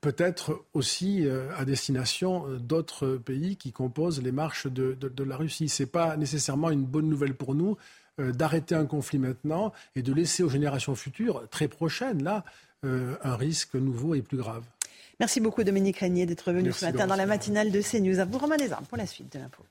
peut 0.01 0.15
être 0.17 0.65
aussi 0.73 1.25
à 1.57 1.63
destination 1.63 2.45
d'autres 2.59 3.15
pays 3.15 3.55
qui 3.55 3.71
composent 3.71 4.21
les 4.21 4.33
marches 4.33 4.67
de, 4.67 4.97
de 4.99 5.23
la 5.23 5.37
Russie. 5.37 5.69
Ce 5.69 5.83
n'est 5.83 5.87
pas 5.87 6.17
nécessairement 6.17 6.71
une 6.71 6.83
bonne 6.83 7.07
nouvelle 7.07 7.35
pour 7.35 7.55
nous 7.55 7.77
d'arrêter 8.17 8.75
un 8.75 8.85
conflit 8.85 9.17
maintenant 9.17 9.71
et 9.95 10.01
de 10.01 10.11
laisser 10.11 10.43
aux 10.43 10.49
générations 10.49 10.93
futures, 10.93 11.47
très 11.51 11.69
prochaines, 11.69 12.21
là, 12.21 12.43
un 12.83 13.35
risque 13.37 13.75
nouveau 13.75 14.13
et 14.13 14.21
plus 14.21 14.35
grave. 14.35 14.65
Merci 15.21 15.39
beaucoup 15.39 15.63
Dominique 15.63 15.99
Régnier 15.99 16.25
d'être 16.25 16.51
venu 16.51 16.73
ce 16.73 16.83
matin 16.83 17.07
dans 17.07 17.15
la 17.15 17.25
matinale 17.25 17.71
de 17.71 17.81
CNews. 17.81 18.19
À 18.19 18.25
vous 18.25 18.37
Romain 18.37 18.57
Desarmes 18.57 18.87
pour 18.87 18.97
la 18.97 19.05
suite 19.05 19.31
de 19.31 19.39
l'info. 19.39 19.63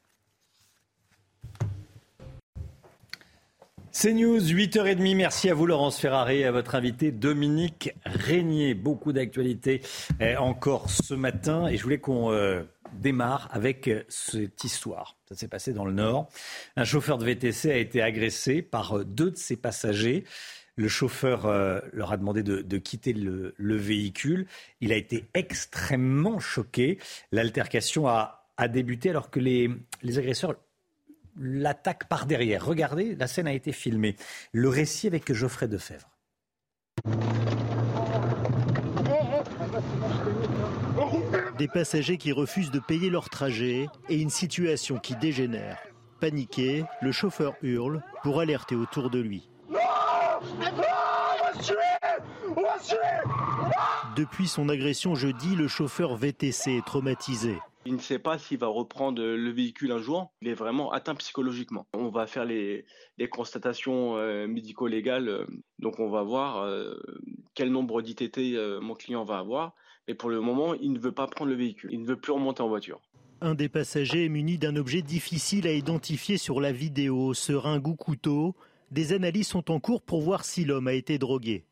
C'est 3.97 4.13
News, 4.13 4.41
8h30. 4.41 5.15
Merci 5.15 5.49
à 5.49 5.55
vous, 5.55 5.67
Laurence 5.67 6.01
Ferrari, 6.01 6.39
et 6.39 6.47
à 6.47 6.51
votre 6.51 6.75
invité, 6.75 7.13
Dominique 7.13 7.93
Régnier. 8.05 8.75
Beaucoup 8.75 9.13
d'actualités 9.13 9.83
eh, 10.19 10.35
encore 10.37 10.91
ce 10.91 11.15
matin. 11.15 11.69
Et 11.69 11.77
je 11.77 11.83
voulais 11.85 12.01
qu'on 12.01 12.33
euh, 12.33 12.65
démarre 12.93 13.49
avec 13.53 13.87
euh, 13.87 14.03
cette 14.09 14.65
histoire. 14.65 15.17
Ça 15.29 15.37
s'est 15.37 15.47
passé 15.47 15.73
dans 15.73 15.85
le 15.85 15.93
Nord. 15.93 16.29
Un 16.75 16.83
chauffeur 16.83 17.19
de 17.19 17.25
VTC 17.25 17.71
a 17.71 17.77
été 17.77 18.03
agressé 18.03 18.63
par 18.63 18.99
euh, 18.99 19.05
deux 19.05 19.31
de 19.31 19.37
ses 19.37 19.57
passagers. 19.57 20.25
Le 20.75 20.89
chauffeur 20.89 21.47
leur 21.93 22.11
a 22.11 22.17
demandé 22.17 22.43
de, 22.43 22.79
quitter 22.79 23.13
le, 23.13 23.55
véhicule. 23.77 24.49
Il 24.81 24.93
a 24.93 24.97
été 24.97 25.25
extrêmement 25.33 26.41
choqué. 26.41 26.99
L'altercation 27.31 28.09
a, 28.09 28.45
débuté 28.69 29.11
alors 29.11 29.31
que 29.31 29.39
les, 29.39 29.71
les 30.03 30.19
agresseurs 30.19 30.57
l'attaque 31.39 32.09
par 32.09 32.27
derrière. 32.27 32.65
Regardez, 32.65 33.15
la 33.17 33.27
scène 33.27 33.47
a 33.47 33.53
été 33.53 33.73
filmée. 33.73 34.17
Le 34.53 34.69
récit 34.69 35.07
avec 35.07 35.33
Geoffrey 35.33 35.69
Defebvre. 35.69 36.11
Des 41.59 41.69
passagers 41.69 42.19
qui 42.19 42.33
refusent 42.33 42.71
de 42.71 42.81
payer 42.81 43.11
leur 43.11 43.29
trajet 43.29 43.89
et 44.09 44.21
une 44.21 44.31
situation 44.31 44.99
qui 44.99 45.15
dégénère. 45.17 45.79
Paniqué, 46.21 46.85
le 47.03 47.13
chauffeur 47.13 47.55
hurle 47.63 48.03
pour 48.23 48.41
alerter 48.41 48.75
autour 48.75 49.11
de 49.11 49.21
lui. 49.21 49.49
Depuis 54.17 54.49
son 54.49 54.69
agression 54.69 55.15
jeudi, 55.15 55.57
le 55.57 55.69
chauffeur 55.69 56.17
VTC 56.17 56.73
est 56.73 56.85
traumatisé. 56.85 57.57
Il 57.87 57.95
ne 57.95 58.01
sait 58.01 58.19
pas 58.19 58.39
s'il 58.39 58.59
va 58.59 58.67
reprendre 58.67 59.23
le 59.23 59.51
véhicule 59.51 59.93
un 59.93 59.99
jour. 59.99 60.33
Il 60.41 60.49
est 60.49 60.55
vraiment 60.55 60.91
atteint 60.93 61.15
psychologiquement. 61.17 61.87
On 61.93 62.09
va 62.09 62.27
faire 62.27 62.45
les, 62.45 62.87
constatations 63.31 64.17
euh, 64.17 64.47
médico-légales. 64.47 65.29
Euh, 65.29 65.47
donc 65.79 65.99
on 65.99 66.09
va 66.09 66.23
voir 66.23 66.63
euh, 66.63 66.95
quel 67.55 67.71
nombre 67.71 68.01
d'ITT 68.01 68.57
mon 68.81 68.95
client 68.95 69.25
va 69.25 69.39
avoir. 69.39 69.75
Mais 70.09 70.15
pour 70.15 70.31
le 70.31 70.41
moment, 70.41 70.75
il 70.75 70.93
ne 70.93 70.99
veut 70.99 71.13
pas 71.13 71.27
prendre 71.27 71.51
le 71.51 71.57
véhicule. 71.57 71.91
Il 71.93 72.01
ne 72.01 72.07
veut 72.07 72.17
plus 72.17 72.33
remonter 72.33 72.63
en 72.63 72.69
voiture. 72.69 73.01
Un 73.41 73.55
des 73.55 73.69
passagers 73.69 74.25
est 74.25 74.31
muni 74.31 74.57
d'un 74.57 74.77
objet 74.77 75.03
difficile 75.03 75.67
à 75.67 75.73
identifier 75.73 76.39
sur 76.39 76.61
la 76.61 76.73
vidéo, 76.73 77.35
seringue 77.35 77.89
ou 77.89 77.97
couteau. 77.97 78.55
Des 78.95 79.13
analyses 79.13 79.49
sont 79.49 79.73
en 79.73 79.81
cours 79.81 80.03
pour 80.03 80.23
voir 80.23 80.45
si 80.45 80.65
l'homme 80.65 80.87
a 80.87 80.93
été 80.93 81.19
drogué. 81.19 81.65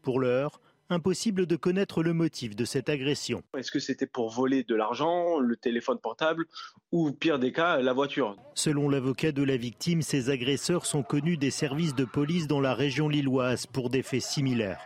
Pour 0.00 0.20
l'heure, 0.20 0.60
impossible 0.90 1.44
de 1.44 1.56
connaître 1.56 2.04
le 2.04 2.12
motif 2.12 2.54
de 2.54 2.64
cette 2.64 2.88
agression. 2.88 3.42
Est-ce 3.56 3.72
que 3.72 3.80
c'était 3.80 4.06
pour 4.06 4.30
voler 4.30 4.62
de 4.62 4.76
l'argent, 4.76 5.40
le 5.40 5.56
téléphone 5.56 5.98
portable 5.98 6.46
ou, 6.92 7.10
pire 7.10 7.40
des 7.40 7.50
cas, 7.50 7.78
la 7.78 7.92
voiture? 7.92 8.36
Selon 8.54 8.88
l'avocat 8.88 9.32
de 9.32 9.42
la 9.42 9.56
victime, 9.56 10.02
ces 10.02 10.30
agresseurs 10.30 10.86
sont 10.86 11.02
connus 11.02 11.36
des 11.36 11.50
services 11.50 11.96
de 11.96 12.04
police 12.04 12.46
dans 12.46 12.60
la 12.60 12.74
région 12.74 13.08
lilloise 13.08 13.66
pour 13.66 13.90
des 13.90 14.04
faits 14.04 14.22
similaires. 14.22 14.80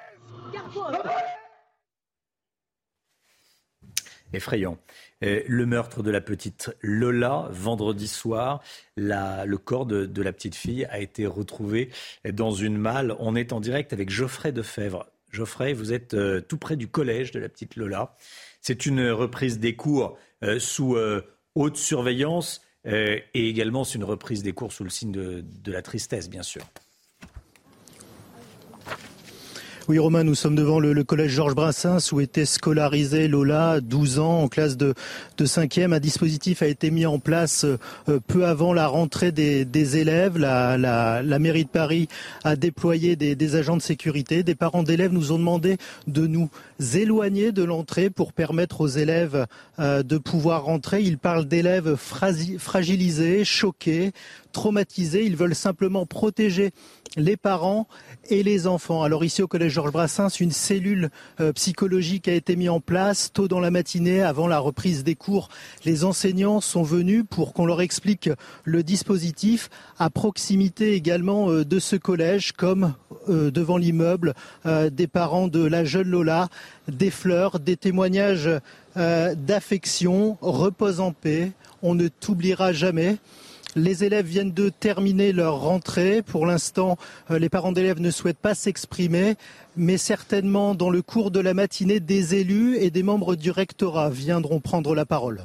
Effrayant. 4.32 4.78
Euh, 5.22 5.42
le 5.46 5.66
meurtre 5.66 6.02
de 6.02 6.10
la 6.10 6.20
petite 6.20 6.70
Lola, 6.80 7.48
vendredi 7.50 8.08
soir, 8.08 8.62
le 8.96 9.56
corps 9.56 9.86
de, 9.86 10.22
la 10.22 10.32
petite 10.32 10.54
fille 10.54 10.84
a 10.86 11.00
été 11.00 11.26
retrouvé 11.26 11.90
dans 12.30 12.50
une 12.50 12.76
malle. 12.76 13.16
On 13.18 13.34
est 13.34 13.52
en 13.52 13.60
direct 13.60 13.92
avec 13.92 14.10
Geoffrey 14.10 14.52
Defebvre. 14.52 15.06
Geoffrey, 15.30 15.72
vous 15.72 15.92
êtes 15.92 16.14
euh, 16.14 16.40
tout 16.40 16.58
près 16.58 16.76
du 16.76 16.88
collège 16.88 17.30
de 17.30 17.40
la 17.40 17.48
petite 17.48 17.76
Lola. 17.76 18.14
C'est 18.60 18.84
une 18.84 19.10
reprise 19.10 19.58
des 19.58 19.74
cours 19.76 20.18
euh, 20.44 20.58
sous 20.58 20.96
haute 21.54 21.76
surveillance 21.76 22.62
et 22.84 23.22
également 23.34 23.84
c'est 23.84 23.96
une 23.96 24.04
reprise 24.04 24.42
des 24.42 24.52
cours 24.52 24.72
sous 24.72 24.82
le 24.82 24.90
signe 24.90 25.12
de 25.12 25.72
la 25.72 25.82
tristesse, 25.82 26.28
bien 26.28 26.42
sûr. 26.42 26.62
Oui, 29.88 29.98
Romain, 29.98 30.22
nous 30.22 30.36
sommes 30.36 30.54
devant 30.54 30.78
le, 30.78 31.02
collège 31.02 31.32
Georges 31.32 31.56
Brassens 31.56 32.12
où 32.12 32.20
était 32.20 32.44
scolarisée 32.44 33.26
Lola, 33.26 33.80
12 33.80 34.20
ans, 34.20 34.42
en 34.42 34.48
classe 34.48 34.76
de, 34.76 34.94
de 35.38 35.44
5e. 35.44 35.92
Un 35.92 35.98
dispositif 35.98 36.62
a 36.62 36.68
été 36.68 36.92
mis 36.92 37.04
en 37.04 37.18
place 37.18 37.64
euh, 37.64 38.20
peu 38.28 38.46
avant 38.46 38.72
la 38.72 38.86
rentrée 38.86 39.32
des, 39.32 39.96
élèves. 39.96 40.38
La, 40.38 40.78
la, 40.78 41.38
mairie 41.40 41.64
de 41.64 41.68
Paris 41.68 42.08
a 42.44 42.54
déployé 42.54 43.16
des, 43.16 43.56
agents 43.56 43.76
de 43.76 43.82
sécurité. 43.82 44.44
Des 44.44 44.54
parents 44.54 44.84
d'élèves 44.84 45.12
nous 45.12 45.32
ont 45.32 45.38
demandé 45.38 45.78
de 46.06 46.28
nous 46.28 46.48
éloigner 46.94 47.52
de 47.52 47.62
l'entrée 47.62 48.10
pour 48.10 48.32
permettre 48.32 48.80
aux 48.80 48.88
élèves 48.88 49.46
euh, 49.78 50.02
de 50.02 50.18
pouvoir 50.18 50.64
rentrer. 50.64 51.02
Ils 51.02 51.18
parlent 51.18 51.46
d'élèves 51.46 51.96
fragilisés, 51.96 53.44
choqués, 53.44 54.12
traumatisés. 54.52 55.24
Ils 55.24 55.36
veulent 55.36 55.54
simplement 55.54 56.06
protéger 56.06 56.72
les 57.16 57.36
parents 57.36 57.86
et 58.30 58.42
les 58.42 58.66
enfants. 58.66 59.02
Alors 59.02 59.24
ici 59.24 59.42
au 59.42 59.48
collège 59.48 59.72
Georges 59.72 59.92
Brassens, 59.92 60.40
une 60.40 60.50
cellule 60.50 61.10
euh, 61.40 61.52
psychologique 61.52 62.26
a 62.26 62.32
été 62.32 62.56
mise 62.56 62.70
en 62.70 62.80
place 62.80 63.32
tôt 63.32 63.48
dans 63.48 63.60
la 63.60 63.70
matinée 63.70 64.22
avant 64.22 64.46
la 64.46 64.58
reprise 64.58 65.04
des 65.04 65.14
cours. 65.14 65.48
Les 65.84 66.04
enseignants 66.04 66.60
sont 66.60 66.82
venus 66.82 67.24
pour 67.28 67.52
qu'on 67.52 67.66
leur 67.66 67.82
explique 67.82 68.30
le 68.64 68.82
dispositif 68.82 69.68
à 69.98 70.08
proximité 70.10 70.94
également 70.94 71.50
euh, 71.50 71.64
de 71.64 71.78
ce 71.78 71.96
collège 71.96 72.52
comme 72.52 72.94
devant 73.28 73.76
l'immeuble 73.76 74.34
des 74.64 75.06
parents 75.06 75.46
de 75.46 75.64
la 75.64 75.84
jeune 75.84 76.08
Lola, 76.08 76.48
des 76.88 77.10
fleurs, 77.10 77.60
des 77.60 77.76
témoignages 77.76 78.50
d'affection, 78.96 80.36
repose 80.40 81.00
en 81.00 81.12
paix. 81.12 81.52
On 81.82 81.94
ne 81.94 82.08
t'oubliera 82.08 82.72
jamais. 82.72 83.18
Les 83.74 84.04
élèves 84.04 84.26
viennent 84.26 84.52
de 84.52 84.68
terminer 84.68 85.32
leur 85.32 85.60
rentrée. 85.60 86.20
Pour 86.20 86.44
l'instant, 86.44 86.98
euh, 87.30 87.38
les 87.38 87.48
parents 87.48 87.72
d'élèves 87.72 88.00
ne 88.00 88.10
souhaitent 88.10 88.36
pas 88.36 88.54
s'exprimer, 88.54 89.36
mais 89.76 89.96
certainement 89.96 90.74
dans 90.74 90.90
le 90.90 91.00
cours 91.00 91.30
de 91.30 91.40
la 91.40 91.54
matinée, 91.54 91.98
des 91.98 92.34
élus 92.34 92.76
et 92.76 92.90
des 92.90 93.02
membres 93.02 93.34
du 93.34 93.50
rectorat 93.50 94.10
viendront 94.10 94.60
prendre 94.60 94.94
la 94.94 95.06
parole. 95.06 95.42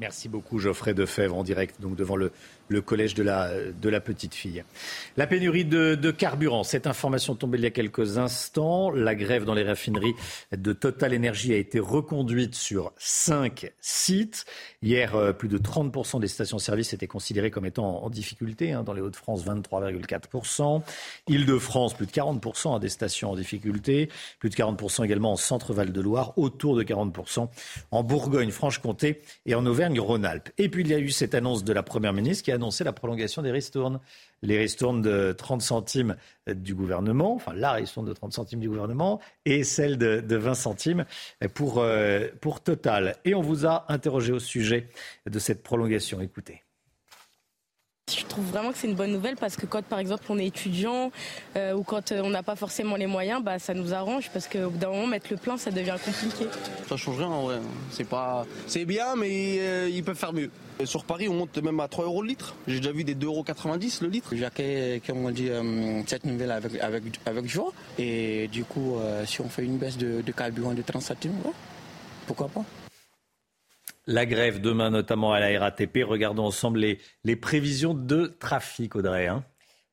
Merci 0.00 0.28
beaucoup 0.28 0.58
Geoffrey 0.58 0.94
Defebvre 0.94 1.36
en 1.36 1.44
direct 1.44 1.80
donc 1.80 1.94
devant 1.94 2.16
le, 2.16 2.32
le 2.68 2.80
collège 2.80 3.14
de 3.14 3.22
la, 3.22 4.00
petite 4.00 4.34
fille. 4.34 4.64
La 5.16 5.26
pénurie 5.26 5.64
de, 5.64 6.10
carburant, 6.10 6.64
cette 6.64 6.86
information 6.86 7.34
tombée 7.34 7.58
il 7.58 7.64
y 7.64 7.66
a 7.66 7.70
quelques 7.70 8.18
instants. 8.18 8.90
La 8.90 9.14
grève 9.14 9.44
dans 9.44 9.54
les 9.54 9.62
raffineries 9.62 10.14
de 10.52 10.72
Total 10.72 11.14
Energy 11.14 11.52
a 11.52 11.56
été 11.56 11.78
reconduite 11.78 12.54
sur 12.54 12.92
cinq 12.96 13.72
sites. 13.80 14.44
Hier, 14.82 15.14
euh, 15.14 15.32
plus 15.32 15.48
de 15.48 15.58
30% 15.58 16.20
des 16.20 16.28
stations-service 16.28 16.92
étaient 16.92 17.06
considérées 17.06 17.50
comme 17.50 17.66
étant 17.66 18.04
en, 18.04 18.10
difficulté. 18.10 18.72
Hein, 18.72 18.82
dans 18.82 18.92
les 18.92 19.00
Hauts-de-France, 19.00 19.44
23,4%. 19.44 20.82
Île-de-France, 21.28 21.94
plus 21.94 22.06
de 22.06 22.12
40% 22.12 22.76
à 22.76 22.78
des 22.78 22.88
stations 22.88 23.30
en 23.30 23.36
difficulté. 23.36 24.08
Plus 24.38 24.50
de 24.50 24.54
40% 24.54 25.04
également 25.04 25.32
en 25.32 25.36
Centre-Val 25.36 25.92
de 25.92 26.00
Loire. 26.00 26.36
Autour 26.36 26.76
de 26.76 26.82
40% 26.82 27.48
en 27.90 28.02
Bourgogne, 28.02 28.50
Franche-Comté 28.50 29.22
et 29.46 29.54
en 29.54 29.64
Auvergne-Rhône-Alpes. 29.66 30.50
Et 30.58 30.68
puis 30.68 30.82
il 30.82 30.88
y 30.88 30.94
a 30.94 30.98
eu 30.98 31.10
cette 31.10 31.34
annonce 31.34 31.64
de 31.64 31.72
la 31.72 31.82
Première 31.82 32.12
ministre 32.12 32.44
qui 32.44 32.52
a 32.52 32.53
annoncé 32.54 32.84
la 32.84 32.92
prolongation 32.92 33.42
des 33.42 33.50
ristournes. 33.50 34.00
Les 34.42 34.58
ristournes 34.58 35.00
de 35.00 35.32
30 35.32 35.62
centimes 35.62 36.16
du 36.46 36.74
gouvernement, 36.74 37.34
enfin 37.34 37.54
la 37.54 37.72
ristourne 37.72 38.06
de 38.06 38.12
30 38.12 38.32
centimes 38.32 38.60
du 38.60 38.68
gouvernement 38.68 39.20
et 39.46 39.64
celle 39.64 39.96
de, 39.96 40.36
20 40.36 40.54
centimes 40.54 41.04
pour, 41.54 41.78
euh, 41.78 42.28
pour 42.40 42.60
Total. 42.60 43.16
Et 43.24 43.34
on 43.34 43.40
vous 43.40 43.66
a 43.66 43.86
interrogé 43.88 44.32
au 44.32 44.38
sujet 44.38 44.88
de 45.26 45.38
cette 45.38 45.62
prolongation. 45.62 46.20
Écoutez. 46.20 46.63
Je 48.12 48.24
trouve 48.26 48.44
vraiment 48.44 48.70
que 48.70 48.76
c'est 48.76 48.86
une 48.86 48.94
bonne 48.94 49.12
nouvelle 49.12 49.36
parce 49.36 49.56
que 49.56 49.64
quand 49.64 49.82
par 49.82 49.98
exemple 49.98 50.24
on 50.28 50.38
est 50.38 50.46
étudiant 50.46 51.10
euh, 51.56 51.72
ou 51.72 51.82
quand 51.82 52.12
euh, 52.12 52.20
on 52.22 52.28
n'a 52.28 52.42
pas 52.42 52.54
forcément 52.54 52.96
les 52.96 53.06
moyens, 53.06 53.42
bah, 53.42 53.58
ça 53.58 53.72
nous 53.72 53.94
arrange 53.94 54.28
parce 54.30 54.46
qu'au 54.46 54.68
bout 54.68 54.76
d'un 54.76 54.90
moment 54.90 55.06
mettre 55.06 55.28
le 55.30 55.38
plein 55.38 55.56
ça 55.56 55.70
devient 55.70 55.96
compliqué. 56.04 56.46
Ça 56.86 56.98
change 56.98 57.16
rien 57.16 57.28
en 57.28 57.44
vrai. 57.44 57.60
C'est 57.90 58.06
pas, 58.06 58.44
c'est 58.66 58.84
bien 58.84 59.16
mais 59.16 59.56
euh, 59.60 59.88
ils 59.90 60.04
peuvent 60.04 60.18
faire 60.18 60.34
mieux. 60.34 60.50
Sur 60.84 61.04
Paris, 61.04 61.28
on 61.28 61.34
monte 61.34 61.56
même 61.58 61.80
à 61.80 61.88
3 61.88 62.04
euros 62.04 62.20
le 62.20 62.28
litre. 62.28 62.54
J'ai 62.66 62.80
déjà 62.80 62.92
vu 62.92 63.04
des 63.04 63.14
2,90 63.14 63.24
euros 63.24 63.44
le 64.02 64.08
litre. 64.08 64.30
J'ai 64.32 65.00
comme 65.06 65.24
on 65.24 65.30
dit, 65.30 65.48
cette 66.06 66.24
nouvelle 66.24 66.50
avec, 66.50 66.74
avec, 66.80 67.04
avec 67.24 67.48
joie. 67.48 67.72
Et 67.96 68.48
du 68.48 68.64
coup, 68.64 68.98
si 69.24 69.40
on 69.40 69.48
fait 69.48 69.64
une 69.64 69.78
baisse 69.78 69.96
de, 69.96 70.20
de 70.20 70.32
carburant 70.32 70.74
de 70.74 70.82
30 70.82 71.00
centimes, 71.00 71.36
pourquoi 72.26 72.48
pas? 72.48 72.64
La 74.06 74.26
grève 74.26 74.60
demain, 74.60 74.90
notamment 74.90 75.32
à 75.32 75.40
la 75.40 75.58
RATP. 75.58 75.98
Regardons 76.04 76.44
ensemble 76.44 76.80
les, 76.80 76.98
les 77.24 77.36
prévisions 77.36 77.94
de 77.94 78.26
trafic, 78.38 78.96
Audrey. 78.96 79.26
Hein. 79.26 79.44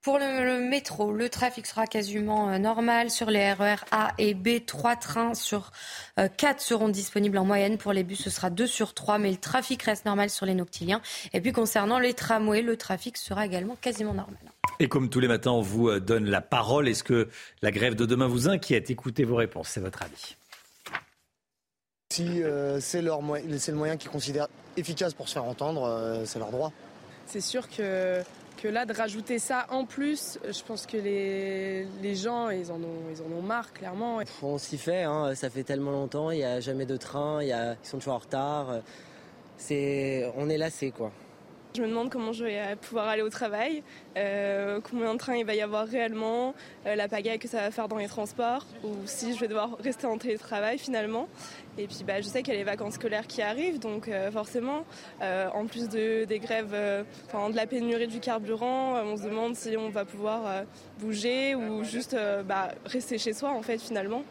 Pour 0.02 0.18
le, 0.18 0.68
métro, 0.68 1.14
le 1.14 1.30
trafic 1.30 1.68
sera 1.68 1.86
quasiment 1.86 2.50
euh, 2.50 2.58
normal. 2.58 3.12
Sur 3.12 3.30
les 3.30 3.54
RER 3.54 3.76
e 3.76 3.86
A 3.92 4.14
et 4.18 4.34
B, 4.34 4.66
trois 4.66 4.96
trains 4.96 5.36
sur 5.36 5.72
euh, 6.20 6.28
quatre 6.28 6.60
seront 6.60 6.90
disponibles 6.90 7.38
en 7.38 7.46
moyenne. 7.46 7.78
Pour 7.78 7.94
les 7.94 8.04
bus, 8.04 8.24
ce 8.24 8.32
sera 8.32 8.50
deux 8.50 8.66
sur 8.66 8.96
trois, 8.96 9.20
mais 9.20 9.30
le 9.30 9.38
trafic 9.38 9.84
reste 9.84 10.06
normal 10.06 10.32
sur 10.32 10.48
les 10.48 10.56
noctiliens. 10.56 11.04
Et 11.34 11.42
puis 11.42 11.52
concernant 11.52 12.00
les 12.00 12.16
tramways, 12.16 12.64
le 12.64 12.78
trafic 12.78 13.16
sera 13.16 13.46
également 13.46 13.78
quasiment 13.80 14.16
normal. 14.16 14.40
Et 14.80 14.88
comme 14.88 15.08
tous 15.08 15.20
les 15.20 15.28
matins, 15.28 15.52
on 15.52 15.62
vous 15.62 15.90
euh, 15.90 16.00
donne 16.00 16.26
la 16.26 16.42
parole. 16.42 16.88
Est-ce 16.88 17.04
que 17.04 17.30
la 17.62 17.70
grève 17.70 17.94
de 17.94 18.08
demain 18.08 18.26
vous 18.26 18.50
inquiète? 18.50 18.90
Écoutez 18.90 19.24
vos 19.24 19.36
réponses, 19.36 19.68
c'est 19.70 19.82
votre 19.82 20.02
avis. 20.02 20.36
Si 22.12 22.44
euh, 22.44 22.82
c'est 22.82 23.02
le 23.02 23.78
moyen 23.78 23.96
qu'ils 23.96 24.12
considèrent 24.12 24.50
efficace 24.76 25.14
pour 25.14 25.30
se 25.30 25.34
faire 25.34 25.46
entendre, 25.46 25.84
euh, 25.84 26.26
c'est 26.26 26.40
leur 26.40 26.52
droit. 26.52 26.74
C'est 27.26 27.40
sûr 27.40 27.70
que, 27.70 28.22
que 28.62 28.68
là, 28.68 28.86
de 28.86 28.92
rajouter 28.94 29.40
ça 29.40 29.66
en 29.70 29.86
plus, 29.86 30.38
je 30.44 30.62
pense 30.64 30.86
que 30.86 30.98
les, 30.98 31.88
les 32.02 32.16
gens, 32.16 32.50
ils 32.50 32.70
en, 32.70 32.84
ont, 32.84 33.04
ils 33.10 33.22
en 33.22 33.38
ont 33.38 33.42
marre, 33.42 33.72
clairement. 33.72 34.20
On 34.44 34.58
s'y 34.58 34.78
fait, 34.78 35.04
hein, 35.04 35.34
ça 35.36 35.50
fait 35.50 35.64
tellement 35.64 35.92
longtemps, 35.92 36.32
il 36.32 36.40
n'y 36.40 36.44
a 36.44 36.60
jamais 36.60 36.86
de 36.86 36.98
train, 36.98 37.42
y 37.44 37.54
a, 37.54 37.78
ils 37.82 37.88
sont 37.88 38.00
toujours 38.00 38.16
en 38.16 38.18
retard. 38.18 38.82
C'est, 39.56 40.30
on 40.36 40.50
est 40.50 40.58
lassé, 40.58 40.92
quoi. 40.92 41.14
Je 41.74 41.82
me 41.82 41.88
demande 41.88 42.10
comment 42.10 42.34
je 42.34 42.44
vais 42.44 42.76
pouvoir 42.76 43.08
aller 43.08 43.22
au 43.22 43.30
travail, 43.30 43.82
euh, 44.18 44.82
combien 44.84 45.14
de 45.14 45.18
trains 45.18 45.38
il 45.38 45.46
va 45.46 45.56
y 45.56 45.62
avoir 45.62 45.88
réellement, 45.88 46.54
la 46.84 47.08
pagaille 47.08 47.40
que 47.40 47.48
ça 47.48 47.62
va 47.62 47.72
faire 47.72 47.88
dans 47.88 47.96
les 47.96 48.10
transports, 48.10 48.66
ou 48.84 48.90
si 49.06 49.34
je 49.34 49.40
vais 49.40 49.48
devoir 49.48 49.78
rester 49.80 50.06
en 50.06 50.18
télétravail 50.18 50.78
finalement. 50.78 51.30
Et 51.78 51.88
puis 51.88 52.04
bah, 52.06 52.20
je 52.22 52.28
sais 52.28 52.44
qu'il 52.44 52.54
y 52.54 52.58
a 52.58 52.60
les 52.60 52.66
vacances 52.66 52.96
scolaires 52.96 53.28
qui 53.28 53.42
arrivent, 53.42 53.80
donc 53.80 54.08
euh, 54.08 54.30
forcément, 54.32 54.86
euh, 55.22 55.48
en 55.54 55.66
plus 55.66 55.88
de, 55.88 56.26
des 56.26 56.40
grèves, 56.40 56.74
euh, 56.74 57.04
de 57.34 57.56
la 57.56 57.66
pénurie 57.66 58.08
du 58.08 58.20
carburant, 58.20 59.02
on 59.04 59.18
se 59.18 59.24
demande 59.24 59.56
si 59.56 59.76
on 59.78 59.90
va 59.90 60.06
pouvoir 60.06 60.66
bouger 61.00 61.56
ou 61.56 61.84
juste 61.84 62.16
bah, 62.46 62.74
rester 62.86 63.18
chez 63.18 63.34
soi 63.34 63.52
en 63.52 63.62
fait 63.62 63.80
finalement. 63.80 64.24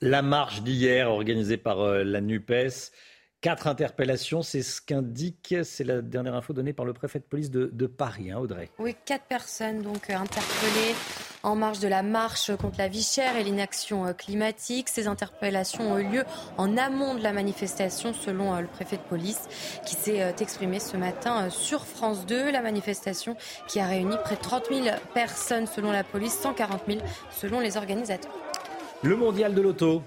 La 0.00 0.22
marche 0.22 0.62
d'hier 0.62 1.10
organisée 1.10 1.56
par 1.56 1.78
la 1.82 2.20
NUPES 2.20 2.92
Quatre 3.40 3.68
interpellations, 3.68 4.42
c'est 4.42 4.62
ce 4.62 4.80
qu'indique, 4.80 5.54
c'est 5.62 5.84
la 5.84 6.02
dernière 6.02 6.34
info 6.34 6.52
donnée 6.52 6.72
par 6.72 6.84
le 6.84 6.92
préfet 6.92 7.20
de 7.20 7.24
police 7.24 7.52
de, 7.52 7.86
Paris, 7.86 8.32
hein, 8.32 8.38
Audrey. 8.38 8.68
Oui, 8.80 8.96
quatre 9.04 9.26
personnes 9.26 9.80
donc 9.80 10.10
euh, 10.10 10.16
interpellées 10.16 10.96
en 11.44 11.54
marge 11.54 11.78
de 11.78 11.86
la 11.86 12.02
marche 12.02 12.50
contre 12.56 12.78
la 12.78 12.88
vie 12.88 13.04
chère 13.04 13.36
et 13.36 13.44
l'inaction 13.44 14.06
euh, 14.06 14.12
climatique. 14.12 14.88
Ces 14.88 15.06
interpellations 15.06 15.92
ont 15.92 15.98
eu 16.00 16.08
lieu 16.08 16.24
en 16.56 16.76
amont 16.76 17.14
de 17.14 17.22
la 17.22 17.32
manifestation, 17.32 18.12
selon 18.12 18.56
euh, 18.56 18.60
le 18.60 18.66
préfet 18.66 18.96
de 18.96 19.02
police, 19.02 19.42
qui 19.86 19.94
s'est 19.94 20.34
exprimé 20.40 20.80
ce 20.80 20.96
matin 20.96 21.48
sur 21.48 21.86
France 21.86 22.26
2. 22.26 22.50
La 22.50 22.60
manifestation 22.60 23.36
qui 23.68 23.78
a 23.78 23.86
réuni 23.86 24.16
près 24.24 24.34
de 24.34 24.40
30 24.40 24.64
000 24.68 24.96
personnes 25.14 25.68
selon 25.68 25.92
la 25.92 26.02
police, 26.02 26.36
140 26.40 26.82
000 26.88 26.98
selon 27.30 27.60
les 27.60 27.76
organisateurs. 27.76 28.34
Le 29.04 29.14
mondial 29.14 29.54
de 29.54 29.60
l'auto, 29.60 30.02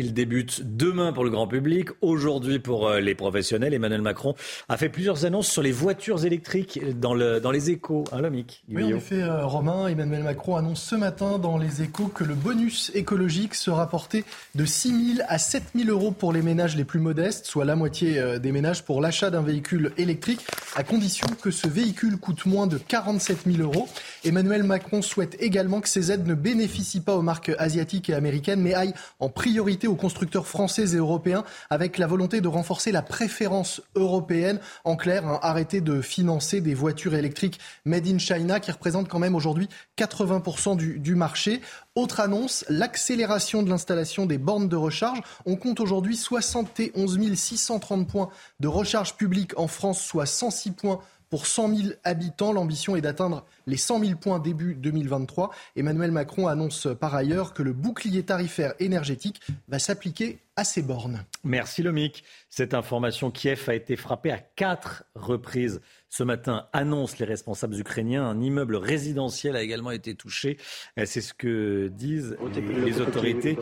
Il 0.00 0.14
débute 0.14 0.62
demain 0.76 1.12
pour 1.12 1.24
le 1.24 1.30
grand 1.30 1.48
public, 1.48 1.88
aujourd'hui 2.02 2.60
pour 2.60 2.86
euh, 2.86 3.00
les 3.00 3.16
professionnels. 3.16 3.74
Emmanuel 3.74 4.00
Macron 4.00 4.36
a 4.68 4.76
fait 4.76 4.88
plusieurs 4.88 5.24
annonces 5.24 5.48
sur 5.48 5.60
les 5.60 5.72
voitures 5.72 6.24
électriques 6.24 6.78
dans, 7.00 7.14
le, 7.14 7.40
dans 7.40 7.50
les 7.50 7.70
échos. 7.70 8.04
Hein, 8.12 8.20
Lomic 8.20 8.62
Oui, 8.68 8.84
en 8.84 8.96
effet, 8.96 9.20
euh, 9.20 9.44
Romain, 9.44 9.88
Emmanuel 9.88 10.22
Macron 10.22 10.54
annonce 10.54 10.84
ce 10.84 10.94
matin 10.94 11.40
dans 11.40 11.58
les 11.58 11.82
échos 11.82 12.06
que 12.06 12.22
le 12.22 12.36
bonus 12.36 12.92
écologique 12.94 13.56
sera 13.56 13.88
porté 13.88 14.24
de 14.54 14.64
6 14.64 15.14
000 15.16 15.26
à 15.28 15.38
7 15.38 15.64
000 15.74 15.90
euros 15.90 16.12
pour 16.12 16.32
les 16.32 16.42
ménages 16.42 16.76
les 16.76 16.84
plus 16.84 17.00
modestes, 17.00 17.46
soit 17.46 17.64
la 17.64 17.74
moitié 17.74 18.20
euh, 18.20 18.38
des 18.38 18.52
ménages 18.52 18.84
pour 18.84 19.00
l'achat 19.00 19.30
d'un 19.30 19.42
véhicule 19.42 19.90
électrique, 19.98 20.46
à 20.76 20.84
condition 20.84 21.26
que 21.42 21.50
ce 21.50 21.66
véhicule 21.66 22.18
coûte 22.18 22.46
moins 22.46 22.68
de 22.68 22.78
47 22.78 23.38
000 23.46 23.62
euros. 23.62 23.88
Emmanuel 24.24 24.64
Macron 24.64 25.00
souhaite 25.02 25.36
également 25.40 25.80
que 25.80 25.88
ces 25.88 26.10
aides 26.10 26.26
ne 26.26 26.34
bénéficient 26.34 27.00
pas 27.00 27.14
aux 27.14 27.22
marques 27.22 27.52
asiatiques 27.58 28.10
et 28.10 28.14
américaines, 28.14 28.60
mais 28.60 28.74
aillent 28.74 28.94
en 29.20 29.28
priorité 29.28 29.86
aux 29.86 29.94
constructeurs 29.94 30.46
français 30.46 30.94
et 30.94 30.96
européens 30.96 31.44
avec 31.70 31.98
la 31.98 32.06
volonté 32.06 32.40
de 32.40 32.48
renforcer 32.48 32.90
la 32.90 33.02
préférence 33.02 33.80
européenne. 33.94 34.60
En 34.84 34.96
clair, 34.96 35.24
arrêter 35.42 35.80
de 35.80 36.00
financer 36.00 36.60
des 36.60 36.74
voitures 36.74 37.14
électriques 37.14 37.60
made 37.84 38.08
in 38.08 38.18
China 38.18 38.60
qui 38.60 38.72
représentent 38.72 39.08
quand 39.08 39.18
même 39.18 39.36
aujourd'hui 39.36 39.68
80% 39.96 40.76
du, 40.76 40.98
du 40.98 41.14
marché. 41.14 41.60
Autre 41.94 42.20
annonce, 42.20 42.64
l'accélération 42.68 43.62
de 43.62 43.70
l'installation 43.70 44.26
des 44.26 44.38
bornes 44.38 44.68
de 44.68 44.76
recharge. 44.76 45.20
On 45.46 45.56
compte 45.56 45.80
aujourd'hui 45.80 46.16
71 46.16 47.18
630 47.34 48.08
points 48.08 48.30
de 48.60 48.68
recharge 48.68 49.16
publique 49.16 49.58
en 49.58 49.68
France, 49.68 50.00
soit 50.00 50.26
106 50.26 50.72
points 50.72 51.00
pour 51.30 51.46
100 51.46 51.74
000 51.74 51.88
habitants. 52.04 52.52
L'ambition 52.52 52.96
est 52.96 53.00
d'atteindre 53.00 53.44
les 53.66 53.76
100 53.76 54.00
000 54.00 54.18
points 54.18 54.38
début 54.38 54.74
2023. 54.74 55.50
Emmanuel 55.76 56.10
Macron 56.10 56.46
annonce 56.46 56.88
par 56.98 57.14
ailleurs 57.14 57.54
que 57.54 57.62
le 57.62 57.72
bouclier 57.72 58.22
tarifaire 58.22 58.74
énergétique 58.80 59.40
va 59.68 59.78
s'appliquer 59.78 60.40
à 60.56 60.64
ces 60.64 60.82
bornes. 60.82 61.24
Merci 61.44 61.84
Lomic. 61.84 62.24
Cette 62.50 62.74
information, 62.74 63.30
Kiev 63.30 63.64
a 63.68 63.74
été 63.74 63.94
frappé 63.94 64.32
à 64.32 64.38
quatre 64.38 65.04
reprises. 65.14 65.80
Ce 66.08 66.24
matin, 66.24 66.66
annonce 66.72 67.18
les 67.18 67.26
responsables 67.26 67.78
ukrainiens. 67.78 68.24
Un 68.24 68.40
immeuble 68.40 68.74
résidentiel 68.74 69.54
a 69.54 69.62
également 69.62 69.92
été 69.92 70.16
touché. 70.16 70.56
C'est 71.04 71.20
ce 71.20 71.32
que 71.32 71.88
disent 71.88 72.36
les 72.84 73.00
autorités 73.00 73.56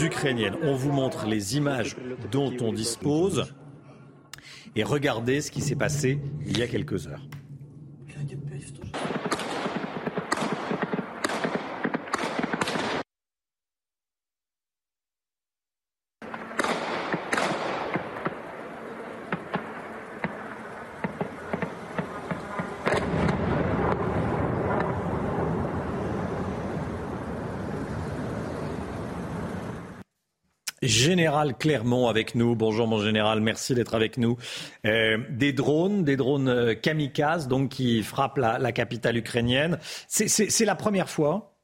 ukrainiennes. 0.00 0.56
On 0.62 0.74
vous 0.74 0.90
montre 0.90 1.26
les 1.26 1.56
images 1.56 1.96
dont 2.32 2.52
on 2.60 2.72
dispose 2.72 3.54
et 4.76 4.84
regardez 4.84 5.40
ce 5.40 5.50
qui 5.50 5.60
s'est 5.60 5.76
passé 5.76 6.18
il 6.46 6.58
y 6.58 6.62
a 6.62 6.66
quelques 6.66 7.06
heures. 7.06 7.22
Général 30.82 31.56
Clermont 31.56 32.08
avec 32.08 32.34
nous. 32.34 32.56
Bonjour 32.56 32.88
mon 32.88 32.98
général, 32.98 33.40
merci 33.40 33.72
d'être 33.74 33.94
avec 33.94 34.18
nous. 34.18 34.36
Euh, 34.84 35.18
des 35.30 35.52
drones, 35.52 36.02
des 36.02 36.16
drones 36.16 36.48
euh, 36.48 36.74
kamikazes 36.74 37.46
donc 37.46 37.70
qui 37.70 38.02
frappent 38.02 38.38
la, 38.38 38.72
capitale 38.72 39.16
ukrainienne. 39.16 39.78
C'est 40.08 40.64
la 40.64 40.74
première 40.74 41.08
fois? 41.08 41.54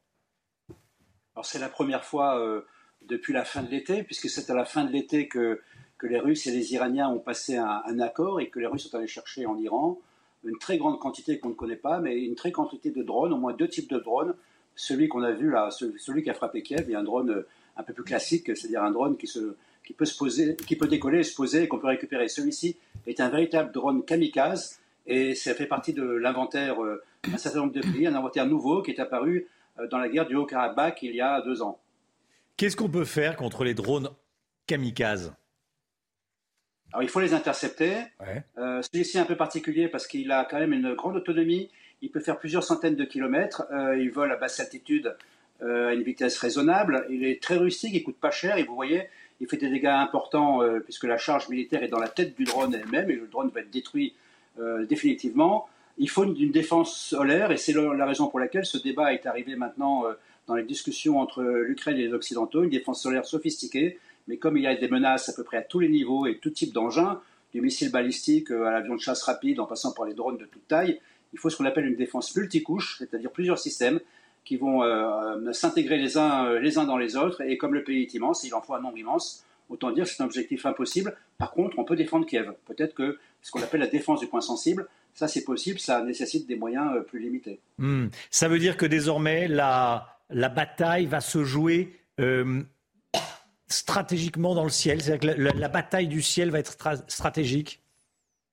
C'est 1.43 1.59
la 1.59 1.69
première 1.69 2.05
fois 2.05 2.39
euh, 2.39 2.61
depuis 3.01 3.33
la 3.33 3.43
fin 3.43 3.61
de 3.61 3.69
l'été, 3.69 4.03
puisque 4.03 4.29
c'est 4.29 4.49
à 4.49 4.55
la 4.55 4.65
fin 4.65 4.85
de 4.85 4.91
l'été 4.91 5.27
que, 5.27 5.61
que 5.97 6.07
les 6.07 6.19
Russes 6.19 6.47
et 6.47 6.51
les 6.51 6.73
Iraniens 6.73 7.09
ont 7.09 7.19
passé 7.19 7.57
un, 7.57 7.81
un, 7.85 7.99
accord 7.99 8.39
et 8.39 8.49
que 8.49 8.59
les 8.59 8.67
Russes 8.67 8.89
sont 8.89 8.97
allés 8.97 9.07
chercher 9.07 9.45
en 9.45 9.57
Iran 9.57 9.99
une 10.45 10.57
très 10.59 10.77
grande 10.77 10.97
quantité 10.99 11.39
qu'on 11.39 11.49
ne 11.49 11.53
connaît 11.55 11.75
pas, 11.75 11.99
mais 11.99 12.17
une 12.17 12.35
très 12.35 12.51
grande 12.51 12.69
quantité 12.69 12.91
de 12.91 13.03
drones, 13.03 13.33
au 13.33 13.37
moins 13.37 13.51
deux 13.51 13.67
types 13.67 13.89
de 13.89 13.99
drones. 13.99 14.33
Celui 14.75 15.09
qu'on 15.09 15.23
a 15.23 15.31
vu 15.31 15.51
là, 15.51 15.69
celui 15.71 16.23
qui 16.23 16.29
a 16.29 16.33
frappé 16.33 16.63
Kiev, 16.63 16.89
a 16.93 16.99
un 16.99 17.03
drone 17.03 17.43
un 17.79 17.83
peu 17.83 17.93
plus 17.93 18.03
classique, 18.03 18.55
c'est-à-dire 18.55 18.83
un 18.83 18.91
drone 18.91 19.17
qui, 19.17 19.25
se, 19.25 19.55
qui, 19.83 19.93
peut 19.93 20.05
se 20.05 20.17
poser, 20.17 20.55
qui 20.55 20.75
peut 20.75 20.87
décoller, 20.87 21.23
se 21.23 21.33
poser 21.33 21.63
et 21.63 21.67
qu'on 21.67 21.79
peut 21.79 21.87
récupérer. 21.87 22.27
Celui-ci 22.27 22.77
est 23.07 23.19
un 23.19 23.29
véritable 23.29 23.71
drone 23.71 24.03
kamikaze 24.05 24.79
et 25.07 25.33
ça 25.33 25.55
fait 25.55 25.65
partie 25.65 25.93
de 25.93 26.03
l'inventaire 26.03 26.83
euh, 26.83 27.01
d'un 27.27 27.37
certain 27.37 27.59
nombre 27.59 27.73
de 27.73 27.81
pays, 27.81 28.05
un 28.05 28.15
inventaire 28.15 28.45
nouveau 28.45 28.81
qui 28.81 28.91
est 28.91 28.99
apparu 28.99 29.47
euh, 29.79 29.87
dans 29.87 29.97
la 29.97 30.09
guerre 30.09 30.27
du 30.27 30.35
Haut-Karabakh 30.35 31.01
il 31.01 31.15
y 31.15 31.21
a 31.21 31.41
deux 31.41 31.61
ans. 31.61 31.79
Qu'est-ce 32.57 32.75
qu'on 32.75 32.89
peut 32.89 33.05
faire 33.05 33.37
contre 33.37 33.63
les 33.63 33.73
drones 33.73 34.09
kamikazes? 34.67 35.33
Alors, 36.91 37.03
il 37.03 37.09
faut 37.09 37.19
les 37.19 37.33
intercepter. 37.33 37.97
Ouais. 38.19 38.43
Euh, 38.57 38.81
Celui-ci 38.81 39.17
est 39.17 39.21
un 39.21 39.25
peu 39.25 39.35
particulier 39.35 39.87
parce 39.87 40.07
qu'il 40.07 40.31
a 40.31 40.45
quand 40.45 40.59
même 40.59 40.73
une 40.73 40.93
grande 40.93 41.15
autonomie. 41.15 41.69
Il 42.01 42.09
peut 42.11 42.19
faire 42.19 42.39
plusieurs 42.39 42.63
centaines 42.63 42.95
de 42.95 43.03
kilomètres. 43.03 43.67
Euh, 43.71 43.97
il 43.97 44.11
vole 44.11 44.31
à 44.31 44.37
basse 44.37 44.59
altitude 44.59 45.07
euh, 45.07 45.13
à 45.61 45.93
une 45.93 46.03
vitesse 46.03 46.37
raisonnable. 46.37 47.05
Il 47.09 47.25
est 47.25 47.41
très 47.41 47.57
rustique, 47.57 47.91
il 47.93 48.03
coûte 48.03 48.17
pas 48.17 48.31
cher 48.31 48.57
et 48.57 48.63
vous 48.63 48.75
voyez, 48.75 49.07
il 49.41 49.47
fait 49.47 49.57
des 49.57 49.69
dégâts 49.69 49.87
importants 49.87 50.61
euh, 50.61 50.79
puisque 50.79 51.05
la 51.05 51.17
charge 51.17 51.49
militaire 51.49 51.83
est 51.83 51.87
dans 51.87 51.99
la 51.99 52.09
tête 52.09 52.35
du 52.35 52.43
drone 52.43 52.73
elle-même 52.73 53.09
et 53.09 53.15
le 53.15 53.27
drone 53.27 53.49
va 53.53 53.61
être 53.61 53.71
détruit 53.71 54.13
euh, 54.59 54.85
définitivement. 54.85 55.69
Il 55.97 56.09
faut 56.09 56.23
une, 56.23 56.51
défense 56.51 56.97
solaire 56.97 57.51
et 57.51 57.57
c'est 57.57 57.73
la 57.73 58.05
raison 58.05 58.27
pour 58.27 58.39
laquelle 58.39 58.65
ce 58.65 58.77
débat 58.77 59.13
est 59.13 59.25
arrivé 59.25 59.55
maintenant 59.55 60.05
euh, 60.05 60.13
dans 60.47 60.55
les 60.55 60.63
discussions 60.63 61.19
entre 61.19 61.43
l'Ukraine 61.43 61.97
et 61.97 62.07
les 62.07 62.13
Occidentaux, 62.13 62.63
une 62.63 62.69
défense 62.69 63.03
solaire 63.03 63.25
sophistiquée, 63.25 63.99
mais 64.27 64.37
comme 64.37 64.57
il 64.57 64.63
y 64.63 64.67
a 64.67 64.75
des 64.75 64.87
menaces 64.87 65.29
à 65.29 65.33
peu 65.33 65.43
près 65.43 65.57
à 65.57 65.61
tous 65.61 65.79
les 65.79 65.89
niveaux 65.89 66.25
et 66.25 66.37
tout 66.37 66.49
type 66.49 66.73
d'engins, 66.73 67.21
du 67.53 67.61
missile 67.61 67.91
balistique 67.91 68.51
à 68.51 68.71
l'avion 68.71 68.95
de 68.95 68.99
chasse 68.99 69.23
rapide 69.23 69.59
en 69.59 69.65
passant 69.65 69.91
par 69.91 70.05
les 70.05 70.13
drones 70.13 70.37
de 70.37 70.45
toute 70.45 70.67
taille, 70.67 70.99
il 71.33 71.39
faut 71.39 71.49
ce 71.49 71.57
qu'on 71.57 71.65
appelle 71.65 71.85
une 71.85 71.95
défense 71.95 72.35
multicouche, 72.35 72.97
c'est-à-dire 72.97 73.31
plusieurs 73.31 73.59
systèmes 73.59 73.99
qui 74.49 74.57
vont 74.57 74.81
euh, 74.81 75.53
s'intégrer 75.53 75.99
les 75.99 76.17
uns, 76.17 76.47
euh, 76.47 76.59
les 76.59 76.79
uns 76.79 76.85
dans 76.85 76.97
les 76.97 77.15
autres. 77.15 77.41
Et 77.41 77.55
comme 77.55 77.75
le 77.75 77.83
pays 77.83 78.01
est 78.01 78.13
immense, 78.15 78.43
il 78.43 78.55
en 78.55 78.61
faut 78.61 78.73
un 78.73 78.81
nombre 78.81 78.97
immense. 78.97 79.45
Autant 79.69 79.91
dire 79.91 80.05
que 80.05 80.09
c'est 80.09 80.23
un 80.23 80.25
objectif 80.25 80.65
impossible. 80.65 81.15
Par 81.37 81.51
contre, 81.51 81.77
on 81.77 81.83
peut 81.83 81.95
défendre 81.95 82.25
Kiev. 82.25 82.53
Peut-être 82.65 82.95
que 82.95 83.19
ce 83.43 83.51
qu'on 83.51 83.61
appelle 83.61 83.81
la 83.81 83.85
défense 83.85 84.21
du 84.21 84.25
point 84.25 84.41
sensible, 84.41 84.87
ça 85.13 85.27
c'est 85.27 85.43
possible, 85.43 85.77
ça 85.77 86.01
nécessite 86.01 86.47
des 86.47 86.55
moyens 86.55 86.95
euh, 86.95 87.01
plus 87.01 87.19
limités. 87.19 87.59
Mmh. 87.77 88.07
Ça 88.31 88.47
veut 88.47 88.57
dire 88.57 88.75
que 88.75 88.87
désormais, 88.87 89.47
la, 89.47 90.17
la 90.31 90.49
bataille 90.49 91.05
va 91.05 91.21
se 91.21 91.43
jouer 91.43 92.01
euh, 92.19 92.63
stratégiquement 93.67 94.55
dans 94.55 94.63
le 94.63 94.71
ciel. 94.71 94.99
C'est-à-dire 94.99 95.35
que 95.35 95.59
la, 95.59 95.69
bataille 95.69 96.07
du 96.07 96.23
ciel 96.23 96.49
va 96.49 96.57
être 96.57 96.75
stratégique. 97.07 97.83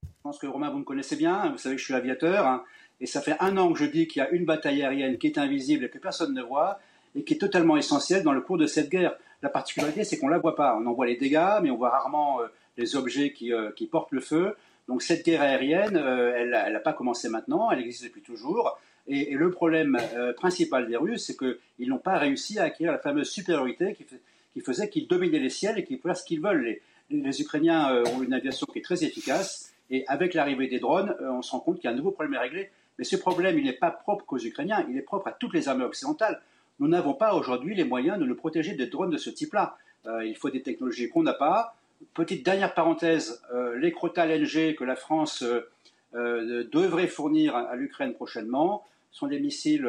Je 0.02 0.08
pense 0.22 0.38
que 0.38 0.46
Romain, 0.46 0.68
vous 0.68 0.80
me 0.80 0.84
connaissez 0.84 1.16
bien. 1.16 1.52
Vous 1.52 1.56
savez 1.56 1.76
que 1.76 1.80
je 1.80 1.86
suis 1.86 1.94
aviateur. 1.94 2.46
Hein. 2.46 2.64
Et 3.00 3.06
ça 3.06 3.20
fait 3.20 3.36
un 3.40 3.56
an 3.58 3.72
que 3.72 3.78
je 3.78 3.84
dis 3.84 4.06
qu'il 4.06 4.20
y 4.20 4.24
a 4.24 4.30
une 4.30 4.44
bataille 4.44 4.82
aérienne 4.82 5.18
qui 5.18 5.26
est 5.26 5.38
invisible 5.38 5.84
et 5.84 5.88
que 5.90 5.98
personne 5.98 6.32
ne 6.32 6.42
voit 6.42 6.78
et 7.16 7.24
qui 7.24 7.34
est 7.34 7.38
totalement 7.38 7.76
essentielle 7.76 8.22
dans 8.22 8.32
le 8.32 8.40
cours 8.40 8.58
de 8.58 8.66
cette 8.66 8.90
guerre. 8.90 9.16
La 9.42 9.48
particularité, 9.48 10.04
c'est 10.04 10.18
qu'on 10.18 10.26
ne 10.26 10.32
la 10.32 10.38
voit 10.38 10.54
pas. 10.54 10.76
On 10.76 10.86
en 10.86 10.92
voit 10.92 11.06
les 11.06 11.16
dégâts, 11.16 11.60
mais 11.62 11.70
on 11.70 11.76
voit 11.76 11.90
rarement 11.90 12.40
euh, 12.40 12.46
les 12.76 12.94
objets 12.94 13.32
qui, 13.32 13.52
euh, 13.52 13.70
qui, 13.74 13.86
portent 13.86 14.12
le 14.12 14.20
feu. 14.20 14.54
Donc 14.86 15.02
cette 15.02 15.24
guerre 15.24 15.42
aérienne, 15.42 15.96
euh, 15.96 16.32
elle 16.36 16.50
n'a 16.50 16.80
pas 16.80 16.92
commencé 16.92 17.28
maintenant, 17.28 17.70
elle 17.70 17.80
existe 17.80 18.04
depuis 18.04 18.22
toujours. 18.22 18.78
Et, 19.08 19.34
le 19.34 19.50
problème 19.50 19.98
principal 20.36 20.88
des 20.88 20.96
Russes, 20.96 21.26
c'est 21.26 21.36
qu'ils 21.36 21.88
n'ont 21.88 21.98
pas 21.98 22.18
réussi 22.18 22.58
à 22.58 22.64
acquérir 22.64 22.92
la 22.92 22.98
fameuse 22.98 23.30
supériorité 23.30 23.94
qui, 23.94 24.60
faisait 24.60 24.88
qu'ils 24.88 25.06
dominaient 25.06 25.38
les 25.38 25.50
ciels 25.50 25.78
et 25.78 25.84
qu'ils 25.84 25.98
pouvaient 25.98 26.14
faire 26.14 26.20
ce 26.20 26.26
qu'ils 26.26 26.40
veulent. 26.40 26.64
Les, 26.64 26.82
les, 27.10 27.40
Ukrainiens 27.40 28.02
ont 28.14 28.22
une 28.22 28.34
aviation 28.34 28.66
qui 28.66 28.80
est 28.80 28.82
très 28.82 29.04
efficace. 29.04 29.72
Et 29.90 30.04
avec 30.08 30.34
l'arrivée 30.34 30.66
des 30.66 30.80
drones, 30.80 31.14
on 31.20 31.42
se 31.42 31.52
rend 31.52 31.60
compte 31.60 31.76
qu'il 31.76 31.84
y 31.84 31.86
a 31.88 31.92
un 31.92 31.96
nouveau 31.96 32.10
problème 32.10 32.34
à 32.34 32.40
régler 32.40 32.70
mais 32.98 33.04
ce 33.04 33.16
problème, 33.16 33.58
il 33.58 33.64
n'est 33.64 33.72
pas 33.72 33.90
propre 33.90 34.24
qu'aux 34.24 34.38
Ukrainiens, 34.38 34.86
il 34.88 34.96
est 34.96 35.02
propre 35.02 35.28
à 35.28 35.32
toutes 35.32 35.52
les 35.54 35.68
armées 35.68 35.84
occidentales. 35.84 36.40
Nous 36.78 36.88
n'avons 36.88 37.14
pas 37.14 37.34
aujourd'hui 37.34 37.74
les 37.74 37.84
moyens 37.84 38.18
de 38.18 38.24
nous 38.24 38.34
protéger 38.34 38.74
des 38.74 38.86
drones 38.86 39.10
de 39.10 39.16
ce 39.16 39.30
type-là. 39.30 39.76
Euh, 40.06 40.24
il 40.24 40.36
faut 40.36 40.50
des 40.50 40.62
technologies 40.62 41.08
qu'on 41.08 41.22
n'a 41.22 41.34
pas. 41.34 41.76
Petite 42.14 42.44
dernière 42.44 42.74
parenthèse, 42.74 43.42
euh, 43.54 43.78
les 43.78 43.92
Crota 43.92 44.26
LNG 44.26 44.74
que 44.74 44.84
la 44.84 44.96
France 44.96 45.42
euh, 45.42 46.64
devrait 46.70 47.08
fournir 47.08 47.56
à, 47.56 47.74
l'Ukraine 47.76 48.14
prochainement 48.14 48.84
sont 49.12 49.28
des 49.28 49.40
missiles, 49.40 49.88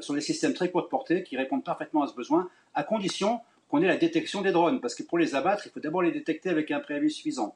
sont 0.00 0.14
des 0.14 0.20
systèmes 0.20 0.52
très 0.52 0.68
courte 0.70 0.90
portée 0.90 1.22
qui 1.22 1.36
répondent 1.36 1.62
parfaitement 1.62 2.02
à 2.02 2.08
ce 2.08 2.14
besoin, 2.14 2.48
à 2.74 2.82
condition 2.82 3.40
qu'on 3.68 3.80
ait 3.82 3.86
la 3.86 3.96
détection 3.96 4.42
des 4.42 4.50
drones, 4.50 4.80
parce 4.80 4.96
que 4.96 5.04
pour 5.04 5.16
les 5.16 5.36
abattre, 5.36 5.64
il 5.66 5.70
faut 5.70 5.78
d'abord 5.78 6.02
les 6.02 6.10
détecter 6.10 6.48
avec 6.48 6.72
un 6.72 6.80
préavis 6.80 7.10
suffisant. 7.10 7.54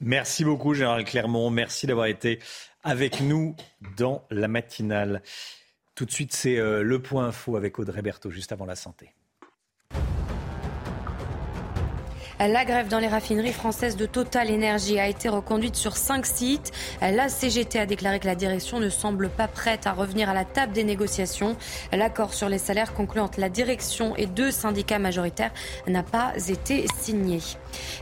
Merci 0.00 0.44
beaucoup, 0.44 0.72
Général 0.74 1.04
Clermont. 1.04 1.50
Merci 1.50 1.86
d'avoir 1.86 2.06
été 2.06 2.38
avec 2.82 3.20
nous 3.20 3.54
dans 3.98 4.24
la 4.30 4.48
matinale. 4.48 5.22
Tout 5.94 6.06
de 6.06 6.10
suite, 6.10 6.32
c'est 6.32 6.56
euh, 6.56 6.82
le 6.82 7.02
point 7.02 7.26
info 7.26 7.56
avec 7.56 7.78
Audrey 7.78 8.00
Berthaud, 8.00 8.30
juste 8.30 8.52
avant 8.52 8.64
la 8.64 8.76
santé. 8.76 9.12
La 12.48 12.64
grève 12.64 12.88
dans 12.88 12.98
les 12.98 13.06
raffineries 13.06 13.52
françaises 13.52 13.96
de 13.96 14.06
Total 14.06 14.50
Energy 14.50 14.98
a 14.98 15.08
été 15.08 15.28
reconduite 15.28 15.76
sur 15.76 15.98
cinq 15.98 16.24
sites. 16.24 16.72
La 17.02 17.28
CGT 17.28 17.78
a 17.78 17.84
déclaré 17.84 18.18
que 18.18 18.26
la 18.26 18.34
direction 18.34 18.80
ne 18.80 18.88
semble 18.88 19.28
pas 19.28 19.46
prête 19.46 19.86
à 19.86 19.92
revenir 19.92 20.30
à 20.30 20.32
la 20.32 20.46
table 20.46 20.72
des 20.72 20.82
négociations. 20.82 21.54
L'accord 21.92 22.32
sur 22.32 22.48
les 22.48 22.56
salaires 22.56 22.94
conclu 22.94 23.20
entre 23.20 23.40
la 23.40 23.50
direction 23.50 24.16
et 24.16 24.24
deux 24.24 24.50
syndicats 24.50 24.98
majoritaires 24.98 25.52
n'a 25.86 26.02
pas 26.02 26.32
été 26.48 26.86
signé. 26.98 27.40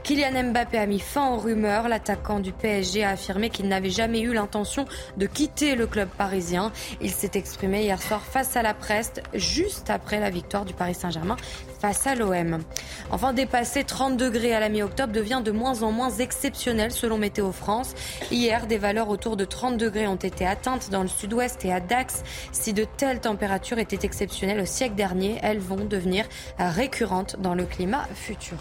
Kylian 0.05 0.51
Mbappé 0.53 0.79
a 0.79 0.87
mis 0.87 1.01
fin 1.01 1.31
aux 1.31 1.39
rumeurs. 1.39 1.89
L'attaquant 1.89 2.39
du 2.39 2.53
PSG 2.53 3.03
a 3.03 3.11
affirmé 3.11 3.51
qu'il 3.51 3.67
n'avait 3.67 3.91
jamais 3.91 4.21
eu 4.21 4.33
l'intention 4.33 4.85
de 5.17 5.27
quitter 5.27 5.75
le 5.75 5.89
club 5.89 6.09
parisien. 6.11 6.71
Il 7.01 7.11
s'est 7.11 7.33
exprimé 7.35 7.83
hier 7.83 8.01
soir 8.01 8.23
face 8.23 8.57
à 8.57 8.63
la 8.63 8.73
presse, 8.73 9.15
juste 9.35 9.91
après 9.91 10.21
la 10.21 10.31
victoire 10.31 10.65
du 10.65 10.75
Paris 10.75 10.95
Saint-Germain 10.95 11.37
face 11.81 12.07
à 12.07 12.15
l'OM. 12.15 12.63
Enfin, 13.11 13.33
dépasser 13.33 13.85
30 13.85 14.17
degrés 14.17 14.55
à 14.55 14.61
la 14.61 14.69
mi-octobre 14.69 15.13
devient 15.13 15.43
de 15.45 15.51
moins 15.51 15.83
en 15.83 15.93
moins 15.93 16.11
exceptionnel 16.11 16.93
selon 16.93 17.19
Météo 17.19 17.53
France. 17.53 17.95
Hier, 18.31 18.67
des 18.67 18.79
valeurs 18.79 19.09
autour 19.09 19.37
de 19.37 19.45
30 19.45 19.77
degrés 19.77 20.07
ont 20.07 20.17
été 20.17 20.47
atteintes 20.47 20.91
dans 20.91 21.03
le 21.03 21.09
sud-ouest 21.09 21.65
et 21.65 21.73
à 21.73 21.81
Dax. 21.81 22.23
Si 22.53 22.73
de 22.73 22.85
telles 22.85 23.21
températures 23.21 23.79
étaient 23.79 24.05
exceptionnelles 24.05 24.61
au 24.61 24.67
siècle 24.67 24.95
dernier, 24.95 25.39
elles 25.43 25.61
vont 25.61 25.85
devenir 25.85 26.27
récurrentes 26.59 27.37
dans 27.41 27.55
le 27.55 27.65
climat 27.65 28.07
futur. 28.15 28.59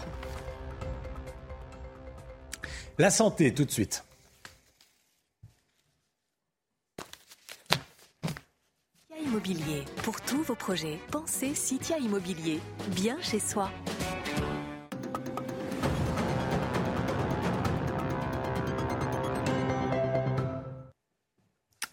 La 2.98 3.10
santé, 3.10 3.54
tout 3.54 3.64
de 3.64 3.70
suite. 3.70 4.07
Immobilier. 9.38 9.84
Pour 10.02 10.20
tous 10.20 10.42
vos 10.42 10.56
projets, 10.56 10.98
pensez 11.12 11.54
Citia 11.54 11.96
Immobilier. 11.98 12.58
Bien 12.96 13.16
chez 13.20 13.38
soi. 13.38 13.70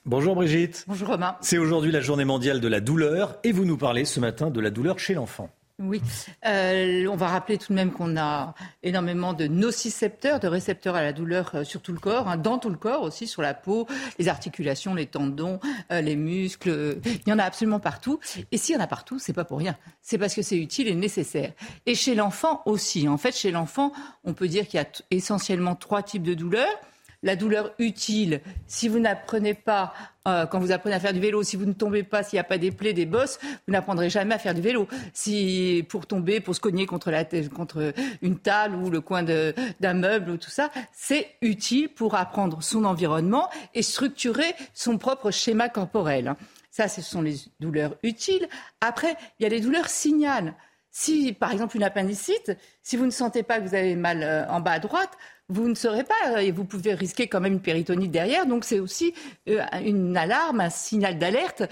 Bonjour 0.06 0.34
Brigitte. 0.34 0.86
Bonjour 0.88 1.10
Romain. 1.10 1.38
C'est 1.42 1.60
aujourd'hui 1.60 1.92
la 1.92 2.02
journée 2.02 2.26
mondiale 2.26 2.60
de 2.60 2.68
la 2.68 2.80
douleur 2.80 3.38
et 3.44 3.52
vous 3.52 3.66
nous 3.66 3.78
parlez 3.78 4.06
ce 4.06 4.20
matin 4.20 4.50
de 4.50 4.60
la 4.60 4.72
douleur 4.72 4.98
chez 4.98 5.14
l'enfant. 5.14 5.55
Oui, 5.78 6.02
euh, 6.46 7.06
on 7.08 7.18
va 7.18 7.28
rappeler 7.28 7.58
tout 7.58 7.74
de 7.74 7.76
même 7.76 7.92
qu'on 7.92 8.16
a 8.16 8.54
énormément 8.82 9.34
de 9.34 9.46
nocicepteurs, 9.46 10.40
de 10.40 10.48
récepteurs 10.48 10.96
à 10.96 11.04
la 11.04 11.12
douleur 11.12 11.52
euh, 11.54 11.64
sur 11.66 11.82
tout 11.82 11.92
le 11.92 12.00
corps, 12.00 12.30
hein, 12.30 12.38
dans 12.38 12.60
tout 12.60 12.70
le 12.70 12.78
corps 12.78 13.02
aussi, 13.02 13.28
sur 13.28 13.42
la 13.42 13.54
peau, 13.54 13.86
les 14.18 14.30
articulations, 14.30 14.94
les 14.94 15.06
tendons, 15.06 15.60
euh, 15.92 16.00
les 16.00 16.16
muscles. 16.16 17.02
Il 17.04 17.30
y 17.30 17.34
en 17.34 17.40
a 17.40 17.44
absolument 17.44 17.82
partout. 17.82 18.22
Et 18.54 18.58
s'il 18.58 18.74
y 18.74 18.78
en 18.78 18.82
a 18.82 18.88
partout, 18.88 19.20
c'est 19.20 19.34
pas 19.34 19.44
pour 19.44 19.58
rien. 19.58 19.76
C'est 20.02 20.18
parce 20.18 20.34
que 20.34 20.42
c'est 20.42 20.58
utile 20.58 20.88
et 20.88 20.96
nécessaire. 20.96 21.52
Et 21.86 21.94
chez 21.94 22.16
l'enfant 22.16 22.62
aussi. 22.66 23.10
En 23.10 23.18
fait, 23.18 23.36
chez 23.36 23.52
l'enfant, 23.52 23.92
on 24.24 24.34
peut 24.34 24.48
dire 24.48 24.70
qu'il 24.70 24.80
y 24.80 24.84
a 24.84 24.88
essentiellement 25.12 25.76
trois 25.76 26.04
types 26.04 26.24
de 26.24 26.36
douleurs 26.36 26.80
la 27.26 27.36
douleur 27.36 27.74
utile, 27.80 28.40
si 28.68 28.88
vous 28.88 29.00
n'apprenez 29.00 29.56
pas, 29.56 29.94
euh, 30.28 30.46
quand 30.46 30.60
vous 30.60 30.72
apprenez 30.72 30.96
à 30.96 31.00
faire 31.00 31.12
du 31.12 31.20
vélo, 31.20 31.42
si 31.42 31.56
vous 31.56 31.66
ne 31.66 31.74
tombez 31.74 32.04
pas, 32.04 32.22
s'il 32.22 32.38
n'y 32.38 32.42
a 32.42 32.46
pas 32.46 32.60
des 32.60 32.72
plaies, 32.72 32.94
des 32.94 33.08
bosses, 33.08 33.40
vous 33.68 33.74
n'apprendrez 33.74 34.12
jamais 34.12 34.36
à 34.36 34.38
faire 34.38 34.54
du 34.54 34.62
vélo. 34.62 34.88
Si 35.12 35.84
pour 35.90 36.06
tomber, 36.06 36.40
pour 36.40 36.56
se 36.56 36.60
cogner 36.60 36.86
contre, 36.86 37.10
la, 37.10 37.26
contre 37.26 37.94
une 38.22 38.38
table 38.38 38.76
ou 38.76 38.92
le 38.92 39.02
coin 39.02 39.24
d'un 39.24 39.94
meuble 39.96 40.30
ou 40.30 40.38
tout 40.38 40.52
ça, 40.52 40.70
c'est 40.94 41.28
utile 41.42 41.90
pour 41.90 42.14
apprendre 42.14 42.62
son 42.62 42.86
environnement 42.86 43.50
et 43.74 43.82
structurer 43.82 44.54
son 44.76 45.00
propre 45.00 45.32
schéma 45.32 45.68
corporel. 45.68 46.36
Ça, 46.70 46.88
ce 46.88 47.02
sont 47.02 47.24
les 47.24 47.38
douleurs 47.60 47.96
utiles. 48.04 48.48
Après, 48.82 49.18
il 49.40 49.44
y 49.44 49.46
a 49.48 49.50
les 49.50 49.62
douleurs 49.62 49.90
signales. 49.90 50.54
Si, 50.92 51.34
par 51.34 51.52
exemple, 51.52 51.76
une 51.76 51.84
appendicite, 51.84 52.56
si 52.84 52.98
vous 52.98 53.06
ne 53.06 53.12
sentez 53.12 53.44
pas 53.44 53.60
que 53.60 53.68
vous 53.68 53.76
avez 53.76 53.96
mal 53.96 54.24
euh, 54.24 54.48
en 54.48 54.62
bas 54.62 54.72
à 54.72 54.80
droite, 54.80 55.12
vous 55.50 55.68
ne 55.68 55.76
saurez 55.76 56.04
pas 56.04 56.42
et 56.42 56.52
vous 56.52 56.66
pouvez 56.66 56.94
risquer 56.94 57.28
quand 57.28 57.40
même 57.40 57.54
une 57.54 57.62
péritonite 57.62 58.12
derrière. 58.12 58.46
Donc 58.46 58.66
c'est 58.66 58.80
aussi 58.80 59.14
euh, 59.48 59.62
une 59.84 60.18
alarme, 60.18 60.62
un 60.62 60.70
signal 60.70 61.20
d'alerte 61.20 61.64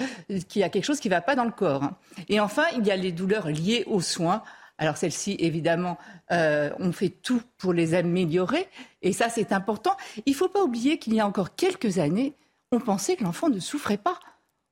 qu'il 0.47 0.61
y 0.61 0.63
a 0.63 0.69
quelque 0.69 0.85
chose 0.85 0.99
qui 0.99 1.09
ne 1.09 1.15
va 1.15 1.21
pas 1.21 1.35
dans 1.35 1.45
le 1.45 1.51
corps. 1.51 1.89
Et 2.29 2.39
enfin, 2.39 2.65
il 2.77 2.85
y 2.85 2.91
a 2.91 2.95
les 2.95 3.11
douleurs 3.11 3.49
liées 3.49 3.83
aux 3.87 4.01
soins. 4.01 4.43
Alors 4.77 4.97
celles-ci, 4.97 5.35
évidemment, 5.39 5.97
euh, 6.31 6.69
on 6.79 6.91
fait 6.91 7.09
tout 7.09 7.41
pour 7.57 7.73
les 7.73 7.93
améliorer. 7.93 8.67
Et 9.01 9.13
ça, 9.13 9.29
c'est 9.29 9.51
important. 9.51 9.95
Il 10.25 10.31
ne 10.31 10.37
faut 10.37 10.49
pas 10.49 10.63
oublier 10.63 10.97
qu'il 10.97 11.13
y 11.13 11.19
a 11.19 11.27
encore 11.27 11.55
quelques 11.55 11.99
années, 11.99 12.35
on 12.71 12.79
pensait 12.79 13.15
que 13.15 13.23
l'enfant 13.23 13.49
ne 13.49 13.59
souffrait 13.59 13.97
pas. 13.97 14.19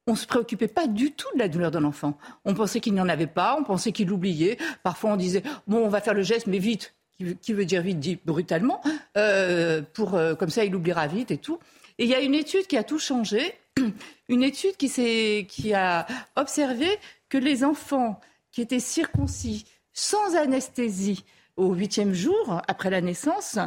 On 0.08 0.14
ne 0.14 0.18
se 0.18 0.26
préoccupait 0.26 0.68
pas 0.68 0.88
du 0.88 1.12
tout 1.12 1.28
de 1.36 1.40
la 1.40 1.48
douleur 1.48 1.70
de 1.70 1.78
l'enfant. 1.78 2.18
On 2.44 2.56
pensait 2.56 2.80
qu'il 2.80 2.94
n'y 2.94 3.02
en 3.02 3.08
avait 3.08 3.28
pas, 3.28 3.56
on 3.60 3.64
pensait 3.64 3.92
qu'il 3.92 4.08
l'oubliait. 4.08 4.58
Parfois, 4.82 5.12
on 5.12 5.16
disait, 5.16 5.44
bon, 5.68 5.86
on 5.86 5.90
va 5.90 6.02
faire 6.02 6.16
le 6.16 6.24
geste, 6.24 6.48
mais 6.48 6.58
vite, 6.58 6.96
qui 7.42 7.54
veut 7.54 7.66
dire 7.66 7.82
vite 7.82 8.00
dit 8.00 8.20
brutalement, 8.24 8.82
euh, 9.18 9.82
pour, 9.94 10.16
euh, 10.16 10.36
comme 10.36 10.50
ça 10.50 10.64
il 10.64 10.76
oubliera 10.76 11.08
vite 11.08 11.32
et 11.32 11.38
tout. 11.38 11.60
Et 11.98 12.06
il 12.06 12.10
y 12.10 12.16
a 12.16 12.22
une 12.22 12.36
étude 12.36 12.68
qui 12.68 12.78
a 12.78 12.84
tout 12.84 13.00
changé, 13.00 13.54
une 14.30 14.44
étude 14.44 14.76
qui, 14.78 15.74
a 15.74 16.08
observé 16.36 16.88
que 17.30 17.38
les 17.38 17.64
enfants 17.64 18.20
qui 18.52 18.62
étaient 18.62 18.80
circoncis 18.80 19.66
sans 19.94 20.36
anesthésie 20.36 21.24
au 21.58 21.74
huitième 21.74 22.14
jour 22.14 22.62
après 22.68 22.90
la 22.90 23.02
naissance 23.02 23.60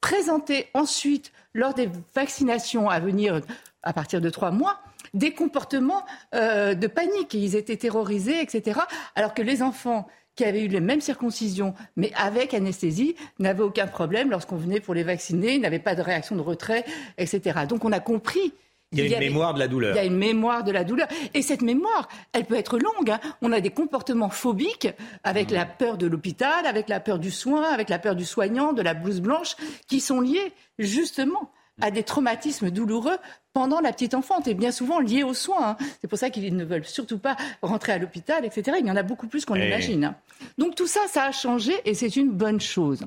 présentaient 0.00 0.68
ensuite, 0.74 1.32
lors 1.54 1.74
des 1.74 1.88
vaccinations 2.14 2.88
à 2.88 2.98
venir 2.98 3.40
à 3.82 3.92
partir 3.92 4.20
de 4.20 4.30
trois 4.30 4.50
mois, 4.50 4.80
des 5.14 5.32
comportements 5.32 6.04
euh, 6.34 6.74
de 6.74 6.86
panique. 6.86 7.34
Ils 7.34 7.56
étaient 7.56 7.76
terrorisés, 7.76 8.40
etc. 8.40 8.80
Alors 9.14 9.34
que 9.34 9.42
les 9.42 9.62
enfants 9.62 10.08
qui 10.34 10.44
avaient 10.44 10.62
eu 10.62 10.68
les 10.68 10.80
mêmes 10.80 11.00
circoncisions, 11.00 11.74
mais 11.96 12.12
avec 12.14 12.54
anesthésie, 12.54 13.16
n'avaient 13.38 13.62
aucun 13.62 13.86
problème 13.86 14.30
lorsqu'on 14.30 14.56
venait 14.56 14.80
pour 14.80 14.94
les 14.94 15.02
vacciner, 15.02 15.58
n'avaient 15.58 15.78
pas 15.78 15.94
de 15.94 16.02
réaction 16.02 16.36
de 16.36 16.40
retrait, 16.40 16.84
etc. 17.18 17.60
Donc 17.68 17.84
on 17.84 17.92
a 17.92 18.00
compris 18.00 18.54
il 18.92 19.08
y 19.08 19.14
a 19.14 19.18
une 19.18 19.30
mémoire 19.30 19.54
de 19.54 19.58
la 19.58 19.68
douleur. 19.68 19.94
Il 19.94 19.96
y 19.96 20.00
a 20.00 20.04
une 20.04 20.18
mémoire 20.18 20.64
de 20.64 20.70
la 20.70 20.84
douleur. 20.84 21.08
Et 21.32 21.42
cette 21.42 21.62
mémoire, 21.62 22.08
elle 22.32 22.44
peut 22.44 22.56
être 22.56 22.78
longue. 22.78 23.10
Hein. 23.10 23.20
On 23.40 23.52
a 23.52 23.60
des 23.60 23.70
comportements 23.70 24.28
phobiques 24.28 24.88
avec 25.24 25.50
mmh. 25.50 25.54
la 25.54 25.64
peur 25.64 25.96
de 25.96 26.06
l'hôpital, 26.06 26.66
avec 26.66 26.88
la 26.88 27.00
peur 27.00 27.18
du 27.18 27.30
soin, 27.30 27.62
avec 27.72 27.88
la 27.88 27.98
peur 27.98 28.14
du 28.14 28.24
soignant, 28.24 28.72
de 28.72 28.82
la 28.82 28.94
blouse 28.94 29.20
blanche, 29.20 29.56
qui 29.88 30.00
sont 30.00 30.20
liés 30.20 30.52
justement 30.78 31.50
à 31.80 31.90
des 31.90 32.02
traumatismes 32.02 32.70
douloureux 32.70 33.16
pendant 33.52 33.80
la 33.80 33.92
petite 33.92 34.14
enfance 34.14 34.46
et 34.46 34.54
bien 34.54 34.70
souvent 34.70 35.00
liés 35.00 35.22
aux 35.22 35.34
soins. 35.34 35.70
Hein. 35.70 35.76
C'est 36.00 36.08
pour 36.08 36.18
ça 36.18 36.30
qu'ils 36.30 36.54
ne 36.56 36.64
veulent 36.64 36.84
surtout 36.84 37.18
pas 37.18 37.36
rentrer 37.62 37.92
à 37.92 37.98
l'hôpital, 37.98 38.44
etc. 38.44 38.76
Il 38.80 38.86
y 38.86 38.90
en 38.90 38.96
a 38.96 39.02
beaucoup 39.02 39.26
plus 39.26 39.44
qu'on 39.44 39.56
eh 39.56 39.66
imagine. 39.66 40.14
Donc 40.58 40.74
tout 40.74 40.86
ça, 40.86 41.00
ça 41.08 41.24
a 41.24 41.32
changé 41.32 41.74
et 41.84 41.94
c'est 41.94 42.16
une 42.16 42.30
bonne 42.30 42.60
chose. 42.60 43.04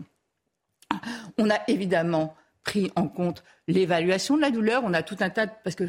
On 1.38 1.50
a 1.50 1.60
évidemment 1.68 2.36
pris 2.64 2.92
en 2.96 3.08
compte 3.08 3.44
l'évaluation 3.68 4.36
de 4.36 4.42
la 4.42 4.52
douleur. 4.52 4.84
On 4.84 4.94
a 4.94 5.04
tout 5.04 5.18
un 5.20 5.30
tas 5.30 5.46
de... 5.46 5.52
Parce 5.64 5.76
que 5.76 5.86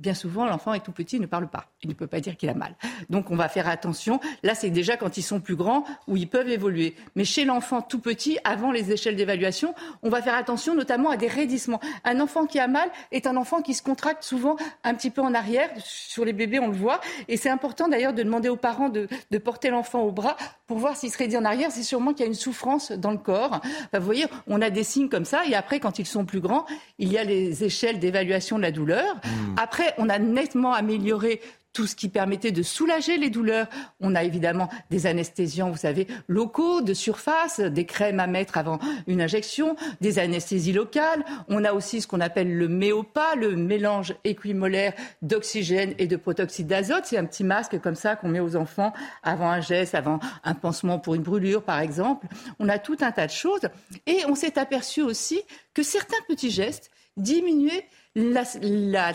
bien 0.00 0.14
souvent, 0.14 0.46
l'enfant 0.46 0.72
est 0.72 0.80
tout 0.80 0.92
petit, 0.92 1.16
il 1.16 1.22
ne 1.22 1.26
parle 1.26 1.48
pas. 1.48 1.66
Il 1.82 1.90
ne 1.90 1.94
peut 1.94 2.06
pas 2.06 2.20
dire 2.20 2.36
qu'il 2.36 2.48
a 2.48 2.54
mal. 2.54 2.74
Donc, 3.10 3.30
on 3.30 3.36
va 3.36 3.48
faire 3.48 3.68
attention. 3.68 4.18
Là, 4.42 4.54
c'est 4.54 4.70
déjà 4.70 4.96
quand 4.96 5.18
ils 5.18 5.22
sont 5.22 5.40
plus 5.40 5.56
grands 5.56 5.84
où 6.08 6.16
ils 6.16 6.28
peuvent 6.28 6.48
évoluer. 6.48 6.96
Mais 7.16 7.24
chez 7.24 7.44
l'enfant 7.44 7.82
tout 7.82 7.98
petit, 7.98 8.38
avant 8.44 8.72
les 8.72 8.90
échelles 8.92 9.16
d'évaluation, 9.16 9.74
on 10.02 10.08
va 10.08 10.22
faire 10.22 10.34
attention 10.34 10.74
notamment 10.74 11.10
à 11.10 11.16
des 11.16 11.28
raidissements. 11.28 11.80
Un 12.04 12.20
enfant 12.20 12.46
qui 12.46 12.58
a 12.58 12.66
mal 12.66 12.90
est 13.12 13.26
un 13.26 13.36
enfant 13.36 13.60
qui 13.60 13.74
se 13.74 13.82
contracte 13.82 14.24
souvent 14.24 14.56
un 14.84 14.94
petit 14.94 15.10
peu 15.10 15.20
en 15.20 15.34
arrière. 15.34 15.68
Sur 15.78 16.24
les 16.24 16.32
bébés, 16.32 16.58
on 16.58 16.68
le 16.68 16.76
voit. 16.76 17.00
Et 17.28 17.36
c'est 17.36 17.50
important 17.50 17.88
d'ailleurs 17.88 18.14
de 18.14 18.22
demander 18.22 18.48
aux 18.48 18.56
parents 18.56 18.88
de, 18.88 19.06
porter 19.38 19.70
l'enfant 19.70 20.00
au 20.00 20.12
bras 20.12 20.36
pour 20.66 20.78
voir 20.78 20.96
s'il 20.96 21.10
se 21.10 21.18
raidit 21.18 21.36
en 21.36 21.44
arrière. 21.44 21.70
C'est 21.70 21.82
sûrement 21.82 22.12
qu'il 22.12 22.20
y 22.20 22.24
a 22.24 22.26
une 22.28 22.34
souffrance 22.34 22.92
dans 22.92 23.10
le 23.10 23.18
corps. 23.18 23.60
vous 23.92 24.00
voyez, 24.00 24.26
on 24.46 24.62
a 24.62 24.70
des 24.70 24.84
signes 24.84 25.08
comme 25.08 25.24
ça. 25.24 25.42
Et 25.46 25.54
après, 25.54 25.78
quand 25.78 25.98
ils 25.98 26.06
sont 26.06 26.24
plus 26.24 26.40
grands, 26.40 26.64
il 26.98 27.12
y 27.12 27.18
a 27.18 27.24
les 27.24 27.64
échelles 27.64 27.98
d'évaluation 27.98 28.56
de 28.56 28.62
la 28.62 28.70
douleur. 28.70 29.16
Mmh. 29.16 29.54
On 29.98 30.08
a 30.08 30.18
nettement 30.18 30.72
amélioré 30.72 31.40
tout 31.72 31.86
ce 31.86 31.94
qui 31.94 32.08
permettait 32.08 32.50
de 32.52 32.62
soulager 32.62 33.16
les 33.16 33.30
douleurs. 33.30 33.68
On 34.00 34.14
a 34.14 34.24
évidemment 34.24 34.68
des 34.90 35.06
anesthésiants, 35.06 35.70
vous 35.70 35.76
savez, 35.76 36.08
locaux, 36.26 36.80
de 36.80 36.94
surface, 36.94 37.60
des 37.60 37.86
crèmes 37.86 38.18
à 38.18 38.26
mettre 38.26 38.58
avant 38.58 38.78
une 39.06 39.22
injection, 39.22 39.76
des 40.00 40.18
anesthésies 40.18 40.72
locales. 40.72 41.24
On 41.48 41.64
a 41.64 41.72
aussi 41.72 42.00
ce 42.00 42.08
qu'on 42.08 42.20
appelle 42.20 42.56
le 42.56 42.68
méopa, 42.68 43.34
le 43.36 43.54
mélange 43.54 44.14
équimolaire 44.24 44.94
d'oxygène 45.22 45.94
et 45.98 46.06
de 46.06 46.16
protoxyde 46.16 46.66
d'azote. 46.66 47.04
C'est 47.06 47.18
un 47.18 47.24
petit 47.24 47.44
masque 47.44 47.80
comme 47.80 47.94
ça 47.94 48.16
qu'on 48.16 48.28
met 48.28 48.40
aux 48.40 48.56
enfants 48.56 48.92
avant 49.22 49.48
un 49.48 49.60
geste, 49.60 49.94
avant 49.94 50.18
un 50.42 50.54
pansement 50.54 50.98
pour 50.98 51.14
une 51.14 51.22
brûlure, 51.22 51.62
par 51.62 51.78
exemple. 51.78 52.26
On 52.58 52.68
a 52.68 52.78
tout 52.78 52.96
un 53.00 53.12
tas 53.12 53.26
de 53.26 53.32
choses. 53.32 53.68
Et 54.06 54.18
on 54.28 54.34
s'est 54.34 54.58
aperçu 54.58 55.02
aussi 55.02 55.40
que 55.72 55.82
certains 55.82 56.20
petits 56.26 56.50
gestes 56.50 56.90
diminuaient 57.16 57.86
la, 58.14 59.14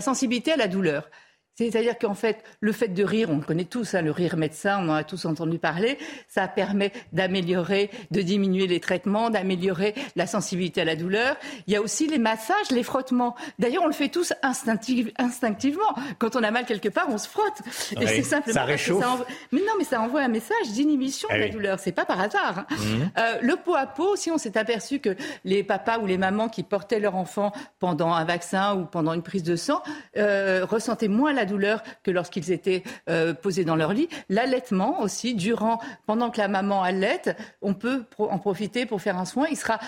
sensibilité 0.00 0.52
à 0.52 0.56
la 0.56 0.68
douleur. 0.68 1.10
C'est-à-dire 1.58 1.98
qu'en 1.98 2.14
fait, 2.14 2.44
le 2.60 2.70
fait 2.70 2.86
de 2.86 3.02
rire, 3.02 3.30
on 3.30 3.36
le 3.36 3.42
connaît 3.42 3.64
tous, 3.64 3.94
hein, 3.94 4.02
le 4.02 4.12
rire 4.12 4.36
médecin, 4.36 4.78
on 4.80 4.90
en 4.90 4.94
a 4.94 5.02
tous 5.02 5.24
entendu 5.24 5.58
parler, 5.58 5.98
ça 6.28 6.46
permet 6.46 6.92
d'améliorer, 7.12 7.90
de 8.12 8.22
diminuer 8.22 8.68
les 8.68 8.78
traitements, 8.78 9.28
d'améliorer 9.28 9.94
la 10.14 10.28
sensibilité 10.28 10.82
à 10.82 10.84
la 10.84 10.94
douleur. 10.94 11.36
Il 11.66 11.72
y 11.72 11.76
a 11.76 11.82
aussi 11.82 12.06
les 12.06 12.18
massages, 12.18 12.70
les 12.70 12.84
frottements. 12.84 13.34
D'ailleurs, 13.58 13.82
on 13.82 13.88
le 13.88 13.92
fait 13.92 14.08
tous 14.08 14.32
instinctivement. 14.42 15.82
Quand 16.20 16.36
on 16.36 16.44
a 16.44 16.52
mal 16.52 16.64
quelque 16.64 16.88
part, 16.88 17.06
on 17.08 17.18
se 17.18 17.28
frotte. 17.28 17.60
Et 18.00 18.06
c'est 18.06 18.22
simplement 18.22 18.54
ça 18.54 18.64
réchauffe. 18.64 19.02
Ça 19.02 19.18
Mais 19.50 19.60
non, 19.60 19.72
mais 19.78 19.84
ça 19.84 20.00
envoie 20.00 20.20
un 20.20 20.28
message 20.28 20.70
d'inhibition 20.74 21.28
de 21.28 21.34
ah 21.34 21.38
la 21.38 21.48
douleur. 21.48 21.80
C'est 21.80 21.90
pas 21.90 22.04
par 22.04 22.20
hasard. 22.20 22.58
Hein. 22.60 22.66
Mhm. 22.70 23.10
Euh, 23.18 23.38
le 23.42 23.56
pot 23.56 23.74
à 23.74 23.86
pot, 23.86 24.14
si 24.14 24.30
on 24.30 24.38
s'est 24.38 24.56
aperçu 24.56 25.00
que 25.00 25.16
les 25.44 25.64
papas 25.64 25.98
ou 25.98 26.06
les 26.06 26.18
mamans 26.18 26.48
qui 26.48 26.62
portaient 26.62 27.00
leur 27.00 27.16
enfant 27.16 27.50
pendant 27.80 28.12
un 28.12 28.24
vaccin 28.24 28.76
ou 28.76 28.84
pendant 28.84 29.12
une 29.12 29.22
prise 29.22 29.42
de 29.42 29.56
sang 29.56 29.82
euh, 30.16 30.64
ressentaient 30.64 31.08
moins 31.08 31.32
la 31.32 31.47
douleur 31.48 31.82
que 32.04 32.12
lorsqu'ils 32.12 32.52
étaient 32.52 32.84
euh, 33.08 33.34
posés 33.34 33.64
dans 33.64 33.74
leur 33.74 33.92
lit. 33.92 34.08
L'allaitement 34.28 35.00
aussi, 35.00 35.34
durant, 35.34 35.80
pendant 36.06 36.30
que 36.30 36.38
la 36.38 36.46
maman 36.46 36.82
allaite, 36.82 37.36
on 37.62 37.74
peut 37.74 38.04
en 38.18 38.38
profiter 38.38 38.86
pour 38.86 39.02
faire 39.02 39.18
un 39.18 39.24
soin. 39.24 39.46
Il 39.50 39.56
sera 39.56 39.80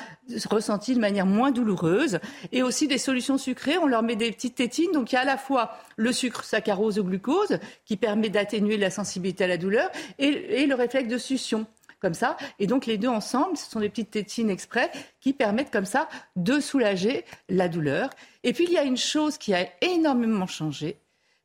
ressenti 0.50 0.94
de 0.94 1.00
manière 1.00 1.26
moins 1.26 1.52
douloureuse. 1.52 2.18
Et 2.50 2.62
aussi 2.62 2.88
des 2.88 2.98
solutions 2.98 3.38
sucrées. 3.38 3.78
On 3.78 3.86
leur 3.86 4.02
met 4.02 4.16
des 4.16 4.32
petites 4.32 4.56
tétines. 4.56 4.90
Donc 4.92 5.12
il 5.12 5.14
y 5.14 5.18
a 5.18 5.22
à 5.22 5.24
la 5.24 5.36
fois 5.36 5.76
le 5.96 6.12
sucre 6.12 6.42
saccharose 6.42 6.98
ou 6.98 7.04
glucose 7.04 7.58
qui 7.84 7.96
permet 7.96 8.30
d'atténuer 8.30 8.76
la 8.76 8.90
sensibilité 8.90 9.44
à 9.44 9.46
la 9.46 9.58
douleur 9.58 9.90
et 10.18 10.66
le 10.66 10.74
réflexe 10.74 11.08
de 11.08 11.18
succion 11.18 11.66
comme 12.00 12.14
ça. 12.14 12.36
Et 12.58 12.66
donc 12.66 12.86
les 12.86 12.98
deux 12.98 13.08
ensemble, 13.08 13.56
ce 13.56 13.70
sont 13.70 13.80
des 13.80 13.88
petites 13.88 14.10
tétines 14.10 14.50
exprès 14.50 14.90
qui 15.20 15.32
permettent 15.32 15.70
comme 15.70 15.84
ça 15.84 16.08
de 16.36 16.58
soulager 16.58 17.24
la 17.48 17.68
douleur. 17.68 18.10
Et 18.42 18.52
puis 18.52 18.64
il 18.64 18.72
y 18.72 18.78
a 18.78 18.84
une 18.84 18.96
chose 18.96 19.38
qui 19.38 19.54
a 19.54 19.68
énormément 19.82 20.46
changé, 20.46 20.96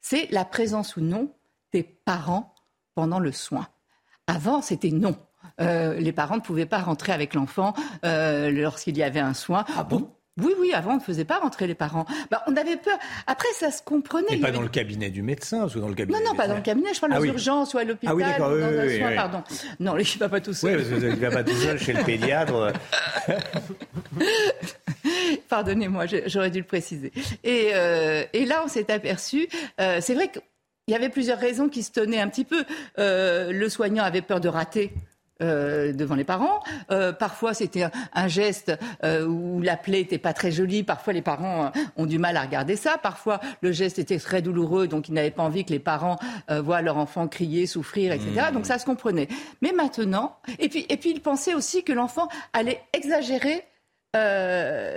c'est 0.08 0.28
la 0.30 0.46
présence 0.46 0.98
ou 0.98 1.02
non 1.02 1.34
des 1.74 1.82
parents 1.82 2.54
pendant 2.94 3.18
le 3.18 3.32
soin. 3.32 3.68
Avant, 4.28 4.62
c'était 4.62 4.92
non. 4.92 5.16
Euh, 5.60 5.96
les 5.96 6.12
parents 6.12 6.36
ne 6.36 6.42
pouvaient 6.42 6.68
pas 6.68 6.78
rentrer 6.78 7.12
avec 7.12 7.34
l'enfant 7.34 7.74
euh, 8.06 8.52
lorsqu'il 8.52 8.96
y 8.98 9.02
avait 9.02 9.20
un 9.20 9.34
soin. 9.34 9.66
Ah 9.76 9.84
bon? 9.84 10.12
Oui, 10.40 10.54
oui, 10.60 10.74
avant, 10.74 10.92
on 10.92 10.96
ne 10.98 11.02
faisait 11.02 11.26
pas 11.26 11.40
rentrer 11.40 11.66
les 11.66 11.74
parents. 11.74 12.06
Bah, 12.30 12.44
on 12.46 12.56
avait 12.56 12.78
peur. 12.78 13.00
Après, 13.26 13.48
ça 13.54 13.72
se 13.72 13.82
comprenait. 13.82 14.28
Mais 14.30 14.38
pas 14.38 14.52
dans 14.52 14.62
le 14.62 14.68
cabinet 14.68 15.10
du 15.10 15.24
médecin, 15.24 15.66
ou 15.66 15.80
dans 15.80 15.88
le 15.88 15.96
cabinet 15.96 16.20
Non, 16.20 16.32
non, 16.32 16.36
pas 16.36 16.48
dans 16.48 16.56
le 16.56 16.62
cabinet. 16.62 16.94
Je 16.94 17.00
parle 17.00 17.14
ah, 17.16 17.22
urgences 17.22 17.74
ou 17.74 17.80
à 17.80 17.84
l'hôpital. 17.84 18.14
Ah 18.14 18.16
oui, 18.16 18.24
d'accord, 18.24 18.52
oui, 18.52 19.00
soin, 19.00 19.16
pardon. 19.16 19.44
Non, 19.80 19.98
il 19.98 20.02
ne 20.02 20.20
va 20.20 20.30
pas 20.30 20.42
tout 20.42 20.54
seul. 20.54 20.78
Oui, 20.78 20.84
parce 20.84 21.02
qu'il 21.02 21.10
ne 21.10 21.16
va 21.16 21.32
pas 21.32 21.44
tout 21.44 21.56
seul 21.56 21.80
chez 21.80 21.94
le 21.94 22.04
pédiatre. 22.04 22.74
Pardonnez-moi, 25.50 26.06
j'aurais 26.26 26.52
dû 26.52 26.60
le 26.60 26.66
préciser. 26.66 27.12
Et, 27.44 27.72
euh, 27.74 28.24
et 28.34 28.46
là, 28.46 28.62
on 28.66 28.68
s'est 28.68 28.92
aperçu, 28.92 29.48
euh, 29.80 30.00
c'est 30.02 30.14
vrai 30.14 30.30
qu'il 30.30 30.42
y 30.90 30.96
avait 30.96 31.10
plusieurs 31.10 31.40
raisons 31.40 31.70
qui 31.70 31.84
se 31.84 31.92
tenaient 31.92 32.20
un 32.20 32.30
petit 32.30 32.46
peu. 32.46 32.64
Euh, 33.00 33.52
le 33.52 33.70
soignant 33.70 34.04
avait 34.04 34.22
peur 34.22 34.40
de 34.40 34.50
rater 34.50 34.92
devant 35.42 36.16
les 36.16 36.24
parents. 36.24 36.64
Parfois, 37.20 37.54
c'était 37.54 37.86
un, 38.14 38.28
geste 38.30 38.72
où 39.04 39.62
la 39.62 39.76
plaie 39.76 39.98
n'était 39.98 40.18
pas 40.18 40.32
très 40.32 40.50
jolie. 40.50 40.82
Parfois, 40.82 41.12
les 41.12 41.22
parents 41.22 41.74
ont 41.98 42.06
du 42.06 42.18
mal 42.20 42.38
à 42.38 42.42
regarder 42.42 42.78
ça. 42.78 42.98
Parfois, 42.98 43.42
le 43.60 43.74
geste 43.74 44.00
était 44.00 44.18
très 44.18 44.42
douloureux, 44.42 44.88
donc 44.88 45.10
ils 45.10 45.14
n'avaient 45.14 45.32
pas 45.32 45.44
envie 45.44 45.66
que 45.66 45.74
les 45.74 45.80
parents 45.80 46.16
voient 46.48 46.82
leur 46.82 46.96
enfant 46.96 47.28
crier, 47.28 47.68
souffrir, 47.68 48.14
etc. 48.14 48.46
Mmh. 48.50 48.54
Donc 48.54 48.66
ça 48.66 48.80
se 48.80 48.86
comprenait. 48.86 49.28
Mais 49.62 49.74
maintenant, 49.74 50.38
et 50.58 50.70
puis, 50.70 50.86
et 50.88 50.96
puis 50.96 51.10
ils 51.10 51.22
pensaient 51.22 51.54
aussi 51.54 51.84
que 51.84 51.92
l'enfant 51.92 52.30
allait 52.54 52.80
exagérer 52.94 53.66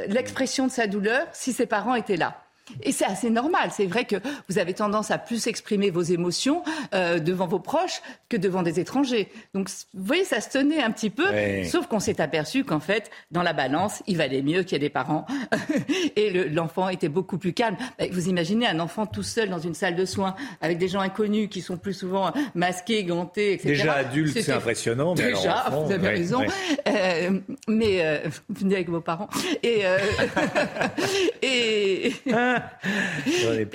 l'expression 0.09 0.67
de 0.67 0.73
sa 0.73 0.87
douleur 0.87 1.27
si 1.33 1.53
ses 1.53 1.67
parents 1.67 1.95
étaient 1.95 2.17
là. 2.17 2.48
Et 2.83 2.93
c'est 2.93 3.05
assez 3.05 3.31
normal. 3.31 3.71
C'est 3.73 3.87
vrai 3.87 4.05
que 4.05 4.17
vous 4.49 4.59
avez 4.59 4.75
tendance 4.75 5.11
à 5.11 5.19
plus 5.19 5.47
exprimer 5.47 5.91
vos 5.91 6.03
émotions 6.03 6.63
euh, 6.95 7.19
devant 7.19 7.47
vos 7.47 7.59
proches 7.59 8.03
que 8.29 8.37
devant 8.37 8.63
des 8.63 8.81
étrangers. 8.81 9.29
Donc, 9.55 9.69
vous 9.95 10.05
voyez, 10.05 10.25
ça 10.25 10.41
se 10.41 10.51
tenait 10.51 10.83
un 10.83 10.91
petit 10.91 11.11
peu, 11.11 11.25
sauf 11.65 11.87
qu'on 11.87 12.01
s'est 12.01 12.21
aperçu 12.21 12.65
qu'en 12.65 12.81
fait, 12.81 13.11
dans 13.31 13.43
la 13.43 13.53
balance, 13.53 14.03
il 14.07 14.17
valait 14.17 14.43
mieux 14.43 14.63
qu'il 14.63 14.73
y 14.73 14.77
ait 14.77 14.79
des 14.79 14.91
parents. 14.91 15.27
et 16.17 16.49
l'enfant 16.49 16.89
était 16.89 17.09
beaucoup 17.09 17.39
plus 17.39 17.53
calme. 17.53 17.77
Bah, 17.99 18.07
vous 18.11 18.29
imaginez 18.29 18.67
un 18.67 18.81
enfant 18.81 19.07
tout 19.07 19.23
seul 19.23 19.49
dans 19.49 19.59
une 19.59 19.75
salle 19.75 19.97
de 19.97 20.05
soins 20.05 20.35
avec 20.61 20.79
des 20.79 20.89
gens 20.89 21.01
inconnus 21.01 21.49
qui 21.51 21.61
sont 21.61 21.77
plus 21.77 21.95
souvent 21.95 22.33
masqués, 22.55 23.05
gantés, 23.05 23.55
etc. 23.55 23.69
Déjà 23.69 23.95
adulte, 23.95 24.41
c'est 24.41 24.53
impressionnant. 24.53 25.15
Mais 25.17 25.33
déjà, 25.33 25.59
alors 25.59 25.87
vous 25.87 25.93
avez 25.93 26.09
raison. 26.09 26.43
Euh, 26.89 27.39
mais 27.69 28.01
euh, 28.03 28.19
venez 28.49 28.77
avec 28.77 28.89
vos 28.89 29.01
parents. 29.01 29.29
Et, 29.63 29.83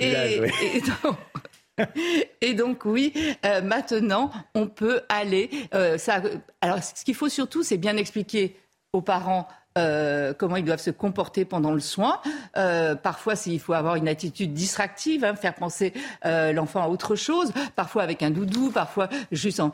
et 0.00 0.82
et, 2.40 2.54
donc, 2.54 2.84
oui, 2.84 3.12
euh, 3.44 3.60
maintenant, 3.62 4.30
on 4.54 4.68
peut 4.68 5.00
aller. 5.08 5.50
Euh, 5.74 5.98
ça, 5.98 6.22
alors, 6.60 6.82
ce 6.82 7.04
qu'il 7.04 7.14
faut 7.14 7.28
surtout, 7.28 7.62
c'est 7.62 7.78
bien 7.78 7.96
expliquer 7.96 8.56
aux 8.92 9.02
parents 9.02 9.48
euh, 9.76 10.32
comment 10.34 10.54
ils 10.54 10.64
doivent 10.64 10.78
se 10.78 10.92
comporter 10.92 11.44
pendant 11.44 11.72
le 11.72 11.80
soin. 11.80 12.20
Euh, 12.56 12.94
parfois, 12.94 13.34
il 13.46 13.58
faut 13.58 13.72
avoir 13.72 13.96
une 13.96 14.06
attitude 14.06 14.52
distractive, 14.52 15.24
hein, 15.24 15.34
faire 15.34 15.56
penser 15.56 15.92
euh, 16.24 16.52
l'enfant 16.52 16.80
à 16.82 16.86
autre 16.86 17.16
chose. 17.16 17.52
Parfois 17.74 18.04
avec 18.04 18.22
un 18.22 18.30
doudou, 18.30 18.70
parfois 18.70 19.08
juste 19.32 19.58
en, 19.58 19.72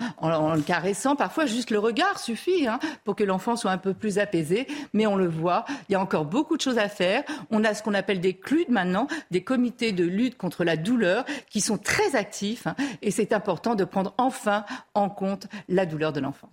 le 0.54 0.62
caressant, 0.62 1.16
parfois 1.16 1.44
juste 1.44 1.70
le 1.70 1.78
regard 1.78 2.18
suffit 2.18 2.66
hein, 2.66 2.78
pour 3.04 3.14
que 3.14 3.24
l'enfant 3.24 3.56
soit 3.56 3.72
un 3.72 3.78
peu 3.78 3.92
plus 3.92 4.18
apaisé. 4.18 4.66
Mais 4.94 5.06
on 5.06 5.16
le 5.16 5.28
voit, 5.28 5.66
il 5.90 5.92
y 5.92 5.96
a 5.96 6.00
encore 6.00 6.24
beaucoup 6.24 6.56
de 6.56 6.62
choses 6.62 6.78
à 6.78 6.88
faire. 6.88 7.22
On 7.50 7.62
a 7.62 7.74
ce 7.74 7.82
qu'on 7.82 7.92
appelle 7.92 8.20
des 8.20 8.32
CLUD 8.32 8.70
maintenant, 8.70 9.06
des 9.30 9.44
comités 9.44 9.92
de 9.92 10.04
lutte 10.04 10.38
contre 10.38 10.64
la 10.64 10.78
douleur, 10.78 11.26
qui 11.50 11.60
sont 11.60 11.76
très 11.76 12.16
actifs. 12.16 12.66
Hein, 12.66 12.74
et 13.02 13.10
c'est 13.10 13.34
important 13.34 13.74
de 13.74 13.84
prendre 13.84 14.14
enfin 14.16 14.64
en 14.94 15.10
compte 15.10 15.46
la 15.68 15.84
douleur 15.84 16.14
de 16.14 16.20
l'enfant. 16.20 16.48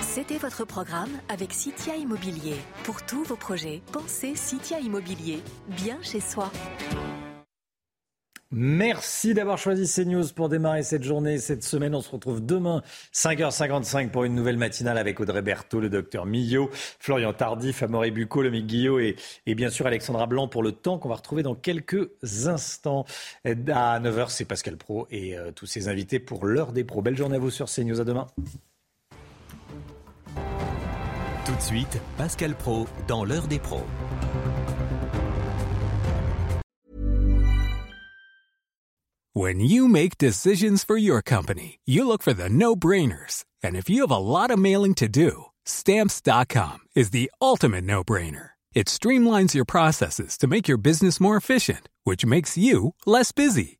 C'était 0.00 0.38
votre 0.38 0.64
programme 0.64 1.10
avec 1.28 1.52
Citia 1.52 1.96
Immobilier. 1.96 2.56
Pour 2.84 3.04
tous 3.06 3.22
vos 3.22 3.36
projets, 3.36 3.80
pensez 3.92 4.34
Citia 4.34 4.80
Immobilier, 4.80 5.40
bien 5.68 5.98
chez 6.02 6.20
soi. 6.20 6.50
Merci 8.52 9.32
d'avoir 9.32 9.58
choisi 9.58 9.86
CNews 9.86 10.26
pour 10.34 10.48
démarrer 10.48 10.82
cette 10.82 11.04
journée, 11.04 11.38
cette 11.38 11.62
semaine. 11.62 11.94
On 11.94 12.00
se 12.00 12.10
retrouve 12.10 12.44
demain, 12.44 12.82
5h55 13.14 14.10
pour 14.10 14.24
une 14.24 14.34
nouvelle 14.34 14.56
matinale 14.56 14.98
avec 14.98 15.20
Audrey 15.20 15.40
Berthaud, 15.40 15.78
le 15.78 15.88
docteur 15.88 16.26
Millot, 16.26 16.68
Florian 16.72 17.32
Tardif, 17.32 17.84
Amaury 17.84 18.10
Bucco, 18.10 18.42
le 18.42 18.50
Guillot 18.50 18.98
et, 18.98 19.14
et, 19.46 19.54
bien 19.54 19.70
sûr 19.70 19.86
Alexandra 19.86 20.26
Blanc 20.26 20.48
pour 20.48 20.64
le 20.64 20.72
temps 20.72 20.98
qu'on 20.98 21.08
va 21.08 21.14
retrouver 21.14 21.44
dans 21.44 21.54
quelques 21.54 22.10
instants. 22.46 23.04
À 23.44 24.00
9h, 24.00 24.30
c'est 24.30 24.46
Pascal 24.46 24.76
Pro 24.76 25.06
et 25.12 25.38
euh, 25.38 25.52
tous 25.52 25.66
ses 25.66 25.86
invités 25.86 26.18
pour 26.18 26.44
l'heure 26.44 26.72
des 26.72 26.82
pros. 26.82 27.02
Belle 27.02 27.16
journée 27.16 27.36
à 27.36 27.38
vous 27.38 27.50
sur 27.50 27.66
CNews. 27.66 28.00
À 28.00 28.04
demain. 28.04 28.26
Tout 31.44 31.56
de 31.56 31.62
suite, 31.62 32.00
Pascal 32.16 32.54
Pro 32.54 32.86
dans 33.06 33.24
l'heure 33.24 33.46
des 33.46 33.58
pros. 33.58 33.84
When 39.32 39.60
you 39.60 39.86
make 39.88 40.18
decisions 40.18 40.82
for 40.84 40.96
your 40.96 41.22
company, 41.22 41.78
you 41.86 42.04
look 42.06 42.22
for 42.22 42.32
the 42.34 42.48
no-brainers. 42.48 43.44
And 43.62 43.76
if 43.76 43.88
you 43.88 44.00
have 44.02 44.10
a 44.10 44.18
lot 44.18 44.50
of 44.50 44.58
mailing 44.58 44.94
to 44.94 45.08
do, 45.08 45.44
stamps.com 45.64 46.78
is 46.96 47.10
the 47.10 47.30
ultimate 47.40 47.84
no-brainer. 47.84 48.50
It 48.74 48.86
streamlines 48.86 49.54
your 49.54 49.64
processes 49.64 50.38
to 50.38 50.46
make 50.46 50.68
your 50.68 50.78
business 50.78 51.20
more 51.20 51.36
efficient, 51.36 51.88
which 52.04 52.24
makes 52.24 52.56
you 52.56 52.94
less 53.06 53.32
busy. 53.32 53.79